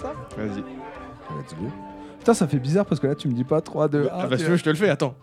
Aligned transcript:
Ça 0.00 0.12
Vas-y. 0.36 0.60
Let's 1.38 1.54
go. 1.58 1.66
Putain, 2.18 2.34
ça 2.34 2.46
fait 2.46 2.58
bizarre 2.58 2.84
parce 2.86 3.00
que 3.00 3.06
là, 3.06 3.14
tu 3.14 3.28
me 3.28 3.32
dis 3.34 3.44
pas 3.44 3.60
3, 3.60 3.88
2, 3.88 4.04
1. 4.04 4.08
Ah, 4.12 4.26
bah, 4.26 4.36
si 4.36 4.44
tu 4.44 4.50
veux, 4.50 4.56
je 4.56 4.64
te 4.64 4.70
le 4.70 4.76
fais, 4.76 4.88
attends. 4.90 5.14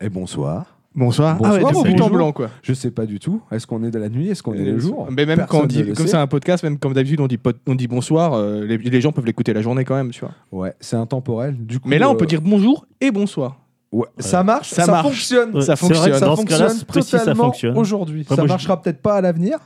Et 0.00 0.08
bonsoir. 0.08 0.66
Bonsoir. 0.94 1.36
Bonsoir, 1.36 1.54
ah 1.54 1.56
ouais, 1.58 1.64
en 1.64 1.82
bonjour 1.82 2.10
blanc, 2.10 2.32
quoi. 2.32 2.48
Je 2.62 2.72
sais 2.72 2.90
pas 2.90 3.04
du 3.06 3.18
tout. 3.18 3.42
Est-ce 3.50 3.66
qu'on 3.66 3.82
est 3.84 3.90
de 3.90 3.98
la 3.98 4.08
nuit? 4.08 4.28
Est-ce 4.30 4.42
qu'on 4.42 4.54
est 4.54 4.64
le 4.64 4.78
jour? 4.78 5.06
Mais 5.10 5.26
même 5.26 5.36
Personne 5.38 5.46
quand 5.60 5.64
on 5.64 5.66
dit, 5.66 5.92
comme 5.92 6.06
c'est 6.06 6.16
un 6.16 6.26
podcast, 6.26 6.62
même 6.64 6.78
comme 6.78 6.94
d'habitude, 6.94 7.20
on 7.20 7.26
dit, 7.26 7.36
pot- 7.36 7.56
on 7.66 7.74
dit 7.74 7.86
bonsoir, 7.86 8.32
euh, 8.34 8.64
les, 8.64 8.78
les 8.78 9.00
gens 9.02 9.12
peuvent 9.12 9.26
l'écouter 9.26 9.52
la 9.52 9.60
journée 9.60 9.84
quand 9.84 9.94
même, 9.94 10.10
tu 10.10 10.20
vois. 10.20 10.32
Ouais, 10.52 10.74
c'est 10.80 10.96
intemporel. 10.96 11.54
Du 11.58 11.80
coup, 11.80 11.88
Mais 11.88 11.98
là, 11.98 12.08
on 12.10 12.14
euh, 12.14 12.16
peut 12.16 12.24
dire 12.26 12.40
bonjour 12.40 12.86
et 13.02 13.10
bonsoir. 13.10 13.58
ouais, 13.92 14.06
Ça 14.18 14.42
marche, 14.42 14.70
Ça 14.70 14.84
ça, 14.84 14.92
marche. 14.92 15.06
fonctionne. 15.08 15.54
Ouais, 15.54 15.60
Ça 15.62 15.74
vrai 15.74 15.76
fonctionne. 15.88 16.12
que 16.12 16.18
Ça 16.18 16.26
dans 16.26 16.36
ce 16.36 16.40
fonctionne 16.40 16.84
précis, 16.86 17.10
ça 17.10 17.18
totalement 17.18 17.44
fonctionne. 17.44 17.76
aujourd'hui. 17.76 18.24
Ça 18.24 18.34
je- 18.36 18.42
marchera 18.48 18.80
peut-être 18.80 19.02
pas 19.02 19.16
à 19.16 19.20
l'avenir, 19.20 19.58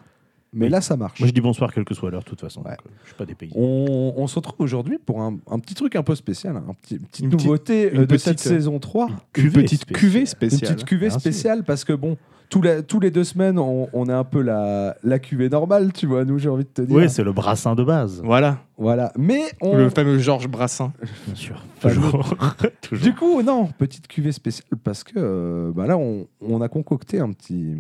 mais 0.53 0.67
Oui. 0.67 0.71
là, 0.73 0.81
ça 0.81 0.97
marche. 0.97 1.21
Moi, 1.21 1.29
je 1.29 1.33
dis 1.33 1.41
bonsoir 1.41 1.73
quelle 1.73 1.85
que 1.85 1.95
soit 1.95 2.11
l'heure, 2.11 2.23
de 2.23 2.29
toute 2.29 2.41
façon. 2.41 2.61
Ouais. 2.63 2.71
donc, 2.71 2.79
euh, 2.87 2.91
je 3.03 3.09
suis 3.09 3.17
pas 3.17 3.27
dépaysé. 3.27 3.53
On, 3.57 4.15
on 4.17 4.27
se 4.27 4.35
retrouve 4.37 4.57
aujourd'hui 4.61 4.99
pour 5.05 5.21
un, 5.23 5.37
un 5.51 5.59
petit 5.59 5.75
truc 5.75 5.97
un 5.97 6.03
peu 6.03 6.15
spécial, 6.15 6.57
hein, 6.57 6.65
un 6.69 6.75
petit, 6.75 6.97
une 6.97 7.03
petite 7.07 7.25
Une 7.25 7.31
petite- 7.31 7.47
nouveauté 7.47 7.91
une 7.93 8.01
euh, 8.01 8.07
de 8.07 8.17
cette 8.17 8.41
euh, 8.47 8.49
saison 8.51 8.79
3. 8.79 9.07
Une 9.09 9.15
Cuvée 9.33 9.63
petite 9.63 9.83
spéciale. 9.83 10.01
cuvée 10.01 10.21
Une 10.21 10.27
spéciale. 10.27 10.75
petite 10.75 10.85
cuvée 10.87 11.11
spéciale 11.11 11.65
parce 11.65 11.85
que 11.85 11.93
bon, 11.93 12.17
tous 12.49 12.63
les, 12.63 12.83
tous 12.83 12.99
les 12.99 13.13
deux 13.13 13.23
semaines, 13.23 13.61
on, 13.61 13.89
on 13.93 14.07
est 14.09 14.13
un 14.13 14.25
peu 14.25 14.43
la, 14.43 14.97
la 15.05 15.21
cuvée 15.21 15.49
normale, 15.49 15.93
tu 15.93 16.07
vois, 16.07 16.25
nous, 16.25 16.37
j'ai 16.39 16.49
envie 16.49 16.65
de 16.65 16.69
te 16.69 16.83
dire. 16.83 16.97
Oui, 16.97 17.09
c'est 17.09 17.23
le 17.23 17.33
brassin 17.33 17.77
de 17.77 17.85
base, 17.85 18.21
Voilà, 18.25 18.59
voilà. 18.77 19.13
Mais 19.17 19.43
on. 19.61 19.77
le 19.77 19.89
fameux 19.89 20.19
Georges 20.19 20.49
Brassin. 20.49 20.93
bien 21.27 21.37
sûr. 21.37 21.65
Toujours. 21.81 22.35
Toujours. 22.83 23.05
Du 23.05 23.15
coup, 23.15 23.41
non, 23.43 23.67
petite 23.79 24.09
cuvée 24.09 24.33
spéciale 24.33 24.67
parce 24.83 25.05
que 25.05 25.13
euh, 25.17 25.71
bah 25.73 25.87
là, 25.87 25.97
on, 25.97 26.27
on 26.41 26.61
a 26.61 26.69
concocté 26.69 27.21
un 27.21 27.31
petit, 27.31 27.77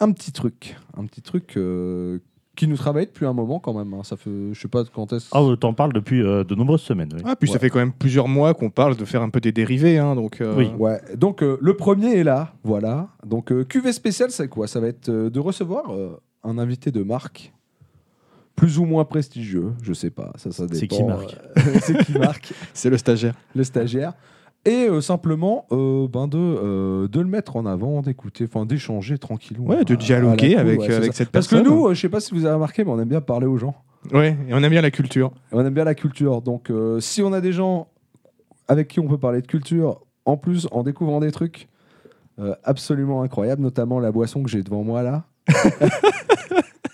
un 0.00 0.12
petit 0.12 0.32
truc. 0.32 0.76
Un 0.96 1.06
petit 1.06 1.22
truc 1.22 1.56
euh, 1.56 2.18
qui 2.56 2.66
nous 2.68 2.76
travaille 2.76 3.06
depuis 3.06 3.24
un 3.26 3.32
moment 3.32 3.60
quand 3.60 3.72
même. 3.72 3.92
hein. 3.94 4.02
Ça 4.04 4.16
fait, 4.16 4.30
je 4.52 4.60
sais 4.60 4.68
pas 4.68 4.84
quand 4.84 5.12
est-ce. 5.12 5.28
Ah, 5.32 5.40
t'en 5.58 5.72
parles 5.74 5.92
depuis 5.92 6.22
euh, 6.22 6.44
de 6.44 6.54
nombreuses 6.54 6.82
semaines. 6.82 7.10
oui. 7.14 7.22
Ah, 7.24 7.34
puis 7.36 7.48
ça 7.48 7.58
fait 7.58 7.70
quand 7.70 7.78
même 7.78 7.92
plusieurs 7.92 8.28
mois 8.28 8.52
qu'on 8.54 8.70
parle 8.70 8.96
de 8.96 9.04
faire 9.04 9.22
un 9.22 9.30
peu 9.30 9.40
des 9.40 9.52
dérivés, 9.52 9.98
hein, 9.98 10.14
donc. 10.14 10.40
euh, 10.40 10.54
Oui. 10.56 10.70
Ouais, 10.78 11.00
donc 11.16 11.42
euh, 11.42 11.56
le 11.60 11.74
premier 11.76 12.14
est 12.18 12.24
là, 12.24 12.52
voilà. 12.64 13.08
Donc 13.26 13.52
euh, 13.52 13.64
cuvée 13.64 13.92
spéciale, 13.92 14.30
c'est 14.30 14.48
quoi? 14.48 14.66
Ça 14.66 14.80
va 14.80 14.88
être 14.88 15.08
euh, 15.08 15.30
de 15.30 15.40
recevoir 15.40 15.92
euh, 15.94 16.20
un 16.44 16.58
invité 16.58 16.90
de 16.90 17.02
marque, 17.02 17.52
plus 18.54 18.78
ou 18.78 18.84
moins 18.84 19.04
prestigieux, 19.06 19.72
je 19.82 19.92
sais 19.94 20.10
pas, 20.10 20.32
ça, 20.36 20.52
ça 20.52 20.66
dépend. 20.66 20.76
C'est 20.80 20.88
qui 20.88 21.04
Marc 21.04 21.36
euh, 21.56 21.60
C'est 21.80 22.04
qui 22.04 22.18
Marc 22.18 22.52
C'est 22.74 22.90
le 22.90 22.98
stagiaire. 22.98 23.34
Le 23.54 23.64
stagiaire. 23.64 24.12
Et 24.64 24.86
euh, 24.88 25.00
simplement 25.00 25.66
euh, 25.72 26.06
ben 26.06 26.28
de, 26.28 26.38
euh, 26.38 27.08
de 27.08 27.20
le 27.20 27.26
mettre 27.26 27.56
en 27.56 27.66
avant, 27.66 28.00
d'écouter, 28.00 28.44
enfin 28.44 28.64
d'échanger 28.64 29.18
tranquillement. 29.18 29.66
Ouais, 29.66 29.84
de 29.84 29.94
à- 29.94 29.96
dialoguer 29.96 30.56
avec, 30.56 30.78
ouais, 30.80 30.94
avec 30.94 31.14
cette 31.14 31.30
Parce 31.30 31.48
que 31.48 31.56
personne. 31.56 31.72
nous, 31.74 31.92
je 31.94 32.00
sais 32.00 32.08
pas 32.08 32.20
si 32.20 32.32
vous 32.32 32.44
avez 32.44 32.54
remarqué, 32.54 32.84
mais 32.84 32.90
on 32.92 33.00
aime 33.00 33.08
bien 33.08 33.20
parler 33.20 33.46
aux 33.46 33.58
gens. 33.58 33.74
Ouais, 34.12 34.36
et 34.48 34.54
on 34.54 34.58
aime 34.62 34.70
bien 34.70 34.80
la 34.82 34.90
culture. 34.92 35.32
Et 35.52 35.56
On 35.56 35.64
aime 35.66 35.74
bien 35.74 35.84
la 35.84 35.94
culture. 35.96 36.42
Donc, 36.42 36.70
si 37.00 37.22
on 37.22 37.32
a 37.32 37.40
des 37.40 37.52
gens 37.52 37.88
avec 38.68 38.86
qui 38.88 39.00
on 39.00 39.08
peut 39.08 39.18
parler 39.18 39.42
de 39.42 39.46
culture, 39.46 40.00
en 40.24 40.36
plus, 40.36 40.68
en 40.70 40.82
découvrant 40.84 41.18
des 41.20 41.32
trucs 41.32 41.68
absolument 42.64 43.22
incroyables, 43.22 43.62
notamment 43.62 43.98
la 44.00 44.10
boisson 44.12 44.42
que 44.42 44.50
j'ai 44.50 44.62
devant 44.62 44.82
moi 44.84 45.02
là. 45.02 45.24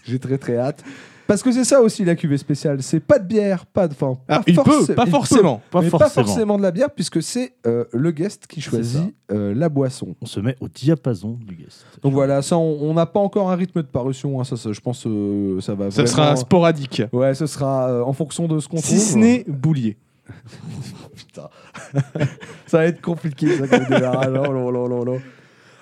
j'ai 0.05 0.19
très 0.19 0.39
très 0.39 0.56
hâte. 0.56 0.83
Parce 1.28 1.42
que 1.42 1.52
c'est 1.52 1.62
ça 1.64 1.80
aussi 1.83 2.05
la 2.05 2.16
cuvée 2.16 2.39
spéciale. 2.39 2.83
C'est 2.83 2.98
pas 3.00 3.18
de 3.20 3.27
bière, 3.28 3.66
pas 3.66 3.86
de. 3.86 3.92
Enfin, 3.92 4.18
Ah, 4.28 4.39
pas 4.39 4.42
il 4.46 4.56
peut, 4.56 4.94
pas 4.94 5.05
il 5.06 5.11
forcément. 5.11 5.61
Pas 5.70 5.83
mais 5.83 5.90
forcément. 5.90 6.08
pas 6.08 6.08
forcément 6.24 6.56
de 6.56 6.62
la 6.62 6.70
bière, 6.70 6.90
puisque 6.90 7.22
c'est 7.22 7.52
euh, 7.66 7.84
le 7.92 8.11
guest 8.12 8.46
qui 8.46 8.61
choisit 8.62 9.14
euh, 9.30 9.55
la 9.55 9.68
boisson. 9.68 10.16
On 10.22 10.27
se 10.27 10.40
met 10.40 10.56
au 10.61 10.68
diapason 10.68 11.39
du 11.46 11.55
guest. 11.55 11.84
Donc 12.02 12.14
voilà, 12.14 12.40
ça, 12.42 12.56
on 12.56 12.94
n'a 12.94 13.05
pas 13.06 13.20
encore 13.20 13.50
un 13.50 13.56
rythme 13.56 13.83
de 13.83 13.86
parution. 13.86 14.40
hein, 14.40 14.44
ça, 14.44 14.56
ça, 14.56 14.72
je 14.72 14.80
pense 14.80 15.06
euh, 15.06 15.61
ça 15.61 15.74
va 15.74 15.90
Ça 15.90 16.02
vraiment- 16.02 16.06
sera 16.16 16.36
sporadique. 16.36 17.02
Ouais, 17.12 17.34
ce 17.34 17.46
sera 17.46 17.90
euh, 17.90 18.02
en 18.02 18.14
fonction 18.14 18.48
de 18.48 18.58
ce 18.58 18.66
qu'on 18.66 18.78
Si 18.78 18.95
trouve. 18.96 18.98
ce 19.12 19.16
n'est 19.18 19.45
boulier. 19.46 19.98
Putain. 21.14 21.48
ça 22.66 22.78
va 22.78 22.86
être 22.86 23.00
compliqué, 23.02 23.55
ça, 23.58 23.66
là 23.66 24.28
là 24.28 24.48
là 24.48 25.05
là. 25.05 25.18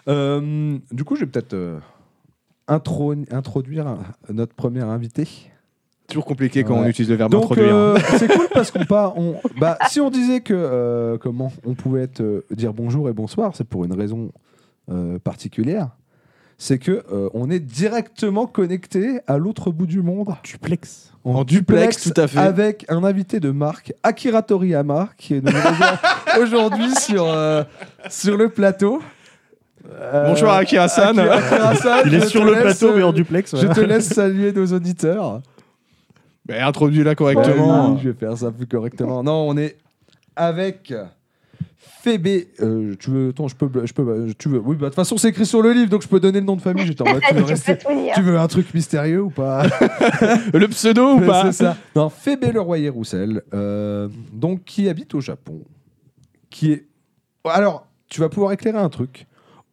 Euh, 0.09 0.79
du 0.91 1.05
coup, 1.05 1.17
je 1.17 1.21
vais 1.21 1.27
peut-être 1.27 1.55
euh, 1.55 1.79
intro- 2.69 3.15
introduire 3.31 3.97
notre 4.33 4.55
premier 4.55 4.83
invité. 4.83 5.29
Toujours 6.09 6.25
compliqué 6.25 6.63
quand 6.63 6.77
on 6.77 6.87
utilise 6.87 7.11
le 7.11 7.17
verbe 7.17 7.33
Donc, 7.33 7.45
introduire. 7.45 7.75
hein. 7.75 7.95
euh, 7.97 7.99
c'est 8.19 8.29
cool 8.29 8.47
parce 8.55 8.71
qu'on 8.71 8.85
pas. 8.85 9.13
On, 9.17 9.35
bah, 9.61 9.77
si 9.89 10.01
on 10.01 10.09
disait 10.11 10.41
que 10.41 10.55
euh, 10.55 11.19
comment 11.19 11.53
on 11.65 11.75
pouvait 11.75 12.03
être, 12.03 12.21
euh, 12.21 12.45
dire 12.53 12.73
bonjour 12.73 13.09
et 13.09 13.13
bonsoir, 13.13 13.53
c'est 13.57 13.67
pour 13.67 13.85
une 13.85 13.93
raison 13.93 14.31
euh, 14.91 15.19
particulière. 15.19 15.89
C'est 16.59 16.79
que 16.79 17.05
euh, 17.13 17.29
on 17.35 17.51
est 17.51 17.59
directement 17.59 18.47
connecté 18.47 19.19
à 19.27 19.37
l'autre 19.37 19.71
bout 19.73 19.87
du 19.87 20.01
monde 20.01 20.35
Duplex. 20.45 21.13
En 21.25 21.43
duplex, 21.45 22.01
tout 22.13 22.19
à 22.21 22.29
fait. 22.29 22.39
avec 22.39 22.87
un 22.89 23.03
invité 23.03 23.41
de 23.41 23.51
marque, 23.51 23.93
Akira 24.05 24.43
Toriyama, 24.43 25.09
qui 25.19 25.35
est 25.35 25.43
aujourd'hui 26.41 26.95
sur, 26.95 27.25
euh, 27.27 27.65
sur 28.09 28.37
le 28.37 28.49
plateau. 28.49 29.03
Euh, 29.93 30.27
Bonjour 30.29 30.51
Akira-san. 30.51 31.17
Akira- 31.19 31.35
Akira-san, 31.37 32.03
Il 32.07 32.15
est 32.15 32.21
je 32.21 32.27
sur 32.27 32.41
te 32.43 32.47
le 32.47 32.53
laisse, 32.55 32.63
plateau, 32.79 32.95
mais 32.97 33.03
en 33.03 33.11
euh, 33.11 33.13
duplex. 33.13 33.55
Je 33.57 33.67
te 33.67 33.81
laisse 33.81 34.09
saluer 34.09 34.53
nos 34.53 34.67
auditeurs. 34.73 35.41
Ben, 36.45 36.63
Introduis-la 36.65 37.15
correctement. 37.15 37.93
Oui, 37.93 38.01
je 38.03 38.11
vais 38.11 38.15
faire 38.19 38.37
ça 38.37 38.51
plus 38.51 38.67
correctement. 38.67 39.23
Non, 39.23 39.49
on 39.49 39.57
est 39.57 39.77
avec 40.35 40.93
Fébé. 41.79 42.49
Euh, 42.61 42.95
tu 42.99 43.11
veux, 43.11 43.29
attends, 43.31 43.49
je 43.49 43.57
peux, 43.57 43.69
je 43.85 43.93
peux, 43.93 44.29
tu 44.39 44.49
veux. 44.49 44.59
Oui, 44.61 44.77
bah, 44.77 44.83
de 44.87 44.91
toute 44.91 44.95
façon, 44.97 45.17
c'est 45.19 45.29
écrit 45.29 45.47
sur 45.47 45.61
le 45.63 45.73
livre, 45.73 45.89
donc 45.91 46.03
je 46.03 46.09
peux 46.09 46.21
donner 46.21 46.39
le 46.41 46.47
nom 46.47 46.57
de 46.57 46.61
famille. 46.63 46.87
J'étais 46.87 47.03
en 47.03 47.13
mode, 47.13 47.23
tu 47.29 47.35
veux, 47.35 47.43
tu 47.45 47.49
rester- 47.51 47.79
veux 48.23 48.39
un 48.39 48.47
truc 48.47 48.73
mystérieux 48.75 49.23
ou 49.23 49.31
pas 49.31 49.65
Le 50.55 50.67
pseudo 50.69 51.15
ou 51.15 51.19
Mais 51.21 51.27
pas 51.27 51.47
C'est 51.53 51.65
ça. 51.65 51.77
Non, 51.97 52.09
Fébé 52.11 52.53
Leroyer-Roussel, 52.53 53.43
euh, 53.55 54.09
donc 54.33 54.63
qui 54.65 54.89
habite 54.89 55.15
au 55.15 55.21
Japon, 55.21 55.63
qui 56.51 56.73
est. 56.73 56.87
Alors, 57.45 57.87
tu 58.09 58.21
vas 58.21 58.29
pouvoir 58.29 58.53
éclairer 58.53 58.79
un 58.79 58.89
truc. 58.89 59.27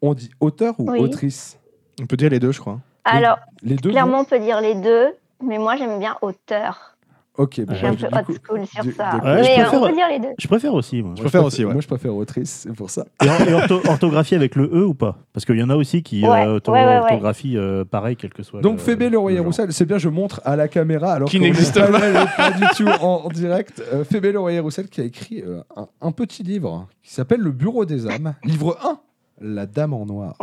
On 0.05 0.13
dit 0.13 0.29
auteur 0.41 0.75
ou 0.79 0.91
Oui. 0.91 0.99
autrice? 0.99 1.57
On 2.01 2.05
peut 2.05 2.17
dire 2.17 2.29
les 2.29 2.39
deux, 2.39 2.51
je 2.51 2.59
crois. 2.59 2.79
Alors, 3.05 3.37
Les 3.63 3.75
deux. 3.75 3.89
clairement, 3.91 4.19
on 4.19 4.25
peut 4.25 4.39
dire 4.39 4.59
les 4.59 4.75
deux, 4.75 5.07
mais 5.41 5.57
moi, 5.57 5.77
j'aime 5.77 5.97
bien 5.99 6.15
auteur. 6.21 6.89
Ok. 7.37 7.61
bon, 7.61 7.73
Je 7.73 7.77
suis 7.77 8.05
un 8.05 8.09
bah, 8.11 8.21
peu 8.23 8.33
old 8.33 8.41
school 8.45 8.67
sur 8.67 8.83
du- 8.83 8.91
ça. 8.91 9.11
du- 9.13 9.25
Ouais, 9.25 9.37
je 9.43 9.49
mais 9.49 9.59
euh, 9.59 9.61
préfère- 9.63 9.81
on 9.81 9.87
peut 9.87 9.95
dire 9.95 10.07
les 10.09 10.19
deux. 10.19 10.27
Je 10.37 10.47
préfère 10.47 10.73
aussi, 10.73 11.01
moi. 11.01 11.13
Je 11.15 11.21
préfère 11.21 11.43
aussi, 11.45 11.65
ouais. 11.65 11.71
Moi, 11.71 11.81
je 11.81 11.87
préfère 11.87 12.13
autrice, 12.15 12.65
c'est 12.67 12.73
pour 12.75 12.89
ça. 12.91 13.05
Et, 13.23 13.25
et 13.25 13.53
ortho- 13.53 13.87
orthographie 13.89 14.35
avec 14.35 14.55
le 14.55 14.65
E 14.65 14.85
ou 14.85 14.93
pas? 14.93 15.17
Parce 15.33 15.43
qu'il 15.45 15.57
y 15.57 15.63
en 15.63 15.69
a 15.71 15.75
aussi 15.75 16.03
qui 16.03 16.21
Ouais, 16.27 16.45
euh, 16.45 16.59
ortho- 16.59 16.71
ouais, 16.73 16.79
ouais, 16.81 16.85
ouais. 16.85 16.97
orthographie 16.99 17.57
euh, 17.57 17.85
pareil, 17.85 18.17
quel 18.17 18.31
que 18.33 18.43
soit. 18.43 18.61
Donc 18.61 18.73
le- 18.73 18.83
Fébé 18.83 19.09
Leroyer 19.09 19.37
genre. 19.37 19.47
Roussel, 19.47 19.71
c'est 19.73 19.85
bien, 19.85 19.97
je 19.97 20.09
montre 20.09 20.41
à 20.45 20.55
la 20.55 20.67
caméra 20.67 21.13
alors 21.13 21.27
Qui 21.29 21.39
n'existe 21.39 21.79
pas. 21.79 21.87
pas, 21.87 22.25
pas 22.37 22.51
du 22.51 22.65
tout 22.75 22.87
en, 22.87 23.21
en 23.25 23.29
direct. 23.29 23.81
Euh, 23.93 24.03
Fébé 24.03 24.31
Leroyer 24.31 24.59
Roussel 24.59 24.87
qui 24.89 25.01
a 25.01 25.05
écrit 25.05 25.41
euh, 25.41 25.61
un, 25.75 25.87
un 26.01 26.11
petit 26.11 26.43
livre 26.43 26.87
qui 27.01 27.13
s'appelle 27.13 27.39
Le 27.39 27.51
Bureau 27.51 27.85
des 27.85 28.05
âmes, 28.07 28.35
livre 28.43 28.77
1, 28.83 28.99
La 29.43 29.65
Dame 29.65 29.93
en 29.93 30.05
noir. 30.05 30.35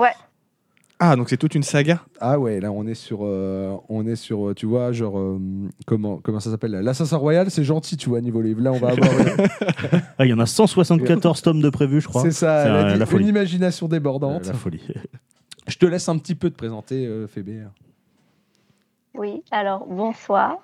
Ah, 1.02 1.16
donc 1.16 1.30
c'est 1.30 1.38
toute 1.38 1.54
une 1.54 1.62
saga? 1.62 2.00
Ah 2.20 2.38
ouais, 2.38 2.60
là 2.60 2.70
on 2.70 2.86
est 2.86 2.94
sur, 2.94 3.20
euh, 3.22 3.74
on 3.88 4.06
est 4.06 4.16
sur, 4.16 4.50
euh, 4.50 4.54
tu 4.54 4.66
vois, 4.66 4.92
genre 4.92 5.18
euh, 5.18 5.40
comment, 5.86 6.18
comment 6.18 6.40
ça 6.40 6.50
s'appelle? 6.50 6.72
L'assassin 6.72 7.16
royal, 7.16 7.50
c'est 7.50 7.64
gentil, 7.64 7.96
tu 7.96 8.10
vois 8.10 8.20
niveau 8.20 8.42
livre. 8.42 8.60
Là 8.60 8.70
on 8.72 8.76
va 8.78 8.88
avoir, 8.90 9.08
Ah, 10.18 10.26
il 10.26 10.28
y 10.28 10.34
en 10.34 10.38
a 10.38 10.44
174 10.44 11.40
tomes 11.40 11.62
de 11.62 11.70
prévus, 11.70 12.02
je 12.02 12.08
crois. 12.08 12.20
c'est 12.20 12.32
ça, 12.32 12.64
C'est 12.64 12.68
elle 12.68 12.76
a 12.76 12.80
un- 12.86 12.92
dit 12.92 12.98
la 12.98 13.06
folie. 13.06 13.22
une 13.22 13.30
imagination 13.30 13.88
débordante. 13.88 14.46
la 14.46 14.52
folie. 14.52 14.82
Je 15.66 15.76
te 15.78 15.86
laisse 15.86 16.06
un 16.10 16.18
petit 16.18 16.34
peu 16.34 16.50
te 16.50 16.56
présenter, 16.56 17.06
euh, 17.06 17.26
Fébé. 17.26 17.62
Oui, 19.14 19.42
alors 19.50 19.86
bonsoir. 19.86 20.58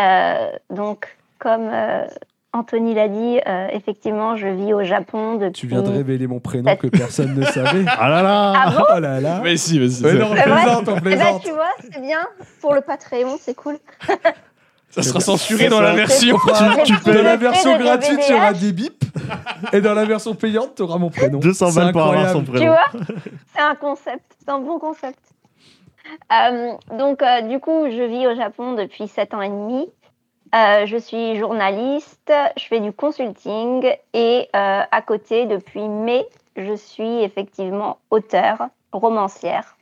Euh, 0.00 0.50
donc, 0.70 1.16
comme 1.38 1.68
euh, 1.72 2.06
Anthony 2.54 2.94
l'a 2.94 3.08
dit, 3.08 3.40
euh, 3.46 3.66
effectivement, 3.72 4.36
je 4.36 4.46
vis 4.46 4.72
au 4.72 4.82
Japon 4.84 5.34
depuis. 5.34 5.52
Tu 5.62 5.66
viens 5.66 5.82
de 5.82 5.90
révéler 5.90 6.26
mon 6.28 6.38
prénom 6.40 6.74
que 6.76 6.86
personne 6.86 7.34
ne 7.34 7.44
savait. 7.44 7.84
Ah 7.88 8.08
là 8.08 8.22
là 8.22 8.52
Ah 8.56 8.70
bon 8.70 8.84
oh 8.96 9.00
là 9.00 9.20
là. 9.20 9.40
Mais 9.42 9.56
si, 9.56 9.78
mais 9.80 9.88
si. 9.90 10.02
Ça- 10.02 10.12
non, 10.14 10.28
on 10.30 10.34
plaisante, 10.34 10.88
on 10.88 10.92
Eh 10.92 10.94
ben, 10.94 11.00
plaisante. 11.00 11.42
tu 11.44 11.50
vois, 11.50 11.70
c'est 11.82 12.00
bien. 12.00 12.20
Pour 12.60 12.72
le 12.74 12.80
Patreon, 12.80 13.36
c'est 13.40 13.54
cool. 13.54 13.76
Ça 14.90 15.02
sera 15.02 15.18
censuré 15.18 15.68
dans 15.68 15.80
la 15.80 15.92
version. 15.94 16.38
Tu- 16.38 16.92
tu 16.94 16.96
peux- 17.02 17.14
Dans 17.14 17.22
la 17.24 17.36
version 17.36 17.76
gratuite, 17.76 18.12
DVDH. 18.12 18.26
tu 18.28 18.34
auras 18.34 18.52
des 18.52 18.72
bips. 18.72 19.04
Et 19.72 19.80
dans 19.80 19.92
la 19.94 20.04
version 20.04 20.36
payante, 20.36 20.76
tu 20.76 20.82
auras 20.82 20.98
mon 20.98 21.10
prénom. 21.10 21.38
200 21.40 21.70
C'est 21.72 21.80
balles 21.80 21.92
pour 21.92 22.02
avoir 22.02 22.30
son 22.30 22.38
incroyable. 22.42 22.44
Tu 22.44 22.52
prénom. 22.52 23.06
vois, 23.08 23.16
c'est 23.56 23.60
un 23.62 23.74
concept, 23.74 24.36
c'est 24.38 24.48
un 24.52 24.60
bon 24.60 24.78
concept. 24.78 25.18
Euh, 26.32 26.72
donc, 26.96 27.22
euh, 27.22 27.40
du 27.42 27.58
coup, 27.58 27.86
je 27.90 28.02
vis 28.04 28.28
au 28.28 28.36
Japon 28.36 28.74
depuis 28.74 29.08
7 29.08 29.34
ans 29.34 29.42
et 29.42 29.48
demi. 29.48 29.88
Euh, 30.54 30.86
je 30.86 30.96
suis 30.96 31.36
journaliste, 31.36 32.32
je 32.56 32.64
fais 32.64 32.78
du 32.78 32.92
consulting 32.92 33.84
et 34.12 34.48
euh, 34.54 34.82
à 34.88 35.02
côté, 35.02 35.46
depuis 35.46 35.88
mai, 35.88 36.24
je 36.56 36.74
suis 36.74 37.22
effectivement 37.24 37.98
auteure, 38.10 38.68
romancière. 38.92 39.76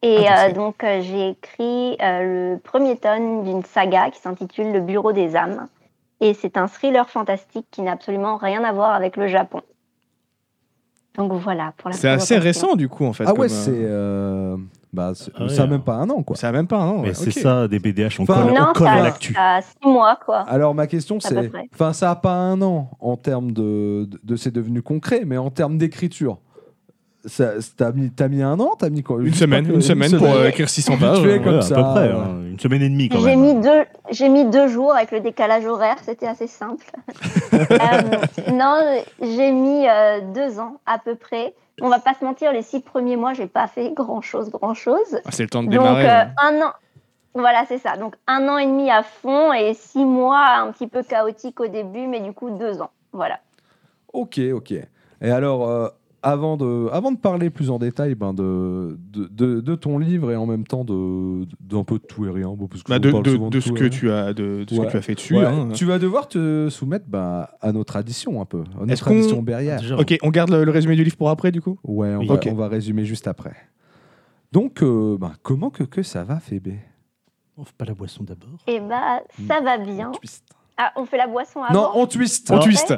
Et 0.00 0.26
Ah, 0.26 0.46
euh, 0.48 0.52
donc, 0.52 0.82
euh, 0.82 1.00
j'ai 1.02 1.30
écrit 1.30 1.96
euh, 2.00 2.54
le 2.54 2.58
premier 2.58 2.96
tome 2.96 3.44
d'une 3.44 3.62
saga 3.62 4.10
qui 4.10 4.20
s'intitule 4.20 4.72
Le 4.72 4.80
Bureau 4.80 5.12
des 5.12 5.36
âmes. 5.36 5.68
Et 6.20 6.34
c'est 6.34 6.56
un 6.56 6.66
thriller 6.66 7.08
fantastique 7.10 7.66
qui 7.70 7.82
n'a 7.82 7.92
absolument 7.92 8.36
rien 8.36 8.64
à 8.64 8.72
voir 8.72 8.94
avec 8.94 9.16
le 9.16 9.28
Japon. 9.28 9.60
Donc 11.16 11.32
voilà 11.32 11.74
pour 11.76 11.90
la 11.90 11.96
C'est 11.96 12.08
assez 12.08 12.38
récent, 12.38 12.74
du 12.74 12.88
coup, 12.88 13.04
en 13.04 13.12
fait. 13.12 13.24
Ah 13.26 13.34
ouais, 13.34 13.48
euh, 13.52 14.56
c'est. 14.56 14.81
Euh, 14.92 14.96
Bah, 14.96 15.12
c'est- 15.14 15.30
Ah 15.34 15.42
ouais, 15.44 15.48
ça 15.48 15.62
a 15.62 15.64
hein. 15.64 15.68
même 15.68 15.82
pas 15.82 15.94
un 15.94 16.10
an, 16.10 16.22
quoi. 16.22 16.36
Ça 16.36 16.48
a 16.48 16.52
même 16.52 16.66
pas 16.66 16.78
un 16.78 16.88
an. 16.88 16.98
Mais 17.02 17.08
ouais, 17.08 17.14
c'est 17.14 17.30
ça, 17.30 17.66
des 17.68 17.78
BDH, 17.78 18.18
on 18.20 18.22
Enfin, 18.24 18.34
colle, 18.42 18.52
on 18.52 18.60
non, 18.60 18.72
colle 18.74 18.88
à 18.88 18.96
ça, 18.98 19.02
l'actu. 19.02 19.32
ça 19.34 19.54
a 19.56 19.62
six 19.62 19.76
mois, 19.84 20.18
quoi. 20.24 20.40
Alors 20.48 20.74
ma 20.74 20.86
question 20.86 21.16
À 21.16 21.20
c'est, 21.28 21.50
enfin 21.74 21.92
ça 21.92 22.10
a 22.10 22.16
pas 22.16 22.34
un 22.34 22.60
an 22.62 22.90
en 23.00 23.16
termes 23.16 23.52
de, 23.52 24.04
de, 24.10 24.20
de 24.22 24.36
c'est 24.36 24.50
devenu 24.52 24.82
concret, 24.82 25.22
mais 25.26 25.38
en 25.38 25.50
termes 25.50 25.78
d'écriture, 25.78 26.38
ça, 27.24 27.52
t'as 27.76 27.92
mis, 27.92 28.10
t'as 28.10 28.26
mis 28.28 28.42
un 28.42 28.58
an, 28.58 28.70
t'as 28.78 28.90
mis 28.90 29.02
quoi? 29.04 29.18
Une 29.22 29.32
semaine, 29.32 29.66
que- 29.66 29.72
une 29.72 29.80
semaine 29.80 30.10
pour 30.18 30.26
euh, 30.26 30.48
écrire 30.48 30.68
600 30.68 30.94
Vite 30.94 31.00
pages. 31.00 31.24
euh, 31.24 31.38
comme 31.38 31.52
Ouais, 31.52 31.58
à 31.58 31.62
ça, 31.62 31.74
peu 31.76 31.82
près, 31.82 32.10
hein. 32.10 32.26
une 32.50 32.58
semaine 32.58 32.82
et 32.82 32.88
demie 32.88 33.08
quand 33.08 33.20
J'ai 33.20 33.36
même. 33.36 33.40
mis, 33.40 33.54
deux, 33.62 33.84
j'ai 34.10 34.28
mis 34.28 34.44
deux 34.50 34.66
jours 34.68 34.92
avec 34.94 35.12
le 35.12 35.20
décalage 35.20 35.64
horaire, 35.64 35.96
c'était 36.02 36.26
assez 36.26 36.46
simple. 36.48 36.84
Euh, 37.52 38.50
non, 38.52 38.76
j'ai 39.20 39.52
mis 39.52 39.86
euh, 39.86 40.20
deux 40.34 40.58
ans 40.58 40.78
à 40.86 40.98
peu 40.98 41.14
près. 41.14 41.54
On 41.80 41.88
va 41.88 41.98
pas 41.98 42.14
se 42.14 42.24
mentir, 42.24 42.52
les 42.52 42.62
six 42.62 42.80
premiers 42.80 43.16
mois, 43.16 43.32
j'ai 43.32 43.46
pas 43.46 43.66
fait 43.66 43.92
grand 43.92 44.20
chose, 44.20 44.50
grand 44.50 44.74
chose. 44.74 45.20
ah, 45.24 45.30
c'est 45.32 45.42
le 45.44 45.48
temps 45.48 45.62
de 45.62 45.68
Donc 45.70 45.82
démarrer. 45.82 46.08
euh, 46.08 46.24
ouais. 46.24 46.30
un 46.42 46.60
an, 46.66 46.72
voilà, 47.34 47.64
c'est 47.66 47.78
ça. 47.78 47.96
Donc 47.96 48.14
un 48.26 48.46
an 48.48 48.58
et 48.58 48.66
demi 48.66 48.90
à 48.90 49.02
fond 49.02 49.52
et 49.52 49.72
six 49.74 50.04
mois 50.04 50.46
un 50.58 50.70
petit 50.72 50.86
peu 50.86 51.02
chaotique 51.02 51.60
au 51.60 51.66
début, 51.68 52.06
mais 52.06 52.20
du 52.20 52.32
coup 52.32 52.50
deux 52.50 52.82
ans. 52.82 52.90
Voilà. 53.12 53.40
Ok, 54.12 54.38
ok. 54.52 54.72
Et 54.72 55.30
alors, 55.30 55.68
euh, 55.68 55.88
avant, 56.22 56.56
de, 56.56 56.88
avant 56.92 57.10
de 57.12 57.16
parler 57.18 57.50
plus 57.50 57.70
en 57.70 57.78
détail 57.78 58.14
ben, 58.14 58.32
de, 58.32 58.98
de, 59.12 59.26
de, 59.26 59.60
de 59.60 59.74
ton 59.74 59.98
livre 59.98 60.30
et 60.30 60.36
en 60.36 60.46
même 60.46 60.64
temps 60.66 60.84
de, 60.84 61.46
d'un 61.60 61.84
peu 61.84 61.94
de 61.98 62.04
tout 62.04 62.26
et 62.26 62.30
rien, 62.30 62.48
bon, 62.50 62.68
parce 62.68 62.82
que 62.82 62.88
Bah, 62.90 62.96
on 62.96 63.20
de, 63.20 63.48
de- 63.50 63.60
ce 63.60 63.72
que 63.72 63.80
rien. 63.80 63.88
tu 63.88 64.10
as 64.10 64.32
de, 64.32 64.64
de 64.64 64.66
ce 64.74 64.78
Ouais. 64.80 64.86
que 64.86 64.90
tu 64.92 64.96
as 64.96 65.02
fait 65.02 65.14
dessus. 65.14 65.36
Ouais, 65.36 65.44
hein. 65.44 65.68
Tu 65.74 65.84
vas 65.84 65.98
devoir 65.98 66.28
te 66.28 66.68
soumettre 66.70 67.06
ben, 67.08 67.46
à 67.60 67.72
notre 67.72 67.92
tradition 67.92 68.40
un 68.40 68.44
peu, 68.44 68.60
à 68.60 68.62
Est-ce 68.62 68.78
notre 68.86 69.04
qu'on- 69.04 69.10
tradition 69.10 69.42
berrière. 69.42 69.80
Déjà, 69.80 69.96
Ok, 69.98 70.16
on 70.22 70.30
garde 70.30 70.50
le, 70.50 70.64
le 70.64 70.70
résumé 70.70 70.94
du 70.96 71.04
livre 71.04 71.16
pour 71.16 71.28
après, 71.30 71.50
du 71.52 71.60
coup? 71.60 71.78
Ouais, 71.84 72.14
on, 72.14 72.20
Oui. 72.20 72.26
va, 72.28 72.38
on 72.46 72.54
va 72.54 72.68
résumer 72.68 73.04
juste 73.04 73.26
après. 73.26 73.54
Donc, 74.52 74.82
euh, 74.82 75.16
ben, 75.18 75.32
comment 75.42 75.70
que, 75.70 75.82
que 75.82 76.02
ça 76.02 76.24
va, 76.24 76.38
Fébé? 76.38 76.78
On 77.56 77.64
fait 77.64 77.74
pas 77.76 77.84
la 77.84 77.94
boisson 77.94 78.24
d'abord. 78.24 78.58
Et 78.66 78.80
bah 78.80 79.20
ça 79.46 79.60
va 79.60 79.76
bien. 79.76 80.10
twist. 80.12 80.44
Ah, 80.78 80.90
on 80.96 81.04
fait 81.04 81.18
la 81.18 81.26
boisson 81.26 81.60
Non, 81.60 81.66
avant. 81.86 81.92
on 81.94 82.06
twist. 82.06 82.50
On 82.50 82.54
Alors- 82.54 82.64
twist. 82.64 82.94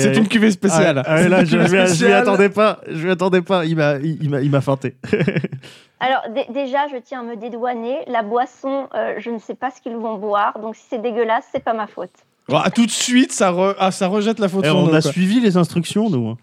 C'est 0.00 0.16
une 0.16 0.26
cuvée 0.28 0.50
spéciale. 0.50 0.98
Ah, 1.04 1.14
ah, 1.16 1.28
là, 1.28 1.44
je, 1.44 1.58
je, 1.58 2.06
m'y- 2.06 2.12
attendais 2.12 2.48
pas. 2.48 2.80
Je 2.88 3.04
m'y 3.06 3.10
attendais 3.12 3.42
pas. 3.42 3.64
Il 3.66 3.76
m'a, 3.76 3.96
il, 3.98 4.22
il 4.22 4.30
m'a, 4.30 4.40
il 4.40 4.50
m'a 4.50 4.60
feinté. 4.60 4.96
Alors 6.00 6.22
dé- 6.34 6.46
déjà, 6.52 6.88
je 6.88 6.96
tiens 6.96 7.20
à 7.20 7.22
me 7.22 7.36
dédouaner. 7.36 7.98
La 8.06 8.22
boisson, 8.22 8.88
euh, 8.94 9.14
je 9.18 9.30
ne 9.30 9.38
sais 9.38 9.54
pas 9.54 9.70
ce 9.70 9.80
qu'ils 9.82 9.96
vont 9.96 10.16
boire, 10.16 10.58
donc 10.58 10.74
si 10.76 10.82
c'est 10.88 11.00
dégueulasse, 11.02 11.44
c'est 11.52 11.62
pas 11.62 11.74
ma 11.74 11.86
faute. 11.86 12.10
Ah, 12.52 12.70
tout 12.70 12.86
de 12.86 12.90
suite, 12.90 13.32
ça, 13.32 13.52
re- 13.52 13.74
ah, 13.78 13.90
ça 13.90 14.06
rejette 14.08 14.38
la 14.38 14.48
faute 14.48 14.64
Eh, 14.64 14.68
sur 14.68 14.76
on 14.78 14.86
nous, 14.86 14.94
a 14.94 15.02
quoi. 15.02 15.12
suivi 15.12 15.40
les 15.40 15.56
instructions, 15.58 16.08
nous. 16.08 16.30
hein. 16.30 16.38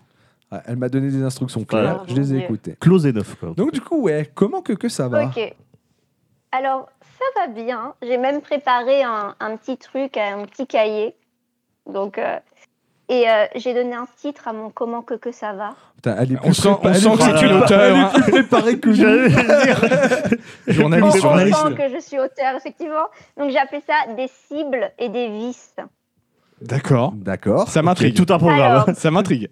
Ah, 0.52 0.62
elle 0.68 0.78
m'a 0.78 0.88
donné 0.90 1.10
des 1.10 1.24
instructions 1.24 1.64
claires, 1.66 2.02
Ah, 2.02 2.06
je 2.08 2.16
les 2.16 2.34
ai 2.36 2.38
écoutées. 2.38 2.78
Close 2.80 3.06
et 3.08 3.12
neuf. 3.12 3.36
Donc, 3.58 3.74
du 3.74 3.82
coup, 3.82 4.04
ouais, 4.04 4.30
comment 4.36 4.62
que, 4.62 4.74
que 4.74 4.88
ça 4.90 5.08
va? 5.10 5.26
Ok. 5.26 5.54
Alors, 6.52 6.88
ça 7.18 7.42
va 7.42 7.48
bien. 7.48 7.94
J'ai 8.02 8.18
même 8.18 8.42
préparé 8.42 9.04
un, 9.04 9.36
un 9.40 9.58
petit 9.58 9.78
truc, 9.78 10.18
un 10.18 10.46
petit 10.46 10.68
cahier. 10.68 11.16
Donc, 11.86 12.18
euh, 12.18 12.38
et 13.10 13.30
euh, 13.30 13.46
j'ai 13.56 13.74
donné 13.74 13.96
un 13.96 14.08
titre 14.18 14.48
à 14.48 14.54
mon 14.54 14.70
comment 14.70 15.02
que 15.02 15.14
que 15.14 15.32
ça 15.32 15.54
va. 15.54 15.76
Putain, 15.96 16.16
elle 16.20 16.34
est 16.34 16.38
On 16.38 16.42
plus 16.42 16.54
sent, 16.54 16.70
on 16.70 16.94
sent 16.94 17.10
que 17.18 17.24
c'est 17.40 17.46
une 17.46 17.54
auteure. 17.54 17.82
Elle 17.82 17.96
hein. 17.96 18.12
est 18.14 18.22
plus 18.22 18.32
préparée 18.32 18.80
que 18.80 18.90
nous. 18.90 19.30
dire. 19.30 20.40
Journaliste, 20.68 21.18
on 21.18 21.22
journaliste. 21.22 21.58
comprend 21.58 21.76
que 21.76 21.94
je 21.96 22.00
suis 22.00 22.20
auteur, 22.20 22.56
effectivement. 22.58 23.08
Donc, 23.38 23.52
j'ai 23.52 23.60
appelé 23.60 23.82
ça 23.88 24.14
des 24.14 24.28
cibles 24.28 24.92
et 25.00 25.10
des 25.10 25.30
vices. 25.30 25.76
D'accord. 26.62 27.14
D'accord. 27.16 27.68
Ça 27.70 27.82
m'intrigue. 27.82 28.16
Tout 28.16 28.32
un 28.34 28.38
programme. 28.40 28.72
Alors, 28.72 28.90
Ça 28.96 29.12
m'intrigue. 29.12 29.50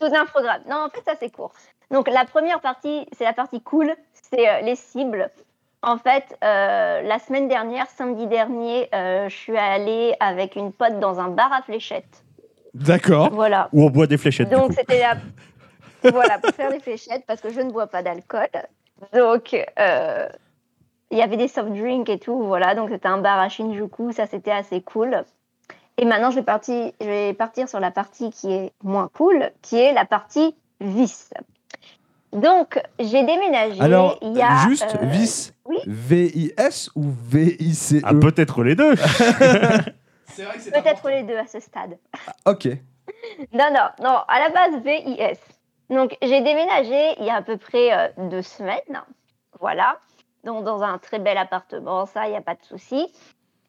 Tout 0.00 0.06
un 0.14 0.26
programme. 0.26 0.62
Non, 0.68 0.86
en 0.86 0.90
fait, 0.90 1.02
ça 1.04 1.12
c'est 1.18 1.30
court. 1.30 1.52
Donc 1.90 2.08
la 2.08 2.24
première 2.24 2.60
partie, 2.60 3.06
c'est 3.16 3.24
la 3.24 3.32
partie 3.32 3.60
cool, 3.60 3.92
c'est 4.30 4.48
euh, 4.48 4.60
les 4.62 4.76
cibles. 4.76 5.28
En 5.82 5.96
fait, 5.96 6.36
euh, 6.44 7.02
la 7.02 7.18
semaine 7.18 7.48
dernière, 7.48 7.88
samedi 7.88 8.26
dernier, 8.26 8.88
euh, 8.94 9.28
je 9.28 9.34
suis 9.34 9.56
allée 9.56 10.14
avec 10.20 10.56
une 10.56 10.72
pote 10.72 10.98
dans 11.00 11.20
un 11.20 11.28
bar 11.28 11.50
à 11.52 11.62
fléchettes. 11.62 12.22
D'accord. 12.74 13.30
Voilà. 13.32 13.68
Ou 13.72 13.84
on 13.84 13.90
boit 13.90 14.06
des 14.06 14.18
fléchettes, 14.18 14.50
Donc 14.50 14.72
c'était 14.74 15.00
la... 15.00 15.16
voilà 16.10 16.38
pour 16.38 16.54
faire 16.54 16.70
des 16.70 16.80
fléchettes 16.80 17.24
parce 17.26 17.40
que 17.40 17.50
je 17.50 17.60
ne 17.60 17.70
bois 17.70 17.86
pas 17.86 18.02
d'alcool. 18.02 18.48
Donc 19.14 19.54
euh, 19.78 20.28
il 21.10 21.18
y 21.18 21.22
avait 21.22 21.38
des 21.38 21.48
soft 21.48 21.72
drinks 21.72 22.08
et 22.10 22.18
tout, 22.18 22.42
voilà. 22.42 22.74
Donc 22.74 22.90
c'était 22.90 23.08
un 23.08 23.18
bar 23.18 23.38
à 23.38 23.48
Shinjuku, 23.48 24.12
ça 24.12 24.26
c'était 24.26 24.52
assez 24.52 24.82
cool. 24.82 25.24
Et 25.96 26.04
maintenant 26.04 26.30
je 26.30 26.36
vais, 26.36 26.44
partir, 26.44 26.92
je 27.00 27.06
vais 27.06 27.32
partir 27.32 27.68
sur 27.68 27.80
la 27.80 27.90
partie 27.90 28.30
qui 28.30 28.52
est 28.52 28.72
moins 28.82 29.10
cool, 29.14 29.50
qui 29.62 29.78
est 29.78 29.92
la 29.92 30.04
partie 30.04 30.54
vice. 30.80 31.32
Donc 32.32 32.80
j'ai 32.98 33.24
déménagé. 33.24 33.80
Alors, 33.80 34.18
il 34.22 34.36
y 34.36 34.42
a, 34.42 34.68
juste, 34.68 34.96
euh, 35.02 35.06
vis, 35.06 35.52
oui. 35.64 35.78
V-I-S 35.86 36.90
ou 36.94 37.04
V-I-C-E? 37.04 38.02
Ah, 38.04 38.14
peut-être 38.14 38.62
les 38.62 38.74
deux. 38.74 38.94
Peut-être 40.36 41.10
les 41.10 41.24
deux 41.24 41.36
à 41.36 41.46
ce 41.46 41.60
stade. 41.60 41.98
Ok. 42.46 42.68
Non, 43.52 43.68
non, 43.72 43.88
non, 44.00 44.18
à 44.28 44.38
la 44.38 44.48
base 44.50 44.82
VIS. 44.82 45.38
Donc, 45.90 46.16
j'ai 46.22 46.40
déménagé 46.40 47.14
il 47.18 47.26
y 47.26 47.30
a 47.30 47.36
à 47.36 47.42
peu 47.42 47.56
près 47.56 47.92
euh, 47.92 48.08
deux 48.30 48.42
semaines. 48.42 49.02
Voilà. 49.58 49.98
Donc, 50.44 50.64
dans 50.64 50.82
un 50.82 50.98
très 50.98 51.18
bel 51.18 51.36
appartement, 51.36 52.06
ça, 52.06 52.26
il 52.26 52.30
n'y 52.30 52.36
a 52.36 52.42
pas 52.42 52.54
de 52.54 52.62
souci. 52.62 53.12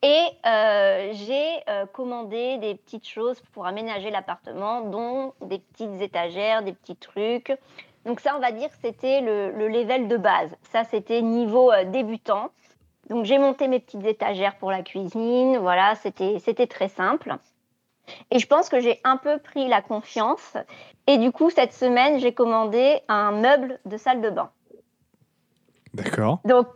Et 0.04 0.26
euh, 0.46 1.10
j'ai 1.14 1.48
euh, 1.70 1.86
commandé 1.86 2.58
des 2.58 2.76
petites 2.76 3.08
choses 3.08 3.40
pour 3.52 3.68
aménager 3.68 4.10
l'appartement, 4.10 4.82
dont 4.82 5.34
des 5.42 5.60
petites 5.60 6.02
étagères, 6.02 6.64
des 6.64 6.74
petits 6.74 6.96
trucs. 6.96 7.54
Donc, 8.06 8.20
ça, 8.20 8.36
on 8.36 8.40
va 8.40 8.52
dire 8.52 8.70
c'était 8.82 9.22
le, 9.22 9.52
le 9.52 9.68
level 9.68 10.08
de 10.08 10.18
base. 10.18 10.50
Ça, 10.72 10.84
c'était 10.84 11.22
niveau 11.22 11.72
euh, 11.72 11.86
débutant. 11.86 12.50
Donc, 13.10 13.26
j'ai 13.26 13.38
monté 13.38 13.68
mes 13.68 13.80
petites 13.80 14.06
étagères 14.06 14.56
pour 14.58 14.72
la 14.72 14.82
cuisine. 14.82 15.58
Voilà, 15.58 15.96
c'était 15.96 16.40
c'était 16.40 16.68
très 16.68 16.88
simple. 16.88 17.36
Et 18.32 18.40
je 18.40 18.48
pense 18.48 18.70
que 18.70 18.80
j'ai 18.80 19.00
un 19.04 19.18
peu 19.18 19.38
pris 19.38 19.68
la 19.68 19.82
confiance. 19.82 20.58
Et 21.08 21.18
du 21.18 21.32
coup, 21.32 21.50
cette 21.50 21.74
semaine, 21.74 22.20
j'ai 22.20 22.34
commandé 22.34 23.00
un 23.08 23.32
meuble 23.32 23.80
de 23.86 23.98
salle 23.98 24.22
de 24.22 24.30
bain. 24.30 24.50
D'accord. 25.94 26.40
Donc, 26.46 26.68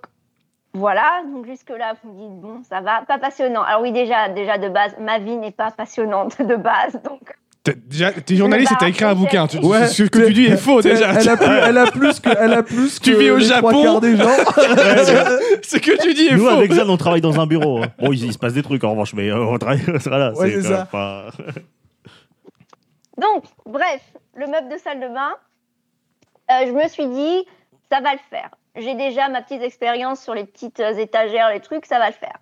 voilà. 0.73 1.23
Donc, 1.31 1.45
jusque-là, 1.45 1.93
vous 2.03 2.11
me 2.11 2.17
dites, 2.17 2.41
bon, 2.41 2.63
ça 2.63 2.81
va. 2.81 3.03
Pas 3.03 3.17
passionnant. 3.17 3.63
Alors, 3.63 3.81
oui, 3.81 3.91
déjà, 3.91 4.29
déjà 4.29 4.57
de 4.57 4.69
base, 4.69 4.95
ma 4.99 5.19
vie 5.19 5.37
n'est 5.37 5.51
pas 5.51 5.71
passionnante 5.71 6.41
de 6.41 6.55
base. 6.55 7.01
Donc, 7.03 7.37
Déjà, 7.87 8.11
t'es 8.11 8.35
journaliste 8.35 8.71
et 8.71 8.75
Bah, 8.75 8.79
t'as 8.81 8.87
écrit 8.89 9.05
un 9.05 9.09
c'est- 9.09 9.15
bouquin. 9.15 9.47
Tu- 9.47 9.57
Ouais. 9.57 9.87
Ce 9.87 10.03
que 10.03 10.19
tu 10.27 10.33
dis 10.33 10.45
est 10.45 10.57
faux 10.57 10.81
déjà. 10.81 11.11
Elle 11.13 11.29
a, 11.29 11.35
plus, 11.37 11.45
elle 11.47 11.77
a 11.77 11.85
plus 11.91 12.19
que, 12.19 12.29
elle 12.37 12.53
a 12.53 12.63
plus 12.63 12.99
Tu 13.01 13.11
que 13.13 13.17
vis 13.17 13.29
au 13.31 13.37
les 13.37 13.47
trois 13.47 13.71
Japon 13.71 13.83
quarts 13.83 14.01
des 14.01 14.15
gens. 14.17 14.25
Ce 15.63 15.77
que 15.77 16.01
tu 16.01 16.13
dis 16.13 16.27
est 16.27 16.35
Nous, 16.35 16.43
faux. 16.45 16.49
avec 16.49 16.71
Zan, 16.73 16.87
on 16.89 16.97
travaille 16.97 17.21
dans 17.21 17.39
un 17.39 17.47
bureau. 17.47 17.81
hein. 17.83 17.87
Bon, 17.99 18.11
il, 18.11 18.23
il 18.25 18.33
se 18.33 18.37
passe 18.37 18.53
des 18.53 18.61
trucs 18.63 18.83
en 18.83 18.91
revanche, 18.91 19.13
mais 19.13 19.29
euh, 19.29 19.43
on 19.45 19.57
travaille. 19.57 19.81
Voilà, 20.05 20.31
Ouais, 20.33 20.49
c'est 20.51 20.55
quand 20.57 20.63
ça. 20.63 20.77
même 20.77 20.85
pas- 20.91 21.29
donc, 23.17 23.43
bref, 23.65 24.01
le 24.35 24.47
meuble 24.47 24.69
de 24.69 24.77
salle 24.77 24.99
de 24.99 25.07
bain, 25.07 25.31
euh, 26.51 26.67
je 26.67 26.71
me 26.71 26.87
suis 26.89 27.07
dit, 27.07 27.45
ça 27.91 28.01
va 28.01 28.11
le 28.13 28.19
faire. 28.29 28.49
J'ai 28.75 28.93
déjà 28.95 29.29
ma 29.29 29.41
petite 29.41 29.61
expérience 29.61 30.21
sur 30.21 30.33
les 30.33 30.43
petites 30.43 30.81
euh, 30.81 30.93
étagères, 30.97 31.49
les 31.53 31.61
trucs, 31.61 31.85
ça 31.85 31.97
va 31.97 32.07
le 32.07 32.13
faire. 32.13 32.35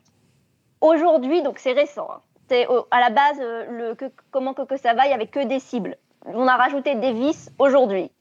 Aujourd'hui, 0.82 1.44
donc 1.44 1.60
c'est 1.60 1.74
récent. 1.74 2.08
hein. 2.12 2.20
C'est 2.54 2.68
à 2.92 3.00
la 3.00 3.10
base, 3.10 3.40
euh, 3.42 3.66
le 3.68 3.96
que- 3.96 4.12
comment 4.30 4.54
que, 4.54 4.62
que 4.62 4.78
ça 4.78 4.94
va, 4.94 5.06
il 5.06 5.08
n'y 5.08 5.16
avait 5.16 5.26
que 5.26 5.44
des 5.44 5.60
cibles. 5.60 5.98
On 6.28 6.48
a 6.48 6.56
rajouté 6.56 6.94
des 6.94 7.12
vis 7.12 7.50
aujourd'hui. 7.58 8.12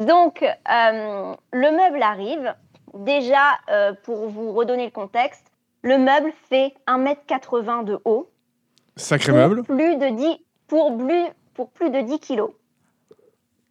Donc, 0.00 0.42
euh, 0.42 1.34
le 1.52 1.70
meuble 1.70 2.02
arrive. 2.02 2.52
Déjà, 2.94 3.38
euh, 3.70 3.92
pour 4.02 4.28
vous 4.28 4.52
redonner 4.52 4.86
le 4.86 4.90
contexte, 4.90 5.46
le 5.82 5.98
meuble 5.98 6.32
fait 6.48 6.74
1m80 6.88 7.84
de 7.84 8.00
haut 8.04 8.28
Sacré 8.96 9.30
pour 9.30 9.40
meuble. 9.40 9.62
plus 9.62 9.96
de 9.98 10.08
10, 10.16 10.36
pour 10.66 10.96
plus, 10.98 11.24
pour 11.54 11.70
plus 11.70 11.90
de 11.90 12.00
10 12.00 12.18
kilos. 12.18 12.50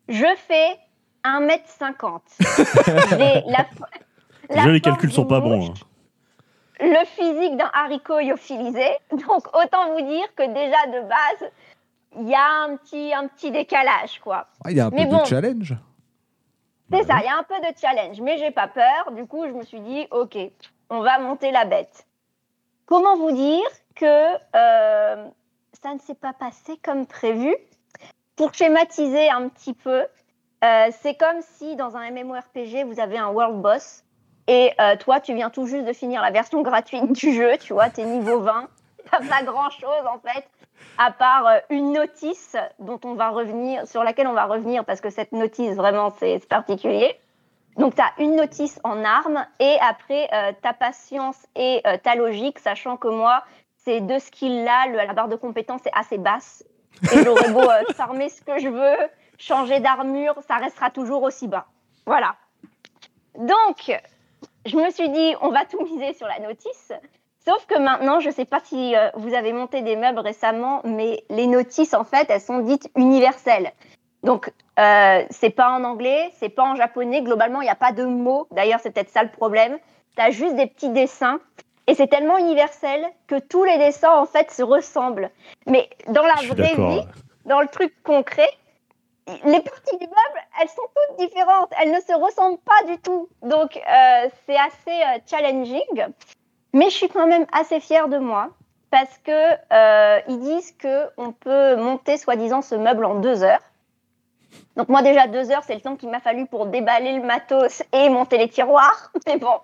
Je 0.08 0.26
fais 0.48 0.78
1m50. 1.26 2.22
J'ai 3.10 3.42
la, 3.52 3.66
la 4.50 4.56
Déjà, 4.56 4.72
les 4.72 4.80
calculs 4.82 5.12
sont 5.12 5.24
d'une 5.24 5.30
pas 5.30 5.42
bons. 5.42 5.72
hein. 5.72 5.74
Le 6.86 7.06
physique 7.06 7.56
d'un 7.56 7.72
haricot 7.74 8.20
lyophilisé. 8.20 8.98
Donc, 9.12 9.48
autant 9.56 9.94
vous 9.94 10.02
dire 10.02 10.26
que 10.36 10.44
déjà 10.44 10.86
de 10.88 11.08
base, 11.08 11.52
il 12.18 12.28
y 12.30 12.36
a 12.36 12.64
un 12.66 12.76
petit, 12.76 13.14
un 13.14 13.28
petit 13.28 13.52
décalage, 13.52 14.20
quoi. 14.20 14.48
Ah, 14.66 14.70
Il 14.72 14.78
y 14.78 14.82
a 14.82 14.88
un 14.88 14.90
Mais 14.90 15.06
peu 15.06 15.12
bon. 15.12 15.22
de 15.22 15.26
challenge. 15.28 15.74
C'est 16.92 17.04
ça, 17.04 17.16
il 17.22 17.26
y 17.26 17.30
a 17.30 17.38
un 17.38 17.44
peu 17.44 17.60
de 17.60 17.78
challenge, 17.80 18.20
mais 18.22 18.38
j'ai 18.38 18.52
pas 18.52 18.68
peur. 18.68 19.12
Du 19.14 19.26
coup, 19.26 19.46
je 19.48 19.52
me 19.52 19.64
suis 19.64 19.80
dit, 19.80 20.08
ok, 20.12 20.38
on 20.90 21.00
va 21.02 21.18
monter 21.20 21.52
la 21.52 21.66
bête. 21.66 22.06
Comment 22.86 23.16
vous 23.16 23.32
dire 23.32 23.66
que 23.96 24.06
euh, 24.56 25.26
ça 25.82 25.94
ne 25.94 26.00
s'est 26.00 26.14
pas 26.16 26.34
passé 26.34 26.78
comme 26.84 27.08
prévu? 27.08 27.56
Pour 28.36 28.54
schématiser 28.54 29.30
un 29.30 29.48
petit 29.48 29.74
peu, 29.74 30.06
euh, 30.64 30.88
c'est 31.02 31.16
comme 31.16 31.42
si 31.42 31.76
dans 31.78 31.96
un 31.96 32.12
MMORPG, 32.12 32.84
vous 32.86 33.00
avez 33.00 33.18
un 33.18 33.30
world 33.30 33.62
boss 33.62 34.04
et 34.48 34.72
euh, 34.80 34.96
toi, 34.98 35.20
tu 35.20 35.34
viens 35.34 35.50
tout 35.50 35.66
juste 35.66 35.86
de 35.86 35.94
finir 35.94 36.22
la 36.22 36.32
version 36.32 36.62
gratuite 36.64 37.12
du 37.12 37.34
jeu, 37.34 37.58
tu 37.60 37.74
vois, 37.74 37.90
t'es 37.90 38.04
niveau 38.04 38.40
20, 38.40 38.68
t'as 39.12 39.20
pas 39.20 39.44
grand 39.44 39.70
chose 39.70 40.06
en 40.08 40.20
fait, 40.20 40.48
à 40.98 41.12
part 41.12 41.48
euh, 41.48 41.60
une 41.70 41.94
notice 41.94 42.56
dont 42.80 43.00
on 43.04 43.14
va 43.14 43.30
revenir, 43.30 43.88
sur 43.88 44.04
laquelle 44.04 44.28
on 44.28 44.34
va 44.34 44.46
revenir 44.46 44.86
parce 44.86 45.02
que 45.02 45.10
cette 45.10 45.32
notice 45.32 45.76
vraiment 45.76 46.14
c'est 46.20 46.48
particulier. 46.48 47.20
Donc, 47.76 47.96
tu 47.96 48.02
as 48.02 48.14
une 48.20 48.36
notice 48.36 48.80
en 48.84 49.04
armes 49.04 49.48
et 49.60 49.78
après, 49.82 50.30
euh, 50.32 50.52
ta 50.62 50.74
patience 50.74 51.38
et 51.56 51.82
ta 52.04 52.14
logique, 52.14 52.60
sachant 52.60 52.98
que 52.98 53.08
moi, 53.08 53.44
ces 53.84 54.00
deux 54.00 54.20
skills-là, 54.20 54.88
la 54.90 55.12
barre 55.14 55.28
de 55.28 55.36
compétences 55.36 55.86
est 55.88 55.98
assez 55.98 56.20
basse. 56.20 56.64
Et 57.12 57.24
j'aurais 57.24 57.52
beau 57.52 57.70
euh, 57.70 57.84
ce 58.30 58.42
que 58.42 58.60
je 58.60 58.70
veux, 58.70 58.98
changer 59.38 59.80
d'armure, 59.80 60.36
ça 60.48 60.58
restera 60.58 60.90
toujours 60.90 61.24
aussi 61.24 61.48
bas. 61.48 61.66
Voilà. 62.06 62.36
Donc, 63.38 63.92
je 64.66 64.78
me 64.78 64.90
suis 64.92 65.10
dit, 65.10 65.36
on 65.42 65.50
va 65.50 65.66
tout 65.66 65.84
miser 65.84 66.14
sur 66.14 66.28
la 66.28 66.40
notice. 66.40 66.92
Sauf 67.46 67.66
que 67.66 67.78
maintenant, 67.78 68.20
je 68.22 68.30
ne 68.30 68.34
sais 68.34 68.46
pas 68.46 68.62
si 68.64 68.96
euh, 68.96 69.10
vous 69.16 69.34
avez 69.34 69.52
monté 69.52 69.82
des 69.82 69.98
meubles 69.98 70.20
récemment, 70.20 70.82
mais 70.86 71.26
les 71.30 71.48
notices, 71.48 71.94
en 71.94 72.06
fait, 72.06 72.30
elles 72.30 72.42
sont 72.42 72.60
dites 72.60 72.90
universelles. 72.96 73.74
Donc, 74.24 74.52
euh, 74.80 75.24
c'est 75.30 75.50
pas 75.50 75.70
en 75.70 75.84
anglais, 75.84 76.32
c'est 76.40 76.50
pas 76.50 76.64
en 76.64 76.76
japonais. 76.76 77.22
Globalement, 77.22 77.60
il 77.60 77.66
n'y 77.66 77.70
a 77.70 77.76
pas 77.76 77.92
de 77.92 78.06
mots. 78.06 78.48
D'ailleurs, 78.52 78.80
c'est 78.82 78.92
peut-être 78.92 79.10
ça 79.10 79.24
le 79.24 79.30
problème. 79.30 79.78
Tu 80.16 80.22
as 80.24 80.32
juste 80.32 80.56
des 80.56 80.68
petits 80.68 80.90
dessins. 80.90 81.40
Et 81.88 81.96
c'est 81.96 82.08
tellement 82.08 82.38
universel 82.38 83.06
que 83.28 83.38
tous 83.40 83.66
les 83.66 83.78
dessins, 83.78 84.16
en 84.16 84.26
fait, 84.26 84.50
se 84.50 84.64
ressemblent. 84.64 85.30
Mais 85.68 85.90
dans 86.08 86.24
la 86.24 86.36
vraie 86.48 86.76
vie, 86.76 87.02
dans 87.46 87.60
le 87.60 87.68
truc 87.68 87.94
concret, 88.04 88.50
les 89.28 89.62
parties 89.62 89.98
du 89.98 90.06
meuble, 90.06 90.42
elles 90.62 90.70
sont 90.70 90.82
toutes 90.96 91.18
différentes. 91.20 91.72
Elles 91.82 91.92
ne 91.92 92.00
se 92.00 92.14
ressemblent 92.14 92.60
pas 92.60 92.84
du 92.88 92.98
tout. 93.00 93.30
Donc, 93.42 93.78
euh, 93.78 94.30
c'est 94.46 94.58
assez 94.58 94.90
euh, 94.90 95.20
challenging. 95.30 96.08
Mais 96.74 96.86
je 96.90 96.96
suis 96.96 97.10
quand 97.10 97.28
même 97.28 97.46
assez 97.52 97.80
fière 97.80 98.10
de 98.10 98.18
moi 98.18 98.50
parce 98.90 99.18
que 99.20 99.32
euh, 99.72 100.20
ils 100.28 100.40
disent 100.40 100.72
que 100.74 101.06
on 101.18 101.32
peut 101.32 101.76
monter 101.76 102.18
soi-disant 102.18 102.62
ce 102.62 102.76
meuble 102.76 103.06
en 103.06 103.16
deux 103.16 103.44
heures. 103.44 103.62
Donc 104.76 104.90
moi 104.90 105.02
déjà 105.02 105.28
deux 105.28 105.52
heures, 105.52 105.64
c'est 105.64 105.76
le 105.76 105.82
temps 105.82 105.96
qu'il 105.96 106.10
m'a 106.10 106.20
fallu 106.20 106.46
pour 106.46 106.66
déballer 106.66 107.14
le 107.14 107.24
matos 107.24 107.84
et 107.92 108.10
monter 108.10 108.38
les 108.38 108.50
tiroirs. 108.50 109.12
Mais 109.28 109.38
bon, 109.38 109.60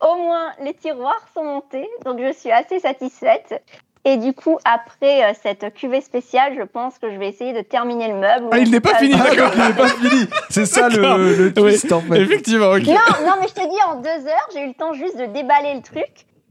au 0.00 0.16
moins 0.16 0.52
les 0.60 0.74
tiroirs 0.74 1.26
sont 1.34 1.44
montés, 1.44 1.88
donc 2.04 2.18
je 2.20 2.32
suis 2.32 2.50
assez 2.50 2.78
satisfaite. 2.78 3.62
Et 4.04 4.16
du 4.16 4.32
coup, 4.32 4.58
après 4.64 5.24
euh, 5.24 5.32
cette 5.42 5.74
cuvée 5.74 6.00
spéciale, 6.00 6.54
je 6.56 6.62
pense 6.62 6.98
que 6.98 7.10
je 7.10 7.16
vais 7.18 7.28
essayer 7.28 7.52
de 7.52 7.60
terminer 7.60 8.08
le 8.08 8.14
meuble. 8.14 8.46
Ah, 8.52 8.58
il 8.58 8.70
n'est 8.70 8.80
pas 8.80 8.94
fini, 8.94 9.14
Ah, 9.18 9.24
d'accord. 9.30 9.50
il 9.54 9.62
n'est 9.64 9.72
pas 9.74 9.88
fini. 9.88 10.26
C'est 10.50 10.66
ça 10.66 10.88
le, 10.88 11.34
le 11.36 11.52
twist 11.52 11.92
en 11.92 12.00
fait. 12.00 12.20
Effectivement, 12.20 12.70
ok. 12.70 12.86
Non, 12.86 13.26
non, 13.26 13.32
mais 13.40 13.48
je 13.48 13.54
te 13.54 13.68
dis, 13.68 13.78
en 13.88 13.96
deux 13.96 14.26
heures, 14.28 14.48
j'ai 14.54 14.62
eu 14.62 14.68
le 14.68 14.74
temps 14.74 14.92
juste 14.94 15.18
de 15.18 15.26
déballer 15.26 15.74
le 15.74 15.82
truc, 15.82 16.08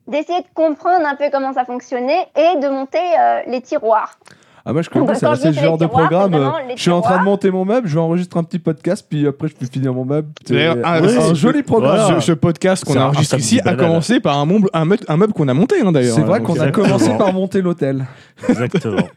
d'essayer 0.07 0.41
de 0.41 0.47
comprendre 0.53 1.05
un 1.05 1.15
peu 1.15 1.25
comment 1.31 1.53
ça 1.53 1.65
fonctionnait 1.65 2.27
et 2.35 2.57
de 2.59 2.67
monter 2.69 2.99
euh, 3.19 3.41
les 3.47 3.61
tiroirs. 3.61 4.19
Ah 4.69 4.73
moi 4.73 4.81
je 4.81 4.89
connais, 4.89 5.15
c'est 5.15 5.53
ce 5.53 5.59
genre 5.61 5.77
de 5.77 5.85
programme. 5.85 6.33
euh, 6.33 6.49
Je 6.75 6.81
suis 6.81 6.91
en 6.91 6.99
train 6.99 7.19
de 7.19 7.23
monter 7.23 7.51
mon 7.51 7.63
meuble, 7.63 7.87
je 7.87 7.93
vais 7.93 8.01
enregistrer 8.01 8.37
un 8.37 8.43
petit 8.43 8.59
podcast, 8.59 9.05
puis 9.09 9.25
après 9.25 9.47
je 9.47 9.55
peux 9.55 9.65
finir 9.65 9.93
mon 9.93 10.03
meuble. 10.03 10.27
C'est 10.45 10.67
un- 10.67 11.07
c'est 11.07 11.17
un 11.17 11.33
joli 11.33 11.63
programme. 11.63 12.19
Ce, 12.19 12.33
podcast 12.33 12.83
qu'on 12.83 12.97
a 12.99 13.05
enregistré 13.05 13.37
ici 13.37 13.61
a 13.63 13.75
commencé 13.75 14.19
par 14.19 14.37
un 14.37 14.45
meuble, 14.45 14.67
un 15.07 15.27
qu'on 15.29 15.47
a 15.47 15.53
monté 15.53 15.75
hein, 15.81 15.93
d'ailleurs. 15.93 16.15
C'est 16.15 16.21
vrai 16.21 16.41
qu'on 16.41 16.59
a 16.59 16.69
commencé 16.71 17.15
par 17.17 17.31
monter 17.31 17.61
l'hôtel. 17.61 18.05
Exactement. 18.49 18.97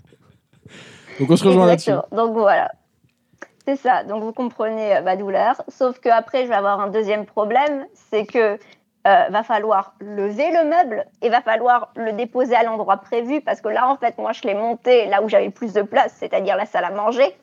Donc 1.18 1.30
on 1.30 1.36
se 1.36 1.44
rejoint 1.44 1.66
là-dessus. 1.66 1.90
Exactement. 1.90 2.26
Donc 2.26 2.36
voilà. 2.36 2.70
C'est 3.66 3.76
ça. 3.76 4.04
Donc 4.04 4.22
vous 4.22 4.32
comprenez 4.32 4.96
euh, 4.96 5.02
ma 5.02 5.16
douleur. 5.16 5.62
Sauf 5.68 5.98
que 5.98 6.08
après, 6.08 6.44
je 6.44 6.48
vais 6.48 6.54
avoir 6.54 6.80
un 6.80 6.88
deuxième 6.88 7.26
problème, 7.26 7.84
c'est 8.10 8.24
que 8.24 8.56
euh, 9.06 9.26
va 9.30 9.42
falloir 9.42 9.94
lever 10.00 10.50
le 10.50 10.64
meuble 10.64 11.06
et 11.22 11.30
va 11.30 11.40
falloir 11.40 11.90
le 11.96 12.12
déposer 12.12 12.54
à 12.54 12.62
l'endroit 12.62 12.98
prévu 12.98 13.40
parce 13.40 13.60
que 13.60 13.68
là, 13.68 13.88
en 13.88 13.96
fait, 13.96 14.18
moi, 14.18 14.32
je 14.32 14.42
l'ai 14.42 14.54
monté 14.54 15.06
là 15.06 15.22
où 15.22 15.28
j'avais 15.28 15.48
plus 15.48 15.72
de 15.72 15.80
place, 15.82 16.14
c'est-à-dire 16.18 16.56
la 16.56 16.66
salle 16.66 16.84
à 16.84 16.90
manger. 16.90 17.34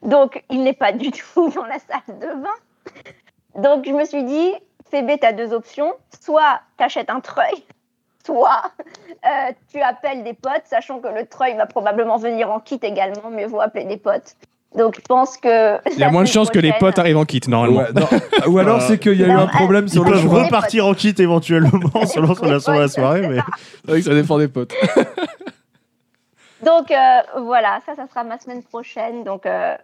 Donc, 0.00 0.42
il 0.48 0.62
n'est 0.62 0.72
pas 0.72 0.92
du 0.92 1.10
tout 1.34 1.50
dans 1.50 1.66
la 1.66 1.78
salle 1.78 2.18
de 2.18 2.42
bain. 2.42 3.02
Donc, 3.56 3.84
je 3.86 3.92
me 3.92 4.04
suis 4.04 4.24
dit, 4.24 4.54
Phébé, 4.90 5.18
tu 5.18 5.26
as 5.26 5.32
deux 5.32 5.52
options. 5.52 5.92
Soit 6.20 6.60
tu 6.78 6.84
achètes 6.84 7.10
un 7.10 7.20
treuil, 7.20 7.64
soit 8.24 8.62
euh, 9.26 9.52
tu 9.70 9.80
appelles 9.82 10.24
des 10.24 10.34
potes, 10.34 10.64
sachant 10.64 11.00
que 11.00 11.08
le 11.08 11.26
treuil 11.26 11.56
va 11.56 11.66
probablement 11.66 12.16
venir 12.16 12.50
en 12.50 12.60
kit 12.60 12.80
également, 12.82 13.30
mais 13.30 13.44
vaut 13.44 13.60
appeler 13.60 13.84
des 13.84 13.96
potes. 13.96 14.36
Donc, 14.76 14.96
je 14.96 15.00
pense 15.02 15.36
que. 15.36 15.76
Il 15.92 15.98
y 15.98 16.02
a 16.04 16.10
moins 16.10 16.22
de 16.24 16.28
chances 16.28 16.50
que 16.50 16.58
les 16.58 16.72
potes 16.72 16.98
arrivent 16.98 17.16
en 17.16 17.24
kit 17.24 17.40
normalement. 17.46 17.78
Ouais, 17.80 17.92
non. 17.94 18.06
Ou 18.52 18.58
alors 18.58 18.82
c'est 18.82 18.98
qu'il 18.98 19.18
y 19.20 19.24
a 19.24 19.28
eu 19.28 19.30
un 19.30 19.46
problème 19.46 19.86
sur 19.88 20.04
le 20.04 20.12
peuvent 20.12 20.22
choix. 20.22 20.44
repartir 20.44 20.86
en 20.86 20.94
kit 20.94 21.14
éventuellement 21.18 22.04
selon 22.06 22.34
ce 22.34 22.40
qu'on 22.40 22.50
a 22.52 22.58
sur 22.60 22.72
la 22.72 22.88
soirée, 22.88 23.26
mais 23.28 23.38
C'est 23.84 23.90
vrai 23.90 23.98
que 24.00 24.04
ça 24.06 24.14
dépend 24.14 24.38
des 24.38 24.48
potes. 24.48 24.74
Donc, 26.64 26.90
euh, 26.90 27.40
voilà, 27.42 27.80
ça, 27.86 27.94
ça 27.94 28.06
sera 28.08 28.24
ma 28.24 28.38
semaine 28.38 28.62
prochaine. 28.62 29.22
Donc, 29.22 29.44
euh, 29.46 29.74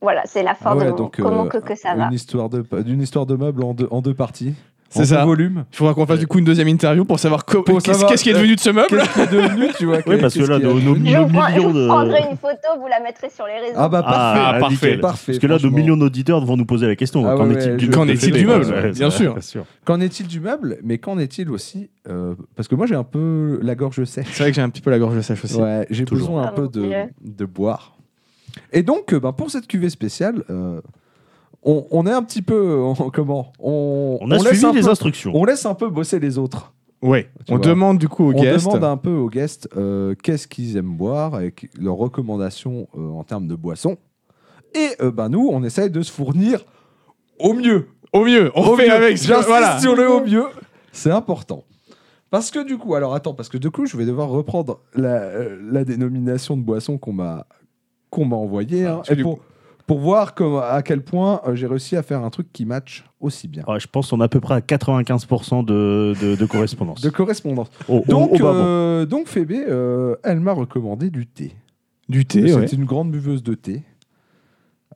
voilà, 0.00 0.22
c'est 0.26 0.42
la 0.42 0.54
fin 0.54 0.70
Ah 0.72 0.76
ouais, 0.76 0.86
de 0.86 0.90
mon- 0.90 0.96
donc, 0.96 1.16
comment 1.20 1.44
euh, 1.44 1.48
que, 1.48 1.58
que 1.58 1.74
ça 1.76 1.94
va. 1.94 2.06
Une 2.06 2.12
histoire 2.12 2.48
de 2.48 2.62
d'une 2.82 3.00
histoire 3.00 3.24
de 3.26 3.36
meuble 3.36 3.62
en 3.62 3.72
deux, 3.72 3.88
en 3.90 4.00
deux 4.02 4.14
parties. 4.14 4.54
C'est 5.00 5.04
ça. 5.06 5.20
deux 5.20 5.26
volumes. 5.26 5.64
Il 5.72 5.76
faudra 5.76 5.94
qu'on 5.94 6.06
fasse 6.06 6.18
du 6.20 6.26
coup 6.26 6.38
une 6.38 6.44
deuxième 6.44 6.68
interview 6.68 7.04
pour 7.04 7.18
savoir 7.18 7.44
qu'est-ce 7.44 8.22
qui 8.22 8.30
est 8.30 8.34
devenu 8.34 8.54
de 8.56 8.60
ce 8.60 8.70
meuble. 8.70 8.88
Qu'est-ce 8.88 9.12
qui 9.12 9.20
est 9.20 9.26
devenu, 9.26 9.66
tu 9.76 9.86
vois 9.86 9.98
Oui, 10.06 10.16
parce 10.20 10.34
que 10.34 10.42
là, 10.42 10.56
a 10.56 10.58
nos, 10.58 10.74
vous, 10.74 10.94
millions 10.94 11.26
vous 11.26 11.72
de. 11.72 11.86
prendrai 11.88 12.20
une 12.30 12.36
photo, 12.36 12.80
vous 12.80 12.86
la 12.88 13.00
mettrez 13.00 13.28
sur 13.30 13.46
les 13.46 13.60
réseaux. 13.60 13.74
Ah 13.76 13.88
bah 13.88 14.02
parfait. 14.02 14.40
Ah, 14.42 14.52
Ah, 14.54 14.58
parfait. 14.60 14.74
nickel. 14.86 15.00
Parfait, 15.00 15.32
Parce 15.32 15.38
que 15.38 15.46
là, 15.46 15.58
nos 15.62 15.70
millions 15.70 15.96
d'auditeurs 15.96 16.44
vont 16.44 16.56
nous 16.56 16.66
poser 16.66 16.86
la 16.86 16.96
question. 16.96 17.24
Ah 17.28 17.34
Qu'en 17.36 17.48
ouais, 17.48 17.54
est-il 17.54 17.70
ouais, 17.72 17.76
du, 17.76 17.86
je- 17.86 17.90
Qu'en 17.90 18.06
de 18.06 18.12
est-il 18.12 18.32
du 18.32 18.46
meuble 18.46 18.64
Ouais, 18.66 18.90
Bien 18.92 19.10
sûr. 19.10 19.36
Qu'en 19.84 20.00
est-il 20.00 20.26
du 20.26 20.40
meuble 20.40 20.78
Mais 20.82 20.98
qu'en 20.98 21.18
est-il 21.18 21.50
aussi 21.50 21.90
euh, 22.08 22.34
Parce 22.56 22.68
que 22.68 22.74
moi 22.74 22.86
j'ai 22.86 22.94
un 22.94 23.04
peu 23.04 23.58
la 23.62 23.74
gorge 23.74 24.04
sèche. 24.04 24.26
C'est 24.32 24.42
vrai 24.42 24.50
que 24.50 24.56
j'ai 24.56 24.62
un 24.62 24.70
petit 24.70 24.80
peu 24.82 24.90
la 24.90 24.98
gorge 24.98 25.20
sèche 25.20 25.44
aussi. 25.44 25.56
Ouais, 25.56 25.86
j'ai 25.90 26.04
Toujours. 26.04 26.28
besoin 26.28 26.48
un 26.48 26.52
peu 26.52 26.68
de, 26.68 26.90
de 27.22 27.44
boire. 27.44 27.96
Et 28.72 28.82
donc, 28.82 29.12
euh, 29.12 29.18
ben, 29.20 29.32
pour 29.32 29.50
cette 29.50 29.66
cuvée 29.66 29.90
spéciale, 29.90 30.44
euh, 30.50 30.80
on, 31.64 31.86
on 31.90 32.06
est 32.06 32.12
un 32.12 32.22
petit 32.22 32.42
peu. 32.42 32.78
on- 32.80 32.94
comment 33.10 33.52
on, 33.58 34.18
On 34.20 34.30
a 34.30 34.36
laisse 34.36 34.46
suivi 34.48 34.66
un 34.66 34.72
les 34.72 34.82
peu- 34.82 34.88
instructions. 34.90 35.32
On 35.34 35.44
laisse 35.44 35.64
un 35.66 35.74
peu 35.74 35.88
bosser 35.88 36.18
les 36.20 36.38
autres. 36.38 36.72
Ouais. 37.02 37.28
Tu 37.46 37.52
On 37.52 37.56
vois. 37.56 37.66
demande 37.66 37.98
du 37.98 38.08
coup 38.08 38.24
aux 38.24 38.32
on 38.34 38.40
guests. 38.40 38.66
demande 38.66 38.84
un 38.84 38.96
peu 38.96 39.10
aux 39.10 39.28
guests 39.28 39.68
euh, 39.76 40.14
qu'est-ce 40.22 40.48
qu'ils 40.48 40.76
aiment 40.78 40.96
boire 40.96 41.40
et 41.42 41.52
leurs 41.78 41.96
recommandations 41.96 42.88
euh, 42.96 43.10
en 43.10 43.24
termes 43.24 43.46
de 43.46 43.54
boissons. 43.54 43.96
Et 44.74 44.88
euh, 45.02 45.10
ben, 45.10 45.28
nous, 45.28 45.48
on 45.52 45.62
essaye 45.64 45.90
de 45.90 46.00
se 46.02 46.10
fournir 46.10 46.64
au 47.38 47.52
mieux. 47.52 47.88
Au 48.12 48.24
mieux, 48.24 48.50
on 48.54 48.62
Au 48.68 48.76
fait 48.76 48.86
mieux. 48.88 48.92
avec. 48.94 49.16
J'insiste 49.18 49.48
Voilà. 49.48 49.78
sur 49.80 49.94
le 49.96 50.08
au 50.10 50.24
mieux. 50.24 50.44
C'est 50.92 51.10
important. 51.10 51.64
Parce 52.30 52.50
que 52.50 52.64
du 52.66 52.78
coup, 52.78 52.94
alors 52.94 53.14
attends, 53.14 53.34
parce 53.34 53.48
que 53.48 53.58
du 53.58 53.70
coup, 53.70 53.86
je 53.86 53.96
vais 53.96 54.06
devoir 54.06 54.28
reprendre 54.28 54.80
la, 54.94 55.14
euh, 55.22 55.58
la 55.70 55.84
dénomination 55.84 56.56
de 56.56 56.62
boisson 56.62 56.96
qu'on 56.98 57.12
m'a 57.12 57.46
qu'on 58.10 58.24
m'a 58.24 58.36
envoyée. 58.36 58.86
hein, 58.86 59.02
et 59.10 59.14
du 59.16 59.22
pour, 59.22 59.40
pour 59.86 59.98
voir 59.98 60.34
à 60.70 60.82
quel 60.82 61.02
point 61.02 61.40
euh, 61.46 61.54
j'ai 61.54 61.66
réussi 61.66 61.96
à 61.96 62.02
faire 62.02 62.22
un 62.24 62.30
truc 62.30 62.46
qui 62.52 62.64
match 62.64 63.04
aussi 63.20 63.48
bien. 63.48 63.64
Ouais, 63.68 63.78
je 63.80 63.86
pense 63.86 64.10
qu'on 64.10 64.20
est 64.20 64.24
à 64.24 64.28
peu 64.28 64.40
près 64.40 64.54
à 64.54 64.60
95% 64.60 65.64
de, 65.64 66.14
de, 66.20 66.36
de 66.36 66.46
correspondance. 66.46 67.00
De 67.02 67.10
correspondance. 67.10 67.70
Au- 67.88 67.98
au- 67.98 68.04
Donc, 68.08 68.32
bas 68.32 68.52
mot. 68.52 68.58
euh, 68.58 69.06
donc 69.06 69.26
Phébé, 69.28 69.64
euh, 69.68 70.16
elle 70.24 70.40
m'a 70.40 70.52
recommandé 70.52 71.10
du 71.10 71.26
thé. 71.26 71.54
Du 72.08 72.24
thé, 72.26 72.48
C'est 72.48 72.54
ouais. 72.54 72.66
une 72.66 72.84
grande 72.84 73.10
buveuse 73.10 73.42
de 73.42 73.54
thé. 73.54 73.82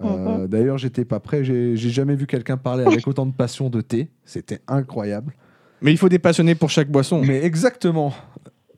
Euh, 0.02 0.38
Mhm. 0.42 0.46
D'ailleurs, 0.46 0.78
j'étais 0.78 1.04
pas 1.04 1.20
prêt. 1.20 1.42
J'ai 1.44 1.76
jamais 1.76 2.14
vu 2.14 2.26
quelqu'un 2.26 2.56
parler 2.56 2.84
avec 2.84 3.06
autant 3.08 3.26
de 3.26 3.32
passion 3.32 3.68
de 3.68 3.80
thé. 3.80 4.08
C'était 4.24 4.60
incroyable. 4.68 5.34
Mais 5.82 5.90
il 5.90 5.96
faut 5.98 6.08
des 6.08 6.18
passionnés 6.18 6.54
pour 6.54 6.70
chaque 6.70 6.90
boisson. 6.90 7.20
Mais 7.22 7.44
exactement. 7.44 8.12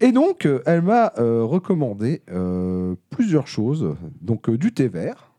Et 0.00 0.12
donc, 0.12 0.48
elle 0.64 0.80
m'a 0.82 1.12
euh, 1.18 1.44
recommandé 1.44 2.22
euh, 2.32 2.94
plusieurs 3.10 3.46
choses. 3.46 3.94
Donc, 4.22 4.48
euh, 4.48 4.56
du 4.56 4.72
thé 4.72 4.88
vert. 4.88 5.29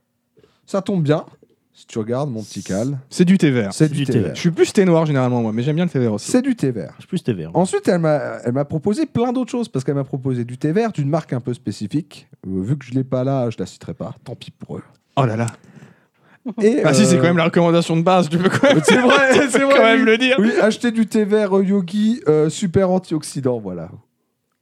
Ça 0.72 0.82
tombe 0.82 1.04
bien. 1.04 1.26
Si 1.74 1.86
tu 1.86 2.00
regardes 2.00 2.30
mon 2.30 2.42
petit 2.42 2.64
cal, 2.64 2.98
C'est 3.10 3.26
du 3.26 3.38
thé 3.38 3.52
vert. 3.52 3.74
c'est 3.74 3.92
du, 3.92 4.06
thé 4.06 4.20
vert. 4.20 4.36
Je 4.36 4.40
suis 4.40 4.52
plus 4.52 4.72
thé 4.72 4.86
noir 4.86 5.06
généralement, 5.06 5.42
moi, 5.42 5.52
mais 5.52 5.64
j'aime 5.64 5.76
bien 5.76 5.84
le 5.84 5.90
thé 5.90 6.00
vert 6.00 6.14
aussi. 6.14 6.32
C'est 6.32 6.42
du 6.42 6.56
thé 6.56 6.72
vert. 6.72 6.94
Je 6.96 7.02
suis 7.02 7.08
plus 7.10 7.22
tes 7.22 7.34
verres. 7.34 7.52
Ensuite, 7.54 7.90
elle 7.90 8.00
m'a 8.00 8.38
elle 8.46 8.54
m'a 8.54 8.64
proposé 8.64 9.06
plein 9.06 9.34
d'autres 9.34 9.52
choses 9.52 9.68
parce 9.68 9.84
qu'elle 9.84 9.96
m'a 9.96 10.06
proposé 10.06 10.46
du 10.46 10.58
thé 10.58 10.72
vert 10.72 10.94
d'une 10.94 11.10
marque 11.10 11.34
un 11.34 11.42
peu 11.42 11.54
spécifique. 11.54 12.30
Euh, 12.48 12.62
vu 12.62 12.78
que 12.78 12.86
je 12.86 12.94
l'ai 12.94 13.04
pas 13.04 13.26
là, 13.26 13.50
je 13.50 13.58
la 13.60 13.66
citerai 13.66 13.94
pas. 13.94 14.16
Tant 14.24 14.34
pis 14.34 14.52
pour 14.52 14.78
eux. 14.78 14.84
Oh 15.18 15.26
là 15.26 15.36
là. 15.36 15.48
Et, 16.62 16.84
Ah 16.86 16.94
si, 16.94 17.06
c'est 17.06 17.16
euh, 17.16 17.18
quand 17.18 17.28
même 17.28 17.38
la 17.38 17.44
recommandation 17.44 17.98
de 17.98 18.02
base. 18.02 18.30
Tu 18.30 18.38
peux 18.38 18.48
quand 18.48 18.70
même, 18.70 18.82
C'est 18.86 18.98
vrai, 19.02 19.34
c'est 19.50 19.60
vrai, 19.60 19.74
quand 19.76 19.84
même 19.84 20.00
oui. 20.00 20.06
le 20.06 20.18
dire. 20.18 20.38
Oui, 20.40 20.52
acheter 20.62 20.92
du 20.92 21.06
thé 21.06 21.26
vert 21.26 21.58
euh, 21.58 21.66
yogi 21.66 22.22
euh, 22.30 22.50
super 22.50 22.90
antioxydant, 22.92 23.60
voilà. 23.60 23.90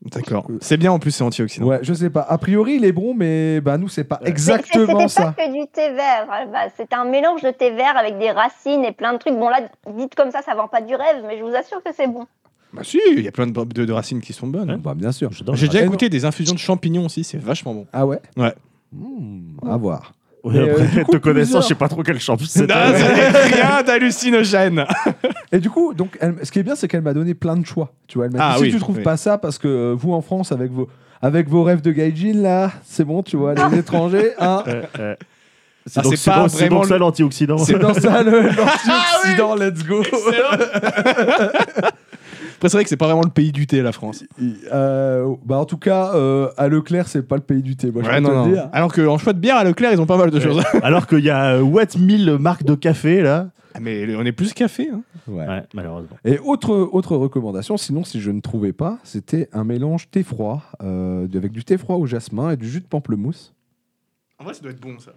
D'accord. 0.01 0.47
C'est 0.61 0.77
bien 0.77 0.91
en 0.93 0.99
plus, 0.99 1.11
c'est 1.11 1.23
antioxydant. 1.25 1.65
Ouais, 1.67 1.79
je 1.81 1.93
sais 1.93 2.09
pas. 2.09 2.21
A 2.21 2.37
priori, 2.37 2.75
il 2.75 2.85
est 2.85 2.93
bon, 2.93 3.13
mais 3.13 3.59
bah 3.59 3.77
nous, 3.77 3.89
c'est 3.89 4.05
pas 4.05 4.19
Ouais. 4.21 4.29
Exactement 4.29 5.07
C'était 5.09 5.21
ça. 5.23 5.31
pas 5.33 5.45
que 5.47 5.51
du 5.51 5.67
thé 5.67 5.89
vert. 5.93 6.25
la 6.29 6.45
base. 6.45 6.71
C'était 6.77 6.95
un 6.95 7.03
mélange 7.05 7.41
de 7.41 7.51
thé 7.51 7.71
vert 7.71 7.97
avec 7.97 8.17
des 8.17 8.31
racines 8.31 8.85
et 8.85 8.93
plein 8.93 9.11
de 9.13 9.17
trucs. 9.17 9.33
Bon, 9.33 9.49
là, 9.49 9.59
dites 9.97 10.15
comme 10.15 10.31
ça, 10.31 10.41
ça 10.41 10.55
vend 10.55 10.67
pas 10.69 10.79
du 10.81 10.95
rêve, 10.95 11.23
mais 11.27 11.37
je 11.37 11.43
vous 11.43 11.53
assure 11.53 11.83
que 11.83 11.89
c'est 11.93 12.07
bon. 12.07 12.25
Bah 12.71 12.81
si, 12.83 12.99
il 13.11 13.21
y 13.23 13.27
a 13.27 13.31
plein 13.31 13.47
de, 13.47 13.51
de- 13.63 13.85
de 13.85 13.91
racines 13.91 14.21
qui 14.21 14.31
sont 14.31 14.47
bonnes. 14.47 14.77
Bah 14.77 14.93
bien 14.95 15.11
sûr. 15.11 15.31
J'ai 15.53 15.67
déjà 15.67 15.85
goûté 15.85 16.07
des 16.07 16.23
infusions 16.23 16.53
de 16.53 16.59
champignons 16.59 17.05
aussi, 17.05 17.23
c'est 17.25 17.37
vachement 17.39 17.73
bon. 17.73 17.87
Ah 17.91 18.05
ouais 18.05 18.19
Ouais. 18.37 18.53
Hmm, 18.93 19.57
à 19.67 19.75
voir. 19.75 20.13
Ouais, 20.43 20.53
Mais, 20.53 20.69
euh, 20.69 20.83
après, 20.83 21.03
coup, 21.03 21.11
te 21.11 21.17
connaissant, 21.17 21.59
je 21.61 21.67
sais 21.67 21.75
pas 21.75 21.89
trop 21.89 22.01
quel 22.01 22.19
champion 22.19 22.45
Non, 22.45 22.49
c'était. 22.61 22.73
ça 22.73 23.13
n'est 23.13 23.55
rien 23.55 23.83
d'hallucinogène. 23.85 24.85
Et 25.51 25.59
du 25.59 25.69
coup, 25.69 25.93
donc, 25.93 26.17
elle- 26.21 26.35
ce 26.43 26.51
qui 26.51 26.59
est 26.59 26.63
bien, 26.63 26.75
c'est 26.75 26.87
qu'elle 26.87 27.01
m'a 27.01 27.13
donné 27.13 27.33
plein 27.33 27.57
de 27.57 27.65
choix. 27.65 27.91
Tu 28.07 28.17
vois, 28.17 28.27
elle 28.27 28.31
m'a 28.33 28.39
Ah 28.41 28.53
dit, 28.55 28.61
oui, 28.63 28.67
si 28.69 28.75
tu 28.75 28.79
trouves 28.81 28.97
oui. 28.97 29.03
pas 29.03 29.17
ça, 29.17 29.37
parce 29.37 29.57
que 29.57 29.67
euh, 29.67 29.95
vous 29.97 30.13
en 30.13 30.21
France, 30.21 30.51
avec 30.53 30.71
vos, 30.71 30.87
avec 31.21 31.49
vos 31.49 31.63
rêves 31.63 31.81
de 31.81 31.91
gaijin, 31.91 32.41
là, 32.41 32.71
c'est 32.85 33.03
bon, 33.03 33.21
tu 33.23 33.35
vois, 33.35 33.53
les 33.53 33.79
étrangers, 33.79 34.31
hein, 34.39 34.63
Euh, 34.67 34.83
euh, 34.99 35.15
Ah, 35.97 36.01
donc, 36.03 36.13
c'est 36.13 36.17
c'est 36.23 36.31
pas 36.31 36.47
c'est 36.47 36.57
vraiment 36.67 36.83
ça 36.83 36.93
le- 36.93 36.99
l'antioxydant. 36.99 37.57
C'est 37.57 37.79
dans 37.79 37.93
ça 37.95 38.21
le 38.23 38.41
l'antioxydant, 38.55 39.55
let's 39.55 39.83
go. 39.85 40.03
Après, 42.59 42.67
c'est 42.67 42.75
vrai 42.75 42.83
que 42.83 42.89
c'est 42.89 42.97
pas 42.97 43.05
vraiment 43.05 43.21
le 43.23 43.29
pays 43.29 43.53
du 43.53 43.67
thé, 43.67 43.81
la 43.81 43.93
France. 43.93 44.21
Euh, 44.73 45.33
bah 45.45 45.55
en 45.57 45.63
tout 45.63 45.77
cas, 45.77 46.13
euh, 46.13 46.49
à 46.57 46.67
Leclerc, 46.67 47.07
c'est 47.07 47.25
pas 47.25 47.37
le 47.37 47.41
pays 47.41 47.61
du 47.61 47.77
thé. 47.77 47.89
Moi, 47.89 48.03
je 48.03 48.09
Ouais, 48.09 48.15
peux 48.17 48.21
non, 48.21 48.29
te 48.29 48.33
non. 48.35 48.45
le 48.47 48.51
dire. 48.51 48.69
Alors 48.73 48.91
qu'en 48.93 49.17
choix 49.17 49.31
de 49.31 49.39
bière 49.39 49.55
à 49.55 49.63
Leclerc, 49.63 49.93
ils 49.93 50.01
ont 50.01 50.05
pas 50.05 50.17
mal 50.17 50.29
de 50.29 50.35
Ouais. 50.37 50.43
choses. 50.43 50.61
Alors 50.83 51.07
qu'il 51.07 51.19
y 51.23 51.29
a 51.29 51.53
euh, 51.55 51.61
Watt 51.61 51.97
1000 51.97 52.37
marques 52.37 52.63
de 52.65 52.75
café 52.75 53.21
là. 53.21 53.49
Ah, 53.75 53.79
mais 53.79 54.13
on 54.15 54.25
est 54.25 54.33
plus 54.33 54.51
café. 54.53 54.89
Hein. 54.93 55.03
Ouais. 55.27 55.47
Ouais, 55.47 55.63
malheureusement. 55.73 56.17
Et 56.25 56.37
autre, 56.39 56.75
autre 56.75 57.15
recommandation, 57.15 57.77
sinon 57.77 58.03
si 58.03 58.19
je 58.19 58.29
ne 58.31 58.41
trouvais 58.41 58.73
pas, 58.73 58.97
c'était 59.05 59.47
un 59.53 59.63
mélange 59.63 60.09
thé 60.11 60.21
froid 60.23 60.63
euh, 60.83 61.27
avec 61.33 61.53
du 61.53 61.63
thé 61.63 61.77
froid 61.77 61.95
au 61.95 62.05
jasmin 62.07 62.51
et 62.51 62.57
du 62.57 62.67
jus 62.69 62.81
de 62.81 62.87
pamplemousse. 62.87 63.53
En 64.37 64.43
vrai, 64.43 64.53
ça 64.53 64.61
doit 64.61 64.71
être 64.71 64.81
bon, 64.81 64.99
ça. 64.99 65.11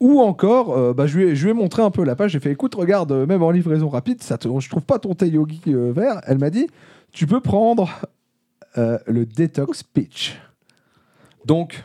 Ou 0.00 0.20
encore, 0.20 0.76
euh, 0.78 0.92
bah, 0.92 1.06
je, 1.08 1.18
lui 1.18 1.24
ai, 1.30 1.34
je 1.36 1.44
lui 1.44 1.50
ai 1.50 1.54
montré 1.54 1.82
un 1.82 1.90
peu 1.90 2.04
la 2.04 2.14
page, 2.14 2.30
j'ai 2.30 2.40
fait 2.40 2.52
écoute, 2.52 2.74
regarde, 2.76 3.10
euh, 3.10 3.26
même 3.26 3.42
en 3.42 3.50
livraison 3.50 3.88
rapide, 3.88 4.22
ça 4.22 4.38
te- 4.38 4.48
je 4.60 4.68
trouve 4.70 4.84
pas 4.84 4.98
ton 5.00 5.14
thé 5.14 5.26
yogi 5.28 5.60
euh, 5.68 5.92
vert. 5.92 6.20
Elle 6.26 6.38
m'a 6.38 6.50
dit 6.50 6.68
tu 7.10 7.26
peux 7.26 7.40
prendre 7.40 7.88
euh, 8.76 8.98
le 9.06 9.26
Detox 9.26 9.82
Peach. 9.82 10.38
Donc, 11.44 11.82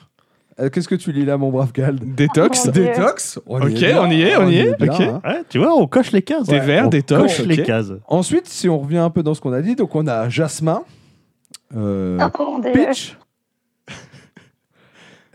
euh, 0.60 0.70
qu'est-ce 0.70 0.88
que 0.88 0.94
tu 0.96 1.12
lis 1.12 1.26
là, 1.26 1.38
mon 1.38 1.50
brave 1.50 1.72
Gald? 1.74 2.14
Détox. 2.16 2.68
Dieu. 2.70 2.84
Détox 2.84 3.40
Ok, 3.48 3.62
on 3.62 3.68
y 3.70 3.84
est, 3.84 3.96
on 4.38 4.48
y 4.50 4.58
est, 4.58 4.70
ok. 4.70 5.00
hein. 5.02 5.22
Ouais, 5.26 5.44
tu 5.50 5.58
vois, 5.58 5.74
on 5.76 5.88
coche 5.88 6.12
les 6.12 6.22
cases. 6.22 6.46
Thé 6.46 6.60
Ouais, 6.60 6.66
vert, 6.66 6.86
on 6.86 6.90
détox, 6.90 7.40
les 7.40 7.64
cases. 7.64 7.94
Ensuite, 8.08 8.48
si 8.48 8.70
on 8.70 8.78
revient 8.78 8.98
un 9.00 9.10
peu 9.10 9.24
dans 9.24 9.34
ce 9.34 9.42
qu'on 9.42 9.54
a 9.54 9.62
dit, 9.62 9.76
donc 9.76 9.96
on 9.96 10.06
a 10.06 10.30
jasmin, 10.30 10.84
euh, 11.76 12.20
Oh 12.22 12.30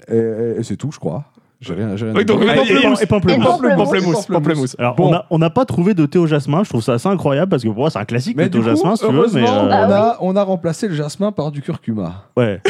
et, 0.09 0.59
et 0.59 0.63
c'est 0.63 0.77
tout, 0.77 0.93
je 0.93 0.99
crois. 0.99 1.25
Oui, 1.61 2.25
donc, 2.25 2.41
et 2.43 2.47
pamplemousse. 2.47 2.69
pamplemousse. 2.69 3.03
Et 3.03 3.07
pamplemousse. 3.07 3.45
pamplemousse. 3.45 3.77
Pamplemousse. 3.77 4.27
Pamplemousse. 4.27 4.77
Alors, 4.79 4.95
Bon. 4.95 5.13
on 5.31 5.39
n'a 5.39 5.51
pas 5.51 5.65
trouvé 5.65 5.93
de 5.95 6.07
thé 6.07 6.17
au 6.19 6.27
jasmin. 6.29 6.63
Je 6.63 6.69
trouve 6.69 6.83
ça 6.83 6.93
assez 6.95 7.09
incroyable 7.09 7.51
parce 7.51 7.65
que 7.65 7.69
pour 7.69 7.79
moi, 7.79 7.91
c'est 7.91 7.99
un 7.99 8.05
classique 8.05 8.37
Mais 8.37 8.45
le 8.45 8.51
thé 8.51 8.59
au 8.59 8.63
jasmin, 8.63 8.95
si 8.95 9.05
tu 9.05 9.13
veux. 9.13 9.27
Mais 9.33 9.41
heureusement, 9.43 9.65
euh, 9.65 9.69
Bah 9.69 9.87
on, 9.89 9.93
a, 9.93 10.33
on 10.33 10.37
a 10.37 10.43
remplacé 10.45 10.87
le 10.87 10.95
jasmin 10.95 11.33
par 11.33 11.51
du 11.51 11.61
curcuma. 11.61 12.27
ouais, 12.37 12.61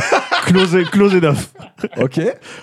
close, 0.47 0.75
close 0.91 1.15
enough. 1.15 1.53
Ok. 2.01 2.19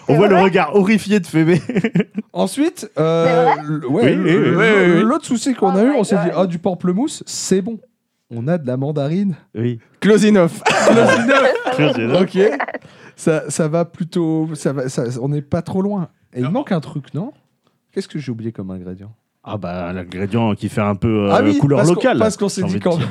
On 0.08 0.15
voit 0.15 0.27
le 0.27 0.38
regard 0.41 0.75
horrifié 0.75 1.20
de 1.20 1.27
Phébé. 1.27 1.62
Ensuite, 2.34 2.89
euh, 3.00 3.46
ouais, 3.88 4.15
Oui, 4.17 5.03
l'autre 5.03 5.25
souci 5.25 5.53
qu'on 5.53 5.75
Oh 5.75 5.77
a 5.77 5.84
eu, 5.84 5.89
my 5.91 5.96
on 6.00 6.03
s'est 6.03 6.15
dit 6.15 6.32
ah 6.36 6.48
du 6.48 6.58
pamplemousse, 6.58 7.22
c'est 7.27 7.62
bon. 7.62 7.77
On 8.32 8.48
a 8.48 8.58
de 8.58 8.65
la 8.65 8.75
mandarine. 8.77 9.36
Oui, 9.53 9.79
Close 10.00 10.25
enough. 10.25 10.50
close 11.75 11.98
enough. 12.00 12.22
ok. 12.24 12.39
Ça, 13.15 13.50
ça 13.50 13.67
va 13.67 13.86
plutôt, 13.86 14.50
ça 14.55 14.74
va, 14.74 14.89
ça- 14.89 15.05
on 15.22 15.29
n'est 15.29 15.41
pas 15.41 15.62
trop 15.62 15.81
loin. 15.81 16.10
Et 16.34 16.41
il 16.41 16.50
manque 16.50 16.72
un 16.72 16.81
truc, 16.81 17.13
non? 17.13 17.31
Qu'est-ce 17.93 18.07
que 18.10 18.19
j'ai 18.19 18.31
oublié 18.31 18.51
comme 18.51 18.72
ingrédient? 18.72 19.13
Ah 19.43 19.57
bah, 19.57 19.93
l'ingrédient 19.93 20.53
qui 20.55 20.69
fait 20.69 20.81
un 20.81 20.95
peu 20.95 21.27
euh, 21.29 21.31
Ah 21.31 21.41
oui, 21.43 21.57
couleur 21.57 21.77
parce 21.79 21.89
qu'on- 21.89 21.95
locale. 21.95 22.17
parce 22.19 22.36
qu'on 22.36 22.50
s'est 22.50 22.63
dit 22.63 22.79
quand-. 22.79 23.00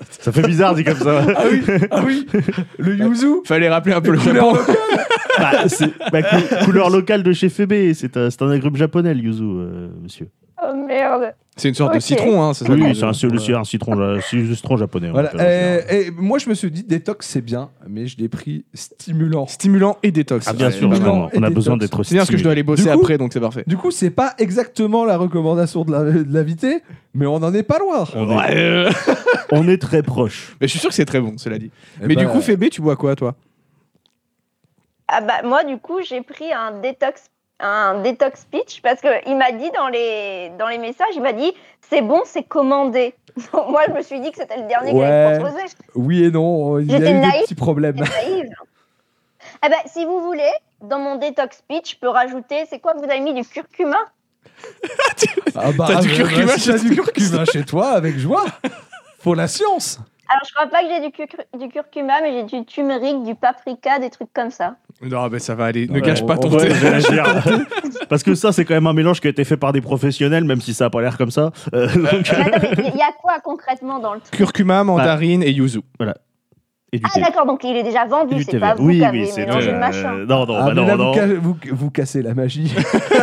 Ça 0.10 0.32
fait 0.32 0.42
bizarre 0.42 0.74
dit 0.74 0.82
comme 0.84 0.96
ça. 0.96 1.24
Ah 1.36 1.44
oui, 1.50 1.62
ah 1.90 2.02
oui, 2.04 2.26
le 2.78 2.96
yuzu. 2.96 3.26
Fallait 3.44 3.68
rappeler 3.68 3.94
un 3.94 4.00
peu 4.00 4.10
le 4.12 4.18
Couleur 4.18 4.54
Japon. 4.56 4.72
Bah, 5.38 5.68
c'est- 5.68 5.92
bah, 6.10 6.22
cou- 6.22 6.64
couleur 6.64 6.90
locale 6.90 7.22
de 7.22 7.32
chez 7.32 7.48
Phébé. 7.48 7.94
C'est 7.94 8.16
un, 8.16 8.28
c'est 8.30 8.42
un 8.42 8.50
agrume 8.50 8.76
japonais, 8.76 9.14
le 9.14 9.20
yuzu, 9.20 9.42
euh, 9.44 9.88
monsieur. 10.02 10.28
Oh 10.62 10.74
merde. 10.74 11.34
C'est 11.56 11.68
une 11.68 11.74
sorte 11.74 11.94
de 11.94 12.00
citron, 12.00 12.42
hein, 12.42 12.54
c'est 12.54 12.64
ça 12.66 12.72
Oui, 12.72 12.80
c'est 12.80 13.04
un, 13.04 13.10
dit. 13.12 13.18
c'est- 13.18 13.38
c'est 13.38 13.54
un 13.54 13.64
citron, 13.64 13.98
un 14.00 14.20
citron 14.20 14.76
japonais. 14.76 15.10
Voilà. 15.10 15.28
en 15.34 15.38
général. 15.38 15.84
Et, 15.90 16.06
et 16.06 16.10
moi, 16.10 16.38
je 16.38 16.48
me 16.48 16.54
suis 16.54 16.70
dit 16.70 16.82
détox, 16.84 17.26
c'est 17.26 17.40
bien, 17.42 17.70
mais 17.86 18.06
je 18.06 18.16
l'ai 18.18 18.28
pris 18.28 18.64
stimulant. 18.72 19.46
Stimulant 19.46 19.98
et 20.02 20.10
détox. 20.10 20.46
Ah, 20.48 20.52
bien 20.54 20.66
Ouais, 20.66 20.72
sûr, 20.72 20.88
on, 20.88 21.42
a 21.42 21.50
Et 21.50 21.52
besoin 21.52 21.76
détox. 21.76 21.78
d'être 21.78 22.02
C'est 22.04 22.14
bien 22.14 22.20
parce 22.22 22.30
que 22.30 22.36
je 22.38 22.42
dois 22.42 22.52
aller 22.52 22.62
bosser 22.62 22.84
Du 22.84 22.88
coup- 22.88 22.94
après, 23.00 23.18
donc 23.18 23.32
c'est 23.32 23.40
parfait. 23.40 23.64
Du 23.66 23.76
coup, 23.76 23.90
c'est 23.90 24.10
pas 24.10 24.34
exactement 24.38 25.04
la 25.04 25.16
recommandation 25.18 25.84
de 25.84 25.92
la- 25.92 26.04
de 26.04 26.32
l'invité, 26.32 26.82
mais 27.14 27.26
on 27.26 27.34
en 27.36 27.52
est 27.52 27.62
pas 27.62 27.78
loin. 27.78 28.04
On 28.14 28.30
est, 28.30 28.36
Ouais, 28.36 28.56
euh, 28.56 28.90
on 29.52 29.68
est 29.68 29.78
très 29.80 30.02
proche. 30.02 30.56
Mais 30.60 30.66
je 30.66 30.70
suis 30.72 30.80
sûr 30.80 30.88
que 30.90 30.94
c'est 30.94 31.04
très 31.04 31.20
bon, 31.20 31.36
cela 31.36 31.58
dit. 31.58 31.70
Eh 32.02 32.06
Mais 32.06 32.14
ben, 32.14 32.24
du 32.26 32.28
coup, 32.30 32.40
Fébé, 32.40 32.70
tu 32.70 32.80
bois 32.80 32.96
quoi, 32.96 33.16
toi? 33.16 33.34
Ah 35.12 35.20
bah 35.22 35.42
moi 35.44 35.64
du 35.64 35.76
coup 35.76 35.98
j'ai 36.08 36.20
pris 36.22 36.52
un 36.52 36.80
détox 36.80 37.24
un 37.60 38.00
détox 38.02 38.44
pitch 38.50 38.80
parce 38.82 39.00
que 39.00 39.08
il 39.28 39.36
m'a 39.36 39.52
dit 39.52 39.70
dans 39.72 39.88
les 39.88 40.50
dans 40.58 40.68
les 40.68 40.78
messages 40.78 41.08
il 41.14 41.22
m'a 41.22 41.32
dit 41.32 41.52
c'est 41.88 42.00
bon 42.02 42.22
c'est 42.24 42.42
commandé. 42.42 43.14
Donc, 43.52 43.68
moi 43.70 43.82
je 43.88 43.92
me 43.92 44.02
suis 44.02 44.20
dit 44.20 44.30
que 44.32 44.38
c'était 44.38 44.56
le 44.56 44.66
dernier 44.68 44.92
que 44.92 44.98
j'allais 44.98 45.38
proposer. 45.38 45.62
Oui 45.94 46.24
et 46.24 46.30
non, 46.30 46.78
il 46.78 46.90
y 46.90 46.94
a 46.94 46.96
eu 46.96 47.00
J'étais 47.00 47.12
des 47.14 47.20
naïve. 47.20 47.42
petits 47.42 47.54
problèmes. 47.54 47.96
Naïve. 47.96 48.50
Ah 49.62 49.68
bah 49.68 49.76
si 49.86 50.04
vous 50.04 50.20
voulez 50.20 50.50
dans 50.82 50.98
mon 50.98 51.16
détox 51.16 51.62
pitch 51.68 51.92
je 51.94 51.98
peux 51.98 52.08
rajouter 52.08 52.64
c'est 52.68 52.78
quoi 52.78 52.94
que 52.94 52.98
vous 52.98 53.10
avez 53.10 53.20
mis 53.20 53.34
du 53.34 53.44
curcuma? 53.44 53.98
Ah 55.54 55.72
bah, 55.76 55.86
T'as 55.88 56.00
du 56.00 56.08
curcuma 56.08 56.56
si 56.56 56.72
du 56.88 56.96
toi. 56.96 57.04
curcuma 57.04 57.44
chez 57.44 57.64
toi, 57.64 57.90
avec 57.90 58.18
joie. 58.18 58.44
Pour 59.22 59.34
la 59.34 59.48
science. 59.48 59.98
Alors 60.28 60.42
je 60.48 60.54
crois 60.54 60.66
pas 60.68 60.82
que 60.82 60.88
j'ai 60.88 61.00
du, 61.00 61.08
curcu- 61.08 61.58
du 61.58 61.68
curcuma 61.68 62.20
mais 62.22 62.32
j'ai 62.32 62.42
du 62.44 62.64
turmeric, 62.64 63.22
du 63.24 63.34
paprika, 63.34 63.98
des 63.98 64.10
trucs 64.10 64.32
comme 64.32 64.50
ça. 64.50 64.76
Non, 65.02 65.28
mais 65.30 65.38
ça 65.38 65.54
va 65.54 65.66
aller. 65.66 65.86
Ne 65.86 65.94
Ouais, 65.94 66.00
gâche 66.02 66.24
pas 66.26 66.34
on- 66.34 66.38
ton 66.38 66.54
on- 66.54 66.58
thé. 66.58 66.68
Parce 68.08 68.22
que 68.22 68.34
ça, 68.34 68.52
c'est 68.52 68.64
quand 68.64 68.74
même 68.74 68.86
un 68.86 68.92
mélange 68.92 69.20
qui 69.20 69.28
a 69.28 69.30
été 69.30 69.44
fait 69.44 69.56
par 69.56 69.72
des 69.72 69.80
professionnels, 69.80 70.44
même 70.44 70.60
si 70.60 70.74
ça 70.74 70.86
a 70.86 70.90
pas 70.90 71.00
l'air 71.00 71.16
comme 71.16 71.30
ça. 71.30 71.52
Euh, 71.74 71.86
donc- 71.86 72.02
mais 72.02 72.90
il 72.92 72.98
y 72.98 73.02
a 73.02 73.12
quoi 73.22 73.34
concrètement 73.42 73.98
dans 74.00 74.14
le 74.14 74.20
truc? 74.20 74.32
Curcuma, 74.36 74.82
mandarine 74.84 75.42
et 75.42 75.50
yuzu. 75.50 75.80
Et 76.92 76.98
du 76.98 77.04
Ah 77.14 77.20
d'accord 77.20 77.46
donc 77.46 77.62
il 77.64 77.76
est 77.76 77.82
déjà 77.82 78.04
vendu 78.06 78.34
du 78.34 78.42
c'est 78.42 78.58
pas 78.58 78.74
vous 78.74 78.84
Oui, 78.86 78.94
qui 78.94 79.00
oui, 79.00 79.04
avez 79.06 79.26
c'est 79.26 79.46
mélangé 79.46 79.68
euh, 79.70 79.72
le 79.74 79.78
machin. 79.78 80.12
Non, 80.28 80.44
non, 80.46 80.56
Ah, 80.58 80.66
bah 80.66 80.74
non, 80.74 80.86
là, 80.86 80.96
non. 80.96 81.12
Vous, 81.12 81.14
ca- 81.14 81.26
vous, 81.26 81.56
vous 81.72 81.90
cassez 81.90 82.22
la 82.22 82.34
magie. 82.34 82.72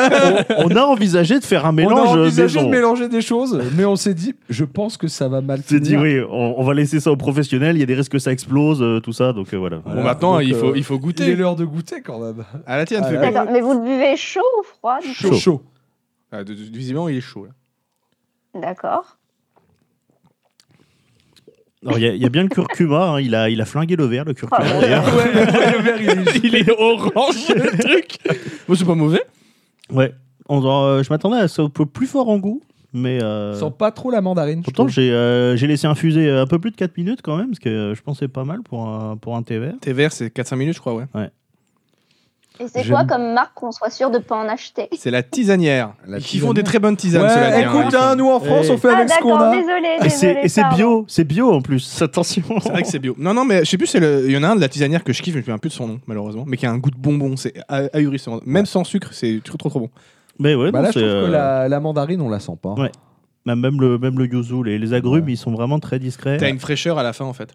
On 0.58 0.70
a 0.76 0.82
envisagé 0.84 1.40
de 1.40 1.44
faire 1.44 1.66
un 1.66 1.70
on 1.70 1.72
a 1.72 1.72
mélange 1.74 2.18
envisagé 2.18 2.62
de 2.64 2.68
mélanger 2.70 3.10
des 3.10 3.22
choses, 3.22 3.62
mais 3.76 3.84
on 3.86 3.96
s'est 3.96 4.14
dit, 4.14 4.36
je 4.50 4.64
pense 4.64 4.96
que 4.98 5.08
ça 5.08 5.28
va 5.28 5.42
mal 5.42 5.60
On 5.64 5.68
s'est 5.70 5.80
dit, 5.80 5.98
oui, 5.98 6.20
on, 6.30 6.56
on 6.60 6.64
va 6.64 6.74
laisser 6.74 7.00
ça 7.00 7.12
aux 7.12 7.18
professionnels. 7.18 7.76
Il 7.76 7.80
y 7.80 7.84
a 7.84 7.86
des 7.86 7.96
risques 7.96 8.12
que 8.14 8.20
ça 8.20 8.32
explose, 8.32 8.82
euh, 8.82 9.00
tout 9.02 9.14
ça. 9.14 9.34
Donc 9.34 9.54
euh, 9.54 9.58
voilà. 9.58 9.80
Voilà, 9.84 10.02
Bon, 10.02 10.08
maintenant, 10.08 10.34
donc, 10.36 10.44
il 10.46 10.56
faut, 10.56 10.68
euh, 10.70 10.74
il 10.78 10.84
faut 10.84 10.94
Il 10.96 10.98
est 10.98 11.02
goûter. 11.02 11.36
l'heure 11.36 11.56
de 11.56 11.66
goûter 11.66 12.02
quand 12.02 12.20
même. 12.20 12.46
À 12.66 12.78
la 12.78 12.86
tienne, 12.86 13.04
Ah. 13.06 13.12
D'accord 13.18 13.48
mais 13.52 13.62
vous 13.62 13.74
le 13.74 13.82
buvez 13.82 14.16
chaud 14.16 14.40
ou 14.60 14.64
froid 14.64 15.00
Chaud. 15.02 15.34
Chaud. 15.34 15.62
Ah, 16.32 16.44
de- 16.44 16.54
de- 16.54 16.60
visiblement, 16.78 17.10
il 17.10 17.18
est 17.18 17.22
chaud. 17.22 17.46
Là. 17.46 17.52
D'accord. 18.62 19.17
Alors, 21.88 22.00
Il 22.00 22.06
y, 22.06 22.08
a- 22.10 22.14
il 22.14 22.22
y 22.22 22.26
a 22.26 22.30
bien 22.30 22.44
le 22.44 22.50
curcuma. 22.50 23.12
hein, 23.14 23.20
Il, 23.22 23.34
a, 23.34 23.50
il 23.50 23.60
a 23.62 23.66
flingué 23.66 23.96
le 23.96 24.06
verre, 24.06 24.26
le 24.26 24.34
curcuma. 24.34 24.60
Ah, 24.70 24.80
d'ailleurs. 24.82 25.06
Ouais, 25.16 25.34
le 25.34 25.82
verre, 25.82 26.02
il 26.02 26.10
est 26.10 26.36
il 26.44 26.56
est 26.56 26.70
orange, 26.80 27.50
le 27.56 27.78
truc. 27.80 28.18
Bon, 28.68 28.76
c'est 28.76 28.86
pas 28.86 28.96
mauvais. 28.96 29.24
Ouais. 29.92 30.14
On, 30.50 30.64
euh, 30.66 31.04
je 31.04 31.10
m'attendais 31.10 31.38
à 31.38 31.48
ça 31.48 31.62
un 31.64 31.70
peu 31.70 31.86
plus 31.86 32.08
fort 32.08 32.30
en 32.30 32.38
goût. 32.38 32.62
Mais 32.94 33.22
euh, 33.22 33.54
sent 33.54 33.74
pas 33.78 33.92
trop 33.92 34.12
la 34.12 34.22
mandarine. 34.22 34.60
je 34.60 34.64
pourtant, 34.64 34.88
j'ai 34.88 35.12
euh, 35.12 35.56
j'ai 35.58 35.68
laissé 35.68 35.88
infuser 35.88 36.30
un 36.30 36.48
peu 36.48 36.58
plus 36.58 36.72
de 36.72 36.76
4 36.78 36.96
minutes 36.98 37.20
quand 37.22 37.36
même. 37.38 37.48
Parce 37.48 37.60
que 37.60 37.70
euh, 37.70 37.96
je 37.96 38.02
pensais 38.02 38.28
pas 38.30 38.44
mal 38.46 38.62
pour 38.64 38.88
un, 38.88 39.18
pour 39.18 39.36
un 39.36 39.44
thé 39.44 39.60
vert. 39.60 39.74
Thé 39.82 39.92
vert, 39.94 40.12
c'est 40.14 40.34
4-5 40.34 40.56
minutes, 40.56 40.76
je 40.76 40.80
crois, 40.80 40.94
ouais. 40.96 41.04
Et 42.60 42.68
c'est 42.68 42.88
quoi 42.88 43.06
comme 43.06 43.34
marque 43.34 43.54
qu'on 43.56 43.72
soit 43.72 43.90
sûr 43.90 44.10
de 44.10 44.18
pas 44.20 44.36
en 44.36 44.48
acheter? 44.50 44.88
C'est 44.98 45.12
la 45.12 45.24
tisanière. 45.24 45.94
La 46.08 46.20
qui 46.20 46.40
font 46.40 46.54
des 46.54 46.64
très 46.64 46.80
bonnes 46.80 46.96
tisanes, 46.98 47.24
Ouais, 47.24 47.30
cela 47.30 47.58
dit. 47.58 47.64
hein. 47.64 47.82
écoute, 47.82 47.94
hein, 47.96 48.16
nous 48.16 48.30
en 48.30 48.40
France, 48.40 48.70
on 48.70 48.78
fait 48.78 48.90
Ah 48.92 48.98
avec 48.98 49.10
ce 49.10 49.20
qu'on 49.20 49.30
d'accord 49.38 49.48
a. 49.54 49.56
désolé 49.58 49.88
Et 50.04 50.10
c'est 50.10 50.28
désolé 50.28 50.46
et 50.46 50.50
c'est 50.50 50.62
pardon. 50.62 50.76
bio, 50.78 51.06
c'est 51.08 51.24
bio 51.24 51.52
en 51.54 51.62
plus. 51.62 52.02
Attention. 52.02 52.44
C'est 52.62 52.70
vrai 52.72 52.82
que 52.82 52.88
c'est 52.88 53.00
bio. 53.00 53.16
Non, 53.18 53.34
non, 53.34 53.46
mais 53.46 53.60
je 53.66 53.70
sais 53.70 53.78
plus, 53.78 53.88
c'est 53.88 54.00
le- 54.00 54.26
il 54.28 54.32
y 54.32 54.38
en 54.38 54.44
a 54.44 54.48
un 54.50 54.56
de 54.56 54.62
la 54.62 54.70
tisanière 54.70 55.04
que 55.04 55.14
je 55.14 55.22
kiffe, 55.22 55.34
je 55.34 55.40
me 55.40 55.44
souviens 55.44 55.58
plus 55.58 55.70
de 55.70 55.74
son 55.76 55.88
nom, 55.88 56.00
malheureusement, 56.08 56.44
mais 56.48 56.58
qui 56.58 56.66
a 56.66 56.72
un 56.72 56.78
goût 56.78 56.92
de 56.92 56.98
bonbon, 56.98 57.36
c'est 57.38 57.54
ah- 57.68 57.84
ahurissant. 57.94 58.40
Même 58.46 58.66
sans 58.66 58.84
sucre, 58.84 59.10
c'est 59.14 59.42
trop, 59.44 59.58
trop, 59.58 59.70
trop 59.70 59.80
bon. 59.82 59.90
Mais 60.40 60.54
ouais, 60.56 60.72
Bah 60.72 60.80
non, 60.80 60.86
là, 60.86 60.92
je 60.92 61.00
trouve 61.00 61.10
que 61.12 61.16
euh, 61.16 61.30
la, 61.30 61.68
la 61.68 61.80
mandarine, 61.80 62.22
on 62.22 62.30
la 62.30 62.40
sent 62.40 62.58
pas. 62.62 62.74
Ouais. 62.74 62.92
Même, 63.46 63.60
même 63.62 63.80
le, 63.80 63.98
même 63.98 64.20
le 64.20 64.26
yuzu, 64.26 64.64
les, 64.64 64.78
les 64.78 64.94
agrumes, 64.94 65.26
Ouais. 65.26 65.32
ils 65.34 65.38
sont 65.38 65.52
vraiment 65.52 65.80
très 65.80 66.00
discrets. 66.00 66.38
T'as 66.38 66.50
une 66.50 66.60
fraîcheur 66.60 66.98
à 67.00 67.04
la 67.04 67.14
fin, 67.14 67.26
en 67.26 67.34
fait. 67.34 67.54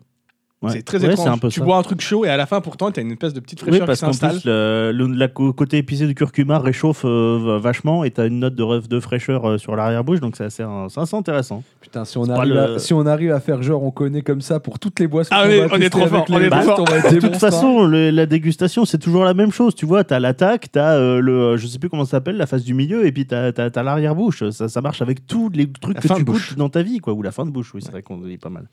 Ouais. 0.62 0.70
C'est 0.74 0.82
très 0.82 0.98
Ouais, 0.98 1.10
étrange. 1.12 1.24
c'est 1.26 1.32
un 1.32 1.38
peu 1.38 1.48
tu 1.48 1.58
ça. 1.60 1.66
bois 1.66 1.76
un 1.76 1.82
truc 1.82 2.00
chaud 2.00 2.24
et 2.24 2.28
à 2.28 2.36
la 2.36 2.46
fin, 2.46 2.60
pourtant, 2.60 2.90
t'as 2.92 3.02
une 3.02 3.10
espèce 3.10 3.34
de 3.34 3.40
petite 3.40 3.60
Oui, 3.62 3.68
fraîcheur 3.68 3.80
qui 3.84 3.86
parce 3.86 4.00
qu'en 4.00 4.06
s'installe. 4.12 4.40
plus, 4.40 4.46
le, 4.46 4.92
le- 4.94 5.06
la 5.14 5.26
co- 5.28 5.52
côté 5.52 5.78
épicé 5.78 6.06
du 6.06 6.14
curcuma 6.14 6.58
réchauffe 6.60 7.02
euh, 7.04 7.58
vachement 7.60 8.04
et 8.04 8.10
t'as 8.12 8.28
une 8.28 8.38
note 8.38 8.54
de, 8.54 8.86
de 8.86 9.00
fraîcheur 9.00 9.48
euh, 9.48 9.58
sur 9.58 9.74
l'arrière-bouche, 9.74 10.20
donc 10.20 10.36
c'est 10.36 10.44
assez, 10.44 10.64
c'est 10.88 11.00
assez 11.00 11.16
intéressant. 11.16 11.64
Putain, 11.80 12.04
si 12.04 12.16
on, 12.18 12.28
arrive 12.28 12.52
le- 12.54 12.74
à, 12.74 12.78
si 12.78 12.94
on 12.94 13.04
arrive 13.06 13.32
à 13.32 13.40
faire 13.40 13.60
genre 13.62 13.82
on 13.82 13.90
connaît 13.90 14.22
comme 14.22 14.40
ça 14.40 14.60
pour 14.60 14.78
toutes 14.78 15.00
les 15.00 15.08
boissons, 15.08 15.30
Ah, 15.32 15.42
qu'on 15.42 15.48
on 15.48 15.50
est- 15.52 15.58
va 15.60 15.64
on 15.64 15.76
est 15.76 15.80
tester 15.80 15.90
trop 15.98 16.06
fort, 16.06 16.24
les 16.28 16.34
on 16.36 16.40
est 16.40 16.50
trop 16.50 16.62
fort. 16.62 16.84
De 17.12 17.18
toute 17.20 17.36
façon, 17.36 17.84
le- 17.84 18.10
la 18.10 18.26
dégustation, 18.26 18.84
c'est 18.84 18.98
toujours 18.98 19.24
la 19.24 19.34
même 19.34 19.50
chose. 19.50 19.74
Tu 19.74 19.84
vois, 19.84 20.04
t'as 20.04 20.20
l'attaque, 20.20 20.68
t'as 20.70 20.94
euh, 20.94 21.20
le, 21.20 21.56
je 21.56 21.66
sais 21.66 21.78
plus 21.80 21.88
comment 21.88 22.04
ça 22.04 22.12
s'appelle, 22.12 22.36
la 22.36 22.46
face 22.46 22.62
du 22.62 22.74
milieu, 22.74 23.04
et 23.04 23.10
puis 23.10 23.26
t'as 23.26 23.48
as, 23.56 23.82
l'arrière-bouche. 23.82 24.48
Ça, 24.50 24.68
ça 24.68 24.80
marche 24.80 25.02
avec 25.02 25.26
tous 25.26 25.50
les 25.52 25.66
trucs 25.70 25.96
La 25.96 26.00
que 26.02 26.08
fin 26.08 26.14
tu 26.14 26.24
goûtes 26.24 26.54
dans 26.56 26.68
ta 26.68 26.82
vie, 26.82 26.98
quoi, 26.98 27.12
ou 27.14 27.22
la 27.22 27.32
fin 27.32 27.44
de 27.44 27.50
bouche. 27.50 27.74
Oui, 27.74 27.80
c'est 27.82 27.90
vrai 27.90 28.02
qu'on 28.02 28.18
dit 28.18 28.38
pas 28.38 28.48
mal. 28.50 28.68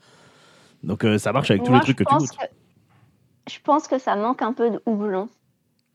Donc 0.82 1.04
euh, 1.04 1.18
ça 1.18 1.32
marche 1.32 1.50
avec 1.50 1.62
tous 1.64 1.72
les 1.72 1.80
trucs 1.80 1.98
que 1.98 2.04
tu 2.04 2.14
goûtes. 2.16 2.30
que- 2.30 3.52
Je 3.52 3.58
pense 3.62 3.86
que 3.88 3.98
ça 3.98 4.16
manque 4.16 4.42
un 4.42 4.52
peu 4.52 4.70
de 4.70 4.80
houblon. 4.86 5.28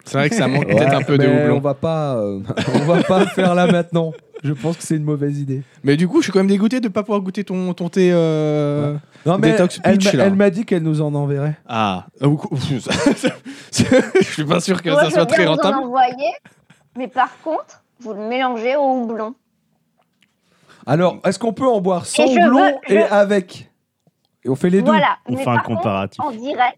C'est 0.04 0.17
vrai 0.19 0.30
que 0.30 0.36
ça 0.36 0.48
manque 0.48 0.67
Ouais, 0.67 0.76
peut-être 0.76 0.93
un 0.93 1.02
peu 1.02 1.17
de 1.17 1.26
houblon. 1.28 1.58
On 1.58 1.60
va 1.62 1.74
pas, 1.74 2.15
euh, 2.17 2.39
on 2.76 2.80
va 2.86 3.02
pas 3.04 3.19
le 3.21 3.26
faire 3.28 3.56
là 3.56 3.65
maintenant. 3.71 4.13
Je 4.43 4.54
pense 4.54 4.78
que 4.78 4.84
c'est 4.84 4.95
une 4.98 5.04
mauvaise 5.04 5.39
idée. 5.39 5.63
Mais 5.84 5.98
du 5.98 6.08
coup, 6.08 6.19
je 6.21 6.26
suis 6.26 6.32
quand 6.32 6.38
même 6.39 6.48
dégoûté 6.48 6.80
de 6.80 6.88
pas 6.88 7.02
pouvoir 7.02 7.21
goûter 7.21 7.43
ton, 7.43 7.74
ton 7.74 7.89
thé. 7.89 8.12
euh, 8.13 8.95
Non 9.26 9.39
mais 9.39 9.52
Détox 9.54 9.80
elle, 9.84 9.98
Peach, 9.98 10.13
m'a- 10.13 10.17
là. 10.19 10.26
elle 10.26 10.36
m'a 10.36 10.50
dit 10.52 10.65
qu'elle 10.65 10.84
nous 10.84 11.02
en 11.02 11.15
enverrait. 11.15 11.56
Ah, 11.67 12.06
ou- 12.21 12.39
je 13.71 14.21
suis 14.21 14.45
pas 14.45 14.60
sûr 14.60 14.84
que 14.84 14.89
Moi, 14.91 15.04
ça 15.06 15.10
soit 15.10 15.26
très 15.26 15.43
bien 15.43 15.54
vous 15.54 15.60
en 15.60 15.63
rentable. 15.63 15.84
envoyer. 15.86 16.32
Mais 16.95 17.08
par 17.08 17.30
contre, 17.41 17.82
vous 18.02 18.13
le 18.13 18.28
mélangez 18.28 18.76
au 18.76 19.02
houblon. 19.02 19.34
Alors, 20.86 21.17
est-ce 21.26 21.39
qu'on 21.39 21.54
peut 21.54 21.67
en 21.67 21.82
boire 21.82 22.06
sans 22.06 22.26
houblon 22.26 22.60
veux- 22.88 22.95
et 22.95 23.00
je- 23.00 23.12
avec? 23.13 23.71
Et 24.45 24.49
on 24.49 24.55
fait 24.55 24.69
les 24.69 24.81
deux. 24.81 24.91
Voilà. 24.91 25.17
On 25.27 25.34
Mais 25.34 25.43
fait 25.43 25.49
un 25.49 25.58
contre, 25.58 25.77
comparatif. 25.79 26.19
en 26.23 26.31
direct, 26.31 26.77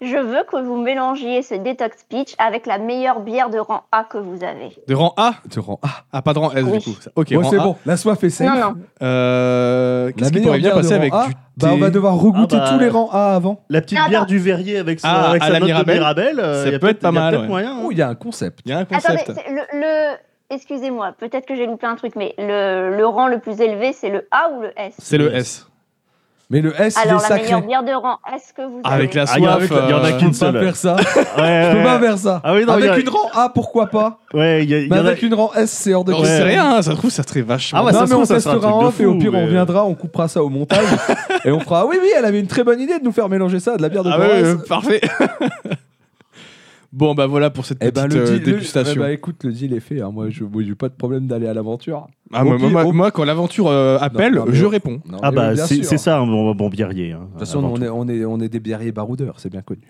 je 0.00 0.16
veux 0.16 0.42
que 0.50 0.56
vous 0.60 0.76
mélangiez 0.78 1.42
ce 1.42 1.54
détox 1.54 2.04
peach 2.08 2.34
avec 2.38 2.66
la 2.66 2.78
meilleure 2.78 3.20
bière 3.20 3.50
de 3.50 3.58
rang 3.58 3.82
A 3.92 4.02
que 4.04 4.18
vous 4.18 4.42
avez. 4.42 4.70
De 4.88 4.94
rang 4.94 5.12
A 5.16 5.34
Tu 5.50 5.60
rends- 5.60 5.78
Ah, 5.82 5.88
Ah, 6.12 6.22
pas 6.22 6.32
de 6.32 6.38
rang 6.40 6.50
S 6.52 6.64
Oui. 6.66 6.78
du 6.78 6.84
coup. 6.84 6.96
Ok, 7.14 7.32
bon, 7.34 7.42
rang 7.42 7.50
c'est 7.50 7.58
A. 7.58 7.62
bon. 7.62 7.76
La 7.86 7.96
soif 7.96 8.24
est 8.24 8.30
safe. 8.30 8.48
Non, 8.48 8.60
non. 8.60 8.74
Euh, 9.02 10.06
La 10.06 10.12
Qu'est-ce 10.12 10.32
qui 10.32 10.40
pourrait 10.40 10.58
bien 10.58 10.70
de 10.70 10.74
passer 10.74 10.94
rang 10.94 11.00
avec 11.00 11.12
A, 11.14 11.26
du 11.28 11.34
bah, 11.58 11.68
on 11.70 11.74
thé 11.74 11.80
va 11.80 11.90
devoir 11.90 12.14
regoûter 12.16 12.56
Ah 12.58 12.64
bah. 12.64 12.70
tous 12.72 12.78
les 12.80 12.88
rangs 12.88 13.10
A 13.12 13.34
avant. 13.34 13.60
La 13.68 13.80
petite 13.82 13.98
Non, 13.98 14.08
bière 14.08 14.20
non. 14.22 14.26
du 14.26 14.38
verrier 14.38 14.78
avec, 14.78 14.98
son- 15.00 15.06
Ah, 15.08 15.30
avec 15.30 15.42
à 15.42 15.46
sa 15.46 15.52
la 15.52 15.58
note 15.60 15.68
Mirabelle. 15.68 15.94
de 15.94 16.00
Mirabelle, 16.00 16.40
euh, 16.40 16.64
Ça 16.64 16.70
y 16.70 16.74
a 16.74 16.78
peut 16.78 16.88
être 16.88 16.98
pas 17.00 17.08
y 17.08 17.10
a 17.10 17.12
mal, 17.12 17.30
peut-être 17.34 17.42
ouais. 17.42 17.48
moyen. 17.48 17.72
hein. 17.72 17.82
Oh, 17.84 17.88
il 17.92 17.98
y 17.98 18.02
a 18.02 18.08
un 18.08 18.14
concept. 18.14 18.60
Il 18.64 18.70
y 18.70 18.74
a 18.74 18.78
un 18.78 18.82
Attendez, 18.82 19.18
concept. 19.26 19.44
le, 19.50 19.78
le- 19.78 20.16
excusez-moi, 20.50 21.12
peut-être 21.18 21.46
que 21.46 21.54
j'ai 21.54 21.66
loupé 21.66 21.86
un 21.86 21.94
truc, 21.96 22.14
mais 22.16 22.34
le, 22.38 22.96
le 22.96 23.06
rang 23.06 23.28
le 23.28 23.38
plus 23.38 23.60
élevé, 23.60 23.92
c'est 23.92 24.10
le 24.10 24.26
A 24.32 24.50
ou 24.50 24.62
le 24.62 24.72
S? 24.76 24.94
C'est 24.98 25.18
le 25.18 25.32
S. 25.34 25.68
Mais 26.52 26.60
le 26.60 26.78
S, 26.80 26.94
il 26.96 27.06
est 27.06 27.08
Alors, 27.10 27.22
la 27.22 27.26
sacré. 27.28 27.44
meilleure 27.44 27.62
bière 27.62 27.82
de 27.82 27.92
rang 27.92 28.18
S 28.36 28.52
que 28.56 28.62
vous 28.62 28.80
avez. 28.84 28.94
Avec 28.94 29.14
la 29.14 29.24
Ah, 29.26 29.34
il 29.38 29.42
y 29.42 29.48
en 29.48 29.50
a- 29.50 29.54
soif. 29.66 29.70
il 29.84 29.90
y 29.90 29.92
en 29.94 30.04
a 30.04 30.06
euh, 30.12 30.18
qu'une 30.18 30.34
Je 30.34 30.38
peux 30.38 30.46
pas 30.46 30.52
seule. 30.52 30.64
faire 30.64 30.76
ça. 30.76 30.96
Ouais, 30.96 31.02
Je 31.02 31.70
peux 31.72 31.78
ouais, 31.78 31.82
pas 31.84 31.98
faire 32.00 32.18
ça. 32.18 32.40
Ah 32.44 32.54
oui, 32.54 32.64
non, 32.66 32.78
il 32.78 32.84
y 32.84 32.88
Avec 32.88 32.98
a- 32.98 33.00
une 33.00 33.08
rang 33.08 33.28
A, 33.34 33.48
pourquoi 33.48 33.86
pas 33.86 34.18
Ouais, 34.34 34.62
il 34.62 34.70
y, 34.70 34.74
a- 34.74 34.78
il 34.80 34.86
y 34.86 34.90
Mais 34.90 34.98
en 34.98 35.04
a- 35.04 35.08
avec 35.08 35.22
une 35.22 35.32
rang 35.34 35.50
S, 35.56 35.70
c'est 35.70 35.94
hors 35.94 36.04
de 36.04 36.12
On 36.12 36.20
Ouais. 36.20 36.26
sait 36.26 36.42
rien, 36.42 36.74
hein, 36.76 36.82
ça 36.82 36.90
se 36.92 36.96
trouve, 36.96 37.10
ça 37.10 37.22
serait 37.22 37.40
vachement. 37.40 37.80
Ah 37.80 37.84
ouais, 37.86 37.92
non, 37.92 37.98
ça 38.00 38.04
se 38.06 38.10
mais 38.10 38.14
on 38.16 38.18
trouve, 38.24 38.28
ça 38.36 38.40
sera 38.40 38.50
un 38.52 38.54
testera 38.58 38.70
truc 38.72 38.74
en 38.74 38.82
de 38.82 38.86
off 38.88 39.00
et 39.00 39.06
au 39.06 39.12
fou, 39.14 39.18
pire, 39.18 39.32
on 39.34 39.44
reviendra, 39.46 39.84
on 39.86 39.94
coupera 39.94 40.28
ça 40.28 40.44
au 40.44 40.48
montage 40.50 40.78
et 41.46 41.50
on 41.50 41.60
fera. 41.60 41.86
Oui, 41.86 41.96
oui, 42.00 42.08
elle 42.16 42.24
avait 42.26 42.40
une 42.40 42.46
très 42.46 42.64
bonne 42.64 42.80
idée 42.80 42.98
de 42.98 43.04
nous 43.04 43.12
faire 43.12 43.28
mélanger 43.30 43.58
ça 43.58 43.72
à 43.72 43.76
de 43.78 43.82
la 43.82 43.88
bière 43.88 44.04
de 44.04 44.10
Ah 44.10 44.16
rang 44.16 44.20
ouais, 44.22 44.44
euh, 44.44 44.56
parfait. 44.68 45.00
bon, 46.92 47.14
bah 47.14 47.26
voilà 47.26 47.50
pour 47.50 47.64
cette 47.66 47.78
Eh 47.82 47.90
petite 47.90 48.08
ben, 48.10 48.18
le 48.18 48.24
deal, 48.24 48.34
le- 48.38 48.52
dégustation. 48.52 49.00
ben, 49.02 49.08
écoute, 49.08 49.44
le 49.44 49.52
deal 49.52 49.72
est 49.74 49.80
fait. 49.80 50.00
hein. 50.00 50.10
Moi, 50.12 50.30
je 50.30 50.44
n'ai 50.44 50.74
pas 50.74 50.88
de 50.88 50.94
problème 50.94 51.26
d'aller 51.26 51.46
à 51.46 51.54
l'aventure. 51.54 52.06
Ah, 52.32 52.44
moi, 52.44 53.10
quand 53.10 53.24
l'aventure 53.24 53.66
euh, 53.68 53.98
appelle, 54.00 54.34
non, 54.34 54.44
je 54.48 54.64
réponds. 54.64 55.00
Non, 55.08 55.18
Ah 55.22 55.30
bah 55.30 55.56
c'est 55.56 55.82
ça 55.98 56.18
un 56.18 56.26
bon, 56.26 56.54
bon 56.54 56.68
biérier. 56.68 57.12
hein, 57.12 57.20
De 57.24 57.30
toute 57.30 57.38
façon, 57.40 57.62
on 57.64 57.80
est, 57.82 57.88
on, 57.88 58.08
est, 58.08 58.24
on 58.24 58.40
est 58.40 58.48
des 58.48 58.60
biériers 58.60 58.92
baroudeurs, 58.92 59.38
c'est 59.40 59.50
bien 59.50 59.62
connu. 59.62 59.82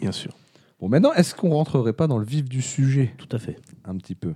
Bien 0.00 0.12
sûr. 0.12 0.32
Bon, 0.80 0.88
maintenant, 0.88 1.12
est-ce 1.12 1.34
qu'on 1.34 1.50
rentrerait 1.50 1.92
pas 1.92 2.06
dans 2.06 2.18
le 2.18 2.24
vif 2.26 2.48
du 2.48 2.60
sujet? 2.62 3.14
Tout 3.18 3.28
à 3.32 3.38
fait. 3.38 3.56
un 3.84 3.96
petit 3.96 4.14
peu 4.14 4.32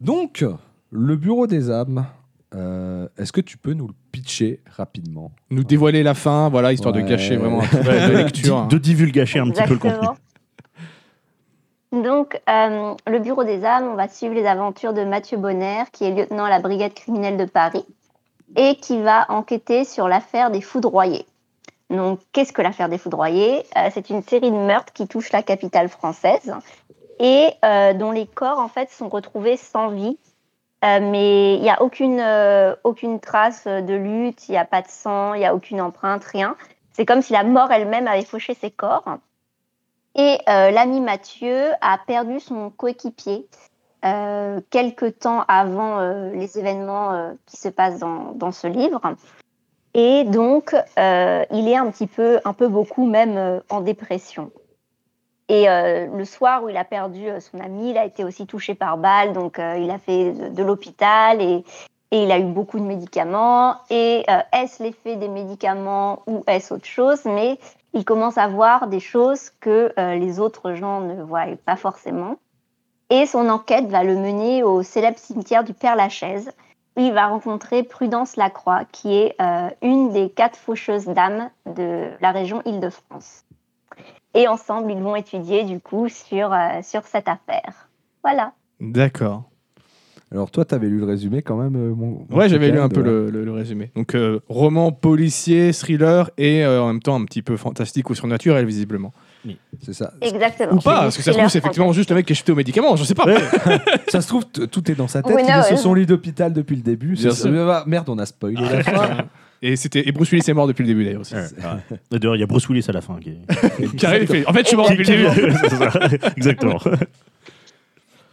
Donc, 0.00 0.44
le 0.90 1.16
bureau 1.16 1.46
des 1.46 1.70
âmes, 1.70 2.06
euh, 2.54 3.08
est-ce 3.16 3.32
que 3.32 3.40
tu 3.40 3.56
peux 3.56 3.72
nous 3.72 3.86
le 3.88 3.94
pitcher 4.12 4.60
rapidement? 4.70 5.32
Nous 5.50 5.64
dévoiler 5.64 6.02
la 6.02 6.14
fin, 6.14 6.48
voilà, 6.48 6.72
histoire 6.72 6.92
de 6.92 7.00
gâcher 7.00 7.36
vraiment 7.36 7.62
un 7.62 7.66
peu 7.66 7.78
de 7.78 8.16
lecture. 8.24 8.56
hein. 8.58 8.66
De 8.68 8.78
divulgacher 8.78 9.38
un 9.38 9.48
petit 9.50 9.62
peu 9.62 9.74
le 9.74 9.78
contenu. 9.80 10.08
Donc, 12.02 12.38
euh, 12.48 12.94
le 13.06 13.18
Bureau 13.20 13.44
des 13.44 13.64
âmes, 13.64 13.88
on 13.88 13.94
va 13.94 14.08
suivre 14.08 14.34
les 14.34 14.46
aventures 14.46 14.92
de 14.92 15.02
Mathieu 15.02 15.38
Bonner, 15.38 15.84
qui 15.92 16.04
est 16.04 16.10
lieutenant 16.10 16.44
à 16.44 16.50
la 16.50 16.58
brigade 16.58 16.92
criminelle 16.92 17.38
de 17.38 17.46
Paris, 17.46 17.86
et 18.54 18.76
qui 18.76 19.00
va 19.00 19.24
enquêter 19.30 19.84
sur 19.84 20.06
l'affaire 20.06 20.50
des 20.50 20.60
foudroyés. 20.60 21.26
Donc, 21.88 22.20
qu'est-ce 22.32 22.52
que 22.52 22.60
l'affaire 22.60 22.90
des 22.90 22.98
foudroyés? 22.98 23.64
Euh, 23.78 23.88
C'est 23.92 24.10
une 24.10 24.22
série 24.22 24.50
de 24.50 24.56
meurtres 24.56 24.92
qui 24.92 25.08
touche 25.08 25.32
la 25.32 25.42
capitale 25.42 25.88
française 25.88 26.54
et 27.18 27.48
euh, 27.64 27.94
dont 27.94 28.10
les 28.10 28.26
corps, 28.26 28.58
en 28.58 28.68
fait, 28.68 28.90
sont 28.90 29.08
retrouvés 29.08 29.56
sans 29.56 29.88
vie. 29.88 30.18
Mais 30.82 31.54
il 31.56 31.62
n'y 31.62 31.70
a 31.70 31.82
aucune, 31.82 32.22
aucune 32.84 33.18
trace 33.18 33.64
de 33.66 33.94
lutte, 33.94 34.48
il 34.48 34.52
n'y 34.52 34.56
a 34.56 34.64
pas 34.64 34.82
de 34.82 34.88
sang, 34.88 35.34
il 35.34 35.40
n'y 35.40 35.46
a 35.46 35.52
aucune 35.52 35.80
empreinte, 35.80 36.22
rien. 36.22 36.54
C'est 36.92 37.04
comme 37.04 37.22
si 37.22 37.32
la 37.32 37.42
mort 37.42 37.72
elle-même 37.72 38.06
avait 38.06 38.24
fauché 38.24 38.54
ses 38.54 38.70
corps. 38.70 39.18
Et 40.16 40.38
euh, 40.48 40.70
l'ami 40.70 41.00
Mathieu 41.00 41.72
a 41.82 41.98
perdu 41.98 42.40
son 42.40 42.70
coéquipier 42.70 43.46
euh, 44.04 44.60
quelque 44.70 45.06
temps 45.06 45.44
avant 45.48 45.98
euh, 45.98 46.30
les 46.32 46.58
événements 46.58 47.12
euh, 47.12 47.32
qui 47.46 47.56
se 47.56 47.68
passent 47.68 47.98
dans, 47.98 48.32
dans 48.34 48.52
ce 48.52 48.66
livre. 48.66 49.00
Et 49.94 50.24
donc, 50.24 50.74
il 50.98 51.68
est 51.68 51.76
un 51.76 51.90
petit 51.90 52.06
peu, 52.06 52.38
un 52.44 52.52
peu 52.52 52.68
beaucoup 52.68 53.06
même 53.06 53.62
en 53.70 53.80
dépression. 53.80 54.50
Et 55.48 55.64
le 55.64 56.24
soir 56.26 56.62
où 56.62 56.68
il 56.68 56.76
a 56.76 56.84
perdu 56.84 57.28
son 57.40 57.60
ami, 57.60 57.92
il 57.92 57.96
a 57.96 58.04
été 58.04 58.22
aussi 58.22 58.46
touché 58.46 58.74
par 58.74 58.98
balle, 58.98 59.32
donc 59.32 59.56
il 59.58 59.90
a 59.90 59.98
fait 59.98 60.32
de, 60.32 60.62
l'hôpital 60.62 61.40
et, 61.40 61.64
et 62.10 62.24
il 62.24 62.30
a 62.30 62.38
eu 62.38 62.44
beaucoup 62.44 62.78
de 62.78 62.84
médicaments. 62.84 63.76
Et 63.88 64.26
est-ce 64.52 64.82
l'effet 64.82 65.16
des 65.16 65.28
médicaments 65.28 66.22
ou 66.26 66.44
est-ce 66.46 66.74
autre 66.74 66.84
chose? 66.84 67.24
Mais 67.24 67.58
il 67.96 68.04
commence 68.04 68.36
à 68.36 68.46
voir 68.46 68.88
des 68.88 69.00
choses 69.00 69.50
que 69.58 69.90
euh, 69.98 70.16
les 70.16 70.38
autres 70.38 70.74
gens 70.74 71.00
ne 71.00 71.22
voient 71.22 71.46
pas 71.64 71.76
forcément. 71.76 72.36
Et 73.08 73.24
son 73.24 73.48
enquête 73.48 73.86
va 73.86 74.04
le 74.04 74.16
mener 74.16 74.62
au 74.62 74.82
célèbre 74.82 75.18
cimetière 75.18 75.64
du 75.64 75.72
Père 75.72 75.96
Lachaise, 75.96 76.52
où 76.96 77.00
il 77.00 77.14
va 77.14 77.28
rencontrer 77.28 77.82
Prudence 77.82 78.36
Lacroix, 78.36 78.84
qui 78.92 79.14
est 79.14 79.34
euh, 79.40 79.70
une 79.80 80.12
des 80.12 80.28
quatre 80.28 80.58
faucheuses 80.58 81.06
dames 81.06 81.48
de 81.64 82.10
la 82.20 82.32
région 82.32 82.60
Île-de-France. 82.66 83.46
Et 84.34 84.46
ensemble, 84.46 84.92
ils 84.92 85.02
vont 85.02 85.16
étudier 85.16 85.64
du 85.64 85.80
coup 85.80 86.10
sur, 86.10 86.52
euh, 86.52 86.82
sur 86.82 87.04
cette 87.04 87.28
affaire. 87.28 87.88
Voilà. 88.22 88.52
D'accord. 88.78 89.44
Alors, 90.32 90.50
toi, 90.50 90.64
tu 90.64 90.74
avais 90.74 90.88
lu 90.88 90.98
le 90.98 91.04
résumé 91.04 91.40
quand 91.40 91.56
même 91.56 91.76
euh, 91.76 91.94
mon, 91.94 92.26
mon 92.28 92.36
Ouais, 92.36 92.48
j'avais 92.48 92.70
lu 92.70 92.80
un 92.80 92.88
peu 92.88 93.00
le, 93.00 93.30
le- 93.30 93.44
le 93.44 93.52
résumé. 93.52 93.92
Donc, 93.94 94.14
euh, 94.16 94.40
roman 94.48 94.90
policier, 94.90 95.72
thriller 95.72 96.30
et 96.36 96.64
euh, 96.64 96.82
en 96.82 96.88
même 96.88 97.00
temps 97.00 97.14
un 97.14 97.24
petit 97.24 97.42
peu 97.42 97.56
fantastique 97.56 98.10
ou 98.10 98.14
surnaturel, 98.16 98.66
visiblement. 98.66 99.12
C'est 99.80 99.92
ça. 99.92 100.12
Exactement. 100.20 100.72
Ou 100.72 100.80
pas, 100.80 100.80
C'est 100.80 101.02
parce 101.02 101.16
que 101.18 101.22
ça 101.22 101.32
se 101.32 101.38
trouve, 101.38 101.48
c'est 101.50 101.58
effectivement 101.58 101.92
juste 101.92 102.10
le 102.10 102.16
mec 102.16 102.26
qui 102.26 102.32
est 102.32 102.36
chuté 102.36 102.50
aux 102.50 102.56
médicaments, 102.56 102.96
je 102.96 103.04
sais 103.04 103.14
pas. 103.14 103.26
Ouais. 103.26 103.36
ça 104.08 104.20
se 104.20 104.26
trouve, 104.26 104.44
tout 104.46 104.90
est 104.90 104.96
dans 104.96 105.06
sa 105.06 105.22
tête. 105.22 105.32
Oui, 105.36 105.42
il 105.46 105.48
non, 105.52 105.60
est 105.60 105.68
sur 105.68 105.78
son 105.78 105.94
lit 105.94 106.06
d'hôpital 106.06 106.52
depuis 106.52 106.74
le 106.74 106.82
début. 106.82 107.12
Bien 107.12 107.30
C'est- 107.30 107.42
sûr. 107.48 107.70
Ah, 107.70 107.84
Merde, 107.86 108.08
on 108.08 108.18
a 108.18 108.26
spoilé 108.26 108.56
la 108.60 108.82
fin. 108.82 109.18
Et, 109.62 109.76
c'était, 109.76 110.06
et 110.08 110.12
Bruce 110.12 110.30
Willis 110.32 110.44
est 110.50 110.52
mort 110.54 110.66
depuis 110.66 110.82
le 110.82 110.88
début 110.88 111.04
d'ailleurs 111.04 111.20
aussi. 111.20 111.34
Ouais. 111.36 111.44
D'ailleurs, 112.10 112.34
il 112.36 112.40
y 112.40 112.42
a 112.42 112.46
Bruce 112.46 112.68
Willis 112.68 112.84
à 112.88 112.92
la 112.92 113.00
fin. 113.00 113.18
Qui. 113.20 113.36
Carré, 113.96 114.26
fait, 114.26 114.44
En 114.48 114.52
fait, 114.52 114.62
je 114.62 114.66
suis 114.68 114.76
mort 114.76 114.90
depuis 114.90 115.04
le 115.04 115.30
début. 115.34 115.52
C'est 115.62 115.76
ça. 115.76 115.90
Exactement. 116.36 116.78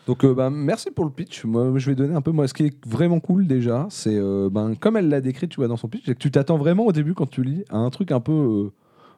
Donc, 0.08 0.26
euh, 0.26 0.34
ben, 0.34 0.50
merci 0.50 0.92
pour 0.92 1.06
le 1.06 1.12
pitch. 1.12 1.46
Moi, 1.46 1.72
je 1.78 1.90
vais 1.90 1.96
donner 1.96 2.14
un 2.14 2.22
peu. 2.22 2.32
Moi, 2.32 2.48
ce 2.48 2.54
qui 2.54 2.66
est 2.66 2.86
vraiment 2.86 3.20
cool 3.20 3.48
déjà, 3.48 3.88
c'est 3.90 4.16
euh, 4.16 4.50
ben, 4.52 4.76
comme 4.76 4.98
elle 4.98 5.10
l'a 5.10 5.22
décrit, 5.22 5.48
tu 5.48 5.58
vois, 5.58 5.68
dans 5.68 5.78
son 5.78 5.88
pitch, 5.88 6.04
c'est 6.06 6.14
que 6.14 6.20
tu 6.20 6.32
t'attends 6.32 6.58
vraiment 6.58 6.86
au 6.86 6.92
début 6.92 7.14
quand 7.14 7.30
tu 7.30 7.44
lis 7.44 7.64
à 7.70 7.78
un 7.78 7.90
truc 7.90 8.12
un 8.12 8.20
peu. 8.20 8.72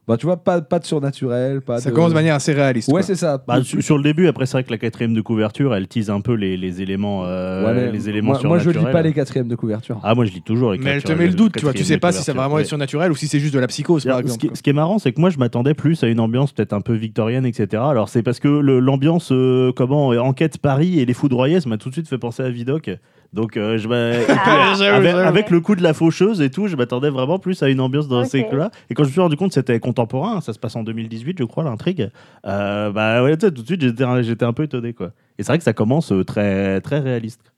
Ben, 0.08 0.18
tu 0.18 0.26
vois, 0.28 0.38
pas, 0.38 0.62
pas 0.62 0.78
de 0.80 0.86
surnaturel. 0.86 1.62
Pas 1.62 1.80
Ça 1.80 1.90
de... 1.90 1.96
commence 1.96 2.12
de 2.12 2.16
manière 2.16 2.36
assez 2.36 2.54
réaliste. 2.54 2.92
Ouais, 2.92 3.02
c'est 3.02 3.16
ça. 3.16 3.44
Bah, 3.48 3.64
sur, 3.64 3.82
sur 3.82 3.98
le 3.98 4.04
début, 4.04 4.28
après, 4.28 4.46
c'est 4.46 4.54
vrai 4.54 4.64
que 4.64 4.72
la 4.72 4.78
quatrième 4.78 5.14
de 5.14 5.22
couverture, 5.22 5.74
elle 5.74 5.88
tease 5.88 6.10
un 6.10 6.22
peu 6.22 6.34
les, 6.34 6.58
les 6.58 6.82
éléments, 6.82 7.24
euh, 7.26 7.66
Ouais, 7.66 7.92
les 7.92 8.10
éléments 8.10 8.34
moi, 8.34 8.42
moi, 8.44 8.58
je 8.60 8.66
lis 8.70 8.74
surnaturels. 8.74 8.94
pas 8.94 9.02
les 9.02 9.14
quatrièmes 9.14 9.48
de 9.48 9.56
couverture. 9.56 10.00
Ah, 10.04 10.14
moi, 10.14 10.26
je 10.26 10.32
lis 10.32 10.42
toujours 10.42 10.74
les 10.74 10.78
Mais 10.78 10.92
elle 10.92 11.04
te 11.04 11.12
met 11.14 11.28
le 11.28 11.34
doute, 11.34 11.54
tu 11.58 11.64
vois. 11.64 11.74
Tu 11.74 11.84
sais 11.84 11.96
de 11.96 12.00
pas 12.00 12.12
si 12.12 12.22
ça 12.24 12.34
va 12.34 12.42
vraiment 12.42 12.56
ouais. 12.56 12.62
être 12.62 12.68
surnaturel 12.68 13.12
ou 13.12 13.16
si 13.16 13.28
c'est 13.28 13.40
juste 13.40 13.54
de 13.54 13.60
la 13.60 13.68
psychose, 13.68 14.06
par 14.06 14.16
C'est-à-dire, 14.18 14.34
Ce 14.34 14.38
qui, 14.38 14.46
exemple. 14.46 14.58
ce 14.58 14.62
qui 14.64 14.70
est 14.70 14.74
marrant, 14.74 15.00
c'est 15.00 15.12
que 15.12 15.20
moi, 15.20 15.30
je 15.30 15.38
m'attendais 15.40 15.74
plus 15.74 16.04
à 16.04 16.08
une 16.08 16.20
ambiance 16.20 16.52
peut-être 16.52 16.74
un 16.74 16.82
peu 16.82 16.94
victorienne, 16.94 17.46
etc. 17.46 17.82
Alors, 17.86 18.10
c'est 18.10 18.22
parce 18.22 18.40
que 18.40 18.48
l'ambiance, 18.48 19.32
euh, 19.32 19.72
comment, 19.76 20.14
euh, 20.14 20.20
enquête 20.20 20.58
Paris 20.60 21.00
et 21.00 21.06
les 21.06 21.14
foudroyés, 21.14 21.60
ça 21.62 21.70
m'a 21.70 21.78
tout 21.78 21.90
de 21.90 21.94
suite 21.96 22.08
fait 22.08 22.18
penser 22.20 22.44
à 22.44 22.50
Vidocq. 22.50 22.92
Donc, 23.34 23.58
euh, 23.58 23.78
je 23.78 23.88
Ah, 23.90 24.96
avec, 24.96 25.14
avec 25.14 25.50
le 25.50 25.60
coup 25.60 25.76
de 25.76 25.84
la 25.84 25.94
faucheuse 25.94 26.42
et 26.42 26.50
tout, 26.50 26.68
je 26.68 26.76
m'attendais 26.76 27.10
vraiment 27.10 27.38
plus 27.40 27.62
à 27.64 27.70
une 27.70 27.82
ambiance 27.82 28.08
dans 28.08 28.22
Ok. 28.22 28.28
ces 28.28 28.46
là 28.54 28.72
Et 28.90 28.94
quand 28.94 29.04
je 29.04 29.10
me 29.10 29.12
suis 29.12 29.22
rendu 29.22 29.36
compte 29.36 29.50
que 29.50 29.56
c'était 29.56 29.80
contemporain, 29.80 30.40
ça 30.42 30.54
se 30.54 30.60
passe 30.60 30.76
en 30.76 30.84
2018, 30.84 31.38
je 31.40 31.44
crois, 31.44 31.64
l'intrigue, 31.64 32.10
euh, 32.46 32.92
bah 32.92 33.24
ouais, 33.24 33.36
tu 33.36 33.46
sais, 33.46 33.52
tout 33.52 33.62
de 33.62 33.68
suite, 33.68 33.82
j'étais 33.82 34.04
un- 34.04 34.22
j'étais 34.22 34.46
un 34.46 34.54
peu 34.54 34.64
étonné. 34.64 34.94
Quoi. 34.94 35.12
Et 35.38 35.44
c'est 35.44 35.48
vrai 35.52 35.58
que 35.58 35.64
ça 35.66 35.74
commence 35.74 36.12
euh, 36.14 36.24
très, 36.24 36.80
très 36.82 37.00
réaliste. 37.00 37.52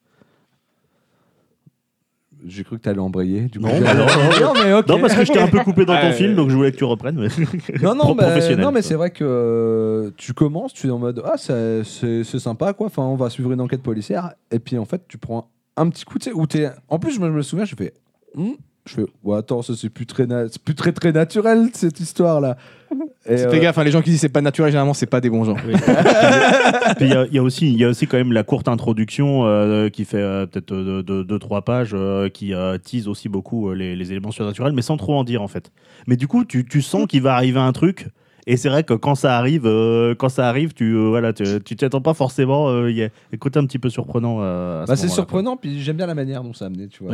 J'ai 2.45 2.63
cru 2.63 2.77
que 2.77 2.83
tu 2.83 2.89
allais 2.89 2.99
embrayer. 2.99 3.41
Du 3.41 3.59
coup, 3.59 3.65
Non, 3.65 3.81
bah 3.81 3.93
non, 3.95 4.05
non. 4.05 4.05
non, 4.53 4.53
mais 4.63 4.71
ok. 4.73 4.87
Non, 4.87 4.99
parce 5.01 5.15
que 5.15 5.25
je 5.25 5.31
t'ai 5.33 5.39
un 5.39 5.47
peu 5.47 5.59
coupé 5.59 5.85
dans 5.85 5.95
ton 5.99 6.07
Ouais. 6.07 6.13
fil, 6.13 6.35
donc 6.35 6.49
je 6.49 6.55
voulais 6.55 6.71
que 6.71 6.77
tu 6.77 6.83
reprennes. 6.83 7.19
mais- 7.19 7.27
Non, 7.83 7.95
non, 7.95 8.15
professionnel, 8.15 8.63
non, 8.63 8.71
mais 8.71 8.81
c'est 8.83 8.93
vrai 8.93 9.09
que 9.09 9.23
euh, 9.23 10.11
tu 10.17 10.33
commences, 10.33 10.71
tu 10.73 10.87
es 10.87 10.91
en 10.91 10.99
mode 10.99 11.21
Ah, 11.25 11.33
c'est 11.37 11.83
c'est- 11.83 12.23
c'est 12.23 12.39
sympa, 12.39 12.73
quoi. 12.73 12.87
Enfin, 12.87 13.01
on 13.03 13.15
va 13.15 13.29
suivre 13.31 13.51
une 13.51 13.59
enquête 13.61 13.81
policière. 13.81 14.33
Et 14.51 14.59
puis, 14.59 14.77
en 14.77 14.85
fait, 14.85 15.01
tu 15.07 15.17
prends 15.17 15.49
un 15.77 15.89
petit 15.89 16.03
coup, 16.05 16.19
tu 16.19 16.25
sais, 16.29 16.33
où 16.35 16.45
t'es. 16.47 16.69
En 16.89 16.99
plus, 16.99 17.11
je 17.13 17.19
me, 17.19 17.27
je 17.27 17.31
me 17.33 17.41
souviens, 17.41 17.65
je 17.65 17.75
fais 17.75 17.93
Hmm 18.35 18.51
Je 18.85 18.93
fais 18.95 19.05
Ouais, 19.23 19.37
attends, 19.37 19.61
ça, 19.61 19.73
c'est 19.77 19.89
plus, 19.89 20.05
très 20.05 20.25
na- 20.25 20.47
c'est 20.49 20.61
plus 20.61 20.75
très, 20.75 20.91
très 20.91 21.11
naturel, 21.11 21.69
cette 21.73 21.99
histoire-là. 21.99 22.57
Et, 23.29 23.35
Fais 23.37 23.45
euh, 23.47 23.59
gaffe, 23.59 23.77
hein, 23.77 23.83
les 23.83 23.91
gens 23.91 24.01
qui 24.01 24.09
disent 24.11 24.21
c'est 24.21 24.29
pas 24.29 24.41
naturel, 24.41 24.71
généralement, 24.71 24.93
c'est 24.93 25.05
pas 25.05 25.19
des 25.19 25.29
bons 25.29 25.43
gens. 25.43 25.55
Oui. 25.67 25.73
Puis 26.97 27.05
il 27.05 27.09
y, 27.09 27.13
a- 27.13 27.25
y 27.27 27.37
a 27.37 27.43
aussi, 27.43 27.67
il 27.69 27.77
y 27.77 27.83
a 27.83 27.89
aussi 27.89 28.07
quand 28.07 28.17
même 28.17 28.31
la 28.31 28.43
courte 28.43 28.67
introduction 28.69 29.45
euh, 29.45 29.89
qui 29.89 30.05
fait 30.05 30.17
euh, 30.21 30.45
peut-être 30.45 30.73
2 30.73 31.03
deux, 31.03 31.23
deux, 31.25 31.39
trois 31.39 31.61
pages, 31.63 31.91
euh, 31.93 32.29
qui 32.29 32.53
euh, 32.53 32.77
tease 32.77 33.07
aussi 33.09 33.27
beaucoup 33.29 33.69
euh, 33.69 33.75
les, 33.75 33.95
les 33.95 34.11
éléments 34.11 34.31
surnaturels, 34.31 34.71
mais 34.73 34.81
sans 34.81 34.95
trop 34.97 35.15
en 35.17 35.23
dire 35.25 35.41
en 35.41 35.47
fait. 35.49 35.71
Mais 36.07 36.15
du 36.15 36.27
coup, 36.27 36.45
tu, 36.45 36.63
tu 36.65 36.81
sens 36.81 37.05
qu'il 37.07 37.21
va 37.21 37.33
arriver 37.35 37.59
un 37.59 37.73
truc. 37.73 38.07
Et 38.49 38.55
c'est 38.57 38.69
vrai 38.69 38.83
que 38.83 38.93
quand 38.93 39.13
ça 39.15 39.37
arrive, 39.37 39.63
euh, 39.65 40.15
quand 40.15 40.29
ça 40.29 40.47
arrive, 40.47 40.73
tu 40.73 40.93
euh, 40.95 41.09
voilà, 41.09 41.33
tu 41.33 41.43
tu 41.65 41.75
t'y 41.75 41.83
attends 41.85 42.01
pas 42.01 42.13
forcément. 42.13 42.69
euh, 42.69 42.89
Il 42.89 42.95
y 42.97 43.03
a 43.03 43.09
un 43.33 43.37
côté 43.37 43.59
un 43.59 43.65
petit 43.65 43.77
peu 43.77 43.89
surprenant. 43.89 44.37
euh, 44.39 44.85
ce 44.85 44.87
Bah, 44.89 44.95
c'est 44.95 45.03
moment-là, 45.03 45.15
surprenant, 45.15 45.57
puis 45.57 45.81
j'aime 45.81 45.97
bien 45.97 46.07
la 46.07 46.15
manière 46.15 46.43
dont 46.43 46.53
ça 46.53 46.65
a 46.65 46.67
amené, 46.69 46.87
tu 46.87 47.03
vois. 47.03 47.13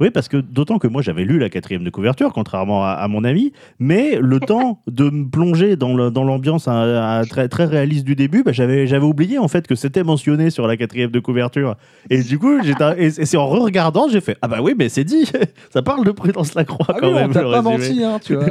Oui. 0.00 0.10
parce 0.10 0.26
que 0.28 0.36
d'autant 0.36 0.78
que 0.78 0.88
moi 0.88 1.00
j'avais 1.00 1.24
lu 1.24 1.38
la 1.38 1.48
quatrième 1.48 1.84
de 1.84 1.90
couverture, 1.90 2.32
contrairement 2.32 2.84
à, 2.84 2.88
à 2.90 3.06
mon 3.08 3.22
ami, 3.24 3.52
mais 3.78 4.18
le 4.20 4.40
temps 4.40 4.80
de 4.88 5.08
me 5.10 5.28
plonger 5.30 5.76
dans 5.76 5.94
l'ambiance 6.24 6.66
hein, 6.66 6.74
euh, 6.82 7.24
très, 7.24 7.48
très 7.48 7.66
réaliste 7.66 8.04
du 8.04 8.16
début, 8.16 8.42
bah, 8.42 8.50
j'avais 8.52 8.88
j'avais 8.88 9.06
oublié 9.06 9.38
en 9.38 9.46
fait 9.48 9.66
que 9.68 9.76
c'était 9.76 10.02
mentionné 10.02 10.50
sur 10.50 10.66
la 10.66 10.76
quatrième 10.76 11.10
de 11.12 11.20
couverture. 11.20 11.76
Et 12.10 12.20
du 12.22 12.38
coup, 12.38 12.60
j'étais- 12.62 12.94
et, 12.98 13.06
et 13.06 13.10
c'est 13.26 13.36
en 13.36 13.46
re-regardant, 13.46 14.08
j'ai 14.08 14.20
fait 14.20 14.36
Ah 14.42 14.48
bah 14.48 14.58
oui, 14.60 14.74
mais 14.76 14.88
c'est 14.88 15.04
dit, 15.04 15.24
ça 15.72 15.82
parle 15.82 16.04
de 16.04 16.10
Prudence 16.10 16.54
Lacroix 16.56 16.86
Ah 16.88 16.96
quand 16.98 17.08
oui, 17.08 17.14
même. 17.14 17.30
on 17.30 17.32
t'a 17.32 17.42
le 17.42 17.50
pas 17.52 17.62
menti, 17.62 18.02
hein, 18.02 18.18
tu 18.20 18.34
vois. 18.34 18.46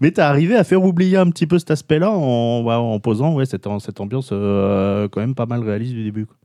Mais 0.00 0.10
t'as 0.10 0.28
arrivé 0.28 0.54
à 0.56 0.64
faire 0.64 0.82
oublier 0.84 1.16
un 1.16 1.30
petit 1.30 1.46
peu 1.46 1.58
cet 1.58 1.70
aspect-là 1.70 2.10
en, 2.10 2.64
en 2.66 3.00
posant 3.00 3.34
ouais, 3.34 3.46
cette, 3.46 3.66
cette 3.80 4.00
ambiance 4.00 4.30
euh, 4.32 5.08
quand 5.08 5.20
même 5.20 5.34
pas 5.34 5.46
mal 5.46 5.62
réaliste 5.62 5.94
du 5.94 6.04
début. 6.04 6.26
quoi. 6.26 6.36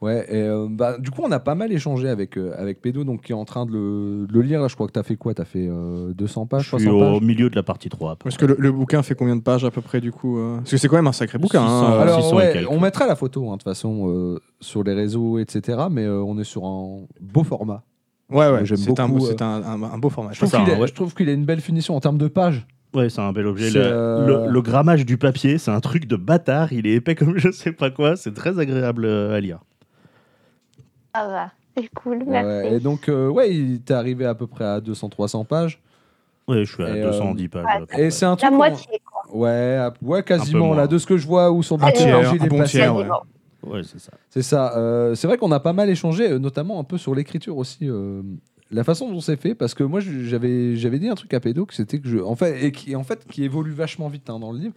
Ouais, 0.00 0.24
et 0.28 0.42
euh, 0.42 0.68
bah, 0.70 0.96
du 0.96 1.10
coup, 1.10 1.22
on 1.24 1.32
a 1.32 1.40
pas 1.40 1.56
mal 1.56 1.72
échangé 1.72 2.08
avec, 2.08 2.38
euh, 2.38 2.52
avec 2.56 2.80
Pédo, 2.80 3.02
donc 3.02 3.22
qui 3.24 3.32
est 3.32 3.34
en 3.34 3.44
train 3.44 3.66
de 3.66 3.72
le, 3.72 4.26
de 4.28 4.32
le 4.32 4.42
lire. 4.42 4.60
Là, 4.60 4.68
je 4.68 4.76
crois 4.76 4.86
que 4.86 4.92
tu 4.92 4.98
as 5.00 5.02
fait 5.02 5.16
quoi? 5.16 5.34
Tu 5.34 5.42
as 5.42 5.44
fait 5.44 5.66
euh, 5.68 6.12
200 6.12 6.46
pages, 6.46 6.70
Je 6.70 6.76
suis 6.76 6.86
300 6.86 6.90
au 6.96 7.14
pages? 7.18 7.26
milieu 7.26 7.50
de 7.50 7.56
la 7.56 7.64
partie 7.64 7.88
3. 7.88 8.12
après. 8.12 8.28
Parce 8.30 8.36
que 8.36 8.46
le, 8.46 8.54
le 8.60 8.70
bouquin 8.70 9.02
fait 9.02 9.16
combien 9.16 9.34
de 9.34 9.40
pages 9.40 9.64
à 9.64 9.72
peu 9.72 9.80
près 9.80 10.00
du 10.00 10.12
coup 10.12 10.38
euh? 10.38 10.58
Parce 10.58 10.70
que 10.70 10.76
c'est 10.76 10.86
quand 10.86 10.94
même 10.94 11.08
un 11.08 11.12
sacré 11.12 11.38
bouquin. 11.38 11.62
hein, 11.62 11.66
600. 11.66 11.92
euh, 11.94 12.00
Alors, 12.00 12.22
600 12.22 12.30
et 12.30 12.36
ouais, 12.36 12.66
on 12.70 12.78
mettra 12.78 13.08
la 13.08 13.16
photo, 13.16 13.48
hein, 13.48 13.54
de 13.54 13.56
toute 13.56 13.64
façon, 13.64 14.08
euh, 14.08 14.38
sur 14.60 14.84
les 14.84 14.94
réseaux, 14.94 15.38
etc. 15.40 15.78
Mais 15.90 16.04
euh, 16.04 16.22
on 16.22 16.38
est 16.38 16.44
sur 16.44 16.64
un 16.64 16.98
beau 17.20 17.42
format. 17.42 17.82
Ouais, 18.30 18.50
ouais, 18.50 18.66
J'aime 18.66 18.76
c'est 18.76 19.00
un, 19.00 19.08
beaucoup, 19.08 19.26
c'est 19.26 19.40
un, 19.42 19.62
un- 19.62 19.82
un 19.82 19.98
beau 19.98 20.10
format. 20.10 20.32
Je 20.32 20.38
trouve 20.38 20.50
qu'il 20.50 20.60
hein, 20.60 20.76
a- 20.76 20.78
ouais. 20.80 20.86
qu'il 21.14 21.28
a 21.28 21.32
une 21.32 21.44
belle 21.46 21.60
finition 21.62 21.96
en 21.96 22.00
termes 22.00 22.18
de 22.18 22.28
pages. 22.28 22.66
Ouais, 22.94 23.08
c'est 23.08 23.20
un 23.20 23.32
bel 23.32 23.46
objet. 23.46 23.70
Le, 23.70 23.80
euh, 23.82 24.26
le- 24.46 24.52
le 24.52 24.62
grammage 24.62 25.06
du 25.06 25.16
papier, 25.18 25.58
c'est 25.58 25.70
un 25.70 25.80
truc 25.80 26.06
de 26.06 26.16
bâtard. 26.16 26.72
Il 26.72 26.86
est 26.86 26.94
épais 26.94 27.14
comme 27.14 27.38
je 27.38 27.50
sais 27.50 27.72
pas 27.72 27.90
quoi. 27.90 28.16
C'est 28.16 28.34
très 28.34 28.58
agréable 28.58 29.04
euh, 29.06 29.34
à 29.36 29.40
lire. 29.40 29.60
Ça 31.14 31.26
va, 31.26 31.50
c'est 31.76 31.88
cool, 31.94 32.22
merci. 32.26 32.46
Ouais, 32.46 32.74
et 32.74 32.80
donc, 32.80 33.08
euh, 33.08 33.28
ouais, 33.28 33.50
il 33.54 33.80
t'est 33.80 33.94
arrivé 33.94 34.24
à 34.26 34.34
peu 34.34 34.46
près 34.46 34.64
à 34.64 34.80
200-300 34.80 35.44
pages. 35.46 35.80
Ouais, 36.46 36.64
je 36.64 36.72
suis 36.72 36.82
à 36.84 36.96
Et, 36.96 37.02
210 37.02 37.48
pages. 37.48 37.64
ouais. 37.64 37.70
à 37.72 37.78
peu 37.80 37.86
près. 37.86 38.02
Et 38.04 38.10
c'est 38.10 38.24
un 38.26 38.30
La 38.30 38.36
truc. 38.36 38.50
qu'on- 38.50 38.56
moitié, 38.56 39.02
quoi. 39.04 39.36
Ouais, 39.38 39.76
à- 39.76 39.92
ouais, 40.02 40.22
quasiment 40.22 40.74
là, 40.74 40.86
de 40.86 40.96
ce 40.98 41.06
que 41.06 41.16
je 41.16 41.26
vois 41.26 41.50
Bachelor, 41.78 42.34
il 42.34 42.42
un 42.42 42.44
est 42.44 42.48
bon 42.48 42.62
tiers, 42.64 42.94
ouais. 42.94 43.06
Ouais, 43.66 43.82
c'est 43.82 43.98
ça. 43.98 44.12
C'est 44.30 44.42
ça. 44.42 44.76
euh, 44.78 45.14
c'est 45.14 45.26
vrai 45.26 45.36
qu'on 45.36 45.50
a 45.52 45.60
pas 45.60 45.72
mal 45.72 45.90
échangé, 45.90 46.30
euh, 46.30 46.38
notamment 46.38 46.78
un 46.80 46.84
peu 46.84 46.96
sur 46.98 47.14
l'écriture 47.14 47.56
aussi. 47.56 47.88
euh, 47.88 48.22
la 48.70 48.84
façon 48.84 49.10
dont 49.10 49.20
c'est 49.20 49.36
fait, 49.40 49.54
parce 49.54 49.72
que 49.74 49.82
moi 49.82 50.00
j'avais 50.00 50.76
j'avais 50.76 50.98
dit 50.98 51.08
un 51.08 51.14
truc 51.14 51.32
à 51.32 51.40
Pédo 51.40 51.64
que 51.64 51.74
c'était 51.74 51.98
que 52.00 52.08
je, 52.08 52.18
en 52.18 52.36
fait, 52.36 52.62
et 52.64 52.70
qui 52.70 52.94
en 52.96 53.02
fait 53.02 53.24
qui 53.26 53.42
évolue 53.44 53.72
vachement 53.72 54.08
vite 54.08 54.28
hein, 54.28 54.38
dans 54.38 54.52
le 54.52 54.58
livre, 54.58 54.74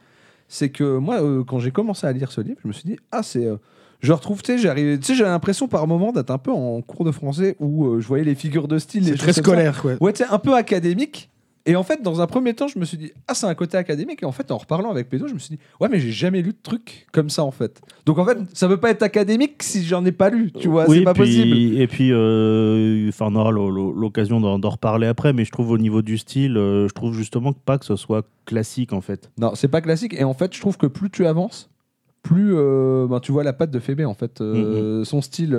c'est 0.48 0.70
que 0.70 0.98
moi 0.98 1.22
euh, 1.22 1.44
quand 1.44 1.60
j'ai 1.60 1.72
commencé 1.72 2.08
à 2.08 2.14
lire 2.14 2.32
ce 2.32 2.40
livre, 2.40 2.58
je 2.64 2.68
me 2.70 2.74
suis 2.74 2.86
dit 2.86 2.98
ah 3.12 3.22
c'est, 3.22 3.46
euh, 3.46 3.58
je 4.00 4.14
retrouve, 4.14 4.42
tu 4.42 4.54
sais, 4.54 4.58
j'arrivais, 4.58 4.98
tu 4.98 5.08
sais, 5.08 5.16
j'avais 5.16 5.30
l'impression 5.30 5.68
par 5.68 5.86
moment 5.88 6.12
d'être 6.14 6.32
un 6.32 6.38
peu 6.38 6.52
en 6.52 6.82
cours 6.82 7.04
de 7.06 7.12
français 7.12 7.56
où 7.60 7.86
euh, 7.86 8.00
je 8.00 8.08
voyais 8.08 8.24
les 8.24 8.34
figures 8.34 8.68
de 8.70 8.80
style, 8.80 9.04
les 9.04 9.12
C'est 9.12 9.18
très 9.18 9.26
comme 9.28 9.34
ça. 9.34 9.42
scolaire, 9.42 9.82
quoi. 9.82 9.94
Ouais, 10.00 10.14
tu 10.14 10.24
sais, 10.24 10.30
un 10.32 10.40
peu 10.40 10.56
académique. 10.56 11.30
Et 11.68 11.76
en 11.76 11.84
fait, 11.84 12.02
dans 12.02 12.22
un 12.22 12.28
premier 12.28 12.56
temps, 12.56 12.68
je 12.68 12.80
me 12.80 12.86
suis 12.86 12.98
dit, 12.98 13.12
ah, 13.28 13.36
c'est 13.36 13.46
un 13.46 13.54
côté 13.54 13.78
académique. 13.78 14.24
Et 14.24 14.26
en 14.26 14.32
fait, 14.32 14.50
en 14.52 14.58
reparlant 14.58 14.90
avec 14.90 15.10
Pédo, 15.10 15.28
je 15.28 15.34
me 15.36 15.40
suis 15.40 15.56
dit, 15.56 15.62
ouais, 15.80 15.90
mais 15.90 16.00
j'ai 16.00 16.10
jamais 16.12 16.42
lu 16.42 16.54
de 16.54 16.58
truc 16.64 17.06
comme 17.12 17.30
ça, 17.30 17.44
en 17.44 17.52
fait. 17.52 17.80
Donc, 18.08 18.18
en 18.18 18.26
fait, 18.26 18.38
ça 18.54 18.68
veut 18.68 18.78
pas 18.80 18.90
être 18.90 19.04
académique 19.04 19.62
si 19.62 19.84
j'en 19.86 20.04
ai 20.06 20.12
pas 20.12 20.32
lu, 20.32 20.52
tu 20.52 20.68
vois, 20.70 20.90
oui, 20.90 20.98
c'est 21.00 21.04
pas 21.04 21.14
puis- 21.14 21.22
possible. 21.24 21.80
Et 21.80 21.86
puis, 21.88 22.10
euh, 22.12 23.12
on 23.20 23.36
aura 23.36 23.52
l'o- 23.52 23.70
l'o- 23.70 23.94
l'occasion 23.94 24.42
d'en 24.42 24.70
reparler 24.70 25.06
après, 25.06 25.34
mais 25.34 25.46
je 25.46 25.52
trouve 25.52 25.70
au 25.70 25.78
niveau 25.78 26.02
du 26.02 26.18
style, 26.18 26.58
euh, 26.58 26.88
je 26.88 26.94
trouve 26.94 27.14
justement 27.14 27.54
pas 27.54 27.78
que 27.78 27.86
ce 27.86 27.96
soit 27.96 28.26
classique 28.46 28.92
en 28.94 29.02
fait. 29.02 29.30
Non, 29.38 29.52
c'est 29.54 29.68
pas 29.68 29.82
classique. 29.82 30.16
Et 30.16 30.24
en 30.24 30.34
fait, 30.34 30.56
je 30.56 30.60
trouve 30.60 30.78
que 30.78 30.88
plus 30.88 31.12
tu 31.12 31.28
avances, 31.28 31.70
plus 32.24 32.54
euh, 32.56 33.06
ben, 33.08 33.20
tu 33.20 33.32
vois 33.32 33.44
la 33.44 33.54
patte 33.54 33.70
de 33.72 33.80
Fébé, 33.80 34.06
en 34.06 34.16
fait. 34.16 34.42
Euh, 34.42 35.04
Son 35.04 35.22
style. 35.22 35.54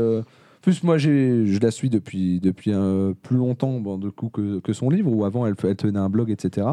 Plus 0.62 0.82
moi, 0.84 0.96
je 0.96 1.58
la 1.60 1.70
suis 1.70 1.90
depuis, 1.90 2.40
depuis 2.40 2.72
euh, 2.72 3.12
plus 3.22 3.36
longtemps, 3.36 3.78
bon, 3.80 3.98
de 3.98 4.08
coup, 4.10 4.28
que, 4.30 4.60
que 4.60 4.72
son 4.72 4.88
livre, 4.88 5.12
où 5.12 5.24
avant, 5.24 5.46
elle, 5.46 5.54
elle 5.64 5.76
tenait 5.76 5.98
un 5.98 6.08
blog, 6.08 6.30
etc. 6.30 6.68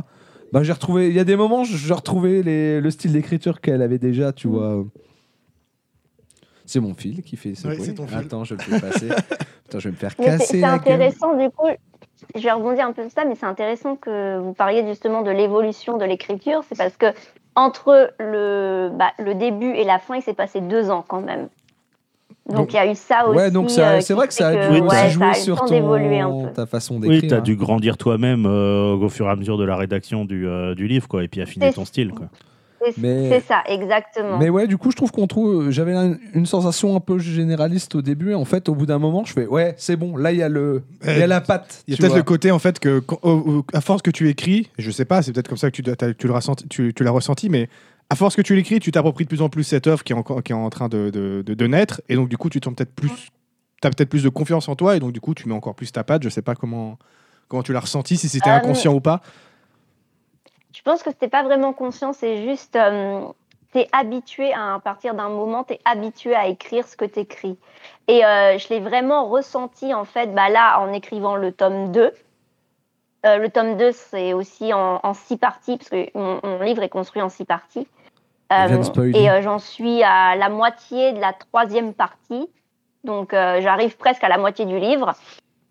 Ben, 0.53 0.63
j'ai 0.63 0.71
retrouvé, 0.73 1.09
il 1.09 1.15
y 1.15 1.19
a 1.19 1.23
des 1.23 1.35
moments, 1.35 1.63
je- 1.63 1.75
j'ai 1.75 1.93
retrouvé 1.93 2.41
les- 2.43 2.79
le 2.81 2.91
style 2.91 3.11
d'écriture 3.13 3.59
qu'elle 3.61 3.81
avait 3.81 3.97
déjà, 3.99 4.31
tu 4.31 4.47
vois. 4.47 4.85
C'est 6.65 6.79
mon 6.79 6.93
fil 6.93 7.23
qui 7.23 7.35
fait 7.35 7.55
ce 7.55 7.67
Oui, 7.67 7.75
bruit. 7.75 7.85
c'est 7.87 7.93
ton 7.95 8.05
fil. 8.07 8.17
Attends, 8.17 8.43
je 8.43 8.53
le 8.55 8.61
fais 8.61 8.79
passer. 8.79 9.07
Putain, 9.63 9.79
je 9.79 9.89
vais 9.89 9.91
me 9.91 9.97
faire 9.97 10.15
casser 10.15 10.45
c'est 10.45 10.61
gueule. 10.61 10.69
intéressant, 10.69 11.35
du 11.35 11.49
coup, 11.49 11.67
je 12.35 12.41
vais 12.41 12.51
rebondir 12.51 12.85
un 12.87 12.93
peu 12.93 13.01
sur 13.03 13.11
ça, 13.11 13.25
mais 13.25 13.35
c'est 13.35 13.45
intéressant 13.47 13.95
que 13.95 14.39
vous 14.39 14.53
parliez 14.53 14.85
justement 14.87 15.21
de 15.23 15.31
l'évolution 15.31 15.97
de 15.97 16.05
l'écriture. 16.05 16.61
C'est 16.69 16.77
parce 16.77 16.95
que 16.95 17.07
entre 17.55 18.11
le, 18.19 18.89
bah, 18.95 19.11
le 19.17 19.33
début 19.35 19.71
et 19.71 19.83
la 19.83 19.97
fin, 19.99 20.15
il 20.15 20.21
s'est 20.21 20.33
passé 20.35 20.61
deux 20.61 20.89
ans 20.91 21.03
quand 21.07 21.21
même. 21.21 21.49
Donc 22.55 22.73
il 22.73 22.75
y 22.75 22.79
a 22.79 22.91
eu 22.91 22.95
ça 22.95 23.27
aussi. 23.27 23.37
Ouais, 23.37 23.51
donc 23.51 23.69
ça- 23.69 23.91
euh, 23.91 24.01
c'est 24.01 24.13
vrai 24.13 24.27
que 24.27 24.33
ça 24.33 24.47
a 24.49 24.69
dû 24.69 24.81
Oui, 24.81 24.89
ça 24.89 25.03
ouais, 25.03 25.09
jouer 25.09 25.19
ça 25.19 25.25
a 25.31 25.35
eu 25.35 25.37
le 25.37 25.43
sur 25.43 25.65
d'évoluer 25.65 26.19
un 26.19 26.29
ton, 26.29 26.45
peu. 26.47 26.51
ta 26.53 26.65
façon 26.65 26.95
Oui, 26.95 27.01
d'écrire. 27.09 27.29
tu 27.29 27.33
as 27.35 27.37
hein. 27.37 27.41
dû 27.41 27.55
grandir 27.55 27.97
toi-même 27.97 28.45
euh, 28.45 28.93
au 28.95 29.09
fur 29.09 29.27
et 29.27 29.29
à 29.29 29.35
mesure 29.35 29.57
de 29.57 29.63
la 29.65 29.75
rédaction 29.75 30.25
du, 30.25 30.47
euh, 30.47 30.75
du 30.75 30.87
livre, 30.87 31.07
quoi, 31.07 31.23
et 31.23 31.27
puis 31.27 31.41
affiner 31.41 31.71
ton 31.73 31.85
style. 31.85 32.11
Quoi. 32.11 32.27
C'est 32.81 32.97
Mais- 32.97 33.29
c'est 33.29 33.41
ça, 33.45 33.61
exactement. 33.67 34.37
Mais 34.37 34.47
ouais, 34.49 34.65
du 34.65 34.77
coup, 34.77 34.89
je 34.89 34.95
trouve 34.95 35.11
qu'on 35.11 35.27
trouve. 35.27 35.69
J'avais 35.69 35.93
un- 35.93 36.15
une 36.33 36.45
sensation 36.45 36.95
un 36.95 37.01
peu 37.01 37.19
généraliste 37.19 37.93
au 37.95 38.01
début. 38.01 38.31
Et 38.31 38.35
en 38.35 38.45
fait, 38.45 38.69
au 38.69 38.73
bout 38.73 38.85
d'un 38.85 38.99
moment, 38.99 39.25
je 39.25 39.33
fais 39.33 39.45
ouais, 39.47 39.73
c'est 39.75 39.97
bon. 39.97 40.15
Là, 40.15 40.31
il 40.31 40.37
y 40.37 40.43
a 40.43 40.47
le, 40.47 40.81
il 41.05 41.17
y 41.17 41.21
a 41.21 41.27
la 41.27 41.41
patte. 41.41 41.83
Il 41.89 41.93
y 41.93 41.95
a 41.95 41.97
peut-être 41.99 42.15
le 42.15 42.23
côté 42.23 42.51
en 42.51 42.59
fait 42.59 42.79
que, 42.79 42.99
quand- 42.99 43.19
au- 43.21 43.31
au- 43.57 43.65
à 43.73 43.81
force 43.81 44.01
que 44.01 44.11
tu 44.11 44.29
écris, 44.29 44.69
je 44.77 44.91
sais 44.91 45.03
pas, 45.03 45.21
c'est 45.21 45.33
peut-être 45.33 45.49
comme 45.49 45.57
ça 45.57 45.69
que 45.69 45.75
tu, 45.75 45.83
tu 46.17 46.27
le 46.27 46.33
ressenti- 46.33 46.67
tu, 46.69 46.93
tu 46.93 47.03
l'as 47.03 47.11
ressenti, 47.11 47.49
mais 47.49 47.67
à 48.09 48.15
force 48.15 48.35
que 48.35 48.41
tu 48.41 48.55
l'écris, 48.55 48.79
tu 48.79 48.91
t'appropries 48.91 49.25
de 49.25 49.29
plus 49.29 49.41
en 49.41 49.49
plus 49.49 49.63
cette 49.63 49.87
œuvre 49.87 50.03
qui 50.03 50.13
est, 50.13 50.15
encore- 50.15 50.41
qui 50.43 50.51
est 50.51 50.55
en 50.55 50.69
train 50.69 50.89
de, 50.89 51.09
de- 51.09 51.43
de- 51.45 51.53
de 51.53 51.67
naître, 51.67 52.01
et 52.09 52.15
donc 52.15 52.27
du 52.29 52.37
coup, 52.37 52.49
tu 52.49 52.59
peut-être 52.59 52.93
plus, 52.95 53.29
as 53.83 53.89
peut-être 53.91 54.09
plus 54.09 54.23
de 54.23 54.29
confiance 54.29 54.67
en 54.67 54.75
toi, 54.75 54.95
et 54.95 54.99
donc 54.99 55.11
du 55.11 55.21
coup, 55.21 55.33
tu 55.35 55.47
mets 55.47 55.53
encore 55.55 55.75
plus 55.75 55.91
ta 55.91 56.03
patte. 56.03 56.23
Je 56.23 56.29
sais 56.29 56.41
pas 56.41 56.55
comment, 56.55 56.97
comment 57.47 57.61
tu 57.63 57.71
l'as 57.73 57.79
ressenti, 57.81 58.17
si 58.17 58.27
c'était 58.29 58.49
Euh, 58.49 58.53
inconscient 58.55 58.93
ou 58.93 58.99
pas. 58.99 59.21
Je 60.73 60.81
pense 60.81 61.03
que 61.03 61.09
c'était 61.11 61.27
pas 61.29 61.43
vraiment 61.43 61.73
conscient, 61.73 62.13
c'est 62.13 62.43
juste, 62.43 62.75
euh, 62.75 63.21
t'es 63.73 63.87
habitué 63.91 64.53
à, 64.53 64.75
à 64.75 64.79
partir 64.79 65.13
d'un 65.13 65.29
moment, 65.29 65.63
t'es 65.63 65.79
habitué 65.85 66.35
à 66.35 66.47
écrire 66.47 66.87
ce 66.87 66.95
que 66.95 67.05
t'écris. 67.05 67.57
Et 68.07 68.25
euh, 68.25 68.57
je 68.57 68.69
l'ai 68.69 68.79
vraiment 68.79 69.27
ressenti 69.29 69.93
en 69.93 70.05
fait, 70.05 70.33
bah 70.33 70.49
là, 70.49 70.79
en 70.79 70.93
écrivant 70.93 71.35
le 71.35 71.51
tome 71.51 71.91
2. 71.91 72.11
Euh, 73.25 73.37
le 73.37 73.49
tome 73.49 73.77
2, 73.77 73.91
c'est 73.91 74.33
aussi 74.33 74.73
en, 74.73 74.99
en 75.03 75.13
six 75.13 75.37
parties, 75.37 75.77
parce 75.77 75.89
que 75.89 76.07
mon, 76.17 76.39
mon 76.43 76.61
livre 76.63 76.81
est 76.83 76.89
construit 76.89 77.21
en 77.21 77.29
six 77.29 77.45
parties. 77.45 77.85
Et 78.51 79.29
euh, 79.29 79.41
j'en 79.41 79.59
suis 79.59 80.03
à 80.03 80.35
la 80.35 80.49
moitié 80.49 81.13
de 81.13 81.19
la 81.19 81.33
troisième 81.33 81.93
partie. 81.93 82.49
Donc 83.03 83.33
euh, 83.33 83.61
j'arrive 83.61 83.95
presque 83.97 84.23
à 84.23 84.29
la 84.29 84.37
moitié 84.37 84.65
du 84.65 84.79
livre. 84.79 85.13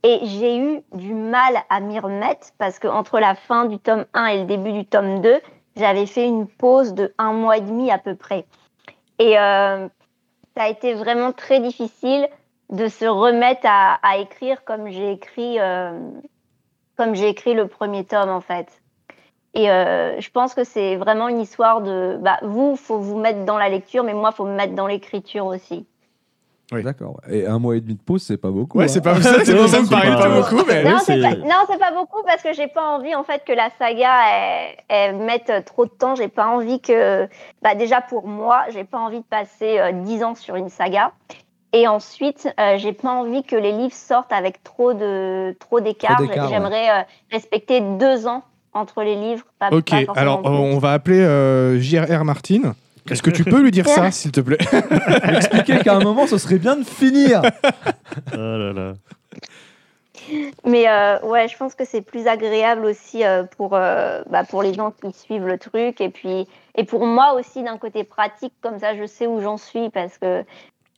Et 0.05 0.21
j'ai 0.23 0.59
eu 0.59 0.81
du 0.95 1.13
mal 1.13 1.59
à 1.69 1.81
m'y 1.81 1.99
remettre 1.99 2.49
parce 2.59 2.79
que 2.79 2.87
entre 2.87 3.19
la 3.19 3.35
fin 3.35 3.65
du 3.65 3.79
tome 3.79 4.05
1 4.15 4.27
et 4.27 4.39
le 4.41 4.45
début 4.45 4.73
du 4.73 4.87
tome 4.87 5.21
2, 5.21 5.41
j'avais 5.77 6.07
fait 6.07 6.25
une 6.25 6.47
pause 6.47 6.95
de 6.95 7.13
un 7.19 7.33
mois 7.33 7.57
et 7.57 7.61
demi 7.61 7.91
à 7.91 7.99
peu 7.99 8.15
près. 8.15 8.47
Et 9.19 9.39
euh, 9.39 9.89
ça 10.57 10.63
a 10.63 10.69
été 10.69 10.95
vraiment 10.95 11.33
très 11.33 11.61
difficile 11.61 12.29
de 12.71 12.87
se 12.87 13.07
remettre 13.07 13.63
à, 13.65 13.95
à 14.03 14.19
écrire 14.19 14.63
comme 14.65 14.89
j'ai 14.89 15.13
écrit, 15.13 15.59
euh, 15.59 15.99
comme 16.97 17.15
j'ai 17.17 17.29
écrit 17.29 17.55
le 17.55 17.67
premier 17.67 18.05
tome 18.05 18.31
en 18.31 18.41
fait. 18.41 18.78
Et 19.59 19.69
euh, 19.69 20.21
je 20.21 20.31
pense 20.31 20.55
que 20.55 20.63
c'est 20.63 20.95
vraiment 20.95 21.27
une 21.27 21.41
histoire 21.41 21.81
de, 21.81 22.17
bah, 22.21 22.39
vous, 22.43 22.77
faut 22.77 23.01
vous 23.01 23.19
mettre 23.19 23.45
dans 23.45 23.59
la 23.59 23.69
lecture, 23.69 24.05
mais 24.05 24.15
moi, 24.15 24.31
faut 24.31 24.45
me 24.45 24.55
mettre 24.55 24.75
dans 24.75 24.87
l'écriture 24.87 25.47
aussi. 25.47 25.85
Oui. 26.71 26.85
D'accord. 26.85 27.21
Et 27.29 27.45
un 27.45 27.59
mois 27.59 27.77
et 27.77 27.81
demi 27.81 27.95
de 27.95 28.01
pause, 28.01 28.23
c'est 28.23 28.37
pas 28.37 28.53
beaucoup. 28.53 28.79
Ouais, 28.79 28.85
hein. 28.85 28.89
c'est 28.89 29.01
pas 29.01 29.21
ça, 29.21 29.39
c'est 29.45 29.57
pour 29.57 29.67
ça 29.67 29.81
me 29.81 29.91
paraît 29.91 30.15
pas- 30.15 30.29
pas 30.29 30.41
beaucoup, 30.41 30.65
mais. 30.69 30.85
Non, 30.85 30.99
c'est 31.01 31.79
pas, 31.79 31.91
beaucoup 31.93 32.23
parce 32.25 32.43
que 32.43 32.53
j'ai 32.53 32.69
pas 32.69 32.85
envie 32.85 33.17
en 33.17 33.25
fait 33.25 33.43
que 33.45 33.53
la 33.53 33.71
saga 33.79 34.13
elle, 34.31 34.77
elle 34.89 35.17
mette 35.17 35.65
trop 35.65 35.87
de 35.87 35.91
temps. 35.91 36.15
J'ai 36.15 36.29
pas 36.29 36.47
envie 36.47 36.81
que, 36.81 37.27
bah, 37.63 37.75
déjà 37.75 38.01
pour 38.01 38.29
moi, 38.29 38.65
j'ai 38.69 38.85
pas 38.85 38.99
envie 38.99 39.21
de 39.21 39.25
passer 39.25 39.81
euh, 39.81 39.91
10 39.93 40.23
ans 40.23 40.35
sur 40.37 40.55
une 40.55 40.69
saga. 40.69 41.13
Et 41.73 41.89
ensuite, 41.89 42.49
euh, 42.61 42.77
j'ai 42.77 42.93
pas 42.93 43.11
envie 43.11 43.43
que 43.43 43.57
les 43.57 43.73
livres 43.73 43.95
sortent 43.95 44.33
avec 44.33 44.63
trop 44.63 44.93
de 44.95 45.57
trop 45.59 45.81
d'écart. 45.81 46.17
Trop 46.17 46.27
d'écart, 46.27 46.49
J'aimerais 46.49 46.91
euh, 46.91 47.03
respecter 47.33 47.81
deux 47.81 48.29
ans 48.29 48.43
entre 48.73 49.03
les 49.03 49.15
livres. 49.17 49.45
Pas, 49.59 49.71
Ok, 49.71 49.91
pas 50.07 50.13
alors 50.15 50.43
plus. 50.43 50.51
euh, 50.51 50.57
on 50.57 50.79
va 50.79 50.93
appeler 50.93 51.21
euh, 51.21 51.81
JRR 51.81 52.25
Martin. 52.25 52.75
Est-ce 53.11 53.23
que 53.23 53.31
tu 53.31 53.43
peux 53.45 53.63
lui 53.63 53.71
dire 53.71 53.89
ça, 53.89 54.11
s'il 54.11 54.33
te 54.33 54.41
plaît? 54.41 54.59
Expliquer 55.25 55.79
qu'à 55.79 55.95
un 55.97 56.01
moment, 56.01 56.27
ce 56.27 56.37
serait 56.39 56.59
bien 56.59 56.77
de 56.77 56.85
finir. 56.85 57.41
Là 58.33 58.73
là. 58.73 58.93
Mais 60.67 60.87
euh, 60.89 61.19
ouais, 61.21 61.49
je 61.49 61.57
pense 61.57 61.75
que 61.75 61.87
c'est 61.87 62.03
plus 62.03 62.27
agréable 62.27 62.85
aussi 62.85 63.25
euh, 63.25 63.45
pour, 63.45 63.75
euh, 63.75 64.21
bah, 64.29 64.45
pour 64.45 64.63
les 64.63 64.75
gens 64.75 64.91
qui 64.91 65.11
suivent 65.13 65.47
le 65.47 65.57
truc. 65.57 66.01
Et 66.03 66.11
puis 66.11 66.47
et 66.75 66.85
pour 66.85 67.07
moi 67.07 67.33
aussi, 67.33 67.63
d'un 67.63 67.79
côté 67.79 68.05
pratique, 68.05 68.53
comme 68.61 68.79
ça, 68.79 68.95
je 68.95 69.07
sais 69.07 69.27
où 69.27 69.41
j'en 69.41 69.57
suis. 69.57 69.89
Parce 69.89 70.19
que 70.19 70.45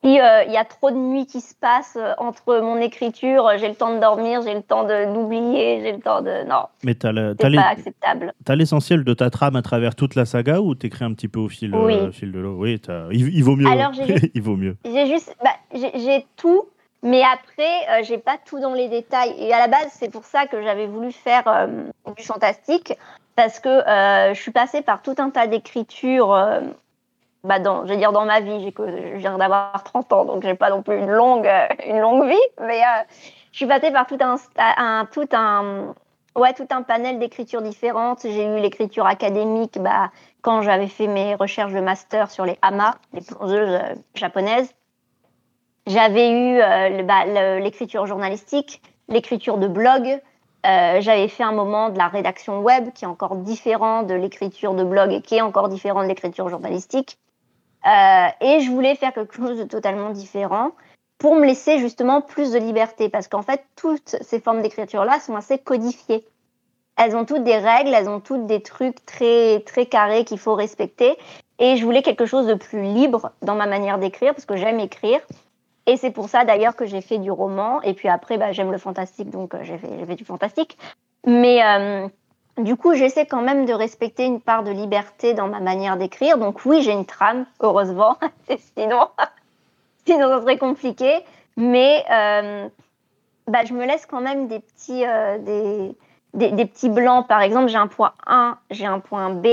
si 0.02 0.18
euh, 0.20 0.44
il 0.44 0.52
y 0.52 0.56
a 0.56 0.64
trop 0.64 0.90
de 0.90 0.96
nuits 0.96 1.26
qui 1.26 1.40
se 1.40 1.54
passent 1.54 1.98
euh, 2.00 2.14
entre 2.18 2.58
mon 2.60 2.78
écriture, 2.78 3.50
j'ai 3.58 3.68
le 3.68 3.74
temps 3.74 3.94
de 3.94 4.00
dormir, 4.00 4.40
j'ai 4.42 4.54
le 4.54 4.62
temps 4.62 4.84
de 4.84 5.12
d'oublier, 5.12 5.80
j'ai 5.82 5.92
le 5.92 6.00
temps 6.00 6.22
de 6.22 6.44
non, 6.48 6.64
Mais 6.84 6.94
t'as 6.94 7.12
c'est 7.38 7.54
pas 7.54 7.68
acceptable. 7.68 8.32
t'as 8.44 8.54
l'essentiel 8.56 9.04
de 9.04 9.12
ta 9.14 9.28
trame 9.30 9.56
à 9.56 9.62
travers 9.62 9.94
toute 9.94 10.14
la 10.14 10.24
saga 10.24 10.60
ou 10.60 10.74
t'écris 10.74 11.04
un 11.04 11.12
petit 11.12 11.28
peu 11.28 11.40
au 11.40 11.48
fil, 11.48 11.74
Oui. 11.74 11.94
euh, 11.94 12.12
fil 12.12 12.32
de 12.32 12.38
l'eau? 12.38 12.56
Oui, 12.58 12.80
il, 13.12 13.28
il 13.34 13.44
vaut 13.44 13.56
mieux. 13.56 13.66
Alors, 13.66 13.92
j'ai 13.92 14.06
juste- 14.06 14.30
il 14.34 14.42
vaut 14.42 14.56
mieux. 14.56 14.76
J'ai 14.84 15.06
juste, 15.06 15.36
bah, 15.44 15.50
j'ai 15.74 16.26
tout, 16.36 16.64
mais 17.02 17.22
après, 17.22 18.00
euh, 18.00 18.02
j'ai 18.02 18.18
pas 18.18 18.36
tout 18.44 18.58
dans 18.60 18.72
les 18.74 18.88
détails. 18.88 19.34
Et 19.38 19.52
à 19.52 19.58
la 19.58 19.68
base, 19.68 19.88
c'est 19.90 20.10
pour 20.10 20.24
ça 20.24 20.46
que 20.46 20.62
j'avais 20.62 20.86
voulu 20.86 21.12
faire 21.12 21.68
du 22.16 22.22
fantastique, 22.22 22.94
parce 23.36 23.60
que 23.60 23.68
je 23.68 24.40
suis 24.40 24.50
passée 24.52 24.80
par 24.82 25.02
tout 25.02 25.14
un 25.18 25.28
tas 25.30 25.46
d'écritures. 25.46 26.34
Bah 27.42 27.58
dans, 27.58 27.86
je 27.86 27.92
veux 27.92 27.98
dire 27.98 28.12
dans 28.12 28.26
ma 28.26 28.40
vie, 28.40 28.62
j'ai 28.62 28.72
que 28.72 28.86
je 28.86 29.16
viens 29.16 29.38
d'avoir 29.38 29.82
30 29.82 30.12
ans, 30.12 30.24
donc 30.24 30.42
j'ai 30.42 30.54
pas 30.54 30.70
non 30.70 30.82
plus 30.82 30.98
une 30.98 31.10
longue, 31.10 31.46
euh, 31.46 31.66
une 31.86 31.98
longue 31.98 32.28
vie, 32.28 32.36
mais 32.60 32.80
euh, 32.80 33.02
je 33.52 33.56
suis 33.56 33.66
passée 33.66 33.90
par 33.90 34.06
tout 34.06 34.18
un, 34.20 35.06
tout 35.06 35.28
un, 35.32 35.94
ouais, 36.36 36.52
tout 36.52 36.66
un 36.70 36.82
panel 36.82 37.18
d'écritures 37.18 37.62
différentes. 37.62 38.20
J'ai 38.24 38.44
eu 38.44 38.60
l'écriture 38.60 39.06
académique, 39.06 39.78
bah, 39.80 40.10
quand 40.42 40.60
j'avais 40.60 40.86
fait 40.86 41.06
mes 41.06 41.34
recherches 41.34 41.72
de 41.72 41.80
master 41.80 42.30
sur 42.30 42.44
les 42.44 42.58
hamas, 42.60 42.94
les 43.14 43.22
plongeuses 43.22 43.80
euh, 43.80 43.94
japonaises. 44.14 44.74
J'avais 45.86 46.30
eu 46.30 47.04
bah, 47.04 47.24
l'écriture 47.58 48.06
journalistique, 48.06 48.82
l'écriture 49.08 49.56
de 49.56 49.66
blog. 49.66 50.20
J'avais 50.62 51.26
fait 51.26 51.42
un 51.42 51.52
moment 51.52 51.88
de 51.88 51.96
la 51.96 52.06
rédaction 52.06 52.60
web 52.60 52.92
qui 52.92 53.06
est 53.06 53.08
encore 53.08 53.34
différent 53.34 54.02
de 54.02 54.14
l'écriture 54.14 54.74
de 54.74 54.84
blog 54.84 55.10
et 55.10 55.22
qui 55.22 55.36
est 55.36 55.40
encore 55.40 55.68
différent 55.68 56.02
de 56.02 56.06
l'écriture 56.06 56.48
journalistique. 56.48 57.18
Euh, 57.86 58.28
et 58.40 58.60
je 58.60 58.70
voulais 58.70 58.94
faire 58.94 59.12
quelque 59.12 59.34
chose 59.34 59.58
de 59.58 59.64
totalement 59.64 60.10
différent 60.10 60.72
pour 61.18 61.34
me 61.34 61.46
laisser 61.46 61.78
justement 61.78 62.20
plus 62.20 62.52
de 62.52 62.58
liberté 62.58 63.08
parce 63.08 63.28
qu'en 63.28 63.42
fait, 63.42 63.62
toutes 63.76 64.16
ces 64.20 64.40
formes 64.40 64.62
d'écriture-là 64.62 65.20
sont 65.20 65.36
assez 65.36 65.58
codifiées. 65.58 66.24
Elles 66.96 67.16
ont 67.16 67.24
toutes 67.24 67.44
des 67.44 67.56
règles, 67.56 67.94
elles 67.94 68.08
ont 68.08 68.20
toutes 68.20 68.46
des 68.46 68.62
trucs 68.62 69.04
très, 69.06 69.60
très 69.60 69.86
carrés 69.86 70.24
qu'il 70.24 70.38
faut 70.38 70.54
respecter. 70.54 71.16
Et 71.58 71.76
je 71.76 71.84
voulais 71.84 72.02
quelque 72.02 72.26
chose 72.26 72.46
de 72.46 72.54
plus 72.54 72.82
libre 72.82 73.32
dans 73.42 73.54
ma 73.54 73.66
manière 73.66 73.98
d'écrire 73.98 74.34
parce 74.34 74.46
que 74.46 74.56
j'aime 74.56 74.80
écrire. 74.80 75.20
Et 75.86 75.96
c'est 75.96 76.10
pour 76.10 76.28
ça 76.28 76.44
d'ailleurs 76.44 76.76
que 76.76 76.86
j'ai 76.86 77.00
fait 77.00 77.18
du 77.18 77.30
roman. 77.30 77.82
Et 77.82 77.94
puis 77.94 78.08
après, 78.08 78.38
bah, 78.38 78.52
j'aime 78.52 78.70
le 78.70 78.78
fantastique, 78.78 79.30
donc 79.30 79.54
euh, 79.54 79.60
j'ai 79.62 79.78
fait, 79.78 80.14
du 80.14 80.24
fantastique. 80.24 80.78
Mais 81.26 81.62
euh, 81.64 82.08
du 82.58 82.76
coup, 82.76 82.94
j'essaie 82.94 83.26
quand 83.26 83.42
même 83.42 83.64
de 83.64 83.72
respecter 83.72 84.24
une 84.24 84.40
part 84.40 84.62
de 84.64 84.70
liberté 84.70 85.34
dans 85.34 85.48
ma 85.48 85.60
manière 85.60 85.96
d'écrire. 85.96 86.38
Donc 86.38 86.64
oui, 86.64 86.82
j'ai 86.82 86.92
une 86.92 87.06
trame, 87.06 87.46
heureusement. 87.60 88.18
sinon, 88.76 89.08
sinon, 90.06 90.28
ça 90.28 90.40
serait 90.40 90.58
compliqué. 90.58 91.20
Mais 91.56 92.04
euh, 92.10 92.68
bah, 93.46 93.64
je 93.64 93.74
me 93.74 93.84
laisse 93.86 94.06
quand 94.06 94.20
même 94.20 94.48
des 94.48 94.60
petits, 94.60 95.04
euh, 95.06 95.38
des, 95.38 96.50
des, 96.50 96.66
petits 96.66 96.88
blancs. 96.88 97.26
Par 97.26 97.42
exemple, 97.42 97.68
j'ai 97.68 97.78
un 97.78 97.86
point 97.88 98.14
1, 98.26 98.58
j'ai 98.70 98.86
un 98.86 99.00
point 99.00 99.30
B, 99.30 99.46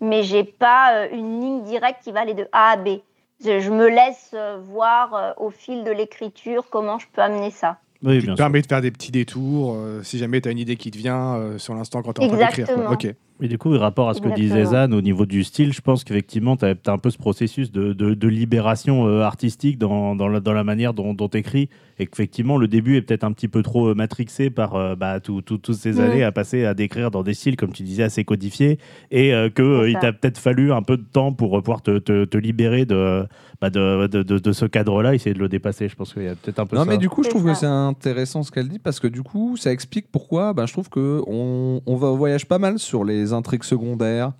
mais 0.00 0.22
j'ai 0.22 0.44
pas 0.44 0.94
euh, 0.94 1.08
une 1.12 1.40
ligne 1.40 1.62
directe 1.62 2.02
qui 2.02 2.12
va 2.12 2.20
aller 2.20 2.34
de 2.34 2.48
A 2.52 2.70
à 2.70 2.76
B. 2.76 3.00
Je, 3.44 3.70
me 3.70 3.88
laisse 3.88 4.34
voir 4.68 5.34
au 5.36 5.50
fil 5.50 5.84
de 5.84 5.90
l'écriture 5.90 6.64
comment 6.70 6.98
je 6.98 7.06
peux 7.12 7.20
amener 7.20 7.50
ça. 7.50 7.76
Oui, 8.02 8.18
Tu 8.18 8.20
bien 8.20 8.20
te 8.20 8.24
sûr. 8.24 8.36
permets 8.36 8.62
de 8.62 8.66
faire 8.66 8.80
des 8.80 8.90
petits 8.90 9.10
détours 9.12 9.74
euh, 9.76 10.02
si 10.02 10.18
jamais 10.18 10.40
tu 10.40 10.48
as 10.48 10.52
une 10.52 10.58
idée 10.58 10.76
qui 10.76 10.90
te 10.90 10.98
vient 10.98 11.34
euh, 11.36 11.58
sur 11.58 11.74
l'instant 11.74 12.02
quand 12.02 12.12
tu 12.12 12.20
es 12.22 12.24
en 12.24 12.28
train 12.28 12.38
d'écrire. 12.38 12.68
Ok. 12.90 13.06
Et 13.42 13.48
du 13.48 13.58
coup, 13.58 13.70
rapport 13.76 14.08
à 14.08 14.14
ce 14.14 14.20
que 14.22 14.28
disait 14.34 14.60
Exactement. 14.60 14.86
Zan 14.88 14.92
au 14.96 15.02
niveau 15.02 15.26
du 15.26 15.44
style, 15.44 15.72
je 15.72 15.82
pense 15.82 16.04
qu'effectivement, 16.04 16.56
tu 16.56 16.64
as, 16.64 16.74
un 16.86 16.98
peu 16.98 17.10
ce 17.10 17.18
processus 17.18 17.70
de, 17.70 17.92
de- 17.92 18.14
de 18.14 18.28
libération 18.28 19.06
euh, 19.06 19.20
artistique 19.20 19.76
dans, 19.78 20.16
dans 20.16 20.28
la, 20.28 20.40
dans 20.40 20.54
la 20.54 20.64
manière 20.64 20.94
dont 20.94 21.14
tu 21.14 21.36
écris. 21.36 21.68
Et 21.98 22.06
qu'effectivement, 22.06 22.56
le 22.58 22.66
début 22.68 22.96
est 22.96 23.02
peut-être 23.02 23.24
un 23.24 23.32
petit 23.32 23.48
peu 23.48 23.62
trop 23.62 23.88
euh, 23.88 23.94
matrixé 23.94 24.48
par 24.50 24.74
euh, 24.74 24.94
bah, 24.96 25.20
tout- 25.20 25.42
tout- 25.42 25.58
toutes 25.58 25.74
ces 25.76 25.92
Mm. 25.92 26.00
années 26.00 26.24
à 26.24 26.32
passer 26.32 26.64
à 26.64 26.72
décrire 26.74 27.10
dans 27.10 27.22
des 27.22 27.34
styles, 27.34 27.56
comme 27.56 27.72
tu 27.72 27.82
disais, 27.82 28.02
assez 28.04 28.24
codifiés. 28.24 28.78
Et 29.10 29.34
euh, 29.34 29.50
qu'il 29.50 29.98
t'a 30.00 30.12
peut-être 30.14 30.38
fallu 30.38 30.72
un 30.72 30.82
peu 30.82 30.96
de 30.96 31.04
temps 31.04 31.32
pour 31.32 31.58
pouvoir 31.62 31.82
te, 31.82 31.98
te- 31.98 32.24
te 32.24 32.38
libérer 32.38 32.86
de, 32.86 33.26
bah, 33.60 33.68
de, 33.70 34.06
de, 34.06 34.22
de- 34.22 34.38
de 34.38 34.52
ce 34.52 34.64
cadre-là, 34.64 35.14
essayer 35.14 35.34
de 35.34 35.40
le 35.40 35.48
dépasser. 35.50 35.88
Je 35.88 35.94
pense 35.96 36.14
qu'il 36.14 36.22
y 36.22 36.28
a 36.28 36.34
peut-être 36.34 36.58
un 36.58 36.66
peu 36.66 36.76
Non, 36.76 36.84
ça. 36.84 36.90
mais 36.90 36.96
du 36.98 37.08
coup, 37.10 37.22
je 37.22 37.28
trouve 37.28 37.44
que 37.44 37.54
c'est 37.54 37.66
intéressant 37.66 38.42
ce 38.42 38.50
qu'elle 38.50 38.68
dit 38.68 38.78
parce 38.78 38.98
que 39.00 39.08
du 39.08 39.22
coup, 39.22 39.56
ça 39.58 39.72
explique 39.72 40.06
pourquoi 40.10 40.54
ben, 40.54 40.66
je 40.66 40.72
trouve 40.72 40.88
que 40.88 41.22
on, 41.26 41.80
on 41.86 41.96
va, 41.96 42.08
on 42.08 42.16
voyage 42.16 42.46
pas 42.46 42.58
mal 42.58 42.78
sur 42.78 43.04
les 43.04 43.25
intrigues 43.32 43.64
secondaires, 43.64 44.32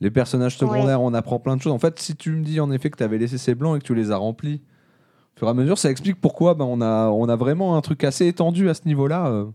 les 0.00 0.10
personnages 0.10 0.56
secondaires, 0.58 1.00
on 1.00 1.14
apprend 1.14 1.38
plein 1.38 1.56
de 1.56 1.62
choses. 1.62 1.72
En 1.72 1.78
fait, 1.78 1.98
si 1.98 2.16
tu 2.16 2.30
me 2.30 2.42
dis 2.44 2.60
en 2.60 2.70
effet 2.70 2.90
que 2.90 2.96
tu 2.98 3.04
avais 3.04 3.18
laissé 3.18 3.38
ces 3.38 3.54
blancs 3.54 3.76
et 3.76 3.80
que 3.80 3.84
tu 3.86 3.94
les 3.94 4.10
as 4.10 4.16
remplis 4.16 4.60
au 5.36 5.38
fur 5.38 5.48
et 5.48 5.50
à 5.50 5.54
mesure, 5.54 5.78
ça 5.78 5.90
explique 5.90 6.20
pourquoi 6.20 6.54
ben, 6.54 6.64
on, 6.66 6.80
a, 6.80 7.08
on 7.08 7.28
a 7.28 7.36
vraiment 7.36 7.76
un 7.76 7.80
truc 7.80 8.04
assez 8.04 8.26
étendu 8.26 8.68
à 8.68 8.74
ce 8.74 8.82
niveau-là. 8.86 9.26
euh. 9.26 9.46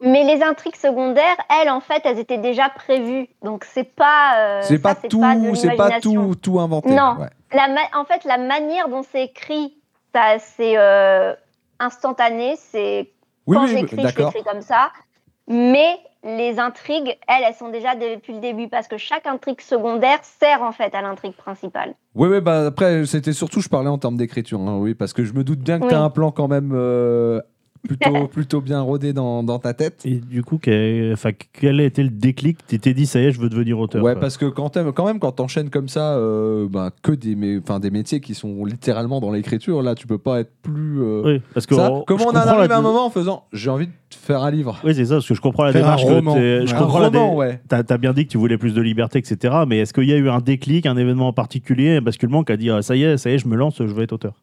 Mais 0.00 0.24
les 0.24 0.42
intrigues 0.42 0.76
secondaires, 0.76 1.36
elles, 1.48 1.70
en 1.70 1.80
fait, 1.80 2.02
elles 2.04 2.18
étaient 2.18 2.38
déjà 2.38 2.68
prévues. 2.68 3.28
Donc, 3.42 3.64
c'est 3.64 3.84
pas. 3.84 4.34
euh, 4.38 4.60
c'est 4.62 4.80
pas 4.80 4.96
tout, 4.96 5.22
c'est 5.54 5.76
pas 5.76 6.00
tout, 6.00 6.34
tout 6.34 6.58
inventé. 6.58 6.90
Non. 6.90 7.16
ouais. 7.20 7.28
La 7.52 7.68
En 7.94 8.04
fait, 8.04 8.24
la 8.24 8.38
manière 8.38 8.88
dont 8.88 9.02
c'est 9.02 9.24
écrit, 9.24 9.74
c'est 10.38 10.76
euh, 10.76 11.34
instantané. 11.78 12.56
C'est 12.58 13.12
Oui, 13.46 13.56
quand 13.56 13.64
oui, 13.64 13.70
j'écris, 13.70 13.96
je 14.00 14.18
l'écris 14.18 14.42
comme 14.42 14.62
ça. 14.62 14.90
Mais 15.46 15.98
les 16.24 16.58
intrigues, 16.58 17.18
elles, 17.26 17.44
elles 17.46 17.54
sont 17.54 17.70
déjà 17.70 17.94
depuis 17.94 18.32
le 18.34 18.40
début 18.40 18.68
parce 18.68 18.86
que 18.88 18.96
chaque 18.96 19.26
intrigue 19.26 19.60
secondaire 19.60 20.18
sert 20.22 20.62
en 20.62 20.72
fait 20.72 20.94
à 20.94 21.02
l'intrigue 21.02 21.34
principale. 21.34 21.94
Oui, 22.14 22.28
oui, 22.28 22.40
bah 22.40 22.66
après, 22.66 23.04
c'était 23.06 23.32
surtout, 23.32 23.60
je 23.60 23.68
parlais 23.68 23.88
en 23.88 23.98
termes 23.98 24.16
d'écriture, 24.16 24.60
hein, 24.60 24.78
oui, 24.78 24.94
parce 24.94 25.12
que 25.12 25.24
je 25.24 25.32
me 25.32 25.42
doute 25.44 25.60
bien 25.60 25.78
que 25.78 25.84
Oui. 25.84 25.88
tu 25.90 25.94
as 25.94 26.00
un 26.02 26.10
plan 26.10 26.30
quand 26.30 26.48
même 26.48 26.72
euh, 26.74 27.40
plutôt, 27.86 28.26
plutôt 28.32 28.60
bien 28.60 28.80
rodé 28.80 29.12
dans, 29.12 29.42
dans 29.42 29.58
ta 29.58 29.74
tête. 29.74 30.02
Et 30.04 30.16
du 30.16 30.42
coup, 30.42 30.58
quel, 30.60 31.12
enfin, 31.12 31.30
quel 31.52 31.80
a 31.80 31.84
été 31.84 32.02
le 32.02 32.10
déclic? 32.10 32.58
Tu 32.66 32.78
t'es 32.78 32.94
dit, 32.94 33.06
ça 33.06 33.20
y 33.20 33.24
est, 33.26 33.32
je 33.32 33.40
veux 33.40 33.48
devenir 33.48 33.78
auteur. 33.78 34.02
Ouais, 34.02 34.12
quoi. 34.12 34.20
parce 34.20 34.36
que 34.36 34.46
quand, 34.46 34.76
quand 34.92 35.06
même, 35.06 35.18
quand 35.18 35.32
t'enchaînes 35.32 35.70
comme 35.70 35.88
ça, 35.88 36.14
euh, 36.16 36.68
bah, 36.70 36.90
que 37.02 37.12
des, 37.12 37.58
enfin, 37.62 37.80
des 37.80 37.90
métiers 37.90 38.20
qui 38.20 38.34
sont 38.34 38.64
littéralement 38.64 39.20
dans 39.20 39.32
l'écriture, 39.32 39.82
là, 39.82 39.94
tu 39.94 40.06
peux 40.06 40.18
pas 40.18 40.40
être 40.40 40.52
plus. 40.62 41.00
euh, 41.02 41.22
Oui, 41.24 41.42
parce 41.54 41.66
que 41.66 41.74
ça. 41.74 41.92
on- 41.92 42.02
Comment 42.04 42.26
on 42.26 42.30
en 42.30 42.34
arrive 42.36 42.68
la- 42.68 42.76
à 42.76 42.78
un 42.78 42.82
moment 42.82 43.06
en 43.06 43.10
faisant 43.10 43.44
j'ai 43.52 43.70
envie 43.70 43.86
de 43.86 43.92
faire 44.10 44.42
un 44.42 44.50
livre 44.50 44.78
Oui, 44.84 44.94
c'est 44.94 45.06
ça, 45.06 45.14
parce 45.14 45.28
que 45.28 45.34
je 45.34 45.40
comprends 45.40 45.64
la 45.64 45.72
Faire 45.72 45.82
démarche. 45.82 46.04
roman. 46.04 46.36
Je 46.36 46.74
comprends 46.76 46.98
Un 46.98 47.02
la 47.02 47.10
dé- 47.10 47.18
roman, 47.18 47.36
ouais. 47.36 47.60
T'as 47.68 47.82
as 47.88 47.98
bien 47.98 48.12
dit 48.12 48.26
que 48.26 48.30
tu 48.32 48.38
voulais 48.38 48.58
plus 48.58 48.74
de 48.74 48.80
liberté, 48.82 49.18
etc. 49.18 49.54
Mais 49.66 49.78
est-ce 49.78 49.92
qu'il 49.92 50.04
y 50.04 50.12
a 50.12 50.16
eu 50.16 50.28
un 50.28 50.40
déclic, 50.40 50.86
un 50.86 50.96
événement 50.96 51.28
en 51.28 51.32
particulier, 51.32 51.96
un 51.96 52.00
basculement 52.02 52.44
qui 52.44 52.52
a 52.52 52.56
dit 52.56 52.70
ah, 52.70 52.82
ça 52.82 52.94
y 52.96 53.02
est, 53.04 53.16
ça 53.16 53.30
y 53.30 53.34
est, 53.34 53.38
je 53.38 53.48
me 53.48 53.56
lance, 53.56 53.76
je 53.78 53.84
veux 53.84 54.02
être 54.02 54.12
auteur? 54.12 54.34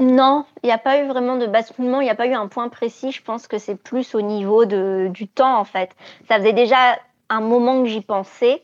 Non, 0.00 0.46
il 0.62 0.66
n'y 0.66 0.72
a 0.72 0.78
pas 0.78 1.02
eu 1.02 1.06
vraiment 1.06 1.36
de 1.36 1.46
basculement, 1.46 2.00
il 2.00 2.04
n'y 2.04 2.10
a 2.10 2.14
pas 2.14 2.26
eu 2.26 2.32
un 2.32 2.48
point 2.48 2.70
précis. 2.70 3.12
Je 3.12 3.22
pense 3.22 3.46
que 3.46 3.58
c'est 3.58 3.76
plus 3.76 4.14
au 4.14 4.22
niveau 4.22 4.64
de, 4.64 5.08
du 5.12 5.28
temps, 5.28 5.58
en 5.58 5.64
fait. 5.64 5.94
Ça 6.26 6.38
faisait 6.38 6.54
déjà 6.54 6.98
un 7.28 7.40
moment 7.40 7.82
que 7.82 7.88
j'y 7.88 8.00
pensais. 8.00 8.62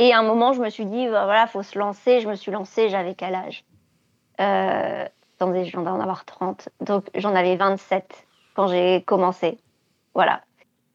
Et 0.00 0.12
un 0.12 0.22
moment, 0.22 0.52
je 0.52 0.60
me 0.60 0.68
suis 0.70 0.84
dit, 0.86 1.06
bah, 1.06 1.24
voilà, 1.24 1.46
faut 1.46 1.62
se 1.62 1.78
lancer. 1.78 2.20
Je 2.20 2.28
me 2.28 2.34
suis 2.34 2.50
lancée, 2.50 2.88
j'avais 2.88 3.14
quel 3.14 3.36
âge? 3.36 3.64
Euh, 4.40 5.06
Attendez, 5.36 5.64
je 5.64 5.70
viens 5.72 5.82
d'en 5.82 6.00
avoir 6.00 6.24
30. 6.24 6.68
Donc, 6.80 7.06
j'en 7.14 7.34
avais 7.34 7.56
27 7.56 8.26
quand 8.54 8.68
j'ai 8.68 9.02
commencé. 9.02 9.58
Voilà. 10.14 10.42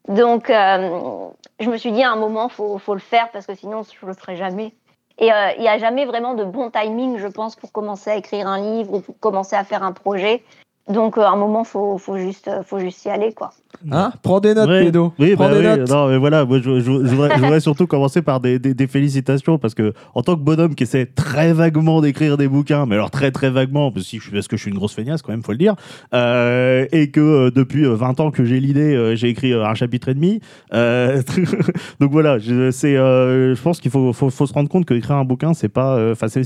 Donc, 0.07 0.49
euh, 0.49 1.29
je 1.59 1.69
me 1.69 1.77
suis 1.77 1.91
dit, 1.91 2.03
à 2.03 2.11
un 2.11 2.15
moment, 2.15 2.49
faut, 2.49 2.77
faut 2.77 2.93
le 2.93 2.99
faire 2.99 3.31
parce 3.31 3.45
que 3.45 3.55
sinon, 3.55 3.83
je 3.83 4.05
le 4.05 4.13
ferai 4.13 4.35
jamais. 4.35 4.73
Et 5.19 5.31
euh, 5.31 5.51
il 5.57 5.61
n'y 5.61 5.67
a 5.67 5.77
jamais 5.77 6.05
vraiment 6.05 6.33
de 6.33 6.45
bon 6.45 6.71
timing, 6.71 7.17
je 7.17 7.27
pense, 7.27 7.55
pour 7.57 7.71
commencer 7.71 8.09
à 8.09 8.15
écrire 8.15 8.47
un 8.47 8.59
livre 8.59 8.93
ou 8.93 8.99
pour 9.01 9.19
commencer 9.19 9.55
à 9.55 9.65
faire 9.65 9.83
un 9.83 9.91
projet. 9.91 10.43
Donc, 10.87 11.17
euh, 11.17 11.21
à 11.21 11.29
un 11.29 11.35
moment, 11.35 11.65
faut, 11.65 11.97
faut 11.97 12.17
juste, 12.17 12.47
euh, 12.47 12.63
faut 12.63 12.79
juste 12.79 13.03
y 13.03 13.09
aller, 13.09 13.33
quoi. 13.33 13.51
Hein 13.91 14.11
Prends 14.23 14.39
des 14.41 14.53
notes, 14.55 14.67
Ouais. 14.67 14.85
pédo. 14.85 15.13
Oui, 15.19 15.35
Prends 15.35 15.47
bah 15.47 15.53
des 15.53 15.59
oui, 15.59 15.77
notes. 15.77 15.89
non, 15.89 16.07
mais 16.09 16.17
voilà, 16.17 16.43
moi, 16.43 16.59
je, 16.59 16.79
je- 16.79 16.81
je 16.81 16.89
voudrais, 16.89 17.29
je 17.35 17.39
voudrais 17.41 17.59
surtout 17.61 17.87
commencer 17.87 18.21
par 18.21 18.39
des, 18.41 18.59
des- 18.59 18.73
des 18.73 18.87
félicitations 18.87 19.57
parce 19.57 19.73
que, 19.73 19.93
en 20.15 20.21
tant 20.21 20.35
que 20.35 20.41
bonhomme 20.41 20.75
qui 20.75 20.83
essaie 20.83 21.05
très 21.05 21.53
vaguement 21.53 22.01
d'écrire 22.01 22.35
des 22.35 22.47
bouquins, 22.47 22.85
mais 22.85 22.95
alors 22.95 23.09
très 23.11 23.31
très 23.31 23.49
vaguement, 23.49 23.91
parce 23.91 24.05
que, 24.09 24.17
je 24.17 24.21
suis- 24.23 24.31
parce 24.31 24.47
que 24.47 24.57
je 24.57 24.63
suis 24.63 24.71
une 24.71 24.77
grosse 24.77 24.93
feignasse 24.95 25.21
quand 25.21 25.31
même, 25.31 25.43
faut 25.43 25.51
le 25.53 25.57
dire, 25.59 25.75
euh, 26.13 26.85
et 26.91 27.09
que 27.11 27.19
euh, 27.19 27.51
depuis 27.51 27.85
euh, 27.85 27.93
20 27.93 28.19
ans 28.19 28.31
que 28.31 28.43
j'ai 28.43 28.59
l'idée, 28.59 28.95
euh, 28.95 29.15
j'ai 29.15 29.29
écrit 29.29 29.53
euh, 29.53 29.65
un 29.65 29.75
chapitre 29.75 30.09
et 30.09 30.13
demi. 30.13 30.41
euh, 30.73 31.21
donc 31.99 32.11
voilà, 32.11 32.37
je, 32.39 32.71
c'est, 32.71 32.97
euh, 32.97 33.55
je 33.55 33.61
pense 33.61 33.79
qu'il 33.79 33.91
faut, 33.91 34.11
faut, 34.13 34.29
faut 34.29 34.45
se 34.47 34.53
rendre 34.53 34.69
compte 34.69 34.85
qu'écrire 34.85 35.15
un 35.17 35.25
bouquin, 35.25 35.53
c'est 35.53 35.69
pas, 35.69 35.95
euh, 35.95 36.13
enfin, 36.13 36.27
c'est, 36.27 36.41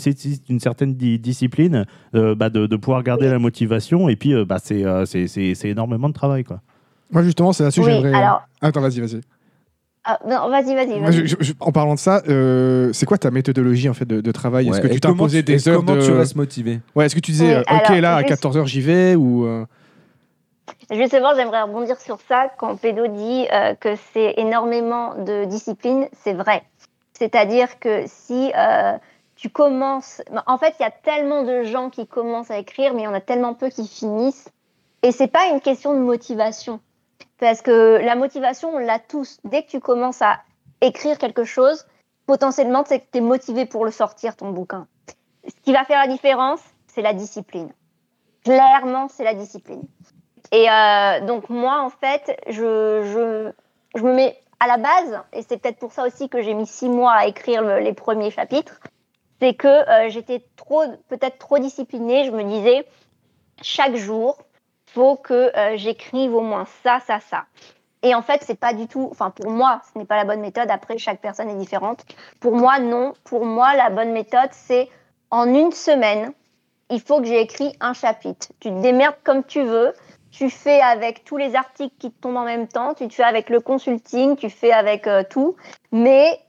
une 0.50 0.60
certaine 0.60 0.94
di- 0.94 1.20
discipline, 1.20 1.86
euh, 2.16 2.36
bah, 2.36 2.50
de, 2.50 2.68
de 2.68 2.76
pouvoir 2.76 3.02
garder 3.02 3.28
la 3.30 3.40
motivation, 3.40 4.08
et 4.10 4.16
puis, 4.16 4.34
euh, 4.34 4.46
bah, 4.46 4.58
euh, 4.72 5.06
c'est, 5.06 5.28
c'est 5.28 5.70
énormément 5.70 6.10
de 6.10 6.14
travail, 6.14 6.44
quoi. 6.44 6.60
Moi, 7.14 7.24
justement, 7.24 7.54
c'est 7.54 7.64
là-dessus 7.64 7.82
que 7.82 7.86
Oui, 7.86 7.94
j'aimerais. 7.94 8.14
alors- 8.14 8.42
Attends, 8.62 8.82
vas-y, 8.82 9.00
vas-y. 9.00 9.22
Ah, 10.06 10.20
non, 10.28 10.50
vas-y, 10.50 10.76
vas-y, 10.76 11.54
en 11.62 11.72
parlant 11.72 11.94
de 11.94 12.00
ça, 12.00 12.22
euh, 12.28 12.92
c'est 12.92 13.06
quoi 13.06 13.18
ta 13.18 13.32
méthodologie 13.32 13.88
en 13.88 13.94
fait 13.94 14.04
de, 14.04 14.20
de 14.20 14.32
travail? 14.34 14.68
Est-ce 14.68 14.82
que 14.82 14.88
tu 14.88 15.38
et 15.38 15.44
des 15.44 15.70
heures 15.70 15.78
Comment 15.86 15.96
de 15.96 16.06
tu 16.06 16.12
restes 16.12 16.36
motivé? 16.36 16.82
Ouais, 16.94 17.06
est-ce 17.06 17.16
que 17.16 17.22
tu 17.22 17.32
disais 17.32 17.56
Oui, 17.56 17.64
euh, 17.72 17.78
OK 17.78 18.02
là 18.02 18.16
à 18.16 18.22
juste- 18.22 18.44
14h 18.44 18.66
j'y 18.66 18.82
vais 18.82 19.16
ou 19.16 19.46
euh, 19.46 19.66
Justement, 20.92 21.30
j'aimerais 21.36 21.62
rebondir 21.62 22.00
sur 22.02 22.20
ça 22.28 22.50
quand 22.58 22.76
Pédo 22.76 23.08
dit 23.08 23.48
euh, 23.54 23.76
que 23.76 23.96
c'est 24.14 24.34
énormément 24.38 25.16
de 25.16 25.46
discipline, 25.46 26.08
c'est 26.22 26.34
vrai. 26.34 26.64
C'est-à-dire 27.14 27.80
que 27.80 28.04
si 28.08 28.52
euh, 28.58 28.94
tu 29.36 29.50
commences. 29.50 30.22
En 30.48 30.58
fait, 30.58 30.74
il 30.80 30.84
y 30.84 30.86
a 30.86 30.92
tellement 30.92 31.44
de 31.44 31.64
gens 31.64 31.90
qui 31.90 32.08
commencent 32.08 32.52
à 32.52 32.58
écrire, 32.58 32.94
mais 32.94 33.02
il 33.02 33.06
y 33.06 33.08
en 33.08 33.14
a 33.14 33.22
tellement 33.22 33.54
peu 33.54 33.70
qui 33.70 33.88
finissent. 33.88 34.50
Et 35.02 35.12
c'est 35.12 35.28
pas 35.28 35.48
une 35.54 35.62
question 35.62 35.94
de 35.94 36.00
motivation. 36.00 36.80
Parce 37.44 37.62
que 37.62 38.00
la 38.02 38.16
motivation, 38.16 38.74
on 38.74 38.78
l'a 38.78 39.00
tous. 39.00 39.42
Dès 39.44 39.64
que 39.64 39.68
tu 39.68 39.82
commences 39.82 40.22
à 40.22 40.40
écrire 40.80 41.18
quelque 41.18 41.44
chose, 41.44 41.86
potentiellement, 42.26 42.86
c'est 42.88 43.02
que 43.02 43.06
tu 43.12 43.18
es 43.18 43.22
motivé 43.22 43.66
pour 43.66 43.84
le 43.84 43.92
sortir, 43.92 44.38
ton 44.38 44.52
bouquin. 44.52 44.88
Ce 45.46 45.54
qui 45.62 45.74
va 45.74 45.84
faire 45.84 46.00
la 46.00 46.08
différence, 46.08 46.62
c'est 46.88 47.02
la 47.02 47.12
discipline. 47.12 47.74
Clairement, 48.46 49.10
c'est 49.10 49.26
la 49.26 49.34
discipline. 49.34 49.84
Et 50.54 50.70
euh, 50.70 51.20
donc, 51.26 51.50
moi, 51.50 51.82
en 51.82 51.90
fait, 51.90 52.34
je, 52.48 53.52
me 53.98 54.14
mets 54.14 54.40
à 54.62 54.68
la 54.68 54.78
base, 54.78 55.20
et 55.34 55.42
c'est 55.42 55.58
peut-être 55.58 55.80
pour 55.80 55.92
ça 55.92 56.06
aussi 56.08 56.30
que 56.30 56.42
j'ai 56.42 56.54
mis 56.54 56.66
six 56.66 56.88
mois 56.88 57.12
à 57.12 57.28
écrire 57.28 57.62
le- 57.62 57.80
les 57.80 57.92
premiers 57.92 58.32
chapitres, 58.32 58.80
c'est 59.42 59.54
que 59.54 59.68
euh, 59.68 60.08
j'étais 60.08 60.40
peut-être 61.10 61.40
trop 61.40 61.60
disciplinée. 61.60 62.24
Je 62.24 62.32
me 62.32 62.46
disais, 62.46 62.88
chaque 63.62 63.98
jour, 63.98 64.38
faut 64.94 65.16
que 65.16 65.56
euh, 65.58 65.78
j'écrive 65.78 66.36
au 66.36 66.42
moins 66.42 66.66
ça, 66.84 67.00
ça, 67.06 67.20
ça. 67.20 67.46
Et 68.04 68.14
en 68.16 68.22
fait, 68.22 68.44
c'est 68.44 68.60
pas 68.60 68.74
du 68.74 68.88
tout, 68.88 69.08
enfin 69.12 69.30
pour 69.30 69.50
moi, 69.50 69.82
ce 69.92 69.98
n'est 69.98 70.06
pas 70.06 70.18
la 70.18 70.26
bonne 70.26 70.42
méthode. 70.42 70.70
Après, 70.70 70.98
chaque 70.98 71.22
personne 71.22 71.50
est 71.50 71.56
différente. 71.56 72.06
Pour 72.42 72.56
moi, 72.56 72.80
non. 72.80 73.14
Pour 73.24 73.46
moi, 73.46 73.76
la 73.76 73.90
bonne 73.90 74.12
méthode, 74.12 74.50
c'est 74.52 74.90
en 75.32 75.48
une 75.48 75.72
semaine, 75.72 76.34
il 76.90 77.02
faut 77.02 77.20
que 77.20 77.26
j'ai 77.26 77.42
écrit 77.42 77.76
un 77.80 77.94
chapitre. 77.94 78.50
Tu 78.60 78.70
te 78.70 78.82
démerdes 78.82 79.16
comme 79.24 79.44
tu 79.44 79.64
veux. 79.64 79.94
Tu 80.32 80.50
fais 80.50 80.82
avec 80.82 81.24
tous 81.24 81.38
les 81.38 81.56
articles 81.56 81.96
qui 81.98 82.12
te 82.12 82.22
tombent 82.22 82.38
en 82.38 82.44
même 82.44 82.68
temps. 82.68 82.94
Tu 82.94 83.08
te 83.08 83.14
fais 83.14 83.24
avec 83.24 83.50
le 83.50 83.60
consulting. 83.60 84.36
Tu 84.36 84.50
fais 84.50 84.72
avec 84.72 85.08
euh, 85.08 85.24
tout. 85.28 85.56
Mais 85.92 86.40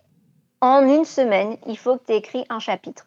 en 0.61 0.87
une 0.87 1.05
semaine, 1.05 1.57
il 1.67 1.79
faut 1.79 1.97
que 1.99 2.05
tu 2.07 2.13
écrit 2.13 2.45
un 2.49 2.59
chapitre. 2.59 3.07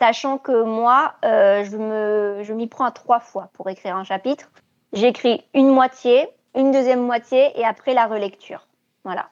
Sachant 0.00 0.38
que 0.38 0.62
moi, 0.64 1.14
euh, 1.24 1.64
je 1.64 1.76
me, 1.76 2.42
je 2.42 2.52
m'y 2.52 2.66
prends 2.66 2.84
à 2.84 2.90
trois 2.90 3.20
fois 3.20 3.48
pour 3.54 3.70
écrire 3.70 3.96
un 3.96 4.04
chapitre. 4.04 4.50
J'écris 4.96 5.44
une 5.54 5.68
moitié, 5.68 6.26
une 6.56 6.72
deuxième 6.72 7.02
moitié 7.04 7.50
et 7.56 7.64
après 7.64 7.94
la 7.94 8.06
relecture. 8.06 8.66
Voilà. 9.04 9.28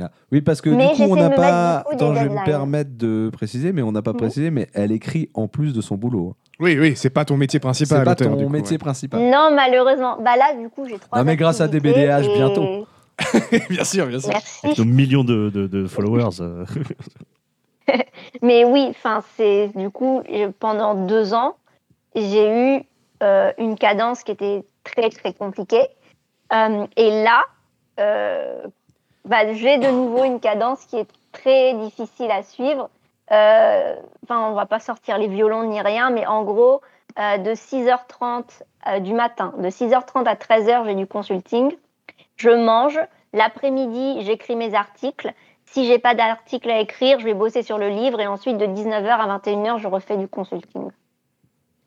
Ah. 0.00 0.10
Oui, 0.32 0.40
parce 0.40 0.60
que 0.62 0.70
Mais 0.70 0.88
du 0.88 0.94
coup, 0.94 1.02
on 1.10 1.16
n'a 1.16 1.28
pas. 1.30 1.84
Attends, 1.90 2.14
je 2.14 2.24
vais 2.24 2.28
me 2.30 2.44
permettre 2.44 2.96
de 2.96 3.30
préciser, 3.32 3.72
mais 3.72 3.82
on 3.82 3.92
n'a 3.92 4.00
pas 4.02 4.12
Mhm. 4.12 4.16
précisé, 4.16 4.50
mais 4.50 4.68
elle 4.72 4.90
écrit 4.90 5.28
en 5.34 5.46
plus 5.48 5.74
de 5.74 5.80
son 5.82 5.96
boulot. 5.96 6.34
Oui, 6.60 6.78
oui, 6.78 6.94
c'est 6.96 7.10
pas 7.10 7.24
ton 7.26 7.36
métier 7.36 7.60
principal. 7.60 7.98
C'est 7.98 8.04
pas 8.04 8.14
ton 8.14 8.34
du 8.36 8.44
coup, 8.44 8.50
métier 8.50 8.74
ouais. 8.74 8.78
principal. 8.78 9.20
Non, 9.20 9.50
malheureusement. 9.54 10.16
Bah 10.22 10.36
là, 10.36 10.54
du 10.58 10.68
coup, 10.70 10.86
j'ai 10.88 10.98
trois. 10.98 11.18
Non, 11.18 11.24
mais 11.24 11.36
grâce 11.36 11.60
à 11.60 11.68
DBDH, 11.68 12.24
et- 12.26 12.34
bientôt. 12.34 12.86
bien 13.68 13.84
sûr, 13.84 14.06
bien 14.06 14.18
sûr. 14.20 14.30
Avec 14.30 14.42
Merci. 14.64 14.80
nos 14.80 14.86
millions 14.86 15.24
de, 15.24 15.50
de- 15.50 15.66
de 15.66 15.86
followers. 15.86 16.40
euh. 16.40 16.64
Mais 18.42 18.64
oui, 18.64 18.86
enfin, 18.90 19.22
c'est 19.36 19.70
du 19.76 19.90
coup 19.90 20.22
pendant 20.58 20.94
deux 20.94 21.34
ans, 21.34 21.56
j'ai 22.14 22.76
eu 22.78 22.82
euh, 23.22 23.52
une 23.58 23.76
cadence 23.76 24.22
qui 24.24 24.32
était 24.32 24.64
très 24.84 25.10
très 25.10 25.32
compliquée. 25.32 25.88
Euh, 26.52 26.86
et 26.96 27.22
là, 27.22 27.44
euh, 28.00 28.62
bah, 29.24 29.52
j'ai 29.52 29.78
de 29.78 29.88
nouveau 29.88 30.24
une 30.24 30.40
cadence 30.40 30.84
qui 30.86 30.96
est 30.96 31.08
très 31.32 31.74
difficile 31.74 32.30
à 32.30 32.42
suivre. 32.42 32.90
Enfin, 33.30 34.50
on 34.50 34.52
va 34.52 34.66
pas 34.66 34.80
sortir 34.80 35.16
les 35.16 35.28
violons 35.28 35.62
ni 35.64 35.80
rien, 35.80 36.10
mais 36.10 36.26
en 36.26 36.42
gros, 36.42 36.82
de 37.16 37.54
6h30 37.54 38.62
euh, 38.88 38.98
du 38.98 39.14
matin, 39.14 39.54
de 39.58 39.68
6h30 39.68 40.26
à 40.26 40.34
13h, 40.34 40.86
j'ai 40.86 40.94
du 40.94 41.06
consulting. 41.06 41.72
Je 42.36 42.50
mange. 42.50 42.98
L'après-midi, 43.32 44.22
j'écris 44.22 44.56
mes 44.56 44.74
articles. 44.74 45.32
Si 45.64 45.86
j'ai 45.86 45.98
pas 45.98 46.14
d'article 46.14 46.70
à 46.70 46.80
écrire, 46.80 47.20
je 47.20 47.24
vais 47.24 47.34
bosser 47.34 47.62
sur 47.62 47.78
le 47.78 47.88
livre 47.88 48.20
et 48.20 48.26
ensuite 48.26 48.58
de 48.58 48.66
19h 48.66 49.08
à 49.08 49.38
21h, 49.38 49.78
je 49.78 49.88
refais 49.88 50.16
du 50.16 50.28
consulting. 50.28 50.90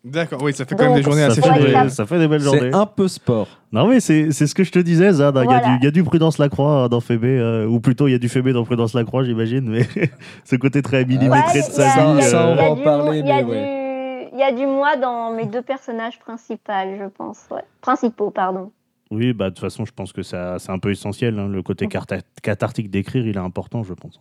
D'accord, 0.06 0.40
oui, 0.44 0.54
ça 0.54 0.66
fait 0.66 0.76
quand 0.76 0.84
même 0.84 0.92
Donc, 0.94 0.98
des 1.00 1.04
journées 1.04 1.24
assez 1.24 1.42
Ouais, 1.42 1.60
des, 1.66 1.72
ça- 1.74 1.90
ça 1.90 2.06
fait 2.06 2.20
des 2.20 2.28
belles 2.28 2.40
journées. 2.42 2.70
C'est 2.72 2.76
un 2.76 2.86
peu 2.86 3.08
sport. 3.08 3.48
Non, 3.72 3.88
mais 3.88 4.00
c'est 4.00 4.32
c'est 4.32 4.46
ce 4.46 4.54
que 4.54 4.64
je 4.64 4.72
te 4.72 4.78
disais, 4.78 5.12
Zad. 5.12 5.34
Il 5.36 5.40
y 5.40 5.42
a 5.42 5.44
Voilà. 5.46 5.60
du- 5.68 5.78
il 5.82 5.84
y, 5.84 5.88
a 5.88 5.92
du 5.92 6.04
Prudence 6.04 6.38
Lacroix 6.38 6.88
dans 6.90 7.02
Fébé, 7.02 7.40
euh, 7.40 7.66
ou 7.66 7.80
plutôt 7.80 8.08
il 8.08 8.12
y 8.12 8.14
a 8.16 8.20
du 8.20 8.30
Fébé 8.30 8.54
dans 8.54 8.64
Prudence 8.66 8.94
Lacroix, 8.94 9.24
j'imagine, 9.24 9.68
mais 9.68 9.80
ce 10.46 10.56
côté 10.58 10.84
très 10.84 11.06
millimétré 11.06 11.60
de 11.62 11.66
il 11.66 11.70
y 11.70 11.72
sa 11.74 11.92
a- 11.92 12.06
vie. 12.06 12.12
il 12.20 12.22
y 12.22 12.26
a- 12.26 12.30
ça, 12.30 12.48
on 12.48 12.52
euh, 12.52 12.56
va 12.56 12.62
il 12.62 12.66
y 12.66 12.68
a 12.68 12.72
en 12.72 12.76
parler, 12.78 13.20
il 13.20 13.26
y 13.28 13.32
a 13.32 13.44
mais 13.44 13.44
du- 13.44 14.36
Il 14.36 14.40
y 14.40 14.44
a 14.44 14.52
du 14.52 14.66
moi 14.68 14.96
dans 14.98 15.32
mes 15.34 15.46
deux 15.48 15.62
personnages 15.64 16.20
principaux, 16.20 16.72
je 17.00 17.08
pense. 17.08 17.40
ouais. 17.52 17.64
Principaux, 17.82 18.30
pardon. 18.30 18.72
Oui, 19.12 19.34
bah 19.34 19.46
de 19.46 19.56
toute 19.56 19.60
façon, 19.62 19.86
je 19.86 19.92
pense 19.92 20.12
que 20.14 20.22
ça- 20.24 20.58
c'est 20.60 20.72
un 20.72 20.80
peu 20.80 20.92
essentiel. 20.92 21.40
hein. 21.40 21.48
Le 21.48 21.64
côté 21.64 21.88
carta- 21.88 22.18
cathartique 22.44 22.90
d'écrire, 22.92 23.26
il 23.26 23.36
est 23.36 23.40
important, 23.40 23.82
je 23.84 23.94
pense. 23.94 24.20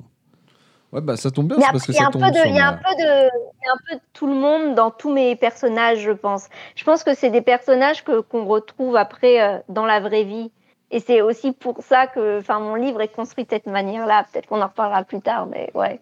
Ouais, 0.94 1.00
bah 1.00 1.16
ça 1.16 1.32
tombe 1.32 1.48
bien, 1.48 1.56
c'est 1.58 1.72
parce 1.72 1.86
que 1.86 1.92
il 1.92 1.96
y, 1.96 1.98
a 1.98 2.02
ça 2.02 2.06
un 2.06 2.10
peu 2.12 2.20
tombe 2.20 2.30
de, 2.30 2.36
sur 2.36 2.46
il 2.46 2.54
y 2.54 2.60
a 2.60 2.68
un 2.68 2.72
peu 2.72 2.94
de, 2.96 3.02
il 3.02 3.64
y 3.64 3.68
a 3.68 3.72
un 3.72 3.78
peu 3.88 3.94
de 3.96 4.00
tout 4.12 4.28
le 4.28 4.34
monde 4.34 4.76
dans 4.76 4.92
tous 4.92 5.12
mes 5.12 5.34
personnages, 5.34 5.98
je 5.98 6.12
pense. 6.12 6.46
Je 6.76 6.84
pense 6.84 7.02
que 7.02 7.14
c'est 7.14 7.30
des 7.30 7.42
personnages 7.42 8.04
que 8.04 8.20
qu'on 8.20 8.44
retrouve 8.44 8.94
après 8.94 9.42
euh, 9.42 9.58
dans 9.68 9.86
la 9.86 9.98
vraie 9.98 10.22
vie. 10.22 10.52
Et 10.92 11.00
c'est 11.00 11.20
aussi 11.20 11.50
pour 11.50 11.82
ça 11.82 12.06
que, 12.06 12.40
mon 12.60 12.76
livre 12.76 13.00
est 13.00 13.08
construit 13.08 13.44
de 13.44 13.50
cette 13.50 13.66
manière-là. 13.66 14.24
Peut-être 14.30 14.46
qu'on 14.46 14.62
en 14.62 14.68
reparlera 14.68 15.02
plus 15.02 15.20
tard, 15.20 15.48
mais 15.48 15.68
ouais. 15.74 16.00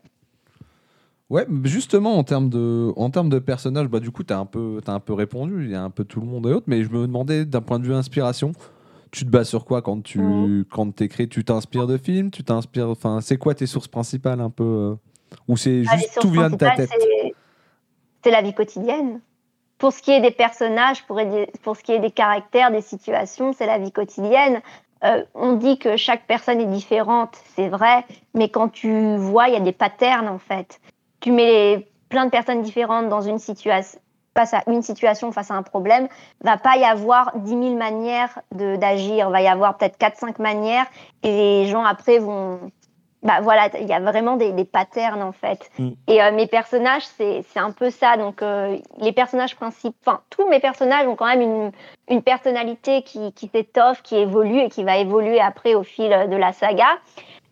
Ouais, 1.30 1.46
justement, 1.64 2.18
en 2.18 2.24
termes 2.24 2.50
de, 2.50 2.92
en 2.96 3.08
termes 3.08 3.30
de 3.30 3.38
personnages, 3.38 3.88
bah, 3.88 4.00
du 4.00 4.10
coup, 4.10 4.24
tu 4.24 4.34
as, 4.34 4.38
un 4.38 4.44
peu- 4.44 4.82
t'as 4.84 4.92
un 4.92 5.00
peu 5.00 5.14
répondu. 5.14 5.64
Il 5.64 5.70
y 5.70 5.74
a 5.74 5.82
un 5.82 5.88
peu 5.88 6.04
tout 6.04 6.20
le 6.20 6.26
monde 6.26 6.46
et 6.46 6.52
autres. 6.52 6.66
Mais 6.66 6.84
je 6.84 6.90
me 6.90 7.06
demandais, 7.06 7.46
d'un 7.46 7.62
point 7.62 7.78
de 7.78 7.86
vue 7.86 7.94
inspiration, 7.94 8.52
tu 9.12 9.24
te 9.24 9.30
bases 9.30 9.48
sur 9.48 9.64
quoi 9.64 9.82
quand 9.82 10.02
tu 10.02 10.18
Mhm. 10.20 10.64
quand 10.70 11.00
écris 11.00 11.28
Tu 11.28 11.44
t'inspires 11.44 11.86
de 11.86 11.98
films 11.98 12.30
Tu 12.30 12.42
t'inspires. 12.42 12.88
Enfin, 12.88 13.20
c'est 13.20 13.36
quoi 13.36 13.54
tes 13.54 13.66
sources 13.66 13.86
principales 13.88 14.40
un 14.40 14.50
peu 14.50 14.64
euh, 14.64 14.94
Ou 15.48 15.56
c'est 15.56 15.84
Ah, 15.88 15.96
juste 15.96 16.14
sources 16.14 16.26
tout 16.26 16.30
vient 16.32 16.50
de 16.50 16.56
ta 16.56 16.70
tête? 16.72 16.90
c'est- 18.24 18.30
la 18.30 18.42
vie 18.42 18.54
quotidienne. 18.54 19.20
Pour 19.78 19.92
ce 19.92 20.00
qui 20.00 20.12
est 20.12 20.20
des 20.20 20.30
personnages, 20.30 21.04
pour, 21.06 21.20
pour 21.62 21.76
ce 21.76 21.82
qui 21.82 21.92
est 21.92 21.98
des 21.98 22.10
caractères, 22.12 22.70
des 22.70 22.80
situations, 22.80 23.52
c'est 23.52 23.66
la 23.66 23.78
vie 23.78 23.90
quotidienne. 23.92 24.60
Euh, 25.04 25.24
on 25.34 25.54
dit 25.54 25.78
que 25.78 25.96
chaque 25.96 26.26
personne 26.28 26.60
est 26.60 26.66
différente, 26.66 27.36
c'est 27.56 27.68
vrai, 27.68 28.04
mais 28.34 28.48
quand 28.48 28.68
tu 28.68 29.16
vois, 29.16 29.48
il 29.48 29.54
y 29.54 29.56
a 29.56 29.60
des 29.60 29.72
patterns 29.72 30.28
en 30.28 30.38
fait. 30.38 30.80
Tu 31.20 31.32
mets 31.32 31.46
les- 31.76 31.88
plein 32.08 32.26
de 32.26 32.30
personnes 32.30 32.62
différentes 32.62 33.08
dans 33.08 33.22
une 33.22 33.38
situation, 33.38 33.98
face 34.34 34.54
à 34.54 34.62
une 34.66 34.82
situation, 34.82 35.32
face 35.32 35.50
à 35.50 35.54
un 35.54 35.62
problème, 35.62 36.08
va 36.42 36.56
pas 36.56 36.76
y 36.76 36.84
avoir 36.84 37.32
10 37.36 37.50
000 37.50 37.76
manières 37.76 38.40
d'agir, 38.52 39.30
va 39.30 39.42
y 39.42 39.48
avoir 39.48 39.76
peut-être 39.76 39.98
4-5 39.98 40.40
manières, 40.40 40.86
et 41.22 41.30
les 41.30 41.66
gens 41.66 41.84
après 41.84 42.18
vont, 42.18 42.58
bah 43.22 43.40
voilà, 43.40 43.68
il 43.80 43.86
y 43.86 43.92
a 43.92 44.00
vraiment 44.00 44.36
des, 44.36 44.52
des 44.52 44.64
patterns 44.64 45.22
en 45.22 45.32
fait. 45.32 45.70
Mm. 45.78 45.90
Et 46.08 46.22
euh, 46.22 46.32
mes 46.32 46.46
personnages, 46.46 47.04
c'est 47.16 47.44
c'est 47.50 47.60
un 47.60 47.70
peu 47.70 47.90
ça. 47.90 48.16
Donc 48.16 48.42
euh, 48.42 48.76
les 48.98 49.12
personnages 49.12 49.54
principaux, 49.54 49.96
enfin 50.04 50.20
tous 50.30 50.48
mes 50.48 50.60
personnages 50.60 51.06
ont 51.06 51.14
quand 51.14 51.26
même 51.26 51.42
une, 51.42 51.72
une 52.08 52.22
personnalité 52.22 53.02
qui, 53.02 53.32
qui 53.32 53.48
s'étoffe, 53.48 54.02
qui 54.02 54.16
évolue 54.16 54.60
et 54.60 54.68
qui 54.68 54.82
va 54.82 54.96
évoluer 54.96 55.40
après 55.40 55.74
au 55.74 55.82
fil 55.82 56.10
de 56.10 56.36
la 56.36 56.52
saga. 56.52 56.88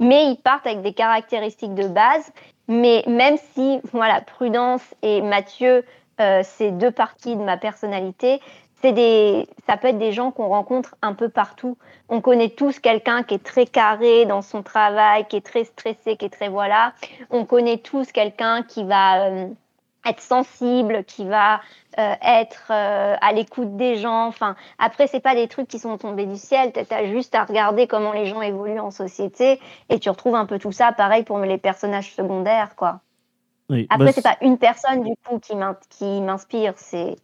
Mais 0.01 0.25
ils 0.27 0.39
partent 0.39 0.67
avec 0.67 0.81
des 0.81 0.95
caractéristiques 0.95 1.75
de 1.75 1.87
base. 1.87 2.33
Mais 2.67 3.03
même 3.07 3.37
si, 3.53 3.81
voilà, 3.93 4.21
Prudence 4.21 4.95
et 5.03 5.23
Mathieu, 5.23 5.85
euh, 6.21 6.43
c'est 6.45 6.71
deux 6.71 6.91
parties 6.91 7.37
de 7.37 7.43
ma 7.43 7.57
personnalité, 7.57 8.41
c'est 8.83 8.93
des, 8.93 9.47
ça 9.67 9.77
peut 9.77 9.89
être 9.89 9.99
des 9.99 10.13
gens 10.13 10.31
qu'on 10.31 10.49
rencontre 10.49 10.95
un 11.03 11.15
peu 11.15 11.29
partout. 11.29 11.77
On 12.09 12.21
connaît 12.21 12.51
tous 12.51 12.79
quelqu'un 12.79 13.23
qui 13.23 13.35
est 13.35 13.45
très 13.45 13.67
carré 13.67 14.27
dans 14.27 14.43
son 14.43 14.63
travail, 14.63 15.27
qui 15.29 15.37
est 15.37 15.45
très 15.45 15.65
stressé, 15.65 16.17
qui 16.17 16.27
est 16.27 16.31
très 16.31 16.49
voilà. 16.49 16.93
On 17.31 17.45
connaît 17.45 17.79
tous 17.79 18.11
quelqu'un 18.13 18.63
qui 18.63 18.85
va 18.85 19.27
euh, 19.27 19.49
être 20.07 20.21
sensible, 20.21 21.05
qui 21.05 21.27
va 21.27 21.61
euh, 21.99 22.15
être 22.23 22.71
à 22.71 23.33
l'écoute 23.33 23.77
des 23.77 23.97
gens. 23.97 24.27
Enfin, 24.27 24.57
après, 24.79 25.07
c'est 25.09 25.21
pas 25.21 25.35
des 25.35 25.49
trucs 25.49 25.69
qui 25.69 25.79
sont 25.79 25.99
tombés 25.99 26.27
du 26.27 26.37
ciel. 26.37 26.73
Tu 26.73 26.95
as 26.95 27.07
juste 27.07 27.35
à 27.35 27.45
regarder 27.45 27.87
comment 27.87 28.13
les 28.13 28.27
gens 28.27 28.41
évoluent 28.41 28.81
en 28.81 28.91
société 28.91 29.61
et 29.91 29.99
tu 29.99 30.09
retrouves 30.09 30.37
un 30.37 30.47
peu 30.47 30.59
tout 30.59 30.73
ça. 30.73 30.93
Pareil 30.93 31.23
pour 31.25 31.39
les 31.39 31.59
personnages 31.59 32.15
secondaires, 32.15 32.77
quoi. 32.77 33.01
Oui. 33.71 33.87
Après, 33.91 34.07
Bah, 34.07 34.13
c'est 34.13 34.23
pas 34.23 34.37
une 34.43 34.59
personne 34.59 35.03
du 35.03 35.15
coup 35.25 35.39
qui 35.39 35.57
m'in- 35.57 35.79
qui 35.89 36.21
m'inspire, 36.21 36.75
c'est 36.77 37.17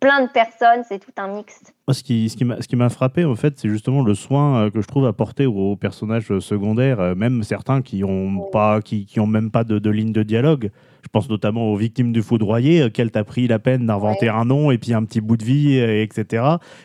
plein 0.00 0.22
de 0.22 0.30
personnes, 0.30 0.84
c'est 0.88 0.98
tout 0.98 1.12
un 1.18 1.28
mix. 1.28 1.62
Moi, 1.88 1.94
ce 1.94 2.02
qui, 2.02 2.28
ce 2.28 2.36
qui 2.68 2.76
m'a 2.76 2.88
frappé, 2.90 3.24
en 3.24 3.34
fait, 3.34 3.54
c'est 3.56 3.70
justement 3.70 4.02
le 4.02 4.12
soin 4.14 4.64
euh, 4.64 4.70
que 4.70 4.82
je 4.82 4.86
trouve 4.86 5.06
apporté 5.06 5.46
aux, 5.46 5.74
personnages 5.74 6.30
euh, 6.30 6.38
secondaires, 6.38 7.00
euh, 7.00 7.14
même 7.14 7.42
certains 7.42 7.80
qui 7.80 8.04
ont 8.04 8.42
pas, 8.52 8.82
qui, 8.82 9.06
qui 9.06 9.20
ont 9.20 9.26
même 9.26 9.50
pas 9.50 9.64
de, 9.64 9.78
de 9.78 9.88
ligne 9.88 10.12
de 10.12 10.22
dialogue. 10.22 10.70
Je 11.02 11.08
pense 11.10 11.30
notamment 11.30 11.72
aux 11.72 11.76
victimes 11.76 12.12
du 12.12 12.20
foudroyer, 12.20 12.84
auxquelles 12.84 13.10
tu 13.10 13.18
as 13.18 13.24
pris 13.24 13.46
la 13.48 13.58
peine 13.58 13.86
d'inventer 13.86 14.28
un 14.28 14.44
nom 14.44 14.70
et 14.70 14.76
puis 14.76 14.92
un 14.92 15.04
petit 15.04 15.22
bout 15.22 15.38
de 15.38 15.44
vie, 15.44 15.78
etc. 15.78 16.42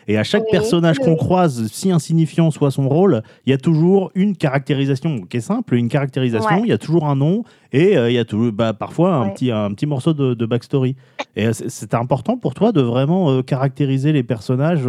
Et 0.08 0.16
à 0.16 0.22
chaque 0.24 0.44
Oui, 0.44 0.48
personnage 0.52 0.96
oui, 1.00 1.04
qu'on 1.04 1.16
croise, 1.16 1.66
si 1.70 1.90
insignifiant 1.90 2.50
soit 2.50 2.70
son 2.70 2.88
rôle, 2.88 3.22
il 3.44 3.50
y 3.50 3.52
a 3.52 3.58
toujours 3.58 4.12
une 4.14 4.36
caractérisation 4.36 5.22
qui 5.22 5.38
est 5.38 5.40
simple, 5.40 5.74
une 5.74 5.88
caractérisation, 5.88 6.48
Ouais. 6.56 6.62
il 6.64 6.68
y 6.68 6.72
a 6.72 6.78
toujours 6.78 7.06
un 7.06 7.16
nom 7.16 7.42
et 7.72 7.98
euh, 7.98 8.08
il 8.08 8.14
y 8.14 8.18
a 8.18 8.24
tout, 8.24 8.52
bah, 8.52 8.72
parfois 8.72 9.14
un, 9.14 9.24
Ouais. 9.26 9.34
petit, 9.34 9.50
un 9.50 9.70
petit 9.74 9.84
morceau 9.86 10.14
de, 10.14 10.32
de 10.32 10.46
backstory. 10.46 10.94
Et 11.36 11.52
c'est- 11.52 11.92
important 11.94 12.38
pour 12.38 12.54
toi 12.54 12.70
de 12.72 12.80
vraiment 12.80 13.30
euh, 13.30 13.42
caractériser 13.42 14.12
les 14.12 14.22
personnages, 14.22 14.82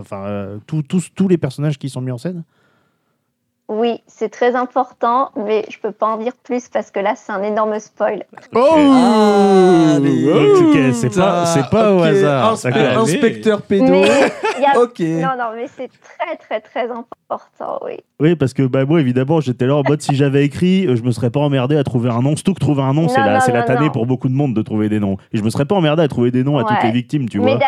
enfin 0.00 0.24
euh, 0.26 0.58
tous- 0.66 1.08
tous 1.14 1.28
les 1.28 1.38
personnages 1.38 1.78
qui 1.78 1.88
sont 1.88 2.00
mis 2.00 2.10
en 2.12 2.18
scène 2.18 2.44
Oui, 3.68 4.02
c'est 4.06 4.28
très 4.28 4.54
important, 4.54 5.30
mais 5.36 5.64
je 5.70 5.78
peux 5.78 5.92
pas 5.92 6.08
en 6.08 6.16
dire 6.18 6.32
plus 6.42 6.68
parce 6.68 6.90
que 6.90 7.00
là, 7.00 7.14
c'est 7.16 7.32
un 7.32 7.42
énorme 7.42 7.78
spoil. 7.78 8.24
Oh 8.54 8.68
Ah, 8.76 9.98
mais- 10.00 10.30
Ok, 10.30 10.94
c'est 10.94 11.14
pas, 11.14 11.46
c'est 11.46 11.70
pas 11.70 11.94
au 11.94 12.02
hasard. 12.02 12.54
inspe- 12.54 12.96
inspecteur 12.98 13.62
pédo. 13.62 13.94
A- 13.94 14.28
Ok. 14.82 15.00
Non, 15.00 15.34
non, 15.38 15.50
mais 15.56 15.66
c'est 15.76 15.88
très, 15.88 16.36
très, 16.36 16.60
très 16.60 16.90
important, 16.90 17.80
oui. 17.84 17.94
Oui, 18.20 18.36
parce 18.36 18.52
que 18.54 18.62
bah, 18.62 18.84
moi, 18.84 19.00
évidemment, 19.00 19.40
j'étais 19.40 19.66
là 19.66 19.74
en 19.76 19.82
mode 19.82 20.00
si 20.02 20.14
j'avais 20.14 20.44
écrit, 20.44 20.86
euh, 20.86 20.94
je 20.96 21.02
me 21.02 21.10
serais 21.10 21.30
pas 21.30 21.40
emmerdé 21.40 21.76
à 21.76 21.82
trouver 21.84 22.10
un 22.10 22.20
nom. 22.22 22.36
Surtout 22.36 22.54
que 22.54 22.60
trouver 22.60 22.82
un 22.82 22.92
nom, 22.92 23.08
c'est 23.08 23.18
Non, 23.20 23.26
la, 23.26 23.34
non, 23.34 23.40
c'est 23.40 23.52
la 23.52 23.62
tannée 23.64 23.86
non. 23.86 23.90
pour 23.92 24.06
beaucoup 24.06 24.28
de 24.28 24.34
monde 24.34 24.54
de 24.54 24.62
trouver 24.62 24.88
des 24.88 25.00
noms. 25.00 25.16
Et 25.32 25.38
je 25.38 25.42
me 25.42 25.50
serais 25.50 25.64
pas 25.64 25.74
emmerdé 25.74 26.02
à 26.02 26.08
trouver 26.08 26.30
des 26.30 26.44
noms 26.44 26.58
à 26.58 26.64
toutes 26.64 26.82
les 26.84 26.90
victimes, 26.92 27.28
tu 27.28 27.40
mais 27.40 27.52
vois. 27.56 27.60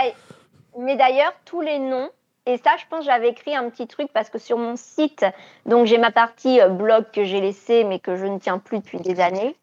Mais 0.79 0.97
d'ailleurs, 0.97 1.33
tous 1.45 1.61
les 1.61 1.79
noms, 1.79 2.11
et 2.47 2.59
ça, 2.59 2.73
je 2.79 2.85
pense 2.91 3.07
j'avais 3.07 3.31
écrit 3.31 3.57
un 3.57 3.71
petit 3.71 3.87
truc 3.87 4.09
parce 4.13 4.29
que 4.29 4.39
sur 4.39 4.59
mon 4.59 4.77
site, 4.77 5.25
donc 5.65 5.87
j'ai 5.87 5.97
ma 5.97 6.11
partie 6.11 6.61
euh, 6.61 6.69
blog 6.69 7.07
que 7.13 7.25
j'ai 7.25 7.41
laissée, 7.41 7.85
mais 7.85 7.99
que 7.99 8.17
je 8.17 8.27
ne 8.27 8.39
tiens 8.39 8.59
plus 8.59 8.79
depuis 8.79 8.99
des 8.99 9.21
années. 9.21 9.57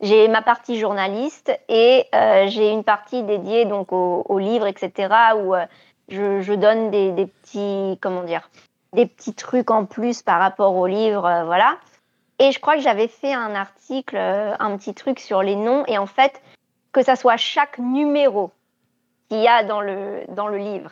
J'ai 0.00 0.26
ma 0.26 0.42
partie 0.42 0.78
journaliste 0.78 1.56
et 1.68 2.06
euh, 2.14 2.46
j'ai 2.48 2.70
une 2.70 2.82
partie 2.82 3.22
dédiée 3.22 3.64
donc 3.64 3.92
aux, 3.92 4.38
livres, 4.38 4.66
etc., 4.66 5.14
où 5.36 5.54
euh, 5.54 5.64
je, 6.08 6.52
donne 6.54 6.90
des, 6.90 7.26
petits, 7.26 7.96
comment 8.00 8.24
dire, 8.24 8.50
des 8.92 9.06
petits 9.06 9.34
trucs 9.34 9.70
en 9.70 9.84
plus 9.84 10.22
par 10.22 10.40
rapport 10.40 10.74
aux 10.74 10.88
livres, 10.88 11.44
voilà. 11.46 11.76
Et 12.40 12.50
je 12.50 12.58
crois 12.58 12.74
que 12.74 12.82
j'avais 12.82 13.06
fait 13.06 13.32
un 13.32 13.54
article, 13.54 14.16
un 14.16 14.76
petit 14.76 14.92
truc 14.92 15.20
sur 15.20 15.42
les 15.42 15.54
noms, 15.54 15.86
et 15.86 15.96
en 15.96 16.06
fait, 16.06 16.42
que 16.92 17.02
ça 17.02 17.14
soit 17.14 17.36
chaque 17.36 17.78
numéro 17.78 18.50
qu'il 19.34 19.42
y 19.42 19.48
a 19.48 19.64
dans 19.64 19.80
le, 19.80 20.22
dans 20.34 20.48
le 20.48 20.58
livre, 20.58 20.90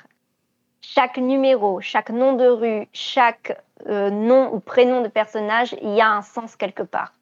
chaque 0.80 1.16
numéro, 1.18 1.80
chaque 1.80 2.10
nom 2.10 2.34
de 2.34 2.46
rue, 2.46 2.88
chaque 2.92 3.56
euh, 3.88 4.10
nom 4.10 4.52
ou 4.52 4.60
prénom 4.60 5.02
de 5.02 5.08
personnage, 5.08 5.74
il 5.82 5.94
y 5.94 6.00
a 6.00 6.10
un 6.10 6.22
sens 6.22 6.56
quelque 6.56 6.82
part. 6.82 7.12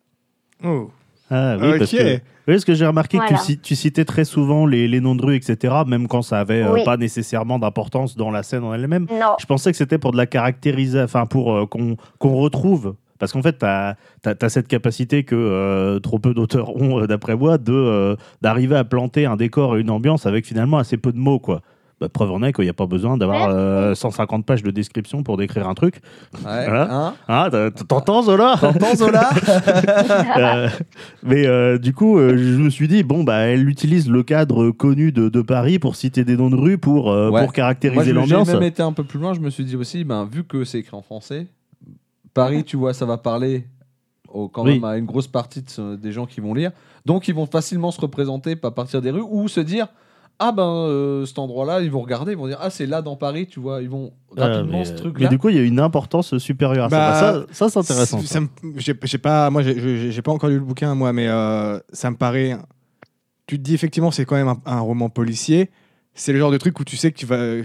Oh. 0.64 0.90
Ah 1.30 1.56
oui, 1.60 1.78
parce 1.78 1.92
Ok. 1.94 2.00
que, 2.00 2.14
oui, 2.14 2.20
parce 2.46 2.64
que 2.64 2.74
j'ai 2.74 2.86
remarqué 2.86 3.18
que 3.18 3.54
tu, 3.62 3.76
citais 3.76 4.04
très 4.04 4.24
souvent 4.24 4.66
les, 4.66 4.88
les 4.88 5.00
noms 5.00 5.14
de 5.14 5.24
rue, 5.24 5.36
etc., 5.36 5.74
même 5.86 6.08
quand 6.08 6.22
ça 6.22 6.40
avait 6.40 6.62
euh, 6.62 6.72
Oui. 6.72 6.84
pas 6.84 6.96
nécessairement 6.96 7.58
d'importance 7.60 8.16
dans 8.16 8.32
la 8.32 8.42
scène 8.42 8.64
en 8.64 8.74
elle-même. 8.74 9.06
Non, 9.12 9.36
Je 9.38 9.46
pensais 9.46 9.70
que 9.70 9.76
c'était 9.76 9.98
pour 9.98 10.10
de 10.10 10.16
la 10.16 10.26
caractérisation, 10.26 11.04
enfin 11.04 11.26
pour 11.26 11.54
euh, 11.54 11.66
qu'on 11.66 11.96
qu'on 12.18 12.34
retrouve. 12.34 12.96
Parce 13.20 13.32
qu'en 13.32 13.42
fait, 13.42 13.58
tu 13.58 13.64
as, 13.66 14.48
cette 14.48 14.66
capacité 14.66 15.22
que 15.22 15.36
euh, 15.36 16.00
trop 16.00 16.18
peu 16.18 16.34
d'auteurs 16.34 16.74
ont, 16.74 17.02
euh, 17.02 17.06
d'après 17.06 17.36
moi, 17.36 17.58
euh, 17.68 18.16
d'arriver 18.42 18.74
à 18.76 18.82
planter 18.84 19.26
un 19.26 19.36
décor 19.36 19.76
et 19.76 19.80
une 19.82 19.90
ambiance 19.90 20.26
avec 20.26 20.44
finalement 20.46 20.78
assez 20.78 20.96
peu 20.96 21.12
de 21.12 21.18
mots. 21.18 21.38
Quoi. 21.38 21.60
Bah, 22.00 22.08
preuve 22.08 22.32
en 22.32 22.42
est 22.42 22.54
qu'il 22.54 22.64
n'y 22.64 22.70
a 22.70 22.72
pas 22.72 22.86
besoin 22.86 23.18
d'avoir 23.18 23.48
Merci. 23.48 23.54
euh, 23.60 23.94
150 23.94 24.46
pages 24.46 24.62
de 24.62 24.70
description 24.70 25.22
pour 25.22 25.36
décrire 25.36 25.68
un 25.68 25.74
truc. 25.74 25.96
Ouais, 26.34 26.40
Voilà. 26.66 26.88
hein 26.90 27.14
Ah, 27.28 27.50
t'entends, 27.88 28.22
Zola? 28.22 28.56
T'entends 28.58 28.94
Zola? 28.96 29.28
Euh, 30.38 30.68
mais 31.22 31.46
euh, 31.46 31.76
du 31.78 31.92
coup, 31.92 32.18
euh, 32.18 32.36
je 32.38 32.56
me 32.56 32.70
suis 32.70 32.88
dit, 32.88 33.02
bon, 33.02 33.22
bah, 33.24 33.40
elle 33.40 33.68
utilise 33.68 34.08
le 34.08 34.22
cadre 34.22 34.70
connu 34.70 35.12
de, 35.12 35.28
de 35.28 35.42
Paris 35.42 35.78
pour 35.78 35.94
citer 35.96 36.24
des 36.24 36.36
noms 36.38 36.48
de 36.50 36.56
rue, 36.56 36.78
pour, 36.78 37.10
euh, 37.12 37.26
Ouais. 37.28 37.40
pour 37.40 37.48
Moi, 37.48 37.52
caractériser 37.52 38.00
je- 38.00 38.06
j'ai 38.06 38.12
l'ambiance. 38.14 38.48
même 38.48 38.62
été 38.62 38.82
un 38.82 38.92
peu 38.92 39.04
plus 39.04 39.18
loin. 39.18 39.34
Je 39.34 39.40
me 39.40 39.50
suis 39.50 39.64
dit 39.64 39.76
aussi, 39.76 40.04
ben, 40.04 40.26
vu 40.30 40.44
que 40.44 40.64
c'est 40.64 40.78
écrit 40.78 40.96
en 40.96 41.02
français, 41.02 41.46
Paris, 42.34 42.64
tu 42.64 42.76
vois, 42.76 42.94
ça 42.94 43.06
va 43.06 43.18
parler 43.18 43.66
au- 44.28 44.48
quand 44.48 44.64
Oui. 44.64 44.74
même 44.74 44.84
à 44.84 44.96
une 44.96 45.06
grosse 45.06 45.26
partie 45.28 45.62
de 45.62 45.70
ce- 45.70 45.96
des 45.96 46.12
gens 46.12 46.26
qui 46.26 46.40
vont 46.40 46.54
lire. 46.54 46.70
Donc, 47.06 47.26
ils 47.28 47.34
vont 47.34 47.46
facilement 47.46 47.90
se 47.90 48.00
représenter 48.00 48.56
à 48.62 48.70
partir 48.70 49.02
des 49.02 49.10
rues 49.10 49.24
ou 49.28 49.48
se 49.48 49.60
dire. 49.60 49.88
Ah 50.42 50.52
ben 50.52 50.62
euh, 50.86 51.26
cet 51.26 51.38
endroit-là, 51.38 51.82
ils 51.82 51.90
vont 51.90 52.00
regarder, 52.00 52.32
ils 52.32 52.38
vont 52.38 52.46
dire 52.46 52.56
ah 52.62 52.70
c'est 52.70 52.86
là 52.86 53.02
dans 53.02 53.14
Paris, 53.14 53.46
tu 53.46 53.60
vois, 53.60 53.82
ils 53.82 53.90
vont 53.90 54.12
Euh, 54.38 54.42
rapidement 54.42 54.78
mais, 54.78 54.84
ce 54.86 54.92
euh, 54.92 54.96
truc-là. 54.96 55.24
mais 55.24 55.28
du 55.28 55.38
coup, 55.38 55.50
il 55.50 55.56
y 55.56 55.58
a 55.58 55.62
une 55.62 55.78
importance 55.80 56.38
supérieure 56.38 56.86
à 56.86 56.88
Bah, 56.88 57.14
ça. 57.14 57.32
Bah, 57.40 57.46
Ça, 57.50 57.68
ça, 57.68 57.82
c'est 57.82 57.92
intéressant. 57.92 58.20
Ça 58.22 58.40
J'ai 58.76 58.94
j'ai 59.02 59.18
pas, 59.18 59.50
moi, 59.50 59.60
j'ai 59.62 60.22
pas 60.22 60.32
encore 60.32 60.48
lu 60.48 60.54
le 60.58 60.64
bouquin, 60.64 60.94
moi, 60.94 61.12
mais 61.12 61.28
euh, 61.28 61.78
ça 61.92 62.10
me 62.10 62.16
paraît. 62.16 62.56
Tu 63.46 63.58
te 63.58 63.62
dis 63.62 63.74
effectivement, 63.74 64.10
c'est 64.10 64.24
quand 64.24 64.36
même 64.36 64.48
un, 64.48 64.58
un 64.64 64.80
roman 64.80 65.10
policier. 65.10 65.70
C'est 66.14 66.32
le 66.32 66.38
genre 66.38 66.50
de 66.52 66.56
truc 66.58 66.78
où 66.80 66.84
tu 66.84 66.96
sais 66.96 67.12
que 67.12 67.18
tu 67.18 67.26
vas 67.26 67.56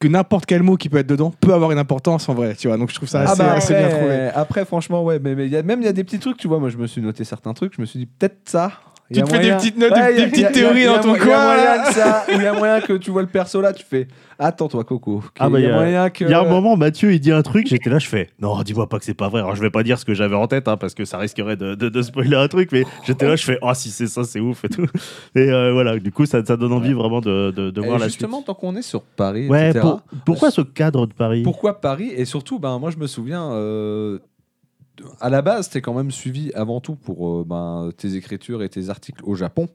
que 0.00 0.08
n'importe 0.08 0.46
quel 0.46 0.62
mot 0.62 0.76
qui 0.76 0.88
peut 0.88 0.98
être 0.98 1.06
dedans 1.06 1.32
peut 1.40 1.54
avoir 1.54 1.70
une 1.70 1.78
importance 1.78 2.28
en 2.28 2.34
vrai, 2.34 2.54
tu 2.56 2.68
vois. 2.68 2.76
Donc 2.76 2.90
je 2.90 2.94
trouve 2.96 3.08
ça 3.08 3.20
Ah 3.26 3.30
assez, 3.32 3.42
bah 3.42 3.52
assez 3.52 3.74
bien 3.74 3.88
trouvé. 3.88 4.30
après, 4.34 4.64
franchement, 4.64 5.04
ouais, 5.04 5.18
mais, 5.18 5.34
mais 5.34 5.46
il 5.46 5.52
y 5.52 5.56
a, 5.56 5.62
même 5.62 5.80
il 5.80 5.84
y 5.84 5.88
a 5.88 5.92
des 5.92 6.04
petits 6.04 6.18
trucs, 6.18 6.36
tu 6.38 6.48
vois. 6.48 6.58
Moi, 6.58 6.70
je 6.70 6.76
me 6.76 6.86
suis 6.86 7.00
noté 7.00 7.24
certains 7.24 7.54
trucs, 7.54 7.74
je 7.76 7.80
me 7.80 7.86
suis 7.86 7.98
dit 7.98 8.06
peut-être 8.06 8.40
ça. 8.48 8.72
Il 9.12 9.16
Tu 9.16 9.22
a 9.22 9.24
te 9.26 9.30
fais 9.34 9.40
des 9.42 9.50
petites 9.52 9.76
notes, 9.76 9.90
Ouais, 9.92 10.12
des, 10.14 10.20
il 10.20 10.20
y 10.20 10.22
a- 10.22 10.26
des 10.28 10.36
il 10.36 10.40
y 10.40 10.44
a- 10.44 10.48
petites 10.50 10.52
théories 10.62 10.82
il 10.82 10.86
a- 10.88 10.96
dans 10.98 11.02
ton 11.02 11.14
il 11.16 11.18
y 11.18 11.22
a 11.22 11.24
moyen 11.26 11.76
coin. 11.82 11.84
que 11.84 11.92
ça, 11.94 12.24
il 12.32 12.40
y 12.42 12.46
a 12.46 12.52
moyen 12.52 12.80
que 12.80 12.92
tu 12.92 13.10
vois 13.10 13.22
le 13.22 13.28
perso 13.28 13.60
là, 13.60 13.72
tu 13.72 13.84
fais 13.84 14.06
attends-toi, 14.38 14.84
Coco. 14.84 15.22
Ah 15.38 15.50
bah, 15.50 15.58
il 15.58 15.62
y 15.62 15.64
il 15.64 15.68
y 15.68 15.72
a 15.72 15.74
a- 15.74 15.78
moyen 15.80 16.10
que. 16.10 16.24
Il 16.24 16.30
y 16.30 16.32
a 16.34 16.40
un 16.40 16.44
moment, 16.48 16.76
Mathieu, 16.76 17.12
il 17.12 17.18
dit 17.18 17.32
un 17.32 17.42
truc, 17.42 17.66
j'étais 17.66 17.90
là, 17.90 17.98
je 17.98 18.06
fais 18.06 18.28
non, 18.40 18.62
dis-moi 18.62 18.88
pas 18.88 18.98
que 19.00 19.04
c'est 19.04 19.14
pas 19.14 19.28
vrai. 19.28 19.40
Alors, 19.40 19.56
je 19.56 19.60
vais 19.60 19.68
pas 19.70 19.82
dire 19.82 19.98
ce 19.98 20.04
que 20.04 20.14
j'avais 20.14 20.36
en 20.36 20.46
tête, 20.46 20.68
hein, 20.68 20.76
parce 20.76 20.94
que 20.94 21.04
ça 21.04 21.18
risquerait 21.18 21.56
de, 21.56 21.74
de- 21.74 21.88
de 21.88 22.02
spoiler 22.02 22.36
un 22.36 22.46
truc, 22.48 22.70
mais 22.72 22.84
j'étais 23.04 23.26
là, 23.26 23.34
je 23.36 23.44
fais 23.44 23.58
oh, 23.62 23.72
si 23.74 23.90
c'est 23.90 24.06
ça, 24.06 24.22
c'est 24.22 24.38
ouf 24.40 24.64
et 24.64 24.68
tout. 24.68 24.86
Et 25.34 25.40
euh, 25.50 25.72
voilà, 25.72 25.98
du 25.98 26.12
coup, 26.12 26.24
ça, 26.24 26.44
ça 26.44 26.56
donne 26.56 26.72
envie 26.72 26.92
vraiment 26.92 27.20
de, 27.20 27.50
de, 27.50 27.80
voir 27.80 27.98
la 27.98 28.06
justement, 28.06 28.36
suite. 28.38 28.46
tant 28.46 28.54
qu'on 28.54 28.76
est 28.76 28.82
sur 28.82 29.02
Paris, 29.02 29.48
Ouais, 29.48 29.70
etc., 29.70 29.80
pour- 29.80 30.02
pourquoi 30.24 30.50
ce 30.52 30.60
cadre 30.60 31.06
de 31.08 31.12
Paris? 31.12 31.42
Pourquoi 31.42 31.80
Paris? 31.80 32.12
Et 32.16 32.24
surtout, 32.26 32.60
ben, 32.60 32.78
moi, 32.78 32.90
je 32.90 32.96
me 32.98 33.08
souviens, 33.08 33.50
euh, 33.52 34.18
à 35.20 35.30
la 35.30 35.42
base, 35.42 35.68
t'es 35.68 35.80
quand 35.80 35.94
même 35.94 36.10
suivi 36.10 36.52
avant 36.54 36.80
tout 36.80 36.96
pour 36.96 37.28
euh, 37.28 37.44
ben, 37.46 37.90
tes 37.96 38.14
écritures 38.16 38.62
et 38.62 38.68
tes 38.68 38.88
articles 38.90 39.22
au 39.24 39.34
Japon. 39.34 39.68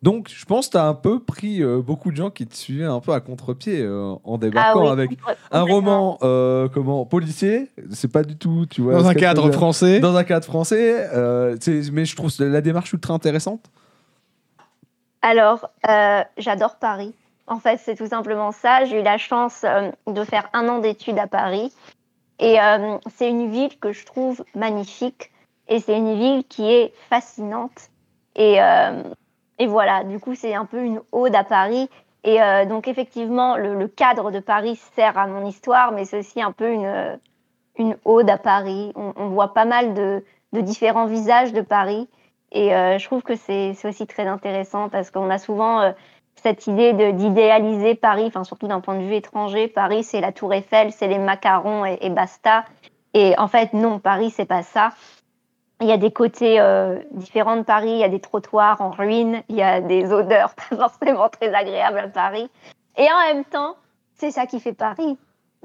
Donc, 0.00 0.28
je 0.28 0.44
pense 0.44 0.68
que 0.68 0.72
tu 0.72 0.76
as 0.76 0.84
un 0.84 0.94
peu 0.94 1.18
pris 1.18 1.60
euh, 1.60 1.80
beaucoup 1.82 2.12
de 2.12 2.16
gens 2.16 2.30
qui 2.30 2.46
te 2.46 2.54
suivaient 2.54 2.84
un 2.84 3.00
peu 3.00 3.12
à 3.12 3.20
contre-pied 3.20 3.80
euh, 3.80 4.14
en 4.22 4.36
ah 4.36 4.38
débarquant 4.38 4.84
oui, 4.84 4.90
avec 4.90 5.10
un 5.50 5.62
roman 5.62 6.18
euh, 6.22 6.68
comment 6.72 7.04
policier. 7.04 7.68
C'est 7.90 8.12
pas 8.12 8.22
du 8.22 8.36
tout, 8.36 8.66
tu 8.70 8.80
vois. 8.80 8.94
Dans 8.94 9.08
un 9.08 9.14
cadre 9.14 9.50
français. 9.50 9.98
Dans 9.98 10.14
un 10.14 10.24
cadre 10.24 10.46
français. 10.46 11.08
euh, 11.12 11.56
mais 11.92 12.04
je 12.04 12.14
trouve 12.14 12.30
la 12.38 12.60
démarche 12.60 12.92
ultra 12.92 13.12
intéressante. 13.14 13.68
Alors, 15.20 15.68
euh, 15.88 16.22
j'adore 16.36 16.76
Paris. 16.76 17.12
En 17.48 17.58
fait, 17.58 17.80
c'est 17.82 17.96
tout 17.96 18.06
simplement 18.06 18.52
ça. 18.52 18.84
J'ai 18.84 19.00
eu 19.00 19.02
la 19.02 19.18
chance 19.18 19.64
euh, 19.64 19.90
de 20.06 20.22
faire 20.22 20.48
un 20.52 20.68
an 20.68 20.78
d'études 20.78 21.18
à 21.18 21.26
Paris. 21.26 21.72
Et 22.38 22.60
euh, 22.60 22.98
c'est 23.14 23.28
une 23.28 23.50
ville 23.50 23.78
que 23.78 23.92
je 23.92 24.06
trouve 24.06 24.44
magnifique. 24.54 25.30
Et 25.68 25.80
c'est 25.80 25.96
une 25.96 26.14
ville 26.14 26.44
qui 26.44 26.70
est 26.70 26.94
fascinante. 27.10 27.90
Et, 28.36 28.62
euh, 28.62 29.02
et 29.58 29.66
voilà, 29.66 30.04
du 30.04 30.18
coup, 30.18 30.34
c'est 30.34 30.54
un 30.54 30.64
peu 30.64 30.82
une 30.82 31.00
ode 31.12 31.34
à 31.34 31.44
Paris. 31.44 31.90
Et 32.24 32.42
euh, 32.42 32.64
donc, 32.64 32.88
effectivement, 32.88 33.56
le, 33.56 33.74
le 33.74 33.88
cadre 33.88 34.30
de 34.30 34.40
Paris 34.40 34.76
sert 34.94 35.18
à 35.18 35.26
mon 35.26 35.46
histoire, 35.46 35.92
mais 35.92 36.04
c'est 36.04 36.18
aussi 36.18 36.40
un 36.40 36.52
peu 36.52 36.72
une, 36.72 36.86
euh, 36.86 37.16
une 37.76 37.96
ode 38.04 38.30
à 38.30 38.38
Paris. 38.38 38.92
On, 38.96 39.12
on 39.16 39.28
voit 39.28 39.54
pas 39.54 39.64
mal 39.64 39.94
de, 39.94 40.24
de 40.52 40.60
différents 40.60 41.06
visages 41.06 41.52
de 41.52 41.60
Paris. 41.60 42.08
Et 42.50 42.74
euh, 42.74 42.98
je 42.98 43.04
trouve 43.04 43.22
que 43.22 43.36
c'est 43.36 43.74
aussi 43.84 44.06
très 44.06 44.26
intéressant 44.26 44.88
parce 44.88 45.10
qu'on 45.10 45.28
a 45.30 45.38
souvent 45.38 45.80
euh, 45.80 45.92
cette 46.42 46.66
idée 46.66 46.92
d'idéaliser 47.12 47.94
Paris, 47.94 48.24
enfin 48.26 48.44
surtout 48.44 48.68
d'un 48.68 48.80
point 48.80 48.96
de 48.96 49.04
vue 49.04 49.14
étranger. 49.14 49.68
Paris, 49.68 50.04
c'est 50.04 50.20
la 50.20 50.32
Tour 50.32 50.54
Eiffel, 50.54 50.92
c'est 50.92 51.08
les 51.08 51.18
macarons 51.18 51.84
et, 51.84 51.98
et 52.00 52.10
basta. 52.10 52.64
Et 53.14 53.34
en 53.38 53.48
fait, 53.48 53.72
non, 53.72 53.98
Paris, 53.98 54.30
c'est 54.30 54.46
pas 54.46 54.62
ça. 54.62 54.90
Il 55.80 55.86
y 55.86 55.92
a 55.92 55.96
des 55.96 56.10
côtés 56.10 56.60
euh, 56.60 56.98
différents 57.12 57.56
de 57.56 57.62
Paris, 57.62 57.90
il 57.90 57.98
y 57.98 58.04
a 58.04 58.08
des 58.08 58.20
trottoirs 58.20 58.80
en 58.80 58.90
ruine, 58.90 59.42
il 59.48 59.56
y 59.56 59.62
a 59.62 59.80
des 59.80 60.12
odeurs 60.12 60.54
pas 60.70 60.76
forcément 60.76 61.28
très 61.28 61.54
agréables 61.54 61.98
à 61.98 62.08
Paris. 62.08 62.50
Et 62.96 63.06
en 63.12 63.34
même 63.34 63.44
temps, 63.44 63.76
c'est 64.14 64.32
ça 64.32 64.46
qui 64.46 64.58
fait 64.58 64.72
Paris. 64.72 65.16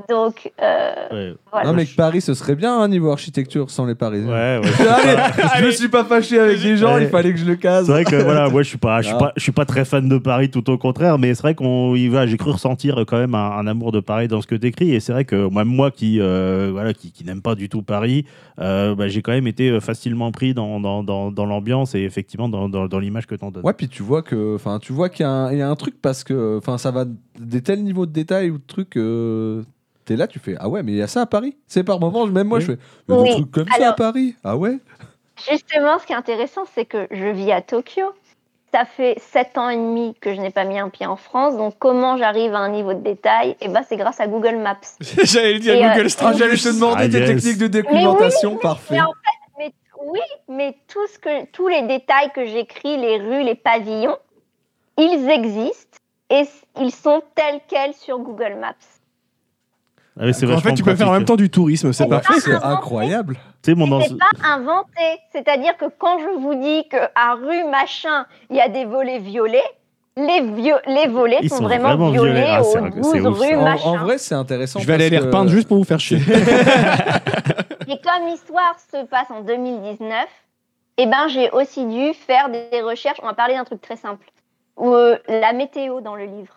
Donc, 0.09 0.51
euh, 0.61 0.93
Ouais, 1.11 1.35
voilà. 1.51 1.67
Non, 1.69 1.73
mais 1.75 1.85
que 1.85 1.95
Paris, 1.95 2.19
ce 2.19 2.33
serait 2.33 2.55
bien 2.55 2.77
un 2.79 2.87
niveau 2.87 3.11
architecture 3.11 3.69
sans 3.69 3.85
les 3.85 3.93
Parisiens. 3.93 4.27
ouais, 4.27 4.59
ouais. 4.59 4.87
Allez, 4.89 5.59
je 5.61 5.65
me 5.65 5.71
suis 5.71 5.87
pas 5.87 6.03
fâché 6.03 6.39
avec 6.39 6.61
les 6.63 6.77
gens, 6.77 6.95
Ouais. 6.95 7.03
il 7.03 7.09
fallait 7.09 7.31
que 7.31 7.37
je 7.37 7.45
le 7.45 7.55
case. 7.55 7.85
C'est 7.85 7.91
vrai 7.91 8.03
que 8.03 8.15
voilà, 8.15 8.49
moi 8.49 8.63
je 8.63 8.69
suis 8.69 8.79
pas, 8.79 9.01
je 9.01 9.09
suis 9.09 9.17
pas, 9.17 9.31
je 9.37 9.41
suis 9.43 9.51
pas 9.51 9.65
très 9.65 9.85
fan 9.85 10.09
de 10.09 10.17
Paris, 10.17 10.49
tout 10.49 10.67
au 10.71 10.77
contraire, 10.79 11.19
mais 11.19 11.35
c'est 11.35 11.43
vrai 11.43 11.55
qu'on 11.55 11.95
y 11.95 12.07
va. 12.07 12.25
J'ai 12.25 12.37
cru 12.37 12.49
ressentir 12.51 13.03
quand 13.07 13.17
même 13.17 13.35
un, 13.35 13.51
un 13.51 13.67
amour 13.67 13.91
de 13.91 13.99
Paris 13.99 14.27
dans 14.27 14.41
ce 14.41 14.47
que 14.47 14.55
t'écris, 14.55 14.93
et 14.95 14.99
c'est 14.99 15.13
vrai 15.13 15.25
que 15.25 15.47
même 15.53 15.67
moi 15.67 15.91
qui, 15.91 16.19
euh, 16.19 16.69
voilà, 16.73 16.93
qui, 16.93 17.11
qui 17.11 17.23
n'aime 17.23 17.41
pas 17.43 17.53
du 17.55 17.69
tout 17.69 17.83
Paris, 17.83 18.25
euh, 18.59 18.95
bah, 18.95 19.07
j'ai 19.07 19.21
quand 19.21 19.31
même 19.31 19.47
été 19.47 19.79
facilement 19.79 20.31
pris 20.31 20.53
dans, 20.55 20.79
dans, 20.79 21.03
dans, 21.03 21.31
dans 21.31 21.45
l'ambiance 21.45 21.93
et 21.93 22.01
effectivement 22.01 22.49
dans, 22.49 22.67
dans, 22.67 22.87
dans 22.87 22.99
l'image 22.99 23.27
que 23.27 23.35
t'en 23.35 23.51
donnes. 23.51 23.63
Ouais, 23.63 23.73
puis 23.73 23.87
tu 23.87 24.01
vois 24.01 24.23
que, 24.23 24.55
enfin, 24.55 24.79
tu 24.79 24.91
vois 24.91 25.09
qu'il 25.09 25.23
y, 25.23 25.27
a 25.27 25.31
un- 25.31 25.51
il 25.51 25.59
y 25.59 25.61
a 25.61 25.69
un 25.69 25.75
truc 25.75 26.01
parce 26.01 26.23
que, 26.23 26.57
enfin, 26.57 26.77
ça 26.79 26.89
va 26.91 27.05
des 27.39 27.61
tels 27.61 27.83
niveaux 27.83 28.05
de 28.05 28.11
détails 28.11 28.49
ou 28.49 28.57
de 28.57 28.63
trucs. 28.67 28.97
euh, 28.97 29.63
T'es 30.05 30.17
là, 30.17 30.27
tu 30.27 30.37
fais 30.39 30.55
ah 30.59 30.67
ouais, 30.67 30.83
mais 30.83 30.91
il 30.91 30.97
y 30.97 31.01
a 31.01 31.07
ça 31.07 31.21
à 31.21 31.25
Paris. 31.25 31.55
C'est 31.67 31.83
par 31.85 31.99
moment, 31.99 32.25
même 32.27 32.47
moi, 32.47 32.57
Oui. 32.57 32.65
je 32.65 32.71
fais 32.73 32.77
des 33.07 33.13
Oui. 33.13 33.29
trucs 33.31 33.51
comme 33.51 33.67
ça 33.69 33.89
à 33.89 33.93
Paris. 33.93 34.35
Ah 34.43 34.57
ouais? 34.57 34.77
Justement, 35.49 35.97
ce 35.99 36.05
qui 36.05 36.11
est 36.13 36.15
intéressant, 36.17 36.63
c'est 36.75 36.85
que 36.85 37.07
je 37.09 37.25
vis 37.27 37.51
à 37.51 37.61
Tokyo. 37.61 38.03
Ça 38.73 38.85
fait 38.85 39.15
sept 39.19 39.57
ans 39.57 39.69
et 39.69 39.77
demi 39.77 40.13
que 40.19 40.33
je 40.35 40.41
n'ai 40.41 40.49
pas 40.49 40.65
mis 40.65 40.77
un 40.79 40.89
pied 40.89 41.05
en 41.05 41.15
France. 41.15 41.55
Donc, 41.57 41.75
comment 41.79 42.17
j'arrive 42.17 42.53
à 42.53 42.57
un 42.59 42.69
niveau 42.69 42.93
de 42.93 42.99
détail? 43.01 43.55
Eh 43.61 43.67
ben, 43.69 43.81
c'est 43.87 43.95
grâce 43.97 44.19
à 44.19 44.27
Google 44.27 44.57
Maps. 44.57 44.79
J'allais 45.23 45.59
dire 45.59 45.75
Et, 45.75 45.83
euh, 45.85 45.89
Google 45.89 46.03
Ah, 46.05 46.09
Street 46.09 46.33
j'allais 46.37 46.55
te 46.57 46.69
demander 46.73 47.03
Ah, 47.05 47.09
tes 47.09 47.19
yes. 47.19 47.29
techniques 47.43 47.57
de 47.59 47.67
documentation, 47.67 48.57
parfait. 48.57 48.95
Mais 48.95 49.01
en 49.01 49.11
fait, 49.13 49.59
mais, 49.59 49.73
oui, 50.05 50.19
mais 50.49 50.75
tout 50.87 51.05
ce 51.13 51.19
que, 51.19 51.45
tous 51.51 51.67
les 51.67 51.83
détails 51.83 52.31
que 52.35 52.45
j'écris, 52.45 52.97
les 52.97 53.17
rues, 53.19 53.43
les 53.43 53.55
pavillons, 53.55 54.17
ils 54.97 55.29
existent 55.29 55.99
et 56.33 56.43
ils 56.79 56.91
sont 56.91 57.21
tels 57.35 57.59
quels 57.67 57.93
sur 57.93 58.19
Google 58.19 58.57
Maps. 58.59 58.73
Ah 60.19 60.31
c'est 60.31 60.51
En 60.51 60.59
fait, 60.59 60.73
tu 60.75 60.83
peux 60.83 60.95
faire 60.95 61.09
en 61.09 61.13
même 61.13 61.25
temps 61.25 61.35
du 61.35 61.49
tourisme, 61.49 61.91
c'est 61.91 62.07
parfait. 62.07 62.39
C'est 62.39 62.53
incroyable. 62.53 63.37
Sais, 63.65 63.73
mon 63.73 63.99
c'est 64.01 64.15
pas 64.17 64.47
inventé. 64.47 65.01
C'est-à-dire 65.31 65.75
que 65.77 65.85
quand 65.97 66.19
je 66.19 66.39
vous 66.39 66.53
dis 66.55 66.87
qu'à 66.89 67.33
rue 67.33 67.63
machin, 67.69 68.25
il 68.49 68.57
y 68.57 68.61
a 68.61 68.67
des 68.69 68.85
volets 68.85 69.17
violets, 69.19 69.63
les, 70.15 70.41
vio- 70.41 70.77
les 70.85 71.07
volets 71.07 71.47
sont, 71.47 71.57
sont 71.57 71.63
vraiment, 71.63 71.87
vraiment 71.89 72.11
violets 72.11 72.33
violets. 72.33 72.47
Ah, 72.51 72.61
au 72.61 72.63
c'est- 72.65 72.89
12 72.91 73.11
c'est 73.11 73.21
ouf, 73.21 73.39
rue 73.39 73.49
ça. 73.49 73.57
En, 73.57 73.63
machin. 73.63 73.89
en 73.89 73.97
vrai, 73.97 74.17
c'est 74.19 74.35
intéressant. 74.35 74.79
Je 74.79 74.85
vais 74.85 74.93
aller 74.93 75.09
les 75.09 75.17
que- 75.17 75.23
repeindre 75.23 75.49
juste 75.49 75.67
pour 75.67 75.77
vous 75.77 75.83
faire 75.83 75.99
chier. 75.99 76.19
Et 77.87 77.99
comme 78.01 78.27
l'histoire 78.27 78.75
se 78.91 79.03
passe 79.05 79.29
en 79.31 79.41
2019, 79.41 80.25
eh 80.97 81.05
ben, 81.07 81.27
j'ai 81.29 81.49
aussi 81.51 81.85
dû 81.85 82.13
faire 82.13 82.49
des 82.49 82.81
recherches. 82.81 83.17
On 83.23 83.25
va 83.27 83.33
parler 83.33 83.55
d'un 83.55 83.63
truc 83.63 83.81
très 83.81 83.95
simple. 83.95 84.25
Euh, 84.79 85.17
la 85.27 85.53
météo 85.53 86.01
dans 86.01 86.15
le 86.15 86.25
livre. 86.25 86.55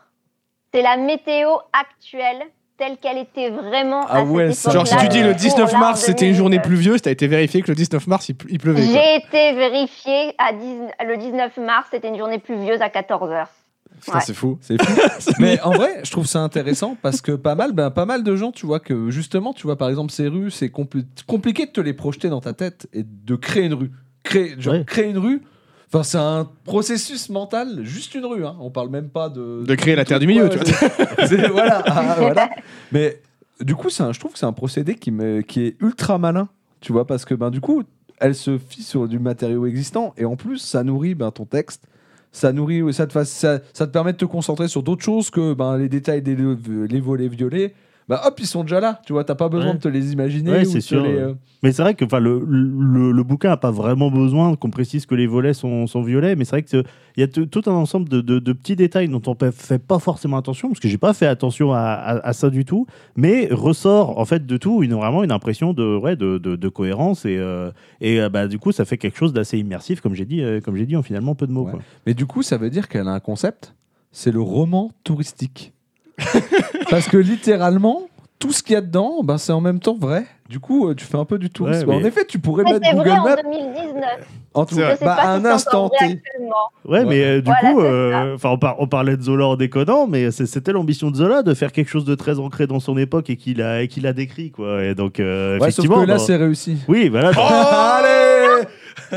C'est 0.73 0.83
la 0.83 0.97
météo 0.97 1.49
actuelle 1.73 2.43
telle 2.79 2.99
qu'elle 2.99 3.19
était 3.19 3.49
vraiment 3.51 4.05
Ah 4.09 4.19
à 4.19 4.23
ouais, 4.25 4.53
cette 4.53 4.57
ça- 4.57 4.71
Genre, 4.71 4.87
si 4.87 4.97
tu 4.99 5.09
dis 5.09 5.23
le 5.23 5.31
pour 5.31 5.37
19 5.41 5.73
l'an 5.73 5.79
mars, 5.79 6.01
c'était 6.03 6.29
une 6.29 6.35
journée 6.35 6.57
2019. 6.57 6.63
pluvieuse, 6.67 7.03
t'as 7.03 7.11
été 7.11 7.27
vérifié 7.27 7.63
que 7.63 7.69
le 7.69 7.75
19 7.75 8.07
mars, 8.07 8.29
il, 8.29 8.35
ple- 8.35 8.47
il 8.51 8.59
pleuvait. 8.59 8.83
J'ai 8.83 9.17
été 9.17 9.53
vérifié 9.55 10.35
à 10.39 10.53
10 10.53 10.81
le 11.07 11.17
19 11.17 11.57
mars, 11.59 11.89
c'était 11.91 12.09
une 12.09 12.19
journée 12.19 12.39
pluvieuse 12.39 12.83
à 12.83 12.89
14h. 12.89 13.47
Putain, 14.01 14.13
Ouais. 14.15 14.21
c'est 14.21 14.35
fou. 14.35 14.59
C'est 14.61 14.83
fou. 14.83 14.93
Mais 15.39 15.59
en 15.63 15.71
vrai, 15.71 16.01
je 16.05 16.11
trouve 16.11 16.27
ça 16.27 16.41
intéressant 16.41 16.97
parce 17.01 17.23
que 17.23 17.33
pas 17.33 17.55
mal, 17.55 17.73
ben, 17.73 17.91
pas 17.91 18.05
mal 18.05 18.23
de 18.23 18.37
gens, 18.37 18.53
tu 18.53 18.67
vois, 18.67 18.79
que 18.81 19.09
justement, 19.11 19.55
tu 19.55 19.63
vois, 19.67 19.77
par 19.77 19.89
exemple, 19.89 20.13
ces 20.13 20.29
rues, 20.29 20.51
c'est 20.51 20.67
compli- 20.69 21.07
compliqué 21.27 21.65
de 21.65 21.71
te 21.71 21.81
les 21.81 21.95
projeter 21.95 22.29
dans 22.29 22.41
ta 22.43 22.53
tête 22.53 22.89
et 22.93 23.05
de 23.05 23.37
créer 23.37 23.65
une 23.65 23.75
rue. 23.75 23.91
Créer, 24.23 24.55
genre, 24.59 24.75
Ouais. 24.75 24.85
créer 24.85 25.09
une 25.09 25.19
rue, 25.19 25.41
enfin, 25.97 26.03
c'est 26.03 26.19
un 26.19 26.49
processus 26.65 27.29
mental, 27.29 27.85
juste 27.85 28.15
une 28.15 28.25
rue. 28.27 28.45
Hein. 28.47 28.57
On 28.61 28.71
parle 28.71 28.91
même 28.91 29.09
pas 29.09 29.29
de. 29.29 29.65
De 29.67 29.75
créer 29.75 29.97
la 29.97 30.05
terre 30.05 30.21
du 30.21 30.27
milieu, 30.27 30.49
tu 30.49 30.59
vois. 30.59 30.67
c'est- 30.67 31.27
c'est- 31.27 31.49
voilà, 31.49 31.83
ah, 31.87 32.17
voilà. 32.19 32.51
Mais 32.93 33.21
du 33.61 33.75
coup, 33.75 33.91
c'est 33.91 34.03
un- 34.03 34.13
je 34.13 34.21
trouve 34.21 34.33
que 34.33 34.39
c'est 34.39 34.47
un 34.47 34.53
procédé 34.53 34.95
qui, 34.95 35.11
me, 35.11 35.41
qui 35.43 35.63
est 35.63 35.77
ultra 35.81 36.19
malin, 36.19 36.49
tu 36.81 36.93
vois, 36.93 37.07
parce 37.07 37.25
que 37.25 37.35
ben, 37.35 37.51
du 37.51 37.61
coup, 37.61 37.83
elle 38.19 38.35
se 38.35 38.59
fie 38.59 38.83
sur 38.83 39.09
du 39.09 39.19
matériau 39.19 39.67
existant 39.67 40.15
et 40.17 40.25
en 40.25 40.37
plus, 40.37 40.59
ça 40.59 40.83
nourrit 40.85 41.15
ben, 41.15 41.31
ton 41.31 41.45
texte. 41.45 41.83
Ça 42.33 42.53
nourrit, 42.53 42.93
ça 42.93 43.07
te, 43.07 43.25
ça 43.25 43.59
te 43.59 43.85
permet 43.85 44.13
de 44.13 44.19
te 44.19 44.25
concentrer 44.27 44.69
sur 44.69 44.83
d'autres 44.83 45.03
choses 45.05 45.31
que 45.31 45.55
ben, 45.55 45.79
les 45.79 45.89
détails 45.89 46.21
des 46.21 46.37
les 46.37 47.01
volets 47.01 47.29
violets. 47.29 47.75
Bah 48.09 48.23
hop, 48.25 48.39
ils 48.39 48.47
sont 48.47 48.63
déjà 48.63 48.79
là, 48.79 49.01
tu 49.05 49.13
vois, 49.13 49.25
t'as 49.25 49.35
pas 49.35 49.49
besoin 49.49 49.71
Ouais. 49.71 49.75
de 49.75 49.81
te 49.81 49.89
les 49.89 50.13
imaginer. 50.13 50.51
Ouais, 50.53 50.61
ou 50.61 50.65
c'est 50.71 50.75
de 50.79 50.81
sûr, 50.81 51.03
les, 51.03 51.09
ouais. 51.15 51.21
euh, 51.23 51.35
Mais 51.65 51.73
c'est 51.73 51.83
vrai 51.83 51.95
que 51.95 52.05
le, 52.19 52.45
le, 52.47 53.11
le 53.11 53.23
bouquin 53.25 53.49
n'a 53.49 53.57
pas 53.57 53.73
vraiment 53.73 54.13
besoin 54.13 54.55
qu'on 54.55 54.71
précise 54.71 55.07
que 55.07 55.17
les 55.17 55.27
volets 55.27 55.55
sont, 55.55 55.89
sont 55.89 56.03
violets, 56.03 56.37
mais 56.37 56.45
c'est 56.45 56.51
vrai 56.53 56.63
qu'il 56.63 56.85
y 57.17 57.23
a 57.25 57.27
tout 57.27 57.63
un 57.67 57.73
ensemble 57.73 58.09
de, 58.09 58.21
de- 58.21 58.39
de 58.39 58.53
petits 58.53 58.77
détails 58.77 59.09
dont 59.09 59.21
on 59.27 59.37
ne 59.45 59.51
fait 59.51 59.81
pas 59.81 59.99
forcément 59.99 60.37
attention, 60.37 60.69
parce 60.69 60.79
que 60.79 60.87
j'ai 60.87 60.99
pas 60.99 61.15
fait 61.15 61.27
attention 61.27 61.73
à, 61.73 61.79
à- 61.81 62.29
à 62.29 62.33
ça 62.33 62.49
du 62.49 62.65
tout, 62.65 62.87
mais 63.17 63.49
ressort 63.51 64.19
en 64.21 64.25
fait 64.25 64.47
de 64.47 64.57
tout 64.57 64.85
une, 64.85 64.95
vraiment 64.95 65.25
une 65.25 65.33
impression 65.33 65.73
de, 65.73 65.97
ouais, 65.97 66.15
de, 66.15 66.39
de- 66.39 66.69
cohérence, 66.69 67.25
et, 67.25 67.37
euh, 67.39 67.73
et 68.01 68.21
euh, 68.21 68.29
bah, 68.29 68.47
du 68.47 68.61
coup 68.61 68.71
ça 68.71 68.85
fait 68.85 68.99
quelque 68.99 69.19
chose 69.19 69.33
d'assez 69.33 69.59
immersif, 69.59 70.01
comme 70.01 70.15
j'ai 70.15 70.27
dit, 70.27 70.43
euh, 70.43 70.61
comme 70.61 70.77
j'ai 70.77 70.87
dit 70.87 70.95
en 70.95 71.03
finalement 71.03 71.35
peu 71.35 71.49
de 71.49 71.53
mots. 71.53 71.65
Ouais. 71.65 71.71
quoi. 71.73 71.81
Mais 72.07 72.15
du 72.15 72.27
coup, 72.27 72.43
ça 72.43 72.57
veut 72.57 72.71
dire 72.71 72.87
qu'elle 72.89 73.09
a 73.09 73.13
un 73.15 73.21
concept, 73.21 73.75
c'est 74.13 74.31
le 74.31 74.41
roman 74.41 74.93
touristique. 75.03 75.73
Parce 76.91 77.09
que 77.09 77.17
littéralement, 77.17 78.03
tout 78.39 78.53
ce 78.53 78.63
qu'il 78.63 78.75
y 78.75 78.77
a 78.77 78.81
dedans, 78.81 79.21
ben, 79.25 79.39
c'est 79.39 79.53
en 79.53 79.61
même 79.61 79.81
temps 79.81 79.97
vrai. 79.99 80.25
Du 80.49 80.61
coup, 80.61 80.89
euh, 80.89 80.95
tu 80.95 81.05
fais 81.05 81.17
un 81.19 81.25
peu 81.25 81.39
du 81.39 81.51
tourisme. 81.51 81.89
Ouais, 81.89 81.97
En 81.97 82.05
effet, 82.05 82.25
tu 82.25 82.39
pourrais 82.39 82.63
Mais 82.65 82.75
mettre 82.75 82.87
c'est 82.89 82.95
vrai 82.97 83.09
Google 83.11 83.19
en 83.21 83.25
Maps 83.25 83.37
2019. 83.43 84.05
en 84.55 84.65
tout 84.65 84.75
C'est 84.77 84.83
vrai. 84.83 84.93
Je 84.93 84.99
sais 84.99 85.05
bah, 85.05 85.17
pas 85.17 85.23
à 85.23 85.25
si 85.25 85.29
un 85.29 85.43
c'est 85.43 85.49
instant 85.49 85.85
encore 85.87 85.99
vrai 85.99 86.09
T. 86.09 86.13
actuellement. 86.25 86.55
Ouais, 86.85 86.99
Ouais. 87.01 87.05
mais 87.05 87.25
euh, 87.25 87.41
du 87.41 87.47
Voilà, 87.47 87.61
coup, 87.75 87.81
c'est 87.81 87.87
euh, 87.87 88.35
enfin, 88.37 88.51
on, 88.51 88.59
par- 88.59 88.77
on 88.81 88.87
parlait 88.87 89.17
de 89.17 89.23
Zola 89.23 89.47
en 89.47 89.57
déconnant, 89.57 90.07
mais 90.07 90.31
c'est- 90.31 90.47
c'était 90.47 90.71
l'ambition 90.73 91.11
de 91.11 91.17
Zola 91.17 91.43
de 91.43 91.53
faire 91.55 91.73
quelque 91.73 91.89
chose 91.91 92.05
de 92.05 92.15
très 92.15 92.39
ancré 92.39 92.69
dans 92.69 92.79
son 92.79 92.97
époque 92.97 93.29
et 93.29 93.37
qu'il 93.37 93.61
a, 93.61 93.83
et 93.83 93.89
qu'il 93.89 94.07
a 94.07 94.13
décrit, 94.13 94.53
quoi. 94.53 94.85
Et 94.85 94.95
donc, 94.95 95.19
euh, 95.19 95.55
Ouais, 95.55 95.59
sauf 95.59 95.69
effectivement, 95.71 96.03
que 96.03 96.07
là, 96.07 96.15
dans- 96.15 96.21
c'est 96.21 96.37
réussi. 96.37 96.77
oui, 96.87 97.09
voilà. 97.09 97.33
dans- 97.33 97.41
Allez 97.43 98.16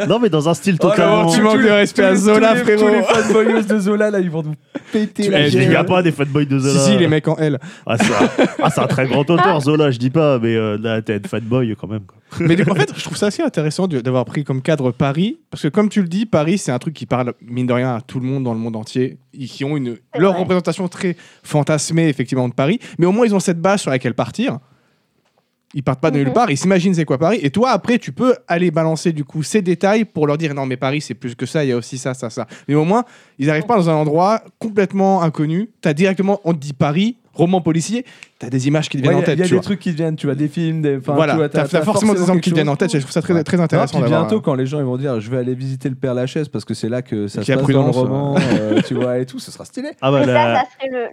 Non, 0.08 0.20
mais 0.20 0.30
dans 0.30 0.48
un 0.50 0.54
style 0.54 0.76
Oh 0.82 0.90
totalement. 0.90 1.32
tu 1.34 1.42
manques 1.42 1.62
de 1.62 1.70
respect 1.70 2.04
à 2.04 2.16
Zola, 2.16 2.50
tous 2.52 2.56
les- 2.68 2.78
frérot. 2.78 2.88
Tous 2.90 2.94
les 2.94 3.02
fanboyos 3.04 3.62
de 3.64 3.80
Zola, 3.80 4.12
là, 4.12 4.20
ils 4.20 4.30
vont 4.30 4.44
nous 4.44 4.54
péter 4.92 5.24
Tu- 5.24 5.30
la 5.32 5.48
je 5.50 5.58
gueule. 5.58 5.68
dis 5.70 5.88
pas 5.88 6.02
des 6.04 6.12
fanboys 6.12 6.46
de 6.46 6.60
Si, 6.60 6.66
Zola. 6.70 6.80
si, 6.80 6.98
les 6.98 7.08
mecs 7.08 7.28
en 7.28 7.36
L. 7.38 7.60
Ah, 7.86 7.98
c'est 7.98 8.06
un, 8.14 8.46
ah, 8.64 8.70
c'est 8.70 8.82
un 8.82 8.88
très 8.88 9.08
grand 9.08 9.30
auteur, 9.30 9.62
Zola, 9.62 9.92
je 9.92 9.98
dis 10.00 10.10
pas, 10.10 10.40
mais 10.40 10.56
euh, 10.56 10.78
là, 10.80 11.02
t'es 11.02 11.16
un 11.24 11.28
fanboy 11.28 11.76
quand 11.80 11.88
même. 11.88 12.02
quoi. 12.02 12.18
Mais 12.40 12.56
en 12.70 12.76
fait, 12.76 12.92
je 12.96 13.04
trouve 13.04 13.18
ça 13.18 13.28
assez 13.28 13.42
intéressant 13.42 13.88
d'avoir 13.88 14.26
pris 14.26 14.44
comme 14.44 14.62
cadre 14.62 14.92
Paris, 14.92 15.40
parce 15.50 15.64
que 15.64 15.68
comme 15.68 15.90
tu 15.90 16.02
le 16.02 16.08
dis, 16.08 16.26
Paris, 16.26 16.58
c'est 16.60 16.72
un 16.72 16.78
truc 16.80 16.94
qui 16.94 17.06
parle, 17.06 17.34
mine 17.42 17.66
de 17.66 17.74
rien, 17.74 17.96
à 17.96 18.02
tout 18.02 18.20
le 18.20 18.26
monde 18.28 18.44
dans 18.44 18.54
le 18.54 18.60
monde 18.60 18.76
entier, 18.76 19.18
qui 19.48 19.64
ont 19.66 19.76
une, 19.78 19.98
leur 20.18 20.38
représentation 20.38 20.88
très 20.88 21.16
fantasmée, 21.44 22.08
effectivement, 22.10 22.48
de 22.48 22.54
Paris, 22.54 22.80
mais 23.00 23.06
au 23.06 23.12
moins, 23.12 23.26
ils 23.26 23.34
ont 23.34 23.40
cette 23.40 23.60
base 23.62 23.82
sur 23.82 23.90
laquelle 23.92 24.14
partir. 24.14 24.60
Ils 25.76 25.84
partent 25.84 26.02
pas 26.02 26.10
de 26.10 26.18
nulle 26.18 26.28
Mhm. 26.30 26.34
part, 26.34 26.50
ils 26.50 26.58
s'imaginent 26.58 26.96
c'est 26.96 27.06
quoi 27.06 27.20
Paris, 27.20 27.40
et 27.44 27.52
toi, 27.52 27.70
après, 27.70 28.00
tu 28.00 28.12
peux 28.12 28.36
aller 28.48 28.72
balancer, 28.72 29.12
du 29.14 29.24
coup, 29.24 29.44
ces 29.44 29.62
détails 29.62 30.04
pour 30.04 30.26
leur 30.26 30.38
dire, 30.38 30.56
non, 30.56 30.66
mais 30.66 30.78
Paris, 30.78 31.00
c'est 31.02 31.14
plus 31.14 31.36
que 31.36 31.46
ça, 31.46 31.64
il 31.64 31.70
y 31.70 31.72
a 31.72 31.78
aussi 31.78 32.00
ça, 32.00 32.16
ça, 32.16 32.32
ça. 32.32 32.48
Mais 32.68 32.74
au 32.74 32.86
moins, 32.86 33.04
ils 33.38 33.46
n'arrivent 33.48 33.68
pas 33.68 33.76
dans 33.78 33.88
un 33.90 33.94
endroit 33.94 34.42
complètement 34.58 35.22
inconnu, 35.22 35.70
t'as 35.82 35.94
directement, 35.94 36.42
on 36.44 36.54
te 36.54 36.58
dit 36.60 36.74
Paris, 36.74 37.18
roman 37.34 37.62
policier, 37.62 38.06
t'as 38.38 38.50
des 38.50 38.68
images 38.68 38.90
qui 38.90 38.98
te 38.98 39.02
viennent 39.02 39.14
Il 39.14 39.16
y 39.16 39.20
a- 39.20 39.24
en 39.24 39.26
tête, 39.26 39.36
il 39.38 39.40
y 39.42 39.44
a 39.44 39.48
des 39.48 39.54
vois. 39.54 39.62
trucs 39.62 39.80
qui 39.80 39.92
viennent, 39.92 40.16
tu 40.16 40.26
vois, 40.28 40.36
des 40.36 40.48
films, 40.48 40.82
des. 40.82 40.98
Voilà, 40.98 41.34
tu 41.34 41.38
vois, 41.40 41.50
t'as 41.50 41.68
t'as 41.68 41.82
forcément 41.82 42.14
des 42.14 42.20
exemples 42.22 42.42
qui 42.42 42.50
te 42.50 42.56
viennent 42.56 42.70
en 42.70 42.76
tête, 42.76 42.92
je 42.92 42.98
trouve 43.00 43.12
ça 43.12 43.22
très, 43.22 43.34
Ouais. 43.34 43.44
très 43.44 43.58
Non, 43.58 43.64
intéressant 43.64 44.00
puis 44.00 44.02
d'avoir- 44.10 44.22
bientôt, 44.28 44.42
quand 44.42 44.56
les 44.56 44.66
gens 44.66 44.80
ils 44.80 44.86
vont 44.86 44.98
dire 44.98 45.20
je 45.20 45.30
vais 45.32 45.38
aller 45.38 45.54
visiter 45.56 45.90
le 45.90 45.96
Père 45.96 46.14
Lachaise 46.14 46.48
parce 46.50 46.66
que 46.66 46.74
c'est 46.74 46.90
là 46.90 47.02
que 47.02 47.28
ça 47.28 47.42
se 47.44 47.52
a 47.52 47.56
passe 47.56 47.68
dans 47.68 47.86
le 47.86 47.92
prudence, 47.92 47.96
roman, 47.98 48.36
euh, 48.38 48.82
tu 48.86 48.94
vois, 48.96 49.20
et 49.20 49.26
tout, 49.26 49.40
ce 49.40 49.52
sera 49.52 49.66
stylé. 49.66 49.90
Ah, 50.02 50.12
bah, 50.12 50.26
la- 50.26 50.64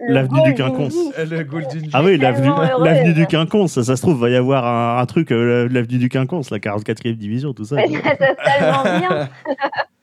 l'avenue 0.09 0.41
du 0.43 0.53
Quinconce. 0.53 0.93
vie. 0.93 1.11
Le 1.29 1.43
Golden 1.43 1.83
Ah 1.93 2.03
oui, 2.03 2.17
l'avenue, 2.17 3.13
du 3.13 3.25
Quinconce, 3.27 3.73
ça, 3.73 3.83
ça 3.83 3.95
se 3.95 4.01
trouve, 4.01 4.19
va 4.19 4.29
y 4.29 4.35
avoir 4.35 4.65
un, 4.65 5.01
un 5.01 5.05
truc, 5.05 5.31
euh, 5.31 5.67
l'avenue 5.71 5.97
du 5.99 6.09
Quinconce, 6.09 6.49
la 6.51 6.59
44e 6.59 7.15
division, 7.15 7.53
tout 7.53 7.65
ça. 7.65 7.77
Ça, 7.77 7.83
c'est 7.87 8.59
tellement 8.59 8.99
bien. 8.99 9.29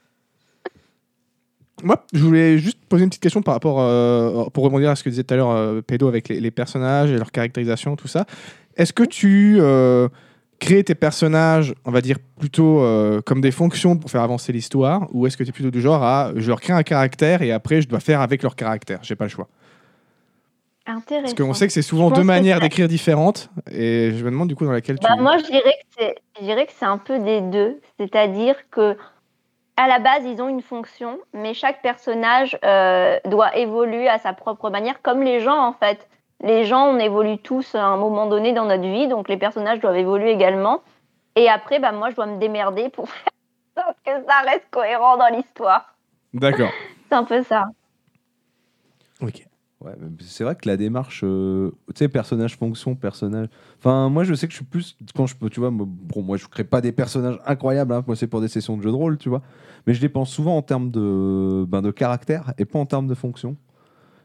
Moi, 1.84 2.02
je 2.14 2.24
voulais 2.24 2.58
juste 2.58 2.78
poser 2.88 3.04
une 3.04 3.10
petite 3.10 3.22
question 3.22 3.42
par 3.42 3.54
rapport, 3.54 3.76
euh, 3.78 4.46
pour 4.54 4.64
rebondir 4.64 4.88
à 4.88 4.96
ce 4.96 5.04
que 5.04 5.10
disait 5.10 5.22
tout 5.22 5.34
à 5.34 5.36
l'heure 5.36 5.50
euh, 5.50 5.82
Pédo 5.82 6.08
avec 6.08 6.28
les, 6.28 6.40
les 6.40 6.50
personnages 6.50 7.10
et 7.10 7.18
leur 7.18 7.30
caractérisation, 7.30 7.94
tout 7.94 8.08
ça. 8.08 8.24
Est-ce 8.76 8.94
que 8.94 9.04
tu 9.04 9.58
euh, 9.60 10.08
crées 10.60 10.82
tes 10.82 10.94
personnages, 10.94 11.74
on 11.84 11.90
va 11.90 12.00
dire, 12.00 12.16
plutôt 12.40 12.80
euh, 12.80 13.20
comme 13.20 13.42
des 13.42 13.50
fonctions 13.50 13.98
pour 13.98 14.10
faire 14.10 14.22
avancer 14.22 14.50
l'histoire, 14.50 15.08
ou 15.12 15.26
est-ce 15.26 15.36
que 15.36 15.44
tu 15.44 15.50
es 15.50 15.52
plutôt 15.52 15.70
du 15.70 15.82
genre 15.82 16.02
à 16.02 16.32
je 16.36 16.48
leur 16.48 16.60
crée 16.60 16.72
un 16.72 16.82
caractère 16.82 17.42
et 17.42 17.52
après 17.52 17.82
je 17.82 17.88
dois 17.88 18.00
faire 18.00 18.22
avec 18.22 18.42
leur 18.42 18.56
caractère? 18.56 19.00
J'ai 19.02 19.14
pas 19.14 19.26
le 19.26 19.30
choix. 19.30 19.48
Intéressant. 20.86 21.22
Parce 21.22 21.34
qu'on 21.34 21.54
sait 21.54 21.66
que 21.66 21.72
c'est 21.72 21.82
souvent 21.82 22.10
deux 22.10 22.24
manières 22.24 22.60
d'écrire 22.60 22.88
différentes, 22.88 23.50
et 23.70 24.12
je 24.14 24.24
me 24.24 24.30
demande 24.30 24.48
du 24.48 24.54
coup 24.54 24.64
dans 24.64 24.72
laquelle 24.72 24.98
tu. 24.98 25.06
Bah, 25.06 25.16
moi, 25.18 25.38
que 25.38 25.44
c'est, 25.98 26.14
je 26.38 26.44
dirais 26.44 26.66
que 26.66 26.72
c'est 26.78 26.84
un 26.84 26.98
peu 26.98 27.18
des 27.18 27.40
deux. 27.40 27.80
C'est-à-dire 27.98 28.54
que 28.70 28.96
à 29.76 29.88
la 29.88 29.98
base, 29.98 30.24
ils 30.24 30.40
ont 30.40 30.48
une 30.48 30.62
fonction, 30.62 31.18
mais 31.32 31.52
chaque 31.54 31.82
personnage 31.82 32.58
euh, 32.64 33.18
doit 33.24 33.56
évoluer 33.56 34.08
à 34.08 34.18
sa 34.18 34.32
propre 34.32 34.70
manière, 34.70 35.02
comme 35.02 35.22
les 35.22 35.40
gens 35.40 35.58
en 35.58 35.72
fait. 35.72 36.08
Les 36.40 36.64
gens, 36.64 36.86
on 36.86 36.98
évolue 36.98 37.38
tous 37.38 37.74
à 37.74 37.82
un 37.82 37.96
moment 37.96 38.26
donné 38.26 38.52
dans 38.52 38.66
notre 38.66 38.82
vie, 38.82 39.08
donc 39.08 39.28
les 39.28 39.36
personnages 39.36 39.80
doivent 39.80 39.96
évoluer 39.96 40.30
également. 40.30 40.82
Et 41.36 41.48
après, 41.48 41.78
bah, 41.78 41.92
moi, 41.92 42.10
je 42.10 42.16
dois 42.16 42.26
me 42.26 42.38
démerder 42.38 42.88
pour 42.88 43.08
faire 43.10 43.32
en 43.76 43.82
sorte 43.82 43.96
que 44.04 44.12
ça 44.26 44.40
reste 44.44 44.66
cohérent 44.70 45.16
dans 45.16 45.28
l'histoire. 45.28 45.94
D'accord. 46.32 46.70
C'est 47.08 47.14
un 47.14 47.24
peu 47.24 47.42
ça. 47.42 47.64
Ok. 49.20 49.44
Ouais, 49.84 49.92
c'est 50.20 50.44
vrai 50.44 50.54
que 50.54 50.66
la 50.66 50.76
démarche, 50.78 51.20
euh, 51.24 51.70
tu 51.88 51.98
sais, 51.98 52.08
personnage, 52.08 52.56
fonction, 52.56 52.94
personnage. 52.94 53.48
Enfin, 53.78 54.08
moi, 54.08 54.24
je 54.24 54.32
sais 54.32 54.46
que 54.46 54.52
je 54.52 54.56
suis 54.56 54.64
plus. 54.64 54.96
Quand 55.14 55.26
je 55.26 55.36
peux, 55.36 55.50
tu 55.50 55.60
vois, 55.60 55.70
moi, 55.70 55.86
bon, 55.86 56.22
moi, 56.22 56.38
je 56.38 56.46
crée 56.46 56.64
pas 56.64 56.80
des 56.80 56.92
personnages 56.92 57.38
incroyables. 57.44 57.92
hein, 57.92 58.02
moi, 58.06 58.16
c'est 58.16 58.26
pour 58.26 58.40
des 58.40 58.48
sessions 58.48 58.76
de 58.78 58.82
jeux 58.82 58.90
de 58.90 58.96
rôle, 58.96 59.18
tu 59.18 59.28
vois. 59.28 59.42
Mais 59.86 59.92
je 59.92 60.00
les 60.00 60.08
pense 60.08 60.30
souvent 60.30 60.56
en 60.56 60.62
termes 60.62 60.90
de, 60.90 61.66
ben, 61.68 61.82
de 61.82 61.90
caractère 61.90 62.54
et 62.56 62.64
pas 62.64 62.78
en 62.78 62.86
termes 62.86 63.06
de 63.08 63.14
fonction. 63.14 63.56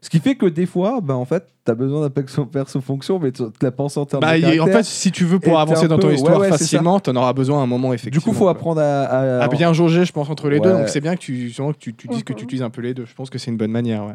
Ce 0.01 0.09
qui 0.09 0.19
fait 0.19 0.35
que 0.35 0.45
des 0.45 0.65
fois, 0.65 1.01
ben, 1.01 1.15
en 1.15 1.25
fait, 1.25 1.47
tu 1.65 1.71
as 1.71 1.75
besoin 1.75 2.07
d'un 2.07 2.09
perso, 2.45 2.79
fonction, 2.79 3.19
mais 3.19 3.33
tu 3.33 3.43
la 3.61 3.71
penses 3.71 3.97
en 3.97 4.05
termes 4.05 4.21
Bah, 4.21 4.31
de 4.31 4.37
il- 4.37 4.41
caractère. 4.43 4.63
en 4.63 4.77
fait, 4.77 4.83
si 4.85 5.11
tu 5.11 5.25
veux 5.25 5.39
pour 5.41 5.59
avancer 5.59 5.89
dans 5.89 5.97
peu- 5.97 6.03
ton 6.03 6.11
histoire 6.11 6.39
ouais, 6.39 6.47
facilement, 6.47 7.01
tu 7.01 7.09
en 7.09 7.17
auras 7.17 7.33
besoin 7.33 7.59
à 7.59 7.63
un 7.63 7.67
moment, 7.67 7.91
effectivement. 7.91 8.17
du 8.17 8.23
coup, 8.23 8.31
faut 8.33 8.45
quoi. 8.45 8.51
apprendre 8.51 8.79
à, 8.79 9.03
à- 9.03 9.43
à 9.43 9.47
bien 9.49 9.73
jauger, 9.73 10.05
je 10.05 10.13
pense, 10.13 10.29
entre 10.29 10.47
les 10.47 10.61
deux. 10.61 10.71
Donc 10.71 10.87
c'est 10.87 11.01
bien 11.01 11.15
que 11.15 11.19
tu, 11.19 11.51
que 11.53 11.71
tu, 11.77 11.93
tu 11.95 12.07
dises 12.07 12.23
que 12.23 12.31
tu 12.31 12.45
utilises 12.45 12.63
un 12.63 12.69
peu 12.69 12.81
les 12.81 12.93
deux. 12.93 13.05
Je 13.05 13.13
pense 13.13 13.29
que 13.29 13.37
c'est 13.37 13.51
une 13.51 13.57
bonne 13.57 13.71
manière. 13.71 14.05
Ouais. 14.05 14.13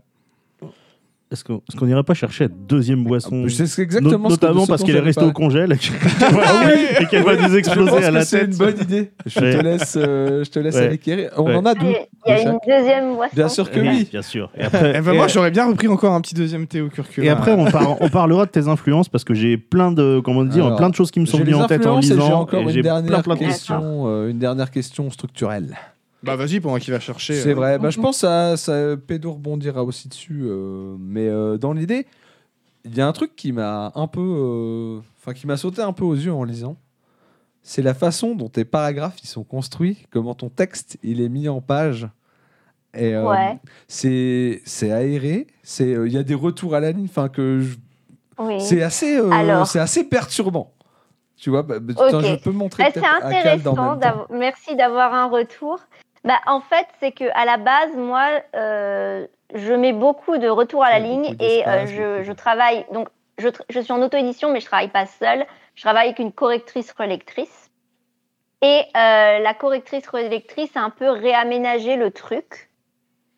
Est-ce 1.35 1.45
qu'on 1.45 1.61
qu'on 1.79 1.87
n'irait 1.87 2.03
pas 2.03 2.15
chercher 2.15 2.45
la 2.45 2.51
deuxième 2.69 3.05
boisson 3.05 3.45
C'est 3.49 3.83
exactement 3.83 4.31
ce 4.31 4.37
que- 4.37 4.41
Notamment 4.47 4.65
ce 4.65 4.69
parce 4.69 4.83
qu'elle 4.83 4.97
est 4.97 5.01
restée 5.01 5.25
au 5.25 5.33
congèle 5.33 5.73
et 5.73 5.77
qu'elle 5.79 5.93
et 7.03 7.07
qu'elle 7.07 7.23
va 7.25 7.37
nous 7.37 7.49
Je 7.53 7.57
exploser 7.59 7.91
pense 7.91 8.05
à 8.05 8.11
la 8.11 8.21
que 8.21 8.27
c'est 8.27 8.39
tête. 8.41 8.51
une 8.53 8.57
bonne 8.57 8.81
idée. 8.81 9.11
Je 9.27 9.41
Ouais. 9.41 9.57
te 9.59 9.63
laisse, 9.63 9.99
euh, 10.01 10.45
je 10.45 10.51
te 10.51 10.59
laisse 10.61 10.75
Ouais. 10.77 11.31
On 11.37 11.43
Ouais. 11.45 11.55
en 11.57 11.67
a 11.67 11.75
deux. 11.75 11.87
Il 12.27 12.31
y 12.31 12.33
a 12.33 12.41
une 12.43 12.59
deuxième 12.67 13.15
boisson. 13.15 13.35
Bien 13.35 13.49
sûr 13.49 13.71
que 13.71 13.81
Oui, 13.81 13.89
oui. 13.91 14.09
bien 14.11 14.23
sûr. 14.23 14.51
Et 14.57 14.63
après, 14.65 14.95
Eh 14.97 15.01
ben, 15.01 15.13
et- 15.13 15.17
moi, 15.17 15.29
j'aurais 15.29 15.51
bien 15.51 15.67
repris 15.67 15.89
encore 15.89 16.15
un 16.15 16.21
petit 16.21 16.35
deuxième 16.35 16.67
thé 16.67 16.81
au 16.81 16.89
curcuma. 16.89 17.27
Et 17.27 17.29
après, 17.29 17.53
on, 17.53 17.65
par- 17.71 18.01
on 18.01 18.09
parlera 18.09 18.47
de 18.47 18.51
tes 18.51 18.69
influences 18.69 19.09
parce 19.09 19.25
que 19.25 19.35
j'ai 19.35 19.57
plein 19.57 19.93
de, 19.93 20.21
comment 20.25 20.45
dire, 20.45 20.65
Alors, 20.67 20.79
plein 20.79 20.89
de 20.91 20.95
choses 20.95 21.11
qui 21.11 21.21
me 21.21 21.27
sont 21.27 21.39
venues 21.39 21.55
en 21.55 21.67
tête 21.67 21.85
en 21.87 21.99
influences 21.99 22.07
et 22.11 22.15
lisant. 22.15 22.27
j'ai 22.27 22.33
encore 22.33 22.61
une 22.69 22.81
dernière 22.83 23.23
question, 23.39 24.05
euh, 24.07 24.31
une 24.31 24.39
dernière 24.39 24.71
question 24.71 25.11
structurelle. 25.11 25.77
Bah 26.25 26.37
vas-y, 26.37 26.61
pendant 26.61 26.79
qu'il 26.79 26.93
va 26.93 27.01
chercher. 27.01 27.35
C'est 27.35 27.51
euh, 27.51 27.55
vrai. 27.55 27.79
Bah, 27.79 27.91
je 27.91 28.01
pense 28.01 28.25
à 28.25 28.57
ça. 28.57 28.97
Pédo 28.97 29.33
rebondira 29.33 29.85
aussi 29.85 30.09
dessus, 30.09 30.43
euh, 30.45 30.97
mais 30.99 31.29
euh, 31.29 31.57
dans 31.59 31.73
l'idée, 31.73 32.07
il 32.85 32.95
y 32.97 33.01
a 33.01 33.07
un 33.07 33.13
truc 33.13 33.35
qui 33.37 33.53
m'a 33.53 33.93
un 33.95 34.07
peu. 34.07 34.21
euh, 34.21 35.01
Enfin, 35.21 35.33
qui 35.33 35.47
m'a 35.47 35.57
sauté 35.57 35.81
un 35.81 35.93
peu 35.95 36.05
aux 36.05 36.15
yeux 36.15 36.33
en 36.35 36.45
lisant. 36.45 36.77
C'est 37.63 37.81
la 37.81 37.95
façon 37.95 38.35
dont 38.35 38.51
tes 38.51 38.67
paragraphes 38.67 39.17
ils 39.23 39.27
sont 39.27 39.43
construits, 39.43 40.05
comment 40.11 40.35
ton 40.35 40.51
texte 40.51 40.99
il 41.03 41.23
est 41.23 41.31
mis 41.31 41.49
en 41.49 41.63
page. 41.63 42.07
Et, 42.93 43.15
euh, 43.15 43.25
Ouais. 43.27 43.59
c'est 43.89 44.61
c'est 44.67 44.91
aéré, 44.93 45.47
c'est 45.63 45.95
euh, 45.95 46.07
il 46.07 46.13
y 46.13 46.19
a 46.19 46.23
des 46.23 46.35
retours 46.35 46.75
à 46.75 46.81
la 46.81 46.93
ligne, 46.93 47.07
enfin 47.09 47.29
que 47.31 47.61
je- 47.61 47.77
Oui. 48.39 48.61
c'est 48.61 48.83
assez 48.83 49.17
euh, 49.17 49.31
Alors. 49.31 49.67
c'est 49.67 49.79
assez 49.81 50.05
perturbant. 50.05 50.75
Tu 51.39 51.49
vois, 51.51 51.63
bah, 51.63 51.79
bah, 51.81 51.95
Ok. 51.97 52.23
je 52.23 52.37
peux 52.45 52.53
montrer 52.53 52.85
Bah, 52.85 52.91
c'est 52.95 53.01
peut-être 53.01 53.25
à 53.25 53.31
Cal 53.43 53.63
dans 53.63 53.73
le 53.73 53.79
intéressant. 53.79 53.83
même 53.83 53.95
temps. 53.95 53.97
d'avoir- 53.97 54.27
Merci 54.33 54.77
d'avoir 54.77 55.15
un 55.15 55.27
retour. 55.31 55.81
Bah, 56.25 56.41
en 56.47 56.61
fait, 56.61 56.87
c'est 57.01 57.13
que 57.13 57.25
à 57.35 57.45
la 57.45 57.59
base, 57.59 57.95
moi, 57.95 58.29
euh, 58.57 59.27
je 59.55 59.75
mets 59.75 59.93
beaucoup 59.93 60.39
de 60.39 60.49
retours 60.49 60.83
à 60.83 60.91
la 60.91 60.99
ligne 60.99 61.37
et 61.39 61.67
euh, 61.69 61.87
je, 61.87 62.23
je 62.23 62.33
travaille. 62.33 62.87
Donc, 62.93 63.09
je, 63.37 63.49
je 63.69 63.81
suis 63.81 63.93
en 63.93 64.01
auto-édition, 64.01 64.51
mais 64.51 64.61
je 64.61 64.67
travaille 64.67 64.89
pas 64.89 65.07
seule. 65.07 65.45
Je 65.75 65.83
travaille 65.83 66.07
avec 66.07 66.19
une 66.19 66.33
correctrice 66.33 66.93
relectrice. 66.93 67.71
Et 68.63 68.81
euh, 68.97 69.39
la 69.41 69.53
correctrice 69.53 70.09
relectrice 70.09 70.75
a 70.77 70.81
un 70.81 70.91
peu 70.91 71.11
réaménagé 71.11 71.97
le 71.97 72.11
truc. 72.11 72.71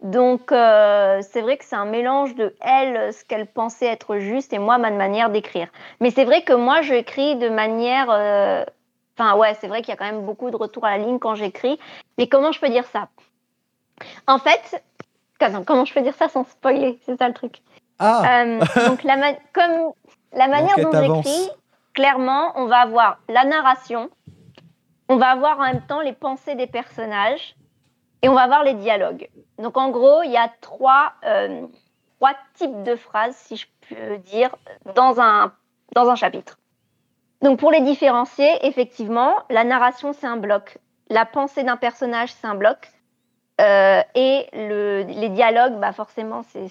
Donc, 0.03 0.53
euh, 0.53 1.21
c'est 1.23 1.41
vrai 1.41 1.57
que 1.57 1.65
c'est 1.65 1.75
un 1.75 1.87
mélange 1.87 2.37
de 2.37 2.55
elle, 2.61 3.13
ce 3.13 3.25
qu'elle 3.25 3.47
pensait 3.47 3.87
être 3.87 4.19
juste, 4.19 4.53
et 4.53 4.59
moi, 4.59 4.79
ma 4.79 4.91
manière 4.91 5.31
d'écrire. 5.31 5.69
Mais 6.01 6.11
c'est 6.11 6.25
vrai 6.25 6.43
que 6.43 6.53
moi, 6.53 6.83
j'écris 6.83 7.35
de 7.37 7.49
manière. 7.49 8.11
euh, 8.11 8.65
Enfin, 9.19 9.35
ouais, 9.37 9.55
c'est 9.55 9.67
vrai 9.67 9.81
qu'il 9.81 9.89
y 9.89 9.93
a 9.93 9.97
quand 9.97 10.05
même 10.05 10.27
beaucoup 10.27 10.51
de 10.51 10.57
retours 10.57 10.85
à 10.85 10.91
la 10.91 11.03
ligne 11.03 11.19
quand 11.19 11.35
j'écris. 11.35 11.79
Mais 12.19 12.29
comment 12.29 12.53
je 12.53 12.61
peux 12.61 12.69
dire 12.69 12.87
ça? 12.87 13.09
En 14.27 14.39
fait, 14.39 14.83
comment 15.39 15.65
comment 15.65 15.85
je 15.85 15.95
peux 15.95 16.03
dire 16.03 16.15
ça 16.15 16.29
sans 16.29 16.45
spoiler? 16.45 16.99
C'est 17.05 17.17
ça 17.17 17.29
le 17.29 17.35
truc. 17.35 17.63
Ah, 17.99 18.43
Euh, 18.43 18.61
donc, 18.87 19.03
la 19.05 19.35
comme 19.53 19.93
la 20.33 20.49
manière 20.49 20.77
dont 20.77 20.93
j'écris, 20.93 21.51
clairement, 21.95 22.53
on 22.57 22.67
va 22.67 22.79
avoir 22.79 23.19
la 23.29 23.45
narration, 23.45 24.11
on 25.09 25.17
va 25.17 25.29
avoir 25.31 25.59
en 25.61 25.65
même 25.65 25.87
temps 25.87 26.01
les 26.01 26.13
pensées 26.13 26.55
des 26.55 26.67
personnages 26.67 27.57
et 28.23 28.29
on 28.29 28.35
va 28.35 28.43
avoir 28.43 28.65
les 28.65 28.75
dialogues. 28.75 29.29
Donc, 29.59 29.77
en 29.77 29.91
gros, 29.91 30.23
il 30.23 30.31
y 30.31 30.37
a 30.37 30.51
trois, 30.61 31.15
euh, 31.25 31.67
trois 32.19 32.35
types 32.55 32.83
de 32.83 32.97
phrases, 32.97 33.37
si 33.37 33.57
je 33.57 33.67
peux 33.89 34.19
dire, 34.19 34.55
dans 34.95 35.21
un, 35.21 35.53
dans 35.95 36.09
un 36.11 36.17
chapitre. 36.17 36.59
Donc, 37.41 37.59
pour 37.59 37.71
les 37.71 37.81
différencier, 37.81 38.67
effectivement, 38.67 39.35
la 39.49 39.65
narration, 39.65 40.13
c'est 40.13 40.27
un 40.27 40.37
bloc. 40.37 40.79
La 41.11 41.25
pensée 41.25 41.63
d'un 41.65 41.77
personnage, 41.77 42.33
c'est 42.33 42.47
un 42.47 42.55
bloc. 42.55 42.91
Euh, 43.61 44.01
et 44.15 44.47
le, 44.53 45.05
les 45.09 45.29
dialogues, 45.31 45.79
bah 45.81 45.93
forcément, 45.93 46.43
c'est 46.53 46.67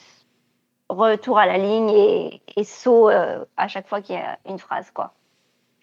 retour 0.90 1.40
à 1.40 1.46
la 1.48 1.58
ligne 1.58 1.90
et, 1.90 2.42
et 2.56 2.64
saut 2.64 3.10
euh, 3.10 3.44
à 3.58 3.68
chaque 3.68 3.88
fois 3.88 4.02
qu'il 4.02 4.16
y 4.16 4.20
a 4.20 4.38
une 4.48 4.60
phrase, 4.60 4.92
quoi. 4.94 5.14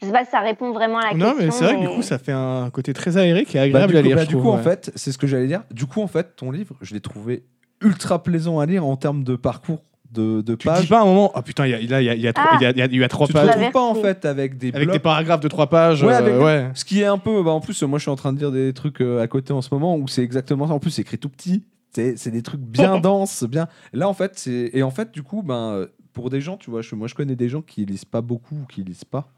Je 0.00 0.06
sais 0.06 0.12
pas 0.12 0.24
si 0.24 0.30
ça 0.30 0.40
répond 0.40 0.72
vraiment 0.72 0.98
à 0.98 1.02
la 1.04 1.10
question. 1.10 1.28
Non, 1.28 1.34
mais 1.38 1.50
c'est 1.50 1.64
vrai 1.64 1.76
que 1.76 1.80
du 1.80 1.88
coup, 1.88 2.02
ça 2.02 2.18
fait 2.18 2.32
un 2.32 2.70
côté 2.70 2.92
très 2.92 3.16
aéré 3.18 3.44
qui 3.44 3.56
est 3.56 3.60
Bah, 3.70 3.82
agréable 3.84 3.96
à 3.96 4.02
lire. 4.02 4.16
bah, 4.16 4.24
du 4.24 4.30
trouve, 4.32 4.42
coup, 4.44 4.50
en 4.50 4.58
fait, 4.58 4.90
c'est 4.96 5.12
ce 5.12 5.18
que 5.18 5.26
j'allais 5.26 5.46
dire. 5.46 5.62
Du 5.70 5.86
coup, 5.86 6.02
en 6.02 6.08
fait, 6.08 6.34
ton 6.36 6.50
livre, 6.50 6.74
je 6.80 6.92
l'ai 6.94 7.00
trouvé 7.00 7.44
ultra 7.80 8.22
plaisant 8.22 8.58
à 8.60 8.66
lire 8.66 8.84
en 8.86 8.96
termes 8.96 9.22
de 9.24 9.34
parcours, 9.36 9.80
de, 10.12 10.40
de 10.42 10.52
tu 10.54 10.66
te 10.66 10.72
pages. 10.72 10.82
dis 10.82 10.86
pas 10.88 10.98
à 10.98 11.02
un 11.02 11.06
moment, 11.06 11.32
oh 11.34 11.42
putain, 11.42 11.66
il 11.66 11.70
y 11.70 11.74
a, 11.74 11.78
là, 11.90 12.00
il 12.02 12.04
y 12.04 12.10
a, 12.10 12.14
il 12.14 12.20
y 12.20 12.28
a 12.28 12.32
trois- 12.32 12.48
Ah. 12.52 12.56
il 12.60 12.62
y 12.62 12.66
a- 12.66 12.70
il 12.70 12.76
y 12.78 12.82
a- 12.82 12.86
il 12.86 12.96
y 12.96 13.04
a 13.04 13.08
trois 13.08 13.26
tu 13.26 13.32
te 13.32 13.38
pages. 13.38 13.48
retrouves 13.48 13.70
pas 13.72 13.80
en 13.82 13.94
fait 13.94 14.24
avec 14.24 14.58
des 14.58 14.68
Avec 14.68 14.84
blocs. 14.88 14.92
des 14.96 14.98
paragraphes 15.00 15.40
de 15.40 15.48
trois 15.48 15.68
pages. 15.68 16.02
Ouais, 16.02 16.12
euh, 16.14 16.42
ouais. 16.44 16.70
Ce 16.74 16.84
qui 16.84 17.00
est 17.00 17.06
un 17.06 17.18
peu, 17.18 17.42
bah, 17.42 17.50
en 17.50 17.60
plus, 17.60 17.82
moi 17.82 17.98
je 17.98 18.02
suis 18.02 18.10
en 18.10 18.16
train 18.16 18.32
de 18.32 18.38
dire 18.38 18.52
des 18.52 18.72
trucs 18.72 19.00
euh, 19.00 19.20
à 19.22 19.26
côté 19.26 19.52
en 19.52 19.62
ce 19.62 19.68
moment 19.72 19.96
où 19.96 20.06
c'est 20.08 20.22
exactement 20.22 20.66
ça. 20.68 20.74
En 20.74 20.78
plus, 20.78 20.90
c'est 20.90 21.02
écrit 21.02 21.18
tout 21.18 21.28
petit. 21.30 21.64
C'est 21.94 22.16
c'est 22.18 22.30
des 22.30 22.42
trucs 22.42 22.60
bien 22.60 22.98
denses, 23.00 23.44
bien. 23.44 23.68
Là, 23.92 24.08
en 24.08 24.14
fait, 24.14 24.32
c'est 24.36 24.70
et 24.72 24.82
en 24.82 24.90
fait, 24.90 25.12
du 25.12 25.22
coup, 25.22 25.42
ben 25.42 25.72
euh, 25.72 25.86
pour 26.12 26.28
des 26.30 26.40
gens, 26.42 26.56
tu 26.58 26.70
vois, 26.70 26.82
je... 26.82 26.94
moi 26.94 27.08
je 27.08 27.14
connais 27.14 27.36
des 27.36 27.48
gens 27.48 27.62
qui 27.62 27.84
lisent 27.86 28.04
pas 28.04 28.20
beaucoup 28.20 28.54
ou 28.54 28.66
qui 28.66 28.82
lisent 28.82 29.04
pas. 29.04 29.28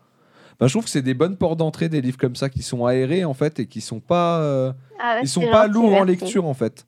Ben, 0.60 0.68
je 0.68 0.72
trouve 0.72 0.84
que 0.84 0.90
c'est 0.90 1.02
des 1.02 1.14
bonnes 1.14 1.36
portes 1.36 1.58
d'entrée 1.58 1.88
des 1.88 2.00
livres 2.00 2.16
comme 2.18 2.36
ça 2.36 2.48
qui 2.48 2.62
sont 2.62 2.86
aérés 2.86 3.24
en 3.24 3.34
fait 3.34 3.58
et 3.60 3.66
qui 3.66 3.80
sont 3.80 3.98
pas, 4.00 4.38
euh, 4.40 4.72
Ah 5.00 5.14
ouais, 5.16 5.20
ils 5.22 5.28
sont 5.28 5.48
pas 5.50 5.66
lourds 5.66 5.94
en 5.94 6.04
lecture 6.04 6.46
en 6.46 6.54
fait. 6.54 6.86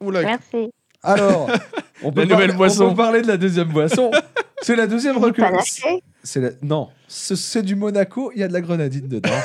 Oula, 0.00 0.22
Merci. 0.22 0.70
Alors, 1.02 1.48
on 2.02 2.12
peut, 2.12 2.22
nouvelle 2.22 2.38
parler, 2.38 2.52
boisson. 2.54 2.84
on 2.86 2.90
peut 2.90 2.96
parler 2.96 3.22
de 3.22 3.26
la 3.28 3.36
deuxième 3.36 3.68
boisson. 3.68 4.10
C'est 4.60 4.76
la 4.76 4.86
deuxième 4.86 5.18
panaché 5.32 6.02
C'est 6.22 6.40
la... 6.40 6.50
Non, 6.62 6.90
ce- 7.08 7.34
c'est 7.34 7.62
du 7.62 7.74
Monaco, 7.74 8.30
il 8.34 8.40
y 8.40 8.44
a 8.44 8.48
de 8.48 8.52
la 8.52 8.60
grenadine 8.60 9.08
dedans. 9.08 9.30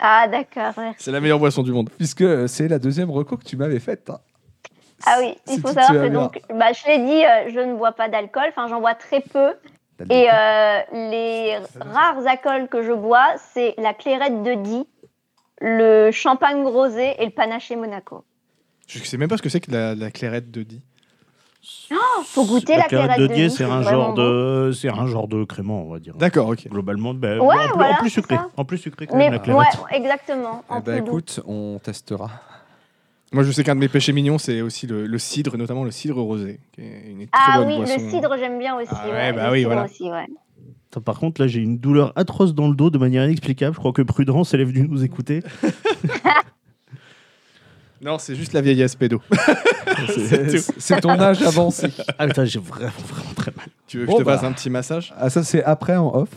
Ah, 0.00 0.28
d'accord, 0.28 0.72
merci. 0.76 1.02
c'est 1.04 1.10
la 1.10 1.18
meilleure 1.18 1.40
boisson 1.40 1.64
du 1.64 1.72
monde. 1.72 1.90
puisque 1.96 2.20
euh, 2.22 2.46
c'est 2.46 2.68
la 2.68 2.78
deuxième 2.78 3.10
reco 3.10 3.36
que 3.36 3.42
tu 3.44 3.56
m'avais 3.56 3.80
faite. 3.80 4.08
hein. 4.10 4.20
Ah 5.04 5.16
oui, 5.20 5.36
il 5.48 5.60
faut 5.60 5.66
savoir 5.68 5.88
que 5.90 6.08
donc, 6.08 6.40
bah, 6.54 6.72
je 6.72 6.86
l'ai 6.86 6.98
dit, 6.98 7.24
euh, 7.24 7.50
je 7.52 7.58
ne 7.58 7.74
bois 7.76 7.90
pas 7.90 8.08
d'alcool, 8.08 8.44
enfin 8.50 8.68
j'en 8.68 8.78
bois 8.80 8.94
très 8.94 9.20
peu. 9.20 9.54
Et 10.08 10.28
euh, 10.32 10.78
les 10.92 11.58
rares 11.80 12.24
alcools 12.28 12.68
que 12.68 12.84
je 12.84 12.92
bois, 12.92 13.26
c'est 13.52 13.74
la 13.76 13.92
clairette 13.92 14.44
de 14.44 14.54
Die, 14.54 14.86
le 15.60 16.12
champagne 16.12 16.64
rosé 16.64 17.16
et 17.20 17.24
le 17.24 17.32
panaché 17.32 17.74
Monaco. 17.74 18.22
Je 18.88 18.98
sais 19.04 19.16
même 19.16 19.28
pas 19.28 19.36
ce 19.36 19.42
que 19.42 19.48
c'est 19.48 19.60
que 19.60 19.70
la, 19.70 19.94
la 19.94 20.10
clairette 20.10 20.50
de 20.50 20.62
Die. 20.64 20.80
faut 22.24 22.44
goûter 22.46 22.76
la 22.76 22.84
clairette 22.84 23.18
de 23.20 23.26
de 23.26 23.34
Die, 23.34 23.50
c'est 23.50 23.64
un 23.64 23.82
genre 23.82 24.14
de, 24.14 24.72
c'est 24.74 24.88
un 24.88 25.06
genre 25.06 25.28
de 25.28 25.44
crément, 25.44 25.82
on 25.84 25.90
va 25.90 25.98
dire. 25.98 26.14
D'accord, 26.16 26.48
ok. 26.48 26.68
Globalement, 26.68 27.12
ben, 27.14 27.38
Ouais, 27.38 27.54
en, 27.56 27.58
plus, 27.68 27.74
voilà, 27.74 27.92
en 27.92 27.96
plus 27.98 28.08
c'est 28.10 28.14
sucré, 28.14 28.34
ça. 28.36 28.48
en 28.56 28.64
plus 28.64 28.78
sucré 28.78 29.06
que 29.06 29.14
Mais 29.14 29.28
la 29.30 29.36
ouais, 29.36 29.42
clairette. 29.42 29.74
exactement. 29.92 30.64
En 30.68 30.78
Eh 30.78 30.82
ben, 30.82 30.92
plus 30.96 31.00
doux. 31.02 31.06
écoute, 31.18 31.40
on 31.46 31.78
testera. 31.82 32.30
Moi, 33.30 33.42
je 33.42 33.52
sais 33.52 33.62
qu'un 33.62 33.74
de 33.74 33.80
mes 33.80 33.88
péchés 33.88 34.14
mignons, 34.14 34.38
c'est 34.38 34.62
aussi 34.62 34.86
le, 34.86 35.06
le 35.06 35.18
cidre, 35.18 35.54
et 35.54 35.58
notamment 35.58 35.84
le 35.84 35.90
cidre 35.90 36.18
rosé, 36.18 36.60
qui 36.72 36.80
est 36.80 37.10
une 37.10 37.18
très 37.26 37.28
Ah 37.32 37.58
bonne 37.58 37.68
oui, 37.68 37.76
boisson. 37.76 37.94
le 38.02 38.10
cidre 38.10 38.36
j'aime 38.38 38.58
bien 38.58 38.74
aussi. 38.76 38.88
Ah 38.90 39.06
ouais, 39.06 39.12
ouais, 39.12 39.32
bah 39.34 39.50
oui, 39.52 39.64
voilà. 39.64 39.84
aussi, 39.84 40.04
ouais. 40.10 40.24
Attends, 40.90 41.02
Par 41.02 41.18
contre, 41.18 41.42
là, 41.42 41.46
j'ai 41.46 41.60
une 41.60 41.76
douleur 41.76 42.14
atroce 42.16 42.54
dans 42.54 42.68
le 42.68 42.74
dos 42.74 42.88
de 42.88 42.96
manière 42.96 43.26
inexplicable. 43.26 43.74
Je 43.74 43.80
crois 43.80 43.92
que 43.92 44.00
Prudence, 44.00 44.54
elle 44.54 44.62
est 44.62 44.64
venue 44.64 44.88
nous 44.88 45.04
écouter. 45.04 45.42
Non, 48.00 48.18
c'est 48.18 48.34
juste 48.34 48.52
la 48.52 48.60
vieillesse 48.60 48.94
pédo. 48.94 49.20
C'est 50.78 51.00
ton 51.00 51.10
âge 51.18 51.42
avancé. 51.42 51.88
Ah, 52.18 52.26
putain, 52.26 52.44
j'ai 52.44 52.60
vraiment, 52.60 52.90
vraiment 53.08 53.34
très 53.34 53.50
mal. 53.56 53.66
tu 53.86 53.98
veux 53.98 54.04
que 54.06 54.10
Bon, 54.10 54.18
je 54.18 54.22
te 54.22 54.26
bah. 54.26 54.36
fasse 54.36 54.44
un 54.48 54.52
petit 54.52 54.70
massage? 54.70 55.12
Ah, 55.18 55.28
ça, 55.30 55.42
c'est 55.42 55.64
après 55.64 55.96
en 55.96 56.14
off. 56.14 56.28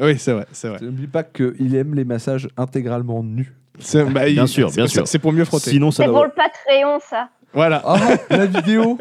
Oui, 0.00 0.18
c'est 0.18 0.32
vrai, 0.32 0.46
c'est 0.52 0.68
vrai. 0.68 0.78
N'oublie 0.80 1.06
pas 1.06 1.22
qu'il 1.22 1.74
aime 1.76 1.94
les 1.94 2.04
massages 2.04 2.48
intégralement 2.56 3.22
nus. 3.22 3.52
C'est- 3.78 4.04
bah, 4.04 4.28
il- 4.28 4.34
Bien 4.34 4.46
sûr, 4.46 4.70
bien 4.70 4.86
sûr. 4.86 5.06
C'est 5.06 5.18
pour 5.18 5.32
mieux 5.32 5.44
frotter. 5.44 5.70
Sinon, 5.70 5.90
ça 5.90 6.04
C'est 6.04 6.10
pour 6.10 6.24
le 6.24 6.30
Patreon, 6.30 6.98
ça. 7.10 7.28
Voilà. 7.52 7.82
Ah, 7.84 7.98
la 8.30 8.46
vidéo 8.46 8.98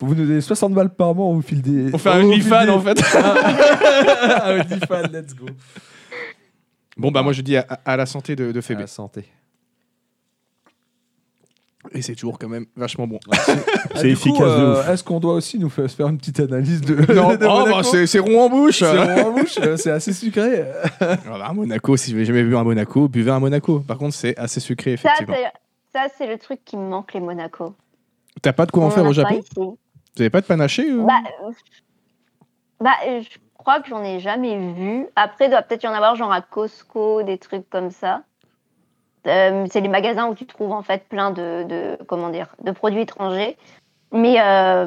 Vous 0.00 0.14
nous 0.14 0.26
donnez 0.26 0.40
60 0.42 0.74
balles 0.74 0.90
par 0.90 1.14
mois, 1.14 1.26
on 1.26 1.34
vous 1.34 1.42
file 1.42 1.62
des. 1.62 1.94
On 1.94 1.98
fait 1.98 2.10
un 2.10 2.20
OnlyFans 2.20 2.64
des- 2.64 2.70
en 2.70 2.80
fait. 2.80 3.00
un 3.16 4.60
OnlyFans, 4.60 5.02
let's 5.12 5.34
go. 5.34 5.46
Bon, 6.98 7.10
bah 7.10 7.22
moi 7.22 7.32
je 7.32 7.42
dis 7.42 7.56
à, 7.56 7.66
à 7.84 7.96
la 7.96 8.06
santé 8.06 8.36
de, 8.36 8.52
de 8.52 8.60
À 8.72 8.78
la 8.78 8.86
santé. 8.86 9.24
Et 11.92 12.02
c'est 12.02 12.14
toujours 12.14 12.38
quand 12.38 12.48
même 12.48 12.66
vachement 12.76 13.06
bon. 13.06 13.18
Ah, 13.94 14.00
C'est 14.00 14.08
coup, 14.08 14.12
efficace 14.12 14.42
euh. 14.42 14.92
Est-ce 14.92 15.02
qu'on 15.02 15.20
doit 15.20 15.32
aussi 15.34 15.58
nous 15.58 15.70
faire, 15.70 15.88
se 15.88 15.96
faire 15.96 16.08
une 16.08 16.18
petite 16.18 16.38
analyse 16.40 16.82
de. 16.82 16.94
non, 17.14 17.30
de 17.36 17.46
oh, 17.46 17.60
Monaco 17.60 17.92
bah, 17.92 18.06
c'est 18.06 18.18
rond 18.18 18.42
en 18.44 18.48
bouche. 18.50 18.80
C'est 18.80 18.90
rond 19.22 19.28
en 19.28 19.32
bouche, 19.32 19.58
euh, 19.62 19.76
c'est 19.78 19.90
assez 19.90 20.12
sucré. 20.12 20.64
Voilà, 21.24 21.48
un 21.48 21.54
Monaco, 21.54 21.96
si 21.96 22.10
vous 22.10 22.16
n'avez 22.16 22.26
jamais 22.26 22.42
vu 22.42 22.56
un 22.56 22.64
Monaco, 22.64 23.08
buvez 23.08 23.30
un 23.30 23.40
Monaco. 23.40 23.80
Par 23.80 23.96
contre, 23.96 24.14
c'est 24.14 24.36
assez 24.36 24.60
sucré, 24.60 24.96
Ça, 24.98 25.08
effectivement. 25.10 25.34
c'est- 25.34 25.98
ça, 25.98 26.06
c'est 26.18 26.26
le 26.26 26.36
truc 26.36 26.60
qui 26.64 26.76
me 26.76 26.86
manque, 26.88 27.14
les 27.14 27.20
Monaco. 27.20 27.74
T'as 28.42 28.52
pas 28.52 28.66
de 28.66 28.70
quoi 28.70 28.84
en 28.84 28.90
faire 28.90 29.06
au 29.06 29.14
Japon. 29.14 29.40
Vous 29.56 29.76
avez 30.18 30.28
pas 30.30 30.42
de 30.42 30.46
panaché 30.46 30.92
ou- 30.92 31.06
Bah, 31.06 31.14
euh, 31.46 31.52
bah, 32.80 32.90
je 33.06 33.28
crois 33.56 33.80
que 33.80 33.88
j'en 33.88 34.02
ai 34.04 34.20
jamais 34.20 34.58
vu. 34.74 35.06
Après, 35.16 35.46
il 35.46 35.50
doit 35.50 35.62
peut-être 35.62 35.84
y 35.84 35.88
en 35.88 35.94
avoir 35.94 36.14
genre 36.16 36.32
à 36.32 36.42
Costco, 36.42 37.22
des 37.22 37.38
trucs 37.38 37.68
comme 37.70 37.90
ça. 37.90 38.22
Euh, 39.26 39.66
c'est 39.70 39.80
les 39.80 39.88
magasins 39.88 40.26
où 40.28 40.34
tu 40.34 40.46
trouves 40.46 40.72
en 40.72 40.82
fait 40.82 41.04
plein 41.08 41.30
de, 41.30 41.64
de 41.64 41.98
comment 42.06 42.28
dire, 42.30 42.48
de 42.62 42.70
produits 42.70 43.00
étrangers. 43.02 43.56
Mais 44.12 44.36
euh, 44.40 44.86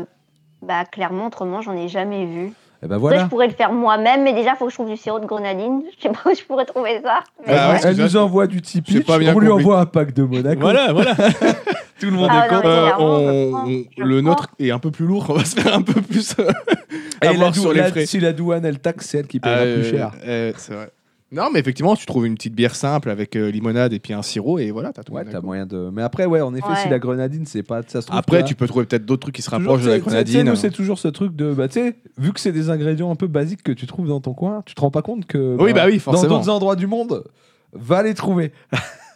bah, 0.62 0.86
clairement, 0.86 1.28
autrement, 1.28 1.62
j'en 1.62 1.74
ai 1.76 1.88
jamais 1.88 2.26
vu. 2.26 2.54
Et 2.82 2.88
ben 2.88 2.98
je 2.98 3.26
pourrais 3.26 3.48
le 3.48 3.54
faire 3.54 3.74
moi-même, 3.74 4.24
mais 4.24 4.32
déjà, 4.32 4.52
il 4.52 4.56
faut 4.56 4.64
que 4.68 4.72
je 4.72 4.76
trouve 4.78 4.88
du 4.90 4.96
sirop 4.96 5.20
de 5.20 5.26
grenadine. 5.26 5.82
Je 5.98 6.04
sais 6.04 6.10
pas 6.14 6.30
où 6.30 6.34
je 6.34 6.42
pourrais 6.46 6.64
trouver 6.64 7.02
ça. 7.04 7.20
Mais 7.46 7.54
Ah 7.54 7.72
ouais, 7.72 7.76
ouais. 7.76 7.82
Elle 7.84 7.98
nous 7.98 8.16
envoie 8.16 8.48
du 8.48 8.62
Tipeee, 8.62 8.94
J'ai 8.94 9.02
pas 9.02 9.20
bien 9.20 9.36
on 9.36 9.40
lui 9.40 9.50
envoie 9.50 9.82
un 9.82 9.86
pack 9.86 10.14
de 10.14 10.24
Monaco. 10.24 10.62
Voilà, 10.62 10.94
voilà. 10.94 11.14
Tout 12.00 12.06
le 12.06 12.12
monde 12.12 12.30
Ah 12.32 12.48
est 12.48 12.52
non, 12.54 12.62
Euh, 12.64 12.92
on- 12.98 13.66
je 13.68 13.74
on- 13.74 13.84
je 13.98 14.04
le 14.04 14.22
nôtre 14.22 14.48
est 14.60 14.72
un 14.72 14.80
peu 14.80 14.92
plus 14.92 15.06
lourd. 15.06 15.26
On 15.28 15.34
va 15.34 15.44
se 15.44 15.60
faire 15.60 15.74
un 15.76 15.82
peu 15.82 16.00
plus 16.02 16.34
euh, 16.40 16.50
Et 17.22 17.36
la 17.36 17.52
sur 17.52 17.74
les 17.74 17.82
la- 17.82 17.90
frais. 17.90 18.06
Si 18.06 18.22
la 18.22 18.32
douane 18.32 18.64
elle 18.64 18.80
taxe, 18.80 19.08
c'est 19.10 19.18
elle 19.18 19.28
qui 19.28 19.42
paye 19.42 19.52
Euh, 19.54 19.82
plus 19.82 19.90
cher. 19.90 20.12
euh, 20.26 20.54
c'est 20.56 20.74
vrai. 20.74 20.90
Non, 21.32 21.50
mais 21.54 21.60
effectivement, 21.60 21.96
tu 21.96 22.08
trouves 22.08 22.26
une 22.26 22.34
petite 22.34 22.56
bière 22.56 22.74
simple 22.76 23.10
avec 23.12 23.36
euh, 23.36 23.52
limonade 23.52 23.94
et 23.94 24.00
puis 24.00 24.14
un 24.14 24.24
sirop 24.24 24.58
et 24.58 24.72
voilà, 24.72 24.92
t'as 24.92 25.04
tout. 25.04 25.14
Ouais, 25.14 25.24
t'as 25.26 25.42
moyen 25.42 25.68
de. 25.68 25.92
Mais 25.94 26.02
après, 26.02 26.26
ouais, 26.26 26.42
en 26.42 26.56
effet, 26.56 26.68
Ouais. 26.68 26.76
si 26.82 26.90
la 26.90 26.98
grenadine, 26.98 27.46
c'est 27.46 27.62
pas. 27.62 27.82
Ça 27.86 28.02
se 28.02 28.08
trouve, 28.08 28.18
Après, 28.20 28.44
tu 28.44 28.56
peux 28.56 28.66
trouver 28.68 28.86
peut-être 28.86 29.06
d'autres 29.06 29.22
trucs 29.22 29.36
qui 29.36 29.44
se 29.44 29.50
toujours, 29.52 29.74
rapprochent 29.74 29.86
de 29.86 29.92
la 29.92 29.98
tu 30.00 30.04
sais- 30.06 30.06
tu 30.06 30.10
sais, 30.10 30.24
grenadine. 30.38 30.50
nous, 30.50 30.56
c'est 30.56 30.72
toujours 30.72 30.98
ce 30.98 31.08
truc 31.08 31.36
de. 31.36 31.54
Bah, 31.54 31.68
tu 31.68 31.74
sais, 31.76 31.96
vu 32.18 32.34
que 32.34 32.40
c'est 32.40 32.52
des 32.52 32.72
ingrédients 32.72 33.12
un 33.12 33.16
peu 33.16 33.28
basiques 33.28 33.62
que 33.62 33.72
tu 33.72 33.86
trouves 33.86 34.08
dans 34.08 34.22
ton 34.22 34.34
coin, 34.34 34.64
tu 34.66 34.74
te 34.74 34.82
rends 34.82 34.90
pas 34.92 35.04
compte 35.04 35.26
que. 35.28 35.56
Oui, 35.60 35.72
bah 35.74 35.84
oui, 35.86 35.98
Dans 35.98 36.00
forcément. 36.14 36.38
d'autres 36.38 36.50
endroits 36.50 36.76
du 36.76 36.88
monde, 36.88 37.24
va 37.74 38.02
les 38.02 38.16
trouver. 38.16 38.52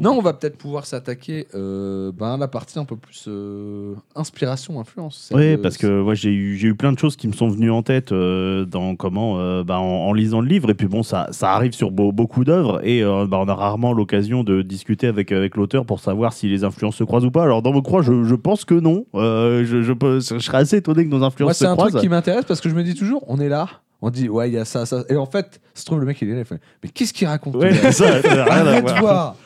Non, 0.00 0.12
on 0.12 0.22
va 0.22 0.32
peut-être 0.32 0.56
pouvoir 0.56 0.86
s'attaquer 0.86 1.46
euh, 1.54 2.12
ben, 2.12 2.34
à 2.34 2.36
la 2.36 2.48
partie 2.48 2.78
un 2.78 2.84
peu 2.84 2.96
plus 2.96 3.26
euh, 3.28 3.94
inspiration, 4.16 4.80
influence. 4.80 5.30
Oui, 5.34 5.56
parce 5.56 5.76
que 5.76 6.02
moi 6.02 6.14
j'ai 6.14 6.30
eu, 6.32 6.74
plein 6.74 6.92
de 6.92 6.98
choses 6.98 7.16
qui 7.16 7.28
me 7.28 7.32
sont 7.32 7.48
venues 7.48 7.70
en 7.70 7.82
tête 7.82 8.12
euh, 8.12 8.64
dans 8.64 8.96
comment 8.96 9.62
bah, 9.64 9.78
en, 9.78 9.82
en 10.08 10.12
lisant 10.12 10.40
le 10.40 10.48
livre 10.48 10.70
et 10.70 10.74
puis 10.74 10.86
bon 10.86 11.02
ça, 11.02 11.28
ça 11.30 11.52
arrive 11.52 11.72
sur 11.72 11.90
beau- 11.90 12.12
beaucoup 12.12 12.44
d'œuvres 12.44 12.80
et 12.86 13.02
bah, 13.02 13.38
on 13.40 13.48
a 13.48 13.54
rarement 13.54 13.92
l'occasion 13.92 14.44
de 14.44 14.62
discuter 14.62 15.06
avec, 15.06 15.32
avec 15.32 15.56
l'auteur 15.56 15.84
pour 15.86 16.00
savoir 16.00 16.32
si 16.32 16.48
les 16.48 16.64
influences 16.64 16.96
se 16.96 17.04
croisent 17.04 17.26
ou 17.26 17.30
pas. 17.30 17.42
Alors 17.44 17.62
dans 17.62 17.72
vos 17.72 17.82
croix, 17.82 18.02
je, 18.02 18.24
je 18.24 18.34
pense 18.34 18.64
que 18.64 18.74
non. 18.74 19.04
Je, 19.14 19.82
je, 19.82 19.92
peux- 19.92 20.20
je 20.20 20.38
serais 20.38 20.58
assez 20.58 20.76
étonné 20.78 21.04
que 21.04 21.10
nos 21.10 21.22
influences 21.22 21.48
Moi, 21.48 21.54
c'est 21.54 21.64
se 21.64 21.70
un 21.70 21.74
croisent. 21.74 21.90
truc 21.92 22.02
qui 22.02 22.08
m'intéresse 22.08 22.44
parce 22.46 22.60
que 22.60 22.68
je 22.68 22.74
me 22.74 22.82
dis 22.82 22.94
toujours, 22.94 23.24
on 23.28 23.38
est 23.40 23.48
là, 23.48 23.68
on 24.00 24.10
dit, 24.10 24.28
ouais, 24.28 24.48
il 24.50 24.54
y 24.54 24.58
a 24.58 24.64
ça, 24.64 24.84
ça. 24.86 25.04
Et 25.08 25.16
en 25.16 25.26
fait, 25.26 25.60
se 25.74 25.84
trouve, 25.84 26.00
le 26.00 26.06
mec, 26.06 26.20
il 26.22 26.28
est 26.28 26.32
là, 26.34 26.38
il 26.40 26.44
fait, 26.44 26.60
mais 26.82 26.88
qu'est-ce 26.88 27.12
qu'il 27.12 27.26
raconte 27.28 27.54
Ouais, 27.56 27.72
ça, 27.92 28.20
ça 28.20 28.34
n'a 28.34 28.44
rien 28.44 28.66
à 28.66 28.70
Arrête 28.70 28.98
voir. 28.98 29.36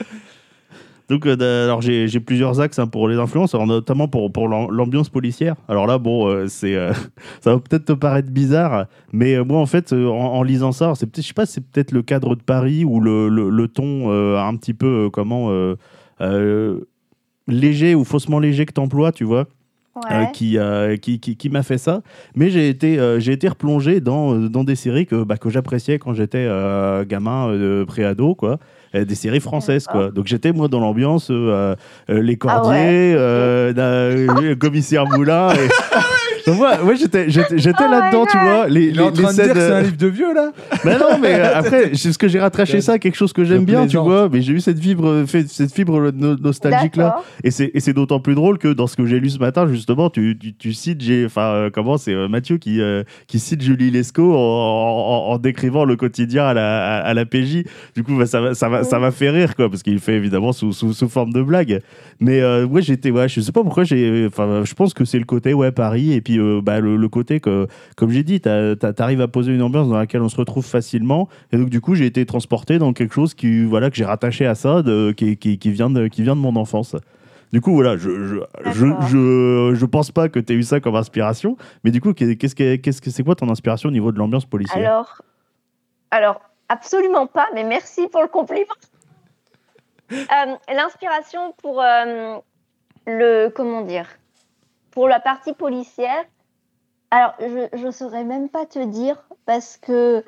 Donc, 1.09 1.25
euh, 1.27 1.65
alors 1.65 1.83
j'ai 1.83 2.09
j'ai 2.09 2.19
plusieurs 2.21 2.61
axes 2.61 2.79
hein, 2.81 2.87
pour 2.89 3.09
les 3.09 3.17
influences, 3.17 3.55
alors 3.55 3.67
notamment 3.67 4.09
pour, 4.09 4.33
pour 4.33 4.49
l'am- 4.49 4.71
l'ambiance 4.71 5.09
policière. 5.09 5.55
Alors 5.69 5.87
là, 5.87 5.99
bon, 5.99 6.27
euh, 6.29 6.47
c'est, 6.49 6.75
euh, 6.75 6.93
ça 7.41 7.55
va 7.55 7.61
peut-être 7.61 7.85
te 7.85 7.93
paraître 7.93 8.31
bizarre, 8.31 8.87
mais 9.13 9.39
moi, 9.45 9.59
en 9.61 9.67
fait, 9.67 9.93
en, 9.93 9.97
en 10.09 10.43
lisant 10.43 10.73
ça, 10.73 10.93
c'est 10.97 11.07
peut-être, 11.07 11.23
je 11.23 11.29
sais 11.29 11.35
pas, 11.35 11.47
c'est 11.47 11.61
peut-être 11.65 11.93
le 11.93 12.03
cadre 12.03 12.35
de 12.35 12.43
Paris 12.43 12.85
ou 12.85 13.01
le, 13.01 13.29
le, 13.29 13.51
le 13.51 13.69
ton 13.69 14.11
un 14.37 14.57
petit 14.57 14.75
peu 14.75 15.09
comment 15.13 15.51
léger 17.49 17.95
ou 17.95 18.05
faussement 18.05 18.39
léger 18.39 18.67
que 18.67 18.73
t'emploies, 18.73 19.13
tu 19.13 19.25
vois. 19.25 19.47
euh, 20.13 20.27
qui, 20.33 20.59
euh, 20.59 20.97
qui, 20.99 21.21
qui, 21.21 21.37
qui 21.37 21.49
m'a 21.49 21.63
fait 21.63 21.79
ça. 21.79 22.03
Mais 22.35 22.51
j'ai 22.51 22.69
été, 22.69 22.99
euh, 22.99 23.19
j'ai 23.19 23.33
été 23.33 23.49
replongé 23.49 24.01
dans, 24.01 24.35
dans 24.37 24.63
des 24.63 24.75
séries 24.77 25.07
que, 25.07 25.25
bah, 25.25 25.39
que 25.39 25.49
j'appréciais 25.49 25.99
quand 25.99 26.13
j'étais 26.13 26.47
gamin, 27.09 27.85
pré-ado, 27.87 28.35
quoi. 28.35 28.59
Euh, 28.97 29.05
des 29.05 29.15
séries 29.15 29.41
françaises, 29.41 29.87
quoi. 29.87 30.11
Donc 30.11 30.27
j'étais, 30.27 30.53
moi, 30.53 30.69
dans 30.69 30.81
l'ambiance, 30.81 31.29
euh, 31.31 31.75
euh, 32.11 32.23
Les 32.23 32.35
Ah 32.35 32.37
Cordiers, 32.37 32.81
ouais. 32.81 33.15
euh, 33.17 33.73
le 34.41 34.55
Commissaire 34.55 35.07
Moulin. 35.07 35.51
et- 35.53 35.69
Donc, 36.47 36.57
moi, 36.59 36.79
moi, 36.83 36.95
j'étais, 36.95 37.29
j'étais, 37.29 37.59
j'étais 37.59 37.85
Oh 37.87 37.91
là-dedans, 37.91 38.25
tu 38.31 38.39
vois. 38.39 38.69
Les, 38.69 38.91
en 38.91 38.93
les- 38.93 38.93
les 38.93 38.95
train 38.95 39.11
de 39.11 39.19
dire 39.19 39.31
scènes, 39.33 39.53
que 39.55 39.61
c'est 39.61 39.73
un 39.73 39.83
livre 39.83 39.97
de 39.97 40.07
vieux, 40.07 40.35
là 40.35 40.53
mais 40.85 40.99
non, 40.99 41.19
mais 41.21 41.35
euh, 41.35 41.51
après, 41.57 41.91
c'est 41.95 42.13
ce 42.13 42.19
que 42.19 42.29
j'ai 42.29 42.39
rattaché 42.41 42.81
ça 42.81 42.99
quelque 42.99 43.17
chose 43.17 43.33
que 43.33 43.45
j'aime 43.45 43.65
bien, 43.65 43.87
tu 43.87 43.97
vois. 43.99 44.29
Mais 44.31 44.43
j'ai 44.43 44.53
eu 44.53 44.61
cette 44.61 44.79
fibre, 44.79 45.25
cette 45.49 45.73
fibre 45.75 46.11
no- 46.15 46.37
nostalgique 46.37 46.97
là. 46.97 47.05
D'accord. 47.07 47.25
Et 47.43 47.51
c'est 47.51 47.71
et 47.75 47.81
c'est 47.81 47.93
d'autant 47.93 48.21
plus 48.21 48.35
drôle 48.35 48.59
que 48.59 48.69
dans 48.73 48.87
ce 48.87 48.97
que 48.97 49.07
j'ai 49.07 49.19
lu 49.21 49.29
ce 49.31 49.39
matin, 49.39 49.67
justement, 49.67 50.09
tu, 50.11 50.37
tu, 50.41 50.55
tu 50.55 50.73
cites, 50.73 51.01
j'ai, 51.01 51.25
enfin, 51.27 51.43
euh, 51.55 51.71
comment 51.73 51.97
c'est 51.99 52.15
euh, 52.15 52.29
Mathieu 52.29 52.59
qui, 52.59 52.81
euh, 52.81 53.03
qui 53.27 53.39
cite 53.39 53.61
Julie 53.63 53.91
Lescaut 53.91 54.35
en, 54.35 54.39
en- 54.39 55.33
en 55.33 55.39
décrivant 55.39 55.85
le 55.85 55.97
quotidien 55.97 56.45
à 56.47 56.55
la, 56.55 56.97
à, 56.99 57.01
à 57.01 57.15
la 57.15 57.25
PJ. 57.25 57.65
Du 57.95 58.03
coup, 58.05 58.17
bah, 58.17 58.27
ça 58.27 58.41
m'a 58.41 58.55
ça 58.55 58.85
ça 58.85 58.99
m'a 58.99 59.11
fait 59.11 59.31
rire, 59.31 59.57
quoi, 59.57 59.69
parce 59.69 59.83
qu'il 59.83 59.99
fait 59.99 60.15
évidemment 60.15 60.53
sous, 60.53 60.73
sous, 60.73 60.93
sous 60.93 61.09
forme 61.09 61.33
de 61.33 61.43
blague. 61.43 61.81
Mais 62.21 62.41
euh, 62.41 62.65
ouais, 62.67 62.83
j'étais, 62.83 63.11
ouais, 63.11 63.29
je 63.29 63.41
sais 63.41 63.53
pas 63.53 63.63
pourquoi 63.63 63.85
j'ai, 63.85 64.27
enfin, 64.29 64.63
je 64.65 64.75
pense 64.75 64.95
que 64.95 65.05
c'est 65.05 65.19
le 65.19 65.25
côté, 65.25 65.53
ouais, 65.55 65.73
Paris, 65.73 66.13
et 66.13 66.21
puis 66.21 66.36
euh, 66.39 66.61
bah, 66.63 66.81
le, 66.81 66.97
le 66.97 67.09
côté 67.09 67.41
que, 67.41 67.67
comme 67.97 68.11
j'ai 68.11 68.23
dit, 68.23 68.41
t'arrives 68.41 69.21
à 69.21 69.29
poser 69.29 69.53
une 69.53 69.63
ambiance 69.63 69.89
dans 69.89 69.97
laquelle 69.97 70.23
on 70.23 70.29
se 70.29 70.37
retrouve 70.37 70.65
facilement. 70.65 71.29
Et 71.53 71.57
donc, 71.57 71.69
du 71.69 71.81
coup, 71.81 71.95
j'ai 71.95 72.07
été 72.07 72.25
transporté 72.27 72.79
dans 72.79 72.93
quelque 72.93 73.15
chose 73.15 73.35
qui, 73.35 73.65
voilà, 73.65 73.91
que 73.91 73.97
j'ai 73.97 74.05
rattaché 74.05 74.47
à 74.47 74.55
ça, 74.55 74.83
de, 74.83 75.13
qui, 75.13 75.37
qui, 75.37 75.59
qui 75.59 75.71
vient 75.71 75.91
de, 75.91 76.09
qui 76.09 76.23
vient 76.23 76.37
de 76.37 76.41
mon 76.41 76.57
enfance. 76.57 76.97
Du 77.53 77.61
coup, 77.61 77.73
voilà, 77.73 77.97
je, 77.97 78.11
je, 78.11 78.37
je, 78.73 78.87
D'accord. 78.87 79.03
je, 79.09 79.73
je 79.75 79.87
pense 79.87 80.11
pas 80.11 80.29
que 80.29 80.41
tu 80.41 80.53
aies 80.53 80.57
eu 80.57 80.63
ça 80.63 80.81
comme 80.81 80.97
inspiration, 80.97 81.57
mais 81.85 81.91
du 81.91 82.01
coup, 82.01 82.13
qu'est-ce 82.13 82.55
que 82.55 83.11
c'est 83.11 83.23
quoi 83.23 83.35
ton 83.35 83.49
inspiration 83.49 83.89
au 83.89 83.93
niveau 83.93 84.11
de 84.13 84.19
l'ambiance 84.19 84.45
policière? 84.45 84.79
Alors, 84.79 85.23
alors, 86.11 86.41
absolument 86.69 87.27
pas, 87.27 87.47
mais 87.55 87.65
merci 87.65 88.09
pour 88.09 88.23
le 88.23 88.29
compliment. 88.29 88.75
Euh, 90.13 90.55
L'inspiration 90.73 91.53
pour 91.61 91.83
euh, 91.83 92.39
le, 93.09 93.49
comment 93.49 93.83
dire, 93.83 94.07
pour 94.97 95.09
la 95.09 95.21
partie 95.21 95.53
policière, 95.53 96.25
alors 97.11 97.35
je 97.39 97.87
ne 97.87 97.91
saurais 97.91 98.25
même 98.25 98.49
pas 98.49 98.65
te 98.65 98.79
dire 98.79 99.23
parce 99.45 99.77
que 99.77 100.25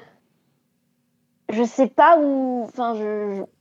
je 1.49 1.65
sais 1.65 1.87
pas 1.87 2.19
où, 2.19 2.65
enfin, 2.69 2.93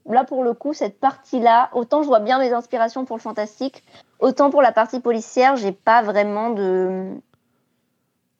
là 0.04 0.24
pour 0.24 0.44
le 0.44 0.52
coup, 0.52 0.74
cette 0.74 1.00
partie-là, 1.00 1.70
autant 1.72 2.02
je 2.02 2.08
vois 2.08 2.20
bien 2.20 2.38
mes 2.38 2.52
inspirations 2.52 3.06
pour 3.06 3.16
le 3.16 3.22
fantastique, 3.22 3.84
autant 4.20 4.50
pour 4.50 4.60
la 4.60 4.70
partie 4.70 5.00
policière, 5.00 5.56
j'ai 5.56 5.72
pas 5.72 6.02
vraiment 6.02 6.50
de, 6.50 7.14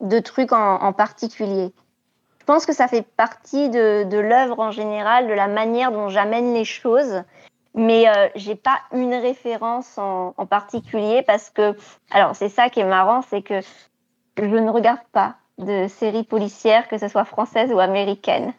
de 0.01 0.19
trucs 0.19 0.53
en, 0.53 0.75
en 0.75 0.93
particulier. 0.93 1.73
Je 2.39 2.45
pense 2.45 2.67
que 2.67 2.73
ça 2.73 2.87
fait 2.87 3.01
partie 3.01 3.69
de, 3.69 4.03
de 4.03 4.17
l'œuvre 4.19 4.59
en 4.59 4.69
général, 4.69 5.27
de 5.27 5.33
la 5.33 5.47
manière 5.47 5.91
dont 5.91 6.09
j'amène 6.09 6.53
les 6.53 6.65
choses. 6.65 7.23
Mais 7.75 8.07
euh, 8.09 8.27
j'ai 8.35 8.55
pas 8.55 8.79
une 8.93 9.13
référence 9.13 9.97
en, 9.97 10.33
en 10.37 10.45
particulier 10.45 11.23
parce 11.27 11.49
que, 11.49 11.75
alors 12.11 12.35
c'est 12.35 12.49
ça 12.49 12.69
qui 12.69 12.79
est 12.79 12.85
marrant, 12.85 13.21
c'est 13.29 13.41
que 13.41 13.61
je 14.37 14.43
ne 14.45 14.69
regarde 14.69 14.99
pas 15.11 15.35
de 15.59 15.87
séries 15.87 16.23
policières, 16.23 16.87
que 16.87 16.97
ce 16.97 17.07
soit 17.07 17.25
françaises 17.25 17.71
ou 17.71 17.79
américaines. 17.79 18.53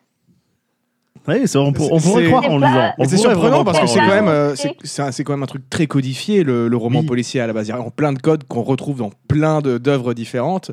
Oui, 1.29 1.47
c'est- 1.47 1.59
on, 1.59 1.73
pour- 1.73 1.93
on 1.93 2.01
pourrait 2.01 2.25
croire 2.27 2.45
en 2.51 2.59
lisant. 2.59 2.93
c'est 3.01 3.17
surprenant 3.17 3.41
vraiment 3.41 3.65
parce 3.65 3.79
que 3.81 3.85
croire 3.85 3.95
c'est 3.95 4.01
en 4.01 4.09
quand 4.09 4.15
lisant. 4.15 4.25
même, 4.27 4.35
euh, 4.35 5.23
quand 5.25 5.33
même 5.33 5.43
un 5.43 5.47
truc 5.47 5.69
très 5.69 5.87
codifié, 5.87 6.45
le, 6.45 6.69
le 6.69 6.77
roman 6.77 7.01
Oui. 7.01 7.07
policier 7.07 7.41
à 7.41 7.47
la 7.47 7.53
base. 7.53 7.69
Il 7.69 7.71
y 7.71 7.75
a 7.75 7.91
plein 7.91 8.13
de 8.13 8.19
codes 8.21 8.45
qu'on 8.45 8.63
retrouve 8.63 8.99
dans 8.99 9.11
plein 9.29 9.61
de- 9.61 9.77
d'œuvres 9.79 10.15
différentes. 10.15 10.71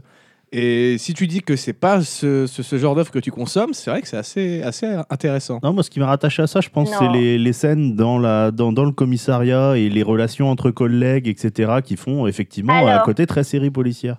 Et 0.54 0.98
si 0.98 1.14
tu 1.14 1.28
dis 1.28 1.42
que 1.42 1.58
c'est 1.58 1.74
pas 1.74 2.02
ce, 2.02 2.48
ce- 2.48 2.64
ce 2.64 2.78
genre 2.78 2.96
d'œuvre 2.96 3.12
que 3.12 3.20
tu 3.20 3.32
consommes, 3.32 3.74
c'est 3.74 3.92
vrai 3.92 4.02
que 4.02 4.08
c'est 4.08 4.16
assez, 4.18 4.62
assez 4.64 4.88
intéressant. 5.10 5.60
Non, 5.62 5.74
moi, 5.74 5.84
ce 5.84 5.90
qui 5.90 6.00
m'a 6.00 6.06
rattaché 6.08 6.42
à 6.42 6.48
ça, 6.48 6.62
je 6.62 6.70
pense, 6.70 6.90
c'est 6.90 7.10
les, 7.10 7.38
les 7.38 7.54
scènes 7.54 7.96
dans, 7.96 8.18
la, 8.18 8.52
dans, 8.52 8.72
dans 8.72 8.86
le 8.86 8.92
commissariat 8.94 9.76
et 9.76 9.90
les 9.90 10.04
relations 10.04 10.50
entre 10.50 10.72
collègues, 10.72 11.28
etc., 11.28 11.82
qui 11.84 11.98
font 11.98 12.28
effectivement 12.28 12.88
un 12.88 12.92
Alors. 12.92 13.04
côté 13.04 13.28
très 13.28 13.44
série 13.44 13.72
policière. 13.72 14.18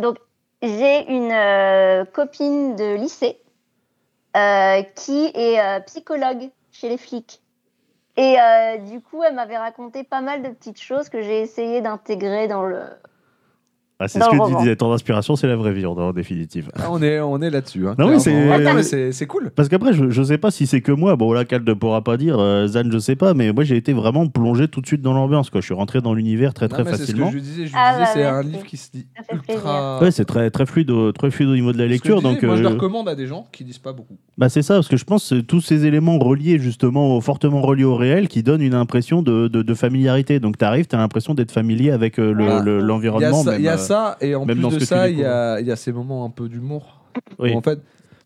Donc, 0.00 0.18
j'ai 0.62 1.10
une 1.10 1.32
euh, 1.32 2.04
copine 2.04 2.76
de 2.76 2.94
lycée 2.94 3.38
euh, 4.36 4.82
qui 4.94 5.26
est 5.34 5.58
euh, 5.60 5.80
psychologue 5.80 6.50
chez 6.70 6.88
les 6.88 6.98
flics. 6.98 7.40
Et 8.16 8.36
euh, 8.38 8.78
du 8.78 9.00
coup, 9.00 9.22
elle 9.24 9.34
m'avait 9.34 9.58
raconté 9.58 10.04
pas 10.04 10.20
mal 10.20 10.42
de 10.42 10.50
petites 10.50 10.80
choses 10.80 11.08
que 11.08 11.20
j'ai 11.20 11.40
essayé 11.40 11.80
d'intégrer 11.80 12.46
dans 12.46 12.62
le. 12.64 12.78
Ah, 14.04 14.08
c'est 14.08 14.18
ce 14.20 14.24
que 14.28 14.50
tu 14.50 14.56
disais, 14.58 14.76
ton 14.76 14.92
inspiration, 14.92 15.36
c'est 15.36 15.46
la 15.46 15.56
vraie 15.56 15.72
vie, 15.72 15.86
en, 15.86 15.92
en 15.96 16.12
définitive. 16.12 16.70
Ah, 16.76 16.88
On 16.90 17.02
est, 17.02 17.20
on 17.20 17.40
est 17.40 17.50
là-dessus. 17.50 17.86
Hein, 17.86 17.94
Non, 17.98 18.08
oui, 18.08 18.20
clairement. 18.22 18.82
c'est- 18.82 19.26
cool. 19.26 19.50
Parce 19.54 19.68
qu'après, 19.68 19.92
je, 19.92 20.10
je 20.10 20.22
sais 20.22 20.38
pas 20.38 20.50
si 20.50 20.66
c'est 20.66 20.80
que 20.80 20.92
moi. 20.92 21.16
Bon, 21.16 21.32
là, 21.32 21.44
Cal 21.44 21.62
ne 21.64 21.72
pourra 21.74 22.02
pas 22.02 22.16
dire. 22.16 22.36
euh, 22.38 22.66
Zan, 22.66 22.90
je 22.90 22.98
sais 22.98 23.16
pas. 23.16 23.34
Mais 23.34 23.52
moi, 23.52 23.64
j'ai 23.64 23.76
été 23.76 23.92
vraiment 23.92 24.26
plongé 24.26 24.66
tout 24.68 24.80
de 24.80 24.86
suite 24.86 25.02
dans 25.02 25.12
l'ambiance. 25.12 25.50
quoi. 25.50 25.60
Je 25.60 25.66
suis 25.66 25.74
rentré 25.74 26.00
dans 26.00 26.14
l'univers 26.14 26.52
très, 26.54 26.66
Non, 26.66 26.70
très 26.74 26.84
mais 26.84 26.90
C'est 26.90 26.96
ce 26.96 27.00
que 27.02 27.06
facilement. 27.06 27.30
je 27.30 27.38
disais. 27.38 27.66
Je 27.66 27.72
Ah, 27.74 27.92
disais, 27.92 28.04
bah, 28.04 28.10
c'est 28.14 28.24
un 28.24 28.42
livre 28.42 28.64
qui 28.64 28.76
se 28.76 28.90
dit 28.90 29.06
ultra. 29.32 30.00
Ouais, 30.02 30.10
c'est 30.10 30.24
très, 30.24 30.50
très, 30.50 30.66
fluide, 30.66 30.90
au- 30.90 31.12
très 31.12 31.30
fluide 31.30 31.48
au 31.48 31.54
niveau 31.54 31.72
de 31.72 31.78
la 31.78 31.86
lecture. 31.86 32.16
disais, 32.20 32.34
donc, 32.34 32.42
moi, 32.42 32.56
je 32.56 32.60
euh, 32.64 32.68
le 32.68 32.74
recommande 32.74 33.08
à 33.08 33.14
des 33.14 33.26
gens 33.26 33.46
qui 33.52 33.64
lisent 33.64 33.78
pas 33.78 33.92
beaucoup. 33.92 34.16
bah, 34.36 34.48
c'est 34.48 34.62
ça, 34.62 34.74
parce 34.74 34.88
que 34.88 34.96
je 34.96 35.04
pense 35.04 35.28
que 35.28 35.36
c'est 35.36 35.42
tous 35.46 35.60
ces 35.60 35.86
éléments 35.86 36.18
reliés, 36.18 36.58
justement, 36.58 37.16
au- 37.16 37.20
fortement 37.20 37.60
reliés 37.62 37.84
au 37.84 37.96
réel, 37.96 38.28
qui 38.28 38.42
donnent 38.42 38.62
une 38.62 38.74
impression 38.74 39.22
de, 39.22 39.48
de, 39.48 39.62
de 39.62 39.74
familiarité. 39.74 40.40
Donc, 40.40 40.58
tu 40.58 40.64
arrives, 40.64 40.86
tu 40.86 40.96
as 40.96 40.98
l'impression 40.98 41.34
d'être 41.34 41.52
familier 41.52 41.90
avec 41.90 42.18
euh, 42.18 42.32
le- 42.32 42.48
Ah. 42.50 42.62
le- 42.62 42.72
Il 42.72 42.80
y 42.80 42.82
a 42.82 42.86
l'environnement. 42.86 43.42
Ça, 43.92 44.12
euh, 44.22 44.26
et 44.26 44.34
en 44.34 44.44
même 44.44 44.56
plus 44.56 44.62
dans 44.62 44.70
ce 44.70 44.74
de 44.76 44.80
que 44.80 44.84
tu 44.84 44.88
ça, 44.88 45.08
il 45.08 45.18
y 45.18 45.24
a, 45.24 45.60
il 45.60 45.66
y 45.66 45.70
a 45.72 45.76
ces 45.76 45.92
moments 45.92 46.24
un 46.24 46.30
peu 46.30 46.48
d'humour. 46.48 47.00
oui. 47.38 47.52
où, 47.52 47.58
En 47.58 47.62
fait, 47.62 47.78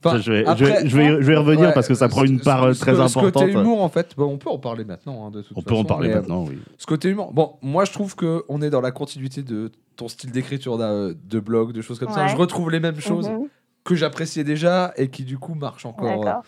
enfin, 0.05 0.19
je, 0.19 0.33
vais, 0.33 0.45
je, 0.45 0.49
après- 0.51 0.83
vais, 0.83 0.89
je, 0.89 0.97
vais, 0.97 1.07
je 1.09 1.27
vais 1.27 1.33
y 1.33 1.37
revenir 1.37 1.69
Ouais, 1.69 1.75
parce 1.75 1.89
que 1.89 1.95
ça 1.95 2.09
prend 2.09 2.25
une 2.25 2.39
ce- 2.39 2.45
part 2.45 2.63
ce- 2.63 2.67
euh, 2.69 2.75
ce- 2.75 2.81
très 2.81 2.95
ce 2.95 3.01
importante. 3.01 3.33
côté 3.33 3.53
humour, 3.53 3.83
en 3.83 3.89
fait, 3.89 4.15
bon, 4.17 4.27
on 4.33 4.39
peut 4.39 4.51
en 4.51 4.59
parler 4.59 4.85
maintenant, 4.85 5.27
hein, 5.27 5.31
de 5.31 5.43
toute 5.43 5.53
On 5.57 5.63
façon. 5.63 5.67
peut 5.75 5.81
en 5.81 5.85
parler 5.85 6.09
mais, 6.09 6.15
euh, 6.15 6.21
maintenant, 6.21 6.45
oui. 6.45 6.59
Ce 6.79 6.87
côté 6.87 7.09
humour. 7.09 7.33
Bon, 7.33 7.55
moi, 7.63 7.85
je 7.85 7.93
trouve 7.93 8.15
qu'on 8.17 8.63
est 8.63 8.71
dans 8.71 8.81
la 8.81 8.91
continuité 8.93 9.43
de 9.43 9.71
ton 9.97 10.09
style 10.09 10.31
d'écriture 10.31 10.79
d'un- 10.79 11.13
de 11.13 11.41
blog, 11.41 11.73
de 11.73 11.81
choses 11.83 11.99
comme 11.99 12.11
ça. 12.13 12.23
Ouais. 12.25 12.29
Je 12.29 12.37
retrouve 12.37 12.71
les 12.71 12.81
mêmes 12.81 13.01
choses 13.01 13.29
Mhm, 13.29 13.49
que 13.85 13.95
j'appréciais 13.95 14.45
déjà 14.45 14.93
et 14.97 15.09
qui, 15.09 15.25
du 15.25 15.39
coup, 15.39 15.55
marchent 15.55 15.87
encore. 15.87 16.21
D'accord. 16.25 16.43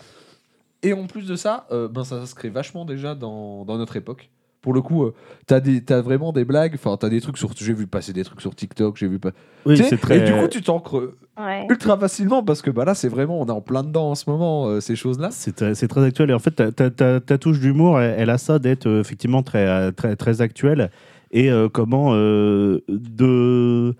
Et 0.82 0.92
en 0.92 1.06
plus 1.06 1.26
de 1.26 1.34
ça, 1.34 1.66
euh, 1.72 1.88
ben, 1.88 2.04
ça 2.04 2.20
s'inscrit 2.20 2.50
vachement 2.50 2.84
déjà 2.84 3.14
dans, 3.16 3.64
dans 3.64 3.78
notre 3.78 3.96
époque. 3.96 4.30
Pour 4.68 4.74
le 4.74 4.82
coup, 4.82 5.04
euh, 5.04 5.14
t'as 5.46 5.60
des- 5.60 5.82
t'as 5.82 6.02
vraiment 6.02 6.30
des 6.30 6.44
blagues, 6.44 6.72
enfin, 6.74 6.94
t'as 7.00 7.08
des 7.08 7.22
trucs 7.22 7.38
sur. 7.38 7.48
J'ai 7.56 7.72
vu 7.72 7.86
passer 7.86 8.12
des 8.12 8.22
trucs 8.22 8.42
sur 8.42 8.54
TikTok, 8.54 8.98
j'ai 8.98 9.08
vu 9.08 9.18
pas. 9.18 9.30
Oui, 9.64 9.76
Tu 9.76 9.82
sais, 9.82 9.88
c'est 9.88 9.96
très. 9.96 10.18
Et 10.18 10.20
du 10.20 10.32
coup, 10.34 10.46
tu 10.46 10.60
t'ancres 10.60 11.14
Ouais. 11.40 11.66
ultra 11.70 11.96
facilement 11.96 12.42
parce 12.42 12.60
que 12.60 12.70
bah, 12.70 12.84
là, 12.84 12.94
c'est 12.94 13.08
vraiment, 13.08 13.40
on 13.40 13.46
est 13.46 13.50
en 13.50 13.62
plein 13.62 13.82
dedans 13.82 14.10
en 14.10 14.14
ce 14.14 14.28
moment, 14.28 14.66
euh, 14.68 14.80
ces 14.80 14.94
choses-là. 14.94 15.30
C'est 15.30 15.56
très, 15.56 15.74
c'est 15.74 15.88
très 15.88 16.04
actuel. 16.04 16.28
Et 16.28 16.34
en 16.34 16.38
fait, 16.38 16.50
ta, 16.50 16.70
ta- 16.70 16.90
ta- 16.90 17.20
ta 17.20 17.38
touche 17.38 17.60
d'humour, 17.60 17.98
elle, 17.98 18.14
elle 18.18 18.28
a 18.28 18.36
ça 18.36 18.58
d'être 18.58 18.86
euh, 18.86 19.00
effectivement 19.00 19.42
très, 19.42 19.90
très, 19.92 20.14
très 20.16 20.42
actuelle. 20.42 20.90
Et 21.30 21.50
euh, 21.50 21.70
comment 21.70 22.10
euh, 22.12 22.80
de. 22.88 23.94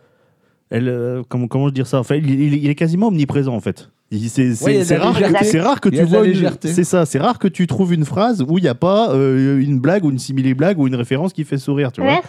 Elle, 0.68 0.88
euh, 0.88 1.22
comment, 1.30 1.48
comment 1.48 1.70
dire 1.70 1.86
ça? 1.86 1.98
Enfin, 1.98 2.16
il, 2.16 2.28
il- 2.28 2.54
il 2.62 2.68
est 2.68 2.74
quasiment 2.74 3.08
omniprésent 3.08 3.54
en 3.54 3.60
fait. 3.60 3.88
C'est 4.10 4.62
Ouais, 4.64 4.82
rare, 4.96 5.18
que- 5.18 5.58
rare 5.58 5.80
tu 5.90 6.02
vois 6.04 6.20
une- 6.20 6.32
légèreté. 6.32 6.68
C'est 6.68 6.84
ça, 6.84 7.04
c'est 7.04 7.18
rare 7.18 7.38
que 7.38 7.48
tu 7.48 7.66
trouves 7.66 7.92
une 7.92 8.06
phrase 8.06 8.42
où 8.48 8.56
il 8.58 8.62
n'y 8.62 8.68
a 8.68 8.74
pas 8.74 9.10
euh, 9.12 9.58
une 9.60 9.78
blague 9.80 10.04
ou 10.04 10.10
une 10.10 10.18
simili-blague 10.18 10.78
ou 10.78 10.86
une 10.86 10.94
référence 10.94 11.34
qui 11.34 11.44
fait 11.44 11.58
sourire, 11.58 11.92
tu 11.92 12.00
vois. 12.00 12.12
Merci. 12.12 12.28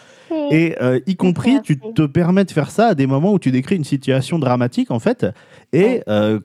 Et 0.56 0.76
euh, 0.82 1.00
y 1.08 1.16
compris, 1.16 1.62
tu 1.64 1.80
te 1.80 2.02
permets 2.06 2.44
de 2.44 2.52
faire 2.52 2.70
ça 2.70 2.88
à 2.88 2.96
des 2.96 3.08
moments 3.08 3.32
où 3.34 3.40
tu 3.40 3.50
décris 3.52 3.78
une 3.78 3.84
situation 3.86 4.40
dramatique, 4.40 4.92
en 4.92 5.00
fait. 5.00 5.26
Et 5.72 5.82
Ouais. 5.84 6.04
euh, 6.10 6.40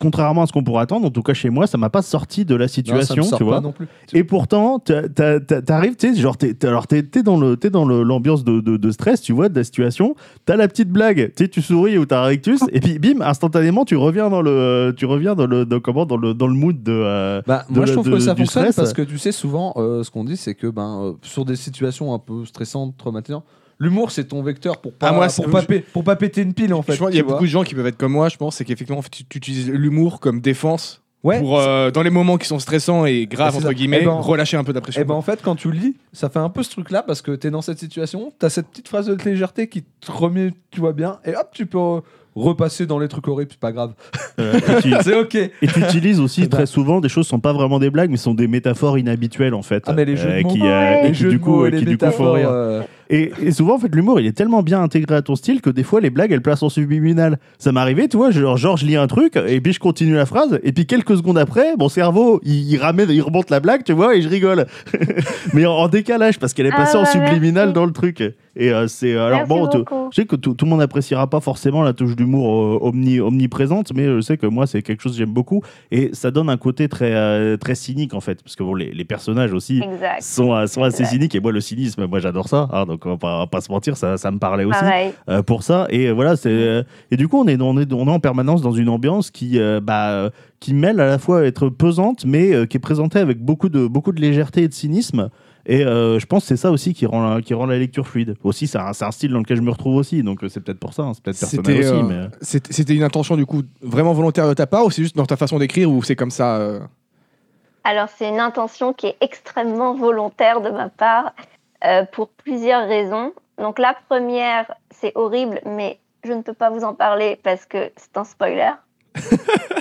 contrairement 0.00 0.42
à 0.42 0.46
ce 0.46 0.52
qu'on 0.52 0.64
pourrait 0.64 0.82
attendre, 0.82 1.06
en 1.06 1.10
tout 1.10 1.22
cas 1.22 1.34
chez 1.34 1.50
moi, 1.50 1.66
ça 1.66 1.78
m'a 1.78 1.90
pas 1.90 2.02
sorti 2.02 2.44
de 2.44 2.54
la 2.54 2.64
Non, 2.64 2.68
ça 2.68 2.80
me 2.80 2.82
situation, 3.02 3.22
sort 3.22 3.38
tu 3.38 3.44
pas 3.44 3.50
vois. 3.50 3.60
non 3.60 3.72
plus. 3.72 3.86
Et 4.14 4.24
pourtant, 4.24 4.78
t'arrives, 4.78 5.96
tu 5.96 6.14
sais, 6.14 6.20
genre, 6.20 6.36
t'es, 6.36 6.56
alors 6.66 6.86
t'es, 6.86 7.02
dans 7.22 7.36
le, 7.38 7.56
t'es 7.56 7.70
dans 7.70 7.84
l'ambiance 7.86 8.44
de, 8.44 8.60
de, 8.60 8.76
de 8.76 8.90
stress, 8.90 9.20
tu 9.20 9.32
vois, 9.32 9.48
de 9.48 9.54
la 9.56 9.64
situation. 9.64 10.14
T'as 10.46 10.56
la 10.56 10.68
petite 10.68 10.88
blague, 10.90 11.32
tu 11.36 11.44
sais, 11.44 11.48
tu 11.48 11.62
souris 11.62 11.98
ou 11.98 12.06
t'as 12.06 12.20
un 12.22 12.26
rectus, 12.26 12.60
et 12.72 12.80
puis 12.80 12.98
bim, 12.98 13.20
instantanément, 13.20 13.84
tu 13.84 13.96
reviens 13.96 14.30
dans 14.30 14.42
le, 14.42 14.94
tu 14.96 15.06
reviens 15.06 15.34
dans 15.34 15.46
le, 15.46 15.64
dans, 15.66 15.80
comment, 15.80 16.06
dans 16.06 16.16
le, 16.16 16.34
dans 16.34 16.46
le 16.46 16.54
mood 16.54 16.82
de. 16.82 16.92
euh, 16.92 17.42
Bah, 17.46 17.64
de 17.68 17.76
moi, 17.76 17.86
je 17.86 17.92
trouve 17.92 18.10
que 18.10 18.18
ça 18.18 18.34
fonctionne 18.34 18.62
stress. 18.64 18.76
parce 18.76 18.92
que 18.92 19.02
tu 19.02 19.18
sais, 19.18 19.32
souvent, 19.32 19.74
euh, 19.76 20.02
ce 20.02 20.10
qu'on 20.10 20.24
dit, 20.24 20.36
c'est 20.36 20.54
que 20.54 20.66
ben, 20.66 21.00
euh, 21.02 21.12
sur 21.22 21.44
des 21.44 21.56
situations 21.56 22.14
un 22.14 22.18
peu 22.18 22.44
stressantes, 22.44 22.96
traumatisantes, 22.96 23.44
l'humour, 23.80 24.12
c'est 24.12 24.24
ton 24.24 24.42
vecteur 24.42 24.80
pour 24.80 24.92
pas, 24.92 25.08
Ah, 25.08 25.12
moi, 25.12 25.26
pour, 25.34 25.50
pas, 25.50 25.62
pour 25.92 26.04
pas 26.04 26.14
péter 26.16 26.42
une 26.42 26.54
pile, 26.54 26.72
en 26.74 26.82
fait. 26.82 26.92
Je 26.92 26.98
pense 26.98 27.08
qu'il 27.08 27.16
y 27.18 27.20
a 27.20 27.24
beaucoup 27.24 27.44
de 27.44 27.50
gens 27.50 27.64
qui 27.64 27.74
peuvent 27.74 27.86
être 27.86 27.96
comme 27.96 28.12
moi, 28.12 28.28
je 28.28 28.36
pense, 28.36 28.56
c'est 28.56 28.64
qu'effectivement, 28.64 29.02
tu, 29.10 29.24
tu 29.24 29.38
utilises 29.38 29.68
l'humour 29.70 30.20
comme 30.20 30.40
défense 30.40 31.02
Ouais. 31.22 31.38
pour, 31.38 31.58
euh, 31.60 31.90
dans 31.90 32.02
les 32.02 32.08
moments 32.08 32.38
qui 32.38 32.46
sont 32.46 32.58
stressants 32.58 33.04
et 33.04 33.26
graves, 33.26 33.52
Bah, 33.52 33.58
c'est 33.60 33.66
entre 33.66 33.74
guillemets, 33.74 33.98
Eh 34.00 34.06
ben, 34.06 34.12
relâcher 34.12 34.56
un 34.56 34.64
peu 34.64 34.72
pression. 34.72 35.02
Et 35.02 35.04
ben 35.04 35.12
en 35.12 35.20
fait, 35.20 35.40
quand 35.42 35.54
tu 35.54 35.70
lis, 35.70 35.94
ça 36.14 36.30
fait 36.30 36.38
un 36.38 36.48
peu 36.48 36.62
ce 36.62 36.70
truc-là 36.70 37.02
parce 37.02 37.20
que 37.20 37.32
t'es 37.32 37.50
dans 37.50 37.60
cette 37.60 37.78
situation, 37.78 38.32
t'as 38.38 38.48
cette 38.48 38.68
petite 38.68 38.88
phrase 38.88 39.04
de 39.08 39.16
légèreté 39.28 39.66
qui 39.68 39.82
te 39.82 40.10
remet, 40.10 40.54
tu 40.70 40.80
vois 40.80 40.94
bien, 40.94 41.18
et 41.26 41.36
hop, 41.36 41.48
tu 41.52 41.66
peux 41.66 41.76
euh, 41.78 42.00
repasser 42.34 42.86
dans 42.86 42.98
les 42.98 43.08
trucs 43.08 43.28
horribles, 43.28 43.50
c'est 43.50 43.60
pas 43.60 43.70
grave. 43.72 43.92
Euh, 44.38 44.54
et 44.78 44.80
tu- 44.80 44.94
c'est 45.02 45.14
ok. 45.20 45.34
Et 45.34 45.50
tu 45.66 45.80
utilises 45.80 46.20
aussi 46.20 46.44
Eh 46.44 46.48
très 46.48 46.64
souvent 46.64 47.02
des 47.02 47.10
choses 47.10 47.26
qui 47.26 47.30
sont 47.30 47.38
pas 47.40 47.52
vraiment 47.52 47.78
des 47.78 47.90
blagues, 47.90 48.08
mais 48.10 48.16
sont 48.16 48.32
des 48.32 48.48
métaphores 48.48 48.96
inhabituelles 48.96 49.52
en 49.52 49.60
fait. 49.62 49.82
Ah, 49.88 49.92
mais 49.92 50.06
les 50.06 50.16
jeux 50.16 50.26
de 50.30 50.34
Euh, 50.38 50.42
mots. 50.42 50.52
qui, 50.54 50.62
Ouais. 50.62 50.68
euh, 50.68 51.00
et 51.02 51.06
Les 51.08 51.12
qui, 51.12 51.18
jeux 51.18 51.30
du 51.30 51.38
coup, 51.38 51.50
mots 51.50 51.64
euh, 51.64 51.68
et 51.68 51.70
les 51.72 51.78
qui, 51.80 51.84
du 51.84 51.98
coup, 51.98 52.04
font 52.06 52.32
métaphores. 52.32 52.34
rire. 52.80 52.84
Et, 53.10 53.32
et 53.42 53.50
souvent, 53.50 53.74
en 53.74 53.78
fait, 53.78 53.92
l'humour, 53.94 54.20
il 54.20 54.26
est 54.26 54.32
tellement 54.32 54.62
bien 54.62 54.80
intégré 54.80 55.16
à 55.16 55.22
ton 55.22 55.34
style 55.34 55.60
que 55.60 55.68
des 55.68 55.82
fois, 55.82 56.00
les 56.00 56.10
blagues, 56.10 56.30
elles 56.30 56.40
placent 56.42 56.62
en 56.62 56.68
subliminal. 56.68 57.38
Ça 57.58 57.72
m'est 57.72 57.80
arrivé, 57.80 58.08
tu 58.08 58.16
vois, 58.16 58.30
genre, 58.30 58.56
genre, 58.56 58.76
je 58.76 58.86
lis 58.86 58.96
un 58.96 59.08
truc, 59.08 59.36
et 59.36 59.60
puis 59.60 59.72
je 59.72 59.80
continue 59.80 60.14
la 60.14 60.26
phrase, 60.26 60.60
et 60.62 60.72
puis 60.72 60.86
quelques 60.86 61.16
secondes 61.16 61.38
après, 61.38 61.74
mon 61.76 61.88
cerveau, 61.88 62.40
il, 62.44 62.70
il 62.70 62.78
ramène, 62.78 63.10
il 63.10 63.20
remonte 63.20 63.50
la 63.50 63.58
blague, 63.58 63.82
tu 63.82 63.92
vois, 63.92 64.14
et 64.14 64.22
je 64.22 64.28
rigole. 64.28 64.66
Mais 65.54 65.66
en, 65.66 65.72
en 65.72 65.88
décalage, 65.88 66.38
parce 66.38 66.54
qu'elle 66.54 66.66
est 66.66 66.72
Ah 66.72 66.76
passée 66.76 66.96
en 66.96 67.02
bah, 67.02 67.10
subliminal 67.10 67.66
merci. 67.66 67.72
dans 67.74 67.84
le 67.84 67.92
truc. 67.92 68.22
Et 68.56 68.72
euh, 68.72 68.88
c'est. 68.88 69.12
Alors 69.16 69.46
Merci 69.48 69.48
bon, 69.48 70.08
je 70.10 70.16
sais 70.16 70.26
que 70.26 70.34
tout, 70.36 70.54
tout 70.54 70.64
le 70.64 70.70
monde 70.70 70.80
n'appréciera 70.80 71.28
pas 71.30 71.40
forcément 71.40 71.82
la 71.82 71.92
touche 71.92 72.16
d'humour 72.16 72.52
euh, 72.52 72.78
omni, 72.88 73.20
omniprésente, 73.20 73.92
mais 73.94 74.06
je 74.06 74.20
sais 74.20 74.36
que 74.36 74.46
moi, 74.46 74.66
c'est 74.66 74.82
quelque 74.82 75.00
chose 75.02 75.12
que 75.12 75.18
j'aime 75.18 75.32
beaucoup. 75.32 75.62
Et 75.92 76.10
ça 76.12 76.30
donne 76.30 76.48
un 76.50 76.56
côté 76.56 76.88
très, 76.88 77.12
euh, 77.14 77.56
très 77.56 77.74
cynique, 77.76 78.12
en 78.12 78.20
fait. 78.20 78.42
Parce 78.42 78.56
que 78.56 78.62
bon, 78.64 78.74
les, 78.74 78.90
les 78.92 79.04
personnages 79.04 79.52
aussi 79.52 79.78
Exact. 79.82 80.20
sont, 80.22 80.52
euh, 80.54 80.66
sont 80.66 80.82
assez 80.82 81.02
Exact. 81.02 81.12
cyniques. 81.14 81.34
Et 81.36 81.40
moi, 81.40 81.52
le 81.52 81.60
cynisme, 81.60 82.06
moi, 82.06 82.18
j'adore 82.18 82.48
ça. 82.48 82.68
hein, 82.72 82.86
donc, 82.86 83.06
on 83.06 83.10
va 83.10 83.16
pas, 83.16 83.36
on 83.36 83.38
va 83.40 83.46
pas 83.46 83.60
se 83.60 83.70
mentir, 83.70 83.96
ça, 83.96 84.16
ça 84.16 84.30
me 84.30 84.38
parlait 84.38 84.64
aussi 84.64 84.80
euh, 85.28 85.42
pour 85.42 85.62
ça. 85.62 85.86
Et 85.90 86.08
euh, 86.08 86.12
voilà, 86.12 86.34
c'est. 86.36 86.48
euh, 86.50 86.82
et 87.12 87.16
du 87.16 87.28
coup, 87.28 87.38
on 87.40 87.46
est, 87.46 87.60
on, 87.60 87.78
est, 87.78 87.92
on 87.92 88.06
est 88.08 88.10
en 88.10 88.20
permanence 88.20 88.62
dans 88.62 88.72
une 88.72 88.88
ambiance 88.88 89.30
qui, 89.30 89.58
euh, 89.60 89.80
bah, 89.80 90.10
euh, 90.10 90.30
qui 90.58 90.74
mêle 90.74 90.98
à 91.00 91.06
la 91.06 91.18
fois 91.18 91.44
être 91.46 91.68
pesante, 91.68 92.24
mais 92.26 92.52
euh, 92.52 92.66
qui 92.66 92.76
est 92.76 92.80
présentée 92.80 93.18
avec 93.20 93.38
beaucoup 93.38 93.68
de, 93.68 93.86
beaucoup 93.86 94.12
de 94.12 94.20
légèreté 94.20 94.62
et 94.64 94.68
de 94.68 94.74
cynisme. 94.74 95.30
Et 95.66 95.84
euh, 95.84 96.18
je 96.18 96.26
pense 96.26 96.44
que 96.44 96.48
c'est 96.48 96.56
ça 96.56 96.70
aussi 96.70 96.94
qui 96.94 97.06
rend, 97.06 97.34
la, 97.34 97.42
qui 97.42 97.54
rend 97.54 97.66
la 97.66 97.78
lecture 97.78 98.06
fluide. 98.06 98.34
Aussi, 98.42 98.66
c'est 98.66 98.78
un, 98.78 98.92
style 99.10 99.32
dans 99.32 99.38
lequel 99.38 99.56
je 99.56 99.62
me 99.62 99.70
retrouve 99.70 99.96
aussi. 99.96 100.22
Donc, 100.22 100.42
euh, 100.42 100.48
c'est 100.48 100.60
peut-être 100.60 100.78
pour 100.80 100.94
ça. 100.94 101.02
hein, 101.02 101.12
c'est 101.14 101.22
peut-être 101.22 101.38
personnel 101.38 101.64
C'était 101.66 101.88
aussi. 101.88 102.00
euh, 102.00 102.02
mais... 102.02 102.28
c'était- 102.40 102.72
c'était 102.72 102.94
une 102.94 103.02
intention 103.02 103.36
du 103.36 103.46
coup 103.46 103.62
vraiment 103.82 104.12
volontaire 104.12 104.48
de 104.48 104.54
ta 104.54 104.66
part 104.66 104.84
ou 104.86 104.90
c'est 104.90 105.02
juste 105.02 105.16
dans 105.16 105.26
ta 105.26 105.36
façon 105.36 105.58
d'écrire 105.58 105.90
ou 105.90 106.02
c'est 106.02 106.16
comme 106.16 106.30
ça 106.30 106.56
euh, 106.56 106.80
Alors, 107.84 108.08
c'est 108.08 108.28
une 108.28 108.40
intention 108.40 108.92
qui 108.92 109.06
est 109.06 109.16
extrêmement 109.20 109.94
volontaire 109.94 110.60
de 110.60 110.70
ma 110.70 110.88
part 110.88 111.32
euh, 111.84 112.04
pour 112.12 112.28
plusieurs 112.28 112.86
raisons. 112.88 113.32
Donc, 113.58 113.78
la 113.78 113.94
première, 114.08 114.72
c'est 114.90 115.12
horrible, 115.14 115.60
mais 115.66 115.98
je 116.24 116.32
ne 116.32 116.42
peux 116.42 116.54
pas 116.54 116.70
vous 116.70 116.84
en 116.84 116.94
parler 116.94 117.38
parce 117.42 117.66
que 117.66 117.90
c'est 117.96 118.16
un 118.16 118.24
spoiler. 118.24 118.72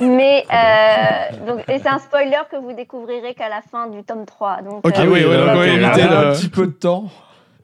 Mais 0.01 0.45
euh, 0.53 1.45
donc, 1.45 1.63
et 1.69 1.79
c'est 1.79 1.87
un 1.89 1.99
spoiler 1.99 2.41
que 2.51 2.55
vous 2.57 2.73
découvrirez 2.73 3.33
qu'à 3.33 3.49
la 3.49 3.61
fin 3.61 3.87
du 3.87 4.03
tome 4.03 4.25
3. 4.25 4.61
Donc, 4.61 4.85
Ok, 4.85 4.97
euh, 4.97 5.05
oui, 5.07 5.23
oui, 5.25 5.37
donc, 5.37 5.65
éviter 5.65 6.03
le- 6.03 6.17
un 6.17 6.31
petit 6.33 6.49
peu 6.49 6.67
de 6.67 6.71
temps. 6.71 7.05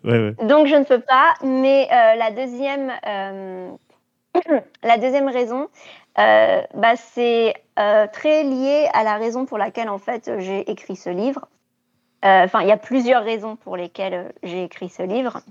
ouais, 0.03 0.11
ouais. 0.11 0.45
Donc 0.45 0.67
je 0.67 0.75
ne 0.75 0.83
peux 0.83 0.99
pas, 0.99 1.33
mais 1.43 1.87
euh, 1.91 2.15
la, 2.15 2.31
deuxième, 2.31 2.91
euh, 3.07 3.69
la 4.83 4.97
deuxième 4.97 5.27
raison, 5.29 5.67
euh, 6.19 6.61
bah, 6.73 6.95
c'est 6.95 7.53
euh, 7.79 8.07
très 8.11 8.43
lié 8.43 8.87
à 8.93 9.03
la 9.03 9.17
raison 9.17 9.45
pour 9.45 9.57
laquelle 9.57 9.89
en 9.89 9.97
fait 9.99 10.31
j'ai 10.39 10.69
écrit 10.71 10.95
ce 10.95 11.09
livre. 11.09 11.47
Euh, 12.23 12.43
Enfin, 12.45 12.61
il 12.61 12.67
y 12.67 12.71
a 12.71 12.77
plusieurs 12.77 13.23
raisons 13.23 13.55
pour 13.55 13.77
lesquelles 13.77 14.33
j'ai 14.43 14.63
écrit 14.63 14.89
ce 14.89 15.03
livre. 15.03 15.41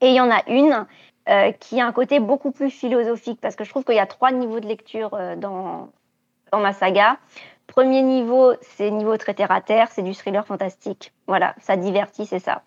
Et 0.00 0.08
il 0.08 0.14
y 0.14 0.20
en 0.20 0.30
a 0.30 0.40
une 0.48 0.86
euh, 1.28 1.52
qui 1.52 1.80
a 1.80 1.86
un 1.86 1.92
côté 1.92 2.20
beaucoup 2.20 2.50
plus 2.50 2.70
philosophique, 2.70 3.40
parce 3.40 3.56
que 3.56 3.64
je 3.64 3.70
trouve 3.70 3.84
qu'il 3.84 3.96
y 3.96 4.00
a 4.00 4.06
trois 4.06 4.30
niveaux 4.30 4.60
de 4.60 4.66
lecture 4.66 5.14
euh, 5.14 5.36
dans, 5.36 5.88
dans 6.52 6.60
ma 6.60 6.72
saga. 6.72 7.16
Premier 7.66 8.02
niveau, 8.02 8.52
c'est 8.60 8.90
niveau 8.90 9.16
très 9.16 9.34
terre 9.34 9.50
à 9.50 9.60
terre, 9.60 9.88
c'est 9.90 10.02
du 10.02 10.14
thriller 10.14 10.46
fantastique. 10.46 11.12
Voilà, 11.26 11.54
ça 11.60 11.76
divertit, 11.76 12.26
c'est 12.26 12.38
ça. 12.38 12.62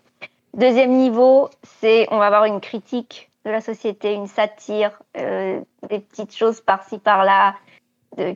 Deuxième 0.54 0.92
niveau, 0.92 1.50
c'est 1.64 2.08
on 2.12 2.18
va 2.18 2.28
avoir 2.28 2.46
une 2.46 2.62
critique 2.62 3.30
de 3.46 3.52
la 3.52 3.62
société, 3.62 4.14
une 4.14 4.28
satire, 4.28 5.02
euh, 5.18 5.62
des 5.90 6.00
petites 6.00 6.36
choses 6.36 6.62
par-ci 6.62 7.00
par-là, 7.00 7.56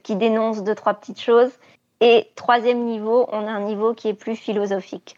qui 0.03 0.15
dénoncent 0.15 0.63
deux 0.63 0.75
trois 0.75 0.93
petites 0.93 1.19
choses. 1.19 1.51
Et 2.01 2.29
troisième 2.35 2.83
niveau, 2.83 3.25
on 3.31 3.47
a 3.47 3.51
un 3.51 3.61
niveau 3.61 3.95
qui 3.95 4.09
est 4.09 4.13
plus 4.13 4.35
philosophique. 4.35 5.15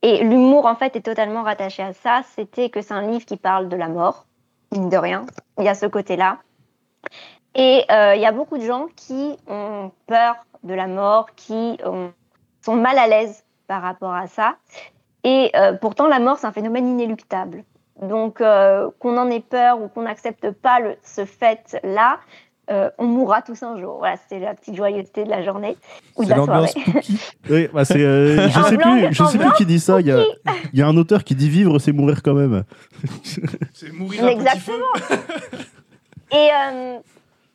Et 0.00 0.22
l'humour 0.22 0.64
en 0.64 0.76
fait 0.76 0.96
est 0.96 1.02
totalement 1.02 1.42
rattaché 1.42 1.82
à 1.82 1.92
ça. 1.92 2.22
C'était 2.34 2.70
que 2.70 2.80
c'est 2.80 2.94
un 2.94 3.02
livre 3.02 3.26
qui 3.26 3.36
parle 3.36 3.68
de 3.68 3.76
la 3.76 3.88
mort, 3.88 4.24
mine 4.72 4.88
de 4.88 4.96
rien. 4.96 5.26
Il 5.58 5.64
y 5.64 5.68
a 5.68 5.74
ce 5.74 5.86
côté-là. 5.86 6.38
Et 7.54 7.84
euh, 7.90 8.14
il 8.14 8.20
y 8.20 8.26
a 8.26 8.32
beaucoup 8.32 8.58
de 8.58 8.64
gens 8.64 8.86
qui 8.94 9.36
ont 9.48 9.90
peur 10.06 10.36
de 10.62 10.74
la 10.74 10.86
mort, 10.86 11.34
qui 11.34 11.78
ont- 11.84 12.12
sont 12.62 12.76
mal 12.76 12.98
à 12.98 13.06
l'aise 13.06 13.44
par 13.66 13.82
rapport 13.82 14.14
à 14.14 14.26
ça. 14.26 14.56
Et 15.24 15.50
euh, 15.56 15.72
pourtant, 15.72 16.06
la 16.06 16.18
mort, 16.20 16.38
c'est 16.38 16.46
un 16.46 16.52
phénomène 16.52 16.86
inéluctable. 16.88 17.64
Donc, 18.00 18.40
euh, 18.40 18.90
qu'on 19.00 19.16
en 19.18 19.28
ait 19.28 19.40
peur 19.40 19.80
ou 19.80 19.88
qu'on 19.88 20.02
n'accepte 20.02 20.50
pas 20.52 20.78
ce 21.02 21.24
fait-là, 21.24 22.20
euh, 22.70 22.90
on 22.98 23.04
mourra 23.04 23.42
tous 23.42 23.62
un 23.62 23.78
jour. 23.78 23.98
Voilà, 23.98 24.16
c'était 24.16 24.40
la 24.40 24.54
petite 24.54 24.74
joyeuseté 24.74 25.24
de 25.24 25.30
la 25.30 25.42
journée 25.42 25.76
ou 26.16 26.24
de 26.24 26.30
la 26.30 26.36
soirée. 26.36 26.70
Oui, 27.50 27.68
bah, 27.72 27.84
c'est, 27.84 28.02
euh, 28.02 28.48
je 28.50 28.62
sais 28.62 28.76
blanc, 28.76 28.98
plus, 28.98 29.14
je 29.14 29.24
sais 29.24 29.38
plus 29.38 29.52
qui 29.52 29.66
dit 29.66 29.80
ça. 29.80 30.00
Il 30.00 30.06
y 30.06 30.12
a, 30.12 30.22
il 30.72 30.78
y 30.78 30.82
a 30.82 30.86
un 30.86 30.96
auteur 30.96 31.24
qui 31.24 31.34
dit 31.34 31.48
vivre, 31.48 31.78
c'est 31.78 31.92
mourir 31.92 32.22
quand 32.22 32.34
même. 32.34 32.64
C'est 33.72 33.92
mourir 33.92 34.24
un 34.24 34.36
petit 34.36 34.58
feu. 34.60 34.72
Et 36.32 36.36
euh, 36.36 36.98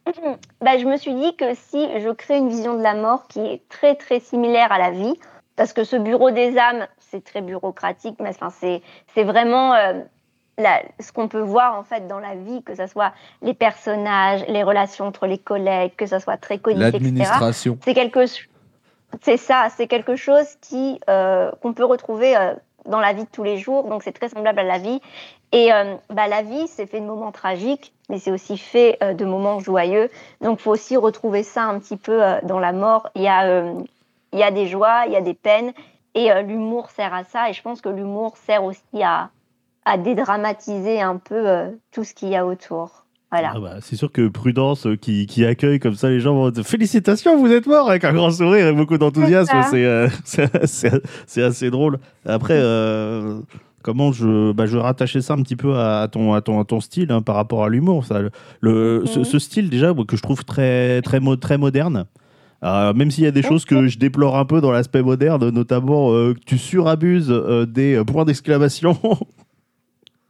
bah, 0.62 0.78
je 0.78 0.86
me 0.86 0.98
suis 0.98 1.14
dit 1.14 1.36
que 1.36 1.54
si 1.54 1.88
je 2.00 2.10
crée 2.10 2.38
une 2.38 2.50
vision 2.50 2.76
de 2.78 2.82
la 2.82 2.96
mort 2.96 3.28
qui 3.28 3.40
est 3.40 3.62
très 3.70 3.96
très 3.96 4.20
similaire 4.20 4.72
à 4.72 4.80
la 4.80 4.92
vie, 4.92 5.14
parce 5.56 5.74
que 5.74 5.84
ce 5.84 5.96
bureau 5.96 6.32
des 6.32 6.58
âmes, 6.58 6.88
c'est 7.00 7.24
très 7.24 7.42
bureaucratique, 7.42 8.16
mais 8.20 8.30
enfin, 8.30 8.50
c'est, 8.50 8.82
c'est 9.14 9.24
vraiment 9.24 9.74
euh, 9.74 10.02
la- 10.58 10.82
ce 11.00 11.12
qu'on 11.12 11.28
peut 11.28 11.40
voir 11.42 11.76
en 11.78 11.84
fait 11.84 12.08
dans 12.08 12.20
la 12.20 12.36
vie, 12.36 12.62
que 12.64 12.76
ce 12.76 12.88
soit 12.88 13.12
les 13.42 13.54
personnages, 13.54 14.46
les 14.48 14.64
relations 14.64 15.06
entre 15.08 15.26
les 15.26 15.38
collègues, 15.38 15.96
que 15.96 16.06
ce 16.06 16.20
soit 16.20 16.38
très 16.38 16.56
etc. 16.56 16.74
L'administration. 16.76 17.78
C'est 17.84 17.94
quelque, 17.94 18.26
c'est 19.22 19.38
ça, 19.38 19.68
c'est 19.76 19.88
quelque 19.88 20.16
chose 20.16 20.48
qui 20.62 21.00
euh, 21.10 21.52
qu'on 21.62 21.74
peut 21.74 21.86
retrouver 21.86 22.36
euh, 22.38 22.54
dans 22.86 23.00
la 23.00 23.14
vie 23.14 23.24
de 23.24 23.30
tous 23.30 23.44
les 23.44 23.58
jours. 23.58 23.86
Donc 23.90 24.04
c'est 24.04 24.12
très 24.12 24.30
semblable 24.30 24.60
à 24.60 24.64
la 24.64 24.78
vie. 24.78 25.02
Et 25.52 25.72
euh, 25.72 25.96
bah, 26.10 26.28
la 26.28 26.42
vie, 26.42 26.68
c'est 26.68 26.88
fait 26.88 27.00
de 27.00 27.06
moments 27.06 27.32
tragiques, 27.32 27.94
mais 28.10 28.18
c'est 28.18 28.32
aussi 28.32 28.58
fait 28.58 28.98
de 29.16 29.24
moments 29.26 29.60
joyeux. 29.60 30.10
Donc 30.42 30.60
faut 30.60 30.72
aussi 30.72 30.98
retrouver 30.98 31.44
ça 31.44 31.64
un 31.64 31.80
petit 31.80 31.98
peu 31.98 32.22
dans 32.44 32.60
la 32.60 32.74
mort. 32.74 33.10
Il 33.16 33.22
y 33.22 33.28
a 33.28 33.64
il 34.34 34.40
y 34.40 34.44
a 34.44 34.50
des 34.50 34.66
joies, 34.66 35.04
il 35.06 35.14
y 35.14 35.16
a 35.16 35.22
des 35.22 35.36
peines, 35.36 35.74
et 36.16 36.34
l'humour 36.42 36.90
sert 36.90 37.14
à 37.14 37.24
ça. 37.24 37.50
Et 37.52 37.54
je 37.54 37.62
pense 37.62 37.82
que 37.82 37.90
l'humour 37.90 38.36
sert 38.36 38.64
aussi 38.64 38.82
à 39.04 39.30
à 39.86 39.98
dédramatiser 39.98 41.02
un 41.02 41.18
peu 41.18 41.48
euh, 41.48 41.70
tout 41.92 42.04
ce 42.04 42.14
qu'il 42.14 42.30
y 42.30 42.36
a 42.36 42.46
autour. 42.46 43.06
Voilà. 43.32 43.54
Ah 43.56 43.60
bah, 43.60 43.76
c'est 43.82 43.96
sûr 43.96 44.12
que 44.12 44.28
Prudence 44.28 44.86
euh, 44.86 44.96
qui, 44.96 45.26
qui 45.26 45.44
accueille 45.44 45.80
comme 45.80 45.96
ça 45.96 46.10
les 46.10 46.20
gens 46.20 46.36
vont 46.36 46.52
dire 46.52 46.64
Félicitations, 46.64 47.36
vous 47.38 47.52
êtes 47.52 47.66
mort 47.66 47.90
avec 47.90 48.04
un 48.04 48.14
grand 48.14 48.30
sourire 48.30 48.68
et 48.68 48.74
beaucoup 48.74 49.00
d'enthousiasme. 49.00 49.58
C'est 49.64 49.84
euh, 49.84 50.08
assez 51.48 51.72
drôle. 51.72 51.98
Après, 52.28 52.54
euh, 52.58 53.42
comment 53.82 54.12
je, 54.12 54.52
bah, 54.52 54.68
je 54.68 54.78
vais 54.78 54.84
rattacher 54.84 55.22
ça 55.22 55.34
un 55.34 55.42
petit 55.42 55.56
peu 55.56 55.80
à 55.80 56.08
ton, 56.12 56.34
à 56.34 56.42
ton, 56.42 56.60
à 56.60 56.64
ton 56.64 56.80
style 56.80 57.12
hein, 57.12 57.24
par 57.24 57.36
rapport 57.36 57.64
à 57.64 57.70
l'humour. 57.70 58.06
ça. 58.06 58.20
Le, 58.62 59.04
ce, 59.08 59.24
ce 59.24 59.40
style, 59.40 59.70
déjà, 59.70 59.94
que 60.08 60.16
je 60.16 60.22
trouve 60.22 60.46
très, 60.46 61.02
très, 61.02 61.20
très 61.38 61.58
moderne. 61.58 62.06
Euh, 62.64 62.94
même 62.94 63.12
s'il 63.12 63.26
y 63.26 63.28
a 63.28 63.32
des 63.32 63.42
choses 63.42 63.66
que 63.66 63.88
je 63.88 63.98
déplore 63.98 64.38
un 64.38 64.46
peu 64.46 64.62
dans 64.62 64.72
l'aspect 64.72 65.02
moderne, 65.02 65.50
notamment 65.50 66.14
euh, 66.14 66.34
que 66.34 66.40
tu 66.46 66.58
surabuses 66.58 67.30
euh, 67.30 67.66
des 67.66 68.02
points 68.06 68.24
d'exclamation 68.24 68.98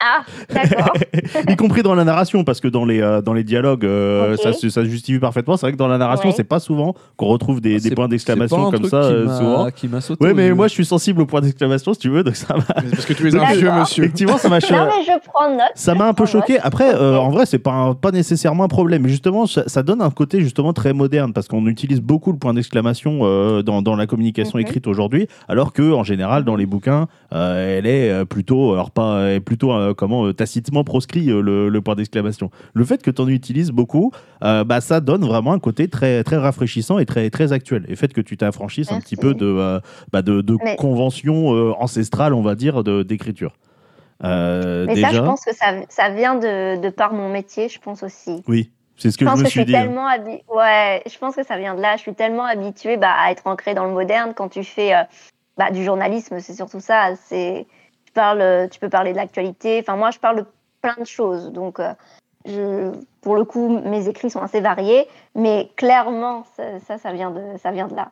Ah, 0.06 0.24
d'accord. 0.54 0.94
y 1.50 1.56
compris 1.56 1.82
dans 1.84 1.96
la 1.96 2.04
narration, 2.04 2.44
parce 2.44 2.60
que 2.60 2.68
dans 2.68 2.84
les, 2.86 3.02
euh, 3.02 3.22
dans 3.22 3.34
les 3.34 3.44
dialogues, 3.44 3.86
euh, 3.86 4.36
ça, 4.38 4.52
se- 4.54 4.70
ça 4.70 4.84
se 4.84 4.90
justifie 4.90 5.20
parfaitement. 5.20 5.56
C'est 5.58 5.66
vrai 5.68 5.72
que 5.74 5.78
dans 5.78 5.88
la 5.88 5.98
narration, 5.98 6.30
Ouais. 6.30 6.34
c'est 6.36 6.44
pas 6.44 6.60
souvent 6.60 6.94
qu'on 7.16 7.28
retrouve 7.28 7.62
des, 7.62 7.76
des 7.76 7.80
C'est- 7.90 7.96
points 7.96 8.08
d'exclamation 8.08 8.70
comme 8.72 8.80
truc 8.82 8.90
ça, 8.90 9.02
qui 9.02 9.06
euh, 9.14 9.38
souvent. 9.38 9.70
Qui 9.72 9.88
m'a 9.88 10.02
sauté. 10.02 10.26
Oui, 10.26 10.32
aux 10.32 10.36
mais 10.36 10.48
yeux. 10.48 10.56
moi, 10.56 10.68
je 10.68 10.74
suis 10.74 10.86
sensible 10.86 11.22
aux 11.22 11.26
points 11.26 11.42
d'exclamation, 11.42 11.94
si 11.94 12.00
tu 12.00 12.10
veux, 12.10 12.24
donc 12.24 12.36
ça 12.36 12.56
m'a. 12.56 12.64
Mais 12.78 12.90
c'est 12.90 12.96
Parce 12.96 13.06
que 13.06 13.14
tu 13.14 13.28
es 13.28 13.30
un 13.36 13.40
D'accord. 13.40 13.56
vieux 13.56 13.72
monsieur. 13.72 14.04
Effectivement, 14.06 14.38
ça 14.38 14.50
m'a 14.50 14.60
non, 14.60 14.68
mais 14.86 15.04
je 15.06 15.30
prends 15.30 15.50
note. 15.50 15.62
Ça 15.76 15.96
m'a 15.96 16.08
un 16.08 16.14
peu 16.14 16.26
choqué. 16.26 16.54
note. 16.54 16.62
Après, 16.66 16.94
euh, 16.96 17.18
en 17.18 17.30
vrai, 17.30 17.46
c'est 17.46 17.60
pas, 17.60 17.72
un- 17.72 17.94
pas 17.94 18.12
nécessairement 18.12 18.64
un 18.66 18.68
problème. 18.68 19.04
Mais 19.04 19.10
justement, 19.10 19.46
ça, 19.46 19.64
ça 19.68 19.84
donne 19.84 20.02
un 20.02 20.10
côté 20.10 20.42
justement 20.42 20.74
très 20.74 20.94
moderne 20.94 21.34
parce 21.34 21.48
qu'on 21.48 21.66
utilise 21.68 22.02
beaucoup 22.02 22.32
le 22.32 22.38
point 22.38 22.54
d'exclamation 22.54 23.20
euh, 23.24 23.62
dans, 23.62 23.82
dans 23.82 23.96
la 23.96 24.08
communication 24.08 24.58
Mhm. 24.58 24.62
écrite 24.66 24.88
aujourd'hui, 24.88 25.28
alors 25.48 25.74
que 25.74 25.92
en 25.94 26.04
général, 26.04 26.44
dans 26.44 26.56
les 26.56 26.66
bouquins, 26.66 27.08
euh, 27.34 27.78
elle 27.78 27.86
est 27.86 28.10
euh, 28.10 28.26
plutôt, 28.26 28.74
alors 28.74 28.92
pas, 28.92 29.22
elle 29.28 29.36
est 29.36 29.40
plutôt 29.40 29.72
euh, 29.74 29.93
comment 29.94 30.26
euh, 30.28 30.34
tacitement 30.34 30.84
proscrit 30.84 31.30
euh, 31.30 31.42
le, 31.42 31.70
le 31.70 31.82
point 31.82 31.96
d'exclamation. 31.96 32.50
Le 32.74 32.86
fait 32.86 33.02
que 33.02 33.12
tu 33.12 33.22
en 33.22 33.28
utilises 33.28 33.72
beaucoup, 33.72 34.12
euh, 34.44 34.64
bah, 34.64 34.82
ça 34.82 35.00
donne 35.00 35.24
vraiment 35.26 35.54
un 35.54 35.60
côté 35.60 35.88
très, 35.88 36.24
très 36.24 36.38
rafraîchissant 36.38 37.00
et 37.00 37.06
très, 37.06 37.30
très 37.30 37.54
actuel. 37.54 37.86
Et 37.88 37.92
le 37.92 37.96
fait 37.96 38.14
que 38.14 38.22
tu 38.22 38.38
t'affranchisses 38.38 38.92
un 38.92 39.00
petit 39.00 39.16
peu 39.16 39.34
de, 39.34 39.46
euh, 39.46 39.80
bah, 40.12 40.22
de, 40.22 40.42
de 40.42 40.58
Mais- 40.64 40.76
conventions 40.76 41.54
euh, 41.56 41.74
ancestrales, 41.80 42.34
on 42.34 42.42
va 42.42 42.56
dire, 42.56 42.84
d'écriture. 42.84 43.54
Euh, 44.24 44.86
Mais 44.88 44.96
déjà, 44.96 45.10
ça, 45.10 45.14
je 45.16 45.20
pense 45.22 45.44
que 45.44 45.54
ça, 45.56 45.74
ça 45.90 46.10
vient 46.10 46.36
de, 46.36 46.80
de 46.82 46.90
par 46.90 47.14
mon 47.14 47.30
métier, 47.30 47.68
je 47.68 47.80
pense 47.80 48.04
aussi. 48.04 48.42
oui, 48.48 48.72
c'est 48.96 49.12
ce 49.12 49.18
que 49.18 49.26
je 49.26 49.30
je, 49.30 49.32
pense 49.32 49.40
me 49.40 49.44
que 49.44 49.50
je 49.50 49.52
suis 49.54 49.66
dit. 49.66 49.72
tellement 49.74 50.08
habi- 50.08 50.44
ouais, 50.56 51.02
je 51.12 51.18
pense 51.18 51.36
que 51.36 51.44
ça 51.44 51.58
vient 51.58 51.76
de 51.76 51.82
là. 51.82 51.96
Je 51.98 52.02
suis 52.02 52.14
tellement 52.14 52.46
habituée 52.46 52.96
bah, 52.98 53.12
à 53.20 53.32
être 53.32 53.46
ancrée 53.48 53.74
dans 53.74 53.86
le 53.86 53.92
moderne. 53.92 54.34
Quand 54.36 54.50
tu 54.50 54.64
fais 54.64 54.94
euh, 54.94 55.00
bah, 55.58 55.72
du 55.72 55.84
journalisme, 55.84 56.40
c'est 56.40 56.54
surtout 56.54 56.80
ça. 56.80 57.16
C'est 57.28 57.66
parles, 58.14 58.70
tu 58.70 58.80
peux 58.80 58.90
parler 58.90 59.12
de 59.12 59.18
l'actualité. 59.18 59.80
Enfin, 59.82 59.96
moi, 59.96 60.12
je 60.12 60.20
parle 60.20 60.38
de 60.38 60.46
plein 60.82 60.96
de 61.00 61.06
choses. 61.08 61.52
Donc, 61.52 61.80
euh, 61.80 61.94
je, 62.46 62.92
pour 63.22 63.36
le 63.36 63.46
coup, 63.46 63.80
mes 63.86 64.08
écrits 64.10 64.30
sont 64.30 64.42
assez 64.42 64.62
variés, 64.62 65.08
mais 65.36 65.70
clairement, 65.76 66.44
ça, 66.56 66.80
ça, 66.80 66.98
ça 66.98 67.14
vient 67.14 67.32
de, 67.32 67.42
ça 67.62 67.72
vient 67.72 67.88
de 67.88 67.96
là. 67.96 68.12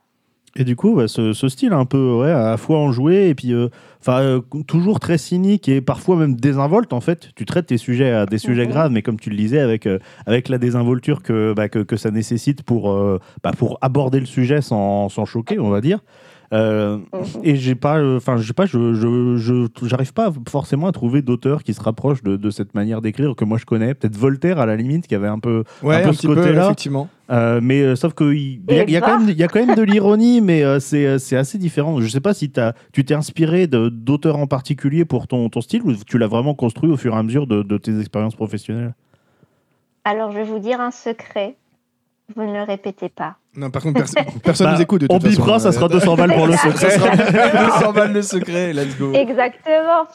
Et 0.58 0.66
du 0.66 0.76
coup, 0.76 1.08
ce, 1.08 1.32
ce 1.32 1.48
style 1.48 1.72
un 1.72 1.86
peu 1.86 2.14
ouais, 2.16 2.32
à 2.32 2.50
la 2.52 2.58
fois 2.58 2.78
enjoué 2.78 3.30
et 3.30 3.36
puis 3.36 3.54
euh, 3.54 3.70
enfin 4.02 4.20
euh, 4.22 4.42
toujours 4.68 5.00
très 5.00 5.18
cynique 5.18 5.70
et 5.70 5.80
parfois 5.80 6.18
même 6.18 6.36
désinvolte 6.36 6.92
en 6.92 7.00
fait. 7.00 7.30
Tu 7.38 7.46
traites 7.46 7.68
tes 7.68 7.78
sujets 7.78 8.12
à 8.12 8.26
des 8.26 8.38
sujets 8.38 8.66
Mhm. 8.66 8.72
graves, 8.72 8.92
mais 8.92 9.02
comme 9.02 9.18
tu 9.18 9.30
le 9.30 9.38
disais, 9.38 9.60
avec, 9.60 9.86
euh, 9.88 10.00
avec 10.26 10.50
la 10.50 10.58
désinvolture 10.58 11.24
que, 11.24 11.54
bah, 11.54 11.70
que, 11.70 11.80
que 11.80 11.96
ça 11.96 12.12
nécessite 12.12 12.64
pour, 12.64 12.92
euh, 12.92 13.18
bah, 13.44 13.52
pour 13.58 13.78
aborder 13.80 14.20
le 14.20 14.26
sujet 14.26 14.62
sans, 14.62 15.08
sans 15.08 15.24
choquer, 15.24 15.58
on 15.58 15.70
va 15.70 15.80
dire. 15.80 16.00
Euh, 16.54 16.98
et 17.44 17.56
j'ai 17.56 17.76
pas, 17.76 18.00
euh, 18.00 18.18
enfin, 18.18 18.36
je 18.36 18.46
sais 18.46 18.52
pas, 18.54 18.66
je, 18.66 19.38
j'arrive 19.84 20.12
pas 20.14 20.34
forcément 20.50 20.88
à 20.88 20.92
trouver 20.92 21.22
d'auteurs 21.22 21.64
qui 21.64 21.74
se 21.74 21.82
rapprochent 21.82 22.24
de, 22.24 22.36
de 22.36 22.50
cette 22.50 22.76
manière 22.76 23.02
d'écrire 23.02 23.36
que 23.38 23.46
moi 23.46 23.58
je 23.58 23.66
connais. 23.66 23.94
Peut-être 23.94 24.18
Voltaire 24.18 24.60
à 24.60 24.66
la 24.66 24.76
limite, 24.76 25.08
qui 25.08 25.16
avait 25.16 25.30
un 25.30 25.40
peu, 25.40 25.64
Ouais, 25.82 25.96
un 25.96 26.00
un, 26.00 26.04
peu 26.04 26.10
petit 26.10 26.18
ce 26.24 26.28
peu, 26.28 26.36
côté-là. 26.36 26.66
effectivement. 26.66 27.08
euh, 27.32 27.62
mais 27.64 27.82
euh, 27.82 27.96
sauf 27.96 28.14
qu'il 28.14 28.34
y, 28.70 28.80
a- 28.80 28.84
il 28.84 28.90
y, 28.92 28.98
a 28.98 29.02
quand 29.02 29.20
même- 29.20 29.30
il 29.30 29.38
y 29.38 29.44
a 29.44 29.48
quand 29.48 29.66
même 29.66 29.76
de 29.78 29.82
l'ironie, 29.82 30.42
mais 30.42 30.62
euh, 30.64 30.82
c'est 30.82 31.20
c'est 31.20 31.38
assez 31.38 31.58
différent. 31.58 32.02
Je 32.02 32.08
sais 32.10 32.20
pas 32.20 32.34
si 32.34 32.50
t'as- 32.50 32.74
tu 32.92 33.06
t'es 33.06 33.14
inspiré 33.14 33.68
d'auteurs 33.68 34.38
en 34.38 34.48
particulier 34.48 35.06
pour 35.06 35.28
ton, 35.28 35.48
ton 35.48 35.62
style 35.62 35.84
ou 35.84 35.94
tu 36.06 36.18
l'as 36.18 36.28
vraiment 36.28 36.54
construit 36.54 36.92
au 36.92 36.98
fur 36.98 37.14
et 37.14 37.18
à 37.18 37.24
mesure 37.24 37.48
de, 37.48 37.64
de 37.64 37.78
tes 37.78 37.98
expériences 37.98 38.36
professionnelles? 38.36 38.94
Alors, 40.04 40.32
je 40.32 40.38
vais 40.40 40.44
vous 40.44 40.60
dire 40.60 40.82
un 40.82 40.92
secret. 40.92 41.56
Vous 42.36 42.44
ne 42.44 42.54
le 42.54 42.64
répétez 42.64 43.10
pas. 43.10 43.36
Non, 43.56 43.70
par 43.70 43.82
contre, 43.82 44.00
perso- 44.00 44.16
personne 44.44 44.68
Bah, 44.68 44.76
nous 44.76 44.82
écoute 44.82 45.02
de 45.02 45.08
On 45.10 45.20
toute 45.20 45.30
bipera, 45.30 45.60
ça 45.60 45.72
sera 45.72 45.88
200 45.90 46.16
balles 46.16 46.34
pour 46.34 46.48
le 46.48 46.54
Ça 46.58 46.72
secret. 46.72 46.92
sera 46.92 47.16
200 47.80 47.94
balles 47.94 48.14
le 48.14 48.22
secret, 48.22 48.74
let's 48.74 48.98
go. 48.98 49.14
Exactement. 49.14 50.06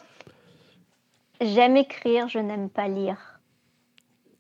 J'aime 1.41 1.77
écrire, 1.77 2.29
je 2.29 2.39
n'aime 2.39 2.71
pas 2.71 2.89
lire. 2.89 3.17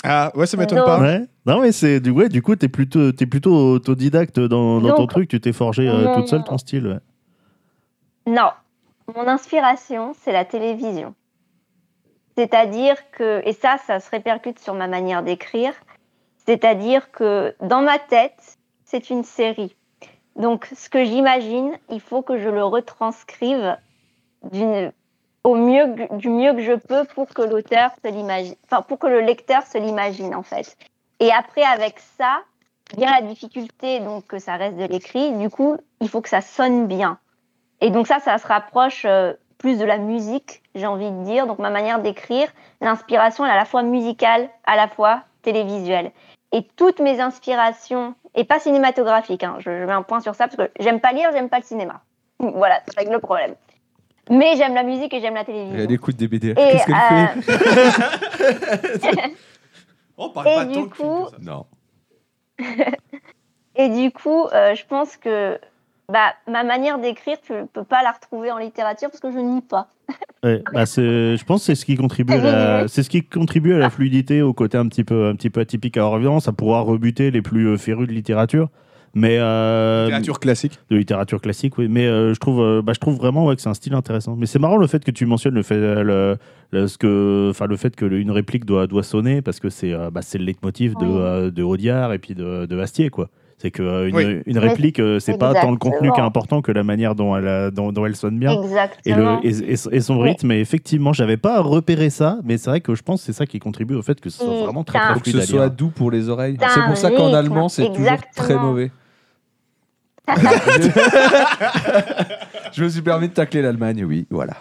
Ah, 0.02 0.30
ouais, 0.34 0.46
ça 0.46 0.56
m'étonne 0.56 0.84
pas. 0.84 1.00
Ouais. 1.00 1.20
Non, 1.44 1.60
mais 1.60 1.72
c'est 1.72 2.00
du, 2.00 2.10
ouais, 2.10 2.28
du 2.28 2.40
coup, 2.42 2.54
t'es 2.56 2.68
plutôt, 2.68 3.08
es 3.10 3.26
plutôt 3.26 3.54
autodidacte 3.72 4.38
dans, 4.40 4.80
dans 4.80 4.94
ton 4.94 5.06
truc. 5.06 5.28
Tu 5.28 5.40
t'es 5.40 5.52
forgé 5.52 5.88
euh, 5.88 6.04
mon- 6.04 6.14
toute 6.16 6.28
seule 6.28 6.44
ton 6.44 6.58
style. 6.58 6.86
ouais. 6.86 6.98
Non, 8.32 8.50
mon 9.14 9.26
inspiration, 9.28 10.14
c'est 10.22 10.32
la 10.32 10.44
télévision. 10.44 11.14
C'est-à-dire 12.36 12.96
que, 13.12 13.40
et 13.48 13.52
ça, 13.52 13.76
ça 13.86 14.00
se 14.00 14.10
répercute 14.10 14.58
sur 14.58 14.74
ma 14.74 14.88
manière 14.88 15.22
d'écrire, 15.22 15.72
c'est-à-dire 16.46 17.10
que 17.10 17.54
dans 17.60 17.82
ma 17.82 17.98
tête, 17.98 18.58
c'est 18.84 19.10
une 19.10 19.24
série. 19.24 19.74
Donc, 20.36 20.68
ce 20.76 20.88
que 20.88 21.04
j'imagine, 21.04 21.76
il 21.90 22.00
faut 22.00 22.22
que 22.22 22.38
je 22.38 22.48
le 22.48 22.64
retranscrive 22.64 23.76
au 25.44 25.54
mieux, 25.54 26.08
du 26.12 26.28
mieux 26.28 26.52
que 26.52 26.62
je 26.62 26.74
peux 26.74 27.04
pour 27.14 27.28
que 27.28 27.42
l'auteur 27.42 27.90
se 28.02 28.10
l'imagine, 28.10 28.54
enfin, 28.64 28.82
pour 28.82 28.98
que 28.98 29.06
le 29.06 29.20
lecteur 29.20 29.62
se 29.62 29.78
l'imagine, 29.78 30.34
en 30.34 30.42
fait. 30.42 30.76
Et 31.20 31.32
après, 31.32 31.62
avec 31.62 31.98
ça, 32.18 32.42
vient 32.96 33.10
la 33.10 33.22
difficulté, 33.22 34.00
donc, 34.00 34.26
que 34.26 34.38
ça 34.38 34.56
reste 34.56 34.76
de 34.76 34.84
l'écrit. 34.84 35.32
Du 35.38 35.50
coup, 35.50 35.76
il 36.00 36.08
faut 36.08 36.20
que 36.20 36.28
ça 36.28 36.42
sonne 36.42 36.86
bien. 36.86 37.18
Et 37.80 37.90
donc 37.90 38.06
ça, 38.06 38.20
ça 38.20 38.38
se 38.38 38.46
rapproche 38.46 39.04
euh, 39.04 39.34
plus 39.58 39.78
de 39.78 39.84
la 39.84 39.98
musique, 39.98 40.62
j'ai 40.74 40.86
envie 40.86 41.10
de 41.10 41.24
dire. 41.24 41.46
Donc 41.46 41.58
ma 41.58 41.70
manière 41.70 42.00
d'écrire, 42.00 42.48
l'inspiration 42.80 43.44
est 43.44 43.50
à 43.50 43.56
la 43.56 43.64
fois 43.64 43.82
musicale, 43.82 44.48
à 44.64 44.76
la 44.76 44.88
fois 44.88 45.22
télévisuelle. 45.42 46.10
Et 46.52 46.62
toutes 46.76 47.00
mes 47.00 47.20
inspirations, 47.20 48.14
et 48.34 48.44
pas 48.44 48.58
cinématographiques, 48.60 49.42
hein, 49.44 49.56
je, 49.58 49.80
je 49.80 49.84
mets 49.84 49.92
un 49.92 50.02
point 50.02 50.20
sur 50.20 50.34
ça 50.34 50.48
parce 50.48 50.56
que 50.56 50.70
j'aime 50.80 51.00
pas 51.00 51.12
lire, 51.12 51.30
j'aime 51.32 51.48
pas 51.48 51.58
le 51.58 51.64
cinéma. 51.64 52.00
Voilà, 52.38 52.76
ça 52.86 52.92
règle 52.98 53.12
le 53.12 53.18
problème. 53.18 53.54
Mais 54.30 54.56
j'aime 54.56 54.74
la 54.74 54.82
musique 54.82 55.12
et 55.14 55.20
j'aime 55.20 55.34
la 55.34 55.44
télévision. 55.44 55.76
Elle 55.78 55.92
écoute 55.92 56.16
des 56.16 56.28
BD. 56.28 56.54
Qu'est-ce 56.54 56.86
qu'elle 56.86 56.96
euh, 56.96 57.42
fait? 59.12 59.34
On 60.18 60.30
parle 60.30 60.48
Et 60.48 60.54
pas 60.54 60.64
du 60.64 60.74
tant 60.74 60.88
coup- 60.88 61.24
que 61.24 61.30
ça. 61.30 61.36
Non. 61.40 61.66
Et 63.76 63.88
du 63.90 64.10
coup, 64.10 64.46
euh, 64.46 64.74
je 64.74 64.84
pense 64.86 65.16
que 65.16 65.60
bah, 66.12 66.34
ma 66.50 66.62
manière 66.64 66.98
d'écrire, 66.98 67.36
tu 67.44 67.52
ne 67.52 67.64
peux 67.64 67.84
pas 67.84 68.02
la 68.02 68.12
retrouver 68.12 68.50
en 68.52 68.58
littérature 68.58 69.08
parce 69.10 69.20
que 69.20 69.30
je 69.32 69.38
lis 69.38 69.62
pas. 69.62 69.88
Ouais, 70.44 70.62
bah 70.72 70.84
je 70.84 71.44
pense 71.44 71.62
que 71.62 71.66
c'est 71.66 71.74
ce 71.74 71.84
qui 71.84 71.96
contribue 71.96 72.34
à 72.34 72.38
la, 72.82 72.88
c'est 72.88 73.02
ce 73.02 73.10
qui 73.10 73.24
contribue 73.24 73.74
à 73.74 73.78
la 73.78 73.90
fluidité, 73.90 74.42
au 74.42 74.52
côté 74.52 74.78
un 74.78 74.86
petit 74.86 75.02
peu, 75.02 75.26
un 75.26 75.34
petit 75.34 75.50
peu 75.50 75.60
atypique. 75.60 75.96
Alors 75.96 76.14
évidemment, 76.16 76.38
ça 76.40 76.52
pourra 76.52 76.80
rebuter 76.80 77.30
les 77.32 77.42
plus 77.42 77.66
euh, 77.68 77.76
férus 77.76 78.06
de 78.06 78.12
littérature, 78.12 78.68
mais 79.14 79.38
euh, 79.40 80.04
Littérature 80.04 80.38
classique. 80.38 80.78
de 80.90 80.96
littérature 80.96 81.40
classique, 81.40 81.76
oui. 81.78 81.88
Mais 81.90 82.06
euh, 82.06 82.34
je 82.34 82.38
trouve, 82.38 82.60
euh, 82.60 82.82
bah, 82.82 82.92
je 82.94 83.00
trouve 83.00 83.16
vraiment 83.16 83.46
ouais, 83.46 83.56
que 83.56 83.62
c'est 83.62 83.68
un 83.68 83.74
style 83.74 83.94
intéressant. 83.94 84.36
Mais 84.36 84.46
c'est 84.46 84.60
marrant 84.60 84.76
le 84.76 84.86
fait 84.86 85.02
que 85.04 85.10
tu 85.10 85.26
mentionnes 85.26 85.54
le 85.54 85.62
fait, 85.64 85.78
le, 86.04 86.36
le- 86.70 86.86
ce 86.86 86.98
que, 86.98 87.48
enfin 87.50 87.66
le 87.66 87.76
fait 87.76 87.96
que 87.96 88.04
le- 88.04 88.20
une 88.20 88.30
réplique 88.30 88.64
doit, 88.64 88.86
doit 88.86 89.02
sonner 89.02 89.42
parce 89.42 89.58
que 89.58 89.70
c'est, 89.70 89.92
euh, 89.92 90.10
bah, 90.10 90.20
c'est 90.22 90.38
le 90.38 90.44
leitmotiv 90.44 90.94
de, 90.96 91.04
Oui. 91.06 91.12
euh, 91.16 91.50
de 91.50 91.62
Audiard 91.64 92.12
et 92.12 92.18
puis 92.18 92.34
de, 92.36 92.66
de 92.66 92.78
Astier, 92.78 93.08
quoi. 93.10 93.28
C'est 93.58 93.70
que 93.70 93.82
euh, 93.82 94.08
une, 94.10 94.14
Oui. 94.16 94.42
une 94.44 94.58
réplique, 94.58 95.00
euh, 95.00 95.18
c'est 95.18 95.38
pas 95.38 95.54
tant 95.54 95.70
le 95.70 95.78
contenu 95.78 96.12
qui 96.12 96.20
est 96.20 96.22
important 96.22 96.60
que 96.60 96.72
la 96.72 96.82
manière 96.82 97.14
dont 97.14 97.34
elle, 97.36 97.48
a- 97.48 97.70
dont, 97.70 97.90
dont 97.90 98.04
elle 98.04 98.14
sonne 98.14 98.38
bien 98.38 98.52
et, 99.06 99.14
le, 99.14 99.38
et, 99.44 99.72
et- 99.72 99.76
et 99.96 100.00
son 100.02 100.18
Oui. 100.20 100.28
rythme. 100.28 100.52
Et 100.52 100.60
effectivement, 100.60 101.14
j'avais 101.14 101.38
pas 101.38 101.62
repéré 101.62 102.10
ça, 102.10 102.38
mais 102.44 102.58
c'est 102.58 102.68
vrai 102.68 102.82
que 102.82 102.94
je 102.94 103.02
pense 103.02 103.20
que 103.22 103.26
c'est 103.26 103.32
ça 103.32 103.46
qui 103.46 103.58
contribue 103.58 103.94
au 103.94 104.02
fait 104.02 104.20
que 104.20 104.28
ce 104.28 104.44
soit 104.44 104.54
Et 104.54 104.62
vraiment 104.64 104.84
très 104.84 104.98
très 104.98 105.14
Faut 105.14 105.20
que 105.20 105.30
fluide 105.30 105.42
ce 105.42 105.48
soit 105.52 105.70
doux 105.70 105.88
pour 105.88 106.10
les 106.10 106.28
oreilles. 106.28 106.58
C'est 106.68 106.84
pour 106.84 106.98
ça 106.98 107.10
qu'en 107.10 107.32
allemand, 107.32 107.70
c'est 107.70 107.86
toujours 107.94 108.18
très 108.36 108.56
mauvais. 108.58 108.90
Je 112.72 112.84
me 112.84 112.88
suis 112.88 113.00
permis 113.02 113.28
de 113.28 113.32
tacler 113.32 113.62
l'Allemagne, 113.62 114.04
oui, 114.04 114.26
voilà. 114.30 114.54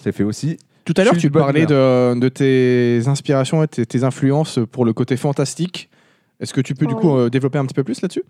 C'est 0.00 0.12
fait 0.12 0.22
aussi. 0.24 0.56
Tout 0.84 0.94
à 0.96 1.04
l'heure, 1.04 1.16
tu 1.16 1.30
parlais 1.30 1.66
de, 1.66 2.18
de 2.18 2.28
tes 2.28 3.02
inspirations 3.08 3.62
et 3.62 3.68
tes, 3.68 3.84
tes 3.84 4.04
influences 4.04 4.58
pour 4.72 4.84
le 4.84 4.92
côté 4.92 5.16
fantastique. 5.18 5.90
Est-ce 6.40 6.52
que 6.52 6.60
tu 6.60 6.74
peux 6.74 6.86
du 6.86 6.94
Oui. 6.94 7.00
coup 7.00 7.16
euh, 7.16 7.30
développer 7.30 7.58
un 7.58 7.66
petit 7.66 7.74
peu 7.74 7.84
plus 7.84 8.00
là-dessus? 8.00 8.22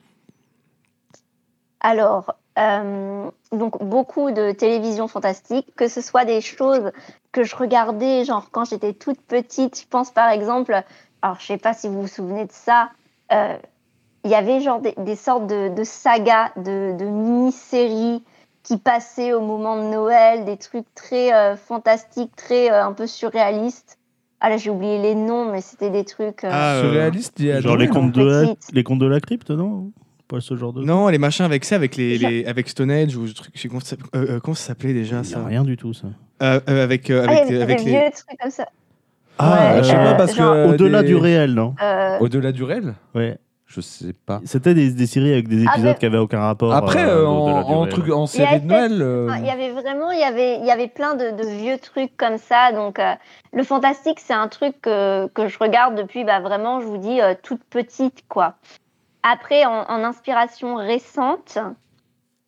Alors, 1.80 2.34
euh, 2.58 3.30
donc 3.52 3.82
beaucoup 3.82 4.30
de 4.30 4.52
télévision 4.52 5.06
fantastique, 5.06 5.72
que 5.76 5.86
ce 5.88 6.00
soit 6.00 6.24
des 6.24 6.40
choses 6.40 6.90
que 7.30 7.44
je 7.44 7.54
regardais, 7.54 8.24
genre 8.24 8.50
quand 8.50 8.64
j'étais 8.64 8.94
toute 8.94 9.20
petite. 9.20 9.80
Je 9.80 9.86
pense 9.86 10.10
par 10.10 10.30
exemple, 10.30 10.82
alors 11.22 11.38
je 11.38 11.46
sais 11.46 11.58
pas 11.58 11.74
si 11.74 11.88
vous 11.88 12.02
vous 12.02 12.08
souvenez 12.08 12.46
de 12.46 12.52
ça, 12.52 12.90
euh, 13.32 13.56
il 14.24 14.30
y 14.30 14.34
avait 14.34 14.60
genre 14.60 14.80
des, 14.80 14.94
des 14.98 15.14
sortes 15.16 15.46
de, 15.46 15.68
de 15.68 15.84
sagas, 15.84 16.50
de, 16.56 16.96
de 16.98 17.04
mini-séries 17.04 18.24
qui 18.64 18.76
passaient 18.76 19.32
au 19.32 19.40
moment 19.40 19.76
de 19.76 19.88
Noël, 19.88 20.44
des 20.44 20.56
trucs 20.56 20.92
très 20.94 21.32
euh, 21.32 21.56
fantastiques, 21.56 22.34
très 22.34 22.70
un 22.70 22.92
peu 22.92 23.06
surréalistes. 23.06 23.97
Ah 24.40 24.48
là, 24.50 24.56
j'ai 24.56 24.70
oublié 24.70 25.00
les 25.02 25.14
noms, 25.14 25.50
mais 25.52 25.60
c'était 25.60 25.90
des 25.90 26.04
trucs. 26.04 26.44
euh, 26.44 26.50
Ah, 26.52 26.76
euh, 26.76 26.82
Surréaliste, 26.82 27.34
il 27.40 27.46
y 27.46 27.50
a 27.52 27.60
Genre 27.60 27.76
les 27.76 27.88
contes, 27.88 28.12
de 28.12 28.22
la, 28.24 28.54
les 28.72 28.82
contes 28.84 29.00
de 29.00 29.06
la 29.06 29.20
crypte, 29.20 29.50
non? 29.50 29.90
Pas 30.28 30.40
ce 30.40 30.56
genre 30.56 30.72
de. 30.72 30.82
Non, 30.84 31.08
les 31.08 31.18
machins 31.18 31.44
avec 31.44 31.64
ça, 31.64 31.74
avec, 31.74 31.96
les, 31.96 32.44
avec 32.44 32.68
Stone 32.68 32.90
Age 32.90 33.16
ou 33.16 33.26
ce 33.26 33.34
truc. 33.34 33.50
je 33.54 33.60
sais 33.62 33.68
Comment 33.68 33.80
ça, 33.80 33.96
euh, 34.14 34.36
euh, 34.36 34.40
comment 34.40 34.54
ça 34.54 34.66
s'appelait 34.68 34.92
déjà 34.92 35.24
ça? 35.24 35.44
rien 35.44 35.64
du 35.64 35.76
tout, 35.76 35.92
ça. 35.94 36.08
Euh, 36.42 36.60
euh, 36.68 36.84
Avec, 36.84 37.10
euh, 37.10 37.24
ah, 37.26 37.32
il 37.32 37.36
y 37.36 37.38
avec, 37.40 37.50
avait 37.50 37.62
avec 37.62 37.78
des 37.78 37.84
les. 37.84 37.90
vieux 37.92 38.10
trucs 38.12 38.38
comme 38.40 38.50
ça. 38.50 38.68
Ah, 39.38 39.74
Ouais, 39.76 39.82
je 39.82 39.88
sais 39.88 39.96
euh, 39.96 40.04
pas, 40.04 40.14
parce 40.14 40.36
genre- 40.36 40.52
que. 40.54 40.68
Au-delà 40.68 41.02
des- 41.02 41.08
du 41.08 41.16
réel, 41.16 41.54
non? 41.54 41.74
Euh, 41.82 42.18
Au-delà 42.20 42.52
du 42.52 42.62
réel? 42.62 42.94
Ouais. 43.14 43.38
Je 43.70 43.82
sais 43.82 44.14
pas. 44.14 44.40
C'était 44.46 44.72
des, 44.72 44.90
des 44.92 45.06
séries 45.06 45.30
avec 45.32 45.46
des 45.46 45.66
Ah, 45.66 45.72
épisodes 45.72 45.90
mais- 45.92 45.98
qui 45.98 46.06
avaient 46.06 46.16
aucun 46.18 46.40
rapport. 46.40 46.72
Après, 46.72 47.04
euh, 47.04 47.20
euh, 47.22 47.26
en, 47.26 47.86
truc, 47.86 48.10
en 48.10 48.26
série 48.26 48.60
de 48.62 48.66
Noël. 48.66 49.02
euh, 49.02 49.30
il 49.38 49.44
y 49.44 49.50
avait 49.50 49.68
vraiment, 49.70 50.10
il 50.10 50.18
y 50.18 50.24
avait, 50.24 50.56
il 50.58 50.64
y 50.64 50.70
avait 50.70 50.88
plein 50.88 51.14
de, 51.14 51.32
de 51.32 51.46
vieux 51.46 51.76
trucs 51.78 52.16
comme 52.16 52.38
ça. 52.38 52.72
Donc, 52.72 52.98
euh, 52.98 53.12
le 53.52 53.62
fantastique, 53.62 54.20
c'est 54.20 54.32
un 54.32 54.48
truc 54.48 54.80
que, 54.80 55.26
que 55.28 55.48
je 55.48 55.58
regarde 55.58 55.96
depuis, 55.96 56.24
bah, 56.24 56.40
vraiment, 56.40 56.80
je 56.80 56.86
vous 56.86 56.96
dis, 56.96 57.20
euh, 57.20 57.34
toute 57.42 57.62
petite, 57.64 58.24
quoi. 58.28 58.54
Après, 59.22 59.66
en, 59.66 59.82
en 59.82 60.02
inspiration 60.02 60.76
récente, 60.76 61.58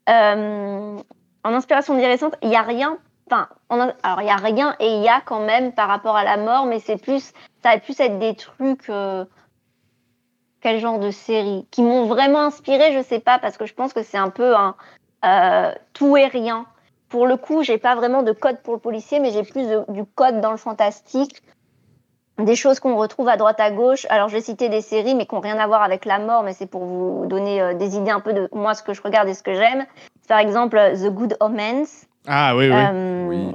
euh, 0.08 0.96
en 1.44 1.52
inspiration 1.54 1.94
récente, 2.00 2.34
il 2.42 2.48
y 2.50 2.56
a 2.56 2.62
rien. 2.62 2.96
Enfin, 3.30 3.48
en 3.68 3.78
in- 3.78 3.92
alors 4.02 4.22
il 4.22 4.26
y 4.26 4.30
a 4.30 4.36
rien 4.36 4.74
et 4.80 4.88
il 4.96 5.02
y 5.02 5.08
a 5.08 5.20
quand 5.24 5.44
même 5.44 5.72
par 5.72 5.88
rapport 5.88 6.16
à 6.16 6.24
la 6.24 6.36
mort, 6.36 6.66
mais 6.66 6.80
c'est 6.80 7.00
plus, 7.00 7.32
ça 7.62 7.72
va 7.74 7.78
plus 7.78 7.98
être 8.00 8.18
des 8.18 8.34
trucs. 8.34 8.88
Quel 10.60 10.78
genre 10.78 10.98
de 10.98 11.10
série 11.10 11.66
qui 11.70 11.82
m'ont 11.82 12.06
vraiment 12.06 12.40
inspiré, 12.40 12.92
je 12.92 13.02
sais 13.02 13.20
pas, 13.20 13.38
parce 13.38 13.56
que 13.56 13.66
je 13.66 13.74
pense 13.74 13.92
que 13.92 14.02
c'est 14.02 14.18
un 14.18 14.30
peu 14.30 14.54
un 14.54 14.74
euh, 15.24 15.72
tout 15.92 16.16
et 16.16 16.26
rien. 16.26 16.66
Pour 17.08 17.26
le 17.26 17.36
coup, 17.36 17.62
j'ai 17.62 17.78
pas 17.78 17.94
vraiment 17.94 18.22
de 18.22 18.32
code 18.32 18.60
pour 18.62 18.74
le 18.74 18.80
policier, 18.80 19.20
mais 19.20 19.30
j'ai 19.32 19.42
plus 19.42 19.66
de- 19.68 19.84
du 19.88 20.04
code 20.04 20.40
dans 20.40 20.50
le 20.52 20.56
fantastique. 20.56 21.42
Des 22.38 22.56
choses 22.56 22.80
qu'on 22.80 22.96
retrouve 22.96 23.28
à 23.28 23.36
droite 23.36 23.60
à 23.60 23.70
gauche. 23.70 24.06
Alors, 24.08 24.28
je 24.28 24.34
vais 24.36 24.40
citer 24.40 24.68
des 24.70 24.80
séries, 24.80 25.14
mais 25.14 25.26
qui 25.26 25.34
n'ont 25.34 25.42
rien 25.42 25.58
à 25.58 25.66
voir 25.66 25.82
avec 25.82 26.06
la 26.06 26.18
mort, 26.18 26.42
mais 26.42 26.54
c'est 26.54 26.66
pour 26.66 26.84
vous 26.84 27.26
donner 27.26 27.60
euh, 27.60 27.74
des 27.74 27.96
idées 27.96 28.10
un 28.12 28.20
peu 28.20 28.32
de 28.32 28.48
moi, 28.52 28.74
ce 28.74 28.82
que 28.82 28.94
je 28.94 29.02
regarde 29.02 29.28
et 29.28 29.34
ce 29.34 29.42
que 29.42 29.52
j'aime. 29.52 29.84
Par 30.26 30.38
exemple, 30.38 30.78
euh, 30.78 30.94
The 30.94 31.12
Good 31.12 31.36
Omens. 31.40 32.06
Ah 32.26 32.54
oui, 32.56 32.70
oui. 32.70 32.74
euh, 32.74 33.26
Oui. 33.28 33.54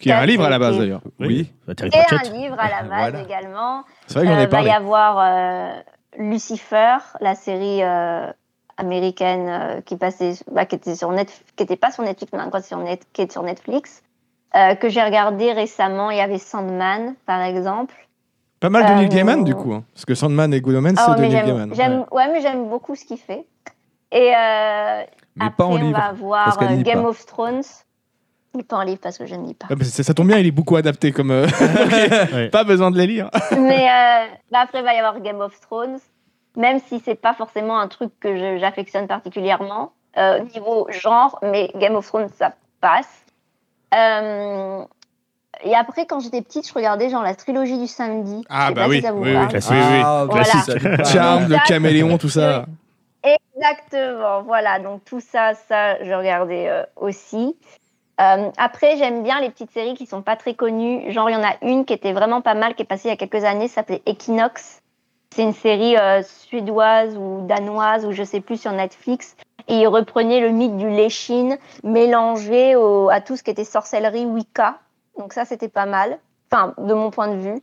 Qui 0.00 0.08
est 0.10 0.12
un 0.12 0.26
livre 0.26 0.44
à 0.44 0.50
la 0.50 0.58
base 0.58 0.76
d'ailleurs. 0.76 1.00
Oui. 1.20 1.52
Et 1.68 1.72
un 2.14 2.22
livre 2.32 2.56
à 2.58 2.68
la 2.68 2.82
base 2.88 3.12
Voilà. 3.12 3.20
également. 3.22 3.84
C'est 4.08 4.14
vrai 4.18 4.26
j'en 4.26 4.34
Euh, 4.34 4.42
ai 4.42 4.46
va 4.46 4.62
y 4.62 4.70
avoir 4.70 5.18
euh, 5.18 5.80
Lucifer, 6.18 6.96
la 7.20 7.34
série 7.34 7.82
euh, 7.82 8.30
américaine 8.76 9.48
euh, 9.48 9.80
qui 9.80 9.96
passait, 9.96 10.34
bah, 10.50 10.66
qui 10.66 10.76
était 10.76 10.94
sur 10.94 11.10
Net, 11.12 11.42
qui 11.56 11.62
était 11.62 11.76
pas 11.76 11.90
sur 11.90 12.02
Netflix, 12.02 12.32
mais 12.32 12.40
encore 12.42 12.62
sur 12.62 12.78
Net, 12.78 13.06
qui 13.12 13.22
est 13.22 13.32
sur 13.32 13.42
Netflix, 13.42 14.02
euh, 14.54 14.74
que 14.74 14.88
j'ai 14.88 15.02
regardé 15.02 15.52
récemment. 15.52 16.10
Il 16.10 16.18
y 16.18 16.20
avait 16.20 16.38
Sandman, 16.38 17.14
par 17.26 17.42
exemple. 17.42 17.94
Pas 18.60 18.70
mal 18.70 18.86
de 18.86 18.92
Neil 18.92 19.08
Gaiman 19.08 19.44
du 19.44 19.54
coup. 19.54 19.74
hein. 19.74 19.84
Parce 19.92 20.06
que 20.06 20.14
Sandman 20.14 20.52
et 20.54 20.60
Good 20.60 20.76
Omens, 20.76 20.94
Ah 20.98 21.14
c'est 21.16 21.22
de 21.22 21.28
Neil 21.28 21.44
Gaiman. 21.44 22.06
ouais, 22.10 22.32
mais 22.32 22.40
j'aime 22.40 22.68
beaucoup 22.68 22.94
ce 22.94 23.04
qu'il 23.04 23.18
fait. 23.18 23.46
Et 24.12 24.30
Mais 24.30 25.06
après, 25.38 25.50
pas 25.56 25.64
en 25.64 25.72
on 25.72 25.90
va 25.90 26.66
lit 26.72 26.82
Game 26.82 27.04
of 27.04 27.26
Thrones. 27.26 27.62
Mais 28.56 28.62
pas 28.62 28.76
en 28.76 28.82
livre 28.82 29.00
parce 29.02 29.18
que 29.18 29.26
je 29.26 29.34
ne 29.34 29.46
lis 29.46 29.54
pas. 29.54 29.66
Ah, 29.70 29.84
ça 29.84 30.14
tombe 30.14 30.28
bien, 30.28 30.38
il 30.38 30.46
est 30.46 30.50
beaucoup 30.50 30.76
adapté 30.76 31.12
comme. 31.12 31.30
euh, 31.30 31.46
Ouais. 32.32 32.48
Pas 32.48 32.64
besoin 32.64 32.90
de 32.90 32.98
les 32.98 33.06
lire. 33.06 33.30
mais 33.52 33.86
euh, 33.88 34.26
bah, 34.50 34.60
après, 34.62 34.78
il 34.78 34.84
va 34.84 34.94
y 34.94 34.98
avoir 34.98 35.20
Game 35.20 35.40
of 35.40 35.58
Thrones, 35.60 35.98
même 36.56 36.80
si 36.88 37.00
c'est 37.04 37.14
pas 37.14 37.34
forcément 37.34 37.78
un 37.78 37.88
truc 37.88 38.10
que 38.20 38.58
j'affectionne 38.58 39.06
particulièrement, 39.06 39.92
euh, 40.16 40.40
niveau 40.54 40.86
genre, 40.90 41.38
mais 41.42 41.70
Game 41.76 41.94
of 41.96 42.06
Thrones, 42.06 42.28
ça 42.38 42.54
passe. 42.80 43.24
Euh, 43.94 44.82
et 45.64 45.74
après, 45.74 46.06
quand 46.06 46.20
j'étais 46.20 46.42
petite, 46.42 46.68
je 46.68 46.74
regardais 46.74 47.08
genre 47.08 47.22
la 47.22 47.34
trilogie 47.34 47.78
du 47.78 47.86
samedi. 47.86 48.42
Ah, 48.48 48.70
bah 48.72 48.82
pas 48.82 48.88
oui, 48.88 48.96
si 48.96 49.02
ça 49.02 49.12
vous 49.12 49.22
oui, 49.22 49.34
oui, 49.36 49.48
classique. 49.48 49.70
Oui, 49.72 49.78
oui. 49.78 50.02
Ah, 50.04 50.26
Voilà. 50.28 50.44
classique. 50.44 51.04
Charme, 51.12 51.48
le 51.48 51.56
caméléon, 51.66 52.18
tout 52.18 52.28
ça. 52.28 52.66
Exactement, 53.22 54.42
voilà. 54.42 54.78
Donc 54.78 55.04
tout 55.04 55.20
ça, 55.20 55.52
ça, 55.68 56.02
je 56.04 56.12
regardais 56.12 56.68
euh, 56.68 56.82
aussi. 56.96 57.56
Euh, 58.20 58.50
après, 58.56 58.96
j'aime 58.96 59.22
bien 59.22 59.40
les 59.40 59.50
petites 59.50 59.70
séries 59.72 59.94
qui 59.94 60.06
sont 60.06 60.22
pas 60.22 60.36
très 60.36 60.54
connues. 60.54 61.10
Genre, 61.12 61.28
il 61.28 61.34
y 61.34 61.36
en 61.36 61.44
a 61.44 61.54
une 61.62 61.84
qui 61.84 61.92
était 61.92 62.12
vraiment 62.12 62.40
pas 62.40 62.54
mal, 62.54 62.74
qui 62.74 62.82
est 62.82 62.86
passée 62.86 63.08
il 63.08 63.10
y 63.10 63.14
a 63.14 63.16
quelques 63.16 63.44
années, 63.44 63.68
ça 63.68 63.76
s'appelait 63.76 64.02
Equinox. 64.06 64.80
C'est 65.34 65.42
une 65.42 65.52
série 65.52 65.96
euh, 65.98 66.22
suédoise 66.22 67.16
ou 67.18 67.44
danoise, 67.46 68.06
ou 68.06 68.12
je 68.12 68.22
sais 68.22 68.40
plus, 68.40 68.58
sur 68.60 68.72
Netflix. 68.72 69.36
Et 69.68 69.80
ils 69.80 69.86
reprenaient 69.86 70.40
le 70.40 70.50
mythe 70.50 70.76
du 70.76 70.88
Léchine 70.88 71.58
mélangé 71.82 72.74
au- 72.76 73.10
à 73.10 73.20
tout 73.20 73.36
ce 73.36 73.42
qui 73.42 73.50
était 73.50 73.64
sorcellerie 73.64 74.24
Wicca. 74.24 74.78
Donc 75.18 75.32
ça, 75.32 75.44
c'était 75.44 75.68
pas 75.68 75.84
mal. 75.86 76.18
Enfin, 76.50 76.72
de 76.78 76.94
mon 76.94 77.10
point 77.10 77.28
de 77.28 77.36
vue. 77.36 77.60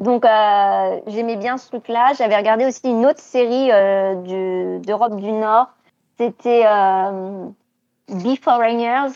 Donc, 0.00 0.24
euh, 0.24 1.00
j'aimais 1.06 1.36
bien 1.36 1.56
ce 1.56 1.68
truc-là. 1.68 2.14
J'avais 2.18 2.36
regardé 2.36 2.66
aussi 2.66 2.80
une 2.90 3.06
autre 3.06 3.20
série 3.20 3.70
euh, 3.70 4.14
du- 4.16 4.84
d'Europe 4.84 5.14
du 5.16 5.30
Nord. 5.30 5.68
C'était 6.18 6.64
euh, 6.66 7.46
Be 8.08 8.36
Foreigners. 8.42 9.12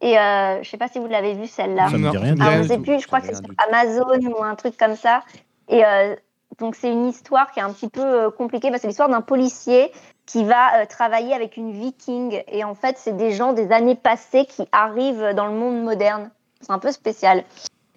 Et 0.00 0.18
euh, 0.18 0.62
je 0.62 0.68
sais 0.68 0.76
pas 0.76 0.88
si 0.88 0.98
vous 0.98 1.06
l'avez 1.06 1.34
vu 1.34 1.46
celle-là. 1.46 1.88
Ça 1.88 1.96
me 1.98 2.10
dit 2.10 2.18
rien 2.18 2.34
du 2.34 2.40
Alors, 2.42 2.52
Rien 2.54 2.62
je 2.62 2.68
sais 2.68 2.78
plus, 2.78 3.00
je 3.00 3.06
crois 3.06 3.20
que 3.20 3.26
c'est 3.28 3.36
sur 3.36 3.46
Amazon 3.68 4.18
ou 4.30 4.42
un 4.42 4.54
truc 4.54 4.76
comme 4.76 4.94
ça. 4.96 5.22
Et 5.68 5.84
euh, 5.84 6.14
donc, 6.58 6.74
c'est 6.74 6.90
une 6.90 7.06
histoire 7.06 7.50
qui 7.52 7.60
est 7.60 7.62
un 7.62 7.72
petit 7.72 7.88
peu 7.88 8.02
euh, 8.04 8.30
compliquée. 8.30 8.68
parce 8.68 8.78
que 8.78 8.82
C'est 8.82 8.88
l'histoire 8.88 9.08
d'un 9.08 9.22
policier 9.22 9.90
qui 10.26 10.44
va 10.44 10.80
euh, 10.82 10.86
travailler 10.86 11.32
avec 11.34 11.56
une 11.56 11.72
viking. 11.72 12.42
Et 12.48 12.62
en 12.64 12.74
fait, 12.74 12.96
c'est 12.98 13.16
des 13.16 13.32
gens 13.32 13.52
des 13.52 13.72
années 13.72 13.94
passées 13.94 14.44
qui 14.44 14.66
arrivent 14.72 15.32
dans 15.34 15.46
le 15.46 15.54
monde 15.54 15.82
moderne. 15.82 16.30
C'est 16.60 16.72
un 16.72 16.78
peu 16.78 16.92
spécial. 16.92 17.44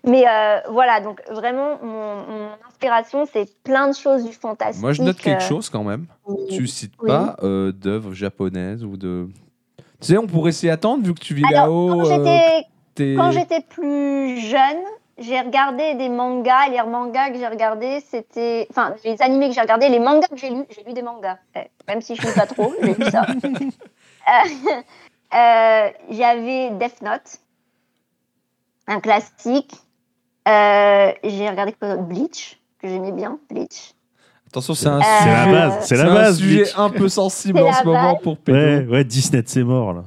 Mais 0.05 0.23
euh, 0.27 0.59
voilà, 0.71 1.01
donc 1.01 1.21
vraiment, 1.29 1.77
mon, 1.83 2.15
mon 2.25 2.49
inspiration, 2.67 3.25
c'est 3.31 3.49
plein 3.63 3.89
de 3.89 3.95
choses 3.95 4.23
du 4.23 4.31
fantastique. 4.33 4.81
Moi, 4.81 4.93
je 4.93 5.01
note 5.01 5.17
quelque 5.17 5.43
euh, 5.43 5.47
chose 5.47 5.69
quand 5.69 5.83
même. 5.83 6.05
oui. 6.25 6.47
Tu 6.49 6.67
cites 6.67 6.93
Oui. 7.01 7.09
pas 7.09 7.35
euh, 7.43 7.71
d'œuvres 7.71 8.13
japonaises 8.13 8.83
ou 8.83 8.95
de. 8.95 9.27
Tu 10.01 10.07
sais, 10.07 10.17
on 10.17 10.27
pourrait 10.27 10.51
s'y 10.51 10.69
attendre 10.69 11.03
vu 11.05 11.13
que 11.13 11.19
tu 11.19 11.33
vis 11.33 11.43
là-haut. 11.51 11.89
quand 11.89 12.05
euh, 12.05 12.63
j'étais 12.95 13.15
Quand 13.15 13.31
j'étais 13.31 13.61
plus 13.61 14.39
jeune, 14.39 14.83
j'ai 15.17 15.39
regardé 15.39 15.95
des 15.95 16.09
mangas. 16.09 16.69
Les 16.69 16.81
mangas 16.83 17.31
que 17.31 17.37
j'ai 17.37 17.47
regardés, 17.47 17.99
c'était. 18.09 18.67
Enfin, 18.69 18.95
les 19.03 19.21
animés 19.21 19.49
que 19.49 19.55
j'ai 19.55 19.61
regardés, 19.61 19.89
les 19.89 19.99
mangas 19.99 20.27
que 20.27 20.37
j'ai 20.37 20.49
lus, 20.49 20.65
j'ai 20.69 20.83
lu 20.83 20.93
des 20.93 21.01
mangas. 21.01 21.37
Eh, 21.55 21.69
Même 21.87 22.01
si 22.01 22.15
je 22.15 22.21
lis 22.21 22.33
pas 22.33 22.45
trop, 22.45 22.73
j'ai 22.81 22.93
lu 22.95 23.05
ça. 23.11 23.25
Euh, 24.27 24.81
euh, 25.33 25.89
J'avais 26.11 26.69
Death 26.71 27.01
Note, 27.01 27.39
un 28.85 28.99
classique. 28.99 29.73
Euh, 30.47 31.11
j'ai 31.23 31.49
regardé 31.49 31.73
Bleach, 32.01 32.59
que 32.79 32.87
j'aimais 32.87 33.11
bien. 33.11 33.39
Bleach. 33.49 33.95
Attention, 34.51 34.73
c'est 34.73 34.87
un 34.87 34.99
C'est 35.01 35.25
la 35.27 35.43
sujet, 35.43 35.51
base, 35.51 35.73
c'est 35.81 35.95
c'est 35.95 36.03
la 36.03 36.11
un 36.11 36.13
base. 36.15 36.37
sujet 36.39 36.57
Bleach. 36.63 36.73
un 36.77 36.89
peu 36.89 37.07
sensible 37.09 37.59
C'est 37.59 37.63
en 37.65 37.67
la 37.67 37.73
ce 37.73 37.83
moment 37.85 38.13
base. 38.13 38.21
pour 38.23 38.37
Pédo. 38.37 38.57
Ouais, 38.57 38.85
ouais, 38.89 39.03
Disney, 39.03 39.43
c'est 39.45 39.63
mort 39.63 39.93
là. 39.93 40.03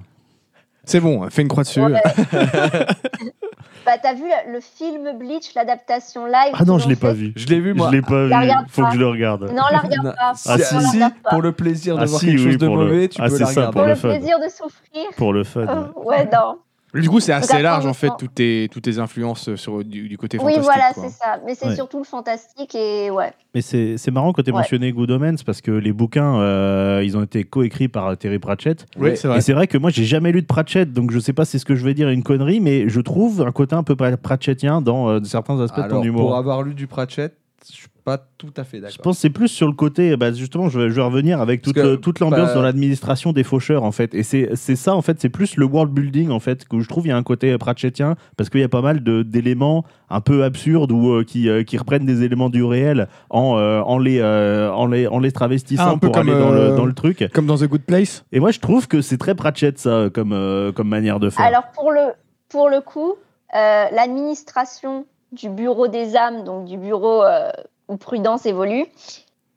C'est 0.85 0.99
bon, 1.01 1.29
fais 1.31 1.43
une 1.43 1.49
croix 1.49 1.63
dessus. 1.63 1.81
Ouais. 1.81 1.93
bah, 3.87 3.93
t'as 4.03 4.15
vu 4.15 4.25
le 4.53 4.59
film 4.61 5.17
Bleach, 5.19 5.55
l'adaptation 5.55 6.27
live 6.27 6.53
Ah 6.55 6.65
non, 6.65 6.75
qu'ils 6.75 6.81
je 6.83 6.87
ont 6.87 6.89
l'ai 6.91 6.97
pas 6.97 7.09
fait 7.11 7.15
vu. 7.15 7.33
Je 7.37 7.47
l'ai 7.47 7.61
vu, 7.61 7.73
moi. 7.75 7.89
Je 7.91 7.97
l'ai 7.97 8.03
pas 8.03 8.27
La 8.27 8.37
vu. 8.39 8.43
regarde 8.43 8.67
Faut 8.69 8.83
pas. 8.83 8.89
que 8.89 8.95
je 8.95 8.99
le 8.99 9.09
regarde. 9.09 9.43
Non, 9.43 9.63
la 9.71 9.79
regarde 9.79 10.07
Non, 10.07 10.13
pas. 10.13 10.33
Si, 10.35 10.49
Ah, 10.51 10.57
Non, 10.57 10.65
si, 10.65 10.75
la 10.75 10.81
si, 10.81 10.97
regarde 10.97 11.15
pas. 11.23 11.31
pour 11.31 11.43
le 11.43 11.53
plaisir 11.53 11.97
de 11.97 12.03
Ah, 12.03 12.05
voir 12.07 12.21
si, 12.21 12.27
quelque 12.27 12.39
oui, 12.41 12.45
chose 12.47 12.59
de 12.59 12.67
pour 12.67 12.77
le- 12.79 12.85
mauvais, 12.87 13.09
tu 13.09 13.21
Ah, 13.21 13.25
peux 13.29 13.31
c'est 13.31 13.39
la 13.41 13.47
ça, 13.47 13.51
regarder. 13.53 13.73
Pour 13.73 13.81
pour 13.81 13.83
le 13.87 13.89
le 13.91 13.95
fun. 13.95 14.09
plaisir 14.09 14.39
de 14.41 14.49
souffrir. 14.49 15.05
Pour 15.17 15.33
le 15.33 15.45
fun. 15.45 15.61
Euh, 15.61 15.85
ouais, 16.05 16.25
non. 16.33 16.59
Du 16.95 17.09
coup, 17.09 17.21
c'est 17.21 17.33
assez 17.33 17.63
large 17.63 17.87
en 17.87 17.95
fait, 17.95 18.11
toutes 18.19 18.35
tes, 18.35 18.69
toutes 18.71 18.83
tes 18.85 18.99
influences 18.99 19.55
sur, 19.55 19.83
du, 19.83 20.09
du 20.09 20.19
côté 20.19 20.37
Oui, 20.39 20.53
fantastique. 20.55 20.65
voilà, 20.65 20.93
quoi. 20.93 21.03
c'est 21.05 21.11
ça. 21.17 21.41
Mais 21.47 21.55
c'est 21.55 21.69
Ouais. 21.69 21.75
surtout 21.75 21.99
le 21.99 22.05
fantastique 22.05 22.75
et 22.75 23.11
ouais. 23.11 23.33
Mais 23.55 23.63
c'est 23.63 23.97
c'est 23.97 24.11
marrant 24.11 24.33
quand 24.33 24.43
tu 24.43 24.51
as 24.51 24.53
Ouais. 24.53 24.61
mentionné 24.61 24.93
Good 24.93 25.11
Omens 25.11 25.43
parce 25.45 25.61
que 25.63 25.71
les 25.71 25.93
bouquins, 25.93 26.37
euh, 26.41 27.01
ils 27.05 27.17
ont 27.17 27.23
été 27.23 27.45
coécrits 27.45 27.89
par 27.89 28.17
Terry 28.19 28.39
Pratchett. 28.39 28.87
Oui, 28.99 29.17
c'est 29.17 29.27
vrai. 29.29 29.39
Et 29.39 29.41
c'est 29.41 29.53
vrai 29.55 29.67
que 29.67 29.79
moi, 29.79 29.91
j'ai 29.91 30.05
jamais 30.05 30.33
lu 30.33 30.43
de 30.43 30.47
Pratchett, 30.47 30.93
donc 30.93 31.11
je 31.13 31.19
sais 31.19 31.33
pas 31.33 31.45
si 31.47 31.59
ce 31.59 31.65
que 31.65 31.75
je 31.77 31.85
vais 31.85 31.95
dire 31.95 32.09
est 32.09 32.15
une 32.15 32.23
connerie, 32.23 32.61
mais 32.61 32.89
je 32.89 33.01
trouve 33.01 33.41
un 33.41 33.53
côté 33.53 33.75
un 33.75 33.83
peu 33.83 33.95
pra- 33.95 34.17
Pratchettien 34.17 34.81
dans 34.83 35.09
euh, 35.09 35.21
certains 35.25 35.59
aspects 35.61 35.77
de 35.79 35.83
Alors, 35.85 36.03
ton 36.03 36.09
pour 36.13 36.21
humour. 36.21 36.37
avoir 36.37 36.63
lu 36.63 36.75
du 36.75 36.87
Pratchett, 36.87 37.35
je 37.71 37.77
suis 37.77 37.89
pas 38.05 38.19
tout 38.39 38.53
à 38.57 38.65
fait 38.65 38.79
Je 38.79 38.83
d'accord. 38.83 38.99
pense 39.03 39.17
que 39.17 39.21
c'est 39.21 39.31
plus 39.31 39.49
sur 39.49 39.67
le 39.69 39.75
côté, 39.75 40.17
bah, 40.17 40.33
justement, 40.33 40.69
je 40.69 40.79
vais, 40.81 40.91
je 40.91 40.95
vais 40.95 41.03
revenir 41.03 41.41
avec 41.41 41.63
toute, 41.63 41.75
Parce 41.75 41.87
que, 41.87 41.91
le- 41.93 41.97
toute 42.01 42.19
l'ambiance 42.19 42.49
bah- 42.49 42.55
dans 42.55 42.63
l'administration 42.63 43.33
des 43.33 43.45
faucheurs, 43.45 43.85
en 43.85 43.93
fait. 43.93 44.13
Et 44.15 44.23
c'est 44.25 44.51
c'est 44.55 44.75
ça, 44.75 44.95
en 44.97 45.03
fait, 45.03 45.21
c'est 45.21 45.29
plus 45.29 45.57
le 45.57 45.65
world 45.67 45.93
building, 45.93 46.31
en 46.31 46.41
fait, 46.41 46.67
que 46.67 46.81
je 46.81 46.89
trouve 46.89 47.07
il 47.07 47.11
y 47.11 47.13
a 47.13 47.17
un 47.17 47.23
côté 47.23 47.57
pratchettien, 47.59 48.17
parce 48.37 48.51
qu'il 48.51 48.61
y 48.61 48.65
a 48.65 48.69
pas 48.69 48.83
mal 48.83 49.03
de- 49.05 49.23
d'éléments 49.23 49.85
un 50.11 50.21
peu 50.21 50.43
absurdes 50.45 50.91
ou 50.93 51.11
euh, 51.13 51.25
qui, 51.25 51.49
euh, 51.49 51.63
qui 51.63 51.79
reprennent 51.79 52.05
des 52.05 52.23
éléments 52.25 52.51
du 52.51 52.65
réel 52.65 53.09
en, 53.31 53.57
euh, 53.57 53.81
en, 53.81 53.99
les, 53.99 54.19
euh, 54.19 54.71
en, 54.73 54.87
les, 54.87 55.07
en 55.07 55.21
les 55.21 55.31
travestissant 55.33 55.85
Ah, 55.87 55.91
un 55.91 55.99
peu 55.99 56.09
pour 56.09 56.17
comme, 56.17 56.29
aller 56.29 56.39
dans, 56.39 56.53
euh, 56.53 56.71
le, 56.71 56.77
dans 56.77 56.85
le 56.87 56.93
truc. 56.95 57.25
Comme 57.33 57.47
dans 57.47 57.57
The 57.59 57.65
Good 57.69 57.83
Place. 57.83 58.25
Et 58.33 58.41
moi, 58.41 58.51
je 58.51 58.59
trouve 58.59 58.89
que 58.89 59.01
c'est 59.01 59.17
très 59.19 59.35
Pratchett, 59.37 59.79
ça, 59.79 60.09
comme, 60.13 60.33
euh, 60.33 60.73
comme 60.73 60.89
manière 60.89 61.21
de 61.21 61.31
faire. 61.31 61.45
Alors 61.47 61.65
pour 61.75 61.93
le, 61.93 62.01
pour 62.49 62.69
le 62.69 62.81
coup, 62.81 63.15
euh, 63.55 63.85
l'administration 63.95 65.07
du 65.33 65.49
bureau 65.49 65.89
des 65.89 66.17
âmes, 66.17 66.45
donc 66.45 66.67
du 66.67 66.77
bureau 66.77 67.25
euh, 67.25 67.51
où 67.89 67.97
Prudence 67.97 68.47
évolue, 68.47 68.85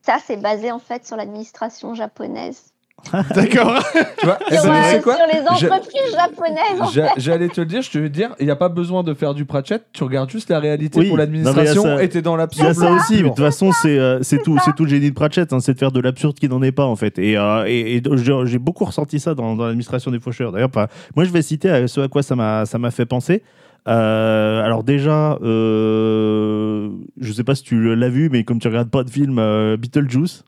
ça 0.02 0.18
c'est 0.26 0.38
basé 0.42 0.72
en 0.72 0.80
fait 0.80 1.06
sur 1.06 1.16
l'administration 1.18 1.94
japonaise. 1.94 2.64
D'accord. 3.36 3.84
Tu 4.18 4.26
vois, 4.26 4.40
Sur, 4.50 4.72
euh, 4.72 4.82
tu 4.84 4.90
sais 4.90 5.02
quoi 5.02 5.16
sur 5.18 5.26
les 5.28 5.40
Je- 5.60 5.66
entreprises 5.68 6.12
japonaises. 6.16 6.82
en 6.82 6.86
J'a- 6.90 7.08
fait. 7.10 7.14
J'allais 7.22 7.50
te 7.50 7.60
le 7.60 7.68
dire, 7.68 7.82
je 7.82 7.92
te 7.92 7.98
veux 8.00 8.10
dire, 8.10 8.34
il 8.40 8.46
n'y 8.46 8.52
a 8.52 8.56
pas 8.56 8.70
besoin 8.70 9.04
de 9.04 9.14
faire 9.14 9.34
du 9.34 9.46
Pratchett, 9.46 9.84
tu 9.92 10.04
regardes 10.06 10.30
juste 10.30 10.50
la 10.50 10.60
réalité 10.60 10.98
Oui, 11.00 11.10
pour 11.10 11.18
l'administration 11.18 11.84
ça- 11.84 12.02
et 12.02 12.10
t'es 12.10 12.22
dans 12.24 12.32
Il 12.32 12.34
y 12.34 12.38
a 12.38 12.44
l'absurde. 12.44 12.74
ça 12.74 12.92
aussi, 12.94 13.16
mais 13.18 13.24
de 13.24 13.28
toute 13.36 13.40
façon, 13.46 13.72
c'est 13.74 14.00
euh, 14.00 14.22
tout, 14.44 14.58
c'est 14.64 14.74
tout 14.76 14.86
le 14.86 14.90
génie 14.90 15.10
de 15.10 15.14
Pratchett, 15.14 15.52
hein, 15.54 15.60
c'est 15.60 15.74
de 15.74 15.78
faire 15.78 15.92
de 15.92 16.00
l'absurde 16.00 16.40
qui 16.40 16.48
n'en 16.48 16.64
est 16.64 16.72
pas 16.72 16.86
en 16.86 16.96
fait. 16.96 17.20
Et, 17.20 17.38
euh, 17.38 17.66
et, 17.68 17.98
et 17.98 18.02
j'ai 18.46 18.60
beaucoup 18.60 18.86
ressenti 18.86 19.20
ça 19.20 19.36
dans, 19.36 19.56
dans 19.56 19.66
l'administration 19.66 20.10
des 20.10 20.20
faucheurs. 20.22 20.52
D'ailleurs, 20.54 20.72
moi, 21.16 21.26
je 21.26 21.30
vais 21.32 21.42
citer 21.42 21.70
euh, 21.70 21.88
ce 21.88 22.00
à 22.02 22.08
quoi 22.08 22.24
ça 22.24 22.36
m'a 22.36 22.66
ça 22.66 22.78
m'a 22.80 22.92
fait 22.92 23.06
penser. 23.06 23.44
Euh, 23.88 24.64
alors 24.64 24.84
déjà, 24.84 25.38
euh, 25.44 26.90
je 27.20 27.32
sais 27.32 27.44
pas 27.44 27.56
si 27.56 27.64
tu 27.64 27.96
l'as 27.96 28.10
vu, 28.10 28.30
mais 28.30 28.44
comme 28.44 28.60
tu 28.60 28.68
regardes 28.68 28.90
pas 28.90 29.04
de 29.04 29.10
film, 29.10 29.38
euh, 29.40 29.78
Beetlejuice. 29.78 30.44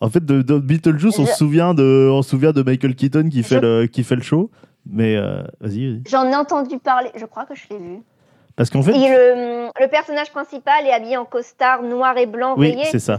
En 0.00 0.10
fait, 0.10 0.24
de, 0.24 0.42
de 0.42 0.58
Beetlejuice, 0.58 1.18
on 1.18 1.26
se 1.26 1.34
souvient 1.34 1.74
de, 1.74 2.08
on 2.12 2.22
se 2.22 2.30
souvient 2.30 2.52
de 2.52 2.62
Michael 2.62 2.94
Keaton 2.94 3.28
qui 3.30 3.42
fait, 3.42 3.60
le, 3.60 3.86
qui 3.86 4.02
fait 4.04 4.16
le 4.16 4.22
show. 4.22 4.50
Mais 4.88 5.16
euh, 5.16 5.42
vas-y. 5.60 6.02
J'en 6.08 6.24
ai 6.30 6.34
entendu 6.36 6.78
parler, 6.78 7.10
je 7.16 7.24
crois 7.24 7.44
que 7.44 7.54
je 7.54 7.62
l'ai 7.70 7.78
vu. 7.78 7.98
Parce 8.54 8.70
qu'en 8.70 8.82
fait, 8.82 8.92
Et 8.92 9.08
le, 9.08 9.68
le 9.80 9.88
personnage 9.90 10.30
principal 10.30 10.86
est 10.86 10.92
habillé 10.92 11.16
en 11.16 11.24
costard 11.24 11.82
noir 11.82 12.16
et 12.16 12.26
blanc 12.26 12.54
Oui, 12.56 12.70
rayé, 12.70 12.84
c'est 12.90 12.98
ça? 12.98 13.18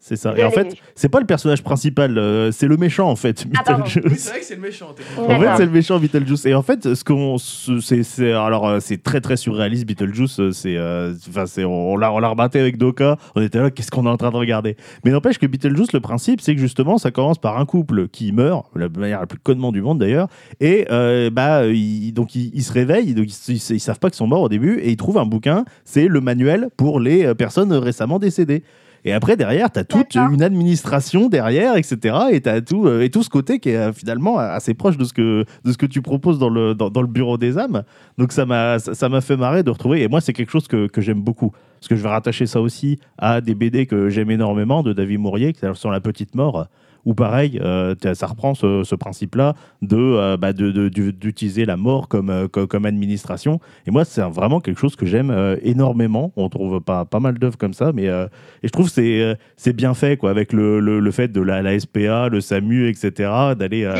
C'est 0.00 0.16
ça. 0.16 0.32
Je 0.34 0.40
Et 0.40 0.44
en 0.44 0.50
fait, 0.50 0.74
c'est 0.94 1.08
pas 1.08 1.20
le 1.20 1.26
personnage 1.26 1.62
principal, 1.62 2.16
euh, 2.18 2.50
c'est 2.52 2.66
le 2.68 2.76
méchant 2.76 3.10
en 3.10 3.16
fait. 3.16 3.44
Ah, 3.58 3.62
pardon. 3.64 3.84
Beetlejuice. 3.84 4.28
vrai 4.30 4.38
que 4.40 4.44
c'est 4.44 4.54
le 4.54 4.60
méchant. 4.62 4.94
En 5.18 5.28
fait, 5.40 5.56
c'est 5.56 5.66
le 5.66 5.70
méchant 5.72 5.98
Beetlejuice. 5.98 6.46
Et 6.46 6.54
en 6.54 6.62
fait, 6.62 6.94
ce 6.94 7.04
qu'on, 7.04 7.36
ce- 7.38 7.80
c'est, 7.80 8.02
c'est, 8.04 8.32
alors, 8.32 8.66
euh, 8.66 8.78
c'est 8.80 9.02
très 9.02 9.20
très 9.20 9.36
surréaliste. 9.36 9.86
Beetlejuice, 9.86 10.38
euh, 10.40 10.52
c'est, 10.52 10.76
euh, 10.76 11.12
enfin, 11.28 11.46
c'est, 11.46 11.64
on 11.64 11.96
l'a, 11.96 12.12
on 12.12 12.20
l'a 12.20 12.28
rebatté 12.28 12.60
avec 12.60 12.78
Doka. 12.78 13.18
On 13.34 13.42
était 13.42 13.58
là, 13.58 13.70
qu'est-ce 13.70 13.90
qu'on 13.90 14.06
est 14.06 14.10
en 14.10 14.16
train 14.16 14.30
de 14.30 14.36
regarder? 14.36 14.76
Mais 15.04 15.10
n'empêche 15.10 15.38
que 15.38 15.46
Beetlejuice, 15.46 15.92
le 15.92 16.00
principe, 16.00 16.40
c'est 16.40 16.54
que 16.54 16.60
justement, 16.60 16.96
ça 16.98 17.10
commence 17.10 17.38
par 17.38 17.58
un 17.58 17.66
couple 17.66 18.08
qui 18.08 18.32
meurt, 18.32 18.66
de 18.74 18.80
la 18.80 18.88
manière 18.88 19.20
la 19.20 19.26
plus 19.26 19.38
connement 19.40 19.72
du 19.72 19.82
monde 19.82 19.98
d'ailleurs, 19.98 20.28
et 20.60 20.86
euh, 20.90 21.28
bah, 21.30 21.66
ils, 21.66 22.12
donc 22.12 22.34
ils, 22.34 22.62
se 22.62 22.72
réveillent, 22.72 23.14
donc 23.14 23.26
ils, 23.26 23.52
ils- 23.54 23.74
ils 23.74 23.80
savent 23.80 23.98
pas 23.98 24.08
qu'ils 24.10 24.16
sont 24.18 24.26
morts 24.28 24.42
au 24.42 24.48
début, 24.48 24.78
et 24.78 24.90
ils 24.90 24.96
trouvent 24.96 25.18
un 25.18 25.26
bouquin. 25.26 25.64
C'est 25.84 26.06
le 26.08 26.20
manuel 26.20 26.68
pour 26.76 27.00
les 27.00 27.24
euh, 27.26 27.34
personnes 27.34 27.72
récemment 27.72 28.18
décédées. 28.18 28.62
Et 29.04 29.12
après, 29.12 29.36
derrière, 29.36 29.70
tu 29.70 29.78
as 29.78 29.84
toute 29.84 30.14
une 30.14 30.42
administration 30.42 31.28
derrière, 31.28 31.76
etc. 31.76 32.16
Et 32.32 32.40
tu 32.40 32.48
as 32.48 32.60
tout, 32.60 32.86
euh, 32.86 33.02
et 33.02 33.10
tout 33.10 33.22
ce 33.22 33.30
côté 33.30 33.58
qui 33.58 33.70
est 33.70 33.76
euh, 33.76 33.92
finalement 33.92 34.38
assez 34.38 34.74
proche 34.74 34.96
de 34.96 35.04
ce 35.04 35.12
que, 35.12 35.44
de 35.64 35.72
ce 35.72 35.78
que 35.78 35.86
tu 35.86 36.02
proposes 36.02 36.38
dans 36.38 36.48
le, 36.48 36.74
dans, 36.74 36.90
dans 36.90 37.02
le 37.02 37.08
bureau 37.08 37.38
des 37.38 37.58
âmes. 37.58 37.84
Donc 38.18 38.32
ça 38.32 38.46
m'a 38.46 38.78
ça 38.78 38.94
ça 38.94 39.08
m'a 39.08 39.20
fait 39.20 39.36
marrer 39.36 39.62
de 39.62 39.70
retrouver. 39.70 40.02
Et 40.02 40.08
moi, 40.08 40.20
c'est 40.20 40.32
quelque 40.32 40.50
chose 40.50 40.68
que, 40.68 40.86
que 40.86 41.00
j'aime 41.00 41.20
beaucoup. 41.20 41.52
Parce 41.80 41.88
que 41.88 41.96
je 41.96 42.02
vais 42.02 42.08
rattacher 42.08 42.46
ça 42.46 42.60
aussi 42.60 42.98
à 43.18 43.40
des 43.40 43.54
BD 43.54 43.86
que 43.86 44.08
j'aime 44.08 44.30
énormément 44.30 44.82
de 44.82 44.92
David 44.92 45.20
Mourier, 45.20 45.52
qui 45.52 45.60
sont 45.74 45.90
La 45.90 46.00
Petite 46.00 46.34
Mort. 46.34 46.66
Où 47.04 47.14
pareil, 47.14 47.58
euh, 47.62 47.94
ça 48.14 48.26
reprend 48.26 48.54
ce, 48.54 48.94
principe-là 48.94 49.54
de, 49.80 49.96
euh, 49.96 50.36
bah, 50.36 50.52
d'utiliser 50.52 51.64
la 51.64 51.76
mort 51.76 52.08
comme, 52.08 52.30
euh, 52.30 52.48
co- 52.48 52.66
comme, 52.66 52.84
administration. 52.84 53.60
Et 53.86 53.90
moi, 53.90 54.04
c'est 54.04 54.20
vraiment 54.22 54.60
quelque 54.60 54.78
chose 54.78 54.96
que 54.96 55.06
j'aime 55.06 55.34
énormément. 55.62 56.32
On 56.36 56.48
trouve 56.48 56.80
pas, 56.80 57.04
pas 57.04 57.20
mal 57.20 57.38
d'œuvres 57.38 57.56
comme 57.56 57.74
ça, 57.74 57.92
mais 57.94 58.04
et 58.04 58.26
je 58.66 58.70
trouve 58.70 58.86
que 58.86 58.92
c'est 58.92 59.36
c'est 59.56 59.72
bien 59.72 59.94
fait 59.94 60.16
quoi, 60.16 60.30
avec 60.30 60.52
le, 60.52 60.80
le, 60.80 61.10
fait 61.10 61.28
de 61.28 61.40
la, 61.40 61.62
la 61.62 61.78
SPA, 61.78 62.28
le 62.28 62.40
SAMU, 62.40 62.88
etc. 62.88 63.30
D'aller 63.58 63.90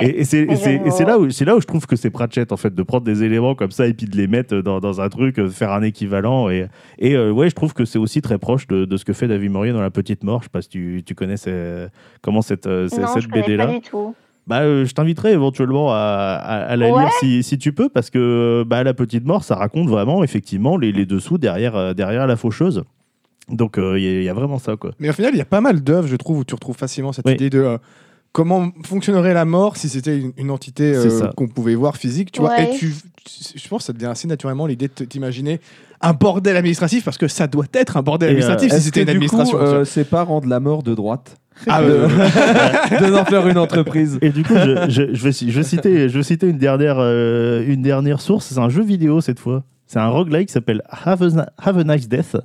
et, 0.00 0.20
et 0.20 0.24
c'est 0.24 1.04
là 1.04 1.18
où 1.18 1.30
c'est 1.30 1.44
là 1.44 1.56
où 1.56 1.60
je 1.60 1.66
trouve 1.66 1.86
que 1.86 1.96
c'est 1.96 2.10
Pratchett 2.10 2.52
en 2.52 2.56
fait 2.56 2.74
de 2.74 2.82
prendre 2.82 3.04
des 3.04 3.22
éléments 3.22 3.54
comme 3.54 3.70
ça 3.70 3.86
et 3.86 3.94
puis 3.94 4.06
de 4.06 4.16
les 4.16 4.26
mettre 4.26 4.56
dans, 4.56 5.00
un 5.00 5.08
truc, 5.08 5.44
faire 5.48 5.72
un 5.72 5.82
équivalent 5.82 6.48
et 6.48 6.66
et 6.98 7.16
ouais, 7.16 7.50
je 7.50 7.54
trouve 7.54 7.74
que 7.74 7.84
c'est 7.84 7.98
aussi 7.98 8.22
très 8.22 8.38
proche 8.38 8.66
de, 8.66 8.96
ce 8.96 9.04
que 9.04 9.12
fait 9.12 9.28
David 9.28 9.50
Maurier 9.50 9.72
dans 9.72 9.82
La 9.82 9.90
Petite 9.90 10.24
Mort. 10.24 10.40
Je 10.40 10.44
sais 10.44 10.50
pas 10.50 10.62
si 10.62 10.68
tu, 10.68 11.02
tu 11.04 11.14
connais 11.14 11.36
comment 12.22 12.35
cette, 12.42 12.66
euh, 12.66 12.88
cette, 12.88 13.00
Non, 13.00 13.06
cette 13.08 13.22
je 13.22 13.28
connais 13.28 13.42
BD 13.42 13.56
pas 13.56 13.66
là. 13.66 13.72
du 13.74 13.80
tout. 13.80 14.14
Bah, 14.46 14.60
euh, 14.60 14.84
je 14.84 14.94
t'inviterai 14.94 15.32
éventuellement 15.32 15.90
à, 15.90 15.96
à- 15.96 16.62
à 16.66 16.76
la 16.76 16.90
Ouais. 16.92 17.00
lire 17.02 17.10
si, 17.18 17.42
si 17.42 17.58
tu 17.58 17.72
peux, 17.72 17.88
parce 17.88 18.10
que 18.10 18.64
bah, 18.66 18.84
La 18.84 18.94
Petite 18.94 19.24
Mort, 19.26 19.42
ça 19.42 19.56
raconte 19.56 19.88
vraiment, 19.88 20.22
effectivement, 20.22 20.76
les, 20.76 20.92
les 20.92 21.04
dessous 21.04 21.36
derrière, 21.38 21.74
euh, 21.74 21.94
derrière 21.94 22.26
la 22.28 22.36
faucheuse. 22.36 22.84
Donc, 23.48 23.78
euh, 23.78 23.98
il 23.98 24.04
y, 24.04 24.08
a- 24.08 24.18
il 24.18 24.24
y 24.24 24.28
a 24.28 24.34
vraiment 24.34 24.58
ça, 24.58 24.76
quoi. 24.76 24.92
Mais 25.00 25.08
au 25.08 25.12
final, 25.12 25.32
il 25.34 25.38
y 25.38 25.40
a 25.40 25.44
pas 25.46 25.60
mal 25.60 25.80
d'œuvres, 25.82 26.06
je 26.08 26.16
trouve, 26.16 26.38
où 26.38 26.44
tu 26.44 26.54
retrouves 26.54 26.76
facilement 26.76 27.12
cette 27.12 27.26
Oui. 27.26 27.32
idée 27.34 27.50
de 27.50 27.58
euh, 27.60 27.78
comment 28.36 28.70
fonctionnerait 28.84 29.32
la 29.32 29.46
mort 29.46 29.78
si 29.78 29.88
c'était 29.88 30.18
une, 30.18 30.32
une 30.36 30.50
entité 30.50 30.92
euh, 30.94 31.28
qu'on 31.38 31.48
pouvait 31.48 31.74
voir 31.74 31.96
physique, 31.96 32.30
tu 32.32 32.42
vois? 32.42 32.60
Et 32.60 32.68
tu, 32.76 32.92
tu- 33.24 33.58
je 33.58 33.68
pense 33.68 33.78
que 33.80 33.86
ça 33.86 33.92
devient 33.94 34.04
assez 34.06 34.28
naturellement 34.28 34.66
l'idée 34.66 34.90
de 34.94 35.04
t'imaginer 35.06 35.58
un 36.02 36.12
bordel 36.12 36.54
administratif 36.54 37.02
parce 37.02 37.16
que 37.16 37.28
ça 37.28 37.46
doit 37.46 37.64
être 37.72 37.96
un 37.96 38.02
bordel 38.02 38.28
Et, 38.28 38.32
euh, 38.32 38.34
administratif 38.34 38.70
si 38.72 38.76
Est-ce 38.76 38.84
c'était 38.84 39.10
une 39.10 39.18
du 39.20 39.26
coup, 39.30 39.36
administration. 39.40 39.58
euh, 39.78 39.84
c'est 39.86 40.04
pas 40.04 40.22
rendre 40.22 40.48
la 40.48 40.60
mort 40.60 40.82
de 40.82 40.94
droite? 40.94 41.36
Ah, 41.66 41.82
de, 41.82 41.88
euh, 41.90 42.08
de 43.00 43.06
n'en 43.10 43.24
faire 43.24 43.48
une 43.48 43.56
entreprise 43.56 44.18
Et 44.20 44.28
du 44.28 44.42
coup, 44.44 44.52
je, 44.54 44.90
je- 44.90 45.14
je 45.14 45.22
vais, 45.24 45.32
ci- 45.32 45.50
je, 45.50 45.56
vais 45.56 45.62
citer, 45.64 46.08
je 46.10 46.18
vais 46.18 46.22
citer 46.22 46.46
une 46.46 46.58
dernière, 46.58 46.96
euh, 46.98 47.64
une 47.66 47.80
dernière 47.80 48.20
source. 48.20 48.44
C'est 48.52 48.58
un 48.60 48.68
jeu 48.68 48.82
vidéo 48.84 49.22
cette 49.22 49.40
fois. 49.40 49.64
C'est 49.86 49.98
un 49.98 50.08
roguelike 50.08 50.48
qui 50.48 50.52
s'appelle 50.52 50.82
Have 50.90 51.22
a 51.22 51.84
Nice 51.84 52.06
Death. 52.06 52.36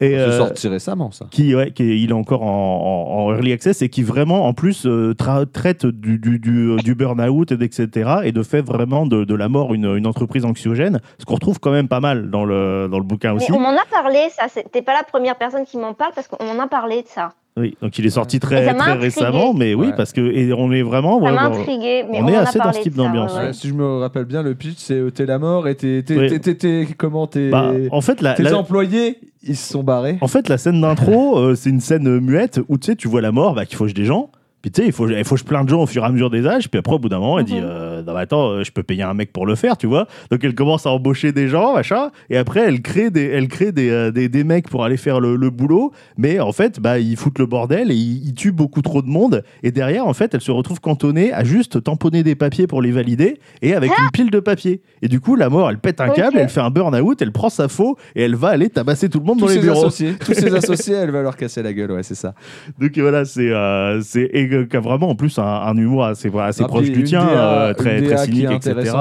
Et, 0.00 0.10
C'est 0.10 0.16
euh, 0.16 0.38
sorti 0.38 0.68
récemment, 0.68 1.10
ça. 1.10 1.26
qui, 1.30 1.54
ouais, 1.56 1.72
qui 1.72 2.02
il 2.04 2.10
est 2.10 2.12
encore 2.12 2.44
en, 2.44 2.46
en- 2.48 3.26
en 3.26 3.34
early 3.34 3.52
access 3.52 3.82
et 3.82 3.88
qui 3.88 4.04
vraiment 4.04 4.46
en 4.46 4.54
plus 4.54 4.86
euh, 4.86 5.12
tra- 5.12 5.44
traite 5.50 5.86
du, 5.86 6.18
du, 6.18 6.38
du, 6.38 6.76
du 6.76 6.94
burn-out 6.94 7.50
et 7.50 7.54
etc. 7.64 8.10
et 8.22 8.30
de 8.30 8.42
fait 8.44 8.60
vraiment 8.62 9.06
de, 9.06 9.24
de 9.24 9.34
la 9.34 9.48
mort 9.48 9.74
une, 9.74 9.96
une 9.96 10.06
entreprise 10.06 10.44
anxiogène, 10.44 11.00
ce 11.18 11.24
qu'on 11.24 11.34
retrouve 11.34 11.58
quand 11.58 11.72
même 11.72 11.88
pas 11.88 11.98
mal 12.00 12.30
dans 12.30 12.44
le, 12.44 12.88
dans 12.88 12.98
le 12.98 13.04
bouquin 13.04 13.30
Mais 13.34 13.42
aussi. 13.42 13.52
on 13.52 13.58
m'en 13.58 13.70
a 13.74 13.84
parlé, 13.90 14.20
ça. 14.30 14.46
T'es 14.70 14.82
pas 14.82 14.94
la 14.94 15.02
première 15.02 15.36
personne 15.36 15.64
qui 15.64 15.76
m'en 15.78 15.94
parle 15.94 16.12
parce 16.14 16.28
qu'on 16.28 16.44
m'en 16.44 16.62
a 16.62 16.68
parlé 16.68 17.02
de 17.02 17.08
ça. 17.08 17.32
Oui, 17.58 17.76
donc 17.82 17.98
il 17.98 18.06
est 18.06 18.10
sorti 18.10 18.38
très, 18.40 18.66
très 18.66 18.68
intrigué. 18.74 18.98
récemment, 18.98 19.52
mais 19.54 19.74
oui, 19.74 19.88
Ouais. 19.88 19.92
parce 19.96 20.12
que 20.12 20.20
et 20.20 20.52
on 20.52 20.70
est 20.72 20.82
vraiment. 20.82 21.18
Ça 21.18 21.24
ouais, 21.24 21.32
m'a 21.32 21.48
ouais, 21.50 21.56
intrigué, 21.58 22.04
mais 22.10 22.18
on 22.20 22.24
on, 22.24 22.28
est 22.28 22.36
assez 22.36 22.58
dans 22.58 22.72
ce 22.72 22.80
type 22.80 22.94
d'ambiance, 22.94 23.32
ouais, 23.32 23.38
Ouais, 23.40 23.46
ouais. 23.46 23.52
si 23.52 23.68
je 23.68 23.74
me 23.74 23.98
rappelle 23.98 24.24
bien, 24.24 24.42
le 24.42 24.54
pitch, 24.54 24.76
c'est 24.78 24.94
euh, 24.94 25.10
t'es 25.10 25.26
la 25.26 25.38
mort 25.38 25.66
et 25.68 25.74
t'es, 25.74 26.02
Oui. 26.10 26.86
comment 26.96 27.26
t'es, 27.26 27.50
bah, 27.50 27.72
en 27.90 28.00
fait, 28.00 28.20
la, 28.22 28.34
tes 28.34 28.42
la- 28.44 28.56
employés, 28.56 29.18
ils 29.42 29.56
se 29.56 29.72
sont 29.72 29.82
barrés. 29.82 30.18
En 30.20 30.28
fait, 30.28 30.48
la 30.48 30.58
scène 30.58 30.80
d'intro, 30.80 31.38
euh, 31.38 31.54
c'est 31.54 31.70
une 31.70 31.80
scène 31.80 32.06
euh, 32.08 32.20
muette 32.20 32.60
où 32.68 32.78
tu 32.78 32.86
sais, 32.86 32.96
tu 32.96 33.08
vois 33.08 33.20
la 33.20 33.32
mort, 33.32 33.54
bah, 33.54 33.66
qu'il 33.66 33.76
fauche 33.76 33.94
des 33.94 34.04
gens. 34.04 34.30
Puis 34.60 34.72
tu 34.72 34.82
sais, 34.82 34.88
il 34.88 34.92
faut, 34.92 35.08
il 35.08 35.24
fauche 35.24 35.44
plein 35.44 35.62
de 35.62 35.68
gens 35.68 35.82
au 35.82 35.86
fur 35.86 36.02
et 36.02 36.06
à 36.06 36.10
mesure 36.10 36.30
des 36.30 36.46
âges. 36.46 36.68
Puis 36.68 36.78
après, 36.78 36.94
au 36.94 36.98
bout 36.98 37.08
d'un 37.08 37.20
moment, 37.20 37.38
elle 37.38 37.44
dit 37.44 37.54
Mhm. 37.60 37.62
euh, 37.64 38.02
Non, 38.02 38.14
mais 38.14 38.20
attends, 38.20 38.48
euh, 38.50 38.64
je 38.64 38.72
peux 38.72 38.82
payer 38.82 39.02
un 39.04 39.14
mec 39.14 39.32
pour 39.32 39.46
le 39.46 39.54
faire, 39.54 39.76
tu 39.76 39.86
vois. 39.86 40.06
Donc 40.30 40.42
elle 40.42 40.54
commence 40.54 40.84
à 40.86 40.90
embaucher 40.90 41.30
des 41.32 41.46
gens, 41.48 41.74
machin. 41.74 42.10
Et 42.28 42.36
après, 42.36 42.60
elle 42.60 42.82
crée 42.82 43.10
des, 43.10 43.24
elle 43.26 43.46
crée 43.48 43.70
des, 43.72 43.90
euh, 43.90 44.10
des, 44.10 44.28
des 44.28 44.42
mecs 44.44 44.68
pour 44.68 44.84
aller 44.84 44.96
faire 44.96 45.20
le, 45.20 45.36
le 45.36 45.50
boulot. 45.50 45.92
Mais 46.16 46.40
en 46.40 46.50
fait, 46.52 46.80
bah, 46.80 46.98
ils 46.98 47.16
foutent 47.16 47.38
le 47.38 47.46
bordel 47.46 47.90
et 47.90 47.94
ils, 47.94 48.26
ils 48.28 48.34
tuent 48.34 48.50
beaucoup 48.52 48.82
trop 48.82 49.00
de 49.02 49.08
monde. 49.08 49.44
Et 49.62 49.70
derrière, 49.70 50.06
en 50.06 50.12
fait, 50.12 50.34
elle 50.34 50.40
se 50.40 50.50
retrouve 50.50 50.80
cantonnée 50.80 51.32
à 51.32 51.44
juste 51.44 51.82
tamponner 51.84 52.22
des 52.24 52.34
papiers 52.34 52.66
pour 52.66 52.82
les 52.82 52.90
valider 52.90 53.38
et 53.62 53.74
avec 53.74 53.90
une 53.90 54.10
pile 54.12 54.30
de 54.30 54.40
papiers. 54.40 54.82
Et 55.02 55.08
du 55.08 55.20
coup, 55.20 55.36
la 55.36 55.48
mort, 55.50 55.70
elle 55.70 55.78
pète 55.78 56.00
un 56.00 56.08
câble, 56.08 56.38
elle 56.38 56.48
fait 56.48 56.60
un 56.60 56.70
burn-out, 56.70 57.20
elle 57.22 57.32
prend 57.32 57.48
sa 57.48 57.68
faux 57.68 57.96
et 58.16 58.22
elle 58.22 58.34
va 58.34 58.48
aller 58.48 58.68
tabasser 58.70 59.08
tout 59.08 59.20
le 59.20 59.24
monde 59.24 59.38
Tous 59.38 59.46
dans 59.46 59.52
les 59.52 59.58
bureaux. 59.60 59.78
associés, 59.86 60.14
tous 60.18 60.34
ses 60.34 60.52
associés, 60.56 60.94
elle 60.94 61.10
va 61.12 61.22
leur 61.22 61.36
casser 61.36 61.62
la 61.62 61.72
gueule, 61.72 61.92
ouais, 61.92 62.02
c'est 62.02 62.14
ça. 62.16 62.34
Donc 62.80 62.96
voilà, 62.98 63.24
c'est 63.24 63.50
euh, 63.52 64.00
qui 64.68 64.76
a 64.76 64.80
vraiment 64.80 65.10
en 65.10 65.14
plus 65.14 65.38
un, 65.38 65.42
un 65.44 65.76
humour 65.76 66.04
assez 66.04 66.30
assez 66.38 66.62
Ah, 66.62 66.68
proche 66.68 66.90
du 66.90 67.02
tien, 67.04 67.24
DA 67.24 67.30
euh, 67.68 67.74
très 67.74 68.02
très 68.02 68.24
cynique, 68.24 68.50
etc. 68.50 68.92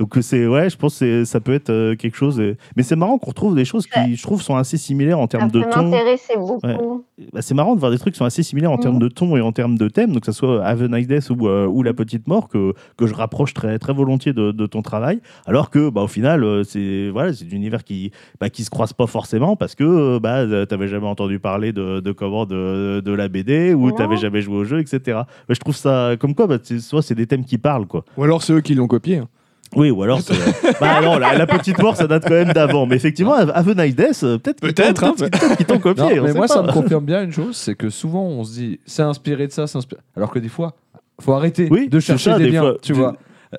Donc 0.00 0.16
euh, 0.16 0.22
c'est 0.22 0.46
ouais, 0.46 0.68
je 0.70 0.76
pense 0.76 0.94
que 0.94 0.98
c'est- 0.98 1.24
ça 1.26 1.40
peut 1.40 1.52
être 1.52 1.70
euh, 1.70 1.94
quelque 1.94 2.16
chose. 2.16 2.42
Mais 2.74 2.82
c'est 2.82 2.96
marrant 2.96 3.18
qu'on 3.18 3.28
retrouve 3.28 3.54
des 3.54 3.64
choses 3.66 3.86
qui, 3.86 4.16
je 4.16 4.22
trouve, 4.22 4.40
sont 4.42 4.56
assez 4.56 4.78
similaires 4.78 5.18
en 5.18 5.24
Ça 5.24 5.38
termes 5.38 5.50
de 5.50 5.60
peut 5.60 5.70
ton. 5.70 5.84
m'intéresser 5.84 6.32
beaucoup. 6.38 7.04
Bah, 7.34 7.42
c'est 7.42 7.52
marrant 7.54 7.74
de 7.74 7.80
voir 7.80 7.92
des 7.92 7.98
trucs 7.98 8.14
qui 8.14 8.18
sont 8.18 8.24
assez 8.24 8.42
similaires 8.42 8.70
en 8.72 8.76
Mhm. 8.76 8.80
termes 8.80 8.98
de 8.98 9.08
ton 9.08 9.36
et 9.36 9.42
en 9.42 9.52
termes 9.52 9.76
de 9.76 9.88
thème, 9.88 10.12
donc 10.12 10.20
que 10.22 10.32
ce 10.32 10.38
soit 10.38 10.64
Have 10.64 10.82
a 10.82 10.88
Nice 10.88 11.06
Death 11.06 11.28
ou, 11.28 11.46
euh, 11.48 11.66
ou 11.66 11.82
La 11.82 11.92
Petite 11.92 12.26
Mort, 12.28 12.48
que, 12.48 12.72
que 12.96 13.06
je 13.06 13.12
rapproche 13.14 13.52
très, 13.52 13.78
très 13.78 13.92
volontiers 13.92 14.32
de, 14.32 14.52
de 14.52 14.66
ton 14.66 14.80
travail, 14.80 15.20
alors 15.46 15.68
que 15.68 15.90
bah, 15.90 16.00
au 16.00 16.08
final, 16.08 16.64
c'est 16.64 17.10
voilà, 17.12 17.34
c'est 17.34 17.44
un 17.44 17.48
univers 17.54 17.84
qui 17.84 18.10
bah, 18.40 18.48
qui 18.48 18.64
se 18.64 18.70
croise 18.70 18.94
pas 18.94 19.06
forcément 19.06 19.54
parce 19.54 19.74
que 19.74 20.18
bah, 20.18 20.46
t'avais 20.66 20.88
jamais 20.88 21.06
entendu 21.08 21.38
parler 21.38 21.74
de, 21.74 22.00
de 22.00 22.12
comment 22.12 22.46
de, 22.46 23.00
de 23.04 23.12
la 23.12 23.28
BD 23.28 23.74
ou 23.74 23.92
t'avais 23.92 24.16
jamais 24.16 24.40
joué 24.40 24.56
au 24.56 24.64
jeu, 24.64 24.80
etc. 24.80 25.20
Mais 25.48 25.54
je 25.54 25.60
trouve 25.60 25.76
ça 25.76 26.12
comme 26.18 26.34
quoi, 26.34 26.46
bah, 26.46 26.56
c'est- 26.62 26.78
soit 26.80 27.02
c'est 27.02 27.14
des 27.14 27.26
thèmes 27.26 27.44
qui 27.44 27.58
parlent, 27.58 27.86
quoi. 27.86 28.06
Ou 28.16 28.24
alors 28.24 28.42
c'est 28.42 28.54
eux 28.54 28.62
qui 28.62 28.74
l'ont 28.74 28.86
copié. 28.88 29.18
hein. 29.18 29.28
Oui, 29.76 29.90
ou 29.90 30.02
alors 30.02 30.20
c'est- 30.20 30.34
bah 30.80 31.00
non, 31.00 31.16
la, 31.18 31.36
la 31.38 31.46
Petite 31.46 31.78
Mort, 31.80 31.96
ça 31.96 32.06
date 32.08 32.24
quand 32.26 32.34
même 32.34 32.52
d'avant, 32.52 32.86
mais 32.86 32.96
effectivement, 32.96 33.34
Have 33.34 33.68
a 33.68 33.74
Nice 33.86 33.94
Death, 33.94 34.24
euh, 34.24 34.38
peut-être 34.38 34.60
qu'ils 34.60 34.74
Peut-être, 34.74 35.14
t'ont- 35.14 35.24
hein, 35.24 35.54
qu'ils 35.56 35.66
t'ont 35.66 35.78
copié. 35.78 36.16
Non, 36.16 36.24
mais 36.24 36.32
moi, 36.32 36.46
pas. 36.48 36.54
ça 36.54 36.62
me 36.62 36.72
confirme 36.72 37.04
bien 37.04 37.22
une 37.22 37.32
chose, 37.32 37.56
c'est 37.56 37.76
que 37.76 37.88
souvent 37.88 38.24
on 38.24 38.42
se 38.42 38.52
dit, 38.54 38.80
c'est 38.84 39.02
inspiré 39.02 39.46
de 39.46 39.52
ça, 39.52 39.66
c'est 39.68 39.78
inspiré. 39.78 40.00
Alors 40.16 40.30
que 40.30 40.40
des 40.40 40.48
fois, 40.48 40.74
faut 41.20 41.32
arrêter 41.34 41.68
Oui, 41.70 41.88
de 41.88 42.00
chercher 42.00 42.30
ça, 42.32 42.38
des 42.38 42.44
des 42.46 42.50
liens. 42.50 42.60
fois. 42.62 42.76
Tu 42.82 42.92
Du- 42.92 42.98
vois, 42.98 43.14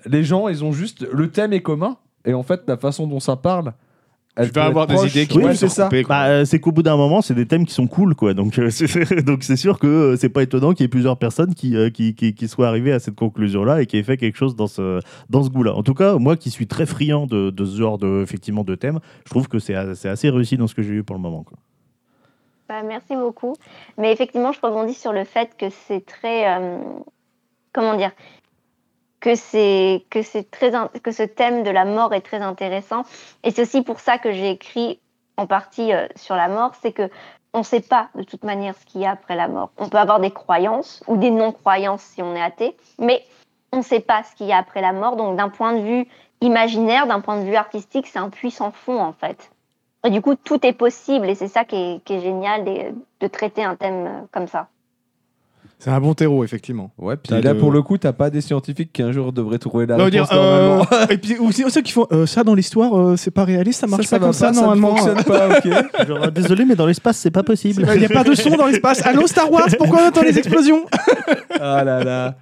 les 0.06 0.24
gens, 0.24 0.48
ils 0.50 0.64
ont 0.66 0.74
juste 0.74 1.06
le 1.12 1.30
thème 1.30 1.54
est 1.54 1.62
commun, 1.62 1.96
et 2.26 2.34
en 2.34 2.44
fait, 2.44 2.62
la 2.68 2.76
façon 2.78 3.08
dont 3.08 3.20
ça 3.22 3.36
parle, 3.38 3.72
elle 4.36 4.48
Tu 4.48 4.54
vas 4.54 4.66
avoir 4.66 4.88
des 4.88 4.96
idées 5.08 5.28
qui 5.28 5.38
Oui, 5.38 5.44
vont 5.44 5.54
c'est 5.54 5.68
ça. 5.68 5.90
Bah, 6.08 6.28
euh, 6.28 6.46
c'est 6.46 6.60
qu'au 6.60 6.72
bout 6.72 6.84
d'un 6.84 6.96
moment, 6.98 7.22
c'est 7.22 7.34
des 7.34 7.46
thèmes 7.46 7.66
qui 7.66 7.74
sont 7.74 7.88
cool, 7.88 8.16
quoi. 8.16 8.34
Donc, 8.34 8.58
euh, 8.60 8.70
c'est, 8.72 9.24
donc 9.26 9.44
c'est 9.44 9.56
sûr 9.58 9.78
que 9.80 9.88
euh, 9.88 10.16
c'est 10.16 10.30
pas 10.30 10.44
étonnant 10.44 10.72
qu'il 10.74 10.84
y 10.84 10.86
ait 10.86 10.90
plusieurs 10.90 11.18
personnes 11.18 11.54
qui, 11.54 11.76
euh, 11.76 11.90
qui, 11.90 12.16
qui, 12.16 12.34
qui 12.34 12.48
soient 12.48 12.68
arrivées 12.68 12.94
à 12.94 13.00
cette 13.00 13.16
conclusion-là 13.16 13.82
et 13.82 13.86
qui 13.86 13.98
aient 13.98 14.04
fait 14.04 14.18
quelque 14.18 14.38
chose 14.38 14.56
dans 14.56 14.68
ce, 14.68 15.00
dans 15.30 15.44
ce 15.44 15.50
goût-là. 15.50 15.74
En 15.76 15.84
tout 15.84 15.94
cas, 15.94 16.16
moi 16.18 16.38
qui 16.38 16.50
suis 16.50 16.68
très 16.68 16.86
friand 16.86 17.28
de, 17.28 17.50
de 17.50 17.66
ce 17.66 17.78
genre 17.78 17.98
de, 17.98 18.22
effectivement, 18.22 18.64
de 18.64 18.76
thèmes, 18.76 19.00
je 19.26 19.30
trouve 19.30 19.48
que 19.48 19.60
c'est, 19.60 19.76
c'est 19.96 20.10
assez 20.10 20.30
réussi 20.30 20.58
dans 20.58 20.68
ce 20.68 20.76
que 20.76 20.82
j'ai 20.84 20.94
eu 20.94 21.04
pour 21.04 21.16
le 21.16 21.22
moment. 21.22 21.44
Quoi. 21.44 21.58
Bah, 22.70 22.84
merci 22.84 23.16
beaucoup. 23.16 23.54
Mais 23.98 24.14
effectivement, 24.14 24.54
je 24.54 24.60
rebondis 24.62 24.94
sur 24.94 25.12
le 25.12 25.26
fait 25.26 25.50
que 25.58 25.66
c'est 25.88 26.06
très. 26.06 26.48
euh, 26.58 26.78
comment 27.74 27.96
dire 27.98 28.12
que 29.22 29.36
c'est 29.36 30.04
que 30.10 30.22
c'est 30.22 30.50
très 30.52 30.72
que 31.02 31.12
ce 31.12 31.24
thème 31.24 31.64
de 31.64 31.70
la 31.70 31.86
mort 31.86 32.14
est 32.14 32.22
très 32.22 32.42
intéressant. 32.42 33.04
Et 33.44 33.52
c'est 33.52 33.62
aussi 33.62 33.82
pour 33.84 34.02
ça 34.02 34.18
que 34.18 34.32
j'ai 34.34 34.50
écrit 34.50 35.00
en 35.38 35.48
partie 35.48 35.94
euh, 35.94 36.08
sur 36.16 36.36
la 36.36 36.50
mort 36.50 36.74
c'est 36.82 36.92
que 36.92 37.10
on 37.54 37.60
ne 37.60 37.64
sait 37.64 37.82
pas 37.82 38.10
de 38.16 38.24
toute 38.24 38.44
manière 38.44 38.76
ce 38.76 38.86
qu'il 38.86 39.02
y 39.02 39.06
a 39.06 39.12
après 39.12 39.36
la 39.36 39.48
mort. 39.48 39.72
On 39.78 39.88
peut 39.90 39.98
avoir 39.98 40.20
des 40.20 40.32
croyances 40.32 41.04
ou 41.08 41.18
des 41.18 41.32
non 41.32 41.52
croyances 41.52 42.02
si 42.02 42.22
on 42.22 42.36
est 42.36 42.42
athée 42.42 42.76
mais 43.00 43.24
on 43.72 43.78
ne 43.78 43.84
sait 43.84 44.02
pas 44.02 44.24
ce 44.24 44.36
qu'il 44.36 44.48
y 44.48 44.52
a 44.52 44.58
après 44.58 44.82
la 44.82 44.92
mort. 44.92 45.16
Donc 45.16 45.38
d'un 45.38 45.50
point 45.50 45.74
de 45.74 45.82
vue 45.82 46.08
imaginaire 46.42 47.08
d'un 47.08 47.22
point 47.22 47.38
de 47.38 47.46
vue 47.46 47.56
artistique 47.56 48.08
c'est 48.08 48.20
un 48.20 48.30
puissant 48.30 48.72
fond 48.72 49.00
en 49.00 49.14
fait. 49.14 49.52
Et 50.04 50.10
du 50.10 50.22
coup, 50.22 50.36
tout 50.36 50.66
est 50.66 50.74
possible. 50.74 51.30
Et 51.30 51.36
c'est 51.36 51.48
ça 51.48 51.64
qui 51.64 52.02
est, 52.04 52.20
génial 52.20 52.66
de, 52.66 52.96
de 53.20 53.28
traiter 53.28 53.64
un 53.64 53.76
thème 53.76 54.08
euh, 54.08 54.22
comme 54.32 54.48
ça. 54.48 54.68
C'est 55.84 55.90
un 55.90 56.00
bon 56.00 56.14
terreau, 56.14 56.44
effectivement. 56.44 56.92
Ouais, 57.00 57.16
puis 57.18 57.34
là, 57.42 57.54
de- 57.54 57.60
pour 57.60 57.72
le 57.72 57.82
coup, 57.82 57.98
t'as 57.98 58.14
pas 58.14 58.30
des 58.30 58.42
scientifiques 58.42 58.94
qui 58.94 59.02
un 59.02 59.12
jour 59.12 59.34
devraient 59.34 59.58
trouver 59.58 59.88
la 59.88 59.98
Non, 59.98 60.04
réponse 60.06 60.30
dire, 60.30 60.38
euh, 60.40 60.68
normalement. 60.78 60.86
et 61.10 61.18
puis 61.18 61.38
aussi 61.40 61.64
ceux 61.70 61.82
qui 61.82 61.92
font 61.92 62.06
euh, 62.12 62.28
ça 62.28 62.44
dans 62.44 62.54
l'histoire, 62.54 62.96
euh, 62.96 63.16
c'est 63.18 63.32
pas 63.32 63.44
réaliste, 63.46 63.80
ça 63.80 63.88
marche 63.88 64.06
ça, 64.06 64.20
pas 64.20 64.26
comme 64.26 64.34
ça, 64.34 64.52
ne 64.52 64.56
normalement. 64.58 64.96
fonctionne 64.96 65.24
pas, 65.24 65.50
ok. 65.58 66.08
Genre, 66.08 66.32
désolé, 66.32 66.66
mais 66.66 66.76
dans 66.76 66.86
l'espace, 66.86 67.18
c'est 67.18 67.32
pas 67.32 67.42
possible. 67.42 67.84
Il 67.96 68.00
n'y 68.00 68.06
a 68.06 68.10
pas 68.10 68.24
de 68.24 68.36
son 68.36 68.52
dans 68.56 68.68
l'espace. 68.68 69.04
Allô 69.04 69.26
Star 69.26 69.52
Wars, 69.52 69.66
pourquoi 69.80 70.04
on 70.04 70.08
entend 70.10 70.22
les 70.22 70.38
explosions? 70.38 70.86
Ah 71.60 71.84
là 71.84 72.04
là. 72.04 72.36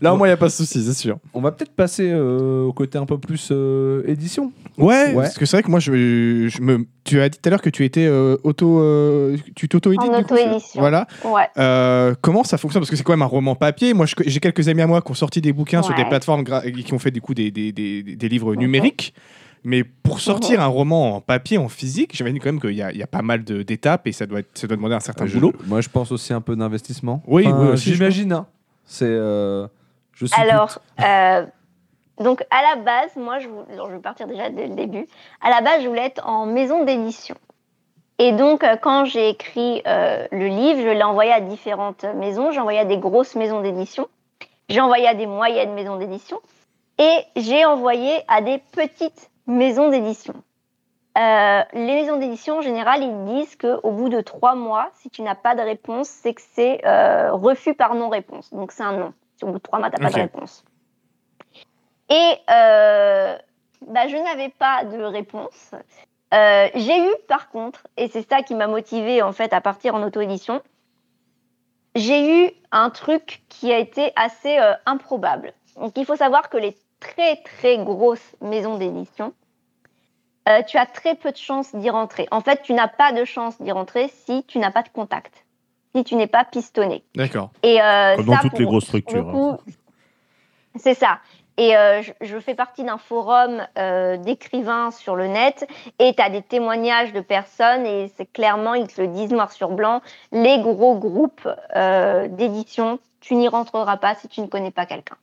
Là, 0.00 0.12
au 0.14 0.16
moins, 0.16 0.26
il 0.26 0.30
n'y 0.30 0.34
a 0.34 0.36
pas 0.36 0.46
de 0.46 0.52
souci, 0.52 0.82
c'est 0.84 0.92
sûr. 0.94 1.18
On 1.34 1.40
va 1.40 1.52
peut-être 1.52 1.72
passer 1.72 2.10
euh, 2.10 2.64
au 2.64 2.72
côté 2.72 2.98
un 2.98 3.06
peu 3.06 3.18
plus 3.18 3.48
euh, 3.52 4.02
édition. 4.06 4.52
Ouais, 4.78 5.12
Ouais. 5.14 5.22
parce 5.24 5.38
que 5.38 5.46
c'est 5.46 5.56
vrai 5.56 5.62
que 5.62 5.70
moi, 5.70 5.78
je, 5.80 6.48
je 6.48 6.60
me... 6.62 6.84
tu 7.04 7.20
as 7.20 7.28
dit 7.28 7.38
tout 7.40 7.48
à 7.48 7.50
l'heure 7.50 7.62
que 7.62 7.70
tu 7.70 7.84
étais 7.84 8.06
euh, 8.06 8.36
auto. 8.42 8.80
euh, 8.80 9.36
tu 9.54 9.68
t'auto-édites 9.68 10.10
En 10.10 10.18
auto-édition. 10.20 10.80
Voilà. 10.80 11.06
Ouais. 11.24 11.46
Euh, 11.58 12.14
comment 12.20 12.42
ça 12.44 12.58
fonctionne? 12.58 12.80
Parce 12.82 12.90
que 12.90 12.96
c'est 12.96 13.02
quand 13.04 13.12
même 13.12 13.22
un 13.22 13.26
roman 13.26 13.54
papier. 13.54 13.94
Moi, 13.94 14.06
je- 14.06 14.14
j'ai 14.26 14.40
quelques 14.40 14.68
amis 14.68 14.82
à 14.82 14.86
moi 14.86 15.00
qui 15.02 15.10
ont 15.10 15.14
sorti 15.14 15.40
des 15.40 15.52
bouquins 15.52 15.82
sur 15.82 15.94
des 15.94 16.04
plateformes 16.04 16.42
gra- 16.42 16.70
qui 16.82 16.92
ont 16.92 16.98
fait 16.98 17.10
du 17.12 17.20
coup 17.20 17.34
des, 17.34 17.50
des, 17.50 17.72
des, 17.72 18.02
des 18.02 18.28
livres 18.28 18.54
Mhm. 18.54 18.60
numériques. 18.60 19.14
Mais 19.66 19.82
pour 19.82 20.20
sortir 20.20 20.60
un 20.60 20.66
roman 20.66 21.16
en 21.16 21.20
papier, 21.22 21.56
en 21.56 21.68
physique, 21.70 22.10
j'imagine 22.14 22.38
quand 22.38 22.52
même 22.52 22.60
qu'il 22.60 22.72
y, 22.74 22.82
a- 22.82 22.92
il 22.92 22.98
y 22.98 23.02
a 23.02 23.06
pas 23.06 23.22
mal 23.22 23.44
de- 23.44 23.62
d'étapes 23.62 24.06
et 24.06 24.12
ça 24.12 24.26
doit, 24.26 24.40
être, 24.40 24.50
ça 24.54 24.66
doit 24.66 24.76
demander 24.76 24.94
un 24.94 25.00
certain 25.00 25.24
Je- 25.24 25.34
boulot. 25.38 25.54
moi, 25.66 25.80
je 25.80 25.88
pense 25.88 26.12
aussi 26.12 26.34
un 26.34 26.42
peu 26.42 26.54
d'investissement. 26.54 27.22
Oui, 27.26 27.44
Enfin, 27.46 27.58
oui, 27.62 27.68
aussi, 27.72 27.88
je 27.90 27.94
J'imagine. 27.94 28.32
hein. 28.32 28.46
C'est. 28.84 29.06
euh, 29.08 29.66
je 30.14 30.26
suis 30.26 30.40
Alors, 30.40 30.78
euh, 31.00 31.46
donc 32.18 32.44
à 32.50 32.62
la 32.62 32.76
base, 32.82 33.16
moi, 33.16 33.38
je, 33.38 33.48
vou- 33.48 33.64
alors, 33.72 33.88
je 33.90 33.96
vais 33.96 34.02
partir 34.02 34.26
déjà 34.26 34.50
dès 34.50 34.66
le 34.66 34.74
début. 34.74 35.06
À 35.40 35.50
la 35.50 35.60
base, 35.60 35.82
je 35.82 35.88
voulais 35.88 36.06
être 36.06 36.26
en 36.26 36.46
maison 36.46 36.84
d'édition. 36.84 37.34
Et 38.18 38.32
donc, 38.32 38.62
euh, 38.62 38.76
quand 38.76 39.04
j'ai 39.04 39.28
écrit 39.28 39.82
euh, 39.86 40.26
le 40.30 40.46
livre, 40.46 40.80
je 40.82 40.88
l'ai 40.88 41.02
envoyé 41.02 41.32
à 41.32 41.40
différentes 41.40 42.04
maisons. 42.04 42.52
J'ai 42.52 42.60
envoyé 42.60 42.78
à 42.78 42.84
des 42.84 42.98
grosses 42.98 43.34
maisons 43.34 43.60
d'édition. 43.60 44.08
J'ai 44.68 44.80
envoyé 44.80 45.08
à 45.08 45.14
des 45.14 45.26
moyennes 45.26 45.74
maisons 45.74 45.96
d'édition. 45.96 46.38
Et 46.98 47.18
j'ai 47.34 47.64
envoyé 47.64 48.22
à 48.28 48.40
des 48.40 48.58
petites 48.58 49.30
maisons 49.48 49.88
d'édition. 49.90 50.34
Euh, 51.18 51.62
les 51.72 51.94
maisons 51.94 52.16
d'édition, 52.16 52.58
en 52.58 52.60
général, 52.60 53.02
ils 53.02 53.24
disent 53.24 53.56
qu'au 53.56 53.90
bout 53.90 54.08
de 54.08 54.20
trois 54.20 54.54
mois, 54.54 54.90
si 55.00 55.10
tu 55.10 55.22
n'as 55.22 55.34
pas 55.34 55.54
de 55.56 55.60
réponse, 55.62 56.08
c'est 56.08 56.34
que 56.34 56.42
c'est 56.54 56.86
euh, 56.86 57.32
refus 57.32 57.74
par 57.74 57.94
non-réponse. 57.96 58.52
Donc, 58.54 58.70
c'est 58.72 58.82
un 58.84 58.92
non. 58.92 59.12
Si 59.36 59.44
au 59.44 59.48
bout 59.48 59.54
de 59.54 59.62
trois 59.62 59.78
mois, 59.78 59.90
tu 59.90 60.00
n'as 60.00 60.08
pas 60.08 60.14
de 60.14 60.20
réponse. 60.22 60.64
Et 62.10 62.34
euh, 62.50 63.36
bah, 63.86 64.08
je 64.08 64.16
n'avais 64.16 64.50
pas 64.50 64.84
de 64.84 65.02
réponse. 65.02 65.72
Euh, 66.32 66.68
j'ai 66.74 66.98
eu, 66.98 67.12
par 67.28 67.48
contre, 67.48 67.86
et 67.96 68.08
c'est 68.08 68.28
ça 68.28 68.42
qui 68.42 68.54
m'a 68.54 68.66
motivée 68.66 69.22
en 69.22 69.32
fait 69.32 69.52
à 69.52 69.60
partir 69.60 69.94
en 69.94 70.02
auto-édition, 70.02 70.60
j'ai 71.94 72.46
eu 72.46 72.50
un 72.72 72.90
truc 72.90 73.42
qui 73.48 73.72
a 73.72 73.78
été 73.78 74.12
assez 74.16 74.58
euh, 74.58 74.74
improbable. 74.84 75.52
Donc, 75.76 75.92
il 75.96 76.04
faut 76.04 76.16
savoir 76.16 76.50
que 76.50 76.56
les 76.56 76.76
très 77.00 77.36
très 77.36 77.78
grosses 77.78 78.34
maisons 78.40 78.78
d'édition, 78.78 79.32
tu 80.66 80.76
as 80.76 80.84
très 80.84 81.14
peu 81.14 81.32
de 81.32 81.38
chances 81.38 81.74
d'y 81.74 81.88
rentrer. 81.88 82.28
En 82.30 82.42
fait, 82.42 82.60
tu 82.62 82.74
n'as 82.74 82.86
pas 82.86 83.12
de 83.12 83.24
chance 83.24 83.60
d'y 83.62 83.72
rentrer 83.72 84.08
si 84.08 84.44
tu 84.44 84.58
n'as 84.58 84.70
pas 84.70 84.82
de 84.82 84.90
contact, 84.90 85.43
si 85.94 86.04
tu 86.04 86.16
n'es 86.16 86.26
pas 86.26 86.44
pistonné. 86.44 87.04
D'accord. 87.14 87.50
Et 87.62 87.80
euh, 87.80 88.16
Comme 88.16 88.26
dans 88.26 88.32
ça, 88.34 88.38
toutes 88.40 88.50
pour- 88.50 88.58
les 88.60 88.66
grosses 88.66 88.84
structures. 88.84 89.28
hein. 89.28 89.58
C'est 90.76 90.94
ça. 90.94 91.18
Et 91.56 91.76
euh, 91.76 92.02
je, 92.02 92.10
je 92.20 92.38
fais 92.40 92.54
partie 92.56 92.82
d'un 92.82 92.98
forum 92.98 93.64
euh, 93.78 94.16
d'écrivains 94.16 94.90
sur 94.90 95.14
le 95.14 95.28
net 95.28 95.68
et 96.00 96.12
tu 96.12 96.20
as 96.20 96.28
des 96.28 96.42
témoignages 96.42 97.12
de 97.12 97.20
personnes 97.20 97.86
et 97.86 98.08
c'est 98.16 98.26
clairement, 98.26 98.74
ils 98.74 98.88
te 98.88 99.00
le 99.00 99.06
disent 99.06 99.30
noir 99.32 99.52
sur 99.52 99.68
blanc, 99.70 100.00
les 100.32 100.58
gros 100.58 100.96
groupes 100.98 101.48
euh, 101.76 102.26
d'édition, 102.26 102.98
tu 103.20 103.36
n'y 103.36 103.46
rentreras 103.46 103.98
pas 103.98 104.16
si 104.16 104.26
tu 104.26 104.40
ne 104.40 104.46
connais 104.48 104.72
pas 104.72 104.84
quelqu'un. 104.84 105.14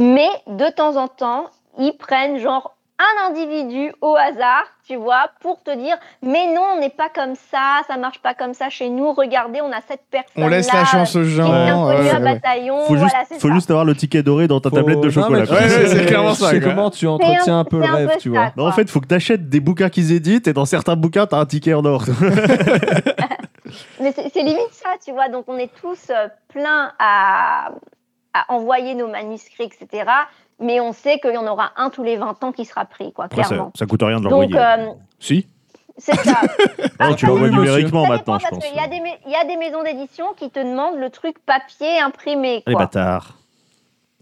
Mais 0.00 0.28
de 0.48 0.68
temps 0.74 0.96
en 0.96 1.06
temps, 1.06 1.46
ils 1.78 1.96
prennent 1.96 2.38
genre 2.38 2.74
un 3.00 3.30
individu 3.30 3.92
au 4.02 4.14
hasard, 4.16 4.64
tu 4.86 4.96
vois, 4.96 5.30
pour 5.40 5.62
te 5.62 5.74
dire, 5.74 5.96
mais 6.22 6.52
non, 6.54 6.62
on 6.76 6.80
n'est 6.80 6.90
pas 6.90 7.08
comme 7.08 7.34
ça, 7.34 7.80
ça 7.86 7.96
marche 7.96 8.20
pas 8.20 8.34
comme 8.34 8.52
ça 8.54 8.68
chez 8.68 8.88
nous, 8.90 9.12
regardez, 9.12 9.60
on 9.62 9.72
a 9.72 9.80
cette 9.88 10.02
personne 10.10 10.44
On 10.44 10.48
laisse 10.48 10.72
la 10.72 10.84
chance 10.84 11.16
aux 11.16 11.24
gens. 11.24 11.50
ouais, 11.50 11.70
à 12.10 12.18
ouais. 12.18 12.20
bataillon, 12.20 12.84
Faut 12.86 12.96
juste, 12.96 13.10
voilà, 13.10 13.24
faut 13.40 13.48
ça. 13.48 13.54
juste 13.54 13.70
avoir 13.70 13.84
le 13.84 13.94
ticket 13.94 14.22
doré 14.22 14.48
dans 14.48 14.60
ta 14.60 14.68
Faut- 14.70 14.76
tablette 14.76 15.00
de 15.00 15.10
chocolat. 15.10 15.44
c'est 15.46 16.06
clairement 16.06 16.34
ça, 16.34 16.50
C'est 16.50 16.60
comment 16.60 16.90
tu 16.90 17.06
entretiens 17.06 17.60
un 17.60 17.64
peu 17.64 17.78
le 17.78 17.84
rêve, 17.92 18.10
tu 18.20 18.32
ça, 18.32 18.38
vois. 18.40 18.52
Non, 18.56 18.66
en 18.68 18.72
fait, 18.72 18.88
faut 18.90 19.00
que 19.00 19.06
tu 19.08 19.14
achètes 19.14 19.48
des 19.48 19.60
bouquins 19.60 19.88
qu'ils 19.88 20.12
éditent 20.12 20.46
et 20.48 20.52
dans 20.52 20.66
certains 20.66 20.96
bouquins, 20.96 21.26
tu 21.26 21.34
as 21.34 21.38
un 21.38 21.46
ticket 21.46 21.74
en 21.74 21.84
or. 21.84 22.04
Mais 24.00 24.12
c'est 24.12 24.30
c'est 24.32 24.42
limite 24.42 24.72
ça, 24.72 24.90
tu 25.04 25.12
vois. 25.12 25.28
Donc, 25.28 25.44
on 25.48 25.56
est 25.56 25.70
tous 25.80 26.10
euh, 26.10 26.28
pleins 26.48 26.92
à, 26.98 27.70
à 28.34 28.44
envoyer 28.52 28.94
nos 28.94 29.06
manuscrits, 29.08 29.64
etc. 29.64 30.04
Mais 30.60 30.78
on 30.80 30.92
sait 30.92 31.18
qu'il 31.18 31.32
y 31.32 31.36
en 31.38 31.46
aura 31.46 31.72
un 31.76 31.90
tous 31.90 32.02
les 32.02 32.16
20 32.16 32.44
ans 32.44 32.52
qui 32.52 32.64
sera 32.64 32.84
pris, 32.84 33.12
quoi, 33.12 33.24
Après, 33.26 33.42
ça, 33.42 33.48
clairement. 33.48 33.72
ça 33.74 33.86
coûte 33.86 34.02
rien 34.02 34.18
de 34.18 34.24
Donc, 34.28 34.50
l'envoyer. 34.52 34.58
euh, 34.58 34.92
Si. 35.18 35.46
c'est 35.96 36.14
ça. 36.16 36.40
Non, 37.00 37.14
tu 37.16 37.24
Ah, 37.24 37.28
l'envoies 37.28 37.48
numériquement 37.50 38.04
Ça 38.04 38.08
maintenant, 38.10 38.38
je 38.38 38.44
parce 38.46 38.54
pense. 38.56 38.64
qu'il 38.66 38.76
y, 38.76 38.80
a 38.80 38.86
des 38.88 39.00
ma- 39.00 39.16
il 39.26 39.32
y 39.32 39.36
a 39.36 39.44
des 39.44 39.56
maisons 39.56 39.82
d'édition 39.82 40.34
qui 40.36 40.50
te 40.50 40.60
demandent 40.60 40.98
le 40.98 41.08
truc 41.10 41.38
papier 41.46 41.98
imprimé. 42.00 42.62
Les 42.66 42.74
Quoi. 42.74 42.82
bâtards. 42.84 43.34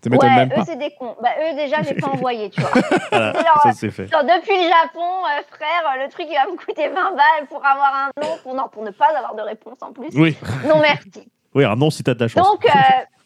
Ça 0.05 0.11
ouais, 0.11 0.31
même 0.31 0.49
eux, 0.57 0.63
c'est 0.65 0.79
des 0.79 0.93
cons. 0.97 1.17
Bah, 1.21 1.31
eux, 1.43 1.57
déjà, 1.57 1.83
j'ai 1.83 1.95
pas 1.95 2.07
envoyé, 2.13 2.51
tu 2.51 2.61
vois. 2.61 2.71
Voilà, 3.11 3.33
ça 3.65 3.73
c'est 3.73 3.91
fait. 3.91 4.07
Genre, 4.07 4.23
depuis 4.23 4.57
le 4.57 4.69
Japon, 4.69 5.03
euh, 5.03 5.43
frère, 5.51 5.83
euh, 5.99 6.05
le 6.05 6.09
truc, 6.09 6.27
il 6.31 6.35
va 6.37 6.49
me 6.51 6.57
coûter 6.57 6.87
20 6.89 6.95
balles 6.95 7.47
pour 7.49 7.67
avoir 7.67 7.93
un 8.07 8.23
nom, 8.23 8.37
pour, 8.45 8.55
non, 8.55 8.69
pour 8.71 8.85
ne 8.85 8.93
pas 8.93 9.07
avoir 9.17 9.35
de 9.35 9.43
réponse 9.43 9.79
en 9.83 9.93
plus. 9.93 10.11
Oui. 10.15 10.37
Non, 10.69 10.79
merci. 10.81 11.29
Oui, 11.53 11.65
un 11.65 11.75
non 11.75 11.91
si 11.91 12.05
t'as 12.05 12.15
de 12.15 12.21
la 12.21 12.29
chance. 12.29 12.47
Donc, 12.47 12.65
euh, 12.65 12.69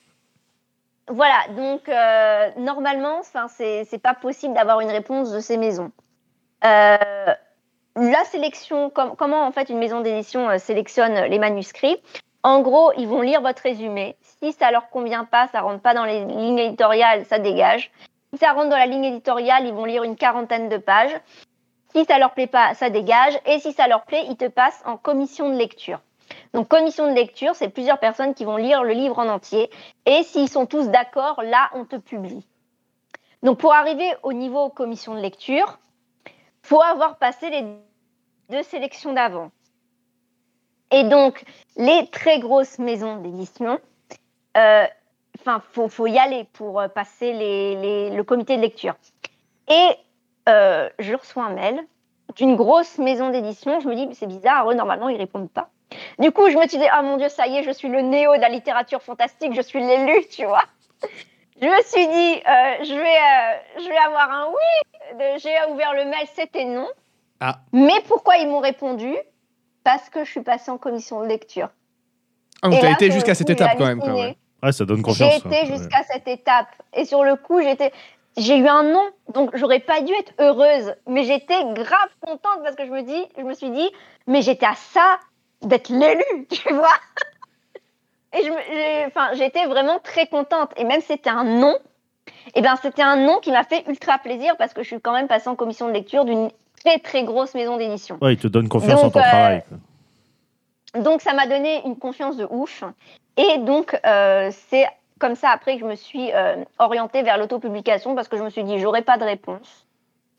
voilà. 1.08 1.38
Donc, 1.50 1.88
euh, 1.88 2.50
normalement, 2.56 3.20
c'est 3.22 4.02
pas 4.02 4.14
possible 4.14 4.54
d'avoir 4.54 4.80
une 4.80 4.90
réponse 4.90 5.32
de 5.32 5.40
ces 5.40 5.56
maisons. 5.56 5.90
Euh, 6.64 6.96
la 7.96 8.24
sélection, 8.24 8.88
com- 8.90 9.14
comment 9.18 9.44
en 9.46 9.52
fait 9.52 9.68
une 9.68 9.78
maison 9.78 10.00
d'édition 10.00 10.48
euh, 10.48 10.58
sélectionne 10.58 11.24
les 11.24 11.38
manuscrits? 11.38 12.00
En 12.42 12.60
gros, 12.60 12.92
ils 12.96 13.06
vont 13.06 13.20
lire 13.20 13.40
votre 13.40 13.62
résumé. 13.62 14.16
Si 14.20 14.52
ça 14.52 14.70
leur 14.70 14.88
convient 14.90 15.24
pas, 15.24 15.48
ça 15.48 15.60
rentre 15.60 15.82
pas 15.82 15.94
dans 15.94 16.04
les 16.04 16.24
lignes 16.24 16.58
éditoriales, 16.58 17.24
ça 17.26 17.38
dégage. 17.38 17.90
Si 18.32 18.38
ça 18.38 18.52
rentre 18.52 18.70
dans 18.70 18.78
la 18.78 18.86
ligne 18.86 19.04
éditoriale, 19.04 19.66
ils 19.66 19.74
vont 19.74 19.84
lire 19.84 20.04
une 20.04 20.16
quarantaine 20.16 20.68
de 20.68 20.78
pages. 20.78 21.14
Si 21.94 22.04
ça 22.06 22.18
leur 22.18 22.32
plaît 22.32 22.46
pas, 22.46 22.74
ça 22.74 22.90
dégage. 22.90 23.38
Et 23.46 23.58
si 23.58 23.72
ça 23.72 23.86
leur 23.86 24.04
plaît, 24.04 24.24
ils 24.28 24.36
te 24.36 24.48
passent 24.48 24.82
en 24.86 24.96
commission 24.96 25.50
de 25.50 25.56
lecture. 25.56 26.00
Donc, 26.52 26.68
commission 26.68 27.08
de 27.08 27.14
lecture, 27.14 27.54
c'est 27.54 27.68
plusieurs 27.68 27.98
personnes 27.98 28.34
qui 28.34 28.44
vont 28.44 28.56
lire 28.56 28.84
le 28.84 28.92
livre 28.92 29.18
en 29.18 29.28
entier. 29.28 29.70
Et 30.04 30.22
s'ils 30.22 30.48
sont 30.48 30.66
tous 30.66 30.88
d'accord, 30.88 31.42
là, 31.42 31.70
on 31.74 31.84
te 31.84 31.96
publie. 31.96 32.46
Donc, 33.42 33.58
pour 33.58 33.72
arriver 33.72 34.12
au 34.22 34.32
niveau 34.32 34.68
commission 34.68 35.14
de 35.14 35.20
lecture, 35.20 35.78
faut 36.62 36.82
avoir 36.82 37.16
passé 37.16 37.50
les 37.50 37.64
deux 38.50 38.62
sélections 38.62 39.12
d'avant. 39.12 39.50
Et 40.90 41.04
donc, 41.04 41.44
les 41.76 42.06
très 42.08 42.38
grosses 42.38 42.78
maisons 42.78 43.16
d'édition, 43.16 43.80
euh, 44.58 44.84
enfin, 45.40 45.62
faut, 45.72 45.88
faut 45.88 46.06
y 46.06 46.18
aller 46.18 46.44
pour 46.52 46.80
euh, 46.80 46.88
passer 46.88 47.32
le 47.34 48.22
comité 48.22 48.56
de 48.56 48.60
lecture. 48.60 48.94
Et 49.68 49.88
euh, 50.48 50.90
je 50.98 51.14
reçois 51.14 51.44
un 51.44 51.54
mail 51.54 51.80
d'une 52.36 52.56
grosse 52.56 52.98
maison 52.98 53.30
d'édition. 53.30 53.80
Je 53.80 53.88
me 53.88 53.94
dis, 53.94 54.14
c'est 54.14 54.26
bizarre, 54.26 54.70
eux, 54.70 54.74
normalement, 54.74 55.08
ils 55.08 55.16
répondent 55.16 55.50
pas. 55.50 55.70
Du 56.18 56.30
coup, 56.32 56.48
je 56.50 56.56
me 56.56 56.66
suis 56.68 56.78
dit, 56.78 56.86
ah 56.90 57.02
mon 57.02 57.16
Dieu, 57.16 57.28
ça 57.28 57.46
y 57.46 57.56
est, 57.56 57.62
je 57.62 57.70
suis 57.70 57.88
le 57.88 58.00
néo 58.02 58.34
de 58.36 58.40
la 58.40 58.48
littérature 58.48 59.02
fantastique, 59.02 59.54
je 59.54 59.62
suis 59.62 59.80
l'élu, 59.80 60.24
tu 60.30 60.44
vois. 60.44 60.62
Je 61.60 61.66
me 61.66 61.82
suis 61.82 62.06
dit, 62.08 62.42
euh, 62.46 62.84
je, 62.84 62.94
vais, 62.94 63.00
euh, 63.00 63.82
je 63.84 63.88
vais 63.88 63.96
avoir 63.98 64.30
un 64.30 64.46
oui. 64.48 65.16
De- 65.18 65.38
J'ai 65.38 65.54
ouvert 65.72 65.92
le 65.94 66.04
mail, 66.06 66.26
c'était 66.34 66.64
non. 66.64 66.88
Ah. 67.40 67.58
Mais 67.72 68.00
pourquoi 68.08 68.36
ils 68.38 68.48
m'ont 68.48 68.60
répondu? 68.60 69.14
Parce 69.84 70.08
que 70.08 70.24
je 70.24 70.30
suis 70.30 70.42
passée 70.42 70.70
en 70.70 70.78
commission 70.78 71.20
de 71.22 71.26
lecture. 71.26 71.68
Ah, 72.62 72.68
donc 72.68 72.80
t'as 72.80 72.86
là, 72.88 72.92
été 72.92 73.10
jusqu'à 73.10 73.34
cette 73.34 73.48
j'ai 73.48 73.54
étape 73.54 73.76
quand 73.76 73.86
même. 73.86 74.00
Quoi, 74.00 74.14
ouais. 74.14 74.36
Ouais, 74.62 74.70
ça 74.72 74.84
donne 74.84 74.98
J'ai 74.98 75.02
confiance. 75.02 75.36
été 75.38 75.48
ouais. 75.48 75.66
jusqu'à 75.66 76.04
cette 76.04 76.28
étape. 76.28 76.68
Et 76.94 77.04
sur 77.04 77.24
le 77.24 77.34
coup, 77.34 77.60
j'étais, 77.60 77.92
j'ai 78.36 78.56
eu 78.56 78.68
un 78.68 78.84
non. 78.84 79.10
Donc, 79.34 79.50
j'aurais 79.56 79.80
pas 79.80 80.00
dû 80.02 80.12
être 80.14 80.32
heureuse. 80.38 80.94
Mais 81.08 81.24
j'étais 81.24 81.64
grave 81.72 82.10
contente 82.20 82.60
parce 82.62 82.76
que 82.76 82.86
je 82.86 82.90
me 82.92 83.02
dis, 83.02 83.26
je 83.36 83.42
me 83.42 83.54
suis 83.54 83.70
dit, 83.70 83.90
mais 84.28 84.40
j'étais 84.42 84.66
à 84.66 84.74
ça 84.76 85.18
d'être 85.62 85.88
l'élu, 85.88 86.46
tu 86.50 86.72
vois. 86.72 86.98
Et 88.34 88.44
je 88.44 89.06
enfin, 89.06 89.30
j'étais 89.34 89.66
vraiment 89.66 89.98
très 89.98 90.26
contente. 90.26 90.70
Et 90.76 90.84
même 90.84 91.02
c'était 91.02 91.30
un 91.30 91.44
non, 91.44 91.76
et 92.54 92.60
ben, 92.60 92.76
c'était 92.80 93.02
un 93.02 93.16
non 93.16 93.38
qui 93.40 93.50
m'a 93.50 93.64
fait 93.64 93.84
ultra 93.88 94.18
plaisir 94.18 94.56
parce 94.56 94.74
que 94.74 94.82
je 94.82 94.88
suis 94.88 95.00
quand 95.00 95.12
même 95.12 95.28
passée 95.28 95.48
en 95.48 95.56
commission 95.56 95.88
de 95.88 95.92
lecture 95.92 96.24
d'une 96.24 96.50
très, 96.84 96.98
très 96.98 97.24
grosse 97.24 97.54
maison 97.54 97.76
d'édition. 97.76 98.18
Ouais, 98.20 98.34
il 98.34 98.38
te 98.38 98.48
donne 98.48 98.68
confiance 98.68 99.02
en 99.02 99.10
ton 99.10 99.20
euh, 99.20 99.22
travail. 99.22 99.62
Donc 100.98 101.22
ça 101.22 101.32
m'a 101.32 101.46
donné 101.46 101.82
une 101.86 101.96
confiance 101.96 102.36
de 102.36 102.46
ouf. 102.50 102.84
Et 103.36 103.58
donc 103.58 103.98
euh, 104.04 104.50
c'est 104.68 104.86
comme 105.18 105.34
ça 105.36 105.50
après 105.50 105.76
que 105.76 105.80
je 105.80 105.86
me 105.86 105.94
suis 105.94 106.32
euh, 106.32 106.56
orientée 106.78 107.22
vers 107.22 107.38
l'autopublication 107.38 108.14
parce 108.14 108.28
que 108.28 108.36
je 108.36 108.42
me 108.42 108.50
suis 108.50 108.64
dit 108.64 108.78
j'aurai 108.78 109.02
pas 109.02 109.16
de 109.16 109.24
réponse. 109.24 109.86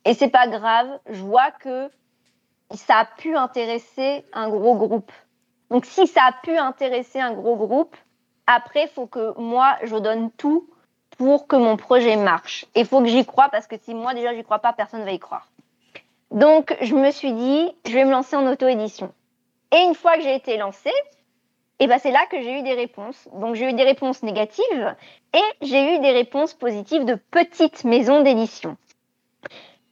Et 0.06 0.14
c'est 0.14 0.30
pas 0.30 0.48
grave, 0.48 0.88
je 1.10 1.22
vois 1.22 1.52
que 1.52 1.90
ça 2.72 2.98
a 2.98 3.06
pu 3.06 3.36
intéresser 3.36 4.26
un 4.34 4.50
gros 4.50 4.76
groupe. 4.76 5.12
Donc 5.70 5.86
si 5.86 6.08
ça 6.08 6.24
a 6.26 6.32
pu 6.32 6.58
intéresser 6.58 7.20
un 7.20 7.34
gros 7.34 7.56
groupe, 7.56 7.96
Après, 8.46 8.84
il 8.84 8.90
faut 8.90 9.08
que 9.08 9.40
moi, 9.40 9.78
je 9.84 9.96
donne 9.96 10.32
tout 10.32 10.70
pour 11.18 11.48
que 11.48 11.56
mon 11.56 11.78
projet 11.78 12.16
marche. 12.16 12.66
Et 12.76 12.82
il 12.82 12.86
faut 12.86 13.02
que 13.02 13.08
j'y 13.08 13.26
croie 13.26 13.50
parce 13.50 13.68
que 13.68 13.78
si 13.78 13.94
moi 13.94 14.14
déjà 14.14 14.34
j'y 14.34 14.44
crois 14.44 14.60
pas, 14.60 14.74
personne 14.74 15.00
ne 15.00 15.06
va 15.06 15.12
y 15.12 15.20
croire. 15.20 15.48
Donc, 16.32 16.76
je 16.82 16.96
me 16.96 17.12
suis 17.12 17.32
dit, 17.32 17.72
je 17.86 17.94
vais 17.94 18.06
me 18.06 18.12
lancer 18.12 18.36
en 18.36 18.46
auto-édition. 18.52 19.14
Et 19.72 19.78
une 19.84 19.96
fois 19.96 20.18
que 20.18 20.24
j'ai 20.24 20.36
été 20.36 20.58
lancée, 20.58 20.92
et 21.80 21.88
ben 21.88 22.00
c'est 22.00 22.12
là 22.12 22.26
que 22.30 22.42
j'ai 22.42 22.60
eu 22.60 22.64
des 22.64 22.74
réponses. 22.74 23.28
Donc 23.34 23.56
j'ai 23.56 23.70
eu 23.70 23.74
des 23.74 23.84
réponses 23.84 24.24
négatives 24.24 24.96
et 25.34 25.66
j'ai 25.66 25.96
eu 25.96 26.00
des 26.00 26.12
réponses 26.12 26.54
positives 26.54 27.06
de 27.06 27.16
petites 27.16 27.84
maisons 27.84 28.22
d'édition. 28.22 28.78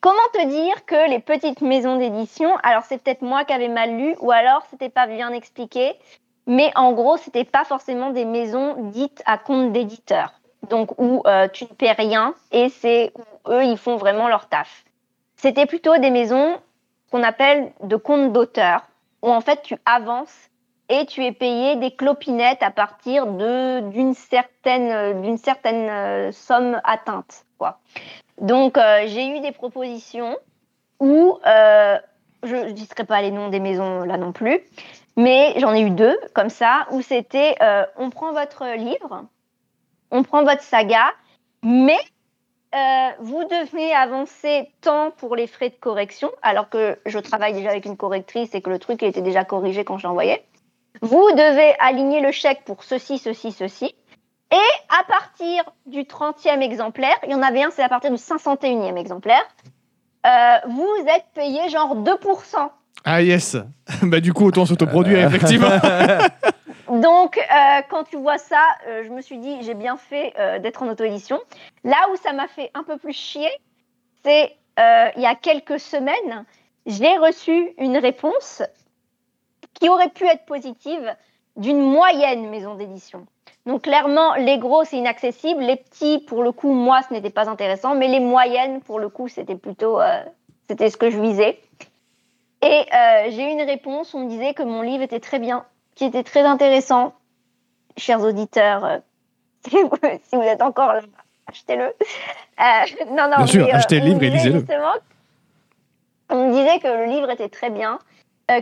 Comment 0.02 0.18
te 0.34 0.48
dire 0.48 0.84
que 0.88 1.12
les 1.12 1.20
petites 1.20 1.62
maisons 1.62 1.98
d'édition, 1.98 2.58
alors 2.64 2.82
c'est 2.86 2.98
peut-être 2.98 3.22
moi 3.22 3.46
qui 3.46 3.54
avais 3.54 3.68
mal 3.68 3.96
lu 3.96 4.16
ou 4.20 4.32
alors 4.32 4.64
c'était 4.72 4.90
pas 4.90 5.06
bien 5.06 5.32
expliqué, 5.32 5.94
mais 6.48 6.72
en 6.76 6.92
gros 6.94 7.18
c'était 7.18 7.44
pas 7.44 7.66
forcément 7.66 8.10
des 8.10 8.26
maisons 8.26 8.90
dites 8.90 9.22
à 9.28 9.38
compte 9.38 9.72
d'éditeur, 9.74 10.34
donc 10.72 11.00
où 11.00 11.22
euh, 11.28 11.48
tu 11.50 11.66
ne 11.66 11.70
paies 11.70 11.92
rien 11.92 12.34
et 12.52 12.70
c'est 12.70 13.14
où 13.16 13.52
eux 13.52 13.64
ils 13.64 13.78
font 13.78 13.98
vraiment 13.98 14.28
leur 14.28 14.50
taf. 14.50 14.86
C'était 15.36 15.68
plutôt 15.68 15.96
des 15.98 16.10
maisons 16.10 16.58
qu'on 17.12 17.22
appelle 17.22 17.72
de 17.84 17.96
compte 17.96 18.34
d'auteur, 18.34 18.88
où 19.22 19.30
en 19.32 19.42
fait 19.42 19.62
tu 19.62 19.76
avances 19.86 20.50
et 20.90 21.06
tu 21.06 21.24
es 21.24 21.32
payé 21.32 21.76
des 21.76 21.92
clopinettes 21.92 22.64
à 22.64 22.72
partir 22.72 23.28
d'une 23.28 24.16
certaine, 24.16 25.22
d'une 25.22 25.38
certaine 25.38 25.90
euh, 25.90 26.32
somme 26.32 26.82
atteinte. 26.84 27.46
Quoi. 27.60 27.78
Donc, 28.42 28.78
euh, 28.78 29.04
j'ai 29.06 29.28
eu 29.28 29.40
des 29.40 29.52
propositions 29.52 30.38
où, 31.00 31.40
euh, 31.46 31.98
je 32.44 32.56
ne 32.56 32.76
citerai 32.76 33.06
pas 33.06 33.22
les 33.22 33.32
noms 33.32 33.50
des 33.50 33.60
maisons 33.60 34.04
là 34.04 34.18
non 34.18 34.32
plus, 34.32 34.60
mais 35.16 35.54
j'en 35.58 35.74
ai 35.74 35.82
eu 35.82 35.92
deux 35.92 36.18
comme 36.34 36.50
ça, 36.50 36.88
où 36.92 37.02
c'était 37.02 37.56
on 37.98 38.10
prend 38.10 38.34
votre 38.34 38.66
livre, 38.76 39.26
on 40.10 40.24
prend 40.24 40.44
votre 40.44 40.64
saga, 40.64 41.12
mais 41.64 42.00
vous 43.20 43.44
devez 43.44 43.94
avancer 43.94 44.72
tant 44.82 45.12
pour 45.12 45.36
les 45.36 45.46
frais 45.46 45.70
de 45.70 45.76
correction, 45.76 46.32
alors 46.42 46.70
que 46.70 46.98
je 47.06 47.20
travaille 47.20 47.54
déjà 47.54 47.70
avec 47.70 47.86
une 47.86 47.98
correctrice 47.98 48.56
et 48.56 48.62
que 48.62 48.72
le 48.72 48.80
truc 48.80 49.04
était 49.04 49.22
déjà 49.22 49.44
corrigé 49.46 49.86
quand 49.86 50.00
je 50.00 50.08
l'envoyais. 50.08 50.44
Vous 51.02 51.32
devez 51.32 51.76
aligner 51.80 52.22
le 52.22 52.32
chèque 52.32 52.64
pour 52.66 52.84
ceci, 52.84 53.18
ceci, 53.18 53.52
ceci. 53.52 53.96
Et 54.52 54.58
à 54.90 55.04
partir 55.06 55.64
du 55.86 56.02
30e 56.02 56.62
exemplaire, 56.62 57.18
il 57.24 57.32
y 57.32 57.36
en 57.36 57.42
avait 57.42 57.64
un, 57.64 57.72
c'est 57.72 57.84
à 57.84 57.90
partir 57.90 58.12
du 58.12 58.18
501e 58.18 58.98
exemplaire, 58.98 59.44
euh, 60.26 60.58
vous 60.68 61.06
êtes 61.08 61.26
payé 61.34 61.70
genre 61.70 61.96
2%. 61.96 62.70
Ah 63.06 63.22
yes 63.22 63.56
Bah 64.04 64.20
du 64.20 64.34
coup, 64.34 64.46
autant 64.46 64.66
s'autoproduire, 64.66 65.20
euh. 65.20 65.28
effectivement. 65.28 65.70
Donc, 66.90 67.38
euh, 67.38 67.82
quand 67.90 68.04
tu 68.04 68.18
vois 68.18 68.38
ça, 68.38 68.62
je 68.86 69.10
me 69.10 69.22
suis 69.22 69.38
dit, 69.38 69.64
j'ai 69.64 69.74
bien 69.74 69.96
fait 69.96 70.34
d'être 70.60 70.84
en 70.84 70.90
auto-édition. 70.90 71.40
Là 71.86 71.98
où 72.12 72.18
ça 72.18 72.34
m'a 72.34 72.50
fait 72.50 72.70
un 72.74 72.84
peu 72.84 72.98
plus 72.98 73.14
chier, 73.14 73.50
c'est 74.26 74.58
il 74.78 75.22
y 75.22 75.26
a 75.26 75.36
quelques 75.36 75.80
semaines, 75.80 76.44
j'ai 76.86 77.18
reçu 77.18 77.74
une 77.78 77.98
réponse 77.98 78.62
qui 79.74 79.88
aurait 79.88 80.10
pu 80.10 80.26
être 80.26 80.46
positive 80.46 81.16
d'une 81.56 81.82
moyenne 81.82 82.50
maison 82.50 82.76
d'édition. 82.76 83.26
Donc 83.66 83.84
clairement, 83.84 84.34
les 84.36 84.58
gros, 84.58 84.84
c'est 84.84 84.98
inaccessible. 84.98 85.62
Les 85.62 85.76
petits, 85.76 86.20
pour 86.20 86.44
le 86.44 86.52
coup, 86.52 86.72
moi, 86.72 87.02
ce 87.08 87.14
n'était 87.14 87.30
pas 87.30 87.50
intéressant. 87.50 87.96
Mais 87.96 88.08
les 88.08 88.20
moyennes, 88.20 88.82
pour 88.82 89.00
le 89.00 89.10
coup, 89.10 89.28
c'était 89.28 89.56
plutôt... 89.56 90.02
Euh, 90.02 90.24
c'était 90.68 90.90
ce 90.90 90.98
que 90.98 91.10
je 91.10 91.20
visais. 91.20 91.60
Et 92.64 92.86
euh, 92.94 93.30
j'ai 93.30 93.44
eu 93.44 93.52
une 93.52 93.62
réponse. 93.62 94.14
On 94.14 94.26
me 94.26 94.30
disait 94.30 94.54
que 94.54 94.64
mon 94.64 94.82
livre 94.82 95.04
était 95.04 95.20
très 95.20 95.40
bien, 95.40 95.66
qui 95.96 96.06
était 96.06 96.24
très 96.24 96.42
intéressant. 96.42 97.14
Chers 97.98 98.22
auditeurs, 98.22 98.86
euh, 98.86 98.98
si, 99.68 99.78
vous, 100.36 100.42
êtes 100.42 100.62
encore 100.62 100.94
là, 100.94 101.02
achetez-le. 101.48 101.94
non, 103.10 103.30
non, 103.30 103.38
bien 103.38 103.48
sûr, 103.48 103.68
achetez 103.72 104.00
le 104.00 104.06
livre 104.06 104.24
et 104.24 104.30
lisez-le. 104.30 104.66
On 106.30 106.48
me 106.48 106.54
disait 106.54 106.80
que 106.80 106.88
le 106.88 107.06
livre 107.06 107.30
était 107.30 107.50
très 107.50 107.70
bien 107.70 108.00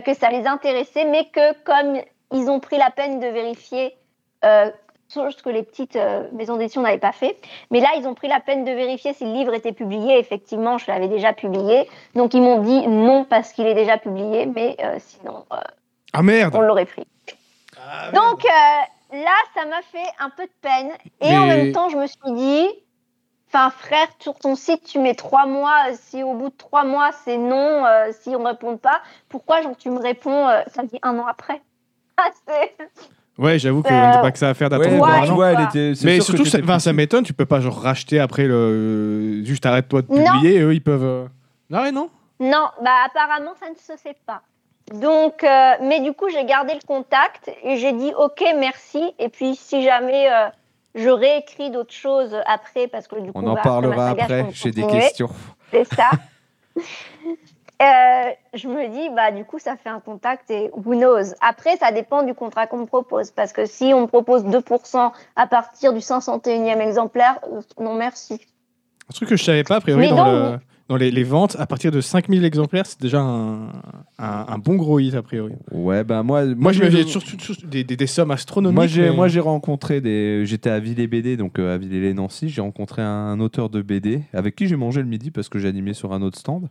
que 0.04 0.14
ça 0.14 0.30
les 0.30 0.46
intéressait, 0.46 1.04
mais 1.04 1.24
que 1.30 1.52
comme 1.64 2.00
ils 2.32 2.48
ont 2.48 2.60
pris 2.60 2.78
la 2.78 2.90
peine 2.90 3.18
de 3.18 3.26
vérifier, 3.26 3.96
euh, 4.44 4.70
chose 5.12 5.36
que 5.42 5.48
les 5.48 5.62
petites 5.62 5.96
euh, 5.96 6.28
maisons 6.32 6.56
d'édition 6.56 6.82
n'avaient 6.82 6.98
pas 6.98 7.12
fait, 7.12 7.36
mais 7.70 7.80
là, 7.80 7.88
ils 7.96 8.06
ont 8.06 8.14
pris 8.14 8.28
la 8.28 8.40
peine 8.40 8.64
de 8.64 8.70
vérifier 8.70 9.12
si 9.12 9.24
le 9.24 9.32
livre 9.32 9.54
était 9.54 9.72
publié. 9.72 10.18
Effectivement, 10.18 10.78
je 10.78 10.86
l'avais 10.88 11.08
déjà 11.08 11.32
publié. 11.32 11.88
Donc, 12.14 12.34
ils 12.34 12.42
m'ont 12.42 12.60
dit 12.60 12.86
non 12.86 13.24
parce 13.24 13.52
qu'il 13.52 13.66
est 13.66 13.74
déjà 13.74 13.98
publié, 13.98 14.46
mais 14.46 14.76
sinon, 14.98 15.44
ah 16.12 16.22
merde 16.22 16.54
on 16.54 16.60
l'aurait 16.60 16.86
pris. 16.86 17.06
Ah, 17.76 18.10
Donc, 18.12 18.44
là, 19.12 19.36
ça 19.54 19.64
m'a 19.66 19.82
fait 19.82 20.08
un 20.18 20.30
peu 20.30 20.44
de 20.44 20.52
peine. 20.60 20.90
Et 21.20 21.36
en 21.36 21.46
même 21.46 21.72
temps, 21.72 21.88
je 21.88 21.96
me 21.96 22.06
suis 22.06 22.32
dit, 22.34 22.68
Enfin, 23.52 23.70
frère, 23.70 24.06
sur 24.20 24.38
ton 24.38 24.54
site, 24.54 24.84
tu 24.84 25.00
mets 25.00 25.16
trois 25.16 25.44
mois. 25.44 25.92
Si 25.94 26.22
au 26.22 26.34
bout 26.34 26.50
de 26.50 26.56
trois 26.56 26.84
mois, 26.84 27.10
c'est 27.10 27.36
non, 27.36 27.84
euh, 27.84 28.12
si 28.12 28.28
on 28.36 28.40
ne 28.40 28.46
répond 28.46 28.76
pas, 28.76 29.02
pourquoi 29.28 29.60
genre, 29.60 29.76
tu 29.76 29.90
me 29.90 29.98
réponds, 29.98 30.48
euh, 30.48 30.62
ça 30.68 30.84
dit 30.84 30.98
un 31.02 31.18
an 31.18 31.26
après? 31.26 31.60
Ah, 32.22 32.28
Ouais, 33.40 33.58
j'avoue 33.58 33.82
que 33.82 33.88
euh... 33.88 34.20
pas 34.20 34.30
que 34.30 34.38
ça 34.38 34.50
à 34.50 34.54
faire 34.54 34.68
d'attendre 34.68 35.36
ouais, 35.36 35.54
elle 35.56 35.64
était, 35.64 36.04
Mais 36.04 36.20
surtout, 36.20 36.44
ça, 36.44 36.78
ça 36.78 36.92
m'étonne, 36.92 37.24
tu 37.24 37.32
peux 37.32 37.46
pas 37.46 37.60
genre 37.60 37.80
racheter 37.80 38.20
après 38.20 38.44
le. 38.44 39.42
Juste 39.44 39.64
arrête-toi 39.64 40.02
de 40.02 40.06
publier, 40.06 40.60
eux 40.60 40.74
ils 40.74 40.82
peuvent. 40.82 41.04
Euh, 41.04 41.26
non, 41.70 41.80
ouais, 41.80 41.90
non 41.90 42.10
Non, 42.38 42.66
bah 42.84 42.90
apparemment 43.06 43.52
ça 43.58 43.70
ne 43.70 43.74
se 43.74 44.00
fait 44.00 44.16
pas. 44.26 44.42
Donc, 44.92 45.42
euh, 45.42 45.72
mais 45.82 46.00
du 46.00 46.12
coup, 46.12 46.28
j'ai 46.30 46.44
gardé 46.44 46.74
le 46.74 46.86
contact 46.86 47.50
et 47.64 47.78
j'ai 47.78 47.92
dit 47.92 48.12
ok, 48.18 48.44
merci. 48.58 49.02
Et 49.18 49.30
puis, 49.30 49.56
si 49.56 49.82
jamais 49.82 50.28
je 50.94 51.08
réécris 51.08 51.70
d'autres 51.70 51.94
choses 51.94 52.36
après 52.46 52.88
parce 52.88 53.08
que 53.08 53.20
du 53.20 53.32
coup, 53.32 53.40
on 53.42 53.46
en 53.46 53.56
parlera 53.56 54.10
après. 54.10 54.48
J'ai 54.52 54.70
des 54.70 54.86
questions. 54.86 55.30
C'est 55.70 55.84
ça. 55.94 56.10
Euh, 57.80 58.30
je 58.52 58.68
me 58.68 58.88
dis, 58.88 59.08
bah, 59.14 59.30
du 59.30 59.44
coup, 59.44 59.58
ça 59.58 59.76
fait 59.76 59.88
un 59.88 60.00
contact 60.00 60.50
et 60.50 60.70
who 60.74 60.94
knows. 60.94 61.32
Après, 61.40 61.76
ça 61.78 61.92
dépend 61.92 62.22
du 62.22 62.34
contrat 62.34 62.66
qu'on 62.66 62.78
me 62.78 62.86
propose. 62.86 63.30
Parce 63.30 63.52
que 63.52 63.64
si 63.64 63.92
on 63.94 64.02
me 64.02 64.06
propose 64.06 64.44
2% 64.44 65.12
à 65.36 65.46
partir 65.46 65.92
du 65.92 66.00
501e 66.00 66.78
exemplaire, 66.80 67.38
euh, 67.50 67.60
non 67.78 67.94
merci. 67.94 68.34
Un 68.34 69.12
truc 69.14 69.30
que 69.30 69.36
je 69.36 69.44
savais 69.44 69.64
pas, 69.64 69.76
a 69.76 69.80
priori, 69.80 70.08
dans 70.10 70.30
le 70.30 70.58
dans 70.90 70.96
les, 70.96 71.22
ventes, 71.22 71.54
à 71.60 71.66
partir 71.66 71.92
de 71.92 72.00
5000 72.00 72.44
exemplaires, 72.44 72.84
c'est 72.84 73.00
déjà 73.00 73.20
un, 73.20 74.58
bon 74.58 74.74
gros 74.74 74.98
hit, 74.98 75.14
a 75.14 75.22
priori. 75.22 75.52
Ouais, 75.70 76.02
ben 76.02 76.24
moi. 76.24 76.44
Moi, 76.44 76.72
je 76.72 76.82
me 76.82 76.90
surtout 77.04 77.64
des, 77.64 77.84
des, 77.84 78.06
sommes 78.08 78.32
astronomiques. 78.32 78.98
Moi, 79.14 79.28
j'ai 79.28 79.40
rencontré 79.40 80.00
des. 80.00 80.44
J'étais 80.46 80.68
à 80.68 80.80
Villers 80.80 81.06
BD, 81.06 81.36
donc 81.36 81.60
euh, 81.60 81.76
à 81.76 81.78
Villers-les-Nancy. 81.78 82.48
J'ai 82.48 82.60
rencontré 82.60 83.02
un 83.02 83.38
auteur 83.38 83.70
de 83.70 83.82
BD 83.82 84.22
avec 84.32 84.56
qui 84.56 84.66
j'ai 84.66 84.74
mangé 84.74 85.00
le 85.00 85.06
midi 85.06 85.30
parce 85.30 85.48
que 85.48 85.60
j'animais 85.60 85.94
sur 85.94 86.12
un 86.12 86.22
autre 86.22 86.38
stand. 86.38 86.68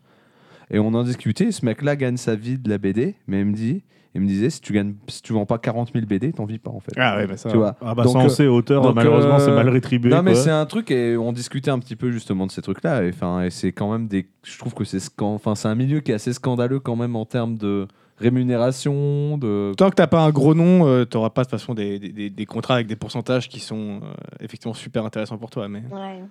Et 0.71 0.79
on 0.79 0.93
en 0.93 1.03
discutait. 1.03 1.51
Ce 1.51 1.65
mec-là 1.65 1.95
gagne 1.95 2.17
sa 2.17 2.35
vie 2.35 2.57
de 2.57 2.69
la 2.69 2.77
BD, 2.77 3.15
mais 3.27 3.39
il 3.39 3.45
me 3.45 3.53
dit 3.53 3.83
il 4.15 4.21
me 4.21 4.27
disait 4.27 4.49
si 4.49 4.61
tu 4.61 4.73
gagnes 4.73 4.95
si 5.07 5.21
tu 5.21 5.33
vends 5.33 5.45
pas 5.45 5.57
40 5.57 5.91
000 5.93 6.05
BD 6.05 6.31
t'en 6.33 6.45
vis 6.45 6.57
pas 6.57 6.71
en 6.71 6.79
fait 6.79 6.93
ah 6.97 7.17
ouais 7.17 7.27
bah 7.27 7.37
ça 7.37 7.49
tu 7.49 7.57
vois 7.57 7.75
ah 7.81 7.93
bah 7.93 8.03
donc, 8.03 8.29
ça 8.31 8.43
auteur 8.51 8.85
euh, 8.85 8.93
malheureusement 8.93 9.39
c'est 9.39 9.51
mal 9.51 9.69
rétribué 9.69 10.09
non 10.09 10.23
mais 10.23 10.35
c'est 10.35 10.49
un 10.49 10.65
truc 10.65 10.91
et 10.91 11.15
on 11.15 11.31
discutait 11.31 11.71
un 11.71 11.79
petit 11.79 11.95
peu 11.95 12.11
justement 12.11 12.47
de 12.47 12.51
ces 12.51 12.61
trucs 12.61 12.83
là 12.83 13.03
et 13.03 13.09
enfin 13.09 13.43
et 13.43 13.49
c'est 13.49 13.71
quand 13.71 13.91
même 13.91 14.07
des 14.07 14.27
je 14.43 14.57
trouve 14.57 14.73
que 14.73 14.83
c'est 14.83 14.99
enfin 15.21 15.55
c'est 15.55 15.67
un 15.67 15.75
milieu 15.75 15.99
qui 15.99 16.11
est 16.11 16.15
assez 16.15 16.33
scandaleux 16.33 16.79
quand 16.79 16.95
même 16.95 17.15
en 17.15 17.25
termes 17.25 17.57
de 17.57 17.87
rémunération 18.17 19.37
de 19.37 19.73
tant 19.77 19.89
que 19.89 19.95
t'as 19.95 20.07
pas 20.07 20.21
un 20.21 20.31
gros 20.31 20.55
nom 20.55 20.87
euh, 20.87 21.05
tu 21.05 21.15
n'auras 21.15 21.29
pas 21.29 21.43
de 21.43 21.49
toute 21.49 21.59
façon 21.59 21.73
des, 21.73 21.99
des, 21.99 22.29
des, 22.29 22.45
contrats 22.45 22.75
avec 22.75 22.87
des 22.87 22.95
pourcentages 22.95 23.47
qui 23.47 23.59
sont 23.59 24.01
euh, 24.03 24.13
effectivement 24.41 24.73
super 24.73 25.05
intéressants 25.05 25.37
pour 25.37 25.51
toi 25.51 25.69
mais 25.69 25.83
ouais. 25.91 26.23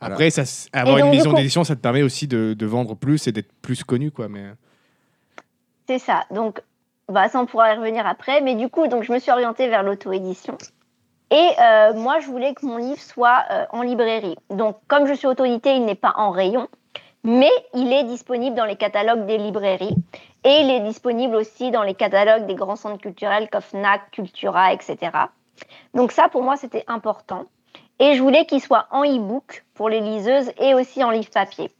Après 0.00 0.30
ça, 0.30 0.42
avoir 0.72 0.98
une 0.98 1.10
maison 1.10 1.32
d'édition 1.32 1.64
ça 1.64 1.76
te 1.76 1.80
permet 1.80 2.02
aussi 2.02 2.26
de, 2.26 2.54
de 2.54 2.66
vendre 2.66 2.94
plus 2.94 3.26
et 3.26 3.32
d'être 3.32 3.52
plus 3.62 3.84
connu 3.84 4.10
quoi 4.10 4.28
mais 4.28 4.44
c'est 5.86 5.98
ça 5.98 6.24
donc 6.30 6.60
bah, 7.08 7.28
ça, 7.28 7.40
on 7.40 7.46
pourra 7.46 7.74
y 7.74 7.76
revenir 7.76 8.06
après. 8.06 8.40
Mais 8.40 8.54
du 8.54 8.68
coup, 8.68 8.86
donc, 8.86 9.02
je 9.02 9.12
me 9.12 9.18
suis 9.18 9.30
orientée 9.30 9.68
vers 9.68 9.82
l'auto-édition. 9.82 10.56
Et 11.30 11.50
euh, 11.60 11.94
moi, 11.94 12.20
je 12.20 12.26
voulais 12.26 12.54
que 12.54 12.64
mon 12.64 12.76
livre 12.76 13.00
soit 13.00 13.44
euh, 13.50 13.64
en 13.70 13.82
librairie. 13.82 14.36
Donc, 14.50 14.76
comme 14.88 15.06
je 15.06 15.14
suis 15.14 15.26
auto-édité, 15.26 15.74
il 15.74 15.84
n'est 15.84 15.94
pas 15.94 16.14
en 16.16 16.30
rayon, 16.30 16.68
mais 17.24 17.50
il 17.74 17.92
est 17.92 18.04
disponible 18.04 18.56
dans 18.56 18.64
les 18.64 18.76
catalogues 18.76 19.26
des 19.26 19.38
librairies. 19.38 19.96
Et 20.44 20.60
il 20.60 20.70
est 20.70 20.80
disponible 20.80 21.34
aussi 21.34 21.70
dans 21.70 21.82
les 21.82 21.94
catalogues 21.94 22.46
des 22.46 22.54
grands 22.54 22.76
centres 22.76 23.00
culturels 23.00 23.48
comme 23.50 23.62
FNAC, 23.62 24.10
Cultura, 24.10 24.74
etc. 24.74 24.96
Donc 25.94 26.12
ça, 26.12 26.28
pour 26.28 26.42
moi, 26.42 26.56
c'était 26.56 26.84
important. 26.86 27.46
Et 28.00 28.14
je 28.14 28.22
voulais 28.22 28.44
qu'il 28.46 28.60
soit 28.60 28.86
en 28.90 29.04
e-book 29.04 29.64
pour 29.74 29.88
les 29.88 30.00
liseuses 30.00 30.50
et 30.58 30.74
aussi 30.74 31.02
en 31.04 31.10
livre 31.10 31.30
papier. 31.30 31.70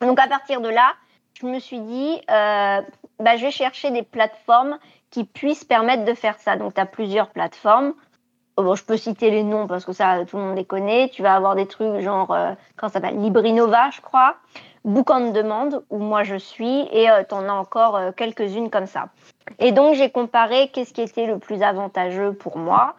Donc 0.00 0.18
à 0.18 0.26
partir 0.26 0.60
de 0.60 0.68
là, 0.68 0.92
je 1.40 1.46
me 1.46 1.58
suis 1.58 1.80
dit, 1.80 2.20
euh, 2.30 2.80
bah, 3.18 3.36
je 3.36 3.44
vais 3.44 3.50
chercher 3.50 3.90
des 3.90 4.02
plateformes 4.02 4.78
qui 5.10 5.24
puissent 5.24 5.64
permettre 5.64 6.04
de 6.04 6.14
faire 6.14 6.38
ça. 6.38 6.56
Donc, 6.56 6.74
tu 6.74 6.80
as 6.80 6.86
plusieurs 6.86 7.28
plateformes. 7.28 7.94
Oh, 8.56 8.62
bon, 8.62 8.74
je 8.74 8.84
peux 8.84 8.96
citer 8.96 9.30
les 9.30 9.42
noms 9.42 9.66
parce 9.66 9.84
que 9.84 9.92
ça, 9.92 10.24
tout 10.26 10.36
le 10.36 10.42
monde 10.42 10.56
les 10.56 10.64
connaît. 10.64 11.08
Tu 11.08 11.22
vas 11.22 11.34
avoir 11.34 11.54
des 11.54 11.66
trucs 11.66 12.00
genre, 12.00 12.32
euh, 12.32 12.52
comment 12.76 12.90
ça 12.90 13.00
s'appelle? 13.00 13.20
Librinova, 13.20 13.90
je 13.90 14.00
crois. 14.00 14.36
Book 14.84 15.10
on 15.10 15.30
Demand, 15.30 15.70
où 15.88 15.98
moi 15.98 16.24
je 16.24 16.36
suis, 16.36 16.86
et 16.92 17.08
euh, 17.08 17.22
tu 17.26 17.34
en 17.34 17.48
as 17.48 17.52
encore 17.52 17.96
euh, 17.96 18.12
quelques-unes 18.12 18.70
comme 18.70 18.86
ça. 18.86 19.06
Et 19.58 19.72
donc, 19.72 19.94
j'ai 19.94 20.10
comparé 20.10 20.68
qu'est-ce 20.72 20.92
qui 20.92 21.00
était 21.00 21.26
le 21.26 21.38
plus 21.38 21.62
avantageux 21.62 22.32
pour 22.32 22.58
moi. 22.58 22.96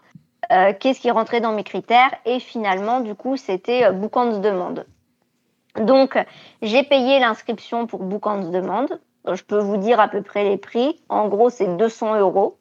Euh, 0.51 0.73
qu'est-ce 0.79 0.99
qui 0.99 1.11
rentrait 1.11 1.41
dans 1.41 1.53
mes 1.53 1.63
critères. 1.63 2.11
Et 2.25 2.39
finalement, 2.39 2.99
du 2.99 3.15
coup, 3.15 3.37
c'était 3.37 3.85
euh, 3.85 3.91
Bookends 3.91 4.39
demande. 4.39 4.85
Donc, 5.79 6.17
j'ai 6.61 6.83
payé 6.83 7.19
l'inscription 7.19 7.87
pour 7.87 8.03
Bookends 8.03 8.49
demande. 8.49 8.99
Je 9.29 9.43
peux 9.43 9.59
vous 9.59 9.77
dire 9.77 9.99
à 9.99 10.07
peu 10.07 10.21
près 10.21 10.43
les 10.43 10.57
prix. 10.57 11.01
En 11.09 11.27
gros, 11.27 11.49
c'est 11.49 11.77
200 11.77 12.19
euros. 12.19 12.57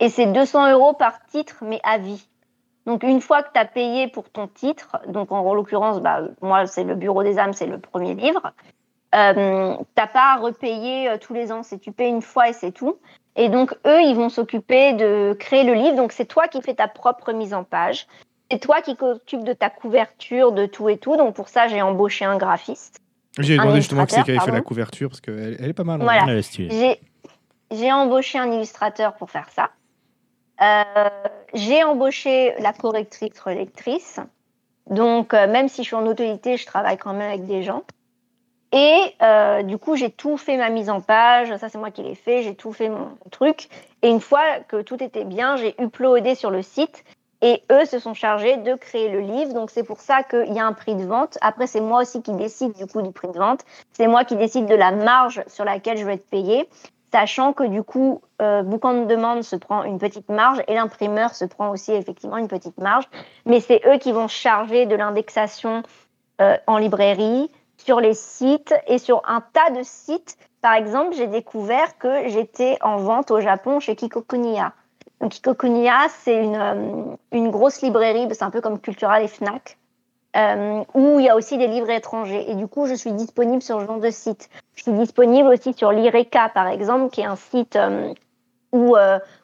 Et 0.00 0.08
c'est 0.08 0.26
200 0.26 0.72
euros 0.72 0.94
par 0.94 1.24
titre, 1.26 1.56
mais 1.62 1.80
à 1.84 1.98
vie. 1.98 2.26
Donc, 2.86 3.02
une 3.02 3.20
fois 3.20 3.42
que 3.42 3.52
tu 3.52 3.60
as 3.60 3.66
payé 3.66 4.08
pour 4.08 4.30
ton 4.30 4.48
titre, 4.48 4.96
donc 5.06 5.30
en 5.30 5.54
l'occurrence, 5.54 6.00
bah, 6.00 6.22
moi, 6.40 6.66
c'est 6.66 6.84
le 6.84 6.94
Bureau 6.94 7.22
des 7.22 7.38
âmes, 7.38 7.52
c'est 7.52 7.66
le 7.66 7.78
premier 7.78 8.14
livre, 8.14 8.52
euh, 9.14 9.76
t'as 9.94 10.06
pas 10.06 10.34
à 10.34 10.36
repayer 10.36 11.08
euh, 11.08 11.18
tous 11.18 11.34
les 11.34 11.50
ans. 11.50 11.62
C'est 11.62 11.78
tu 11.78 11.92
payes 11.92 12.10
une 12.10 12.22
fois 12.22 12.48
et 12.48 12.52
c'est 12.52 12.72
tout. 12.72 12.98
Et 13.40 13.48
donc, 13.48 13.72
eux, 13.86 14.02
ils 14.02 14.14
vont 14.14 14.28
s'occuper 14.28 14.92
de 14.92 15.34
créer 15.40 15.64
le 15.64 15.72
livre. 15.72 15.96
Donc, 15.96 16.12
c'est 16.12 16.26
toi 16.26 16.46
qui 16.46 16.60
fais 16.60 16.74
ta 16.74 16.88
propre 16.88 17.32
mise 17.32 17.54
en 17.54 17.64
page. 17.64 18.06
C'est 18.50 18.58
toi 18.58 18.82
qui 18.82 18.96
t'occupes 18.96 19.44
de 19.44 19.54
ta 19.54 19.70
couverture, 19.70 20.52
de 20.52 20.66
tout 20.66 20.90
et 20.90 20.98
tout. 20.98 21.16
Donc, 21.16 21.34
pour 21.34 21.48
ça, 21.48 21.66
j'ai 21.66 21.80
embauché 21.80 22.26
un 22.26 22.36
graphiste. 22.36 22.98
J'ai 23.38 23.56
demandé 23.56 23.76
justement 23.76 24.04
qui 24.04 24.14
c'est 24.14 24.24
qui 24.24 24.30
avait 24.32 24.40
fait 24.40 24.50
la 24.50 24.60
couverture 24.60 25.08
parce 25.08 25.22
qu'elle 25.22 25.56
elle 25.58 25.70
est 25.70 25.72
pas 25.72 25.84
mal. 25.84 26.02
hein. 26.02 26.04
Voilà. 26.04 26.26
Ouais, 26.26 27.00
j'ai 27.70 27.90
embauché 27.90 28.38
un 28.38 28.52
illustrateur 28.52 29.14
pour 29.14 29.30
faire 29.30 29.48
ça. 29.48 29.70
Euh, 30.60 31.08
j'ai 31.54 31.82
embauché 31.82 32.52
la 32.58 32.74
correctrice 32.74 33.40
relectrice. 33.40 34.20
Donc, 34.90 35.32
euh, 35.32 35.46
même 35.46 35.68
si 35.68 35.82
je 35.82 35.86
suis 35.86 35.96
en 35.96 36.06
autorité, 36.06 36.58
je 36.58 36.66
travaille 36.66 36.98
quand 36.98 37.14
même 37.14 37.30
avec 37.30 37.46
des 37.46 37.62
gens. 37.62 37.84
Et 38.72 39.14
euh, 39.22 39.62
du 39.62 39.78
coup, 39.78 39.96
j'ai 39.96 40.10
tout 40.10 40.36
fait 40.36 40.56
ma 40.56 40.70
mise 40.70 40.90
en 40.90 41.00
page. 41.00 41.54
Ça, 41.56 41.68
c'est 41.68 41.78
moi 41.78 41.90
qui 41.90 42.02
l'ai 42.02 42.14
fait. 42.14 42.42
J'ai 42.42 42.54
tout 42.54 42.72
fait 42.72 42.88
mon 42.88 43.08
truc. 43.30 43.68
Et 44.02 44.08
une 44.08 44.20
fois 44.20 44.60
que 44.68 44.82
tout 44.82 45.02
était 45.02 45.24
bien, 45.24 45.56
j'ai 45.56 45.74
uploadé 45.80 46.34
sur 46.34 46.50
le 46.50 46.62
site. 46.62 47.04
Et 47.42 47.62
eux 47.72 47.84
se 47.86 47.98
sont 47.98 48.14
chargés 48.14 48.58
de 48.58 48.74
créer 48.74 49.08
le 49.08 49.20
livre. 49.20 49.54
Donc, 49.54 49.70
c'est 49.70 49.82
pour 49.82 50.00
ça 50.00 50.22
qu'il 50.22 50.52
y 50.52 50.58
a 50.58 50.66
un 50.66 50.72
prix 50.72 50.94
de 50.94 51.04
vente. 51.04 51.38
Après, 51.40 51.66
c'est 51.66 51.80
moi 51.80 52.02
aussi 52.02 52.22
qui 52.22 52.32
décide 52.32 52.74
du 52.74 52.86
coup 52.86 53.02
du 53.02 53.12
prix 53.12 53.28
de 53.28 53.38
vente. 53.38 53.60
C'est 53.92 54.06
moi 54.06 54.24
qui 54.24 54.36
décide 54.36 54.66
de 54.66 54.74
la 54.74 54.92
marge 54.92 55.42
sur 55.46 55.64
laquelle 55.64 55.96
je 55.96 56.04
vais 56.04 56.14
être 56.14 56.28
payée 56.28 56.68
sachant 57.12 57.52
que 57.52 57.64
du 57.64 57.82
coup, 57.82 58.22
euh, 58.40 58.62
Boucan 58.62 59.02
de 59.02 59.04
demande 59.04 59.42
se 59.42 59.56
prend 59.56 59.82
une 59.84 59.98
petite 59.98 60.28
marge 60.28 60.62
et 60.68 60.74
l'imprimeur 60.74 61.34
se 61.34 61.44
prend 61.44 61.70
aussi 61.70 61.92
effectivement 61.92 62.36
une 62.36 62.48
petite 62.48 62.78
marge. 62.78 63.04
Mais 63.46 63.60
c'est 63.60 63.80
eux 63.86 63.98
qui 63.98 64.12
vont 64.12 64.28
charger 64.28 64.86
de 64.86 64.94
l'indexation 64.94 65.82
euh, 66.40 66.56
en 66.66 66.78
librairie, 66.78 67.50
sur 67.84 68.00
les 68.00 68.14
sites 68.14 68.74
et 68.86 68.98
sur 68.98 69.22
un 69.26 69.42
tas 69.52 69.70
de 69.70 69.82
sites. 69.82 70.36
Par 70.62 70.74
exemple, 70.74 71.14
j'ai 71.14 71.26
découvert 71.26 71.96
que 71.98 72.28
j'étais 72.28 72.76
en 72.82 72.98
vente 72.98 73.30
au 73.30 73.40
Japon 73.40 73.80
chez 73.80 73.96
Kikokuniya. 73.96 74.72
Donc, 75.20 75.32
Kikokuniya, 75.32 76.08
c'est 76.08 76.42
une, 76.42 76.56
euh, 76.56 77.16
une 77.32 77.50
grosse 77.50 77.82
librairie, 77.82 78.28
c'est 78.32 78.42
un 78.42 78.50
peu 78.50 78.60
comme 78.60 78.78
Cultural 78.78 79.22
et 79.22 79.28
Fnac, 79.28 79.78
euh, 80.36 80.82
où 80.94 81.18
il 81.18 81.26
y 81.26 81.28
a 81.28 81.36
aussi 81.36 81.56
des 81.56 81.66
livres 81.66 81.90
étrangers. 81.90 82.50
Et 82.50 82.54
du 82.54 82.66
coup, 82.66 82.86
je 82.86 82.94
suis 82.94 83.12
disponible 83.12 83.62
sur 83.62 83.80
ce 83.80 83.86
genre 83.86 84.00
de 84.00 84.10
site. 84.10 84.50
Je 84.74 84.82
suis 84.82 84.92
disponible 84.92 85.48
aussi 85.48 85.72
sur 85.72 85.92
l'IRECA, 85.92 86.50
par 86.50 86.68
exemple, 86.68 87.10
qui 87.10 87.22
est 87.22 87.26
un 87.26 87.36
site 87.36 87.76
euh, 87.76 88.12
où 88.72 88.96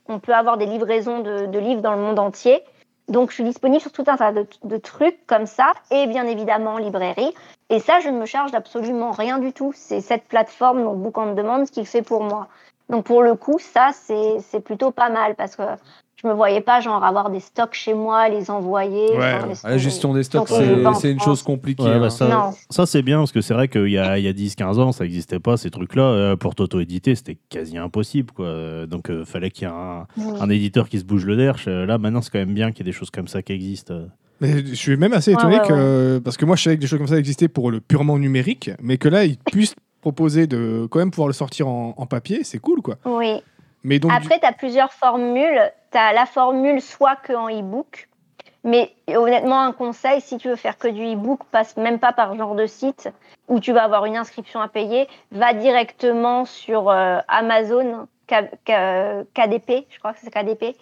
on 0.09 0.21
peut 0.21 0.35
avoir 0.35 0.57
des 0.57 0.67
livraisons 0.67 1.19
de 1.19 1.59
livres 1.59 1.83
dans 1.83 1.95
le 1.95 2.01
monde 2.01 2.21
entier. 2.21 2.63
Donc, 3.09 3.31
je 3.31 3.35
suis 3.35 3.45
disponible 3.45 3.81
sur 3.81 3.93
tout 3.93 4.05
un 4.09 4.17
tas 4.17 4.33
de, 4.33 4.77
trucs 4.79 5.27
comme 5.27 5.47
ça, 5.47 5.73
et 5.91 6.07
bien 6.07 6.27
évidemment 6.27 6.75
en 6.75 6.79
librairie. 6.79 7.33
Et 7.71 7.79
ça, 7.79 8.01
je 8.01 8.09
ne 8.09 8.19
me 8.19 8.27
charge 8.27 8.51
d'absolument 8.51 9.13
rien 9.13 9.39
du 9.39 9.53
tout. 9.53 9.73
C'est 9.75 10.01
cette 10.01 10.25
plateforme, 10.25 10.83
donc 10.83 10.99
Book 10.99 11.17
on 11.19 11.35
Demand, 11.35 11.65
ce 11.67 11.73
qu'il 11.73 11.87
fait 11.87 12.03
pour 12.03 12.23
moi. 12.23 12.49
Donc, 12.89 13.05
pour 13.05 13.23
le 13.23 13.35
coup, 13.37 13.59
ça, 13.59 13.91
c'est 13.93 14.61
plutôt 14.61 14.91
pas 14.91 15.09
mal 15.09 15.37
parce 15.37 15.55
que 15.57 15.63
je 16.23 16.27
me 16.29 16.33
voyais 16.33 16.61
pas, 16.63 16.81
genre, 16.81 17.05
avoir 17.05 17.29
des 17.31 17.41
stocks 17.41 17.75
chez 17.75 17.93
moi, 17.93 18.29
les 18.29 18.51
envoyer. 18.51 19.11
Ouais. 19.17 19.47
les- 19.49 19.55
Ah, 19.65 19.71
La 19.71 19.79
gestion 19.79 20.15
des 20.15 20.23
stocks, 20.23 20.49
c'est 20.49 20.67
une 20.75 20.81
France. 20.83 21.25
chose 21.25 21.43
compliquée. 21.43 21.83
Ouais, 21.83 21.99
bah, 21.99 22.07
hein. 22.07 22.11
ça, 22.11 22.29
Non. 22.29 22.53
ça 22.71 22.87
c'est 22.87 23.03
bien 23.03 23.19
parce 23.19 23.33
que 23.33 23.41
c'est 23.43 23.53
vrai 23.55 23.69
qu'il 23.69 23.89
y 23.89 23.99
a, 23.99 24.19
il 24.19 24.25
y 24.25 24.29
a 24.29 24.33
10-15 24.33 24.79
ans, 24.79 24.93
ça 24.93 25.05
n'existait 25.05 25.39
pas 25.41 25.57
ces 25.57 25.71
trucs-là. 25.71 26.03
Euh, 26.03 26.37
pour 26.37 26.55
t'auto-éditer, 26.55 27.15
c'était 27.15 27.37
quasi 27.51 27.77
impossible. 27.77 28.33
Quoi. 28.33 28.47
Euh, 28.47 28.87
Donc, 28.87 29.07
il 29.11 29.25
fallait 29.27 29.51
qu'il 29.51 29.69
y 29.69 29.71
ait 29.71 29.75
un, 29.75 30.07
Oui. 30.17 30.39
un 30.41 30.49
éditeur 30.49 30.89
qui 30.89 30.99
se 30.99 31.05
bouge 31.05 31.27
le 31.27 31.37
derche. 31.37 31.67
Euh, 31.69 31.85
Là, 31.87 31.99
maintenant, 31.99 32.23
c'est 32.23 32.31
quand 32.31 32.39
même 32.39 32.55
bien 32.55 32.71
qu'il 32.73 32.87
y 32.87 32.89
ait 32.89 32.93
des 32.93 32.97
choses 32.97 33.11
comme 33.11 33.29
ça 33.29 33.43
qui 33.43 33.53
existent. 33.53 33.93
Euh, 33.95 34.07
Mais 34.41 34.65
je 34.67 34.75
suis 34.75 34.97
même 34.97 35.13
assez 35.13 35.33
Ouais, 35.35 35.39
étonné 35.41 35.61
ouais, 35.61 35.69
que. 35.69 36.19
Parce 36.25 36.37
que 36.37 36.45
moi, 36.47 36.57
je 36.57 36.63
savais 36.63 36.77
que 36.77 36.81
des 36.81 36.87
choses 36.87 36.99
comme 36.99 37.09
ça 37.09 37.19
existaient 37.19 37.49
pour 37.49 37.71
le 37.71 37.81
purement 37.81 38.19
numérique, 38.19 38.71
mais 38.83 38.97
que 38.99 39.09
là, 39.09 39.25
ils 39.25 39.37
puissent 39.39 39.75
proposer 40.01 40.47
de 40.47 40.87
quand 40.91 40.99
même 40.99 41.11
pouvoir 41.11 41.29
le 41.29 41.35
sortir 41.35 41.69
en, 41.69 41.95
en 41.97 42.07
papier, 42.07 42.41
c'est 42.45 42.59
cool, 42.59 42.81
quoi. 42.81 42.97
Oui. 43.05 43.35
Mais 43.87 43.99
donc. 43.99 44.11
du- 44.11 44.17
Après, 44.17 44.39
tu 44.41 44.47
as 44.47 44.53
plusieurs 44.53 44.93
formules. 44.93 45.61
Tu 45.93 45.99
as 45.99 46.13
la 46.13 46.27
formule 46.27 46.83
soit 46.83 47.17
que 47.17 47.33
en 47.33 47.49
e-book. 47.49 48.09
Mais 48.65 48.93
honnêtement, 49.15 49.61
un 49.63 49.73
conseil, 49.73 50.21
si 50.21 50.39
tu 50.39 50.49
veux 50.49 50.57
faire 50.57 50.77
que 50.77 50.89
du 50.89 51.05
e-book, 51.13 51.41
passe 51.53 51.77
même 51.77 52.01
pas 52.01 52.13
par 52.13 52.35
genre 52.37 52.57
de 52.57 52.67
site 52.67 53.09
où 53.47 53.61
tu 53.61 53.73
vas 53.73 53.85
avoir 53.85 54.07
une 54.07 54.17
inscription 54.17 54.61
à 54.61 54.67
payer. 54.67 55.07
Va 55.31 55.53
directement 55.55 56.45
sur 56.45 56.91
euh, 56.91 57.19
Amazon, 57.29 58.09
K- 58.29 58.51
K- 58.67 59.25
KDP, 59.35 59.87
je 59.89 59.99
crois 60.01 60.13
que 60.15 60.19
c'est 60.21 60.31
KDP. 60.33 60.77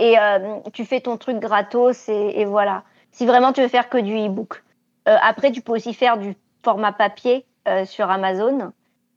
Et 0.00 0.18
euh, 0.18 0.56
tu 0.72 0.84
fais 0.84 1.00
ton 1.00 1.16
truc 1.16 1.38
gratos 1.38 2.08
et, 2.08 2.40
et 2.40 2.44
voilà. 2.44 2.82
Si 3.12 3.24
vraiment 3.24 3.52
tu 3.52 3.60
veux 3.62 3.68
faire 3.68 3.88
que 3.88 3.98
du 3.98 4.16
e-book. 4.16 4.64
Euh, 5.08 5.16
après, 5.22 5.52
tu 5.52 5.60
peux 5.60 5.72
aussi 5.72 5.94
faire 5.94 6.18
du 6.18 6.34
format 6.64 6.92
papier 6.92 7.46
sur 7.84 8.10
Amazon. 8.10 8.72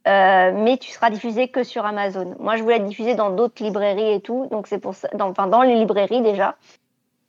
Euh, 0.08 0.52
mais 0.52 0.78
tu 0.78 0.90
seras 0.90 1.10
diffusé 1.10 1.48
que 1.48 1.62
sur 1.62 1.86
Amazon. 1.86 2.34
Moi, 2.40 2.56
je 2.56 2.62
voulais 2.62 2.76
être 2.76 2.84
diffusé 2.84 3.14
dans 3.14 3.30
d'autres 3.30 3.62
librairies 3.62 4.14
et 4.14 4.20
tout, 4.20 4.48
donc 4.50 4.66
c'est 4.66 4.80
pour 4.80 4.94
ça, 4.94 5.08
enfin 5.20 5.46
dans 5.46 5.62
les 5.62 5.76
librairies 5.76 6.22
déjà, 6.22 6.56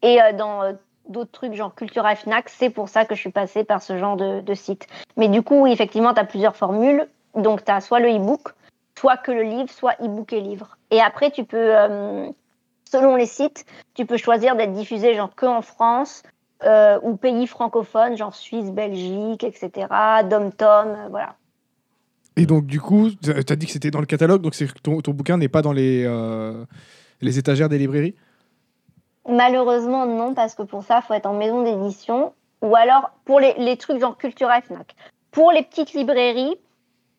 et 0.02 0.20
euh, 0.20 0.34
dans 0.34 0.64
euh, 0.64 0.74
d'autres 1.08 1.32
trucs 1.32 1.54
genre 1.54 1.76
Cultura 1.76 2.16
Fnac, 2.16 2.50
c'est 2.50 2.72
pour 2.72 2.90
ça 2.90 3.06
que 3.06 3.14
je 3.14 3.20
suis 3.20 3.32
passée 3.32 3.64
par 3.64 3.84
ce 3.84 3.98
genre 4.00 4.18
de, 4.18 4.41
de 4.41 4.54
site. 4.56 4.88
Mais 5.18 5.28
du 5.28 5.44
coup, 5.44 5.68
effectivement, 5.68 6.16
tu 6.16 6.20
as 6.20 6.26
plusieurs 6.26 6.56
formules, 6.56 7.08
donc 7.36 7.64
tu 7.64 7.72
as 7.72 7.80
soit 7.80 8.00
le 8.00 8.10
e-book, 8.10 8.54
soit 8.98 9.18
que 9.18 9.32
le 9.32 9.44
livre, 9.44 9.70
soit 9.70 9.94
e-book 10.02 10.34
et 10.34 10.41
livre. 10.41 10.78
Et 10.90 11.00
après, 11.00 11.30
tu 11.30 11.44
peux, 11.44 11.74
selon 12.90 13.16
les 13.16 13.26
sites, 13.26 13.66
tu 13.95 14.06
peux 14.06 14.18
choisir 14.18 14.56
d'être 14.56 14.74
diffusé 14.74 15.14
genre 15.16 15.34
que 15.36 15.45
en 15.45 15.62
France. 15.62 16.24
ou 17.04 17.16
pays 17.18 17.48
francophones, 17.48 18.16
genre 18.18 18.36
Suisse, 18.36 18.72
Belgique, 18.72 19.44
etc., 19.44 19.88
Dom-Tom, 20.24 21.08
voilà. 21.10 21.36
Et 22.35 22.45
donc, 22.45 22.65
du 22.65 22.81
coup, 22.81 23.10
tu 23.22 23.31
as 23.31 23.55
dit 23.55 23.65
que 23.68 23.72
c'était 23.72 23.91
dans 23.91 23.99
le 23.99 24.05
catalogue, 24.05 24.41
donc 24.41 24.55
ton, 24.81 25.01
ton 25.01 25.11
bouquin 25.11 25.38
n'est 25.38 25.49
pas 25.49 25.61
dans 25.61 25.72
les, 25.72 26.03
euh, 26.05 26.65
les 27.22 27.38
étagères 27.38 27.69
des 27.69 27.77
librairies? 27.77 28.15
Malheureusement, 29.30 30.05
non, 30.05 30.34
parce 30.34 30.55
que 30.55 30.64
pour 30.64 30.84
ça, 30.84 30.99
il 31.01 31.05
faut 31.05 31.14
être 31.14 31.27
en 31.27 31.35
maison 31.35 31.64
d'édition. 31.64 32.34
Ou 32.61 32.76
alors, 32.76 33.11
pour 33.26 33.39
les, 33.39 33.53
les 33.57 33.77
trucs 33.77 33.99
genre 33.99 34.18
Cultura 34.18 34.61
Fnac. 34.61 34.95
Pour 35.31 35.51
les 35.51 35.64
petites 35.64 35.93
librairies, 35.93 36.55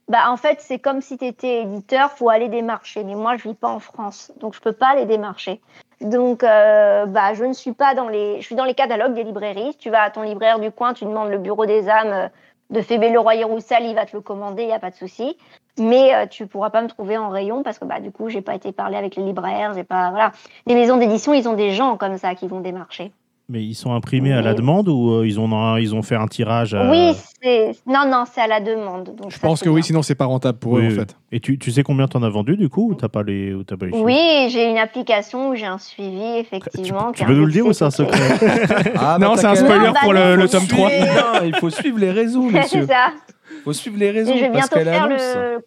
bah, 0.09 0.31
en 0.31 0.37
fait, 0.37 0.59
c'est 0.61 0.79
comme 0.79 1.01
si 1.01 1.17
tu 1.17 1.27
étais 1.27 1.63
éditeur, 1.63 2.11
faut 2.11 2.29
aller 2.29 2.49
démarcher. 2.49 3.05
Mais 3.05 3.15
moi, 3.15 3.37
je 3.37 3.49
vis 3.49 3.55
pas 3.55 3.69
en 3.69 3.81
France, 3.81 4.33
donc 4.41 4.55
je 4.55 4.61
peux 4.61 4.73
pas 4.73 4.95
les 4.97 5.07
démarcher. 5.07 5.61
Donc, 6.01 6.43
euh, 6.43 7.07
bah, 7.07 7.35
je 7.35 7.45
ne 7.45 7.53
suis 7.53 7.73
pas 7.73 7.95
dans 7.95 8.09
les... 8.09 8.41
Je 8.41 8.47
suis 8.47 8.57
dans 8.57 8.65
les 8.65 8.75
catalogues 8.75 9.15
des 9.15 9.25
librairies. 9.25 9.77
Tu 9.79 9.91
vas 9.91 10.03
à 10.03 10.11
ton 10.11 10.23
libraire 10.23 10.59
du 10.59 10.71
coin, 10.71 10.93
tu 10.93 11.05
demandes 11.05 11.31
le 11.31 11.39
bureau 11.39 11.67
des 11.67 11.89
âmes 11.89 12.13
euh, 12.13 12.29
de 12.71 12.81
Fébé 12.81 13.11
Leroy-Roussel, 13.11 13.85
il 13.85 13.95
va 13.95 14.07
te 14.07 14.17
le 14.17 14.23
commander, 14.23 14.63
il 14.63 14.67
n'y 14.67 14.73
a 14.73 14.79
pas 14.79 14.91
de 14.91 14.97
souci. 14.97 15.37
Mais 15.79 16.15
euh, 16.15 16.27
tu 16.27 16.47
pourras 16.47 16.71
pas 16.71 16.83
me 16.83 16.89
trouver 16.89 17.17
en 17.17 17.29
rayon 17.29 17.63
parce 17.63 17.79
que 17.79 17.85
bah, 17.85 18.01
du 18.01 18.11
coup, 18.13 18.29
j'ai 18.29 18.43
pas 18.43 18.55
été 18.55 18.73
parler 18.73 18.97
avec 18.97 19.17
les 19.17 19.23
libraires. 19.23 19.75
J'ai 19.75 19.85
pas... 19.85 20.11
Voilà. 20.11 20.33
Les 20.67 20.75
maisons 20.75 20.97
d'édition, 20.97 21.35
ils 21.35 21.49
ont 21.49 21.55
des 21.55 21.73
gens 21.73 21.97
comme 21.97 22.17
ça 22.17 22.35
qui 22.35 22.47
vont 22.47 22.61
démarcher. 22.61 23.13
Mais 23.51 23.63
ils 23.63 23.75
sont 23.75 23.93
imprimés 23.93 24.33
à 24.33 24.41
la 24.41 24.55
demande 24.55 24.89
ou 24.89 25.11
euh, 25.17 25.27
ils, 25.29 25.39
ont, 25.39 25.53
un- 25.55 25.79
ils 25.79 25.95
ont 25.95 26.01
fait 26.01 26.15
un 26.17 26.27
tirage 26.27 26.73
à- 26.73 26.89
Oui, 26.91 27.13
c'est... 27.43 27.73
Non, 27.87 28.05
non, 28.11 28.25
c'est 28.25 28.41
à 28.41 28.47
la 28.47 28.59
demande. 28.61 29.15
Donc 29.15 29.31
Je 29.31 29.39
pense 29.39 29.59
c'est 29.59 29.67
que 29.67 29.71
oui, 29.71 29.83
sinon 29.83 30.01
c'est 30.01 30.15
pas 30.15 30.25
rentable 30.25 30.59
pour 30.59 30.73
Oui, 30.73 30.85
eux, 30.85 30.89
oui. 30.89 30.93
en 30.95 31.01
fait. 31.01 31.15
Et 31.31 31.41
tu, 31.41 31.59
tu 31.59 31.71
sais 31.71 31.83
combien 31.83 32.09
t'en 32.09 32.23
as 32.23 32.31
vendu 32.31 32.57
du 32.57 32.71
coup 32.71 32.91
ou 32.91 32.95
t'as 32.95 33.09
pas 33.09 33.23
les, 33.23 33.53
ou 33.53 33.63
t'as 33.63 33.77
pas 33.77 33.85
les 33.85 33.93
chiffres 33.93 34.03
Oui, 34.03 34.49
j'ai 34.49 34.71
une 34.71 34.79
application 34.79 35.51
où 35.51 35.55
j'ai 35.57 35.67
un 35.67 35.77
suivi, 35.77 36.21
Tu, 36.33 36.39
effectivement. 36.41 37.13
tu 37.13 37.19
qui 37.19 37.25
peux 37.27 37.35
nous 37.35 37.45
le 37.45 37.53
dire 37.53 37.67
ou 37.67 37.75
c'est 37.75 37.85
un 37.85 37.91
secret? 37.91 38.39
Ah, 38.97 39.19
Non, 39.21 39.37
c'est 39.37 39.45
un 39.47 39.55
spoiler 39.57 39.89
Non, 39.89 39.93
bah 39.93 40.01
pour 40.03 40.15
non, 40.15 40.37
le, 40.37 40.49
tome 40.49 40.67
3. 40.67 40.89
Suivez- 40.89 41.05
non, 41.07 41.45
il 41.45 41.55
faut 41.57 41.69
suivre 41.71 41.99
les 41.99 42.13
réseaux, 42.13 42.47
c'est 42.51 42.57
messieurs. 42.61 42.87
ça. 42.87 43.13
Il 43.53 43.61
faut 43.63 43.73
suivre 43.75 43.99
les 43.99 44.11
réseaux 44.11 44.33
Et 44.33 44.39
je 44.39 44.43
vais 44.45 44.51
parce 44.53 44.71
bientôt 44.71 44.75
qu'elle 44.77 44.89
faire 44.95 45.05
annonce. 45.05 45.21
le... 45.37 45.59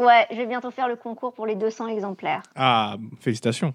Ouais, 0.00 0.26
je 0.30 0.36
vais 0.36 0.46
bientôt 0.46 0.70
faire 0.70 0.86
le 0.88 0.96
concours 0.96 1.32
pour 1.32 1.46
les 1.46 1.56
200 1.56 1.88
exemplaires. 1.88 2.42
Ah, 2.54 2.96
félicitations. 3.20 3.74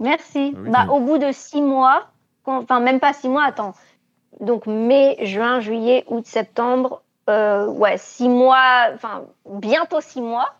Merci. 0.00 0.54
Ah 0.54 0.60
oui, 0.62 0.70
bah, 0.70 0.86
au 0.90 1.00
bout 1.00 1.18
de 1.18 1.32
six 1.32 1.60
mois, 1.62 2.06
quand- 2.44 2.62
enfin 2.62 2.80
même 2.80 3.00
pas 3.00 3.12
six 3.12 3.28
mois, 3.28 3.44
attends. 3.44 3.74
Donc 4.40 4.66
mai, 4.66 5.16
juin, 5.22 5.60
juillet, 5.60 6.04
août, 6.08 6.24
septembre, 6.26 7.02
euh, 7.28 7.66
ouais, 7.66 7.96
six 7.98 8.28
mois, 8.28 8.86
enfin 8.94 9.22
bientôt 9.50 10.00
six 10.00 10.20
mois. 10.20 10.54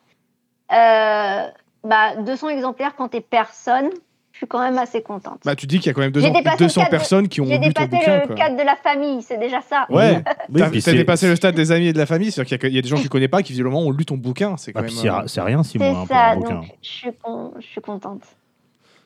Euh, 0.72 1.46
bah, 1.84 2.16
200 2.16 2.48
exemplaires 2.50 2.94
quand 2.96 3.08
t'es 3.08 3.20
personne, 3.20 3.88
je 4.32 4.38
suis 4.38 4.46
quand 4.46 4.60
même 4.60 4.76
assez 4.78 5.00
contente. 5.02 5.40
Bah, 5.44 5.56
tu 5.56 5.66
dis 5.66 5.78
qu'il 5.78 5.86
y 5.86 5.90
a 5.90 5.94
quand 5.94 6.00
même 6.02 6.12
J'ai 6.14 6.20
200, 6.20 6.32
dépassé 6.34 6.56
le 6.58 6.66
200 6.66 6.80
cadre 6.80 6.90
de- 6.90 6.96
personnes 6.96 7.28
qui 7.28 7.40
ont 7.40 7.44
J'ai 7.46 7.58
lu 7.58 7.72
ton 7.72 7.82
dépassé 7.84 7.86
bouquin. 8.04 8.20
le 8.20 8.26
quoi. 8.26 8.36
cadre 8.36 8.56
de 8.56 8.62
la 8.62 8.76
famille, 8.76 9.22
c'est 9.22 9.38
déjà 9.38 9.60
ça. 9.62 9.86
Ouais, 9.88 10.22
Oui, 10.50 10.60
t'as 10.60 10.80
c'est- 10.80 10.92
dépassé 10.94 11.28
le 11.28 11.36
stade 11.36 11.54
des 11.54 11.72
amis 11.72 11.86
et 11.88 11.92
de 11.92 11.98
la 11.98 12.06
famille, 12.06 12.30
c'est-à-dire 12.30 12.58
qu'il 12.58 12.68
y 12.68 12.70
a- 12.70 12.72
il 12.72 12.76
y, 12.76 12.78
a 12.78 12.82
des 12.82 12.88
gens 12.88 12.96
que 12.96 13.02
tu 13.02 13.08
connais 13.08 13.28
pas 13.28 13.42
qui 13.42 13.52
visiblement 13.52 13.80
ont 13.80 13.90
lu 13.90 14.04
ton 14.04 14.16
bouquin. 14.16 14.56
C'est 14.58 14.72
quand 14.72 14.80
Ah, 14.80 14.82
même. 14.82 14.90
puis 14.90 14.98
c'est 15.00 15.08
euh, 15.08 15.26
c'est 15.26 15.40
rien 15.40 15.62
six 15.62 15.78
C'est 15.78 15.90
mois 15.90 16.00
pour 16.00 16.08
ça, 16.08 16.26
un 16.30 16.36
bouquin. 16.36 16.54
donc 16.56 16.64
je 16.82 16.88
suis, 16.88 17.12
con- 17.22 17.52
je 17.58 17.66
suis 17.66 17.80
contente. 17.80 18.22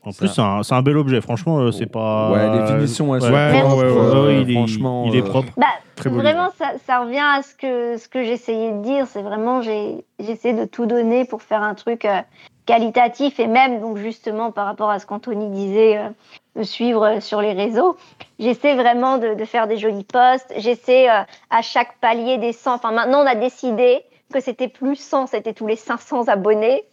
En 0.05 0.11
plus, 0.13 0.29
c'est 0.29 0.41
un, 0.41 0.63
c'est 0.65 0.75
un 0.75 0.83
bel 0.83 0.97
objet. 0.97 1.21
Franchement, 1.21 1.59
euh, 1.61 1.71
c'est 1.71 1.87
pas. 1.87 2.31
Ouais, 2.33 2.59
les 2.61 2.67
finitions, 2.67 3.15
elles 3.15 3.23
ouais. 3.23 3.29
sont 3.29 3.35
Ouais, 3.35 3.61
propres, 3.61 3.77
ouais, 3.77 3.83
ouais, 3.91 3.99
euh, 3.99 4.27
ouais, 4.27 4.43
il 4.43 4.51
est- 4.51 4.55
franchement. 4.55 5.05
il 5.07 5.15
est 5.17 5.21
euh, 5.23 5.25
propre. 5.25 5.53
Bah, 5.57 5.67
Très 5.95 6.11
beau 6.11 6.17
vraiment, 6.17 6.49
ça, 6.59 6.73
ça 6.87 7.01
revient 7.01 7.21
à 7.23 7.43
ce 7.43 7.55
que, 7.55 7.97
ce 7.99 8.09
que 8.09 8.25
j'essayais 8.25 8.73
de 8.73 8.83
dire. 8.83 9.07
C'est 9.07 9.23
vraiment, 9.23 9.63
j'ai- 9.63 10.05
j'essaie 10.19 10.55
de 10.55 10.65
tout 10.65 10.87
donner 10.87 11.25
pour 11.25 11.43
faire 11.43 11.63
un 11.63 11.75
truc 11.75 12.05
euh, 12.05 12.19
qualitatif 12.67 13.39
et 13.41 13.47
même, 13.47 13.81
donc 13.81 13.97
justement, 13.99 14.51
par 14.51 14.67
rapport 14.67 14.91
à 14.91 14.99
ce 14.99 15.07
qu'Anthony 15.07 15.49
disait, 15.51 15.99
euh, 15.99 16.09
de 16.57 16.63
suivre 16.65 17.05
euh, 17.07 17.21
sur 17.21 17.41
les 17.41 17.53
réseaux. 17.53 17.97
J'essaie 18.39 18.75
vraiment 18.75 19.19
de, 19.19 19.35
de 19.35 19.45
faire 19.45 19.67
des 19.69 19.77
jolis 19.79 20.05
posts. 20.05 20.53
J'essaie 20.57 21.09
euh, 21.09 21.23
à 21.51 21.63
chaque 21.63 21.99
palier 22.01 22.39
des 22.39 22.53
100. 22.53 22.75
Enfin, 22.75 22.91
maintenant, 22.93 23.23
on 23.23 23.27
a 23.27 23.35
décidé 23.37 24.01
que 24.33 24.41
c'était 24.41 24.69
plus 24.69 24.97
100, 24.97 25.29
c'était 25.29 25.53
tous 25.53 25.67
les 25.67 25.77
500 25.77 26.29
abonnés. 26.29 26.85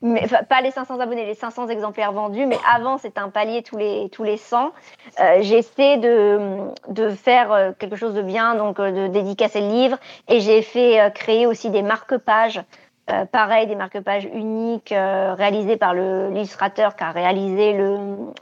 Mais, 0.00 0.20
enfin, 0.24 0.38
pas 0.48 0.60
les 0.60 0.70
500 0.70 1.00
abonnés, 1.00 1.26
les 1.26 1.34
500 1.34 1.68
exemplaires 1.68 2.12
vendus, 2.12 2.46
mais 2.46 2.58
avant 2.72 2.98
c'était 2.98 3.18
un 3.18 3.30
palier 3.30 3.62
tous 3.62 3.76
les, 3.76 4.08
tous 4.12 4.22
les 4.22 4.36
100. 4.36 4.70
Euh, 5.20 5.38
J'essaie 5.40 5.96
de, 5.96 6.38
de 6.88 7.08
faire 7.10 7.50
euh, 7.52 7.72
quelque 7.76 7.96
chose 7.96 8.14
de 8.14 8.22
bien, 8.22 8.54
donc 8.54 8.78
euh, 8.78 8.92
de 9.08 9.12
dédicacer 9.12 9.60
le 9.60 9.68
livre, 9.68 9.98
et 10.28 10.38
j'ai 10.40 10.62
fait 10.62 11.00
euh, 11.00 11.10
créer 11.10 11.46
aussi 11.46 11.70
des 11.70 11.82
marque-pages, 11.82 12.60
euh, 13.10 13.24
pareil, 13.24 13.66
des 13.66 13.74
marque-pages 13.74 14.28
uniques 14.32 14.92
euh, 14.92 15.34
réalisés 15.36 15.76
par 15.76 15.94
le- 15.94 16.28
l'illustrateur 16.30 16.94
qui 16.94 17.02
a 17.02 17.10
réalisé 17.10 17.72
le, 17.72 17.96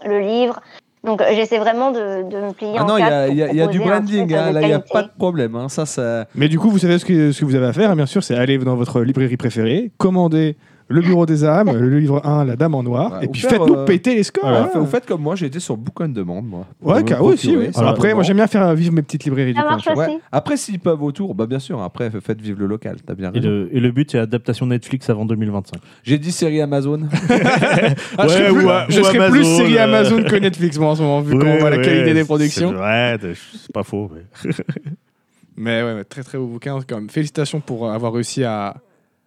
le 0.05 0.21
livre. 0.21 0.61
Donc 1.05 1.23
j'essaie 1.33 1.59
vraiment 1.59 1.91
de, 1.93 2.23
de 2.29 2.37
me 2.37 2.53
plier 2.53 2.75
Ah 2.77 2.83
en 2.83 2.87
non, 2.87 2.97
il 2.99 3.01
y 3.01 3.05
quatre 3.05 3.13
a, 3.15 3.25
pour 3.27 3.33
il 3.33 3.39
y 3.39 3.43
a- 3.45 3.49
il 3.49 3.57
y 3.57 3.63
a 3.63 3.67
du 3.69 3.79
branding, 3.79 4.35
hein, 4.35 4.53
là, 4.53 4.61
il 4.61 4.67
n'y 4.67 4.73
a 4.75 4.81
pas 4.81 5.05
de 5.05 5.11
problème. 5.17 5.55
hein, 5.55 5.69
Ça, 5.71 5.87
ça... 5.87 6.27
Mais 6.35 6.49
du 6.49 6.59
coup, 6.59 6.69
vous 6.69 6.79
savez 6.81 6.99
ce 6.99 7.05
que, 7.07 7.33
ce 7.33 7.41
que 7.41 7.45
vous 7.47 7.55
avez 7.55 7.67
à 7.67 7.73
faire, 7.73 7.91
hein, 7.93 7.97
bien 7.97 8.07
sûr, 8.07 8.23
c'est 8.25 8.35
aller 8.37 8.59
dans 8.59 8.75
votre 8.75 9.01
librairie 9.03 9.37
préférée, 9.39 9.93
commander 9.99 10.57
le 10.89 11.01
Bureau 11.01 11.27
des 11.27 11.45
âmes, 11.45 11.73
le 11.77 11.99
livre 11.99 12.25
1, 12.25 12.45
La 12.45 12.55
Dame 12.57 12.75
en 12.75 12.83
Noir, 12.83 13.13
Ouais, 13.19 13.25
et 13.25 13.29
puis 13.29 13.41
faites-nous 13.41 13.75
euh, 13.75 13.85
péter 13.85 14.15
les 14.15 14.23
scores. 14.23 14.45
Voilà, 14.49 14.65
hein. 14.67 14.71
Vous 14.79 14.87
faites 14.87 15.05
comme 15.07 15.21
moi, 15.23 15.35
j'ai 15.35 15.47
été 15.47 15.59
sur 15.61 15.77
Book 15.77 15.95
on 16.01 16.09
Demand, 16.09 16.43
moi. 16.43 16.67
Ouais, 16.83 17.03
oui, 17.03 17.15
aussi, 17.21 17.57
oui. 17.57 17.69
Après, 17.77 18.15
moi 18.15 18.23
j'aime 18.23 18.37
bien 18.37 18.47
faire 18.47 18.73
vivre 18.75 18.93
mes 18.95 19.03
petites 19.03 19.25
librairies 19.25 19.53
du 19.53 19.57
Ça 19.59 19.63
coin, 19.63 19.71
marche 19.73 19.87
aussi. 19.89 19.99
Ouais. 19.99 20.19
Après, 20.31 20.57
s'ils 20.57 20.79
peuvent 20.79 21.03
autour, 21.03 21.35
bah 21.35 21.47
bien 21.47 21.59
sûr, 21.59 21.83
après, 21.83 22.11
faites 22.21 22.41
vivre 22.41 22.61
le 22.61 22.67
local, 22.67 22.97
t'as 23.05 23.15
bien 23.15 23.31
Et 23.33 23.39
raison. 23.39 23.49
le, 23.49 23.69
et 23.73 23.81
le 23.81 23.91
but, 23.91 24.11
c'est 24.13 24.19
adaptation 24.19 24.67
Netflix 24.67 25.11
avant 25.11 25.25
2025. 25.27 25.81
J'ai 26.05 26.19
dit 26.19 26.31
série 26.33 26.61
Amazon. 26.61 27.01
Ah, 28.19 28.27
je 28.29 28.33
serais 28.33 28.51
Ouais, 28.51 28.55
plus, 28.55 28.67
ou- 28.67 28.71
je 28.89 29.01
ou 29.01 29.05
serais 29.05 29.31
plus 29.31 29.41
Amazon, 29.41 29.57
série 29.57 29.79
euh. 29.79 29.85
Amazon 29.85 30.23
que 30.23 30.37
Netflix, 30.37 30.79
moi, 30.79 30.91
en 30.91 30.95
ce 30.95 31.03
moment, 31.03 31.21
vu 31.21 31.33
qu'on 31.39 31.45
Ouais, 31.45 31.59
voit 31.59 31.71
la 31.71 31.77
ouais, 31.77 31.83
qualité 31.85 32.15
des 32.15 32.25
productions. 32.25 32.73
vrai, 32.73 33.19
c'est 33.21 33.73
pas 33.73 33.83
faux. 33.83 34.11
mais- 34.15 34.51
Mais 35.57 35.83
ouais, 35.83 35.95
ouais, 35.95 36.05
très 36.05 36.23
très 36.23 36.37
beau 36.39 36.47
bouquin, 36.47 36.79
quand 36.87 36.97
même. 36.97 37.09
Félicitations 37.09 37.61
pour 37.61 37.91
avoir 37.91 38.13
réussi 38.13 38.45
à, 38.45 38.77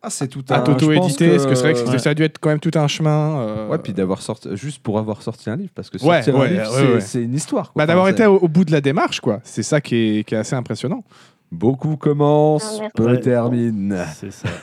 Ah, 0.01 0.09
c'est 0.09 0.27
tout 0.29 0.43
à 0.49 0.55
un. 0.57 0.61
pense 0.61 0.77
t'auto-éditer, 0.77 1.29
parce 1.31 1.45
que 1.45 1.55
c'est 1.55 1.61
vrai 1.61 1.73
que 1.73 1.89
ouais. 1.89 1.99
ça 1.99 2.11
a 2.11 2.13
dû 2.13 2.23
être 2.23 2.39
quand 2.39 2.49
même 2.49 2.59
tout 2.61 2.71
un 2.75 2.87
chemin. 2.87 3.41
euh, 3.41 3.67
Ouais, 3.67 3.77
puis 3.79 3.91
d'avoir 3.93 4.21
sorti, 4.21 4.47
juste 4.55 4.81
pour 4.81 4.97
avoir 4.97 5.21
sorti 5.21 5.49
un 5.49 5.57
livre, 5.57 5.71
parce 5.75 5.89
que 5.89 5.97
Ouais, 5.97 6.21
sortir 6.23 6.35
ouais, 6.37 6.45
un 6.47 6.49
livre, 6.51 6.93
ouais, 6.95 7.01
c'est 7.01 7.21
une 7.23 7.33
histoire. 7.35 7.73
quoi. 7.73 7.81
bah, 7.81 7.85
d'avoir 7.85 8.05
Enfin, 8.05 8.13
été 8.13 8.25
au, 8.25 8.37
au 8.37 8.47
bout 8.47 8.63
de 8.63 8.71
la 8.71 8.79
démarche, 8.81 9.19
quoi. 9.19 9.41
C'est 9.43 9.63
ça 9.63 9.81
qui 9.81 9.95
est, 10.19 10.23
qui 10.23 10.35
est 10.35 10.37
assez 10.37 10.55
impressionnant. 10.55 11.03
Beaucoup 11.51 11.97
commence, 11.97 12.79
Ah, 12.81 12.87
peu 12.95 13.05
Ouais. 13.07 13.19
termine. 13.19 13.97
C'est 14.15 14.31
ça. 14.31 14.47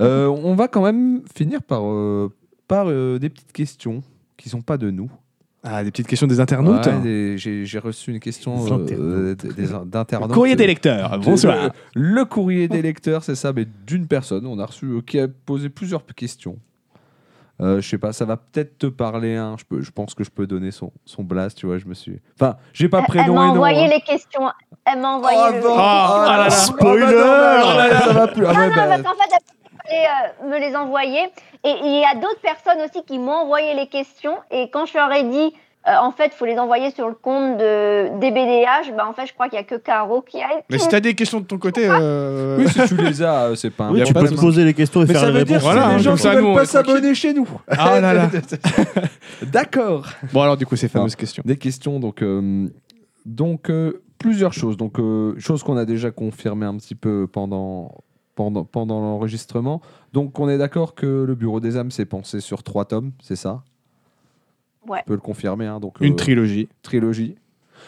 Euh, 0.00 0.28
on 0.28 0.54
va 0.54 0.68
quand 0.68 0.82
même 0.82 1.22
finir 1.36 1.60
par, 1.60 1.80
euh, 1.84 2.32
par 2.68 2.86
euh, 2.88 3.18
des 3.18 3.28
petites 3.30 3.50
questions 3.50 4.00
qui 4.36 4.48
sont 4.48 4.60
pas 4.60 4.76
de 4.78 4.92
nous. 4.92 5.10
Ah, 5.70 5.84
des 5.84 5.90
petites 5.90 6.06
questions 6.06 6.26
des 6.26 6.40
internautes. 6.40 6.86
Ouais, 6.86 6.98
des- 7.00 7.36
J'ai 7.38 7.66
j'ai 7.66 7.78
reçu 7.78 8.10
une 8.10 8.20
question 8.20 8.78
Des 8.78 8.94
euh, 8.98 9.34
des- 9.34 9.52
des- 9.52 9.68
d'internautes. 9.84 10.32
Courrier 10.32 10.56
des 10.56 10.66
lecteurs, 10.66 11.18
De- 11.18 11.24
bonsoir. 11.24 11.70
Le, 11.94 12.02
le 12.18 12.24
courrier 12.24 12.68
des 12.68 12.80
lecteurs, 12.80 13.22
c'est 13.22 13.34
ça, 13.34 13.52
mais 13.52 13.66
d'une 13.86 14.06
personne. 14.06 14.46
On 14.46 14.58
a 14.58 14.64
reçu 14.66 14.86
euh, 14.86 15.00
qui 15.02 15.20
a 15.20 15.26
posé 15.28 15.68
plusieurs 15.68 16.04
questions. 16.06 16.56
Euh, 17.60 17.80
je 17.80 17.88
sais 17.88 17.98
pas, 17.98 18.12
ça 18.12 18.24
va 18.24 18.36
peut-être 18.36 18.78
te 18.78 18.86
parler. 18.86 19.34
Hein. 19.34 19.56
Je, 19.58 19.64
peux, 19.64 19.82
je 19.82 19.90
pense 19.90 20.14
que 20.14 20.22
je 20.22 20.30
peux 20.30 20.46
donner 20.46 20.70
son, 20.70 20.92
son 21.04 21.24
blast, 21.24 21.58
tu 21.58 21.66
vois. 21.66 21.76
Je 21.78 21.86
me 21.86 21.94
suis. 21.94 22.20
Enfin, 22.40 22.56
j'ai 22.72 22.88
pas 22.88 23.00
Elle- 23.00 23.06
prénom 23.06 23.24
Elle 23.26 23.32
m'a 23.34 23.42
et 23.44 23.48
nom. 23.48 23.54
envoyé 23.54 23.84
hein. 23.84 23.90
les 23.94 24.00
questions. 24.00 24.42
Elle 24.86 25.00
m'a 25.00 25.08
envoyé 25.16 25.36
Oh, 25.38 25.52
le. 25.52 25.60
non. 25.60 25.66
Oh, 25.70 25.76
ah 25.76 26.24
là 26.38 26.44
là. 26.44 26.50
Spoiler 26.50 27.04
Ah, 27.04 27.10
bah 27.10 27.58
non, 27.60 27.66
bah, 27.66 27.76
là 27.76 27.88
là, 27.88 28.00
ça 28.00 28.12
va 28.12 28.28
plus. 28.28 28.46
Ah 28.46 28.52
Non, 28.52 28.58
ouais, 28.60 28.68
non, 28.70 28.74
bah, 28.76 28.86
parce 28.88 29.02
qu'en 29.02 29.08
fait, 29.22 29.30
elle 29.32 29.57
euh, 29.92 30.48
me 30.48 30.58
les 30.58 30.74
envoyer. 30.76 31.20
Et 31.64 31.74
il 31.82 32.00
y 32.00 32.04
a 32.04 32.14
d'autres 32.14 32.40
personnes 32.40 32.80
aussi 32.84 33.04
qui 33.04 33.18
m'ont 33.18 33.32
envoyé 33.32 33.74
les 33.74 33.86
questions. 33.86 34.36
Et 34.50 34.70
quand 34.70 34.86
je 34.86 34.96
leur 34.96 35.12
ai 35.12 35.24
dit, 35.24 35.52
euh, 35.88 35.92
en 36.00 36.10
fait, 36.10 36.26
il 36.26 36.32
faut 36.32 36.44
les 36.44 36.58
envoyer 36.58 36.90
sur 36.90 37.08
le 37.08 37.14
compte 37.14 37.56
de 37.56 38.08
DBDH, 38.20 38.94
bah, 38.96 39.06
en 39.08 39.12
fait, 39.14 39.26
je 39.26 39.32
crois 39.32 39.48
qu'il 39.48 39.58
n'y 39.58 39.64
a 39.64 39.66
que 39.66 39.76
Caro 39.76 40.20
qui 40.20 40.42
a. 40.42 40.48
Mais 40.70 40.78
si 40.78 40.88
t'as 40.88 41.00
des 41.00 41.14
questions 41.14 41.40
de 41.40 41.46
ton 41.46 41.56
côté, 41.58 41.86
euh, 41.88 42.58
Oui, 42.58 42.68
si 42.68 42.86
tu 42.86 42.96
les 42.96 43.22
as, 43.22 43.44
euh, 43.44 43.54
c'est 43.54 43.70
pas 43.70 43.84
un 43.84 43.92
Oui, 43.92 44.02
tu 44.04 44.12
peux 44.12 44.28
te 44.28 44.34
poser 44.34 44.64
les 44.64 44.74
questions 44.74 45.02
et 45.02 45.06
Mais 45.06 45.12
faire 45.12 45.22
ça 45.22 45.30
les 45.30 45.38
veut 45.38 45.44
dire 45.44 45.56
réponses. 45.56 45.70
que 45.70 45.74
Voilà, 45.74 45.88
c'est 45.88 45.94
hein, 45.94 45.96
des 45.96 46.02
gens 46.02 46.16
ça, 46.16 46.34
veulent 46.34 46.54
pas 46.54 46.66
s'abonner 46.66 47.14
chez 47.14 47.32
nous. 47.32 47.48
Ah 47.68 48.00
là 48.00 48.12
là. 48.12 48.30
D'accord. 49.42 50.06
Bon, 50.32 50.42
alors, 50.42 50.56
du 50.56 50.66
coup, 50.66 50.76
ces 50.76 50.88
fameuses 50.88 51.16
questions. 51.16 51.42
Des 51.46 51.56
questions, 51.56 52.00
donc, 52.00 52.22
euh, 52.22 52.68
donc 53.24 53.70
euh, 53.70 54.02
plusieurs 54.18 54.52
choses. 54.52 54.76
Donc, 54.76 54.98
euh, 54.98 55.34
choses 55.38 55.62
qu'on 55.62 55.76
a 55.76 55.84
déjà 55.84 56.10
confirmées 56.10 56.66
un 56.66 56.76
petit 56.76 56.94
peu 56.96 57.26
pendant, 57.32 57.92
pendant, 58.38 58.62
pendant 58.64 59.00
l'enregistrement. 59.00 59.80
Donc, 60.12 60.38
on 60.38 60.48
est 60.48 60.58
d'accord 60.58 60.94
que 60.94 61.24
le 61.26 61.34
Bureau 61.34 61.58
des 61.58 61.76
âmes 61.76 61.90
s'est 61.90 62.04
pensé 62.04 62.38
sur 62.40 62.62
trois 62.62 62.84
tomes, 62.84 63.10
c'est 63.20 63.34
ça? 63.34 63.62
Ouais. 64.86 65.00
Tu 65.00 65.06
peux 65.06 65.14
le 65.14 65.20
confirmer. 65.20 65.66
Hein, 65.66 65.80
donc, 65.80 65.96
Une 66.00 66.12
euh, 66.12 66.16
trilogie. 66.16 66.68
trilogie. 66.82 67.34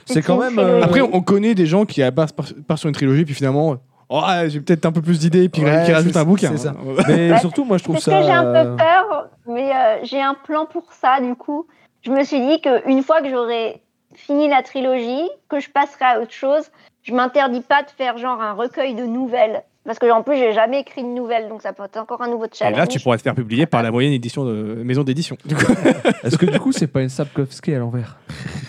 C'est 0.07 0.23
quand 0.23 0.39
même. 0.39 0.59
euh, 0.59 0.83
Après, 0.83 1.01
on, 1.03 1.15
on 1.15 1.21
connaît 1.23 1.55
des 1.55 1.67
gens 1.67 1.85
qui 1.85 2.03
passent 2.11 2.33
par, 2.33 2.47
par 2.67 2.79
sur 2.79 2.89
une 2.89 2.95
trilogie, 2.97 3.25
puis 3.25 3.35
finalement, 3.35 3.77
oh, 4.09 4.21
ah, 4.25 4.49
j'ai 4.49 4.61
peut-être 4.61 4.85
un 4.87 4.93
peu 4.93 5.03
plus 5.03 5.21
d'idées, 5.21 5.49
puis 5.49 5.63
Ouais, 5.65 5.85
qui 5.87 5.93
rajoutent 5.93 6.17
un 6.17 6.25
bouquin. 6.25 6.51
c'est 6.51 6.65
ça. 6.65 6.71
hein. 6.71 7.03
Mais 7.07 7.39
surtout, 7.41 7.65
moi, 7.65 7.79
je 7.79 7.85
trouve 7.85 7.99
ça. 7.99 8.19
que 8.19 8.25
j'ai 8.25 8.33
un 8.33 8.45
euh, 8.47 8.65
peu 8.73 8.77
peur, 8.77 9.29
mais 9.47 9.71
euh, 9.73 9.99
j'ai 10.03 10.21
un 10.21 10.35
plan 10.35 10.67
pour 10.67 10.93
ça, 11.01 11.21
du 11.21 11.37
coup. 11.37 11.67
Je 12.03 12.11
me 12.11 12.25
suis 12.25 12.41
dit 12.45 12.61
qu'une 12.61 13.05
fois 13.05 13.23
que 13.23 13.31
j'aurai 13.31 13.81
fini 14.15 14.49
la 14.49 14.63
trilogie, 14.65 15.29
que 15.49 15.61
je 15.61 15.71
passerai 15.71 16.05
à 16.07 16.21
autre 16.21 16.33
chose, 16.33 16.65
je 17.05 17.15
m'interdis 17.15 17.61
pas 17.61 17.83
de 17.85 17.91
faire 17.91 18.19
genre 18.19 18.41
un 18.43 18.53
recueil 18.53 18.95
de 18.95 19.05
nouvelles. 19.05 19.63
Parce 19.91 19.99
que 19.99 20.09
en 20.13 20.23
plus, 20.23 20.37
j'ai 20.37 20.53
jamais 20.53 20.83
écrit 20.83 21.03
de 21.03 21.09
nouvelles, 21.09 21.49
donc 21.49 21.63
ça 21.63 21.73
peut 21.73 21.83
être 21.83 21.97
encore 21.97 22.23
un 22.23 22.29
nouveau 22.29 22.45
Et 22.45 22.49
challenge. 22.57 22.77
là, 22.79 22.87
tu 22.87 23.01
pourrais 23.01 23.17
te 23.17 23.23
faire 23.23 23.35
publier 23.35 23.67
par 23.67 23.83
la 23.83 23.91
moyenne 23.91 24.13
édition 24.13 24.45
de 24.45 24.81
maison 24.85 25.03
d'édition. 25.03 25.37
Est-ce 26.23 26.39
que 26.39 26.47
du 26.47 26.61
coup, 26.61 26.71
c'est 26.71 26.87
pas 26.87 27.03
une 27.03 27.09
Sapkowski 27.09 27.75
à 27.75 27.81
l'envers? 27.81 28.17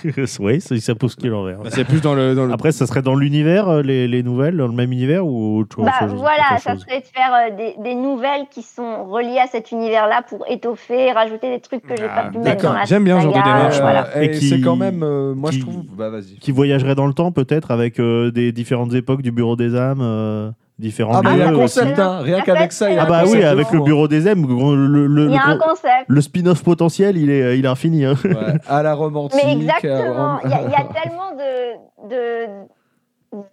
Oui, 0.40 0.60
ça, 0.62 0.76
ça 0.80 0.96
pose 0.96 1.16
qui 1.16 1.28
l'envers. 1.28 1.60
bah, 1.60 1.70
c'est 1.72 1.84
plus 1.86 2.02
dans 2.02 2.16
le. 2.16 2.34
Dans 2.34 2.46
le... 2.48 2.54
Après, 2.54 2.72
ça 2.72 2.88
serait 2.88 3.04
dans 3.04 3.14
l'univers, 3.14 3.70
euh, 3.70 3.82
les, 3.84 4.08
les 4.08 4.24
nouvelles, 4.24 4.58
dans 4.58 4.66
le 4.66 4.74
même 4.74 4.92
univers 4.92 5.24
ou 5.28 5.60
autre 5.60 5.76
chose 5.76 5.86
Bah, 5.86 5.92
autre 6.02 6.10
chose- 6.14 6.20
voilà, 6.22 6.44
autre 6.54 6.62
ça 6.64 6.76
serait 6.76 7.02
de 7.02 7.06
faire 7.06 7.32
euh, 7.34 7.56
des, 7.56 7.76
des 7.84 7.94
nouvelles 7.94 8.48
qui 8.50 8.64
sont 8.64 9.06
reliées 9.06 9.38
à 9.38 9.46
cet 9.46 9.72
univers-là 9.72 10.24
pour 10.28 10.44
étoffer, 10.50 11.12
rajouter 11.12 11.52
des 11.52 11.60
trucs 11.60 11.84
que 11.86 11.96
j'ai 11.96 12.08
Ah, 12.10 12.24
pas 12.24 12.30
pu 12.32 12.40
mettre 12.40 12.64
dans 12.64 12.74
la 12.74 12.86
J'aime 12.86 13.04
bien 13.04 13.20
ce 13.20 13.26
genre 13.26 13.34
de 13.34 13.44
démarche, 13.44 13.78
euh, 13.78 13.82
voilà. 13.82 14.08
Euh, 14.16 14.22
Et 14.22 14.26
et 14.26 14.32
qui- 14.32 14.50
c'est 14.50 14.62
quand 14.62 14.76
même. 14.76 15.04
euh, 15.04 15.36
moi, 15.36 15.52
qui- 15.52 15.58
je 15.60 15.62
trouve. 15.68 15.84
Bah, 15.96 16.10
vas-y. 16.10 16.38
Qui 16.40 16.52
voyagerait 16.52 16.96
dans 16.96 17.06
le 17.06 17.14
temps, 17.14 17.32
peut-être, 17.32 17.70
avec 17.70 18.00
euh, 18.00 18.32
des 18.32 18.52
différentes 18.52 18.96
époques 18.96 19.22
du 19.22 19.32
Bureau 19.32 19.56
des 19.56 19.76
âmes, 19.76 20.02
euh, 20.02 20.50
différents 20.82 21.14
Ah, 21.16 21.22
bah, 21.22 21.30
il 21.34 21.40
y 21.40 21.42
a 21.42 21.48
un 21.48 21.52
lieux 21.52 21.58
aussi. 21.60 21.80
concept, 21.80 22.00
hein. 22.00 22.20
Rien 22.22 22.40
En 22.40 22.42
qu'avec 22.42 22.64
fait, 22.64 22.72
ça, 22.74 22.90
il 22.90 22.96
y 22.96 22.98
a 22.98 23.04
Ah 23.04 23.06
un 23.06 23.10
bah 23.10 23.20
oui, 23.22 23.28
concept 23.28 23.44
de 23.44 23.48
avec 23.48 23.68
fou, 23.68 23.76
le. 23.76 23.84
Bureau 23.84 24.08
des 24.10 24.28
âmes, 24.28 24.46
le, 24.46 24.88
le- 24.88 25.08
le- 25.08 25.26
Il 25.30 25.34
y 25.34 25.38
a 25.38 25.46
un 25.46 25.54
le- 25.54 25.60
concept. 25.60 26.06
le 26.08 26.22
spin-off 26.22 26.64
potentiel, 26.64 27.16
il 27.18 27.30
est, 27.30 27.58
il 27.58 27.64
est 27.64 27.68
infini. 27.70 28.04
hein. 28.04 28.16
Ouais, 28.26 28.34
à 28.68 28.84
la 28.84 28.94
romantique. 28.94 29.40
Mais 29.46 29.50
à- 29.52 29.54
exactement. 29.54 30.40
Il 30.44 30.50
y, 30.50 30.54
a- 30.54 30.62
il 30.64 30.72
y 30.72 30.76
a 30.76 31.02
tellement 31.02 31.32
de, 31.32 32.10
de 32.10 32.48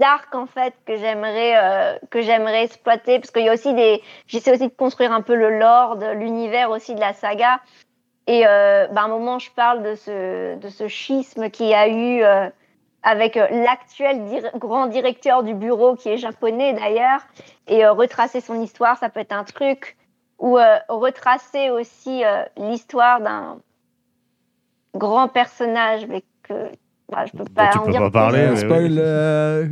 d'arc 0.00 0.34
en 0.34 0.46
fait 0.46 0.74
que 0.86 0.96
j'aimerais 0.96 1.52
euh, 1.56 1.98
que 2.10 2.20
j'aimerais 2.20 2.64
exploiter 2.64 3.20
parce 3.20 3.30
qu'il 3.30 3.44
y 3.44 3.48
a 3.48 3.52
aussi 3.54 3.72
des 3.74 4.02
j'essaie 4.26 4.50
aussi 4.50 4.66
de 4.66 4.72
construire 4.76 5.12
un 5.12 5.20
peu 5.20 5.36
le 5.36 5.56
lore 5.56 5.96
de 5.98 6.06
l'univers 6.18 6.70
aussi 6.70 6.96
de 6.96 7.00
la 7.00 7.12
saga 7.12 7.60
et 8.26 8.42
euh, 8.44 8.88
bah, 8.92 9.02
à 9.02 9.04
un 9.04 9.08
moment 9.08 9.38
je 9.38 9.50
parle 9.54 9.84
de 9.84 9.94
ce 9.94 10.56
de 10.58 10.68
ce 10.68 10.88
schisme 10.88 11.48
qu'il 11.50 11.66
y 11.68 11.74
a 11.74 11.86
eu 11.86 12.24
euh, 12.24 12.48
avec 13.02 13.36
euh, 13.36 13.46
l'actuel 13.50 14.24
dir- 14.26 14.50
grand 14.58 14.86
directeur 14.86 15.42
du 15.42 15.54
bureau 15.54 15.94
qui 15.94 16.08
est 16.08 16.16
japonais 16.18 16.72
d'ailleurs 16.72 17.20
et 17.68 17.84
euh, 17.84 17.92
retracer 17.92 18.40
son 18.40 18.60
histoire 18.60 18.98
ça 18.98 19.08
peut 19.08 19.20
être 19.20 19.32
un 19.32 19.44
truc 19.44 19.96
ou 20.38 20.58
euh, 20.58 20.76
retracer 20.88 21.70
aussi 21.70 22.24
euh, 22.24 22.42
l'histoire 22.56 23.20
d'un 23.20 23.58
grand 24.94 25.28
personnage, 25.28 26.06
mais 26.08 26.22
que 26.42 26.54
bah, 27.10 27.24
je 27.26 27.32
peux 27.32 27.44
Bah, 27.52 27.66
pas 27.66 27.70
tu 27.72 27.78
en 27.78 27.84
peux 27.84 27.90
dire 27.92 28.00
pas 28.00 28.10
parler, 28.10 28.56
spoiler. 28.56 29.68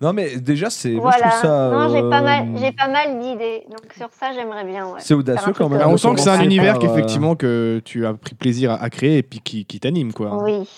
Non 0.00 0.12
mais 0.12 0.36
déjà 0.36 0.70
c'est 0.70 0.90
moi 0.90 1.12
je 1.12 1.18
Voilà. 1.18 1.30
trouve 1.30 1.40
ça 1.42 1.70
non, 1.70 1.88
j'ai 1.94 2.02
pas 2.10 2.20
mal, 2.20 2.46
j'ai 2.56 2.72
pas 2.72 2.88
mal 2.88 3.20
d'idées. 3.20 3.64
Donc 3.70 3.92
sur 3.96 4.08
ça, 4.12 4.32
j'aimerais 4.32 4.64
bien. 4.64 4.86
Ouais. 4.88 4.98
c'est 5.00 5.14
audacieux 5.14 5.52
quand 5.52 5.68
même. 5.68 5.78
Bah, 5.78 5.88
on 5.88 5.96
sent 5.96 6.14
que 6.14 6.20
c'est 6.20 6.30
un 6.30 6.42
univers 6.42 6.78
qu'effectivement 6.78 7.36
que 7.36 7.80
tu 7.84 8.04
as 8.04 8.12
pris 8.12 8.34
plaisir 8.34 8.72
à, 8.72 8.82
à 8.82 8.90
créer 8.90 9.18
et 9.18 9.22
puis 9.22 9.40
qui, 9.40 9.64
qui 9.64 9.80
t'anime 9.80 10.12
quoi. 10.12 10.36
Oui. 10.42 10.68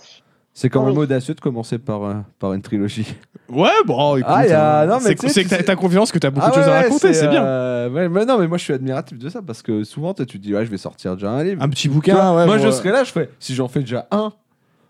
C'est 0.58 0.70
quand 0.70 0.86
même 0.86 0.96
audacieux 0.96 1.34
de 1.34 1.40
commencer 1.40 1.78
par 1.78 2.02
euh, 2.04 2.14
par 2.38 2.54
une 2.54 2.62
trilogie. 2.62 3.06
Ouais, 3.50 3.68
bon, 3.84 4.16
écoute, 4.16 4.32
Ah, 4.34 4.46
y 4.46 4.50
a- 4.52 4.80
hein, 4.80 4.86
non, 4.86 4.94
mais 4.96 5.00
c'est 5.10 5.14
tu 5.16 5.28
sais, 5.28 5.32
c'est 5.34 5.42
que 5.42 5.48
tu 5.48 5.50
t'as 5.50 5.56
sais- 5.58 5.64
t'as 5.64 5.76
confiance 5.76 6.10
que 6.10 6.18
t'as 6.18 6.30
beaucoup 6.30 6.46
Ah 6.46 6.50
de 6.50 6.54
choses 6.54 6.64
ouais, 6.66 6.72
à 6.72 6.80
raconter, 6.80 7.12
c'est 7.12 7.28
bien. 7.28 7.44
euh, 7.44 7.90
ouais, 7.90 8.08
mais 8.08 8.24
non 8.24 8.38
mais 8.38 8.48
moi 8.48 8.56
je 8.56 8.64
suis 8.64 8.72
admiratif 8.72 9.18
de 9.18 9.28
ça 9.28 9.42
parce 9.42 9.60
que 9.60 9.84
souvent 9.84 10.14
toi, 10.14 10.24
tu 10.24 10.38
te 10.38 10.42
dis 10.42 10.54
ouais 10.54 10.64
je 10.64 10.70
vais 10.70 10.78
sortir 10.78 11.14
déjà 11.14 11.30
un 11.30 11.44
livre. 11.44 11.62
Un 11.62 11.68
petit 11.68 11.82
Tu 11.82 11.88
vois, 11.88 11.94
bouquin, 11.96 12.36
ouais. 12.36 12.46
moi 12.46 12.56
bon, 12.56 12.62
je 12.62 12.68
euh, 12.68 12.72
serais 12.72 12.90
là 12.90 13.04
je 13.04 13.12
ferais 13.12 13.28
si 13.38 13.54
j'en 13.54 13.68
fais 13.68 13.80
déjà 13.80 14.08
un. 14.10 14.32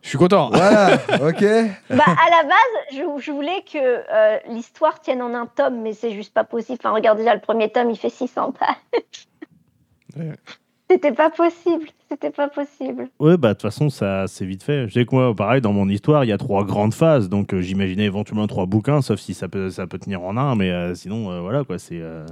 Je 0.03 0.09
suis 0.11 0.19
content. 0.19 0.51
Voilà, 0.53 0.95
ok. 1.15 1.43
Bah, 1.91 2.05
à 2.07 2.31
la 2.31 2.43
base, 2.45 2.93
je, 2.93 3.03
je 3.21 3.33
voulais 3.33 3.65
que 3.71 3.77
euh, 3.79 4.39
l'histoire 4.51 5.01
tienne 5.01 5.21
en 5.21 5.35
un 5.35 5.47
tome, 5.47 5.83
mais 5.83 5.95
c'est 5.95 6.13
juste 6.13 6.33
pas 6.33 6.45
possible. 6.45 6.79
Enfin, 6.81 6.95
regarde 6.95 7.19
déjà 7.19 7.35
le 7.35 7.41
premier 7.41 7.71
tome, 7.73 7.91
il 7.91 7.97
fait 7.99 8.09
600 8.09 8.53
pages. 8.53 9.27
C'était 10.91 11.13
pas 11.13 11.31
possible. 11.31 11.87
C'était 12.09 12.31
pas 12.31 12.49
possible. 12.49 13.09
Ouais, 13.19 13.37
bah 13.37 13.49
de 13.49 13.53
toute 13.55 13.63
façon, 13.63 13.91
ça 13.91 14.25
c'est 14.29 14.45
vite 14.47 14.63
fait. 14.63 14.87
Je 14.89 14.95
sais 14.95 15.05
que 15.05 15.15
moi, 15.15 15.35
pareil, 15.35 15.61
dans 15.61 15.73
mon 15.73 15.89
histoire, 15.89 16.25
il 16.25 16.29
y 16.29 16.33
a 16.33 16.39
trois 16.39 16.65
grandes 16.65 16.95
phases, 16.95 17.29
donc 17.29 17.53
euh, 17.53 17.61
j'imaginais 17.61 18.05
éventuellement 18.05 18.47
trois 18.47 18.67
bouquins, 18.67 19.03
sauf 19.03 19.19
si 19.19 19.35
ça 19.35 19.49
peut, 19.49 19.71
ça 19.71 19.87
peut 19.89 19.99
tenir 19.99 20.23
en 20.23 20.37
un, 20.37 20.55
mais 20.55 20.71
euh, 20.71 20.95
sinon, 20.95 21.31
euh, 21.33 21.41
voilà 21.41 21.65
quoi, 21.65 21.79
c'est. 21.81 21.99
euh, 22.01 22.25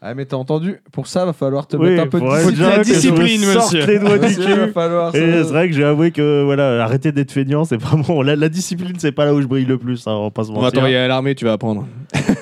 Ah, 0.00 0.14
mais 0.14 0.24
t'as 0.24 0.36
entendu? 0.38 0.80
Pour 0.92 1.06
ça, 1.06 1.26
va 1.26 1.34
falloir 1.34 1.66
te 1.66 1.76
Oui, 1.76 1.90
mettre 1.90 2.04
un 2.04 2.06
peu 2.06 2.20
de 2.20 2.26
discipline. 2.26 2.66
la 2.66 2.76
je 2.76 2.82
discipline, 2.82 3.40
monsieur. 3.46 3.86
les 3.86 3.98
doigts 3.98 4.18
du 4.18 4.34
cul. 4.34 4.42
va 4.54 4.68
falloir 4.68 5.14
Et 5.14 5.18
c'est 5.20 5.42
vrai 5.42 5.68
que 5.68 5.74
j'ai 5.74 5.84
avoué 5.84 6.10
que 6.12 6.42
voilà, 6.44 6.82
arrêter 6.82 7.12
d'être 7.12 7.32
feignant, 7.32 7.66
c'est 7.66 7.76
vraiment 7.80 8.22
la, 8.22 8.36
la 8.36 8.48
discipline, 8.48 8.94
c'est 8.98 9.12
pas 9.12 9.26
là 9.26 9.34
où 9.34 9.42
je 9.42 9.46
brille 9.46 9.66
le 9.66 9.76
plus, 9.76 10.06
hein, 10.06 10.12
on 10.12 10.24
va 10.24 10.30
pas 10.30 10.44
se 10.44 10.50
On 10.50 10.54
va 10.54 10.60
mentir. 10.62 10.72
t'envoyer 10.76 10.96
à 10.96 11.08
l'armée, 11.08 11.34
tu 11.34 11.44
vas 11.44 11.52
apprendre. 11.52 11.86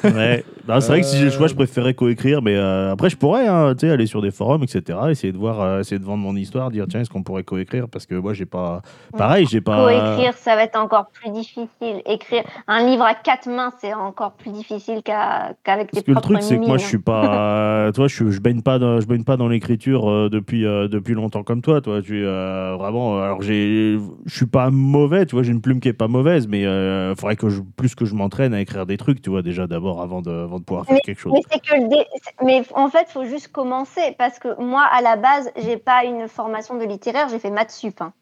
Ouais. 0.04 0.44
Non, 0.66 0.80
c'est 0.80 0.88
vrai 0.88 1.00
que 1.02 1.06
si 1.06 1.18
j'ai 1.18 1.26
le 1.26 1.30
choix, 1.30 1.44
Euh. 1.44 1.48
je 1.48 1.54
préférais 1.54 1.92
coécrire, 1.92 2.40
mais 2.40 2.56
euh, 2.56 2.92
après 2.92 3.10
je 3.10 3.16
pourrais, 3.16 3.46
hein, 3.46 3.74
tu 3.74 3.86
sais, 3.86 3.92
aller 3.92 4.06
sur 4.06 4.22
des 4.22 4.30
forums, 4.30 4.62
etc., 4.62 4.98
essayer 5.10 5.30
de 5.32 5.36
voir, 5.36 5.60
euh, 5.60 5.80
essayer 5.80 5.98
de 5.98 6.04
vendre 6.04 6.22
mon 6.22 6.34
histoire, 6.36 6.70
dire 6.70 6.86
tiens, 6.88 7.00
est-ce 7.00 7.10
qu'on 7.10 7.22
pourrait 7.22 7.42
coécrire? 7.44 7.86
Parce 7.88 8.06
que 8.06 8.14
moi, 8.14 8.32
j'ai 8.32 8.46
pas, 8.46 8.80
pareil, 9.16 9.46
j'ai 9.50 9.60
pas. 9.60 9.84
Coécrire, 9.84 10.32
ça 10.34 10.56
va 10.56 10.64
être 10.64 10.76
encore 10.78 11.08
plus 11.12 11.30
difficile. 11.32 12.00
Écrire 12.06 12.44
un 12.66 12.86
livre 12.86 13.02
à 13.04 13.14
quatre 13.14 13.46
mains, 13.48 13.72
c'est 13.80 13.92
encore 13.92 14.32
plus 14.32 14.52
difficile 14.52 15.02
qu'à- 15.04 15.52
qu'avec 15.64 15.90
tes 15.90 15.96
Parce 15.96 16.04
que 16.04 16.10
le 16.12 16.14
propres 16.14 16.28
truc, 16.28 16.42
c'est 16.42 16.58
que 16.58 16.66
moi, 16.66 16.78
je 16.78 16.84
suis 16.86 16.98
pas, 16.98 17.92
toi, 17.94 18.08
je, 18.08 18.30
je 18.30 18.40
baigne 18.40 18.62
pas, 18.62 18.78
dans, 18.78 19.00
je 19.00 19.06
baigne 19.06 19.24
pas 19.24 19.36
dans 19.36 19.48
l'écriture 19.48 20.08
euh, 20.10 20.30
depuis 20.30 20.64
euh, 20.64 20.88
depuis 20.88 21.12
longtemps 21.14 21.42
comme 21.42 21.60
toi, 21.60 21.82
toi. 21.82 22.00
Tu 22.00 22.20
es 22.20 22.24
euh, 22.24 22.74
vraiment, 22.78 23.18
alors 23.22 23.42
j'ai, 23.42 23.98
je 24.24 24.34
suis 24.34 24.46
pas 24.46 24.70
mauvais, 24.70 25.26
tu 25.26 25.34
vois, 25.34 25.42
j'ai 25.42 25.52
une 25.52 25.60
plume 25.60 25.80
qui 25.80 25.88
est 25.88 25.92
pas 25.92 26.08
mauvaise, 26.08 26.48
mais 26.48 26.62
il 26.62 27.14
faudrait 27.18 27.36
que 27.36 27.50
je, 27.50 27.60
plus 27.76 27.94
que 27.94 28.06
je 28.06 28.14
m'entraîne 28.14 28.54
à 28.54 28.62
écrire 28.62 28.86
des 28.86 28.96
trucs, 28.96 29.20
tu 29.20 29.28
vois, 29.28 29.42
déjà 29.42 29.66
d'abord 29.66 30.00
avant 30.00 30.22
de, 30.22 30.30
avant 30.30 30.53
de 30.58 30.64
pouvoir 30.64 30.86
faire 30.86 30.98
quelque 31.04 31.18
chose. 31.20 31.32
Mais 31.32 31.60
que 31.60 31.88
dé- 31.88 32.06
mais 32.42 32.62
en 32.74 32.88
fait, 32.88 33.08
faut 33.08 33.24
juste 33.24 33.48
commencer 33.52 34.14
parce 34.18 34.38
que 34.38 34.60
moi, 34.60 34.84
à 34.92 35.00
la 35.02 35.16
base, 35.16 35.50
j'ai 35.56 35.76
pas 35.76 36.04
une 36.04 36.28
formation 36.28 36.76
de 36.76 36.84
littéraire, 36.84 37.28
j'ai 37.28 37.38
fait 37.38 37.50
maths 37.50 37.70
sup. 37.70 38.00
hein. 38.00 38.12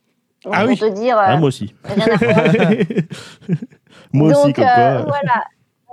Donc, 0.45 0.55
Ah 0.57 0.65
oui. 0.67 0.77
te 0.77 0.87
dire, 0.89 1.17
euh, 1.19 1.23
Ah, 1.25 1.37
moi 1.37 1.49
aussi. 1.49 1.75
moi 4.13 4.31
aussi, 4.31 4.43
Donc 4.47 4.57
comme 4.57 4.65
euh, 4.65 5.03
voilà. 5.03 5.45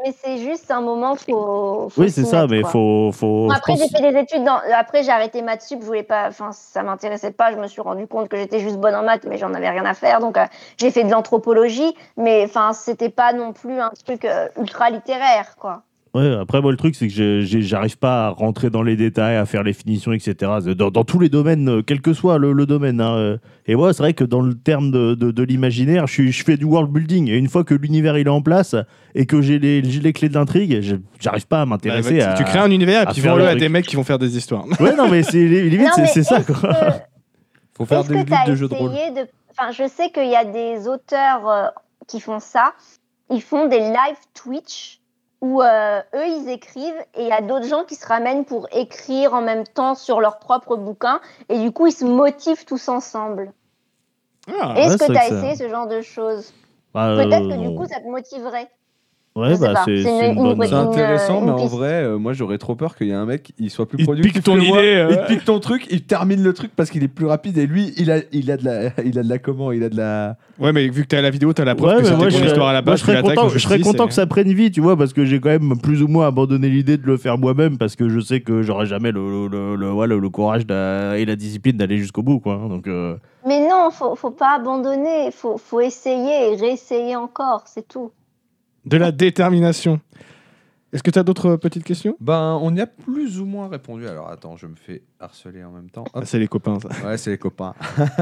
Mais 0.06 0.14
c'est 0.18 0.38
juste 0.38 0.72
un 0.72 0.80
moment 0.80 1.16
faut. 1.18 1.90
faut 1.90 2.02
Oui, 2.02 2.10
c'est 2.10 2.24
ça, 2.24 2.48
mais 2.48 2.61
quoi. 2.61 2.70
faut, 2.72 3.11
faut. 3.11 3.48
Bon, 3.48 3.49
après, 3.49 3.74
pense- 3.74 3.82
j'ai 3.82 3.90
fait 3.90 4.11
des 4.14 4.18
études. 4.18 4.45
Dans... 4.45 4.61
Après, 4.74 5.03
j'ai 5.03 5.11
arrêté 5.11 5.41
maths 5.41 5.61
sup. 5.61 5.80
Je 5.82 5.86
voulais 5.86 6.03
pas. 6.03 6.30
Enfin, 6.30 6.53
ça 6.53 6.84
m'intéressait 6.84 7.34
pas. 7.34 7.52
Je 7.52 7.57
me 7.57 7.68
suis 7.68 7.82
rendu 7.82 8.07
compte 8.07 8.30
que 8.30 8.38
j'étais 8.38 8.61
juste 8.61 8.78
bonne 8.78 8.95
en 8.95 9.03
maths, 9.03 9.26
mais 9.28 9.38
j'en 9.38 9.53
avais 9.53 9.70
rien 9.70 9.86
à 9.86 9.94
faire. 9.94 10.22
Donc, 10.22 10.38
euh, 10.38 10.45
j'ai 10.78 10.90
fait 10.90 11.03
de 11.03 11.11
l'anthropologie, 11.11 11.94
mais 12.16 12.45
enfin, 12.45 12.72
c'était 12.72 13.10
pas 13.10 13.34
non 13.34 13.52
plus 13.52 13.78
un 13.82 13.91
truc 14.06 14.24
euh, 14.24 14.48
ultra 14.57 14.90
littéraire, 14.90 15.57
quoi. 15.57 15.82
Ouais, 16.15 16.34
après, 16.41 16.60
moi, 16.60 16.72
le 16.72 16.77
truc, 16.77 16.95
c'est 16.95 17.07
que 17.07 17.41
j'arrive 17.41 17.99
pas 17.99 18.26
à 18.26 18.30
rentrer 18.30 18.72
dans 18.72 18.81
les 18.81 18.95
détails, 18.95 19.36
à 19.36 19.45
faire 19.45 19.61
les 19.61 19.73
finitions, 19.73 20.11
etc. 20.11 20.52
Dans, 20.76 20.90
dans 20.90 21.03
tous 21.03 21.19
les 21.19 21.30
domaines, 21.30 21.69
euh, 21.69 21.81
quel 21.86 22.02
que 22.02 22.14
soit 22.14 22.40
le, 22.40 22.52
le 22.52 22.65
domaine. 22.65 22.99
hein, 22.99 23.15
euh. 23.15 23.38
Et 23.68 23.76
moi, 23.76 23.94
c'est 23.94 24.02
vrai 24.02 24.14
que 24.15 24.23
dans 24.23 24.41
le 24.41 24.56
terme 24.56 24.90
de, 24.90 25.14
de, 25.14 25.30
de 25.30 25.44
l'imaginaire, 25.44 26.07
je, 26.07 26.14
suis- 26.14 26.31
je 26.31 26.44
fais 26.44 26.57
du 26.57 26.65
world 26.65 26.91
building. 26.91 27.30
Et 27.30 27.38
une 27.38 27.48
fois 27.48 27.64
que 27.64 27.76
l'univers 27.76 28.18
il 28.18 28.26
est 28.26 28.30
en 28.31 28.41
place 28.41 28.76
et 29.14 29.27
que 29.27 29.40
j'ai 29.44 29.60
les, 29.60 29.84
clés 30.14 30.30
de 30.30 30.34
l'intrigue, 30.34 30.81
je- 30.81 30.95
j'arrive 31.19 31.45
pas 31.45 31.61
à 31.61 31.65
m'intéresser 31.68 32.18
Bah, 32.18 32.31
à. 32.31 32.34
tu 32.34 32.44
crées 32.44 32.57
un 32.57 32.72
univers 32.72 33.03
et 33.03 33.06
puis 33.14 33.22
vends-le 33.22 33.44
le 33.44 33.49
à 33.49 33.56
des 33.56 33.69
mecs 33.69 33.86
qui 33.86 33.95
vont 33.95 34.03
faire 34.03 34.18
des 34.19 34.36
histoires. 34.36 34.65
Ouais, 34.80 34.95
non, 34.95 35.07
mais 35.10 35.22
c'est 35.22 35.45
limite, 35.45 35.90
c'est 36.11 36.23
ça, 36.23 36.41
quoi. 36.41 36.56
que- 36.56 36.68
Faut 37.77 37.86
faire 37.86 38.03
des 38.03 38.23
de 38.23 38.56
jeux 38.56 38.68
de 38.68 38.73
rôle. 38.73 38.91
essayé 38.94 39.11
de... 39.11 39.27
Enfin, 39.52 39.72
je 39.72 39.88
sais 39.88 40.10
qu'il 40.10 40.30
y 40.30 40.36
a 40.36 40.45
des 40.45 40.88
auteurs 40.88 41.48
euh, 41.48 41.68
qui 42.07 42.19
font 42.19 42.40
ça. 42.40 42.73
Ils 43.30 43.41
font 43.44 43.68
des 43.68 43.77
live 43.80 44.18
Twitch 44.34 44.99
où 45.41 45.61
euh, 45.61 46.02
eux, 46.16 46.28
ils 46.28 46.49
écrivent 46.49 46.99
et 47.16 47.22
il 47.24 47.28
y 47.28 47.32
a 47.32 47.41
d'autres 47.41 47.66
gens 47.68 47.84
qui 47.86 47.95
se 47.95 48.06
ramènent 48.06 48.45
pour 48.45 48.68
écrire 48.72 49.34
en 49.34 49.41
même 49.41 49.66
temps 49.66 49.95
sur 49.95 50.20
leur 50.20 50.40
propre 50.40 50.76
bouquin. 50.76 51.22
Et 51.48 51.60
du 51.60 51.72
coup, 51.72 51.88
ils 51.88 51.94
se 51.94 52.06
motivent 52.06 52.66
tous 52.66 52.90
ensemble. 52.90 53.53
Ah, 54.60 54.74
Est-ce 54.78 54.98
que 54.98 55.06
tu 55.11 55.18
as 55.18 55.22
ça- 55.22 55.28
essayé 55.28 55.56
ce 55.56 55.70
genre 55.70 55.88
de 55.88 56.02
choses? 56.02 56.53
Bah, 56.94 57.14
Peut-être 57.16 57.45
euh, 57.45 57.49
que 57.49 57.57
du 57.60 57.70
non. 57.70 57.76
coup, 57.76 57.86
ça 57.88 57.99
te 57.99 58.07
motiverait. 58.07 58.70
Ouais, 59.40 59.57
bah, 59.60 59.82
c'est 59.86 60.02
une- 60.02 60.07
une 60.32 60.36
bonne. 60.36 60.64
Une, 60.64 60.74
intéressant, 60.74 61.41
mais 61.41 61.48
une 61.48 61.53
en 61.53 61.66
vrai, 61.68 62.03
euh, 62.03 62.18
moi 62.18 62.34
j'aurais 62.34 62.57
trop 62.57 62.76
peur 62.76 62.95
qu'il 62.95 63.07
y 63.07 63.11
ait 63.11 63.14
un 63.14 63.26
mec, 63.26 63.52
il 63.60 63.70
soit 63.70 63.88
plus 63.88 63.98
Il 63.99 64.06
productif 64.06 64.34
pique 64.34 64.44
ton 64.44 64.56
que 64.56 64.60
moi. 64.68 64.80
idée, 64.80 64.95
euh. 64.95 65.07
Il 65.11 65.18
te 65.18 65.28
pique 65.28 65.45
ton 65.45 65.60
truc, 65.60 65.88
il 65.90 66.03
termine 66.03 66.44
le 66.44 66.53
truc 66.53 66.72
parce 66.76 66.90
qu'il 66.90 67.03
est 67.03 67.07
plus 67.07 67.26
rapide 67.26 67.57
et 67.57 67.66
lui, 67.68 67.94
il 67.98 68.11
a, 68.11 68.18
il 68.32 68.52
a 68.52 68.57
de 68.57 68.66
la, 68.66 68.82
il 69.06 69.18
a 69.18 69.24
de 69.24 69.30
la 69.30 69.40
comment, 69.40 69.72
il 69.72 69.84
a 69.84 69.90
de 69.90 69.98
la. 69.98 70.36
Ouais, 70.60 70.72
mais 70.74 70.88
vu 70.90 71.03
que 71.03 71.07
t'as 71.07 71.22
la 71.22 71.30
vidéo, 71.30 71.53
t'as 71.53 71.66
la 71.66 71.76
preuve 71.76 71.90
Ouais, 71.91 71.98
que 72.02 72.03
c'était 72.06 72.18
moi, 72.18 72.30
ton 72.30 72.45
histoire 72.45 72.68
à 72.68 72.74
la 72.74 72.82
moi, 72.82 72.91
base. 72.91 72.99
je 72.99 73.06
serais 73.06 73.22
content, 73.22 73.44
en 73.45 73.49
je 73.49 73.60
serais 73.60 73.80
content 73.80 74.07
que 74.07 74.14
ça 74.14 74.26
prenne 74.28 74.52
vie, 74.53 74.72
tu 74.72 74.82
vois, 74.82 74.98
parce 74.98 75.14
que 75.14 75.26
j'ai 75.26 75.40
quand 75.40 75.49
même 75.49 75.78
plus 75.82 76.03
ou 76.03 76.07
moins 76.07 76.28
abandonné 76.28 76.70
l'idée 76.70 76.98
de 76.98 77.06
le 77.06 77.18
faire 77.18 77.38
moi-même, 77.38 77.78
parce 77.78 77.95
que 77.95 78.10
je 78.10 78.20
sais 78.20 78.41
que 78.41 78.61
j'aurai 78.61 78.86
jamais 78.86 79.11
le, 79.11 79.48
le, 79.48 79.76
le, 79.76 79.91
ouais, 79.94 80.07
le- 80.07 80.20
le 80.20 80.30
courage 80.30 80.64
et 80.70 81.26
la 81.26 81.36
discipline 81.36 81.78
d'aller 81.78 81.98
jusqu'au 81.98 82.22
bout, 82.24 82.40
quoi. 82.40 82.53
hein, 82.64 82.68
Donc, 82.70 82.88
euh, 82.88 83.16
Mais 83.48 83.61
non, 83.61 83.90
faut, 83.91 84.16
faut 84.16 84.32
pas 84.32 84.56
abandonner. 84.57 85.32
Faut, 85.32 85.57
faut 85.57 85.80
essayer 85.80 86.52
et 86.52 86.56
réessayer 86.56 87.16
encore. 87.16 87.64
C'est 87.66 87.88
tout. 87.88 88.11
De 88.85 88.97
la 88.97 89.11
détermination. 89.11 89.99
Est-ce 90.91 91.03
que 91.03 91.11
t'as 91.11 91.22
d'autres 91.23 91.56
petites 91.56 91.84
questions? 91.84 92.15
Ben, 92.19 92.57
on 92.61 92.76
y 92.76 92.81
a 92.81 92.88
plus 92.88 93.39
ou 93.39 93.45
moins 93.45 93.68
répondu. 93.68 94.07
Alors 94.07 94.30
attends, 94.30 94.57
je 94.57 94.65
me 94.65 94.76
fais 94.76 95.03
harceler 95.19 95.64
en 95.64 95.72
même 95.72 95.89
temps. 95.89 96.06
Ah, 96.14 96.22
C'est 96.26 96.39
les 96.39 96.47
copains, 96.47 96.80
ça. 96.80 96.89
Ouais, 97.07 97.18
c'est 97.18 97.30
les 97.30 97.38
copains. 97.38 97.76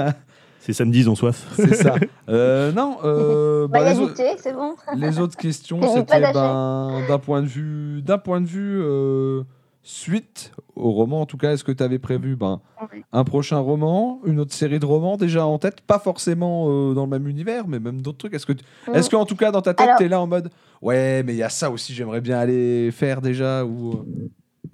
ces 0.60 0.74
samedis, 0.74 1.00
ils 1.00 1.10
ont 1.10 1.16
soif. 1.16 1.48
C'est 1.56 1.76
ça. 1.76 1.96
Euh, 2.28 2.74
non, 2.74 2.98
euh, 3.06 3.68
Bah, 3.70 3.80
bah, 3.80 3.94
les, 3.94 4.38
c'est 4.38 4.52
bon. 4.54 4.76
les 4.96 5.20
autres 5.20 5.38
questions, 5.38 5.80
c'était 5.96 6.20
ben, 6.34 7.08
d'un 7.08 7.20
point 7.20 7.42
de 7.42 7.48
vue, 7.48 8.02
d'un 8.02 8.18
point 8.18 8.42
de 8.42 8.48
vue 8.48 8.82
euh, 8.82 9.44
suite 9.88 10.52
au 10.76 10.92
roman. 10.92 11.22
En 11.22 11.26
tout 11.26 11.38
cas, 11.38 11.54
est-ce 11.54 11.64
que 11.64 11.72
tu 11.72 11.82
avais 11.82 11.98
prévu 12.00 12.36
ben, 12.36 12.60
Oui. 12.92 13.04
un 13.14 13.24
prochain 13.24 13.58
roman, 13.60 14.20
une 14.26 14.40
autre 14.42 14.54
série 14.54 14.80
de 14.80 14.86
romans 14.86 15.16
déjà 15.16 15.46
en 15.46 15.58
tête, 15.60 15.80
pas 15.82 15.98
forcément 16.00 16.66
euh, 16.70 16.94
dans 16.94 17.04
le 17.06 17.10
même 17.10 17.28
univers, 17.28 17.68
mais 17.68 17.80
même 17.80 18.02
d'autres 18.02 18.18
trucs? 18.18 18.34
Est-ce 18.34 18.46
que, 18.46 18.52
tu- 18.54 18.66
Mm. 18.88 18.96
est-ce 18.96 19.10
qu'en 19.10 19.26
tout 19.26 19.38
cas 19.38 19.52
dans 19.52 19.62
ta 19.62 19.74
tête, 19.74 19.88
Alors- 19.88 19.98
tu 19.98 20.04
es 20.04 20.10
là 20.10 20.20
en 20.20 20.28
mode, 20.28 20.52
ouais, 20.82 21.24
mais 21.24 21.34
il 21.34 21.38
y 21.38 21.44
a 21.44 21.50
ça 21.50 21.72
aussi, 21.72 21.94
j'aimerais 21.94 22.20
bien 22.22 22.38
aller 22.38 22.92
faire 22.92 23.22
déjà 23.22 23.64
ou 23.64 23.94
euh, 23.94 24.06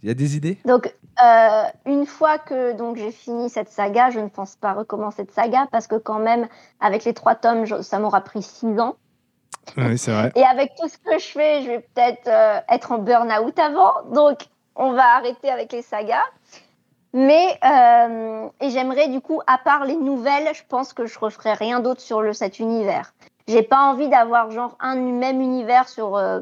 il 0.01 0.07
y 0.07 0.11
a 0.11 0.15
des 0.15 0.35
idées? 0.35 0.57
Donc, 0.65 0.91
euh, 1.23 1.63
une 1.85 2.07
fois 2.07 2.39
que 2.39 2.75
donc 2.75 2.97
j'ai 2.97 3.11
fini 3.11 3.51
cette 3.51 3.69
saga, 3.69 4.09
je 4.09 4.19
ne 4.19 4.29
pense 4.29 4.55
pas 4.55 4.73
recommencer 4.73 5.17
cette 5.17 5.31
saga 5.31 5.67
parce 5.71 5.85
que 5.85 5.95
quand 5.95 6.19
même, 6.19 6.47
avec 6.79 7.05
les 7.05 7.13
trois 7.13 7.35
tomes, 7.35 7.65
je- 7.65 7.83
ça 7.83 7.99
m'aura 7.99 8.21
pris 8.21 8.41
six 8.41 8.79
ans. 8.79 8.95
Oui, 9.77 9.97
c'est 9.97 10.11
vrai. 10.11 10.31
Et 10.35 10.43
avec 10.43 10.71
tout 10.75 10.89
ce 10.89 10.97
que 10.97 11.19
je 11.19 11.25
fais, 11.27 11.61
je 11.61 11.67
vais 11.69 11.79
peut-être 11.79 12.27
euh, 12.27 12.59
être 12.69 12.91
en 12.91 12.97
burn-out 12.97 13.57
avant. 13.59 13.93
Donc, 14.13 14.39
on 14.75 14.93
va 14.93 15.15
arrêter 15.15 15.49
avec 15.49 15.71
les 15.71 15.81
sagas. 15.81 16.25
Mais, 17.13 17.59
euh, 17.63 18.49
et 18.59 18.71
j'aimerais 18.71 19.07
du 19.07 19.21
coup, 19.21 19.39
à 19.45 19.59
part 19.59 19.85
les 19.85 19.95
nouvelles, 19.95 20.49
je 20.53 20.63
pense 20.67 20.93
que 20.93 21.05
je 21.05 21.19
referai 21.19 21.53
rien 21.53 21.79
d'autre 21.79 22.01
sur 22.01 22.21
le, 22.21 22.33
cet 22.33 22.59
univers. 22.59 23.13
J'ai 23.47 23.61
pas 23.61 23.83
envie 23.83 24.09
d'avoir 24.09 24.49
genre 24.49 24.75
un 24.79 24.95
même 24.95 25.39
univers 25.39 25.87
sur, 25.87 26.15
euh, 26.15 26.41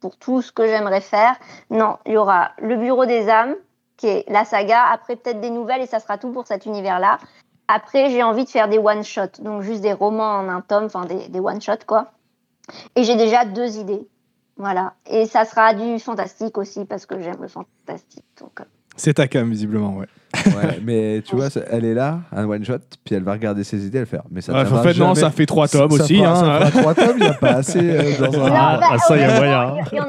pour 0.00 0.16
tout 0.16 0.42
ce 0.42 0.52
que 0.52 0.66
j'aimerais 0.66 1.00
faire. 1.00 1.36
Non, 1.70 1.96
il 2.04 2.12
y 2.12 2.16
aura 2.18 2.50
le 2.58 2.76
Bureau 2.76 3.06
des 3.06 3.30
âmes, 3.30 3.56
qui 3.96 4.08
est 4.08 4.24
la 4.28 4.44
saga, 4.44 4.84
après 4.90 5.16
peut-être 5.16 5.40
des 5.40 5.50
nouvelles 5.50 5.82
et 5.82 5.86
ça 5.86 6.00
sera 6.00 6.18
tout 6.18 6.30
pour 6.32 6.46
cet 6.46 6.66
univers-là. 6.66 7.18
Après, 7.68 8.10
j'ai 8.10 8.22
envie 8.22 8.44
de 8.44 8.50
faire 8.50 8.68
des 8.68 8.78
one-shots, 8.78 9.40
donc 9.40 9.62
juste 9.62 9.80
des 9.80 9.92
romans 9.92 10.38
en 10.38 10.48
un 10.48 10.60
tome, 10.60 10.84
enfin 10.84 11.06
des, 11.06 11.28
des 11.28 11.40
one-shots 11.40 11.86
quoi. 11.86 12.10
Et 12.96 13.04
j'ai 13.04 13.16
déjà 13.16 13.44
deux 13.44 13.78
idées. 13.78 14.06
Voilà. 14.60 14.92
Et 15.06 15.24
ça 15.26 15.44
sera 15.46 15.72
du 15.74 15.98
fantastique 15.98 16.58
aussi, 16.58 16.84
parce 16.84 17.06
que 17.06 17.18
j'aime 17.20 17.40
le 17.40 17.48
fantastique. 17.48 18.24
Donc, 18.38 18.60
euh, 18.60 18.64
C'est 18.96 19.14
ta 19.14 19.26
cam, 19.26 19.48
visiblement, 19.50 19.96
ouais. 19.96 20.06
Ouais, 20.46 20.78
mais 20.82 21.22
tu 21.24 21.34
vois, 21.34 21.48
ça- 21.48 21.62
elle 21.70 21.84
est 21.86 21.94
là, 21.94 22.18
un 22.30 22.46
one 22.46 22.62
shot, 22.64 22.74
puis 23.04 23.14
elle 23.14 23.22
va 23.22 23.32
regarder 23.32 23.64
ses 23.64 23.86
idées, 23.86 24.00
elle 24.00 24.06
fait. 24.06 24.20
Mais 24.30 24.42
ça 24.42 24.52
Ouais, 24.52 24.60
en 24.70 24.82
fait, 24.82 24.92
non, 24.98 25.14
jamais. 25.14 25.14
ça 25.20 25.30
fait 25.30 25.46
trois 25.46 25.66
tomes 25.66 25.90
Ça 25.90 26.02
aussi. 26.04 26.18
fera- 26.18 26.30
hein. 26.32 26.60
ça 26.60 26.70
fera 26.70 26.82
trois 26.82 26.94
tomes, 26.94 27.16
il 27.16 27.22
n'y 27.22 27.28
a 27.28 27.32
pas 27.34 27.54
assez 27.54 27.78
euh, 27.80 28.18
dans 28.30 28.44
un. 28.44 28.48
Non, 28.50 28.54
Ah, 28.54 28.76
bah, 28.78 28.88
ah, 28.92 28.98
ça, 28.98 29.16
y 29.16 29.22
a 29.24 29.36
moyen. 29.36 29.76
Il 29.92 29.96
y, 29.96 30.00
en 30.00 30.04
a, 30.04 30.08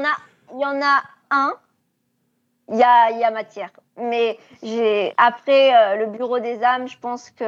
il 0.54 0.60
y 0.60 0.64
en 0.66 0.80
a 0.82 1.02
un. 1.30 1.52
Il 2.70 2.78
y 2.78 2.82
a, 2.82 3.10
il 3.10 3.18
y 3.20 3.24
a 3.24 3.30
matière. 3.30 3.70
Mais 4.00 4.38
j'ai 4.62 5.12
après 5.16 5.74
euh, 5.74 5.96
le 6.04 6.06
bureau 6.06 6.38
des 6.40 6.62
âmes, 6.62 6.88
je 6.88 6.96
pense 6.98 7.30
que 7.30 7.44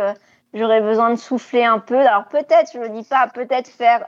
j'aurais 0.55 0.81
besoin 0.81 1.11
de 1.11 1.17
souffler 1.17 1.65
un 1.65 1.79
peu. 1.79 1.99
Alors 1.99 2.25
peut-être, 2.27 2.71
je 2.73 2.79
ne 2.79 2.89
dis 2.89 3.07
pas, 3.07 3.29
peut-être 3.33 3.69
faire 3.69 4.05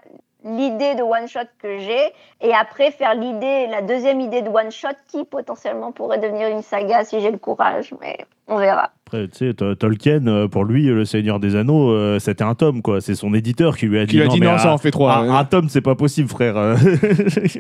l'idée 0.46 0.94
de 0.94 1.02
one 1.02 1.26
shot 1.28 1.40
que 1.60 1.78
j'ai 1.78 2.12
et 2.40 2.52
après 2.54 2.90
faire 2.92 3.14
l'idée, 3.14 3.66
la 3.70 3.82
deuxième 3.82 4.20
idée 4.20 4.42
de 4.42 4.48
one 4.48 4.70
shot 4.70 4.88
qui 5.08 5.24
potentiellement 5.24 5.92
pourrait 5.92 6.18
devenir 6.18 6.48
une 6.48 6.62
saga 6.62 7.04
si 7.04 7.20
j'ai 7.20 7.30
le 7.30 7.38
courage. 7.38 7.92
Mais 8.00 8.16
on 8.46 8.56
verra. 8.58 8.90
Après, 9.06 9.28
tu 9.28 9.48
sais, 9.48 9.54
To- 9.54 9.74
Tolkien, 9.74 10.26
euh, 10.26 10.48
pour 10.48 10.64
lui, 10.64 10.86
Le 10.86 11.04
Seigneur 11.04 11.38
des 11.40 11.56
Anneaux, 11.56 11.90
euh, 11.90 12.18
c'était 12.18 12.44
un 12.44 12.54
tome, 12.54 12.82
quoi. 12.82 13.00
C'est 13.00 13.14
son 13.14 13.34
éditeur 13.34 13.76
qui 13.76 13.86
lui 13.86 13.98
a 13.98 14.06
dit 14.06 14.16
lui 14.16 14.22
a 14.24 14.28
dit 14.28 14.40
non, 14.40 14.52
un- 14.52 14.58
ça 14.58 14.72
en 14.72 14.78
fait 14.78 14.90
trois. 14.90 15.14
Un, 15.16 15.28
ouais. 15.28 15.34
un 15.36 15.44
tome, 15.44 15.68
c'est 15.68 15.80
pas 15.80 15.94
possible, 15.94 16.28
frère. 16.28 16.56
euh. 16.58 16.76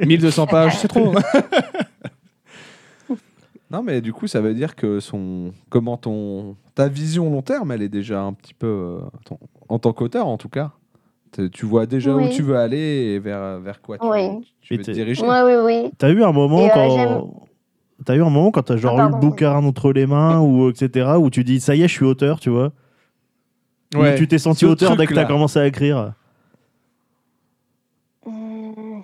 1200 0.04 0.46
pages, 0.46 0.76
c'est 0.78 0.88
trop. 0.88 1.12
Non, 3.68 3.82
mais 3.82 4.00
du 4.00 4.12
coup, 4.12 4.28
ça 4.28 4.40
veut 4.40 4.54
dire 4.54 4.76
que 4.76 5.00
son, 5.00 5.52
comment 5.70 5.96
ton, 5.96 6.54
ta 6.76 6.86
vision 6.86 7.28
long 7.30 7.42
terme, 7.42 7.72
elle 7.72 7.82
est 7.82 7.88
déjà 7.88 8.20
un 8.20 8.32
petit 8.32 8.54
peu, 8.54 8.66
euh, 8.66 8.98
ton- 9.24 9.40
en 9.68 9.80
tant 9.80 9.92
qu'auteur 9.92 10.28
en 10.28 10.36
tout 10.38 10.48
cas. 10.48 10.70
Tu 11.52 11.66
vois 11.66 11.86
déjà 11.86 12.12
où 12.14 12.28
tu 12.28 12.42
veux 12.42 12.56
aller 12.56 12.78
et 13.14 13.18
vers, 13.18 13.58
vers 13.60 13.80
quoi 13.82 13.98
tu, 13.98 14.06
Oui. 14.06 14.28
tu 14.60 14.74
Et 14.74 14.76
veux 14.76 14.82
te 14.82 14.86
t'es- 14.86 14.92
diriger. 14.94 15.22
Oui, 15.22 15.36
oui, 15.44 15.54
oui. 15.64 15.90
T'as 15.98 16.10
eu 16.10 16.22
un 16.24 16.32
moment 16.32 16.60
Et, 16.60 16.70
euh, 16.70 16.74
quand. 16.74 17.30
T'as 18.04 18.14
eu 18.14 18.20
un 18.22 18.30
moment 18.30 18.50
quand 18.50 18.62
t'as 18.62 18.76
genre 18.76 18.98
Ah, 19.00 19.06
eu 19.08 19.12
le 19.12 19.16
bouquin 19.18 19.54
entre 19.56 19.92
les 19.92 20.06
mains 20.06 20.38
ou 20.40 20.68
etc. 20.70 21.12
où 21.18 21.30
tu 21.30 21.44
dis 21.44 21.60
ça 21.60 21.74
y 21.74 21.82
est, 21.82 21.88
je 21.88 21.92
suis 21.94 22.04
auteur, 22.04 22.40
tu 22.40 22.50
vois. 22.50 22.72
Ou 23.94 24.00
Ouais. 24.00 24.16
tu 24.16 24.26
t'es 24.28 24.38
senti 24.38 24.64
auteur 24.66 24.96
dès 24.96 25.06
que 25.06 25.14
t'as 25.14 25.24
commencé 25.24 25.58
à 25.58 25.66
écrire. 25.66 26.12
Hmm. 28.24 29.00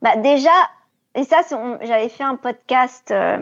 Bah 0.00 0.16
déjà, 0.16 0.50
et 1.14 1.24
ça, 1.24 1.38
j'avais 1.82 2.08
fait 2.08 2.24
un 2.24 2.36
podcast 2.36 3.10
euh, 3.10 3.38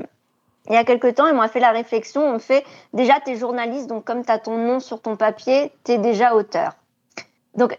il 0.68 0.74
y 0.74 0.76
a 0.76 0.84
quelque 0.84 1.10
temps 1.10 1.26
et 1.26 1.32
on 1.32 1.36
m'a 1.36 1.48
fait 1.48 1.60
la 1.60 1.70
réflexion. 1.72 2.22
On 2.22 2.34
me 2.34 2.38
fait 2.38 2.64
déjà, 2.92 3.14
tu 3.24 3.32
es 3.32 3.36
journaliste, 3.36 3.88
donc 3.88 4.04
comme 4.04 4.24
tu 4.24 4.30
as 4.32 4.38
ton 4.38 4.56
nom 4.58 4.80
sur 4.80 5.00
ton 5.00 5.16
papier, 5.16 5.72
tu 5.84 5.92
es 5.92 5.98
déjà 5.98 6.34
auteur. 6.34 6.72
Donc, 7.56 7.78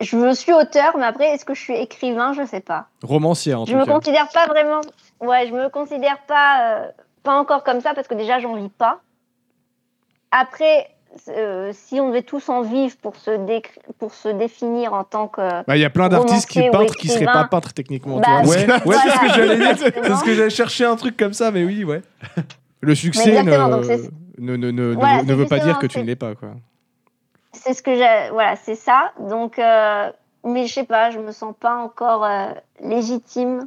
je 0.00 0.16
me 0.16 0.34
suis 0.34 0.52
auteur, 0.52 0.96
mais 0.98 1.04
après, 1.06 1.26
est-ce 1.32 1.44
que 1.44 1.54
je 1.54 1.60
suis 1.60 1.74
écrivain? 1.76 2.32
Je 2.32 2.44
sais 2.46 2.60
pas. 2.60 2.86
Romancière, 3.02 3.60
en 3.60 3.66
Je 3.66 3.72
tout 3.72 3.78
me 3.78 3.84
cas. 3.84 3.92
considère 3.92 4.28
pas 4.28 4.46
vraiment. 4.46 4.80
Ouais, 5.20 5.46
je 5.48 5.52
me 5.54 5.68
considère 5.68 6.18
pas, 6.26 6.78
euh, 6.82 6.88
pas 7.22 7.34
encore 7.38 7.64
comme 7.64 7.80
ça 7.80 7.94
parce 7.94 8.08
que 8.08 8.14
déjà, 8.14 8.38
j'en 8.40 8.54
vis 8.56 8.68
pas. 8.70 9.00
Après, 10.30 10.88
euh, 11.28 11.70
si 11.72 12.00
on 12.00 12.08
devait 12.08 12.22
tous 12.22 12.48
en 12.48 12.62
vivre 12.62 12.96
pour 13.00 13.14
se, 13.16 13.30
pour 13.98 14.12
se 14.12 14.28
définir 14.28 14.92
en 14.94 15.04
tant 15.04 15.28
que. 15.28 15.40
Bah, 15.64 15.76
Il 15.76 15.80
y 15.80 15.84
a 15.84 15.90
plein 15.90 16.08
d'artistes 16.08 16.48
qui 16.48 16.58
romancier 16.60 16.78
peintrent 16.78 16.96
qui 16.96 17.08
seraient 17.08 17.24
pas 17.26 17.44
peintres 17.44 17.72
techniquement. 17.72 18.18
Bah, 18.18 18.40
Ouais, 18.44 18.48
ouais, 18.48 18.56
c'est 18.56 18.66
ce 18.66 18.78
que 18.78 18.84
Voilà, 18.84 19.34
j'allais 19.36 19.74
dire. 19.74 19.92
Parce 20.02 20.22
que 20.22 20.34
j'allais 20.34 20.50
chercher 20.50 20.84
un 20.86 20.96
truc 20.96 21.16
comme 21.16 21.32
ça, 21.32 21.50
mais 21.52 21.64
oui, 21.64 21.84
ouais. 21.84 22.02
Le 22.80 22.94
succès 22.96 23.42
ne, 23.42 23.50
ne, 24.38 24.56
ne, 24.56 24.70
ne, 24.72 24.94
Voilà, 24.94 25.22
ne 25.22 25.32
veut- 25.34 25.44
ne 25.44 25.48
pas 25.48 25.60
dire 25.60 25.78
que 25.78 25.86
tu 25.86 26.00
ne 26.00 26.04
l'es 26.04 26.16
pas. 26.16 26.34
Quoi. 26.34 26.50
C'est 27.64 27.74
ce 27.74 27.82
que 27.82 27.94
j'ai. 27.94 28.30
Voilà, 28.32 28.56
c'est 28.56 28.74
ça. 28.74 29.12
Donc, 29.20 29.58
euh, 29.58 30.10
mais 30.44 30.66
je 30.66 30.74
sais 30.74 30.84
pas, 30.84 31.10
je 31.10 31.18
me 31.18 31.32
sens 31.32 31.54
pas 31.58 31.76
encore 31.76 32.24
euh, 32.24 32.48
légitime. 32.82 33.66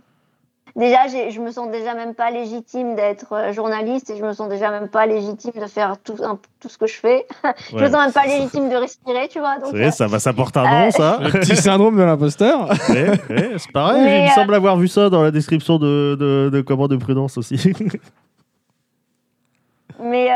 Déjà, 0.75 1.07
je 1.07 1.39
me 1.39 1.49
sens 1.49 1.71
déjà 1.71 1.95
même 1.95 2.13
pas 2.13 2.29
légitime 2.29 2.93
d'être 2.95 3.33
euh, 3.33 3.51
journaliste 3.51 4.11
et 4.11 4.17
je 4.17 4.23
me 4.23 4.31
sens 4.33 4.47
déjà 4.47 4.69
même 4.69 4.87
pas 4.89 5.07
légitime 5.07 5.53
de 5.59 5.65
faire 5.65 5.95
tout, 6.03 6.17
un- 6.23 6.37
tout 6.59 6.69
ce 6.69 6.77
que 6.77 6.85
je 6.85 6.93
fais. 6.99 7.25
je 7.71 7.75
me 7.77 7.81
Ouais. 7.81 7.89
sens 7.89 7.99
même 8.05 8.13
pas 8.13 8.25
légitime 8.27 8.69
de 8.69 8.75
respirer, 8.75 9.27
tu 9.27 9.39
vois. 9.39 9.57
Donc, 9.57 9.73
euh, 9.73 9.89
ça 9.89 10.05
va, 10.05 10.19
ça 10.19 10.33
porte 10.33 10.55
un 10.55 10.69
nom, 10.69 10.87
euh, 10.87 10.91
ça. 10.91 11.17
Le 11.19 11.31
petit 11.31 11.55
syndrome 11.55 11.97
de 11.97 12.03
l'imposteur. 12.03 12.69
Ouais, 12.89 13.09
ouais, 13.29 13.53
c'est 13.57 13.71
pareil, 13.71 14.03
Mais, 14.03 14.19
il 14.19 14.23
me 14.25 14.29
euh, 14.29 14.33
semble 14.35 14.53
avoir 14.53 14.77
vu 14.77 14.87
ça 14.87 15.09
dans 15.09 15.23
la 15.23 15.31
description 15.31 15.79
de, 15.79 16.15
de, 16.19 16.49
de 16.53 16.61
comment 16.61 16.87
de 16.87 16.97
prudence 16.97 17.39
aussi. 17.39 17.73
Mais 19.99 20.29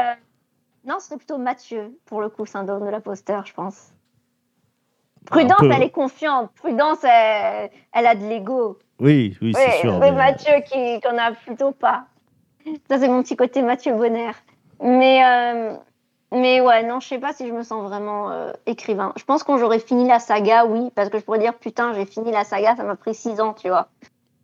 euh, 0.86 0.90
non, 0.90 0.98
c'était 1.00 1.18
plutôt 1.18 1.38
Mathieu, 1.38 1.98
pour 2.06 2.22
le 2.22 2.30
coup, 2.30 2.46
syndrome 2.46 2.86
de 2.86 2.90
l'imposteur, 2.90 3.46
je 3.46 3.54
pense. 3.54 3.92
Prudence, 5.26 5.60
peu. 5.60 5.72
elle 5.72 5.84
est 5.84 5.92
confiante. 5.92 6.52
Prudence, 6.56 7.04
elle, 7.04 7.70
elle 7.94 8.08
a 8.08 8.16
de 8.16 8.26
l'ego. 8.26 8.80
oui, 9.00 9.38
oui, 9.42 9.54
c'est 9.56 9.66
Oui, 9.66 9.80
sûr. 9.80 10.00
mais 10.00 10.12
mais- 10.12 10.18
Mathieu 10.18 10.54
qui 10.66 11.00
qu'on 11.02 11.18
a 11.18 11.32
plutôt 11.32 11.72
pas. 11.72 12.06
Ça 12.90 13.00
c'est 13.00 13.08
mon 13.08 13.22
petit 13.24 13.36
côté 13.36 13.62
Mathieu 13.62 13.94
Bonner. 13.94 14.32
Mais 14.82 15.24
euh, 15.24 15.76
mais 16.32 16.60
ouais, 16.62 16.84
non, 16.84 17.00
je 17.00 17.08
sais 17.08 17.20
pas 17.20 17.34
si 17.34 17.48
je 17.48 17.54
me 17.54 17.62
sens 17.64 17.84
vraiment 17.84 18.32
euh, 18.32 18.52
écrivain. 18.66 19.14
Je 19.16 19.24
pense 19.24 19.44
quand 19.44 19.58
j'aurais 19.58 19.80
fini 19.80 20.08
la 20.08 20.20
saga, 20.20 20.66
oui, 20.66 20.92
parce 20.96 21.10
que 21.10 21.20
je 21.20 21.24
pourrais 21.24 21.40
dire 21.40 21.54
putain, 21.56 21.94
j'ai 21.94 22.06
fini 22.06 22.32
la 22.32 22.44
saga, 22.44 22.76
ça 22.76 22.84
m'a 22.84 22.96
pris 22.96 23.14
six 23.14 23.40
ans, 23.42 23.54
tu 23.54 23.70
vois. 23.70 23.90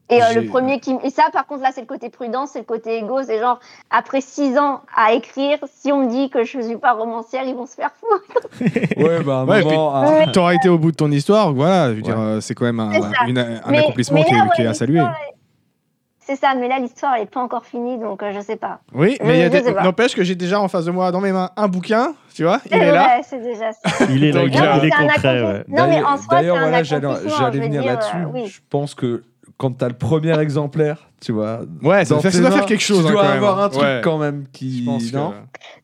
Et 0.10 0.24
euh, 0.24 0.34
le 0.36 0.46
premier 0.46 0.80
qui 0.80 0.96
et 1.04 1.10
ça 1.10 1.24
par 1.34 1.46
contre 1.46 1.64
là 1.64 1.72
c'est 1.74 1.82
le 1.82 1.86
côté 1.88 2.10
prudence, 2.10 2.52
c'est 2.54 2.60
le 2.60 2.66
côté 2.66 2.98
égo, 3.00 3.24
c'est 3.24 3.40
genre 3.40 3.60
après 3.90 4.22
six 4.22 4.58
ans 4.58 4.82
à 4.96 5.12
écrire, 5.12 5.58
si 5.70 5.92
on 5.92 6.06
me 6.06 6.10
dit 6.10 6.30
que 6.30 6.46
je 6.46 6.62
suis 6.62 6.78
pas 6.78 6.94
romancière, 6.94 7.44
ils 7.46 7.54
vont 7.56 7.66
se 7.66 7.76
faire 7.76 7.92
foutre. 8.00 8.48
Ouais, 8.98 9.22
bah, 9.22 9.44
Ouais, 9.46 9.64
moment, 9.64 9.92
puis- 10.06 10.28
ah, 10.28 10.30
Tu 10.34 10.40
auras 10.40 10.54
été 10.54 10.70
au 10.70 10.78
bout 10.78 10.92
de 10.92 10.96
ton 10.96 11.12
histoire. 11.12 11.52
Voilà, 11.54 11.90
je 11.90 11.96
veux 11.96 12.02
dire, 12.02 12.16
Ouais. 12.18 12.24
euh, 12.24 12.42
c'est 12.42 12.56
quand 12.56 12.64
même 12.66 12.80
un, 12.80 12.94
C'est 12.94 13.02
ça. 13.02 13.10
une- 13.28 13.38
un 13.38 13.60
Mais- 13.70 13.80
accomplissement 13.80 14.20
mais 14.20 14.24
qui, 14.26 14.34
est- 14.34 14.56
qui 14.56 14.66
à 14.66 14.74
saluer. 14.74 15.04
C'est 16.20 16.36
ça, 16.36 16.56
mais 16.56 16.68
là 16.68 16.78
l'histoire 16.80 17.16
elle 17.16 17.24
est 17.24 17.26
pas 17.26 17.40
encore 17.42 17.66
finie, 17.66 17.98
donc 17.98 18.22
euh, 18.22 18.32
je 18.36 18.42
sais 18.42 18.58
pas. 18.58 18.80
Oui, 18.94 19.18
mais 19.24 19.50
n'empêche 19.82 20.14
que 20.14 20.24
j'ai 20.24 20.36
déjà 20.36 20.60
en 20.60 20.68
face 20.68 20.84
de 20.84 20.92
moi, 20.92 21.10
dans 21.12 21.22
mes 21.22 21.32
mains, 21.32 21.52
un 21.56 21.68
bouquin. 21.70 22.14
Tu 22.34 22.44
vois, 22.44 22.60
il 22.70 22.78
est 22.78 22.92
là. 22.92 23.20
c'est 23.24 23.42
déjà 23.42 23.72
ça. 23.72 24.06
Il 24.10 24.24
est 24.26 24.32
là, 24.34 24.44
il 24.44 24.56
euh, 24.58 24.84
est 24.84 24.94
un 24.94 25.08
concret. 25.08 25.64
Non, 25.70 25.88
mais 25.88 26.04
en 26.04 26.16
D'ailleurs- 26.16 26.18
soi, 26.20 26.28
D'ailleurs, 26.32 26.58
voilà, 26.60 26.84
j'allais 26.84 27.60
venir 27.60 27.82
dire, 27.82 27.92
là-dessus. 27.94 28.16
euh. 28.18 28.46
Je 28.46 28.60
pense 28.70 28.94
que 28.94 29.24
quand 29.58 29.72
t'as 29.72 29.88
le 29.88 29.98
premier 29.98 30.40
exemplaire, 30.40 31.10
tu 31.20 31.32
vois. 31.32 31.62
Ouais, 31.82 32.06
ça, 32.06 32.16
doit 32.16 32.22
faire 32.32 32.66
quelque 32.66 32.80
chose. 32.80 33.02
Tu 33.04 33.10
hein, 33.10 33.12
dois 33.12 33.26
avoir 33.28 33.60
un 33.60 33.70
truc 33.70 33.84
Ouais. 33.84 34.02
quand 34.04 34.18
même 34.20 34.46
Je 34.54 34.58
qui. 34.58 34.86
que- 34.86 35.16
non? 35.16 35.34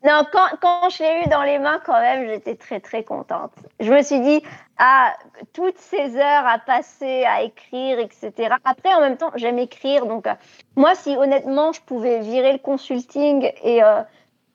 Non, 0.06 0.24
quand, 0.32 0.46
quand 0.60 0.88
je 0.90 1.02
l'ai 1.02 1.24
eu 1.26 1.28
dans 1.28 1.42
les 1.42 1.58
mains, 1.58 1.80
quand 1.84 2.00
même, 2.00 2.28
j'étais 2.28 2.54
très, 2.54 2.78
très 2.78 3.02
contente. 3.02 3.50
Je 3.80 3.92
me 3.92 4.00
suis 4.02 4.20
dit, 4.20 4.42
ah, 4.78 5.12
toutes 5.52 5.78
ces 5.78 6.16
heures 6.16 6.46
à 6.46 6.58
passer 6.58 7.24
à 7.24 7.42
écrire, 7.42 7.98
etc. 7.98 8.54
Après, 8.64 8.94
en 8.94 9.00
même 9.00 9.16
temps, 9.16 9.32
j'aime 9.34 9.58
écrire. 9.58 10.06
Donc, 10.06 10.28
euh, 10.28 10.34
moi, 10.76 10.94
si 10.94 11.16
honnêtement, 11.16 11.72
je 11.72 11.80
pouvais 11.80 12.20
virer 12.20 12.52
le 12.52 12.58
consulting 12.58 13.50
et 13.64 13.82
euh, 13.82 14.02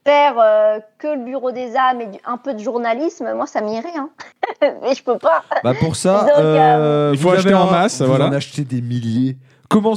faire 0.10 0.34
euh, 0.44 0.80
que 0.98 1.08
le 1.08 1.24
bureau 1.26 1.52
des 1.52 1.76
âmes 1.76 2.02
et 2.02 2.08
du- 2.08 2.20
un 2.26 2.38
peu 2.38 2.54
de 2.54 2.60
journalisme, 2.60 3.28
moi, 3.36 3.46
ça 3.46 3.62
m'irait. 3.62 3.84
Hein. 3.98 4.10
Mais 4.82 4.96
je 4.96 5.04
peux 5.04 5.18
pas. 5.18 5.44
Bah 5.64 5.74
pour 5.80 5.96
ça, 5.96 6.22
Donc, 6.28 6.30
euh, 6.38 7.12
Il 7.14 7.20
faut 7.20 7.30
vous 7.30 7.36
acheter 7.36 7.54
en 7.54 7.70
masse, 7.70 8.02
Vous 8.02 8.08
voilà. 8.08 8.28
en 8.28 8.32
achetez 8.34 8.64
des 8.64 8.82
milliers. 8.82 9.38
Comment 9.68 9.94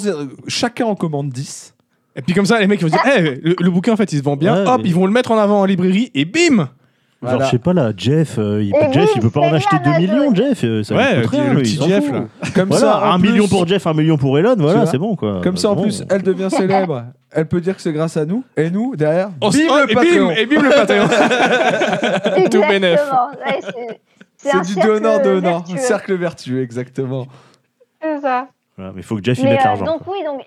chacun 0.49 0.85
en 0.87 0.95
commande 0.95 1.31
10 1.31 1.75
Et 2.17 2.23
puis 2.23 2.35
comme 2.35 2.45
ça, 2.47 2.59
les 2.61 2.67
mecs 2.67 2.81
ils 2.81 2.89
vont 2.89 2.91
dire, 2.91 3.01
Eh, 3.17 3.21
le, 3.23 3.57
le 3.59 3.71
bouquin 3.71 3.95
en 3.95 3.97
fait 3.97 4.13
il 4.13 4.19
se 4.19 4.23
vend 4.23 4.37
bien, 4.37 4.55
Ouais, 4.65 4.69
hop, 4.71 4.81
mais- 4.83 4.89
ils 4.89 4.95
vont 4.95 5.07
le 5.07 5.13
mettre 5.13 5.31
en 5.31 5.39
avant 5.39 5.61
en 5.61 5.65
librairie 5.65 6.11
et 6.15 6.25
bim 6.27 6.69
Genre, 7.25 7.41
je 7.45 7.51
sais 7.53 7.59
pas 7.61 7.73
là, 7.73 7.93
Jeff, 7.97 8.35
euh, 8.39 8.61
il, 8.65 8.71
Et 8.75 8.93
Jeff, 8.93 9.05
oui, 9.05 9.13
il 9.15 9.21
peut 9.23 9.31
pas 9.31 9.43
en 9.43 9.53
acheter 9.55 9.77
2 9.85 9.91
Amazon. 9.91 10.01
millions, 10.01 10.35
Jeff. 10.35 10.65
euh, 10.65 10.83
Ça 10.83 10.93
lui 10.95 11.01
Ouais, 11.05 11.21
le 11.21 11.27
rien, 11.27 11.55
petit- 11.55 11.79
le 11.79 11.85
Jeff, 11.87 12.11
là. 12.11 12.25
Comme 12.53 12.69
Voilà, 12.71 12.85
ça, 12.85 13.07
un 13.13 13.21
plus- 13.21 13.31
million 13.31 13.47
pour 13.47 13.65
Jeff, 13.69 13.87
un 13.87 13.95
million 13.95 14.17
pour 14.17 14.37
Elon, 14.41 14.57
voilà, 14.59 14.87
c'est 14.87 14.99
bon 14.99 15.15
quoi. 15.15 15.41
Comme 15.41 15.57
ça, 15.57 15.71
en 15.71 15.77
Bon. 15.77 15.83
plus, 15.83 16.03
elle 16.11 16.23
devient 16.23 16.49
célèbre. 16.51 17.05
Elle 17.35 17.47
peut 17.47 17.61
dire 17.61 17.75
que 17.77 17.83
c'est 17.83 17.93
grâce 17.93 18.17
à 18.17 18.25
nous. 18.27 18.45
Et 18.57 18.71
nous, 18.71 18.95
derrière, 18.97 19.31
On 19.41 19.49
bim 19.51 19.59
oh, 19.71 19.77
le 19.79 19.91
et 19.91 19.95
Patreon. 19.95 20.29
bim, 20.29 20.35
et 20.35 20.47
bim 20.47 20.63
le 20.63 20.71
Patreon 20.71 21.09
Tout 22.51 22.61
bénef. 22.69 23.01
Ouais, 23.47 23.61
c'est- 23.63 24.01
un 24.55 24.61
du 24.63 24.73
cercle 24.75 24.89
donnant 24.89 25.19
donnant, 25.23 25.59
vertueux. 25.61 25.77
cercle 25.79 26.15
vertueux, 26.15 26.63
exactement. 26.63 27.27
C'est 28.03 28.21
ça. 28.21 28.49
Voilà, 28.77 28.93
mais 28.93 29.01
il 29.01 29.05
faut 29.05 29.17
que 29.17 29.23
Jeff 29.23 29.39
y 29.39 29.45
mette 29.45 29.61
euh, 29.61 29.65
l'argent. 29.65 29.85
donc 29.85 30.01
oui, 30.09 30.19
donc 30.25 30.43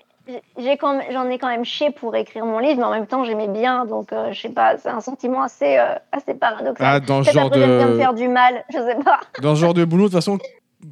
j'ai 0.58 0.76
quand 0.76 0.98
même- 0.98 1.06
j'en 1.12 1.28
ai 1.30 1.38
quand 1.38 1.48
même 1.48 1.64
chié 1.64 1.90
pour 1.92 2.14
écrire 2.14 2.44
mon 2.44 2.58
livre, 2.58 2.76
mais 2.78 2.84
en 2.84 2.90
même 2.90 3.06
temps 3.06 3.24
j'aimais 3.24 3.48
bien, 3.48 3.86
donc 3.86 4.12
euh, 4.12 4.32
je 4.32 4.40
sais 4.42 4.48
pas, 4.50 4.76
c'est 4.76 4.90
un 4.90 5.00
sentiment 5.00 5.42
assez 5.42 5.78
euh, 5.78 5.94
assez 6.12 6.34
paradoxal. 6.34 6.86
Ah, 6.86 7.00
dans 7.00 7.22
ce 7.24 7.30
un 7.30 7.32
genre 7.32 7.50
bien 7.50 7.66
me 7.66 7.92
de 7.92 7.96
faire 7.98 8.12
du 8.12 8.28
mal, 8.28 8.64
je 8.70 8.76
sais 8.78 8.98
pas. 9.02 9.20
dans 9.40 9.54
ce 9.54 9.60
genre 9.62 9.72
de 9.74 9.84
boulot, 9.86 10.04
de 10.04 10.08
toute 10.08 10.16
façon, 10.18 10.38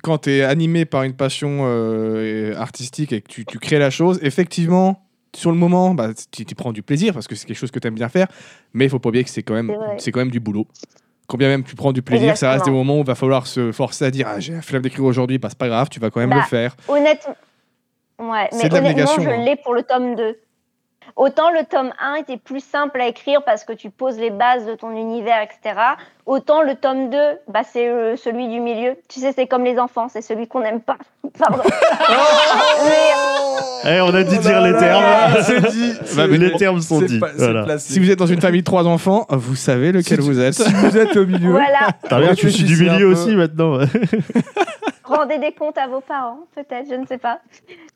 quand 0.03 0.19
tu 0.23 0.31
es 0.39 0.43
animé 0.43 0.87
par 0.87 1.03
une 1.03 1.15
passion 1.15 1.59
euh, 1.65 2.57
artistique 2.59 3.12
et 3.12 3.21
que 3.21 3.29
tu, 3.29 3.45
tu 3.45 3.59
crées 3.59 3.79
la 3.79 3.91
chose, 3.91 4.19
effectivement, 4.23 5.03
sur 5.36 5.51
le 5.51 5.56
moment, 5.56 5.94
bah, 5.94 6.11
tu 6.31 6.44
tu 6.44 6.55
prends 6.55 6.73
du 6.73 6.82
plaisir 6.82 7.12
parce 7.15 7.27
que 7.28 7.35
c'est 7.35 7.47
quelque 7.47 7.56
chose 7.56 7.70
que 7.70 7.78
tu 7.78 7.89
aimes 7.89 7.94
bien 7.94 8.09
faire, 8.09 8.27
mais 8.73 8.85
il 8.86 8.90
faut 8.90 8.98
pas 8.98 9.09
oublier 9.09 9.24
que 9.24 9.31
c'est 9.31 9.43
quand, 9.43 9.55
même- 9.55 9.74
C'est 9.98 10.11
quand 10.12 10.20
même 10.20 10.31
du 10.31 10.40
boulot. 10.40 10.66
Combien 11.27 11.48
même 11.48 11.65
tu 11.65 11.74
prends 11.74 11.93
du 11.93 12.02
plaisir, 12.02 12.36
ça 12.36 12.51
reste 12.52 12.66
des 12.66 12.70
moments 12.70 12.97
où 12.98 13.01
il 13.01 13.06
va 13.06 13.15
falloir 13.15 13.47
se 13.47 13.73
forcer 13.73 14.05
à 14.05 14.11
dire 14.11 14.27
ah, 14.28 14.40
j'ai 14.40 14.52
la 14.52 14.62
flemme 14.62 14.82
d'écrire 14.82 15.05
aujourd'hui, 15.05 15.39
bah, 15.39 15.48
c'est 15.51 15.59
pas 15.59 15.69
grave, 15.69 15.89
tu 15.89 15.98
vas 16.01 16.11
quand 16.11 16.20
même 16.20 16.31
Bah, 16.31 16.36
le 16.36 16.43
faire. 16.43 16.77
Honnêtement, 16.86 17.35
ouais, 18.19 18.48
mais 18.52 18.73
honnêtement 18.74 19.06
je 19.23 19.28
hein. 19.28 19.44
l'ai 19.44 19.56
pour 19.56 19.74
le 19.74 19.82
tome 19.82 20.15
2. 20.16 20.36
Autant 21.16 21.51
le 21.53 21.65
tome 21.65 21.93
1 22.03 22.16
était 22.16 22.36
plus 22.36 22.59
simple 22.65 23.01
à 23.01 23.07
écrire 23.07 23.41
parce 23.45 23.65
que 23.65 23.73
tu 23.73 23.89
poses 23.91 24.19
les 24.19 24.31
bases 24.31 24.66
de 24.66 24.74
ton 24.74 24.91
univers, 24.91 25.43
etc. 25.43 25.78
Autant 26.27 26.61
le 26.62 26.74
tome 26.74 27.09
2, 27.09 27.16
bah, 27.47 27.61
c'est 27.65 27.89
euh, 27.89 28.16
celui 28.16 28.49
du 28.49 28.59
milieu. 28.59 28.97
Tu 29.09 29.20
sais, 29.20 29.31
c'est 29.32 29.47
comme 29.47 29.62
les 29.65 29.78
enfants, 29.78 30.09
c'est 30.09 30.23
celui 30.23 30.49
qu'on 30.49 30.61
n'aime 30.61 30.81
pas. 30.81 30.97
Pardon. 31.39 31.62
Mais, 31.65 32.93
euh, 33.91 33.97
Eh, 33.97 34.01
on 34.01 34.12
a 34.12 34.23
dit 34.24 34.36
Oh 34.39 34.43
dire 34.43 34.61
là 34.61 34.66
les 34.66 34.73
là, 34.73 34.78
termes. 34.81 35.43
C'est 35.45 35.70
dit. 35.70 35.93
Bah, 36.16 36.27
mais 36.28 36.39
les 36.39 36.53
termes 36.57 36.81
sont 36.81 37.01
dits. 37.01 37.20
pas- 37.20 37.28
Voilà. 37.36 37.78
Si 37.78 38.01
vous 38.01 38.11
êtes 38.11 38.19
dans 38.19 38.27
une 38.27 38.41
famille 38.41 38.62
de 38.62 38.66
trois 38.66 38.86
enfants, 38.89 39.27
vous 39.31 39.55
savez 39.55 39.93
lequel 39.93 40.20
Si- 40.20 40.27
vous 40.28 40.41
êtes. 40.41 40.55
Si 40.55 40.73
vous 40.73 40.97
êtes 40.97 41.16
au 41.16 41.27
milieu, 41.27 41.51
voilà. 41.53 41.91
T'as 42.09 42.19
bien, 42.19 42.35
je 42.35 42.49
suis 42.49 42.65
du 42.65 42.77
milieu 42.82 43.07
aussi 43.07 43.36
maintenant. 43.36 43.78
Rendez 45.05 45.36
des 45.36 45.52
comptes 45.52 45.76
à 45.76 45.86
vos 45.86 46.01
parents, 46.01 46.40
peut-être, 46.55 46.89
je 46.89 46.94
ne 46.94 47.06
sais 47.06 47.18
pas. 47.18 47.40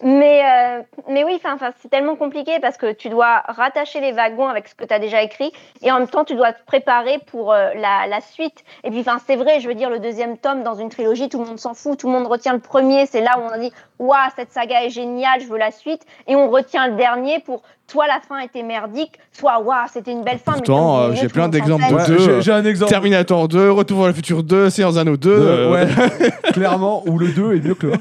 Mais, 0.02 0.42
euh, 0.44 0.82
mais 1.08 1.24
oui, 1.24 1.40
c'est 1.80 1.88
tellement 1.88 2.16
compliqué 2.16 2.60
parce 2.60 2.76
que 2.76 2.92
tu 2.92 3.08
dois 3.08 3.42
rattacher 3.46 4.00
les 4.00 4.12
wagons 4.12 4.46
avec 4.46 4.68
ce 4.68 4.74
que 4.74 4.84
tu 4.84 4.92
as 4.92 4.98
déjà 4.98 5.22
écrit 5.22 5.50
et 5.80 5.90
en 5.90 6.00
même 6.00 6.08
temps, 6.08 6.24
tu 6.24 6.34
dois 6.34 6.52
te 6.52 6.62
préparer 6.66 7.18
pour 7.26 7.52
euh, 7.52 7.72
la, 7.74 8.06
la 8.06 8.20
suite. 8.20 8.62
Et 8.84 8.90
puis, 8.90 9.04
c'est 9.26 9.36
vrai, 9.36 9.60
je 9.60 9.68
veux 9.68 9.74
dire, 9.74 9.88
le 9.88 10.00
deuxième 10.00 10.36
tome 10.36 10.62
dans 10.62 10.74
une 10.74 10.90
trilogie, 10.90 11.30
tout 11.30 11.38
le 11.38 11.46
monde 11.46 11.58
s'en 11.58 11.72
fout, 11.72 11.98
tout 11.98 12.08
le 12.08 12.12
monde 12.12 12.26
retient 12.26 12.52
le 12.52 12.58
premier. 12.58 13.06
C'est 13.06 13.22
là 13.22 13.38
où 13.38 13.42
on 13.42 13.48
a 13.48 13.58
dit, 13.58 13.72
waouh, 13.98 14.18
cette 14.36 14.52
saga 14.52 14.84
est 14.84 14.90
géniale, 14.90 15.40
je 15.40 15.46
veux 15.46 15.58
la 15.58 15.70
suite. 15.70 16.04
Et 16.26 16.36
on 16.36 16.50
retient 16.50 16.88
le 16.88 16.96
dernier 16.96 17.40
pour, 17.40 17.62
soit 17.90 18.06
la 18.06 18.20
fin 18.20 18.38
était 18.40 18.62
merdique, 18.62 19.18
soit, 19.32 19.60
waouh, 19.60 19.86
c'était 19.92 20.12
une 20.12 20.22
belle 20.22 20.38
fin. 20.38 20.52
Pourtant, 20.52 20.98
euh, 21.00 21.12
j'ai 21.14 21.28
plein 21.28 21.48
d'exemples 21.48 21.88
de 21.88 21.94
Ouais, 21.94 22.06
deux, 22.06 22.18
j'ai- 22.18 22.42
J'ai 22.42 22.52
un 22.52 22.64
exemple. 22.64 22.90
Terminator 22.90 23.48
2, 23.48 23.70
Retour 23.70 23.98
vers 23.98 24.08
le 24.08 24.12
futur 24.12 24.42
2, 24.42 24.68
Seigneurs 24.70 24.98
Anneaux 24.98 25.16
2. 25.16 25.30
Euh, 25.30 25.72
euh, 25.72 25.72
ouais, 25.72 26.30
clairement, 26.52 27.02
ou 27.08 27.18
le 27.18 27.28
2 27.28 27.54
est 27.56 27.60
mieux 27.66 27.74
que 27.74 27.86
le 27.86 27.92
1. 27.94 27.96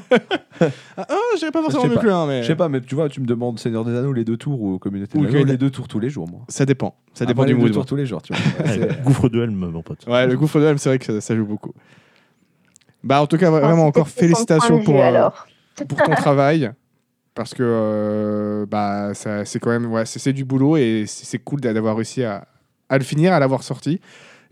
Ah, 0.98 1.06
je 1.34 1.38
dirais 1.38 1.50
pas 1.50 1.62
forcément 1.62 1.84
Je 1.84 1.88
mieux 1.88 1.94
pas. 1.94 2.00
que 2.00 2.06
le 2.06 2.12
1, 2.12 2.26
mais. 2.26 2.42
Je 2.42 2.46
sais 2.48 2.56
pas, 2.56 2.68
mais 2.68 2.80
tu 2.80 2.94
vois, 2.94 3.08
tu 3.08 3.20
me 3.20 3.26
demandes 3.26 3.58
Seigneur 3.58 3.84
des 3.84 3.96
Anneaux 3.96 4.12
les 4.12 4.24
deux 4.24 4.36
tours 4.36 4.60
ou 4.60 4.78
Communauté 4.78 5.16
Ou 5.18 5.22
des 5.24 5.28
Anneaux 5.34 5.44
que- 5.44 5.48
les 5.50 5.56
deux 5.56 5.70
tours 5.70 5.88
tous 5.88 6.00
les 6.00 6.10
jours, 6.10 6.28
moi. 6.28 6.40
Ça 6.48 6.66
dépend. 6.66 6.94
Ça 7.14 7.24
Ah, 7.24 7.26
dépend 7.26 7.44
du 7.44 7.54
les 7.54 7.58
deux 7.58 7.64
mood. 7.66 7.72
tours 7.72 7.86
tous 7.86 7.96
les 7.96 8.06
jours, 8.06 8.20
tu 8.22 8.32
vois. 8.34 8.42
Ouais, 8.66 8.88
Gouffre 9.04 9.28
de 9.28 9.42
Helm, 9.42 9.54
mon 9.54 9.82
pote. 9.82 10.04
Ouais, 10.06 10.26
le 10.26 10.36
gouffre 10.36 10.60
de 10.60 10.66
Helm, 10.66 10.78
c'est 10.78 10.90
vrai 10.90 10.98
que 10.98 11.06
ça, 11.06 11.20
ça 11.20 11.34
joue 11.34 11.46
beaucoup. 11.46 11.72
Bah, 13.04 13.22
en 13.22 13.26
tout 13.26 13.38
cas, 13.38 13.48
Enfin, 13.50 13.60
vraiment 13.60 13.86
encore 13.86 14.08
félicitations 14.08 14.78
de 14.80 14.84
pour, 14.84 15.00
euh, 15.02 15.28
pour 15.88 15.98
ton 16.02 16.12
travail. 16.16 16.72
Parce 17.38 17.54
que 17.54 17.62
euh, 17.62 18.66
bah, 18.66 19.14
ça- 19.14 19.46
c'est 19.46 19.58
quand 19.58 19.70
même 19.70 19.90
ouais, 19.90 20.04
c'est 20.04 20.18
c'est 20.18 20.34
du 20.34 20.44
boulot 20.44 20.76
et 20.76 21.04
c'est 21.06 21.24
c'est 21.24 21.38
cool 21.38 21.60
d'a- 21.60 21.72
d'avoir 21.72 21.96
réussi 21.96 22.22
à, 22.24 22.46
à 22.90 22.98
le 22.98 23.04
finir, 23.04 23.32
à 23.32 23.40
l'avoir 23.40 23.62
sorti. 23.62 24.00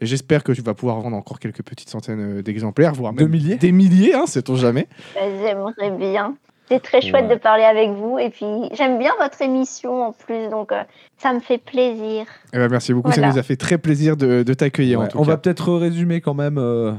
Et 0.00 0.06
j'espère 0.06 0.44
que 0.44 0.52
tu 0.52 0.62
vas 0.62 0.74
pouvoir 0.74 1.00
vendre 1.00 1.16
encore 1.16 1.38
quelques 1.38 1.62
petites 1.62 1.88
centaines 1.90 2.38
euh, 2.38 2.42
d'exemplaires, 2.42 2.92
voire 2.94 3.12
De 3.12 3.22
même 3.22 3.30
milliers 3.32 3.56
des 3.56 3.72
milliers, 3.72 4.14
hein, 4.14 4.24
sait-on 4.26 4.54
jamais. 4.56 4.88
Bah, 5.14 5.20
J'aimerais 5.42 5.90
bien. 5.98 6.36
C'est 6.68 6.82
très 6.82 7.00
chouette 7.00 7.26
Ouais. 7.28 7.34
de 7.36 7.40
parler 7.40 7.62
avec 7.62 7.90
vous. 7.90 8.18
Et 8.18 8.28
puis, 8.28 8.44
j'aime 8.72 8.98
bien 8.98 9.12
votre 9.20 9.40
émission 9.40 10.02
en 10.08 10.12
plus. 10.12 10.48
Donc, 10.50 10.72
euh, 10.72 10.82
ça 11.16 11.32
me 11.32 11.38
fait 11.40 11.58
plaisir. 11.58 12.26
Eh 12.52 12.56
ben, 12.58 12.68
merci 12.68 12.92
beaucoup, 12.92 13.12
ça 13.12 13.20
nous 13.26 13.38
a 13.38 13.42
fait 13.44 13.54
très 13.56 13.78
plaisir 13.78 14.16
de, 14.16 14.42
de 14.42 14.52
t'accueillir 14.54 14.98
en 14.98 15.02
Ouais, 15.04 15.08
tout 15.08 15.18
On 15.18 15.22
cas. 15.24 15.28
va 15.30 15.36
peut-être 15.36 15.72
résumer 15.74 16.20
quand 16.20 16.34
même 16.34 16.58
euh, 16.58 16.92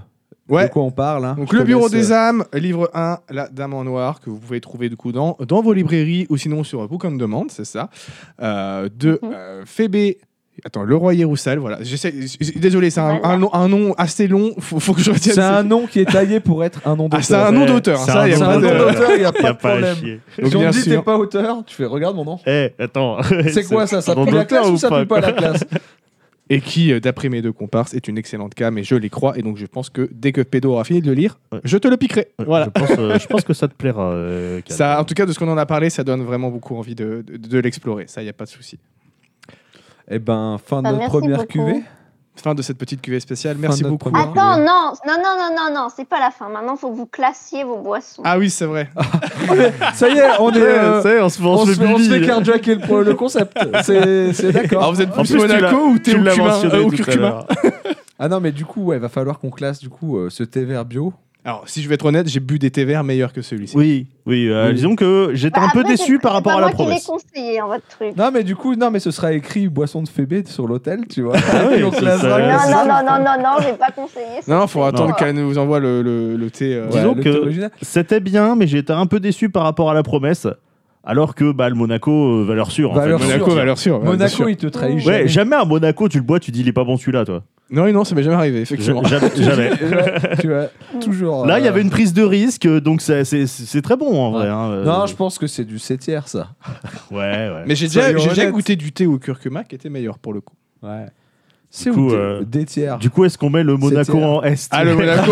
Ouais. 0.50 0.68
de 0.68 0.72
quoi 0.72 0.84
on 0.84 0.92
parle. 0.92 1.26
hein. 1.26 1.36
Donc 1.38 1.52
Je 1.52 1.58
le 1.58 1.64
Bureau 1.64 1.88
laisse, 1.90 2.08
des 2.08 2.12
euh, 2.12 2.16
âmes, 2.16 2.44
livre 2.54 2.90
1, 2.94 3.20
La 3.30 3.48
Dame 3.50 3.74
en 3.74 3.84
Noir, 3.84 4.20
que 4.22 4.30
vous 4.30 4.38
pouvez 4.38 4.62
trouver 4.62 4.90
du 4.90 4.96
coup 4.96 5.12
dans, 5.12 5.38
dans 5.48 5.62
vos 5.62 5.74
librairies 5.74 6.26
ou 6.30 6.38
sinon 6.38 6.64
sur 6.64 6.88
Book 6.88 7.04
on 7.06 7.12
Demand, 7.12 7.46
c'est 7.50 7.66
ça. 7.66 7.90
Euh, 8.42 8.90
de 8.98 9.20
Mhm. 9.22 9.32
euh, 9.34 9.64
Phébé. 9.66 10.18
Attends, 10.66 10.82
Le 10.82 10.96
Roi 10.96 11.14
Yeroussal, 11.14 11.60
voilà. 11.60 11.78
J'essaie- 11.82 12.12
Désolé, 12.56 12.90
c'est 12.90 13.00
un, 13.00 13.20
un 13.24 13.38
nom, 13.38 13.54
un 13.54 13.68
nom 13.68 13.94
assez 13.96 14.28
long, 14.28 14.54
faut, 14.58 14.80
faut 14.80 14.96
que 14.96 15.02
je 15.02 15.12
retienne. 15.12 15.36
C'est 15.36 15.40
un 15.42 15.62
nom 15.62 15.86
qui 15.86 16.00
est 16.00 16.06
taillé 16.12 16.40
pour 16.40 16.64
être 16.64 16.82
un 16.88 16.96
nom 16.96 17.06
Ah, 17.12 17.18
d'auteur. 17.18 17.24
c'est 17.24 17.36
un 17.36 17.52
nom 17.52 17.66
d'auteur, 17.68 18.00
C'est 18.00 18.12
ça, 18.12 18.22
un 18.24 18.28
y 18.28 18.32
a 18.34 18.38
C'est 18.38 18.44
pas 18.44 18.56
un 18.56 18.60
de- 18.60 18.66
nom 18.66 18.72
d'auteur, 18.80 19.12
il 19.12 19.20
n'y 19.20 19.26
a 19.26 19.26
Y 19.26 19.26
a 19.26 19.32
pas 19.34 19.38
de 19.38 19.44
pas 19.44 19.50
à 19.50 19.54
problème. 19.54 19.96
chier. 19.98 20.20
Donc, 20.42 20.50
Si 20.50 20.56
on 20.58 20.70
dit 20.72 20.84
t'es 20.84 20.98
pas 21.04 21.16
auteur, 21.20 21.64
tu 21.64 21.76
fais 21.76 21.86
regarde 21.86 22.16
mon 22.16 22.26
nom. 22.26 22.40
Eh, 22.48 22.72
attends. 22.80 23.18
C'est 23.52 23.66
quoi 23.66 23.86
ça? 23.86 24.02
Ça 24.02 24.16
pue 24.16 24.32
la 24.32 24.46
classe 24.46 24.66
ou 24.68 24.72
ou 24.72 24.78
ça 24.78 24.90
pue 24.90 25.06
pas 25.06 25.20
la 25.22 25.32
classe? 25.34 25.64
Et 26.50 26.62
qui, 26.62 26.94
euh, 26.94 27.00
d'après 27.02 27.28
mes 27.30 27.42
deux 27.42 27.52
comparses, 27.52 27.94
est 27.94 28.08
une 28.08 28.18
excellente 28.18 28.56
cam, 28.56 28.78
et 28.78 28.84
je 28.84 28.96
les 28.96 29.10
crois. 29.10 29.38
Et 29.38 29.42
donc, 29.42 29.58
je 29.58 29.66
pense 29.66 29.90
que 29.90 30.08
dès 30.14 30.32
que 30.32 30.40
Pédo 30.42 30.72
aura 30.72 30.84
fini 30.86 31.02
de 31.02 31.08
le 31.08 31.14
lire, 31.14 31.40
Ouais. 31.52 31.60
je 31.66 31.78
te 31.78 31.88
le 31.90 31.98
piquerai. 31.98 32.30
Voilà. 32.40 32.70
Je 32.76 32.80
pense, 32.82 32.92
euh, 33.00 33.20
je 33.20 33.28
pense 33.28 33.44
que 33.44 33.54
ça 33.54 33.68
te 33.68 33.74
plaira. 33.74 34.12
euh. 34.12 34.62
Ça, 34.68 35.00
en 35.00 35.04
tout 35.04 35.14
cas, 35.14 35.26
de 35.26 35.34
ce 35.34 35.40
qu'on 35.40 35.50
en 35.50 35.58
a 35.58 35.66
parlé, 35.66 35.90
ça 35.90 36.04
donne 36.06 36.24
vraiment 36.24 36.50
beaucoup 36.50 36.76
envie 36.78 36.96
de, 36.96 37.24
de- 37.28 37.36
de 37.38 37.60
l'explorer. 37.60 38.06
Ça, 38.08 38.22
il 38.22 38.26
n'y 38.26 38.30
a 38.30 38.34
pas 38.34 38.46
de 38.46 38.50
souci. 38.50 38.80
Eh 40.10 40.20
ben, 40.20 40.58
fin 40.64 40.78
de 40.78 40.84
Bah, 40.84 40.92
notre 40.94 41.08
première 41.08 41.38
beaucoup. 41.40 41.48
cuvée. 41.48 41.82
Fin 42.42 42.54
de 42.54 42.62
cette 42.62 42.78
petite 42.78 43.02
cuvée 43.02 43.20
spéciale. 43.20 43.58
Merci 43.60 43.84
beaucoup. 43.84 44.10
Attends, 44.10 44.58
non, 44.58 44.94
non, 45.06 45.14
non, 45.18 45.36
non, 45.38 45.56
non, 45.56 45.74
non, 45.74 45.88
c'est 45.96 46.08
pas 46.08 46.20
la 46.20 46.30
fin. 46.32 46.50
Maintenant, 46.50 46.76
il 46.76 46.80
faut 46.80 46.92
que 46.92 46.96
vous 46.96 47.06
classiez 47.08 47.64
vos 47.64 47.78
boissons. 47.78 48.22
Ah 48.24 48.38
oui, 48.38 48.50
c'est 48.50 48.66
vrai. 48.66 48.90
Ça 49.94 50.08
y 50.10 50.18
est, 50.18 50.30
on 50.40 50.52
est. 50.54 50.58
euh, 50.62 51.02
Ça 51.02 51.10
y 51.10 51.14
est, 51.14 51.22
on 51.22 51.30
se 51.30 51.42
on 51.42 51.58
se 51.58 51.62
on 51.62 51.66
se 51.66 51.74
fait 51.74 52.20
le, 52.20 53.04
le 53.04 53.14
concept. 53.16 53.58
C'est 53.84 54.34
c'est 54.34 54.50
Alors, 54.50 54.62
d'accord. 54.64 54.94
vous 54.94 55.02
êtes 55.02 55.18
En 55.18 55.24
plus 55.24 55.36
Monaco 55.36 55.76
ou 55.88 56.00
tu 56.00 56.12
au 56.12 56.24
cumin, 56.24 56.64
euh, 56.66 56.84
au 56.84 56.90
curcuma. 56.92 57.46
Ah 58.20 58.28
non, 58.28 58.40
mais 58.40 58.52
du 58.52 58.66
coup, 58.66 58.84
ouais, 58.86 58.98
va 59.00 59.10
falloir 59.10 59.40
qu'on 59.40 59.50
classe 59.52 59.80
du 59.80 59.90
coup 59.90 60.18
euh, 60.18 60.30
ce 60.30 60.44
thé 60.44 60.64
vert 60.66 60.86
bio. 60.86 61.14
Alors, 61.48 61.64
si 61.66 61.82
je 61.82 61.88
vais 61.88 61.96
être 61.96 62.04
honnête, 62.04 62.28
j'ai 62.28 62.42
bu 62.42 62.60
des 62.60 62.72
thés 62.72 62.84
verts 62.84 63.06
meilleurs 63.06 63.32
que 63.32 63.42
celui-ci. 63.42 63.78
Oui, 63.78 64.08
oui, 64.26 64.50
euh, 64.50 64.68
Oui. 64.68 64.74
disons 64.74 64.98
que 64.98 65.30
j'étais 65.34 65.62
Bah, 65.62 65.68
un 65.68 65.70
peu 65.70 65.80
après, 65.80 65.94
déçu 65.94 66.20
par 66.20 66.34
rapport 66.34 66.52
pas 66.52 66.58
à 66.58 66.62
la 66.62 66.68
moi 66.68 66.74
promesse. 66.76 67.06
qui 67.06 67.08
conseillé, 67.10 67.60
hein, 67.62 67.68
votre 67.68 67.88
truc. 67.88 68.18
Non, 68.18 68.32
mais 68.34 68.44
du 68.44 68.54
coup, 68.58 68.76
non, 68.76 68.92
mais 68.92 69.00
ce 69.00 69.12
sera 69.12 69.32
écrit 69.32 69.70
boisson 69.70 70.04
de 70.04 70.10
Phébé 70.10 70.44
sur 70.46 70.68
l'hôtel, 70.68 71.08
tu 71.08 71.22
vois. 71.22 71.38
Ah 71.38 71.70
oui, 71.72 71.80
ça 71.94 72.18
Non, 72.18 72.28
non, 72.28 72.86
non, 72.86 73.02
non, 73.06 73.24
non, 73.24 73.42
non, 73.42 73.56
j'ai 73.66 73.78
pas 73.78 73.92
conseillé. 73.96 74.26
Non, 74.46 74.64
il 74.64 74.68
faut 74.68 74.84
attendre 74.84 75.08
Non. 75.12 75.16
qu'elle 75.16 75.36
nous 75.36 75.58
envoie 75.58 75.80
le, 75.80 76.02
le- 76.02 76.36
le 76.36 76.52
thé. 76.52 76.76
euh, 76.76 76.88
Disons 76.92 77.14
que-. 77.16 77.70
C'était 77.82 78.20
bien, 78.20 78.58
mais 78.58 78.68
j'étais 78.68 78.92
un 78.92 79.06
peu 79.06 79.22
déçu 79.22 79.50
par 79.50 79.64
rapport 79.64 79.90
à 79.90 79.94
la 79.94 80.04
promesse. 80.04 80.48
Alors 81.06 81.34
que 81.34 81.54
bah, 81.54 81.70
le 81.70 81.76
Monaco, 81.76 82.12
euh, 82.12 82.44
valeur 82.46 82.72
sûre. 82.72 82.92
en 82.92 82.96
Valeur 82.96 83.22
fait. 83.22 83.26
sûre. 83.28 83.38
Monaco, 83.38 83.56
valeur 83.56 83.78
sûre. 83.78 84.04
Monaco, 84.04 84.48
il 84.50 84.58
te 84.58 84.68
trahit 84.68 84.96
Ouais, 84.96 85.00
jamais. 85.02 85.18
Ouais, 85.22 85.28
jamais 85.30 85.56
à 85.56 85.64
Monaco, 85.64 86.10
tu 86.10 86.18
le 86.18 86.24
bois, 86.26 86.42
tu 86.42 86.52
dis 86.52 86.60
il 86.60 86.68
est 86.68 86.74
pas 86.74 86.84
bon 86.84 86.98
celui-là, 86.98 87.24
toi. 87.24 87.44
Non, 87.70 87.92
non, 87.92 88.04
ça 88.06 88.16
m'est 88.16 88.24
jamais 88.24 88.36
arrivé, 88.38 88.62
effectivement. 88.62 89.04
Ja- 89.04 89.20
jamais. 89.20 89.32
jamais. 89.44 89.72
Tu 90.40 90.48
vois, 90.48 90.68
toujours. 91.02 91.46
Là, 91.46 91.60
il 91.60 91.64
y 91.64 91.68
euh, 91.68 91.72
avait 91.72 91.82
une 91.82 91.90
prise 91.90 92.14
de 92.14 92.24
risque, 92.24 92.66
donc 92.66 93.02
c'est- 93.02 93.26
c'est 93.26 93.46
c'est 93.46 93.82
très 93.82 93.98
bon 93.98 94.18
en 94.18 94.32
Ouais. 94.32 94.40
vrai. 94.40 94.48
hein, 94.50 94.70
euh, 94.72 94.84
Non, 94.86 95.06
je 95.06 95.16
pense 95.16 95.38
que 95.38 95.48
c'est 95.48 95.66
du 95.66 95.78
7 95.80 96.00
tiers, 96.00 96.28
ça. 96.30 96.50
Ouais, 97.12 97.18
ouais. 97.18 97.64
Mais 97.68 97.76
j'ai 97.76 97.88
déjà, 97.88 98.04
Soyons 98.04 98.20
j'ai 98.20 98.30
déjà 98.30 98.42
honnêtes. 98.44 98.54
goûté 98.54 98.76
du 98.78 98.92
thé 98.94 99.06
au 99.06 99.18
curcuma 99.20 99.64
qui 99.66 99.76
était 99.76 99.90
meilleur 99.90 100.18
pour 100.18 100.32
le 100.34 100.40
coup. 100.42 100.56
Ouais. 100.82 101.08
C'est 101.70 101.90
coup, 101.90 102.08
où 102.10 102.14
euh, 102.14 102.44
des 102.46 102.64
tiers 102.64 102.98
Du 102.98 103.10
coup, 103.10 103.26
est-ce 103.26 103.38
qu'on 103.38 103.50
met 103.50 103.64
le 103.64 103.76
Monaco 103.76 104.18
en 104.24 104.42
Est? 104.44 104.70
Ah, 104.72 104.86
le 104.86 104.96
Monaco 104.96 105.32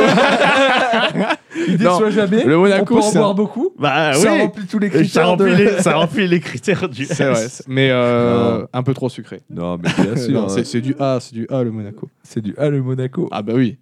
Il 1.68 1.82
non, 1.82 1.94
déçoit 1.94 2.10
jamais. 2.10 2.44
le 2.44 2.58
Monaco, 2.58 2.96
on 2.98 3.00
peut 3.00 3.06
en 3.06 3.12
boire 3.12 3.30
un- 3.30 3.34
beaucoup. 3.34 3.72
Bah 3.80 4.14
ça 4.14 4.32
oui 4.34 4.42
remplit 4.42 4.66
tous 4.68 4.80
les 4.80 4.90
ça 4.90 4.98
critères 5.00 5.28
remplit, 5.28 5.52
de... 5.52 5.56
les, 5.56 5.70
ça 5.82 5.96
remplit 5.96 6.28
les 6.28 6.40
critères 6.40 6.90
du 6.90 7.06
C'est 7.06 7.26
vrai, 7.30 7.46
Est. 7.46 7.50
c'est- 7.50 7.68
mais 7.68 7.90
euh, 7.92 8.66
un 8.74 8.84
peu 8.84 8.94
trop 8.94 9.10
sucré. 9.10 9.42
Non, 9.50 9.78
mais 9.78 9.90
bien 10.04 10.16
sûr. 10.24 10.34
Non, 10.34 10.48
c'est 10.50 10.82
du 10.82 10.96
A, 11.00 11.20
c'est 11.20 11.34
du 11.34 11.48
A 11.50 11.64
le 11.64 11.72
Monaco. 11.72 12.10
c'est 12.24 12.42
du 12.42 12.54
Ah, 12.58 12.70
le 12.70 12.82
Monaco. 12.82 13.28
Ah 13.32 13.42
bah 13.42 13.54
oui. 13.56 13.78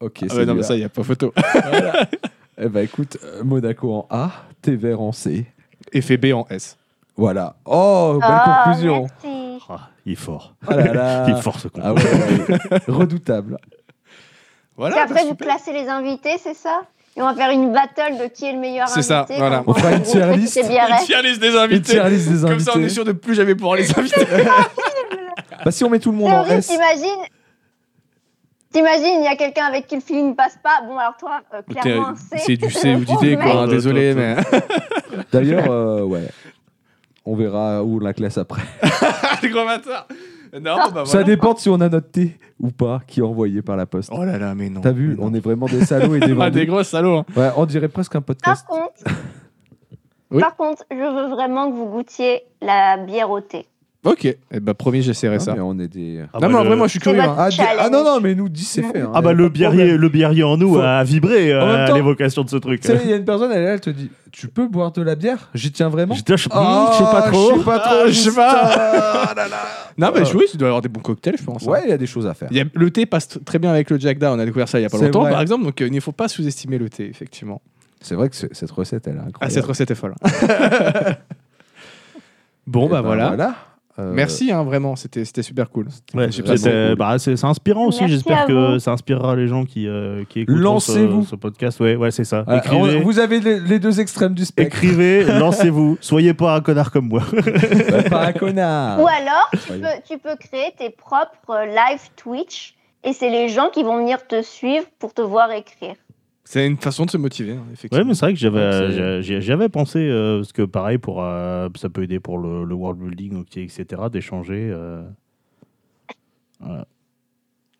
Ok, 0.00 0.18
Ah 0.22 0.26
c'est 0.30 0.36
bah 0.38 0.44
non, 0.46 0.54
mais 0.54 0.62
ça, 0.62 0.74
il 0.74 0.78
n'y 0.78 0.84
a 0.84 0.88
pas 0.88 1.02
photo. 1.02 1.32
Voilà. 1.54 2.08
Eh 2.60 2.68
ben 2.68 2.84
écoute, 2.84 3.16
euh, 3.24 3.42
Monaco 3.44 3.92
en 3.94 4.06
A, 4.10 4.30
thé 4.60 4.76
vert 4.76 5.00
en 5.00 5.12
C. 5.12 5.46
Effet 5.92 6.16
B 6.16 6.32
en 6.34 6.46
S. 6.50 6.76
Voilà. 7.16 7.56
Oh, 7.64 8.18
belle 8.20 8.28
Ah, 8.30 8.62
conclusion. 8.66 9.06
merci. 9.22 9.62
Ah, 9.68 9.88
il 10.04 10.12
est 10.12 10.16
fort. 10.16 10.54
Ah 10.66 10.76
là 10.76 10.92
là. 10.92 11.24
Il 11.28 11.34
est 11.36 11.40
fort 11.40 11.58
ce 11.60 11.68
con. 11.68 11.80
Ah 11.84 11.92
ouais, 11.94 12.02
ouais. 12.02 12.78
redoutable. 12.88 13.58
Voilà. 14.76 14.96
Et 14.96 15.00
après, 15.00 15.14
bah, 15.14 15.20
vous 15.24 15.28
super. 15.30 15.46
classez 15.46 15.72
les 15.72 15.88
invités, 15.88 16.36
c'est 16.42 16.54
ça? 16.54 16.82
Et 17.16 17.20
on 17.20 17.26
va 17.26 17.34
faire 17.34 17.50
une 17.50 17.72
battle 17.72 18.16
de 18.22 18.26
qui 18.28 18.46
est 18.46 18.52
le 18.52 18.58
meilleur 18.58 18.88
C'est 18.88 19.00
invité. 19.12 19.34
ça, 19.34 19.38
voilà. 19.38 19.62
On 19.66 19.74
fera 19.74 19.90
dans 19.90 19.96
une 19.96 20.02
le 20.02 20.06
tier 20.06 20.26
list. 20.36 20.56
Une 20.56 21.04
tier 21.04 21.22
list 21.22 21.40
des 21.40 21.48
Une 21.50 21.56
invités. 21.56 21.92
tier 21.92 22.08
list 22.08 22.28
des 22.32 22.48
Comme 22.48 22.58
ça, 22.60 22.72
on 22.74 22.80
est 22.82 22.88
sûr 22.88 23.04
de 23.04 23.12
plus 23.12 23.34
jamais 23.34 23.54
pouvoir 23.54 23.76
les 23.76 23.98
inviter. 23.98 24.26
Bah, 25.64 25.70
si 25.70 25.84
on 25.84 25.90
met 25.90 25.98
tout 25.98 26.10
le 26.10 26.16
monde 26.18 26.32
C'est 26.46 26.54
en 26.54 26.56
S. 26.58 26.66
t'imagines 26.68 27.22
T'imagines, 28.72 29.18
il 29.20 29.24
y 29.24 29.28
a 29.28 29.36
quelqu'un 29.36 29.66
avec 29.66 29.86
qui 29.86 29.96
le 29.96 30.00
feeling 30.00 30.34
passe 30.34 30.58
pas. 30.62 30.80
Bon, 30.86 30.96
alors 30.96 31.14
toi, 31.20 31.40
euh, 31.52 31.60
clairement, 31.60 32.08
un 32.08 32.14
C. 32.16 32.36
C'est 32.38 32.56
du 32.56 32.70
C 32.70 32.94
ou 32.94 33.04
du 33.04 33.14
D, 33.20 33.36
quoi. 33.36 33.62
hein, 33.64 33.68
Désolé, 33.68 34.14
mais. 34.14 34.36
D'ailleurs, 35.30 35.70
euh, 35.70 36.02
ouais. 36.04 36.26
On 37.26 37.36
verra 37.36 37.84
où 37.84 37.96
on 37.96 38.00
la 38.00 38.14
classe 38.14 38.38
après. 38.38 38.62
Les 39.42 39.50
gros 39.50 39.66
bâtards. 39.66 40.08
Non, 40.52 40.60
bah 40.76 41.04
Ça 41.06 41.18
voilà. 41.18 41.24
dépend 41.24 41.56
si 41.56 41.68
on 41.70 41.80
a 41.80 41.88
notre 41.88 42.10
thé 42.10 42.36
ou 42.60 42.70
pas 42.70 43.00
qui 43.06 43.20
est 43.20 43.22
envoyé 43.22 43.62
par 43.62 43.76
la 43.76 43.86
poste. 43.86 44.10
Oh 44.12 44.22
là 44.24 44.38
là, 44.38 44.54
mais 44.54 44.68
non. 44.68 44.80
T'as 44.82 44.92
vu, 44.92 45.16
on 45.20 45.32
est 45.32 45.40
vraiment 45.40 45.66
des 45.66 45.84
salauds 45.84 46.14
et 46.14 46.20
des 46.26 46.36
Ah, 46.38 46.50
des 46.50 46.66
gros 46.66 46.82
salauds. 46.82 47.18
hein. 47.18 47.24
Ouais, 47.36 47.50
on 47.56 47.64
dirait 47.66 47.88
presque 47.88 48.14
un 48.16 48.20
podcast. 48.20 48.66
Par 48.68 48.78
contre, 48.78 48.94
Oui. 50.30 50.40
par 50.40 50.56
contre, 50.56 50.84
je 50.90 50.96
veux 50.96 51.28
vraiment 51.30 51.70
que 51.70 51.76
vous 51.76 51.86
goûtiez 51.86 52.42
la 52.60 52.96
bière 52.98 53.30
au 53.30 53.40
thé. 53.40 53.66
Ok. 54.04 54.24
Eh 54.24 54.58
bah, 54.60 54.74
promis, 54.74 55.00
j'essaierai 55.00 55.38
ça. 55.38 55.54
mais 55.54 55.60
on 55.60 55.78
est 55.78 55.86
des. 55.86 56.24
Ah 56.32 56.38
non, 56.38 56.40
bah, 56.40 56.48
mais 56.48 56.54
en 56.56 56.62
le- 56.62 56.68
vrai, 56.70 56.76
moi, 56.76 56.86
je 56.88 56.90
suis 56.90 56.98
curieux. 56.98 57.20
hein. 57.20 57.36
Ah, 57.38 57.48
ah 57.78 57.88
non, 57.88 58.02
non, 58.02 58.20
mais 58.20 58.34
nous, 58.34 58.48
10, 58.48 58.64
c'est 58.64 58.82
fait. 58.82 59.00
hein. 59.00 59.12
Ah 59.14 59.22
bah 59.22 59.30
Y 59.30 59.32
a 59.32 59.36
le 59.36 59.48
biarrier, 59.48 59.96
le 59.96 60.08
biarrier 60.08 60.42
en 60.42 60.56
nous 60.56 60.74
Faut- 60.74 60.80
a 60.80 61.04
vibré 61.04 61.52
euh, 61.52 61.62
En 61.62 61.66
même 61.68 61.80
à 61.82 61.86
temps- 61.88 61.94
l'évocation 61.94 62.42
de 62.42 62.50
ce 62.50 62.56
truc. 62.56 62.80
Tu 62.80 62.88
sais, 62.88 63.00
il 63.04 63.10
y 63.10 63.12
a 63.12 63.16
une 63.16 63.24
personne, 63.24 63.52
elle, 63.52 63.62
est 63.62 63.64
là, 63.64 63.72
elle 63.74 63.80
te 63.80 63.90
dit 63.90 64.10
Tu 64.32 64.48
peux 64.48 64.66
boire 64.66 64.90
de 64.90 65.02
la 65.02 65.14
bière? 65.14 65.50
J'y 65.54 65.70
tiens 65.70 65.88
vraiment? 65.88 66.14
Là, 66.16 66.36
je 66.36 66.48
Ah, 66.50 66.90
je 66.92 66.98
sais 66.98 67.04
pas 67.04 67.22
trop. 67.30 67.52
Je 67.54 67.58
sais 67.60 67.64
pas 67.64 67.78
trop. 67.78 67.94
Ah, 68.02 68.06
je 68.08 68.12
sais 68.12 68.34
pas. 68.34 68.70
putain, 68.70 69.34
là, 69.36 69.48
là. 69.48 69.56
Non, 69.96 70.10
mais 70.12 70.22
oui, 70.34 70.46
tu 70.50 70.56
dois 70.56 70.68
avoir 70.68 70.82
des 70.82 70.88
bons 70.88 71.00
cocktails, 71.00 71.36
je 71.38 71.44
pense. 71.44 71.62
hein. 71.64 71.70
Ouais, 71.70 71.82
il 71.84 71.90
y 71.90 71.92
a 71.92 71.98
des 71.98 72.06
choses 72.06 72.26
à 72.26 72.34
faire. 72.34 72.48
Il 72.50 72.56
y 72.56 72.60
a- 72.60 72.64
le 72.74 72.90
thé 72.90 73.06
passe 73.06 73.28
t- 73.28 73.38
très 73.40 73.60
bien 73.60 73.70
avec 73.70 73.88
le 73.88 74.00
Jack 74.00 74.18
Da. 74.18 74.32
On 74.32 74.38
a 74.40 74.44
découvert 74.44 74.68
ça 74.68 74.80
il 74.80 74.82
y 74.82 74.84
a 74.84 74.88
pas 74.88 74.98
C'est 74.98 75.04
longtemps, 75.04 75.20
vrai. 75.20 75.30
par 75.30 75.40
exemple. 75.42 75.62
Donc, 75.64 75.80
euh, 75.80 75.86
il 75.86 75.92
ne 75.92 76.00
faut 76.00 76.10
pas 76.10 76.26
sous-estimer 76.26 76.78
le 76.78 76.88
thé, 76.88 77.08
effectivement. 77.08 77.62
C'est 78.00 78.16
vrai 78.16 78.28
que 78.30 78.34
cette 78.34 78.70
recette, 78.72 79.06
elle 79.06 79.14
est 79.14 79.18
incroyable. 79.18 79.36
Ah, 79.42 79.48
cette 79.50 79.64
recette 79.64 79.92
est 79.92 79.94
folle. 79.94 80.14
bon, 82.66 82.86
Eh 82.86 82.90
bah 82.90 83.02
ben, 83.02 83.02
voilà. 83.02 83.54
Euh, 83.98 84.10
Merci, 84.14 84.50
hein, 84.50 84.62
vraiment. 84.62 84.96
C'était 84.96 85.24
super 85.42 85.68
cool. 85.70 85.88
Ouais, 86.14 86.28
bah, 86.96 87.18
c'est 87.18 87.44
inspirant 87.44 87.86
aussi. 87.86 88.08
J'espère 88.08 88.46
que 88.46 88.78
ça 88.78 88.92
inspirera 88.92 89.36
les 89.36 89.46
gens 89.48 89.64
qui, 89.64 89.86
euh, 89.86 90.24
qui 90.28 90.40
écoutent 90.40 90.80
ce, 90.80 91.22
ce 91.28 91.36
podcast. 91.36 91.78
Ouais, 91.80 91.96
ouais 91.96 92.10
c'est 92.10 92.24
ça. 92.24 92.44
euh, 92.48 92.56
Écrivez, 92.58 92.96
on- 92.98 93.02
vous 93.02 93.18
avez 93.18 93.40
les, 93.40 93.60
les 93.60 93.78
deux 93.78 94.00
extrêmes 94.00 94.32
du 94.34 94.44
spectre. 94.46 94.76
écrivez 94.76 95.24
lancez-vous. 95.38 95.98
Soyez 96.00 96.32
pas 96.32 96.56
un 96.56 96.60
connard 96.62 96.90
comme 96.90 97.08
moi. 97.08 97.22
Bah, 97.90 98.02
pas 98.08 98.26
un 98.28 98.32
connard. 98.32 99.00
Ou 99.02 99.06
alors, 99.08 99.50
tu 99.52 99.72
peux, 99.72 99.86
tu 100.08 100.18
peux 100.18 100.36
créer 100.36 100.72
tes 100.78 100.88
propres 100.90 101.50
euh, 101.50 101.66
live 101.66 102.00
Twitch 102.16 102.74
et 103.04 103.12
c'est 103.12 103.30
les 103.30 103.48
gens 103.48 103.68
qui 103.68 103.82
vont 103.82 103.98
venir 103.98 104.26
te 104.26 104.40
suivre 104.42 104.86
pour 105.00 105.12
te 105.12 105.20
voir 105.22 105.50
écrire. 105.50 105.96
C'est 106.44 106.66
une 106.66 106.76
façon 106.76 107.04
de 107.06 107.10
se 107.10 107.16
motiver, 107.16 107.52
hein, 107.52 107.62
Ouais, 107.66 107.72
effectivement. 107.74 108.04
mais 108.04 108.14
c'est 108.14 108.26
vrai 108.26 108.32
que 108.34 108.38
j'avais, 108.38 108.58
Ouais, 108.58 108.72
c'est- 108.72 108.92
j'a- 108.92 109.20
j'y- 109.20 109.40
j'y 109.40 109.52
avais 109.52 109.68
pensé, 109.68 109.98
euh, 110.00 110.38
parce 110.38 110.52
que 110.52 110.62
pareil, 110.62 110.98
pour, 110.98 111.22
euh, 111.22 111.68
ça 111.76 111.88
peut 111.88 112.02
aider 112.02 112.18
pour 112.20 112.38
le, 112.38 112.64
le 112.64 112.74
world 112.74 112.98
building, 113.00 113.40
ok, 113.42 113.56
etc., 113.58 114.02
d'échanger. 114.10 114.70
euh. 114.72 115.02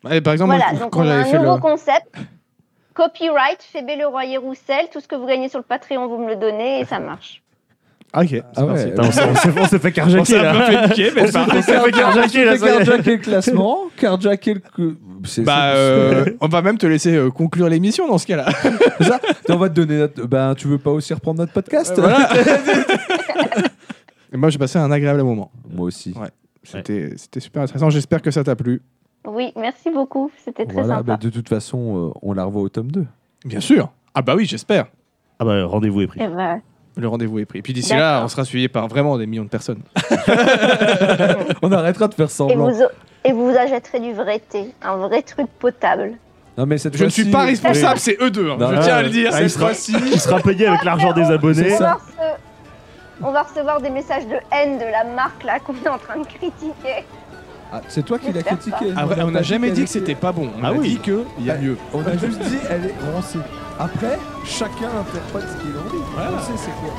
Ouais, 0.05 0.21
par 0.21 0.33
exemple, 0.33 0.51
voilà, 0.55 0.71
moi, 0.71 0.79
donc 0.81 0.91
quand 0.91 0.99
on 0.99 1.03
a 1.03 1.07
j'avais 1.07 1.21
un 1.21 1.25
fait 1.25 1.37
nouveau 1.39 1.55
le. 1.55 1.61
concept. 1.61 2.13
Copyright, 2.93 3.61
Fébé 3.63 3.95
Leroyer 3.95 4.37
Roussel, 4.37 4.87
tout 4.91 4.99
ce 4.99 5.07
que 5.07 5.15
vous 5.15 5.25
gagnez 5.25 5.49
sur 5.49 5.59
le 5.59 5.63
Patreon, 5.63 6.07
vous 6.07 6.17
me 6.17 6.27
le 6.27 6.35
donnez 6.35 6.81
et 6.81 6.85
ça 6.85 6.99
marche. 6.99 7.41
Ah, 8.15 8.21
ok. 8.21 8.27
c'est 8.29 8.43
Ah 8.55 8.65
ouais. 8.65 8.85
Putain, 8.91 9.03
on 9.07 9.11
s'est- 9.11 9.21
on 9.29 9.35
s'est 9.35 9.49
on 9.59 9.65
s'est 9.65 9.79
fait 9.79 9.91
carjacker 9.91 10.37
là. 10.41 10.53
fait 10.65 10.87
niquer, 10.87 11.11
mais 11.15 11.21
On 11.21 11.25
c'est 11.25 11.31
s'est 11.31 11.45
pas- 11.45 11.45
fait 11.45 11.57
on 11.57 11.61
s'est 11.63 11.79
fait 11.85 11.91
carjacker, 11.91 12.45
là, 12.45 12.57
ça 12.57 12.65
y 12.65 12.69
est. 12.69 12.77
carjacker 12.85 13.11
le 13.11 13.17
classement, 13.17 13.77
carjacker 13.97 14.53
le. 14.77 14.97
c'est- 15.25 15.41
Bah, 15.41 15.71
c'est- 15.73 15.77
euh, 15.79 16.25
on 16.39 16.47
va 16.47 16.61
même 16.61 16.77
te 16.77 16.85
laisser 16.85 17.15
euh, 17.15 17.31
conclure 17.31 17.67
l'émission 17.69 18.07
dans 18.07 18.19
ce 18.19 18.27
cas-là. 18.27 18.45
c'est 18.99 19.03
ça 19.05 19.19
On 19.49 19.57
va 19.57 19.69
te 19.69 19.73
donner 19.73 19.97
notre. 19.97 20.25
Ben, 20.27 20.53
tu 20.55 20.67
veux 20.67 20.77
pas 20.77 20.91
aussi 20.91 21.13
reprendre 21.13 21.39
notre 21.39 21.53
podcast? 21.53 21.93
Voilà. 21.97 22.29
Et 24.31 24.37
moi, 24.37 24.49
j'ai 24.49 24.57
passé 24.57 24.79
un 24.79 24.91
agréable 24.91 25.21
moment. 25.23 25.51
Moi 25.69 25.85
aussi. 25.87 26.13
Ouais. 26.19 26.29
C'était 26.63 27.13
c'était 27.17 27.39
super 27.39 27.63
intéressant. 27.63 27.89
J'espère 27.89 28.21
que 28.21 28.31
ça 28.31 28.43
t'a 28.43 28.55
plu. 28.55 28.81
Oui, 29.25 29.51
merci 29.55 29.89
beaucoup, 29.89 30.31
c'était 30.43 30.65
très 30.65 30.73
Voilà, 30.73 30.95
sympa. 30.97 31.03
bah, 31.03 31.17
de 31.17 31.29
toute 31.29 31.47
façon, 31.47 32.09
euh, 32.09 32.19
on 32.21 32.33
la 32.33 32.43
revoit 32.45 32.61
au 32.61 32.69
tome 32.69 32.91
2. 32.91 33.05
Bien 33.45 33.59
sûr. 33.61 33.89
Ah 34.13 34.21
bah 34.21 34.33
oui, 34.35 34.45
j'espère. 34.45 34.85
Ah 35.39 35.45
bah, 35.45 35.65
rendez-vous 35.65 36.01
est 36.01 36.07
pris. 36.07 36.19
Eh 36.21 36.27
ben, 36.27 36.61
Le 36.95 37.07
rendez-vous 37.07 37.39
est 37.39 37.45
pris. 37.45 37.61
Puis 37.63 37.73
d'ici 37.73 37.93
là, 37.95 38.21
on 38.23 38.27
sera 38.27 38.45
suivi 38.45 38.67
par 38.67 38.87
vraiment 38.87 39.17
des 39.17 39.25
millions 39.25 39.43
de 39.45 39.49
personnes. 39.49 39.81
On 41.61 41.71
arrêtera 41.71 42.07
de 42.07 42.13
faire 42.13 42.27
Et 42.27 42.29
semblant. 42.29 42.69
vous, 42.71 42.81
et 43.25 43.31
vous 43.31 43.49
achèterez 43.57 43.99
du 43.99 44.13
vrai 44.13 44.39
thé, 44.39 44.73
un 44.81 44.97
vrai 44.97 45.21
truc 45.23 45.47
potable. 45.59 46.13
Non, 46.57 46.65
mais 46.67 46.77
cette 46.77 46.95
Je 46.95 47.05
ne 47.05 47.09
suis 47.09 47.25
pas 47.31 47.45
responsable, 47.45 47.97
c'est 47.97 48.17
eux 48.21 48.29
deux. 48.29 48.51
hein. 48.51 48.57
Non, 48.59 48.69
je 48.75 48.81
tiens 48.81 48.95
à 48.97 49.01
le 49.01 49.09
dire. 49.09 49.31
Ah, 49.33 49.41
il 49.41 49.49
cette 49.49 49.57
sera- 49.59 49.65
fois-ci. 49.67 49.95
Il 50.13 50.19
sera 50.19 50.39
payé 50.39 50.67
avec 50.67 50.83
l'argent 50.83 51.13
des 51.13 51.23
abonnés. 51.31 51.73
On 51.73 51.79
va, 51.79 51.93
rece- 51.93 52.37
on 53.23 53.31
va 53.31 53.41
recevoir 53.41 53.81
des 53.81 53.89
messages 53.89 54.27
de 54.27 54.35
haine 54.51 54.77
de 54.77 54.83
la 54.85 55.03
marque 55.15 55.43
là 55.43 55.57
qu'on 55.59 55.73
est 55.73 55.89
en 55.89 55.97
train 55.97 56.19
de 56.19 56.27
critiquer. 56.27 57.05
Ah, 57.71 57.81
c'est 57.87 58.05
toi 58.05 58.19
qui 58.19 58.27
l'as 58.27 58.33
J'espère 58.33 58.59
critiqué. 58.59 58.93
Ah, 58.95 59.05
vrai, 59.05 59.23
on 59.23 59.31
n'a 59.31 59.41
jamais 59.41 59.71
dit 59.71 59.83
que 59.85 59.89
c'était 59.89 60.13
pas 60.13 60.31
bon. 60.31 60.49
On 60.59 60.63
Ah 60.63 60.67
a 60.67 60.73
oui. 60.73 60.89
dit 60.89 60.97
qu'il 60.99 61.23
y 61.43 61.49
a 61.49 61.57
mieux. 61.57 61.75
On 61.91 62.01
a 62.05 62.11
juste 62.17 62.37
dit, 62.39 62.57
elle 62.69 62.85
est 62.85 63.11
rancée. 63.15 63.39
Après, 63.79 64.19
chacun 64.45 64.89
interprète 64.99 65.49
ce 65.49 65.61
qu'il 65.61 65.75
a 65.75 65.79
envie. 65.79 66.03
Voilà. 66.13 66.31
On 66.37 66.39
sait 66.39 66.57
c'est 66.57 66.71
quoi. 66.71 66.93